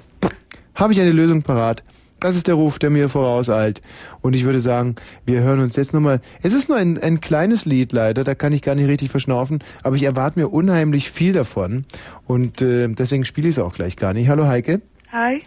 habe 0.73 0.93
ich 0.93 0.99
eine 0.99 1.11
Lösung 1.11 1.43
parat. 1.43 1.83
Das 2.19 2.35
ist 2.35 2.47
der 2.47 2.55
Ruf, 2.55 2.79
der 2.79 2.89
mir 2.89 3.07
vorauseilt. 3.07 3.83
Und 4.21 4.33
ich 4.33 4.45
würde 4.45 4.59
sagen, 4.59 4.95
wir 5.27 5.41
hören 5.41 5.59
uns 5.59 5.75
jetzt 5.75 5.93
nochmal. 5.93 6.21
Es 6.41 6.55
ist 6.55 6.69
nur 6.69 6.79
ein, 6.79 6.97
ein 6.97 7.21
kleines 7.21 7.65
Lied 7.65 7.91
leider, 7.91 8.23
da 8.23 8.33
kann 8.33 8.51
ich 8.51 8.63
gar 8.63 8.73
nicht 8.73 8.87
richtig 8.87 9.11
verschnaufen, 9.11 9.59
aber 9.83 9.95
ich 9.95 10.03
erwarte 10.03 10.39
mir 10.39 10.47
unheimlich 10.47 11.11
viel 11.11 11.33
davon. 11.33 11.85
Und 12.25 12.63
äh, 12.63 12.87
deswegen 12.87 13.25
spiele 13.25 13.47
ich 13.47 13.57
es 13.57 13.59
auch 13.59 13.75
gleich 13.75 13.95
gar 13.95 14.13
nicht. 14.13 14.27
Hallo 14.27 14.47
Heike. 14.47 14.81
Hi. 15.11 15.43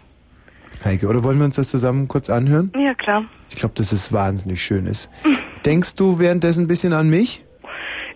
Heike, 0.85 1.07
oder 1.07 1.23
wollen 1.23 1.37
wir 1.37 1.45
uns 1.45 1.55
das 1.55 1.69
zusammen 1.69 2.07
kurz 2.07 2.29
anhören? 2.29 2.71
Ja, 2.77 2.93
klar. 2.93 3.25
Ich 3.49 3.55
glaube, 3.55 3.75
dass 3.75 3.91
es 3.91 4.11
wahnsinnig 4.11 4.61
schön 4.63 4.85
ist. 4.85 5.09
Denkst 5.65 5.95
du 5.95 6.19
währenddessen 6.19 6.65
ein 6.65 6.67
bisschen 6.67 6.93
an 6.93 7.09
mich? 7.09 7.43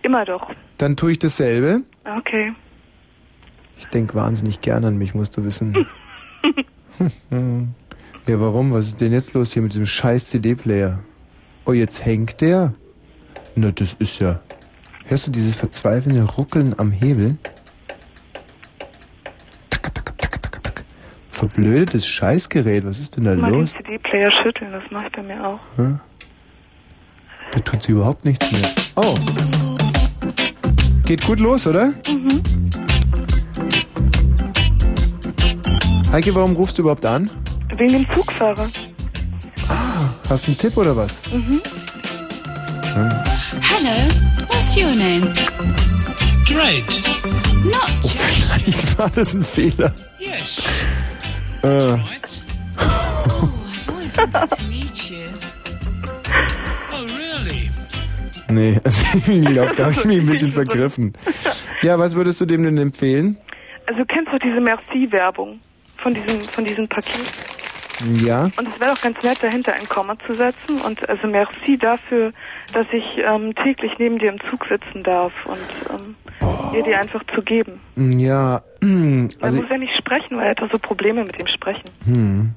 Immer 0.02 0.24
doch. 0.24 0.50
Dann 0.78 0.96
tue 0.96 1.12
ich 1.12 1.18
dasselbe. 1.18 1.82
Okay. 2.18 2.52
Ich 3.78 3.86
denke 3.86 4.14
wahnsinnig 4.14 4.60
gern 4.60 4.84
an 4.84 4.98
mich, 4.98 5.14
musst 5.14 5.36
du 5.36 5.44
wissen. 5.44 5.74
ja, 7.30 8.40
warum? 8.40 8.72
Was 8.72 8.88
ist 8.88 9.00
denn 9.00 9.12
jetzt 9.12 9.34
los 9.34 9.52
hier 9.52 9.62
mit 9.62 9.72
diesem 9.72 9.86
scheiß 9.86 10.28
CD-Player? 10.28 11.00
Oh, 11.64 11.72
jetzt 11.72 12.04
hängt 12.04 12.40
der? 12.40 12.74
Na, 13.54 13.70
das 13.70 13.94
ist 13.98 14.18
ja... 14.20 14.40
Hörst 15.04 15.26
du 15.26 15.30
dieses 15.30 15.56
verzweifelnde 15.56 16.22
Ruckeln 16.22 16.74
am 16.78 16.90
Hebel? 16.90 17.36
Verblödetes 21.42 22.06
Scheißgerät, 22.06 22.86
was 22.86 23.00
ist 23.00 23.16
denn 23.16 23.24
da 23.24 23.34
Mal 23.34 23.50
den 23.50 23.62
los? 23.62 23.72
CD-Player 23.72 24.30
schütteln, 24.44 24.70
das 24.70 24.84
macht 24.92 25.12
er 25.16 25.24
mir 25.24 25.44
auch. 25.44 25.58
Hm? 25.74 25.98
Da 27.50 27.58
tut 27.58 27.82
sie 27.82 27.90
überhaupt 27.90 28.24
nichts 28.24 28.52
mehr. 28.52 28.70
Oh. 28.94 29.16
Geht 31.04 31.26
gut 31.26 31.40
los, 31.40 31.66
oder? 31.66 31.94
Mhm. 32.08 32.42
Heike, 36.12 36.32
warum 36.32 36.54
rufst 36.54 36.78
du 36.78 36.82
überhaupt 36.82 37.04
an? 37.04 37.28
Wegen 37.76 37.92
dem 37.92 38.06
Zugfahrer. 38.12 38.68
Hast 40.28 40.46
du 40.46 40.50
einen 40.52 40.58
Tipp 40.58 40.76
oder 40.76 40.96
was? 40.96 41.22
Mhm. 41.26 41.60
Hm. 42.94 43.12
Hello, 43.62 44.08
what's 44.48 44.76
your 44.76 44.94
name? 44.94 45.32
Dread. 46.46 46.84
Not 47.64 47.90
Oh, 48.04 48.08
vielleicht 48.14 48.96
war 48.96 49.10
das 49.10 49.34
ein 49.34 49.42
Fehler. 49.42 49.92
Yes. 50.20 50.62
Äh. 51.62 51.68
Oh, 51.68 51.98
nee, 58.48 58.80
also 58.84 59.18
ich 59.30 59.46
glaube, 59.46 59.74
da 59.76 59.84
habe 59.84 59.92
ich 59.92 60.04
mich 60.04 60.18
ein 60.18 60.26
bisschen 60.26 60.52
vergriffen. 60.52 61.12
Ja, 61.82 61.98
was 61.98 62.14
würdest 62.16 62.40
du 62.40 62.46
dem 62.46 62.64
denn 62.64 62.78
empfehlen? 62.78 63.36
Also 63.86 64.00
du 64.00 64.06
kennst 64.06 64.32
doch 64.32 64.38
diese 64.38 64.60
Merci-Werbung 64.60 65.60
von 65.96 66.14
diesem, 66.14 66.40
von 66.42 66.64
diesem 66.64 66.88
Paket. 66.88 67.52
Ja. 68.24 68.44
Und 68.56 68.68
es 68.68 68.80
wäre 68.80 68.94
doch 68.94 69.00
ganz 69.00 69.22
nett, 69.22 69.42
dahinter 69.42 69.74
ein 69.74 69.88
Komma 69.88 70.16
zu 70.26 70.34
setzen. 70.34 70.80
Und 70.84 71.08
also 71.08 71.28
merci 71.28 71.78
dafür, 71.78 72.32
dass 72.72 72.86
ich 72.92 73.04
ähm, 73.18 73.54
täglich 73.54 73.92
neben 73.98 74.18
dir 74.18 74.30
im 74.30 74.40
Zug 74.50 74.66
sitzen 74.68 75.02
darf 75.02 75.32
und 75.44 75.58
ähm, 75.90 76.16
ihr 76.74 76.82
die 76.82 76.94
einfach 76.94 77.22
zu 77.34 77.42
geben. 77.42 77.80
Ja, 77.96 78.62
also, 79.40 79.58
er 79.58 79.62
muss 79.62 79.70
ja 79.70 79.78
nicht 79.78 79.96
sprechen, 79.96 80.36
weil 80.36 80.44
er 80.44 80.50
hat 80.50 80.70
so 80.70 80.78
Probleme 80.78 81.24
mit 81.24 81.38
dem 81.38 81.46
Sprechen. 81.46 81.84
hm. 82.04 82.50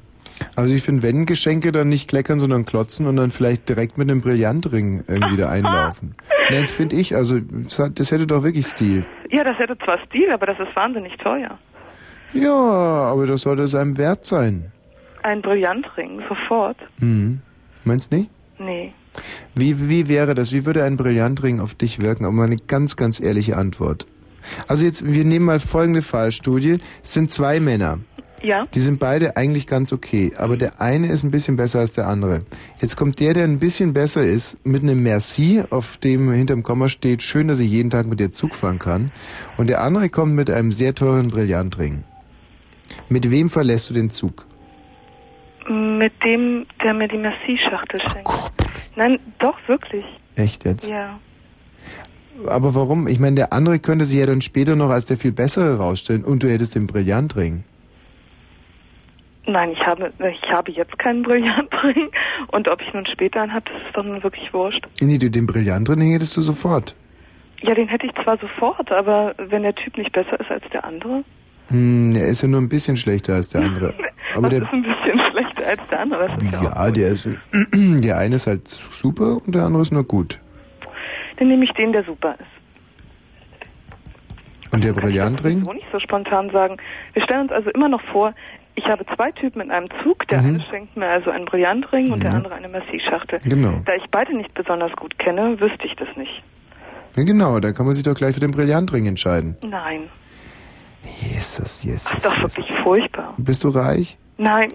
also 0.55 0.75
ich 0.75 0.83
finde, 0.83 1.03
wenn 1.03 1.25
Geschenke 1.25 1.71
dann 1.71 1.89
nicht 1.89 2.09
kleckern, 2.09 2.39
sondern 2.39 2.65
klotzen 2.65 3.07
und 3.07 3.15
dann 3.17 3.31
vielleicht 3.31 3.67
direkt 3.69 3.97
mit 3.97 4.09
einem 4.09 4.21
Brillantring 4.21 5.03
irgendwie 5.07 5.37
da 5.37 5.49
einlaufen. 5.49 6.15
Nein, 6.49 6.67
finde 6.67 6.95
ich, 6.95 7.15
also 7.15 7.39
das 7.39 8.11
hätte 8.11 8.27
doch 8.27 8.43
wirklich 8.43 8.65
Stil. 8.65 9.05
Ja, 9.31 9.43
das 9.43 9.57
hätte 9.57 9.77
zwar 9.77 9.99
Stil, 10.05 10.31
aber 10.31 10.45
das 10.45 10.59
ist 10.59 10.75
wahnsinnig 10.75 11.17
teuer. 11.17 11.57
Ja, 12.33 12.51
aber 12.51 13.25
das 13.25 13.41
sollte 13.41 13.63
es 13.63 13.73
einem 13.75 13.97
wert 13.97 14.25
sein. 14.25 14.71
Ein 15.23 15.41
Brillantring, 15.41 16.21
sofort. 16.29 16.77
Hm. 16.99 17.41
Meinst 17.83 18.11
nicht? 18.11 18.29
Nee. 18.59 18.93
Wie, 19.55 19.89
wie 19.89 20.07
wäre 20.07 20.35
das? 20.35 20.51
Wie 20.51 20.65
würde 20.65 20.83
ein 20.83 20.97
Brillantring 20.97 21.59
auf 21.59 21.75
dich 21.75 21.99
wirken? 21.99 22.25
Aber 22.25 22.33
mal 22.33 22.45
eine 22.45 22.57
ganz, 22.67 22.95
ganz 22.95 23.19
ehrliche 23.19 23.57
Antwort. 23.57 24.07
Also 24.67 24.85
jetzt, 24.85 25.11
wir 25.11 25.25
nehmen 25.25 25.45
mal 25.45 25.59
folgende 25.59 26.01
Fallstudie. 26.01 26.77
Es 27.03 27.13
sind 27.13 27.31
zwei 27.31 27.59
Männer. 27.59 27.99
Ja? 28.41 28.67
Die 28.73 28.79
sind 28.79 28.99
beide 28.99 29.37
eigentlich 29.37 29.65
ganz 29.65 29.91
okay, 29.91 30.31
aber 30.37 30.55
der 30.55 30.79
eine 30.79 31.07
ist 31.07 31.23
ein 31.23 31.31
bisschen 31.31 31.55
besser 31.55 31.79
als 31.79 31.93
der 31.93 32.07
andere. 32.07 32.41
Jetzt 32.79 32.95
kommt 32.95 33.19
der, 33.19 33.33
der 33.33 33.45
ein 33.45 33.59
bisschen 33.59 33.93
besser 33.93 34.23
ist, 34.23 34.57
mit 34.63 34.83
einem 34.83 35.01
Merci, 35.01 35.63
auf 35.69 35.97
dem 35.97 36.31
hinterm 36.31 36.61
Komma 36.61 36.87
steht, 36.87 37.23
schön, 37.23 37.47
dass 37.47 37.59
ich 37.59 37.71
jeden 37.71 37.89
Tag 37.89 38.05
mit 38.05 38.19
dir 38.19 38.31
Zug 38.31 38.53
fahren 38.53 38.77
kann. 38.77 39.11
Und 39.57 39.67
der 39.67 39.81
andere 39.81 40.09
kommt 40.09 40.35
mit 40.35 40.51
einem 40.51 40.71
sehr 40.71 40.93
teuren 40.93 41.29
Brillantring. 41.29 42.03
Mit 43.09 43.31
wem 43.31 43.49
verlässt 43.49 43.89
du 43.89 43.93
den 43.95 44.09
Zug? 44.09 44.45
Mit 45.67 46.13
dem, 46.23 46.65
der 46.83 46.93
mir 46.93 47.07
die 47.07 47.17
Merci-Schachtel 47.17 48.01
schenkt. 48.01 48.29
Nein, 48.95 49.19
doch, 49.39 49.57
wirklich. 49.67 50.05
Echt 50.35 50.65
jetzt? 50.65 50.89
Ja. 50.89 51.19
Aber 52.47 52.75
warum? 52.75 53.07
Ich 53.07 53.19
meine, 53.19 53.35
der 53.35 53.53
andere 53.53 53.79
könnte 53.79 54.05
sich 54.05 54.19
ja 54.19 54.25
dann 54.25 54.41
später 54.41 54.75
noch 54.75 54.89
als 54.89 55.05
der 55.05 55.17
viel 55.17 55.31
bessere 55.31 55.77
rausstellen 55.77 56.23
und 56.23 56.43
du 56.43 56.49
hättest 56.49 56.75
den 56.75 56.85
Brillantring. 56.85 57.63
Nein, 59.47 59.71
ich 59.71 59.79
habe, 59.85 60.09
ich 60.09 60.51
habe 60.51 60.71
jetzt 60.71 60.97
keinen 60.97 61.21
Brillantring. 61.23 62.09
Und 62.51 62.67
ob 62.67 62.81
ich 62.81 62.93
nun 62.93 63.05
später 63.05 63.41
einen 63.41 63.53
habe, 63.53 63.65
das 63.71 63.81
ist 63.87 63.95
doch 63.95 64.03
nun 64.03 64.23
wirklich 64.23 64.51
wurscht. 64.53 64.85
Nee, 65.01 65.17
du 65.17 65.29
den 65.29 65.45
Brillantring 65.45 66.11
hättest 66.11 66.35
du 66.35 66.41
sofort. 66.41 66.95
Ja, 67.61 67.73
den 67.73 67.87
hätte 67.87 68.07
ich 68.07 68.13
zwar 68.23 68.37
sofort, 68.37 68.91
aber 68.91 69.33
wenn 69.37 69.63
der 69.63 69.75
Typ 69.75 69.97
nicht 69.97 70.11
besser 70.11 70.39
ist 70.39 70.51
als 70.51 70.63
der 70.73 70.83
andere, 70.83 71.23
Hm, 71.69 72.15
er 72.15 72.27
ist 72.27 72.41
ja 72.41 72.47
nur 72.47 72.61
ein 72.61 72.69
bisschen 72.69 72.95
schlechter 72.97 73.33
als 73.35 73.49
der 73.49 73.61
andere. 73.61 73.93
Aber 74.35 74.43
was 74.43 74.49
der, 74.49 74.61
ist 74.63 74.73
ein 74.73 74.81
bisschen 74.83 75.19
schlechter 75.31 75.67
als 75.67 75.81
der 75.89 75.99
andere? 75.99 76.27
Das 76.51 76.63
ja, 76.63 76.91
der 76.91 77.07
ist, 77.09 77.27
der 77.73 78.17
eine 78.17 78.35
ist 78.35 78.47
halt 78.47 78.67
super 78.67 79.37
und 79.45 79.53
der 79.55 79.63
andere 79.63 79.81
ist 79.81 79.91
nur 79.91 80.03
gut. 80.03 80.39
Dann 81.37 81.47
nehme 81.47 81.65
ich 81.65 81.71
den, 81.71 81.91
der 81.91 82.03
super 82.03 82.35
ist. 82.39 82.45
Und 84.71 84.83
der 84.83 84.93
Brillantring? 84.93 85.63
So 85.63 85.73
nicht 85.73 85.87
so 85.91 85.99
spontan 85.99 86.49
sagen. 86.51 86.77
Wir 87.13 87.23
stellen 87.23 87.41
uns 87.43 87.51
also 87.51 87.69
immer 87.71 87.87
noch 87.87 88.01
vor, 88.11 88.33
ich 88.75 88.85
habe 88.85 89.05
zwei 89.15 89.31
Typen 89.31 89.61
in 89.61 89.71
einem 89.71 89.87
Zug. 90.03 90.27
Der 90.27 90.41
Mhm. 90.41 90.47
eine 90.47 90.65
schenkt 90.69 90.97
mir 90.97 91.07
also 91.07 91.29
einen 91.31 91.45
Brillantring 91.45 92.11
und 92.11 92.21
der 92.23 92.31
Mhm. 92.31 92.37
andere 92.37 92.55
eine 92.55 92.67
Merci-Schachtel. 92.67 93.39
Genau. 93.45 93.81
Da 93.85 93.93
ich 93.95 94.03
beide 94.11 94.35
nicht 94.35 94.53
besonders 94.53 94.91
gut 94.93 95.17
kenne, 95.17 95.59
wüsste 95.61 95.85
ich 95.85 95.95
das 95.95 96.09
nicht. 96.17 96.43
Ja, 97.15 97.23
genau, 97.23 97.59
da 97.61 97.71
kann 97.71 97.85
man 97.85 97.95
sich 97.95 98.03
doch 98.03 98.15
gleich 98.15 98.33
für 98.33 98.41
den 98.41 98.51
Brillantring 98.51 99.05
entscheiden. 99.07 99.55
Nein. 99.61 100.09
Jesus, 101.21 101.55
Das 101.55 101.83
Jesus, 101.83 102.11
ist 102.13 102.25
doch 102.25 102.37
Jesus. 102.37 102.57
wirklich 102.57 102.77
furchtbar. 102.83 103.33
Bist 103.37 103.63
du 103.63 103.69
reich? 103.69 104.17
Nein. 104.37 104.73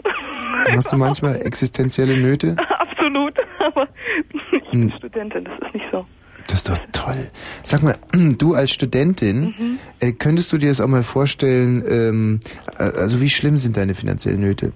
Hast 0.72 0.92
du 0.92 0.96
manchmal 0.96 1.40
existenzielle 1.44 2.16
Nöte? 2.16 2.56
Absolut. 2.78 3.34
Aber 3.58 3.88
ich 4.32 4.72
Hm. 4.72 4.88
bin 4.88 4.92
Studentin, 4.98 5.44
das 5.44 5.54
ist 5.68 5.74
nicht 5.74 5.86
so. 5.92 6.06
Das 6.46 6.54
ist 6.60 6.68
doch 6.68 6.78
toll. 6.92 7.30
Sag 7.62 7.82
mal, 7.82 7.96
du 8.12 8.54
als 8.54 8.70
Studentin, 8.72 9.54
Mhm. 9.58 9.78
äh, 10.00 10.12
könntest 10.12 10.52
du 10.52 10.58
dir 10.58 10.68
das 10.70 10.80
auch 10.80 10.88
mal 10.88 11.02
vorstellen, 11.04 11.84
ähm, 11.88 12.40
äh, 12.78 12.82
also 12.82 13.20
wie 13.20 13.28
schlimm 13.28 13.58
sind 13.58 13.76
deine 13.76 13.94
finanziellen 13.94 14.40
Nöte? 14.40 14.72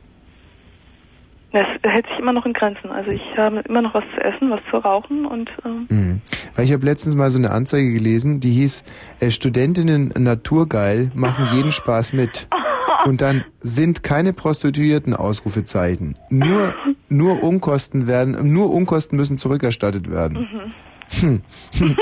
Das 1.54 1.68
hält 1.84 2.04
sich 2.08 2.18
immer 2.18 2.32
noch 2.32 2.44
in 2.46 2.52
Grenzen. 2.52 2.90
Also 2.90 3.12
ich 3.12 3.22
habe 3.36 3.60
immer 3.60 3.80
noch 3.80 3.94
was 3.94 4.02
zu 4.12 4.20
essen, 4.20 4.50
was 4.50 4.58
zu 4.70 4.76
rauchen 4.78 5.24
und 5.24 5.48
ähm, 5.64 5.86
Mhm. 5.88 6.20
Weil 6.56 6.64
ich 6.64 6.72
habe 6.72 6.84
letztens 6.84 7.14
mal 7.14 7.30
so 7.30 7.38
eine 7.38 7.52
Anzeige 7.52 7.92
gelesen, 7.92 8.40
die 8.40 8.50
hieß, 8.50 8.82
äh, 9.20 9.30
Studentinnen 9.30 10.12
naturgeil 10.18 11.12
machen 11.14 11.46
jeden 11.54 11.70
Spaß 11.70 12.12
mit. 12.12 12.48
Und 13.04 13.20
dann 13.20 13.44
sind 13.60 14.02
keine 14.02 14.32
Prostituierten 14.32 15.14
Ausrufezeichen. 15.14 16.16
Nur, 16.30 16.74
nur 17.10 17.42
Unkosten 17.42 18.06
werden, 18.06 18.52
nur 18.52 18.72
Unkosten 18.72 19.16
müssen 19.18 19.36
zurückerstattet 19.36 20.10
werden. 20.10 20.72
Hm. 21.20 21.42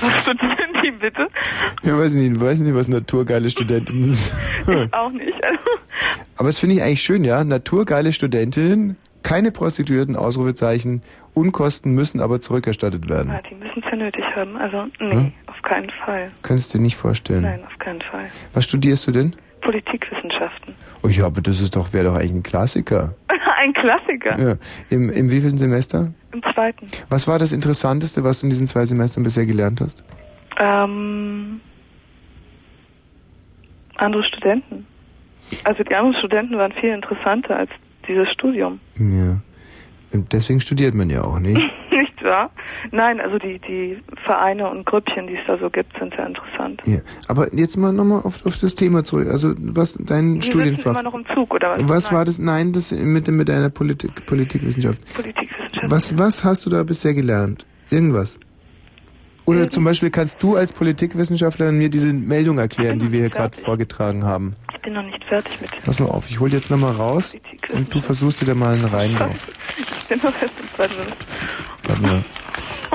was 0.00 0.22
studieren 0.22 0.72
die 0.82 0.90
bitte? 0.90 1.28
Ich 1.82 1.92
weiß 1.92 2.14
nicht, 2.16 2.32
ich 2.32 2.40
weiß 2.40 2.58
nicht, 2.58 2.74
was 2.74 2.88
naturgeile 2.88 3.48
Studentinnen 3.48 4.10
sind. 4.10 4.34
Ich 4.66 4.92
auch 4.92 5.12
nicht. 5.12 5.32
Aber 6.36 6.48
das 6.48 6.58
finde 6.60 6.76
ich 6.76 6.82
eigentlich 6.82 7.02
schön, 7.02 7.24
ja. 7.24 7.44
Naturgeile 7.44 8.12
Studentinnen, 8.12 8.96
keine 9.22 9.52
Prostituierten, 9.52 10.16
Ausrufezeichen, 10.16 11.02
Unkosten 11.34 11.94
müssen 11.94 12.20
aber 12.20 12.40
zurückerstattet 12.40 13.08
werden. 13.08 13.32
Ja, 13.32 13.40
die 13.50 13.54
müssen 13.56 13.82
es 13.84 13.90
ja 13.90 13.96
nötig 13.96 14.24
haben. 14.36 14.56
Also 14.56 14.84
nee, 15.00 15.10
Hm? 15.12 15.32
auf 15.46 15.60
keinen 15.62 15.90
Fall. 16.04 16.30
Könntest 16.42 16.72
du 16.74 16.78
dir 16.78 16.82
nicht 16.84 16.96
vorstellen. 16.96 17.42
Nein, 17.42 17.64
auf 17.64 17.78
keinen 17.78 18.00
Fall. 18.02 18.26
Was 18.52 18.64
studierst 18.64 19.06
du 19.06 19.12
denn? 19.12 19.34
Politikwissenschaften. 19.62 20.74
Oh 21.02 21.08
ja, 21.08 21.24
aber 21.26 21.40
das 21.40 21.60
ist 21.60 21.74
doch, 21.74 21.92
wäre 21.92 22.04
doch 22.04 22.14
eigentlich 22.14 22.32
ein 22.32 22.42
Klassiker. 22.42 23.14
Ein 23.56 23.72
Klassiker. 23.72 24.38
Ja. 24.38 24.54
Im, 24.90 25.08
Im 25.10 25.30
wievielten 25.30 25.56
Semester? 25.58 26.12
Im 26.32 26.42
zweiten. 26.54 26.86
Was 27.08 27.26
war 27.28 27.38
das 27.38 27.50
Interessanteste, 27.52 28.22
was 28.22 28.40
du 28.40 28.46
in 28.46 28.50
diesen 28.50 28.66
zwei 28.68 28.84
Semestern 28.84 29.22
bisher 29.22 29.46
gelernt 29.46 29.80
hast? 29.80 30.04
Ähm, 30.58 31.60
andere 33.96 34.22
Studenten. 34.24 34.86
Also 35.64 35.82
die 35.82 35.94
anderen 35.94 36.16
Studenten 36.16 36.58
waren 36.58 36.72
viel 36.72 36.90
interessanter 36.90 37.56
als 37.56 37.70
dieses 38.08 38.28
Studium. 38.30 38.80
Ja. 38.98 39.40
Und 40.12 40.32
deswegen 40.32 40.60
studiert 40.60 40.94
man 40.94 41.10
ja 41.10 41.22
auch, 41.22 41.38
nicht? 41.40 41.56
nicht 41.90 42.22
wahr? 42.22 42.50
Nein, 42.92 43.20
also 43.20 43.38
die, 43.38 43.58
die 43.58 43.98
Vereine 44.24 44.70
und 44.70 44.86
Grüppchen, 44.86 45.26
die 45.26 45.34
es 45.34 45.40
da 45.46 45.58
so 45.58 45.68
gibt, 45.70 45.98
sind 45.98 46.14
sehr 46.14 46.26
interessant. 46.26 46.82
Ja. 46.84 46.98
Aber 47.26 47.52
jetzt 47.54 47.76
mal 47.76 47.92
nochmal 47.92 48.20
auf, 48.22 48.46
auf 48.46 48.58
das 48.60 48.74
Thema 48.74 49.02
zurück. 49.02 49.28
Also 49.28 49.54
was 49.58 49.94
dein 49.94 50.40
Die 50.40 50.46
Studienfach. 50.46 50.92
immer 50.92 51.02
noch 51.02 51.14
im 51.14 51.24
Zug, 51.34 51.52
oder 51.52 51.70
was? 51.70 51.88
Was 51.88 52.04
Nein. 52.06 52.18
war 52.18 52.24
das? 52.24 52.38
Nein, 52.38 52.72
das 52.72 52.92
mit, 52.92 53.26
mit 53.28 53.48
deiner 53.48 53.70
Politik, 53.70 54.24
Politikwissenschaft. 54.26 55.00
Politikwissenschaft. 55.14 55.90
Was, 55.90 56.16
was 56.16 56.44
hast 56.44 56.64
du 56.64 56.70
da 56.70 56.84
bisher 56.84 57.14
gelernt? 57.14 57.66
Irgendwas? 57.90 58.38
Oder 59.46 59.68
zum 59.68 59.84
Beispiel 59.84 60.10
kannst 60.10 60.42
du 60.42 60.56
als 60.56 60.72
Politikwissenschaftlerin 60.72 61.76
mir 61.76 61.90
diese 61.90 62.12
Meldung 62.12 62.58
erklären, 62.58 62.98
die 62.98 63.12
wir 63.12 63.20
hier 63.20 63.30
gerade 63.30 63.56
vorgetragen 63.56 64.24
haben. 64.24 64.54
Ich 64.84 64.92
bin 64.92 65.02
noch 65.02 65.02
nicht 65.10 65.24
fertig 65.24 65.58
mit. 65.62 65.70
Pass 65.82 65.98
mal 65.98 66.10
auf, 66.10 66.28
ich 66.28 66.38
hol 66.40 66.52
jetzt 66.52 66.70
nochmal 66.70 66.92
raus 66.92 67.34
und 67.72 67.94
du 67.94 68.02
versuchst 68.02 68.42
dir 68.42 68.46
da 68.48 68.54
mal 68.54 68.74
einen 68.74 68.84
Reinlauf. 68.84 69.48
Ich 69.78 70.08
bin 70.08 70.18
noch 70.18 70.24
erst 70.24 70.44
im. 70.44 71.88
Warte 71.88 72.02
mal. 72.02 72.24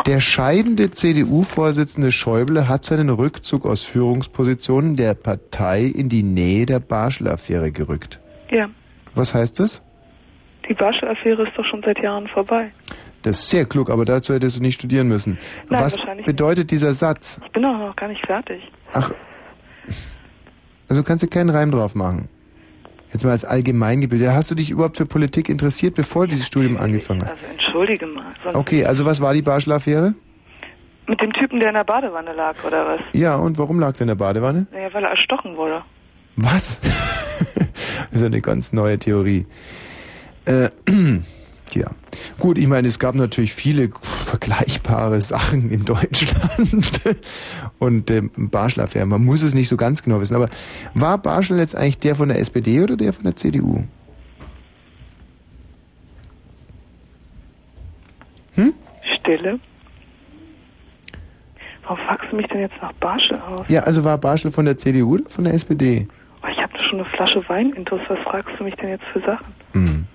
Der 0.05 0.19
scheidende 0.19 0.91
CDU-Vorsitzende 0.91 2.11
Schäuble 2.11 2.69
hat 2.69 2.85
seinen 2.85 3.09
Rückzug 3.09 3.65
aus 3.65 3.85
Führungspositionen 3.85 4.93
der 4.93 5.15
Partei 5.15 5.81
in 5.85 6.09
die 6.09 6.21
Nähe 6.21 6.67
der 6.67 6.79
Barschel-Affäre 6.79 7.71
gerückt. 7.71 8.19
Ja, 8.51 8.69
Was 9.15 9.33
heißt 9.33 9.59
das? 9.59 9.81
die 10.69 10.75
Barschel-Affäre 10.75 11.47
ist 11.47 11.57
doch 11.57 11.65
schon 11.65 11.81
seit 11.83 11.97
Jahren 12.03 12.27
vorbei. 12.27 12.71
Das 13.23 13.39
ist 13.39 13.49
sehr 13.49 13.65
klug, 13.65 13.89
aber 13.89 14.05
dazu 14.05 14.35
hättest 14.35 14.59
du 14.59 14.61
nicht 14.61 14.75
studieren 14.75 15.07
müssen. 15.07 15.39
Nein, 15.69 15.81
Was 15.81 15.97
bedeutet 16.23 16.69
dieser 16.69 16.93
Satz? 16.93 17.41
Ich 17.43 17.51
bin 17.51 17.63
doch 17.63 17.75
noch 17.75 17.95
gar 17.95 18.09
nicht 18.09 18.23
fertig. 18.27 18.61
Ach, 18.93 19.11
also 20.89 21.03
kannst 21.03 21.23
du 21.23 21.27
keinen 21.27 21.49
Reim 21.49 21.71
drauf 21.71 21.95
machen. 21.95 22.27
Jetzt 23.11 23.23
mal 23.23 23.31
als 23.31 23.45
Allgemeingebildet. 23.45 24.29
Hast 24.29 24.51
du 24.51 24.55
dich 24.55 24.69
überhaupt 24.69 24.97
für 24.97 25.05
Politik 25.05 25.49
interessiert, 25.49 25.95
bevor 25.95 26.25
du 26.25 26.31
dieses 26.31 26.47
Studium 26.47 26.77
angefangen 26.77 27.23
hast? 27.23 27.31
Also 27.31 27.45
entschuldige 27.51 28.05
mal. 28.05 28.33
Okay, 28.53 28.85
also 28.85 29.05
was 29.05 29.19
war 29.19 29.33
die 29.33 29.41
Barschel-Affäre? 29.41 30.13
Mit 31.07 31.19
dem 31.21 31.33
Typen, 31.33 31.59
der 31.59 31.69
in 31.69 31.75
der 31.75 31.83
Badewanne 31.83 32.33
lag, 32.33 32.55
oder 32.63 32.85
was? 32.85 32.99
Ja, 33.13 33.35
und 33.35 33.57
warum 33.57 33.79
lag 33.79 33.93
der 33.93 34.01
in 34.01 34.07
der 34.09 34.15
Badewanne? 34.15 34.67
Naja, 34.71 34.93
weil 34.93 35.03
er 35.03 35.09
erstochen 35.11 35.57
wurde. 35.57 35.83
Was? 36.35 36.81
das 38.11 38.21
ist 38.21 38.23
eine 38.23 38.41
ganz 38.41 38.73
neue 38.73 38.99
Theorie. 38.99 39.47
Äh, 40.45 40.69
ja. 41.73 41.87
Gut, 42.39 42.57
ich 42.57 42.67
meine, 42.67 42.87
es 42.87 42.99
gab 42.99 43.15
natürlich 43.15 43.53
viele 43.53 43.89
vergleichbare 44.25 45.21
Sachen 45.21 45.69
in 45.69 45.85
Deutschland. 45.85 47.01
Und 47.79 48.11
ähm, 48.11 48.31
Barschel-Affäre, 48.35 49.05
man 49.05 49.23
muss 49.23 49.41
es 49.41 49.53
nicht 49.53 49.69
so 49.69 49.77
ganz 49.77 50.03
genau 50.03 50.21
wissen. 50.21 50.35
Aber 50.35 50.49
war 50.93 51.17
Barschel 51.17 51.57
jetzt 51.57 51.75
eigentlich 51.75 51.99
der 51.99 52.15
von 52.15 52.29
der 52.29 52.39
SPD 52.39 52.81
oder 52.81 52.95
der 52.95 53.13
von 53.13 53.23
der 53.23 53.35
CDU? 53.35 53.83
Hm? 58.55 58.73
Stille. 59.19 59.59
Warum 61.83 61.97
fragst 62.05 62.31
du 62.31 62.35
mich 62.35 62.47
denn 62.47 62.59
jetzt 62.59 62.75
nach 62.81 62.93
Barschel 62.93 63.39
aus? 63.39 63.65
Ja, 63.67 63.81
also 63.81 64.03
war 64.03 64.17
Barschel 64.17 64.51
von 64.51 64.65
der 64.65 64.77
CDU 64.77 65.15
oder 65.15 65.29
von 65.29 65.43
der 65.45 65.53
SPD? 65.53 66.07
Oh, 66.43 66.47
ich 66.47 66.57
habe 66.61 66.71
schon 66.87 66.99
eine 66.99 67.09
Flasche 67.09 67.43
Wein 67.49 67.73
intus. 67.73 67.99
Was 68.07 68.19
fragst 68.19 68.51
du 68.59 68.63
mich 68.63 68.75
denn 68.75 68.89
jetzt 68.89 69.05
für 69.11 69.19
Sachen? 69.21 69.47
Hm. 69.73 70.05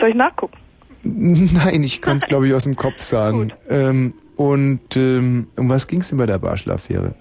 Soll 0.00 0.08
ich 0.08 0.14
nachgucken? 0.16 0.56
Nein, 1.54 1.82
ich 1.82 2.00
kann 2.00 2.16
es 2.16 2.26
glaube 2.26 2.48
ich 2.48 2.54
aus 2.54 2.64
dem 2.64 2.76
Kopf 2.76 3.02
sagen. 3.02 3.52
Ähm, 3.68 4.14
und 4.36 4.96
ähm, 4.96 5.48
um 5.56 5.68
was 5.68 5.86
ging 5.86 6.00
es 6.00 6.08
denn 6.08 6.18
bei 6.18 6.26
der 6.26 6.38
Barschel-Affäre? 6.38 7.14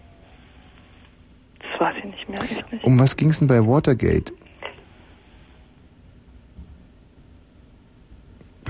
Das 1.59 1.79
weiß 1.81 1.95
ich 1.99 2.05
nicht 2.05 2.29
mehr, 2.29 2.41
nicht. 2.41 2.83
Um 2.83 2.99
was 2.99 3.15
ging 3.17 3.29
es 3.29 3.39
denn 3.39 3.47
bei 3.47 3.59
Watergate? 3.65 4.33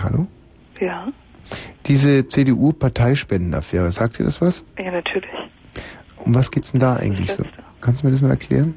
Hallo? 0.01 0.27
Ja, 0.79 1.07
Diese 1.85 2.27
CDU-Parteispendenaffäre, 2.27 3.91
sagt 3.91 4.19
dir 4.19 4.23
das 4.25 4.41
was? 4.41 4.65
ja, 4.77 4.91
natürlich. 4.91 5.29
Um 6.17 6.33
was 6.33 6.51
geht's 6.51 6.71
denn 6.71 6.79
da 6.79 6.95
eigentlich 6.95 7.31
so? 7.31 7.43
Kannst 7.81 8.01
du 8.01 8.07
mir 8.07 8.11
das 8.11 8.21
mal 8.21 8.29
erklären? 8.31 8.75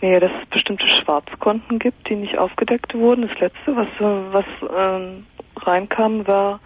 Naja, 0.00 0.20
dass 0.20 0.30
es 0.42 0.48
bestimmte 0.48 0.86
Schwarzkonten 0.86 1.78
gibt, 1.78 2.08
die 2.08 2.16
nicht 2.16 2.38
aufgedeckt 2.38 2.94
wurden. 2.94 3.28
Das 3.28 3.38
letzte, 3.38 3.76
was, 3.76 3.88
was 3.98 4.44
ähm, 4.76 5.26
reinkam, 5.56 6.26
war, 6.26 6.60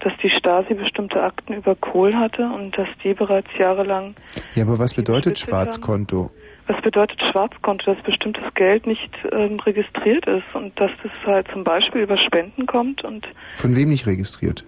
dass 0.00 0.12
die 0.22 0.30
Stasi 0.30 0.74
bestimmte 0.74 1.22
Akten 1.22 1.54
über 1.54 1.74
Kohl 1.74 2.14
hatte 2.14 2.44
und 2.44 2.76
dass 2.78 2.88
die 3.02 3.12
bereits 3.14 3.48
jahrelang. 3.58 4.14
Ja, 4.54 4.64
aber 4.64 4.78
was 4.78 4.94
bedeutet. 4.94 5.38
Schwarzkonto? 5.38 6.30
Was 6.68 6.80
bedeutet 6.82 7.20
Schwarzkonto? 7.30 7.92
Dass 7.92 8.02
bestimmtes 8.04 8.44
Geld 8.54 8.86
nicht 8.86 9.10
ähm, 9.32 9.58
registriert 9.60 10.26
ist 10.26 10.44
und 10.54 10.78
dass 10.78 10.90
das 11.02 11.12
halt 11.26 11.50
zum 11.50 11.64
Beispiel 11.64 12.02
über 12.02 12.16
Spenden 12.16 12.66
kommt 12.66 13.02
und 13.04 13.26
Von 13.56 13.74
wem 13.76 13.88
nicht 13.88 14.06
registriert? 14.06 14.64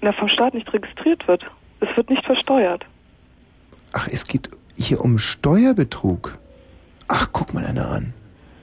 na, 0.00 0.12
vom 0.12 0.28
Staat 0.28 0.54
nicht 0.54 0.72
registriert 0.72 1.26
wird. 1.26 1.44
Es 1.80 1.88
wird 1.96 2.10
nicht 2.10 2.24
versteuert. 2.24 2.84
Ach, 3.92 4.06
es 4.08 4.26
geht 4.26 4.48
hier 4.76 5.00
um 5.00 5.18
Steuerbetrug. 5.18 6.38
Ach, 7.08 7.26
guck 7.32 7.54
mal 7.54 7.64
einer 7.64 7.90
an. 7.90 8.12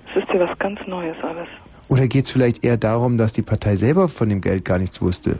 Es 0.09 0.22
ist 0.22 0.30
ja 0.30 0.40
was 0.40 0.57
ganz 0.59 0.80
Neues 0.88 1.17
alles. 1.24 1.48
Oder 1.88 2.07
geht's 2.07 2.32
vielleicht 2.32 2.64
eher 2.64 2.77
darum, 2.77 3.17
dass 3.17 3.33
die 3.33 3.41
Partei 3.41 3.75
selber 3.75 4.07
von 4.07 4.30
dem 4.30 4.41
Geld 4.41 4.65
gar 4.65 4.80
nichts 4.80 5.01
wusste? 5.01 5.40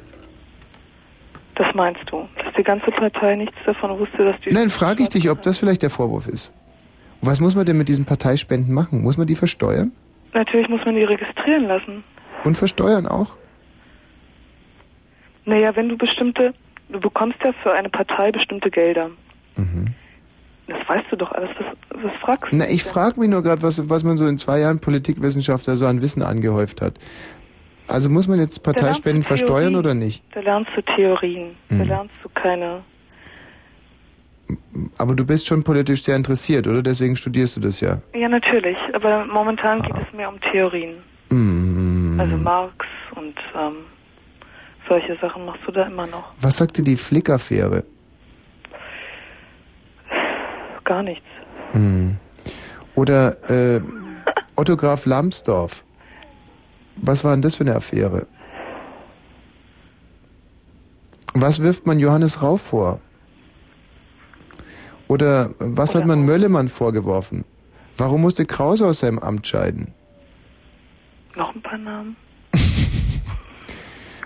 Das 1.56 1.68
meinst 1.74 2.02
du? 2.12 2.28
Dass 2.44 2.54
die 2.56 2.64
ganze 2.64 2.92
Partei 2.92 3.36
nichts 3.36 3.56
davon 3.66 3.98
wusste, 3.98 4.26
dass 4.26 4.36
die. 4.42 4.54
Nein, 4.54 4.70
frage 4.70 5.04
ich 5.04 5.10
dich, 5.10 5.30
ob 5.30 5.42
das 5.42 5.58
vielleicht 5.58 5.84
der 5.84 5.90
Vorwurf 5.90 6.28
ist. 6.28 6.54
Was 7.22 7.40
muss 7.40 7.56
man 7.56 7.66
denn 7.66 7.78
mit 7.78 7.88
diesen 7.88 8.06
Parteispenden 8.06 8.74
machen? 8.74 9.02
Muss 9.02 9.18
man 9.18 9.26
die 9.26 9.36
versteuern? 9.36 9.92
Natürlich 10.34 10.68
muss 10.68 10.84
man 10.86 10.96
die 10.96 11.04
registrieren 11.04 11.66
lassen. 11.66 12.04
Und 12.44 12.58
versteuern 12.58 13.08
auch? 13.08 13.38
Naja, 15.46 15.76
wenn 15.76 15.90
du 15.90 15.98
bestimmte, 15.98 16.54
du 16.90 17.00
bekommst 17.00 17.38
ja 17.44 17.54
für 17.64 17.72
eine 17.72 17.90
Partei 17.90 18.32
bestimmte 18.32 18.70
Gelder. 18.70 19.10
Mhm. 19.56 19.94
Das 20.68 20.78
weißt 20.88 21.06
du 21.12 21.16
doch 21.16 21.32
alles. 21.32 21.50
Was, 21.60 22.04
was 22.04 22.12
fragst 22.22 22.52
du? 22.52 22.56
Na, 22.58 22.68
ich 22.68 22.84
frage 22.84 23.20
mich 23.20 23.30
nur 23.30 23.44
gerade, 23.44 23.62
was, 23.62 23.88
was 23.90 24.04
man 24.04 24.18
so 24.18 24.26
in 24.26 24.38
zwei 24.38 24.60
Jahren 24.60 24.80
Politikwissenschaftler 24.80 25.76
so 25.76 25.86
an 25.86 26.02
Wissen 26.02 26.24
angehäuft 26.24 26.82
hat. 26.82 26.96
Also 27.88 28.10
muss 28.10 28.28
man 28.28 28.40
jetzt 28.40 28.64
Parteispenden 28.64 29.22
versteuern 29.24 29.76
oder 29.76 29.94
nicht? 29.94 30.24
Da 30.34 30.40
lernst 30.40 30.72
du 30.76 30.82
Theorien. 30.96 31.56
Da 31.70 31.76
Mhm. 31.76 31.82
lernst 31.84 32.16
du 32.24 32.30
keine. 32.34 32.82
Aber 34.98 35.16
du 35.16 35.26
bist 35.26 35.46
schon 35.48 35.64
politisch 35.64 36.04
sehr 36.04 36.16
interessiert, 36.16 36.68
oder? 36.68 36.82
Deswegen 36.82 37.16
studierst 37.16 37.58
du 37.58 37.62
das 37.62 37.82
ja. 37.82 38.02
Ja, 38.16 38.28
natürlich. 38.28 38.78
Aber 38.94 39.26
momentan 39.26 39.82
Ah. 39.82 39.88
geht 39.88 40.08
es 40.08 40.14
mehr 40.18 40.30
um 40.30 40.40
Theorien. 40.52 40.96
Mhm. 41.30 42.20
Also 42.20 42.38
Marx 42.38 42.74
und 43.16 43.36
ähm, 43.56 43.74
solche 44.88 45.16
Sachen 45.22 45.46
machst 45.46 45.62
du 45.68 45.72
da 45.72 45.84
immer 45.86 46.06
noch. 46.08 46.32
Was 46.42 46.58
sagte 46.58 46.84
die 46.84 46.96
Flick-Affäre? 46.96 47.84
Gar 50.86 51.04
nichts. 51.04 51.26
Hm. 51.72 52.18
Oder 52.96 53.50
äh, 53.50 53.82
Otto 54.56 54.78
Graf 54.78 55.06
Lambsdorff. 55.06 55.84
Was 56.96 57.24
war 57.24 57.34
denn 57.34 57.42
das 57.42 57.56
für 57.56 57.66
eine 57.66 57.76
Affäre? 57.76 58.28
Was 61.34 61.62
wirft 61.62 61.86
man 61.86 62.00
Johannes 62.00 62.42
Rau 62.42 62.56
vor? 62.56 63.02
Oder 65.08 65.50
was 65.60 65.94
hat 65.94 66.06
man 66.06 66.26
Möllemann 66.26 66.70
vorgeworfen? 66.70 67.44
Warum 67.98 68.22
musste 68.22 68.46
Krause 68.46 68.88
aus 68.88 69.00
seinem 69.02 69.20
Amt 69.20 69.46
scheiden? 69.46 69.94
Noch 71.36 71.54
ein 71.54 71.62
paar 71.62 71.78
Namen. 71.78 72.16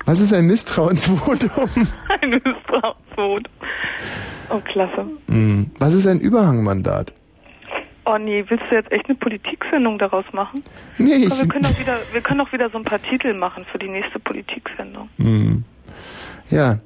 Was 0.06 0.20
ist 0.20 0.34
ein 0.34 0.48
Misstrauensvotum? 0.48 1.70
Ein 2.22 2.30
Misstrauensvotum. 2.30 3.54
Oh, 4.50 4.60
klasse. 4.60 5.06
Hm. 5.28 5.69
Was 5.80 5.94
ist 5.94 6.08
ein 6.08 6.19
Überhangmandat? 6.19 7.14
Oh 8.06 8.18
nee, 8.18 8.44
willst 8.48 8.66
du 8.72 8.76
jetzt 8.76 8.92
echt 8.92 9.06
eine 9.08 9.16
Politiksendung 9.16 10.00
daraus 10.00 10.26
machen? 10.34 10.64
Nee, 10.98 11.14
ich- 11.28 11.40
wir 11.40 11.48
können 11.48 11.64
doch 11.64 11.80
wieder, 11.80 11.98
wir 12.11 12.22
können 12.22 12.40
doch 12.40 12.52
wieder 12.52 12.69
so 12.72 12.78
ein 12.80 12.84
paar 12.84 13.02
Titel 13.02 13.34
machen 13.36 13.66
für 13.72 13.78
die 13.78 13.88
nächste 13.90 14.18
Politiksendung. 14.19 15.10
Hm. 15.18 15.64
Ja, 16.50 16.80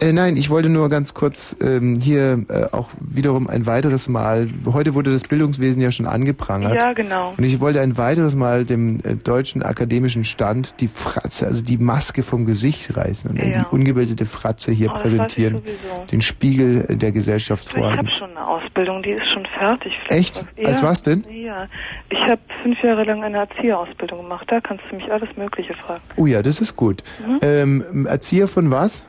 äh, 0.00 0.12
nein, 0.12 0.36
ich 0.36 0.50
wollte 0.50 0.68
nur 0.68 0.88
ganz 0.88 1.14
kurz 1.14 1.56
ähm, 1.60 1.98
hier 2.00 2.44
äh, 2.48 2.66
auch 2.72 2.88
wiederum 3.00 3.48
ein 3.48 3.66
weiteres 3.66 4.08
Mal, 4.08 4.48
heute 4.72 4.94
wurde 4.94 5.12
das 5.12 5.22
Bildungswesen 5.22 5.80
ja 5.82 5.90
schon 5.90 6.06
angeprangert. 6.06 6.74
Ja, 6.74 6.92
genau. 6.92 7.34
Und 7.36 7.44
ich 7.44 7.60
wollte 7.60 7.80
ein 7.80 7.96
weiteres 7.98 8.34
Mal 8.34 8.64
dem 8.64 8.94
äh, 9.04 9.14
deutschen 9.14 9.62
akademischen 9.62 10.24
Stand 10.24 10.80
die 10.80 10.88
Fratze, 10.88 11.46
also 11.46 11.62
die 11.64 11.78
Maske 11.78 12.22
vom 12.22 12.44
Gesicht 12.46 12.96
reißen 12.96 13.30
und 13.30 13.36
Ja. 13.38 13.44
die 13.60 13.64
ungebildete 13.70 14.26
Fratze 14.26 14.72
hier 14.72 14.90
Oh, 14.90 14.98
präsentieren, 14.98 15.62
den 16.10 16.20
Spiegel 16.20 16.86
äh, 16.88 16.96
der 16.96 17.12
Gesellschaft 17.12 17.74
Du, 17.74 17.78
Ich 17.78 17.84
habe 17.84 18.08
schon 18.18 18.30
eine 18.30 18.46
Ausbildung, 18.46 19.02
die 19.02 19.10
ist 19.10 19.24
schon 19.32 19.46
fertig. 19.58 19.92
Echt? 20.08 20.36
was- 20.56 20.66
Als 20.66 20.80
ja, 20.80 20.86
was 20.88 21.02
denn? 21.02 21.24
Ja, 21.30 21.66
ich 22.10 22.18
habe 22.30 22.40
fünf 22.62 22.82
Jahre 22.82 23.04
lang 23.04 23.22
eine 23.22 23.38
Erzieherausbildung 23.38 24.22
gemacht. 24.22 24.46
Da 24.48 24.60
kannst 24.60 24.84
du 24.90 24.96
mich 24.96 25.10
alles 25.10 25.28
Mögliche 25.36 25.74
fragen. 25.74 26.02
Oh 26.16 26.26
ja, 26.26 26.42
das 26.42 26.60
ist 26.60 26.76
gut. 26.76 27.02
Mhm. 27.26 27.38
Ähm, 27.42 28.06
Erzieher 28.06 28.48
von 28.48 28.70
was? 28.70 29.02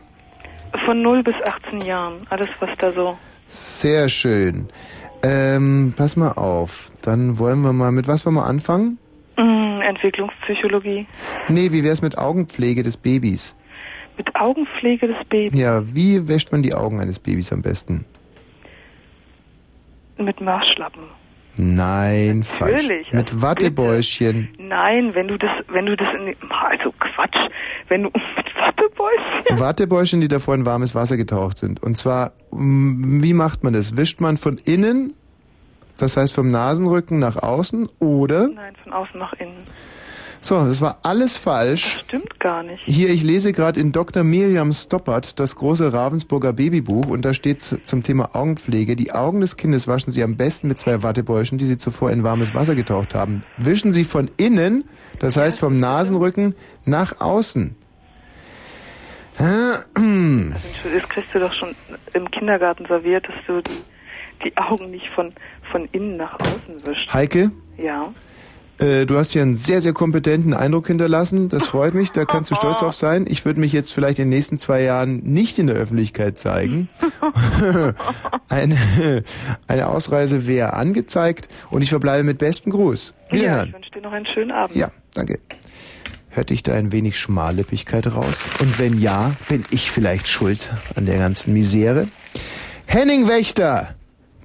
Von 0.85 1.01
0 1.01 1.23
bis 1.23 1.35
18 1.41 1.81
Jahren. 1.81 2.25
Alles, 2.29 2.49
was 2.59 2.69
da 2.77 2.91
so. 2.91 3.17
Sehr 3.47 4.09
schön. 4.09 4.67
Ähm, 5.23 5.93
pass 5.95 6.15
mal 6.17 6.31
auf. 6.33 6.91
Dann 7.01 7.39
wollen 7.39 7.61
wir 7.61 7.73
mal, 7.73 7.91
mit 7.91 8.07
was 8.07 8.25
wollen 8.25 8.35
wir 8.35 8.45
anfangen? 8.45 8.97
Mm, 9.37 9.81
Entwicklungspsychologie. 9.81 11.07
Nee, 11.47 11.71
wie 11.71 11.83
wär's 11.83 12.01
mit 12.01 12.17
Augenpflege 12.17 12.83
des 12.83 12.97
Babys? 12.97 13.55
Mit 14.17 14.35
Augenpflege 14.35 15.07
des 15.07 15.25
Babys. 15.27 15.59
Ja, 15.59 15.81
wie 15.95 16.27
wäscht 16.27 16.51
man 16.51 16.63
die 16.63 16.73
Augen 16.73 16.99
eines 16.99 17.19
Babys 17.19 17.51
am 17.51 17.61
besten? 17.61 18.05
Mit 20.17 20.39
Marschlappen. 20.39 21.03
Nein, 21.57 22.43
falsch. 22.43 22.83
Natürlich, 22.83 23.13
Mit 23.13 23.31
also 23.31 23.41
Wattebäuschen. 23.41 24.49
Nein, 24.59 25.11
wenn 25.13 25.27
du 25.27 25.37
das, 25.37 25.51
wenn 25.69 25.85
du 25.85 25.95
das 25.95 26.07
in 26.17 26.25
die, 26.27 26.37
also 26.49 26.93
Quatsch, 26.99 27.37
wenn 27.87 28.03
du 28.03 28.09
mit 28.37 28.45
Wattebäuschen. 28.57 29.59
Wattebäuschen, 29.59 30.21
die 30.21 30.27
davor 30.27 30.55
in 30.55 30.65
warmes 30.65 30.95
Wasser 30.95 31.17
getaucht 31.17 31.57
sind. 31.57 31.81
Und 31.81 31.97
zwar, 31.97 32.33
wie 32.51 33.33
macht 33.33 33.63
man 33.63 33.73
das? 33.73 33.95
Wischt 33.95 34.19
man 34.19 34.37
von 34.37 34.57
innen, 34.57 35.13
das 35.97 36.17
heißt 36.17 36.33
vom 36.33 36.51
Nasenrücken 36.51 37.19
nach 37.19 37.37
außen, 37.37 37.87
oder? 37.99 38.49
Nein, 38.49 38.73
von 38.83 38.91
außen 38.93 39.17
nach 39.17 39.33
innen. 39.33 39.63
So, 40.45 40.63
das 40.63 40.79
war 40.79 40.99
alles 41.01 41.39
falsch. 41.39 42.01
Stimmt 42.05 42.39
gar 42.39 42.61
nicht. 42.61 42.83
Hier, 42.85 43.09
ich 43.09 43.23
lese 43.23 43.51
gerade 43.51 43.79
in 43.79 43.91
Dr. 43.91 44.23
Miriam 44.23 44.73
Stoppert 44.73 45.39
das 45.39 45.55
große 45.55 45.91
Ravensburger 45.91 46.53
Babybuch 46.53 47.07
und 47.07 47.25
da 47.25 47.33
steht 47.33 47.63
zum 47.63 48.03
Thema 48.03 48.35
Augenpflege, 48.35 48.95
die 48.95 49.11
Augen 49.11 49.41
des 49.41 49.57
Kindes 49.57 49.87
waschen 49.87 50.13
Sie 50.13 50.21
am 50.21 50.37
besten 50.37 50.67
mit 50.67 50.77
zwei 50.77 51.01
Wattebäuschen, 51.01 51.57
die 51.57 51.65
Sie 51.65 51.79
zuvor 51.79 52.11
in 52.11 52.21
warmes 52.23 52.53
Wasser 52.53 52.75
getaucht 52.75 53.15
haben. 53.15 53.43
Wischen 53.57 53.91
Sie 53.91 54.03
von 54.03 54.29
innen, 54.37 54.83
das 55.17 55.35
heißt 55.35 55.57
vom 55.57 55.79
Nasenrücken 55.79 56.53
nach 56.85 57.19
außen. 57.21 57.75
Ah, 59.39 59.79
Also, 59.95 60.99
das 60.99 61.09
kriegst 61.09 61.33
du 61.33 61.39
doch 61.39 61.55
schon 61.55 61.73
im 62.13 62.29
Kindergarten 62.29 62.85
serviert, 62.85 63.27
dass 63.27 63.35
du 63.47 63.61
die, 63.63 63.81
die 64.43 64.57
Augen 64.57 64.91
nicht 64.91 65.09
von, 65.09 65.33
von 65.71 65.89
innen 65.91 66.17
nach 66.17 66.39
außen 66.39 66.85
wischst. 66.85 67.11
Heike, 67.11 67.49
Ja. 67.79 68.13
Äh, 68.79 69.05
du 69.05 69.17
hast 69.17 69.31
hier 69.31 69.41
einen 69.41 69.55
sehr, 69.55 69.81
sehr 69.81 69.93
kompetenten 69.93 70.53
Eindruck 70.53 70.87
hinterlassen. 70.87 71.49
Das 71.49 71.65
freut 71.65 71.93
mich, 71.93 72.11
da 72.11 72.25
kannst 72.25 72.51
du 72.51 72.55
stolz 72.55 72.79
drauf 72.79 72.93
sein. 72.93 73.25
Ich 73.27 73.45
würde 73.45 73.59
mich 73.59 73.71
jetzt 73.71 73.93
vielleicht 73.93 74.19
in 74.19 74.25
den 74.25 74.35
nächsten 74.35 74.57
zwei 74.57 74.81
Jahren 74.81 75.17
nicht 75.23 75.59
in 75.59 75.67
der 75.67 75.75
Öffentlichkeit 75.75 76.39
zeigen. 76.39 76.89
eine, 78.49 79.23
eine 79.67 79.87
Ausreise 79.87 80.47
wäre 80.47 80.73
angezeigt 80.73 81.47
und 81.69 81.81
ich 81.81 81.89
verbleibe 81.89 82.23
mit 82.23 82.37
bestem 82.37 82.71
Gruß. 82.71 83.13
Ja, 83.29 83.35
Wiederhören. 83.35 83.67
ich 83.69 83.73
wünsche 83.75 83.91
dir 83.91 84.01
noch 84.01 84.11
einen 84.11 84.27
schönen 84.27 84.51
Abend. 84.51 84.75
Ja, 84.75 84.91
danke. 85.13 85.39
Hörte 86.29 86.53
ich 86.53 86.63
da 86.63 86.73
ein 86.73 86.91
wenig 86.91 87.17
Schmallippigkeit 87.17 88.07
raus? 88.07 88.49
Und 88.59 88.77
wenn 88.77 88.99
ja, 88.99 89.31
bin 89.47 89.63
ich 89.71 89.89
vielleicht 89.89 90.27
schuld 90.27 90.69
an 90.95 91.05
der 91.05 91.17
ganzen 91.17 91.53
Misere? 91.53 92.07
Henning 92.87 93.29
Wächter, 93.29 93.95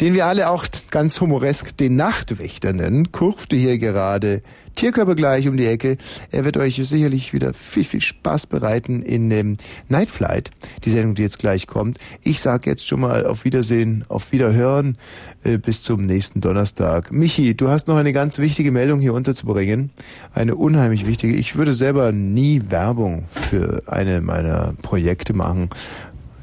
den 0.00 0.14
wir 0.14 0.26
alle 0.26 0.50
auch 0.50 0.66
ganz 0.90 1.20
humoresk 1.20 1.76
den 1.76 1.96
Nachtwächter 1.96 2.72
nennen, 2.72 3.12
kurfte 3.12 3.56
hier 3.56 3.78
gerade 3.78 4.42
Tierkörper 4.76 5.14
gleich 5.14 5.46
um 5.46 5.56
die 5.56 5.66
Ecke. 5.66 5.98
Er 6.30 6.44
wird 6.44 6.56
euch 6.56 6.76
sicherlich 6.76 7.32
wieder 7.34 7.52
viel, 7.52 7.84
viel 7.84 8.00
Spaß 8.00 8.46
bereiten 8.46 9.02
in 9.02 9.30
ähm, 9.30 9.56
Night 9.88 10.08
Flight, 10.08 10.50
die 10.84 10.90
Sendung, 10.90 11.14
die 11.14 11.22
jetzt 11.22 11.38
gleich 11.38 11.66
kommt. 11.66 11.98
Ich 12.22 12.40
sage 12.40 12.70
jetzt 12.70 12.86
schon 12.86 13.00
mal 13.00 13.26
auf 13.26 13.44
Wiedersehen, 13.44 14.04
auf 14.08 14.32
Wiederhören 14.32 14.96
äh, 15.44 15.58
bis 15.58 15.82
zum 15.82 16.06
nächsten 16.06 16.40
Donnerstag. 16.40 17.12
Michi, 17.12 17.54
du 17.54 17.68
hast 17.68 17.88
noch 17.88 17.96
eine 17.96 18.12
ganz 18.12 18.38
wichtige 18.38 18.70
Meldung 18.70 19.00
hier 19.00 19.12
unterzubringen. 19.12 19.90
Eine 20.32 20.54
unheimlich 20.54 21.06
wichtige. 21.06 21.34
Ich 21.34 21.56
würde 21.56 21.74
selber 21.74 22.12
nie 22.12 22.62
Werbung 22.70 23.24
für 23.32 23.82
eine 23.86 24.20
meiner 24.20 24.74
Projekte 24.80 25.34
machen. 25.34 25.68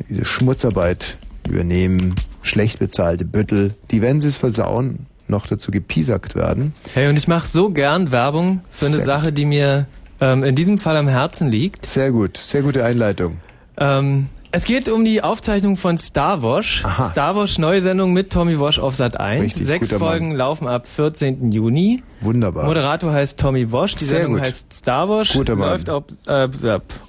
Diese 0.10 0.26
Schmutzarbeit 0.26 1.18
übernehmen, 1.50 2.16
schlecht 2.42 2.80
bezahlte 2.80 3.26
Büttel, 3.26 3.74
die, 3.92 4.01
wenn 4.01 4.19
sie 4.19 4.27
es 4.27 4.38
versauen, 4.38 5.06
noch 5.27 5.48
dazu 5.48 5.72
gepiesackt 5.72 6.35
werden. 6.35 6.74
Hey, 6.93 7.09
und 7.09 7.17
ich 7.17 7.27
mache 7.27 7.48
so 7.48 7.69
gern 7.69 8.11
Werbung 8.11 8.61
für 8.72 8.85
eine 8.85 8.95
Sehr 8.98 9.06
Sache, 9.06 9.34
die 9.34 9.45
mir 9.45 9.88
ähm, 10.22 10.43
in 10.43 10.56
diesem 10.56 10.77
Fall 10.77 10.98
am 10.98 11.08
Herzen 11.08 11.50
liegt. 11.50 11.85
Sehr 11.85 12.11
gut, 12.11 12.38
sehr 12.38 12.61
gute 12.61 12.85
Einleitung. 12.85 13.38
Ähm, 13.77 14.27
es 14.51 14.64
geht 14.64 14.88
um 14.88 15.03
die 15.03 15.22
Aufzeichnung 15.22 15.76
von 15.76 15.98
Star 15.98 16.42
Wars. 16.42 16.82
Star 17.09 17.35
Wars 17.35 17.58
neue 17.58 17.82
Sendung 17.82 18.14
mit 18.14 18.32
Tommy 18.32 18.59
Wash 18.59 18.80
auf 18.80 18.95
Sat 18.95 19.19
1. 19.19 19.43
Richtig, 19.43 19.67
Sechs 19.67 19.90
guter 19.90 20.00
Mann. 20.00 20.09
Folgen 20.09 20.32
laufen 20.35 20.67
ab 20.67 20.88
14. 20.88 21.51
Juni. 21.51 22.01
Wunderbar. 22.22 22.66
Moderator 22.66 23.11
heißt 23.11 23.38
Tommy 23.40 23.72
Wash. 23.72 23.95
Die 23.95 24.06
Sehr 24.06 24.19
Sendung 24.19 24.35
gut. 24.35 24.43
heißt 24.43 24.74
Star 24.74 25.09
Wars. 25.09 25.34
Guter 25.34 25.58
Mann. 25.58 25.72
läuft 25.72 25.90
auf, 25.90 26.03
äh, 26.27 26.48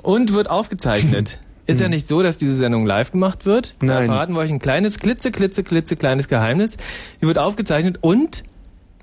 und 0.02 0.32
wird 0.34 0.50
aufgezeichnet. 0.50 1.38
Ist 1.68 1.80
ja 1.80 1.88
nicht 1.88 2.08
so, 2.08 2.22
dass 2.22 2.36
diese 2.38 2.54
Sendung 2.54 2.86
live 2.86 3.12
gemacht 3.12 3.46
wird. 3.46 3.74
Da 3.78 3.80
Hm. 3.80 3.88
Nein. 3.88 4.06
verraten 4.06 4.32
wir 4.34 4.40
euch 4.40 4.50
ein 4.50 4.58
kleines, 4.58 4.98
klitze, 4.98 5.30
klitze, 5.30 5.62
klitze, 5.62 5.96
kleines 5.96 6.26
Geheimnis. 6.28 6.76
Die 7.22 7.26
wird 7.26 7.38
aufgezeichnet 7.38 7.98
und 8.00 8.42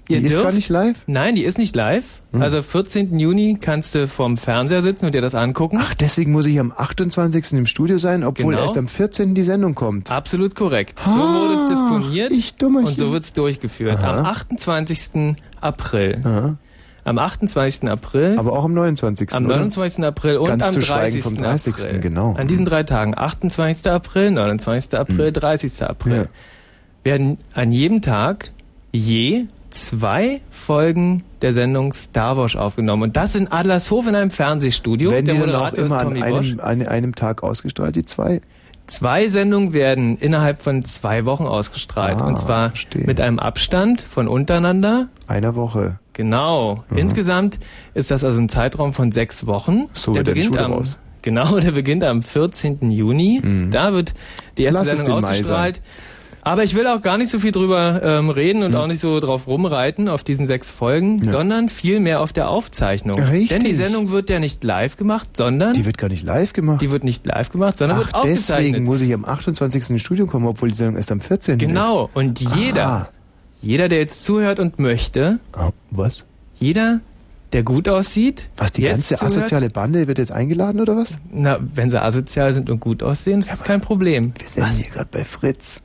ihr 0.10 0.20
Die 0.20 0.26
ist 0.26 0.34
dürft, 0.36 0.48
gar 0.48 0.54
nicht 0.54 0.70
live? 0.70 1.04
Nein, 1.08 1.36
die 1.36 1.44
ist 1.44 1.58
nicht 1.60 1.76
live. 1.76 2.22
Hm. 2.32 2.42
Also 2.42 2.62
14. 2.62 3.18
Juni 3.20 3.58
kannst 3.62 3.94
du 3.96 4.08
vorm 4.08 4.36
Fernseher 4.38 4.82
sitzen 4.82 5.06
und 5.06 5.14
dir 5.16 5.22
das 5.22 5.36
angucken. 5.36 5.78
Ach, 5.80 5.94
deswegen 5.94 6.32
muss 6.32 6.46
ich 6.48 6.60
am 6.60 6.72
28. 6.76 7.54
im 7.54 7.66
Studio 7.68 7.98
sein, 8.00 8.24
obwohl 8.24 8.54
Genau. 8.54 8.66
erst 8.66 8.78
am 8.80 8.88
14. 8.88 9.36
die 9.36 9.44
Sendung 9.44 9.76
kommt. 9.76 10.10
Absolut 10.12 10.56
korrekt. 10.56 11.00
So 11.06 11.10
Ah, 11.12 11.42
wurde 11.42 11.54
es 11.54 11.66
disponiert 11.68 12.32
ich 12.32 12.56
Dummerchen. 12.56 12.90
und 12.90 12.98
so 12.98 13.12
wird 13.14 13.24
es 13.24 13.34
durchgeführt. 13.34 14.00
Aha. 14.00 14.20
Am 14.20 14.26
28. 14.26 15.36
April. 15.62 16.58
Am 17.06 17.18
28. 17.20 17.88
April. 17.90 18.36
Aber 18.38 18.52
auch 18.54 18.66
am 18.66 18.74
29. 18.74 19.34
Am 19.34 19.46
oder? 19.46 19.56
29. 19.58 20.04
April 20.04 20.38
und 20.38 20.48
Ganz 20.48 20.66
am 20.68 20.74
zu 20.74 20.82
schweigen 20.82 21.14
30. 21.22 21.24
vom 21.24 21.38
30. 21.38 21.74
April. 21.76 22.00
genau. 22.02 22.34
An 22.34 22.48
diesen 22.48 22.66
drei 22.66 22.84
Tagen, 22.84 23.14
28. 23.18 23.88
April, 23.92 24.32
29. 24.32 25.00
April, 25.00 25.32
30. 25.32 25.84
April, 25.88 26.16
Ja. 26.16 26.26
werden 27.04 27.38
an 27.54 27.72
jedem 27.72 28.02
Tag 28.02 28.52
je 28.92 29.46
zwei 29.70 30.42
Folgen 30.50 31.24
der 31.42 31.54
Sendung 31.54 31.94
Star 31.94 32.38
Wars 32.38 32.56
aufgenommen. 32.56 33.04
Und 33.04 33.16
das 33.18 33.36
in 33.36 33.52
Adlershof 33.52 34.08
in 34.08 34.16
einem 34.16 34.32
Fernsehstudio. 34.32 35.12
Werden 35.12 35.26
der 35.26 35.36
die 35.36 35.42
dann 35.42 35.50
auch 35.52 35.72
Moderator 35.72 35.86
immer 35.86 36.00
an 36.00 36.24
einem, 36.24 36.60
an 36.60 36.88
einem 36.88 37.16
Tag 37.16 37.44
ausgestrahlt, 37.44 37.96
die 37.96 38.06
zwei? 38.06 38.42
Zwei 38.88 39.30
Sendungen 39.30 39.74
werden 39.74 40.18
innerhalb 40.18 40.62
von 40.62 40.84
zwei 40.86 41.26
Wochen 41.26 41.46
ausgestrahlt. 41.46 42.22
Ah, 42.22 42.28
und 42.28 42.38
zwar 42.40 42.70
verstehe. 42.70 43.06
mit 43.06 43.20
einem 43.20 43.40
Abstand 43.40 44.02
von 44.02 44.28
untereinander. 44.28 45.10
Einer 45.28 45.56
Woche. 45.56 46.00
Genau. 46.16 46.84
Insgesamt 46.96 47.60
ist 47.94 48.10
das 48.10 48.24
also 48.24 48.40
ein 48.40 48.50
Zeitraum 48.50 48.94
von 48.94 49.12
sechs 49.12 49.46
Wochen. 49.46 49.84
So 49.94 50.14
der 50.14 50.26
wird 50.26 50.36
beginnt 50.36 50.56
Schuh 50.56 50.64
am 50.64 50.74
raus. 50.74 51.00
Genau, 51.22 51.60
der 51.60 51.72
beginnt 51.72 52.04
am 52.04 52.22
14. 52.24 52.90
Juni. 52.92 53.42
Da 53.72 53.94
wird 53.94 54.14
die 54.58 54.64
erste 54.64 54.80
Lass 54.90 54.98
Sendung 54.98 55.16
ausgestrahlt. 55.24 55.82
Aber 56.48 56.62
ich 56.62 56.76
will 56.76 56.86
auch 56.86 57.02
gar 57.02 57.18
nicht 57.18 57.32
so 57.32 57.40
viel 57.40 57.52
drüber 57.52 58.02
ähm, 58.04 58.30
reden 58.30 58.62
und 58.62 58.76
auch 58.76 58.86
nicht 58.86 59.00
so 59.00 59.20
drauf 59.20 59.48
rumreiten 59.48 60.08
auf 60.08 60.24
diesen 60.24 60.46
sechs 60.46 60.70
Folgen, 60.70 61.24
Ja. 61.24 61.32
sondern 61.32 61.70
viel 61.70 62.00
mehr 62.00 62.22
auf 62.22 62.34
der 62.34 62.50
Aufzeichnung. 62.50 63.20
Richtig. 63.20 63.48
Denn 63.50 63.64
die 63.64 63.74
Sendung 63.74 64.12
wird 64.12 64.30
ja 64.30 64.38
nicht 64.38 64.64
live 64.64 64.96
gemacht, 64.96 65.36
sondern 65.36 65.74
Die 65.74 65.88
wird 65.88 65.98
gar 65.98 66.08
nicht 66.10 66.22
live 66.24 66.54
gemacht. 66.54 66.82
die 66.82 66.92
wird 66.92 67.04
nicht 67.04 67.26
live 67.26 67.50
gemacht, 67.50 67.80
sondern 67.80 67.98
wird 67.98 68.10
Ach, 68.14 68.20
aufgezeichnet. 68.20 68.68
deswegen 68.68 68.86
muss 68.86 69.02
ich 69.02 69.12
am 69.16 69.26
28. 69.26 69.90
ins 69.90 70.02
Studio 70.02 70.28
kommen, 70.28 70.46
obwohl 70.46 70.70
die 70.70 70.76
Sendung 70.76 70.98
erst 70.98 71.12
am 71.12 71.20
14. 71.20 71.58
Genau, 71.58 72.06
ist. 72.06 72.16
und 72.16 72.40
jeder, 72.56 72.88
Ah. 72.88 73.10
Jeder, 73.66 73.90
der 73.90 74.00
jetzt 74.00 74.24
zuhört 74.24 74.60
und 74.60 74.80
möchte, 74.80 75.40
Ah, 75.54 75.72
was? 75.92 76.26
jeder, 76.56 77.02
der 77.54 77.64
gut 77.64 77.88
aussieht, 77.90 78.50
Was, 78.58 78.72
die 78.74 78.82
jetzt 78.84 78.92
ganze 78.92 79.16
zuhört, 79.16 79.36
asoziale 79.38 79.70
Bande 79.70 80.08
wird 80.08 80.18
jetzt 80.18 80.32
eingeladen 80.32 80.80
oder 80.82 80.96
was? 80.98 81.18
Na, 81.32 81.60
wenn 81.74 81.90
sie 81.90 82.02
asozial 82.02 82.54
sind 82.54 82.70
und 82.70 82.80
gut 82.80 83.02
aussehen, 83.04 83.40
ist 83.40 83.52
das 83.52 83.64
kein 83.64 83.82
Problem. 83.82 84.34
Wir 84.40 84.48
sind 84.48 84.72
hier 84.86 84.92
gerade 84.94 85.10
bei 85.12 85.26
Fritz. 85.26 85.82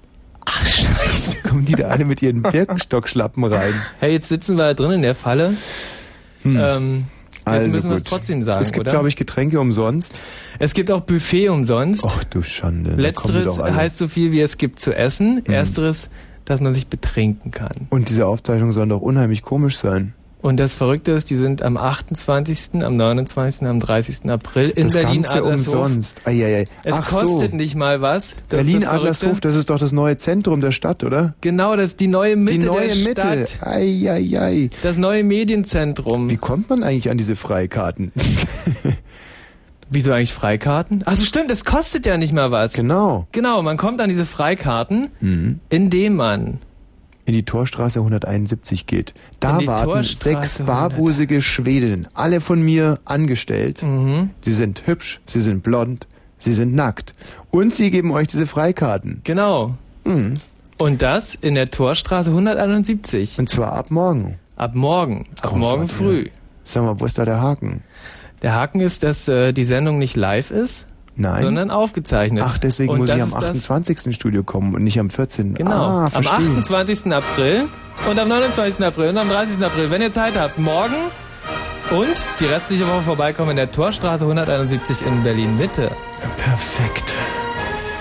Ach, 0.47 0.67
scheiße. 0.67 1.37
Kommen 1.49 1.65
die 1.65 1.75
da 1.75 1.89
alle 1.89 2.05
mit 2.05 2.23
ihren 2.23 2.43
Birkenstockschlappen 2.43 3.45
rein? 3.45 3.73
Hey, 3.99 4.13
jetzt 4.13 4.29
sitzen 4.29 4.57
wir 4.57 4.65
da 4.69 4.75
drin 4.75 4.93
in 4.93 5.03
der 5.03 5.15
Falle. 5.15 5.55
Ähm, 6.45 7.05
jetzt 7.37 7.47
Also 7.47 7.71
müssen 7.71 7.91
wir 7.91 7.95
es 7.97 8.03
trotzdem 8.03 8.43
sagen, 8.43 8.61
Es 8.63 8.73
gibt, 8.73 8.89
glaube 8.89 9.09
ich, 9.09 9.17
Getränke 9.17 9.61
umsonst. 9.61 10.23
es 10.59 10.75
gibt 10.75 10.91
auch 10.91 11.03
Buffet 11.03 11.49
umsonst. 11.51 12.07
Ach 12.09 12.25
du 12.25 12.43
Schande. 12.43 12.93
Letzteres 12.97 13.59
heißt 13.59 13.99
so 13.99 14.09
viel 14.09 14.33
wie 14.33 14.41
es 14.41 14.57
gibt 14.59 14.81
zu 14.81 14.93
essen. 14.95 15.45
Ersteres, 15.47 16.09
dass 16.51 16.61
man 16.61 16.73
sich 16.73 16.89
betrinken 16.89 17.53
kann. 17.53 17.87
Und 17.91 18.09
diese 18.09 18.27
Aufzeichnungen 18.27 18.73
sollen 18.73 18.89
doch 18.89 19.01
unheimlich 19.01 19.43
komisch 19.43 19.79
sein. 19.79 20.15
Und 20.43 20.57
das 20.59 20.73
Verrückte 20.73 21.13
ist, 21.13 21.29
die 21.31 21.37
sind 21.37 21.63
am 21.63 21.77
28., 21.77 22.83
am 22.83 22.97
29., 22.97 23.69
am 23.69 23.79
30. 23.79 24.31
April 24.31 24.71
in 24.71 24.85
das 24.85 24.95
Berlin 24.95 25.23
Ganze 25.23 25.39
Adlershof. 25.39 25.75
umsonst. 25.75 26.23
Eieiei. 26.25 26.67
Es 26.83 26.95
Ach 26.95 27.09
kostet 27.09 27.51
so. 27.53 27.57
nicht 27.57 27.77
mal 27.77 28.01
was. 28.01 28.37
Berlin 28.49 28.81
das. 28.81 28.89
Adlershof, 28.89 29.41
das 29.41 29.55
ist 29.55 29.69
doch 29.71 29.79
das 29.79 29.93
neue 29.93 30.17
Zentrum 30.17 30.61
der 30.63 30.73
Stadt, 30.73 31.05
oder? 31.05 31.35
Genau, 31.43 31.77
das 31.77 31.91
ist 31.91 32.01
die 32.01 32.07
neue 32.09 32.37
Mitte 32.37 32.59
Die 32.59 32.65
neue 32.65 32.87
der 32.89 32.97
Mitte. 32.97 33.47
Stadt. 33.47 33.67
Eieiei. 33.69 34.71
Das 34.83 34.97
neue 34.97 35.23
Medienzentrum. 35.23 36.31
Wie 36.31 36.37
kommt 36.39 36.71
man 36.71 36.83
eigentlich 36.83 37.11
an 37.11 37.19
diese 37.19 37.37
Freikarten? 37.37 38.11
Wieso 39.91 40.13
eigentlich 40.13 40.33
Freikarten? 40.33 41.03
Ach 41.05 41.15
so, 41.17 41.25
stimmt, 41.25 41.51
das 41.51 41.65
kostet 41.65 42.07
ja 42.07 42.17
nicht 42.17 42.33
mal 42.33 42.51
was. 42.53 42.73
Genau. 42.75 43.27
Genau, 43.33 43.61
man 43.63 43.77
kommt 43.77 44.01
an 44.01 44.09
diese 44.09 44.25
Freikarten, 44.25 45.09
Mhm. 45.21 45.61
indem 45.69 46.15
man 46.17 46.59
In 47.27 47.35
die 47.35 47.45
Torstraße 47.45 48.01
171 48.01 48.87
geht. 48.87 49.15
Da 49.41 49.65
warten 49.67 49.85
Torstraße 49.85 50.17
sechs 50.17 50.59
barbusige 50.65 51.43
Schwedinnen, 51.43 52.09
alle 52.15 52.41
von 52.41 52.63
mir 52.63 52.99
angestellt. 53.05 53.83
Mhm. 53.83 54.31
Sie 54.41 54.53
sind 54.53 54.87
hübsch, 54.87 55.21
sie 55.27 55.41
sind 55.41 55.63
blond, 55.63 56.07
sie 56.39 56.55
sind 56.55 56.75
nackt. 56.75 57.15
Und 57.51 57.75
sie 57.75 57.91
geben 57.91 58.11
euch 58.13 58.29
diese 58.29 58.47
Freikarten. 58.47 59.21
Genau. 59.25 59.75
Mhm. 60.05 60.35
Und 60.79 61.03
das 61.03 61.35
in 61.35 61.55
der 61.57 61.71
Torstraße 61.71 62.31
171. 62.31 63.39
Und 63.39 63.49
zwar 63.49 63.75
ab 63.75 63.91
morgen. 63.91 64.39
Ab 64.57 64.75
morgen. 64.75 65.27
Ab 65.41 65.51
Großartig, 65.51 65.61
morgen 65.71 65.87
früh. 65.89 66.29
Sag 66.65 66.85
mal, 66.85 66.99
wo 67.01 67.05
ist 67.05 67.19
da 67.19 67.25
der 67.25 67.41
Haken? 67.41 67.83
Der 68.43 68.55
Haken 68.55 68.81
ist, 68.81 69.03
dass 69.03 69.29
äh, 69.29 69.53
die 69.53 69.65
Sendung 69.65 69.99
nicht 69.99 70.17
live 70.17 70.51
ist, 70.51 70.87
Nein. 71.17 71.43
sondern 71.43 71.71
aufgezeichnet. 71.71 72.43
Ach, 72.47 72.57
deswegen 72.59 72.93
und 72.93 72.99
muss 73.01 73.09
ich 73.11 73.15
am 73.21 73.29
ist 73.29 73.35
das- 73.35 73.45
28. 73.71 74.07
ins 74.07 74.15
Studio 74.17 74.43
kommen 74.43 74.75
und 74.75 74.83
nicht 74.85 74.99
am 74.99 75.11
14. 75.11 75.55
Genau. 75.55 75.71
Ah, 75.71 76.05
am 76.05 76.11
verstehe. 76.11 76.35
28. 76.39 77.13
April 77.13 77.65
und 78.09 78.19
am 78.19 78.29
29. 78.29 78.83
April 78.85 79.11
und 79.11 79.19
am 79.19 79.29
30. 79.29 79.63
April, 79.65 79.91
wenn 79.91 80.01
ihr 80.03 80.13
Zeit 80.13 80.39
habt, 80.39 80.59
morgen 80.59 80.95
und 81.91 82.09
die 82.41 82.47
restliche 82.47 82.87
Woche 82.89 83.03
vorbeikommen 83.03 83.51
in 83.51 83.57
der 83.57 83.71
Torstraße 83.73 84.25
171 84.25 85.05
in 85.07 85.23
Berlin 85.23 85.57
Mitte. 85.59 85.91
Perfekt. 86.39 87.15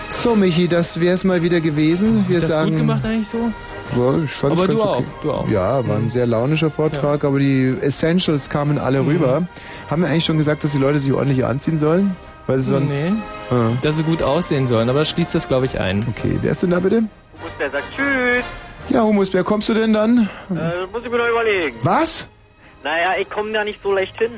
So, 0.10 0.36
Michi, 0.36 0.68
das 0.68 1.00
wäre 1.00 1.16
es 1.16 1.24
mal 1.24 1.42
wieder 1.44 1.60
gewesen. 1.62 2.26
Wir 2.28 2.40
das 2.40 2.50
sagen, 2.50 2.72
gut 2.72 2.80
gemacht 2.80 3.06
eigentlich 3.06 3.28
so? 3.28 3.52
Ja, 3.96 4.18
ich 4.24 4.32
fand's 4.32 4.60
Aber 4.62 4.68
ganz 4.68 4.80
du 4.80 4.86
okay. 4.90 5.04
auch, 5.18 5.22
du 5.24 5.32
auch. 5.32 5.48
Ja, 5.50 5.88
war 5.88 5.98
ein 5.98 6.10
sehr 6.10 6.28
launischer 6.28 6.70
Vortrag, 6.70 7.24
aber 7.24 7.40
die 7.40 7.76
Essentials 7.82 8.50
kamen 8.50 8.78
alle 8.78 9.02
Mhm. 9.02 9.08
rüber. 9.10 9.48
Haben 9.90 10.02
wir 10.04 10.10
eigentlich 10.10 10.26
schon 10.26 10.38
gesagt, 10.38 10.64
dass 10.64 10.72
die 10.74 10.78
Leute 10.78 11.00
sich 11.00 11.12
ordentlich 11.14 11.44
anziehen 11.46 11.78
sollen? 11.78 12.16
Weil 12.48 12.60
sie 12.60 12.70
sonst. 12.70 13.10
Nee. 13.10 13.12
Ah. 13.52 13.68
Dass 13.82 13.98
sie 13.98 14.04
gut 14.04 14.22
aussehen 14.24 14.68
sollen, 14.68 14.90
aber 14.90 15.00
das 15.00 15.10
schließt 15.10 15.34
das, 15.36 15.48
glaube 15.48 15.66
ich, 15.66 15.80
ein. 15.80 16.06
Okay, 16.10 16.38
wer 16.42 16.52
ist 16.52 16.64
denn 16.64 16.72
da 16.72 16.80
bitte? 16.80 17.04
Der 17.60 17.70
sagt 17.72 17.84
Tschüss. 17.96 18.44
Ja, 18.90 19.04
Humus, 19.04 19.34
wer 19.34 19.44
kommst 19.44 19.70
du 19.70 19.74
denn 19.76 19.94
dann? 19.94 20.30
Äh, 20.50 20.86
muss 20.92 21.04
ich 21.04 21.12
mir 21.12 21.18
noch 21.18 21.30
überlegen. 21.30 21.78
Was? 21.84 22.28
Naja, 22.84 23.12
ich 23.20 23.30
komme 23.30 23.52
da 23.54 23.64
nicht 23.64 23.80
so 23.84 23.92
leicht 23.94 24.18
hin. 24.18 24.32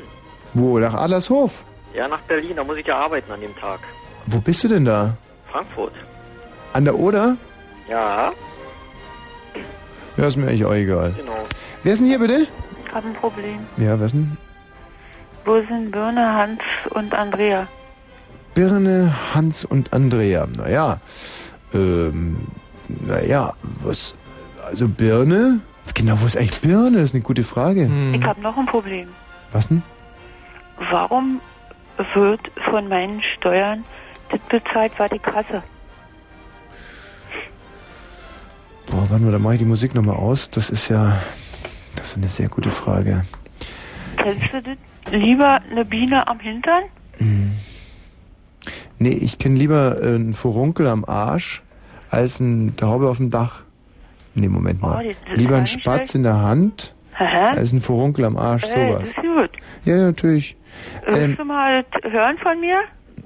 Wo? 0.53 0.77
Nach 0.79 0.93
Adlershof? 0.93 1.63
Ja, 1.93 2.07
nach 2.07 2.19
Berlin, 2.21 2.53
da 2.55 2.63
muss 2.63 2.77
ich 2.77 2.85
ja 2.85 2.97
arbeiten 2.97 3.31
an 3.31 3.39
dem 3.41 3.55
Tag. 3.57 3.79
Wo 4.25 4.39
bist 4.39 4.63
du 4.63 4.67
denn 4.67 4.83
da? 4.85 5.15
Frankfurt. 5.51 5.93
An 6.73 6.83
der 6.85 6.97
Oder? 6.97 7.37
Ja, 7.89 8.31
Ja, 10.17 10.27
ist 10.27 10.37
mir 10.37 10.47
eigentlich 10.47 10.65
auch 10.65 10.73
egal. 10.73 11.13
genau. 11.17 11.33
Wer 11.83 11.93
ist 11.93 11.99
denn 11.99 12.07
hier 12.07 12.19
bitte? 12.19 12.47
Ich 12.85 12.93
habe 12.93 13.07
ein 13.07 13.13
Problem. 13.13 13.59
Ja, 13.77 13.97
wer 13.97 14.05
ist 14.05 14.13
denn? 14.13 14.37
Wo 15.45 15.55
sind 15.67 15.91
Birne, 15.91 16.33
Hans 16.33 16.59
und 16.91 17.13
Andrea? 17.13 17.67
Birne, 18.53 19.13
Hans 19.33 19.65
und 19.65 19.91
Andrea. 19.93 20.45
Naja, 20.45 20.99
ähm, 21.73 22.37
naja, 23.07 23.53
was, 23.83 24.13
also 24.65 24.87
Birne? 24.87 25.61
Genau, 25.95 26.19
wo 26.21 26.25
ist 26.25 26.37
eigentlich 26.37 26.59
Birne? 26.61 26.97
Das 26.97 27.09
ist 27.09 27.15
eine 27.15 27.23
gute 27.23 27.43
Frage. 27.43 27.89
Ich 28.13 28.23
habe 28.23 28.41
noch 28.41 28.57
ein 28.57 28.65
Problem. 28.65 29.07
Was 29.51 29.69
denn? 29.69 29.81
Warum 30.91 31.39
wird 32.13 32.41
von 32.69 32.87
meinen 32.87 33.21
Steuern 33.37 33.83
das 34.29 34.39
bezahlt, 34.41 34.91
was 34.97 35.11
ich 35.11 35.21
hasse? 35.25 35.63
Boah, 38.91 39.09
warte 39.09 39.23
mal, 39.23 39.31
da 39.31 39.39
mache 39.39 39.53
ich 39.53 39.59
die 39.59 39.65
Musik 39.65 39.95
nochmal 39.95 40.15
aus. 40.17 40.49
Das 40.49 40.69
ist 40.69 40.89
ja, 40.89 41.17
das 41.95 42.11
ist 42.11 42.17
eine 42.17 42.27
sehr 42.27 42.49
gute 42.49 42.69
Frage. 42.69 43.23
Kennst 44.17 44.53
du 44.53 44.61
das? 44.61 44.77
Lieber 45.13 45.59
eine 45.71 45.83
Biene 45.85 46.27
am 46.27 46.39
Hintern? 46.39 46.83
Nee, 48.99 49.09
ich 49.09 49.37
kenne 49.39 49.55
lieber 49.57 50.01
äh, 50.01 50.15
einen 50.15 50.33
Furunkel 50.33 50.87
am 50.87 51.05
Arsch 51.05 51.63
als 52.09 52.39
ein 52.39 52.75
Taube 52.75 53.09
auf 53.09 53.17
dem 53.17 53.31
Dach. 53.31 53.63
Nee, 54.35 54.47
Moment 54.47 54.81
mal. 54.81 55.03
Oh, 55.05 55.11
das 55.27 55.37
lieber 55.37 55.57
ein 55.57 55.65
Spatz 55.67 56.13
in 56.13 56.23
der 56.23 56.39
Hand 56.39 56.93
Aha. 57.17 57.51
als 57.51 57.73
ein 57.73 57.81
Furunkel 57.81 58.25
am 58.25 58.37
Arsch, 58.37 58.63
Ey, 58.65 58.69
das 58.69 58.89
sowas. 58.91 59.07
ist 59.09 59.15
gut. 59.15 59.49
Ja, 59.85 59.97
natürlich. 59.97 60.55
Willst 61.05 61.19
Ähm, 61.19 61.35
du 61.37 61.45
mal 61.45 61.83
das 62.01 62.11
hören 62.11 62.37
von 62.37 62.59
mir? 62.59 62.77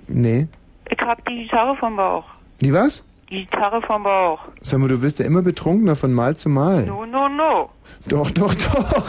nee. 0.08 0.48
Ich 0.90 1.00
habe 1.00 1.20
die 1.28 1.44
Gitarre 1.44 1.76
vom 1.78 1.96
Bauch. 1.96 2.24
Die 2.62 2.72
was? 2.72 3.04
Gitarre 3.28 3.82
vom 3.82 4.04
Bauch. 4.04 4.40
Sag 4.62 4.80
mal, 4.80 4.88
du 4.88 5.02
wirst 5.02 5.18
ja 5.20 5.26
immer 5.26 5.42
betrunkener 5.42 5.96
von 5.96 6.14
Mal 6.14 6.36
zu 6.36 6.48
Mal. 6.50 6.86
No, 6.86 7.06
no, 7.06 7.28
no. 7.28 7.70
Doch, 8.08 8.30
doch, 8.32 8.54
doch. 8.54 9.08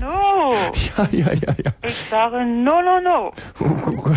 No. 0.00 0.52
Ja, 0.96 1.08
ja, 1.10 1.32
ja, 1.32 1.54
ja. 1.64 1.70
Ich 1.82 1.96
sage 2.08 2.44
no, 2.46 2.80
no, 2.82 3.00
no. 3.00 3.32
Oh 3.60 3.92
Gott. 3.92 4.16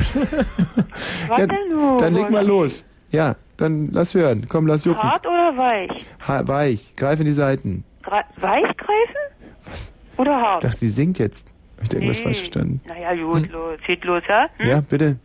Was 1.27 1.39
ja, 1.39 1.47
du? 1.47 1.97
Dann 1.97 2.13
leg 2.13 2.29
mal 2.29 2.45
los. 2.45 2.85
Ja, 3.11 3.35
dann 3.57 3.89
lass 3.91 4.13
hören. 4.13 4.45
Komm, 4.47 4.67
lass 4.67 4.85
jucken. 4.85 5.01
Hart 5.01 5.25
oder 5.25 5.57
weich? 5.57 6.05
Ha 6.27 6.47
weich. 6.47 6.93
Greif 6.95 7.19
in 7.19 7.25
die 7.25 7.31
Seiten. 7.33 7.83
Gre 8.03 8.23
weich 8.39 8.77
greifen? 8.77 9.25
Was? 9.65 9.91
Oder 10.17 10.37
Ich 10.39 10.45
hart? 10.45 10.63
dachte, 10.63 10.79
die 10.79 10.89
singt 10.89 11.17
jetzt. 11.17 11.47
Hab 11.77 11.83
ich 11.83 11.89
da 11.89 11.95
irgendwas 11.97 12.17
Nee. 12.19 12.23
falsch 12.23 12.37
verstanden? 12.37 12.81
Naja, 12.87 13.15
gut, 13.15 13.49
los. 13.51 13.79
Geht 13.87 14.03
los, 14.05 14.21
ja? 14.27 14.47
Hm? 14.57 14.67
Ja, 14.67 14.81
bitte. 14.81 15.17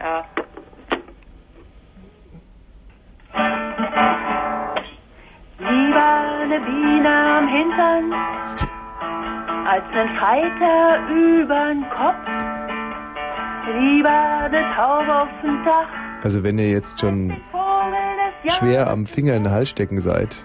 Ja. 0.00 0.24
Lieber 5.58 6.06
eine 6.42 6.60
Biene 6.60 7.08
am 7.08 7.48
Hintern 7.48 8.12
als 9.66 9.84
ein 9.94 10.16
Falter 10.20 11.08
übern 11.10 11.88
Kopf. 11.90 12.28
Lieber 13.78 14.44
eine 14.44 14.62
Taube 14.76 15.22
auf 15.22 15.28
dem 15.42 15.64
Dach. 15.64 15.88
Also 16.22 16.42
wenn 16.44 16.58
ihr 16.58 16.70
jetzt 16.70 17.00
schon 17.00 17.36
schwer 18.48 18.90
am 18.90 19.06
Finger 19.06 19.34
in 19.34 19.44
den 19.44 19.52
Hals 19.52 19.70
stecken 19.70 20.00
seid, 20.00 20.44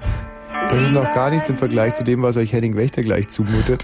das 0.69 0.81
ist 0.81 0.91
noch 0.91 1.11
gar 1.11 1.29
nichts 1.29 1.49
im 1.49 1.57
Vergleich 1.57 1.95
zu 1.95 2.03
dem, 2.03 2.23
was 2.23 2.37
euch 2.37 2.53
Henning 2.53 2.77
Wächter 2.77 3.01
gleich 3.01 3.27
zumutet. 3.29 3.83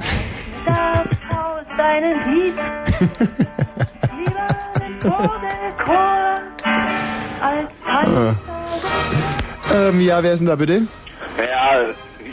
Deinem 1.78 2.34
Lied. 2.34 2.56
Lieber 4.18 4.48
einen 4.82 5.00
Vogelchor 5.00 6.36
als 7.40 7.70
Tanz. 7.86 8.57
Ähm, 9.78 10.02
ja, 10.02 10.24
wer 10.24 10.34
ist 10.34 10.40
denn 10.40 10.48
da 10.48 10.56
bitte? 10.56 10.82
Ja, 11.38 11.86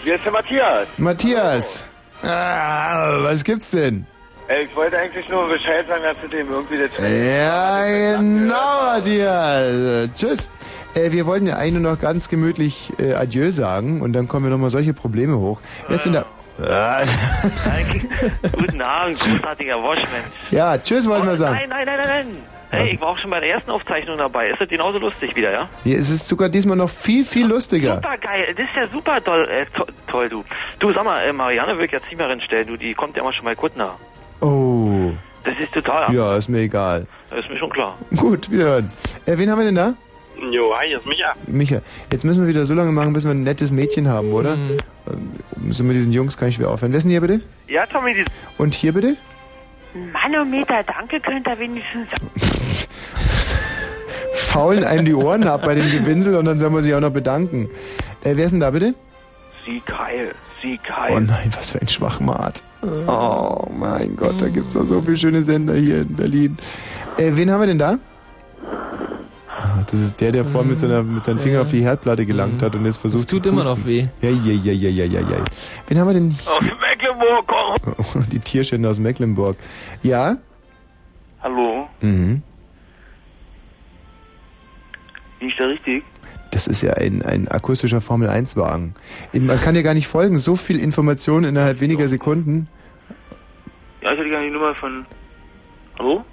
hier 0.02 0.14
ist 0.14 0.24
der 0.24 0.32
Matthias. 0.32 0.88
Matthias. 0.96 1.84
Ah, 2.22 3.18
was 3.22 3.44
gibt's 3.44 3.70
denn? 3.70 4.06
Ey, 4.48 4.64
ich 4.64 4.76
wollte 4.76 4.98
eigentlich 4.98 5.28
nur 5.28 5.48
Bescheid 5.48 5.86
sagen, 5.86 6.02
dass 6.04 6.16
du 6.20 6.28
dem 6.28 6.50
irgendwie 6.50 6.78
das... 6.78 6.90
Ja, 6.98 7.84
genau, 7.84 8.84
Matthias. 8.84 10.10
Tschüss. 10.14 10.50
Äh, 10.94 11.12
wir 11.12 11.26
wollten 11.26 11.46
ja 11.46 11.56
eigentlich 11.56 11.82
nur 11.82 11.92
noch 11.92 12.00
ganz 12.00 12.28
gemütlich 12.28 12.92
äh, 12.98 13.14
Adieu 13.14 13.50
sagen 13.50 14.00
und 14.00 14.12
dann 14.12 14.28
kommen 14.28 14.46
wir 14.46 14.50
nochmal 14.50 14.70
solche 14.70 14.94
Probleme 14.94 15.38
hoch. 15.38 15.60
Wer 15.88 15.96
ist 15.96 16.04
denn 16.04 16.12
da? 16.14 16.26
Ah, 16.62 17.02
Guten 18.52 18.80
Abend, 18.80 19.18
großartiger 19.18 19.80
Mensch. 19.80 20.06
ja, 20.50 20.78
tschüss 20.78 21.08
wollten 21.08 21.26
wir 21.26 21.36
sagen. 21.36 21.56
Nein, 21.56 21.68
nein, 21.68 21.86
nein, 21.86 21.98
nein, 21.98 22.26
nein. 22.28 22.53
Hey, 22.76 22.92
ich 22.94 23.00
war 23.00 23.08
auch 23.08 23.18
schon 23.18 23.30
bei 23.30 23.40
der 23.40 23.50
ersten 23.50 23.70
Aufzeichnung 23.70 24.18
dabei. 24.18 24.50
Ist 24.50 24.60
das 24.60 24.68
genauso 24.68 24.98
lustig 24.98 25.34
wieder, 25.36 25.52
ja? 25.52 25.68
Hier 25.84 25.96
ist 25.96 26.10
es 26.10 26.28
sogar 26.28 26.48
diesmal 26.48 26.76
noch 26.76 26.90
viel, 26.90 27.24
viel 27.24 27.46
lustiger. 27.46 27.96
Super 27.96 28.18
geil, 28.18 28.54
das 28.56 28.66
ist 28.66 28.76
ja 28.76 28.86
super 28.88 29.22
toll, 29.22 29.48
äh, 29.50 29.66
to 29.76 29.84
toll, 30.08 30.28
du. 30.28 30.44
Du, 30.78 30.92
sag 30.92 31.04
mal, 31.04 31.24
äh, 31.26 31.32
Marianne 31.32 31.76
will 31.78 31.84
ich 31.86 31.92
jetzt 31.92 32.06
nicht 32.06 32.18
mehr 32.18 32.28
hinstellen, 32.28 32.66
du, 32.66 32.76
die 32.76 32.94
kommt 32.94 33.16
ja 33.16 33.22
immer 33.22 33.32
schon 33.32 33.44
mal 33.44 33.56
Kuttner. 33.56 33.96
Oh. 34.40 35.10
Das 35.44 35.54
ist 35.58 35.72
total 35.72 36.04
ab. 36.04 36.12
Ja, 36.12 36.36
ist 36.36 36.48
mir 36.48 36.60
egal. 36.60 37.06
Das 37.30 37.40
ist 37.40 37.50
mir 37.50 37.58
schon 37.58 37.70
klar. 37.70 37.96
Gut, 38.16 38.50
wiederhören. 38.50 38.90
Äh, 39.26 39.36
wen 39.38 39.50
haben 39.50 39.58
wir 39.58 39.64
denn 39.66 39.74
da? 39.74 39.94
Jo, 40.50 40.74
hi, 40.76 40.92
ist 40.92 41.06
Micha. 41.06 41.32
Micha. 41.46 41.80
Jetzt 42.10 42.24
müssen 42.24 42.42
wir 42.42 42.48
wieder 42.48 42.66
so 42.66 42.74
lange 42.74 42.92
machen, 42.92 43.12
bis 43.12 43.24
wir 43.24 43.30
ein 43.30 43.42
nettes 43.42 43.70
Mädchen 43.70 44.08
haben, 44.08 44.32
oder? 44.32 44.54
Ähm, 44.54 45.32
So 45.70 45.84
mit 45.84 45.96
diesen 45.96 46.12
Jungs 46.12 46.36
kann 46.36 46.48
ich 46.48 46.56
schwer 46.56 46.70
aufhören. 46.70 46.92
Wer 46.92 46.98
ist 46.98 47.04
denn 47.04 47.12
hier 47.12 47.20
bitte? 47.20 47.40
Ja, 47.68 47.86
Tommy, 47.86 48.14
die... 48.14 48.24
Und 48.58 48.74
hier 48.74 48.92
bitte? 48.92 49.16
Manometer, 49.94 50.82
danke, 50.84 51.20
könnt 51.20 51.46
ihr 51.46 51.58
wenigstens. 51.58 52.08
Faulen 54.34 54.84
einem 54.84 55.04
die 55.04 55.14
Ohren 55.14 55.44
ab 55.46 55.62
bei 55.64 55.74
dem 55.74 55.90
Gewinsel 55.90 56.36
und 56.36 56.44
dann 56.46 56.58
soll 56.58 56.70
man 56.70 56.82
sich 56.82 56.94
auch 56.94 57.00
noch 57.00 57.10
bedanken. 57.10 57.68
Äh, 58.22 58.32
wer 58.36 58.44
ist 58.46 58.50
denn 58.52 58.60
da 58.60 58.70
bitte? 58.70 58.94
Sie 59.66 59.82
geil, 59.86 60.34
sie 60.62 60.78
Oh 60.84 60.88
geil. 61.14 61.20
nein, 61.22 61.52
was 61.56 61.70
für 61.72 61.80
ein 61.80 61.88
Schwachmat. 61.88 62.62
Oh 63.06 63.66
mein 63.72 64.14
Gott, 64.16 64.40
da 64.42 64.48
gibt's 64.48 64.74
doch 64.74 64.84
so 64.84 65.00
viele 65.00 65.16
schöne 65.16 65.42
Sender 65.42 65.74
hier 65.74 66.02
in 66.02 66.14
Berlin. 66.14 66.58
Äh, 67.16 67.30
wen 67.34 67.50
haben 67.50 67.60
wir 67.60 67.66
denn 67.66 67.78
da? 67.78 67.98
Ah, 69.48 69.82
Das 69.86 69.94
ist 70.00 70.20
der, 70.20 70.32
der 70.32 70.44
vorhin 70.44 70.70
mit, 70.70 70.78
seiner, 70.80 71.02
mit 71.02 71.24
seinen 71.24 71.38
Fingern 71.38 71.62
auf 71.62 71.70
die 71.70 71.80
Herdplatte 71.82 72.26
gelangt 72.26 72.62
hat 72.62 72.74
und 72.74 72.84
jetzt 72.84 72.98
versucht 72.98 73.22
Das 73.22 73.26
tut 73.26 73.44
zu 73.44 73.48
immer 73.50 73.64
noch 73.64 73.84
weh. 73.86 74.06
Ja, 74.20 74.28
ja, 74.30 74.52
ja, 74.52 74.72
ja, 74.72 74.90
ja, 74.90 75.04
ja, 75.04 75.20
ja. 75.20 75.44
Wen 75.88 75.98
haben 75.98 76.08
wir 76.08 76.14
denn 76.14 76.34
Aus 76.46 76.60
Mecklenburg. 77.18 78.28
Die 78.30 78.38
Tierschänder 78.40 78.90
aus 78.90 78.98
Mecklenburg. 78.98 79.56
Ja? 80.02 80.36
Hallo, 81.42 81.88
Mhm. 82.00 82.42
bin 85.38 85.48
ich 85.48 85.56
da 85.56 85.64
richtig? 85.66 86.02
Das 86.50 86.66
ist 86.66 86.82
ja 86.82 86.92
ein, 86.94 87.20
ein 87.22 87.48
akustischer 87.48 88.00
Formel-1-Wagen. 88.00 88.94
Man 89.34 89.60
kann 89.60 89.74
ja 89.74 89.82
gar 89.82 89.92
nicht 89.94 90.06
folgen. 90.06 90.38
So 90.38 90.54
viel 90.56 90.78
Information 90.78 91.44
innerhalb 91.44 91.80
weniger 91.80 92.06
Sekunden. 92.08 92.68
Ja, 94.00 94.12
ich 94.12 94.18
hätte 94.18 94.30
gerne 94.30 94.46
die 94.46 94.52
Nummer 94.52 94.74
von... 94.76 95.04
Hallo? 95.98 96.24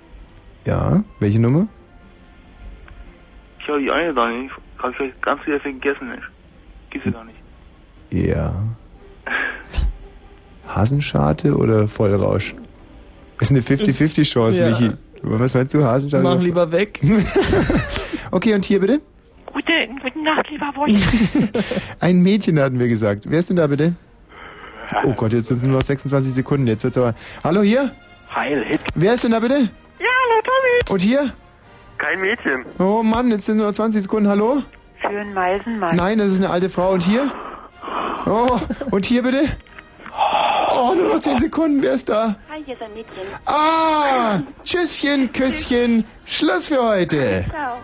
Ja, 0.66 1.04
welche 1.20 1.40
Nummer? 1.40 1.68
Ich 3.60 3.68
habe 3.68 3.80
die 3.82 3.90
eine 3.92 4.14
da 4.14 4.30
nicht. 4.30 4.52
Ich 4.90 4.96
vielleicht 4.96 5.22
ganz 5.22 5.46
wieder 5.46 5.60
vergessen. 5.60 6.10
Gibt's 6.90 7.06
ja 7.08 7.12
gar 7.12 7.24
nicht. 7.26 7.40
Ja. 8.12 8.54
Hasenscharte 10.76 11.56
oder 11.56 11.88
Vollrausch? 11.88 12.56
Ist 13.40 13.52
eine 13.52 13.62
50-50-Chance, 13.62 14.62
Ja. 14.62 14.70
Michi. 14.70 14.92
Was 15.24 15.54
meinst 15.54 15.74
du, 15.74 15.84
Hasenscharte? 15.84 16.28
Mach 16.28 16.42
lieber 16.42 16.72
weg. 16.72 17.00
okay, 18.32 18.54
und 18.56 18.66
hier 18.66 18.80
bitte? 18.80 19.02
Gute, 19.48 19.72
gute 20.02 20.24
Nacht, 20.24 20.50
lieber 20.50 20.72
Wosch. 20.76 20.96
Ein 22.00 22.22
Mädchen 22.24 22.60
hatten 22.60 22.80
wir 22.80 22.88
gesagt. 22.88 23.26
Wer 23.28 23.40
ist 23.40 23.50
denn 23.50 23.58
da 23.58 23.68
bitte? 23.68 23.94
Oh 25.06 25.14
Gott, 25.14 25.32
jetzt 25.34 25.48
sind 25.48 25.58
es 25.58 25.64
nur 25.64 25.78
noch 25.78 25.84
26 25.84 26.34
Sekunden. 26.34 26.68
Jetzt 26.68 26.84
wird's 26.84 26.98
aber. 26.98 27.14
Hallo 27.44 27.62
hier? 27.62 27.92
Heil 28.34 28.64
Hitler. 28.64 28.88
Wer 28.96 29.14
ist 29.14 29.24
denn 29.24 29.32
da 29.32 29.40
bitte? 29.40 29.56
Ja, 29.56 30.08
hallo 30.24 30.42
Tommy. 30.44 30.94
Und 30.94 31.02
hier? 31.02 31.32
Kein 31.98 32.20
Mädchen. 32.20 32.66
Oh 32.80 33.04
Mann, 33.04 33.30
jetzt 33.30 33.46
sind 33.46 33.58
nur 33.58 33.72
20 33.74 34.02
Sekunden. 34.02 34.28
Hallo? 34.30 34.62
Für 35.00 35.08
einen 35.10 35.34
Meisenmann. 35.34 35.96
Nein, 35.96 36.18
das 36.18 36.28
ist 36.32 36.40
eine 36.40 36.50
alte 36.50 36.70
Frau. 36.70 36.92
Und 36.92 37.04
hier? 37.04 37.32
Oh, 38.28 38.60
und 38.92 39.04
hier 39.06 39.24
bitte? 39.24 39.42
Oh, 40.84 40.96
nur 40.96 41.14
noch 41.14 41.20
10 41.20 41.38
Sekunden. 41.38 41.84
Wer 41.84 41.94
ist 41.94 42.10
da? 42.10 42.36
Hi, 42.50 42.64
hier 42.66 42.74
ist 42.74 42.82
ein 42.82 42.92
Mädchen. 42.96 43.14
Ah, 43.46 44.40
Tschüsschen, 44.64 45.32
Küsschen. 45.32 46.06
Schluss 46.26 46.70
für 46.70 46.84
heute. 46.84 47.46
Ciao. 47.52 47.78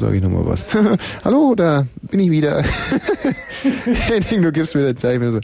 Sage 0.00 0.16
ich 0.16 0.22
nochmal 0.22 0.46
was. 0.46 0.66
Hallo, 1.24 1.54
da 1.54 1.86
bin 2.02 2.20
ich 2.20 2.30
wieder. 2.30 2.64
Du 4.30 4.52
gibst 4.52 4.74
mir 4.74 4.92
das 4.92 5.02
Zeichen. 5.02 5.40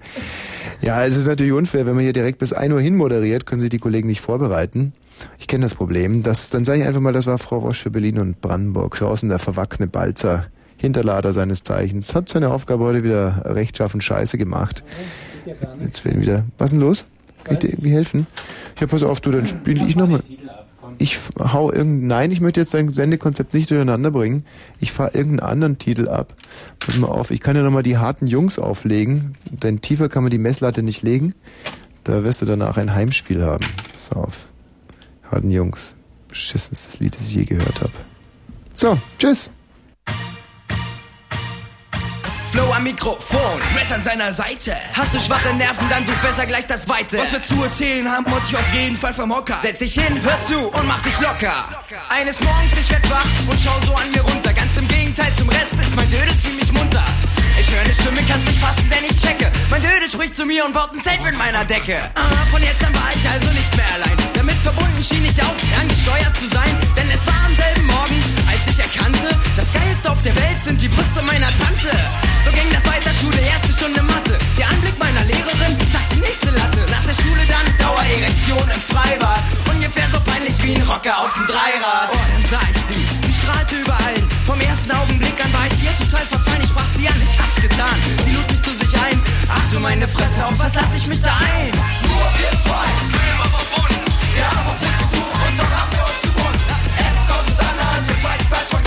Ja, 0.80 1.04
es 1.04 1.16
ist 1.16 1.26
natürlich 1.26 1.52
unfair, 1.52 1.84
wenn 1.86 1.94
man 1.94 2.02
hier 2.02 2.14
direkt 2.14 2.38
bis 2.38 2.54
1 2.54 2.72
Uhr 2.72 2.80
hin 2.80 2.96
moderiert, 2.96 3.44
können 3.44 3.60
sich 3.60 3.68
die 3.68 3.78
Kollegen 3.78 4.08
nicht 4.08 4.22
vorbereiten. 4.22 4.94
Ich 5.38 5.46
kenne 5.46 5.64
das 5.64 5.74
Problem. 5.74 6.22
Das, 6.22 6.48
dann 6.50 6.64
sage 6.64 6.80
ich 6.80 6.86
einfach 6.86 7.00
mal, 7.00 7.12
das 7.12 7.26
war 7.26 7.38
Frau 7.38 7.58
Roche 7.58 7.74
für 7.74 7.90
Berlin 7.90 8.18
und 8.18 8.40
Brandenburg. 8.40 8.96
Draußen 8.96 9.28
der 9.28 9.38
verwachsene 9.38 9.86
Balzer, 9.86 10.46
Hinterlader 10.76 11.32
seines 11.34 11.62
Zeichens, 11.62 12.14
hat 12.14 12.28
seine 12.30 12.50
Aufgabe 12.50 12.84
heute 12.84 13.02
wieder 13.02 13.42
rechtschaffen 13.44 14.00
Scheiße 14.00 14.38
gemacht. 14.38 14.82
Jetzt 15.82 16.04
werden 16.04 16.22
wieder. 16.22 16.44
Was 16.58 16.72
ist 16.72 16.78
denn 16.78 16.80
los? 16.80 17.04
Kann 17.44 17.54
ich 17.54 17.60
dir 17.60 17.68
irgendwie 17.68 17.92
helfen? 17.92 18.26
Ja, 18.80 18.86
pass 18.86 19.02
auf, 19.02 19.20
du, 19.20 19.30
dann 19.30 19.46
spiele 19.46 19.86
ich 19.86 19.96
nochmal. 19.96 20.22
Ich 20.98 21.18
hau 21.38 21.70
irgendein, 21.70 22.06
nein, 22.06 22.30
ich 22.30 22.40
möchte 22.40 22.60
jetzt 22.60 22.74
dein 22.74 22.88
Sendekonzept 22.88 23.54
nicht 23.54 23.70
durcheinander 23.70 24.10
bringen. 24.10 24.44
Ich 24.80 24.92
fahre 24.92 25.14
irgendeinen 25.14 25.50
anderen 25.50 25.78
Titel 25.78 26.08
ab. 26.08 26.34
Pass 26.78 26.96
mal 26.96 27.08
auf, 27.08 27.30
ich 27.30 27.40
kann 27.40 27.56
ja 27.56 27.62
nochmal 27.62 27.82
die 27.82 27.98
harten 27.98 28.26
Jungs 28.26 28.58
auflegen, 28.58 29.36
denn 29.50 29.80
tiefer 29.80 30.08
kann 30.08 30.22
man 30.22 30.30
die 30.30 30.38
Messlatte 30.38 30.82
nicht 30.82 31.02
legen. 31.02 31.34
Da 32.04 32.24
wirst 32.24 32.40
du 32.40 32.46
danach 32.46 32.76
ein 32.76 32.94
Heimspiel 32.94 33.44
haben. 33.44 33.66
Pass 33.92 34.12
auf. 34.12 34.46
Harten 35.24 35.50
Jungs. 35.50 35.94
Beschissenstes 36.28 37.00
Lied, 37.00 37.16
das 37.16 37.28
ich 37.28 37.34
je 37.34 37.44
gehört 37.44 37.80
habe. 37.80 37.92
So, 38.72 38.96
tschüss. 39.18 39.50
Flow 42.56 42.72
am 42.72 42.84
Mikrofon, 42.84 43.60
Red 43.76 43.92
an 43.92 44.00
seiner 44.00 44.32
Seite. 44.32 44.74
Hast 44.94 45.12
du 45.12 45.18
schwache 45.18 45.54
Nerven, 45.56 45.86
dann 45.90 46.06
such 46.06 46.16
besser 46.22 46.46
gleich 46.46 46.66
das 46.66 46.88
Weite. 46.88 47.18
Was 47.18 47.30
wir 47.30 47.42
zu 47.42 47.62
erzählen 47.62 48.10
haben, 48.10 48.24
und 48.24 48.42
dich 48.48 48.56
auf 48.56 48.72
jeden 48.72 48.96
Fall 48.96 49.12
vom 49.12 49.30
Hocker. 49.30 49.58
Setz 49.60 49.80
dich 49.80 49.92
hin, 49.92 50.18
hör 50.22 50.38
zu 50.48 50.68
und 50.68 50.88
mach 50.88 51.02
dich 51.02 51.20
locker. 51.20 51.66
Eines 52.08 52.42
Morgens, 52.42 52.78
ich 52.78 52.90
werd 52.90 53.10
wach 53.10 53.26
und 53.46 53.60
schau 53.60 53.78
so 53.84 53.94
an 53.94 54.10
mir 54.10 54.22
runter. 54.22 54.54
Ganz 54.54 54.74
im 54.78 54.88
Gegenteil 54.88 55.34
zum 55.34 55.50
Rest 55.50 55.74
ist 55.78 55.96
mein 55.96 56.08
Dödel 56.08 56.34
ziemlich 56.38 56.72
munter. 56.72 57.04
Ich 57.58 57.70
höre 57.70 57.80
eine 57.80 57.92
Stimme, 57.92 58.22
kann's 58.28 58.44
nicht 58.46 58.60
fassen, 58.60 58.88
denn 58.90 59.04
ich 59.04 59.16
checke. 59.20 59.50
Mein 59.70 59.82
Dödel 59.82 60.08
spricht 60.08 60.36
zu 60.36 60.44
mir 60.44 60.64
und 60.64 60.72
baut 60.72 60.92
ein 60.92 61.00
Zelt 61.00 61.22
mit 61.22 61.36
meiner 61.36 61.64
Decke. 61.64 61.98
Ah, 62.14 62.46
von 62.50 62.62
jetzt 62.62 62.84
an 62.84 62.94
war 62.94 63.10
ich 63.14 63.28
also 63.28 63.50
nicht 63.50 63.74
mehr 63.76 63.88
allein. 63.94 64.16
Damit 64.34 64.56
verbunden 64.56 65.02
schien 65.02 65.24
ich 65.24 65.40
auch 65.42 65.56
ferngesteuert 65.72 66.36
zu 66.36 66.46
sein. 66.48 66.72
Denn 66.96 67.08
es 67.10 67.26
war 67.26 67.40
am 67.46 67.56
selben 67.56 67.86
Morgen, 67.86 68.18
als 68.46 68.62
ich 68.68 68.78
erkannte, 68.78 69.28
das 69.56 69.72
Geilste 69.72 70.10
auf 70.10 70.20
der 70.22 70.36
Welt 70.36 70.60
sind 70.62 70.80
die 70.80 70.88
Brüste 70.88 71.22
meiner 71.22 71.48
Tante. 71.56 71.92
So 72.44 72.52
ging 72.52 72.68
das 72.72 72.84
weiter, 72.86 73.12
Schule, 73.12 73.40
erste 73.40 73.72
Stunde 73.72 74.02
Mathe. 74.02 74.36
Der 74.58 74.68
Anblick 74.68 74.98
meiner 74.98 75.24
Lehrerin 75.24 75.74
sagt 75.92 76.12
die 76.12 76.20
nächste 76.20 76.50
Latte. 76.50 76.84
Nach 76.92 77.04
der 77.08 77.16
Schule 77.16 77.42
dann 77.48 77.66
Dauererektion 77.80 78.68
im 78.68 78.82
Freibad. 78.84 79.42
Ungefähr 79.72 80.06
so 80.12 80.20
peinlich 80.20 80.54
wie 80.62 80.76
ein 80.76 80.82
Rocker 80.82 81.18
auf 81.18 81.32
dem 81.34 81.46
Dreirad. 81.46 82.08
Oh, 82.12 82.24
dann 82.30 82.44
sah 82.52 82.62
ich 82.68 82.80
sie, 82.86 83.02
sie 83.26 83.35
strahlte 83.46 83.76
über 83.76 83.96
allen. 84.04 84.26
Vom 84.44 84.60
ersten 84.60 84.90
Augenblick 84.90 85.38
an 85.44 85.52
war 85.52 85.66
ich 85.66 85.78
ihr 85.82 85.94
total 85.96 86.26
verfallen. 86.26 86.62
Ich 86.62 86.68
sprach 86.68 86.90
sie 86.96 87.08
an, 87.08 87.20
ich 87.22 87.38
hab's 87.38 87.60
getan. 87.62 87.98
Sie 88.24 88.32
lud 88.32 88.50
mich 88.50 88.62
zu 88.62 88.72
sich 88.74 88.92
ein. 89.00 89.20
Ach 89.48 89.66
du 89.72 89.78
meine 89.78 90.08
Fresse, 90.08 90.44
auf 90.44 90.58
was 90.58 90.74
lass 90.74 90.92
ich 90.96 91.06
mich 91.06 91.20
da 91.22 91.30
ein? 91.30 91.70
Nur 92.10 92.26
wir 92.38 92.52
zwei, 92.66 92.88
für 93.14 93.24
immer 93.32 93.48
verbunden. 93.56 94.02
Wir 94.34 94.46
haben 94.50 94.66
uns 94.72 94.80
nicht 94.82 94.98
gesucht 94.98 95.40
und 95.46 95.54
doch 95.60 95.72
haben 95.78 95.92
wir 95.94 96.04
uns 96.10 96.20
gefunden. 96.26 96.66
Es 97.06 97.18
kommt 97.30 97.50
anders, 97.70 98.02
der 98.08 98.18
zweite 98.22 98.46
Zeit 98.48 98.66
verglaubt, 98.68 98.85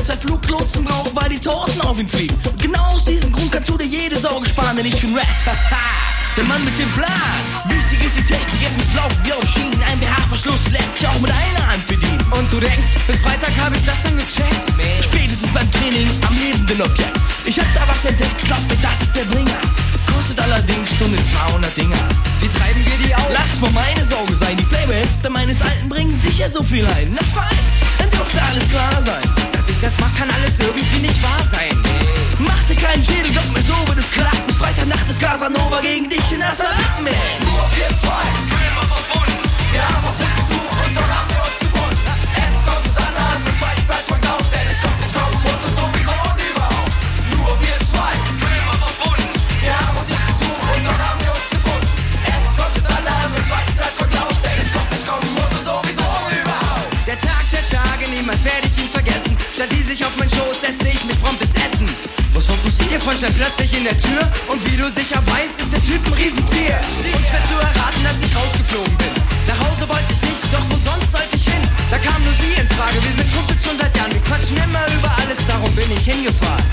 der 0.00 0.16
zwei 0.16 0.28
Fluglotsen 0.28 0.84
braucht, 0.84 1.14
weil 1.14 1.28
die 1.28 1.38
Torten 1.38 1.80
auf 1.82 1.98
ihn 2.00 2.08
fliegen. 2.08 2.34
Und 2.44 2.62
genau 2.62 2.94
aus 2.94 3.04
diesem 3.04 3.32
Grund 3.32 3.52
kannst 3.52 3.68
du 3.68 3.76
dir 3.76 3.86
jede 3.86 4.16
Sorge 4.16 4.48
sparen, 4.48 4.76
denn 4.76 4.86
ich 4.86 4.98
bin 5.00 5.14
Red. 5.14 5.26
Der 6.36 6.44
Mann 6.44 6.64
mit 6.64 6.78
dem 6.78 6.88
Plan. 6.92 7.10
Wichtig 7.66 8.06
ist 8.06 8.16
die 8.16 8.24
Technik, 8.24 8.62
es 8.62 8.76
muss 8.76 8.94
laufen 8.94 9.18
wie 9.24 9.32
auf 9.32 9.46
Schienen. 9.52 9.82
Ein 9.82 9.98
BH-Verschluss 9.98 10.60
lässt 10.70 10.94
sich 10.94 11.08
auch 11.08 11.18
mit 11.18 11.30
einer 11.30 11.66
Hand 11.66 11.86
bedienen. 11.88 12.24
Und 12.30 12.50
du 12.52 12.60
denkst, 12.60 12.86
bis 13.08 13.18
Freitag 13.18 13.52
habe 13.58 13.76
ich 13.76 13.84
das 13.84 14.00
dann 14.04 14.16
gecheckt? 14.16 14.64
Spätestens 15.02 15.52
beim 15.52 15.70
Training 15.72 16.08
am 16.26 16.38
lebenden 16.38 16.82
Objekt. 16.82 17.18
Ich 17.44 17.58
hab 17.58 17.66
da 17.74 17.82
was 17.86 18.04
entdeckt, 18.04 18.44
glaub 18.44 18.62
mir, 18.68 18.76
das 18.80 19.02
ist 19.02 19.16
der 19.16 19.24
Bringer. 19.24 19.58
Kostet 20.30 20.44
allerdings 20.44 20.90
Stunde 20.90 21.18
200 21.18 21.76
Dinger. 21.76 21.96
Wie 22.40 22.46
treiben 22.46 22.86
wir 22.86 22.96
die 23.04 23.12
auf? 23.16 23.26
Lass 23.32 23.58
mal 23.58 23.72
meine 23.72 24.04
Sorge 24.04 24.32
sein. 24.36 24.56
Die 24.56 24.62
Playboy-Hefte 24.62 25.28
meines 25.28 25.60
Alten 25.60 25.88
bringen 25.88 26.14
sicher 26.14 26.48
so 26.48 26.62
viel 26.62 26.86
ein. 26.86 27.10
Na 27.18 27.22
fein, 27.34 27.58
dann 27.98 28.08
dürfte 28.10 28.40
alles 28.40 28.68
klar 28.68 29.02
sein. 29.02 29.26
Dass 29.50 29.68
ich 29.68 29.80
das 29.80 29.92
mach, 29.98 30.14
kann 30.14 30.30
alles 30.30 30.54
irgendwie 30.60 31.00
nicht 31.00 31.20
wahr 31.20 31.42
sein. 31.50 31.74
Mach 32.38 32.62
dir 32.68 32.76
keinen 32.76 33.02
Schädel, 33.02 33.32
glaub 33.32 33.50
mir 33.52 33.62
so 33.62 33.74
wird 33.88 33.98
es 33.98 34.08
klappt. 34.08 34.46
Bis 34.46 34.56
Freitagnacht 34.56 35.10
ist 35.10 35.20
Casanova 35.20 35.80
gegen 35.80 36.08
dich 36.08 36.30
in 36.30 36.40
Assalaten, 36.40 37.02
man. 37.02 37.12
Nur 37.42 37.66
wir 37.74 37.90
zwei, 37.98 38.26
für 38.46 38.62
immer 38.70 38.86
verbunden. 38.86 39.50
Wir 39.72 39.82
haben 39.82 40.06
Sich 59.90 60.06
auf 60.06 60.16
meinen 60.16 60.30
Schoß 60.30 60.60
setze 60.62 60.86
ich 60.86 61.04
mich 61.04 61.20
prompt 61.20 61.42
ins 61.42 61.56
Essen. 61.56 61.88
Was 62.32 62.46
fokussiert 62.46 62.92
ihr 62.92 63.00
von 63.00 63.12
stand 63.18 63.34
plötzlich 63.34 63.76
in 63.76 63.82
der 63.82 63.98
Tür? 63.98 64.22
Und 64.46 64.62
wie 64.70 64.76
du 64.76 64.88
sicher 64.88 65.18
weißt, 65.18 65.58
ist 65.58 65.72
der 65.72 65.82
Typ 65.82 66.06
ein 66.06 66.12
Riesentier. 66.12 66.78
Und 66.78 67.26
schwer 67.26 67.42
zu 67.50 67.58
erraten, 67.58 68.04
dass 68.04 68.22
ich 68.22 68.30
rausgeflogen 68.30 68.96
bin. 68.98 69.10
Nach 69.48 69.58
Hause 69.58 69.88
wollte 69.88 70.12
ich 70.14 70.22
nicht, 70.22 70.46
doch 70.54 70.62
wo 70.70 70.78
sonst 70.86 71.10
sollte 71.10 71.34
ich 71.34 71.42
hin? 71.42 71.62
Da 71.90 71.98
kam 71.98 72.22
nur 72.22 72.32
sie 72.38 72.60
in 72.60 72.68
Frage, 72.68 73.02
wir 73.02 73.14
sind 73.18 73.34
Kumpels 73.34 73.64
schon 73.66 73.78
seit 73.78 73.96
Jahren. 73.96 74.12
Wir 74.12 74.22
quatschen 74.22 74.56
immer 74.58 74.86
über 74.94 75.10
alles, 75.18 75.38
darum 75.48 75.74
bin 75.74 75.90
ich 75.90 76.04
hingefahren. 76.04 76.64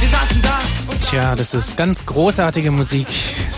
Wir 0.00 0.08
saßen 0.10 0.42
da 0.42 0.60
und 0.92 1.00
Tja, 1.00 1.36
das 1.36 1.54
ist 1.54 1.74
ganz 1.78 2.04
großartige 2.04 2.70
Musik, 2.70 3.08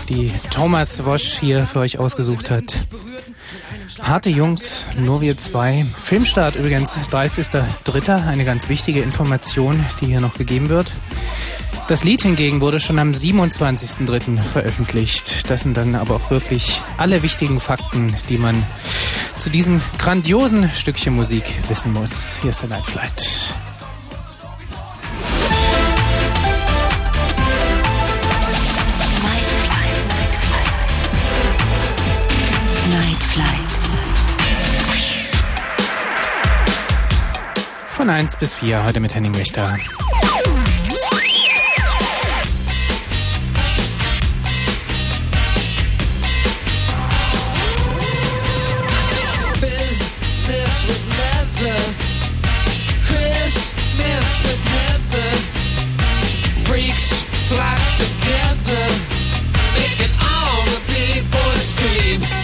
die 0.07 0.31
Thomas 0.51 1.03
Wosch 1.03 1.37
hier 1.37 1.65
für 1.65 1.79
euch 1.79 1.99
ausgesucht 1.99 2.49
hat. 2.49 2.79
Harte 3.99 4.29
Jungs, 4.29 4.85
nur 4.97 5.21
wir 5.21 5.37
zwei. 5.37 5.85
Filmstart 5.95 6.55
übrigens, 6.55 6.95
30.03. 7.11 8.27
Eine 8.27 8.45
ganz 8.45 8.69
wichtige 8.69 9.01
Information, 9.01 9.83
die 9.99 10.05
hier 10.07 10.21
noch 10.21 10.35
gegeben 10.35 10.69
wird. 10.69 10.91
Das 11.87 12.03
Lied 12.03 12.21
hingegen 12.21 12.61
wurde 12.61 12.79
schon 12.79 12.99
am 12.99 13.11
27.03. 13.11 14.41
veröffentlicht. 14.41 15.49
Das 15.49 15.61
sind 15.61 15.75
dann 15.75 15.95
aber 15.95 16.15
auch 16.15 16.31
wirklich 16.31 16.81
alle 16.97 17.21
wichtigen 17.21 17.59
Fakten, 17.59 18.15
die 18.29 18.37
man 18.37 18.63
zu 19.39 19.49
diesem 19.49 19.81
grandiosen 19.97 20.71
Stückchen 20.71 21.15
Musik 21.15 21.43
wissen 21.67 21.91
muss. 21.91 22.37
Hier 22.41 22.51
ist 22.51 22.61
der 22.61 22.69
Night 22.69 22.85
Flight. 22.85 23.51
von 38.01 38.09
1 38.09 38.37
bis 38.37 38.55
4, 38.55 38.83
heute 38.83 38.99
mit 38.99 39.13
Henning 39.13 39.35
Wächter. 39.35 39.77
Flock 57.49 57.81
together, 57.97 58.87
making 59.75 60.15
all 60.17 60.63
the 60.65 60.79
people 60.87 61.53
scream. 61.55 62.40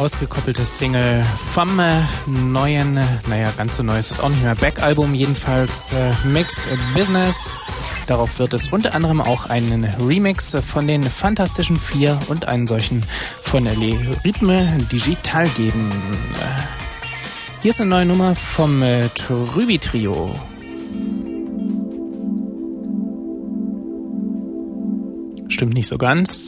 ausgekoppelte 0.00 0.64
Single 0.64 1.22
vom 1.52 1.78
äh, 1.78 2.00
neuen, 2.26 2.94
naja, 3.28 3.52
ganz 3.58 3.76
so 3.76 3.82
neues 3.82 4.06
ist 4.06 4.12
es 4.12 4.20
auch 4.20 4.30
nicht 4.30 4.42
mehr, 4.42 4.54
Back-Album, 4.54 5.12
jedenfalls 5.12 5.92
äh, 5.92 6.26
Mixed 6.26 6.66
Business. 6.94 7.58
Darauf 8.06 8.38
wird 8.38 8.54
es 8.54 8.68
unter 8.68 8.94
anderem 8.94 9.20
auch 9.20 9.44
einen 9.44 9.84
Remix 9.84 10.56
von 10.66 10.86
den 10.86 11.04
Fantastischen 11.04 11.78
Vier 11.78 12.18
und 12.28 12.48
einen 12.48 12.66
solchen 12.66 13.02
von 13.42 13.64
Le 13.64 13.98
Rhythme 14.24 14.78
Digital 14.90 15.46
geben. 15.50 15.90
Hier 17.60 17.70
ist 17.70 17.80
eine 17.82 17.90
neue 17.90 18.06
Nummer 18.06 18.34
vom 18.34 18.82
äh, 18.82 19.10
Trübi 19.10 19.78
Trio. 19.78 20.34
Stimmt 25.50 25.74
nicht 25.74 25.88
so 25.88 25.98
ganz. 25.98 26.39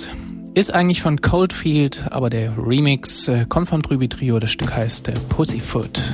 Ist 0.55 0.75
eigentlich 0.75 1.01
von 1.01 1.19
Coldfield, 1.23 2.03
aber 2.11 2.29
der 2.29 2.53
Remix 2.59 3.27
äh, 3.27 3.47
kommt 3.49 3.69
vom 3.69 3.83
Trübi 3.83 4.09
Trio. 4.09 4.39
Das 4.39 4.51
Stück 4.51 4.75
heißt 4.77 5.09
äh, 5.09 5.15
Pussyfoot. 5.31 6.12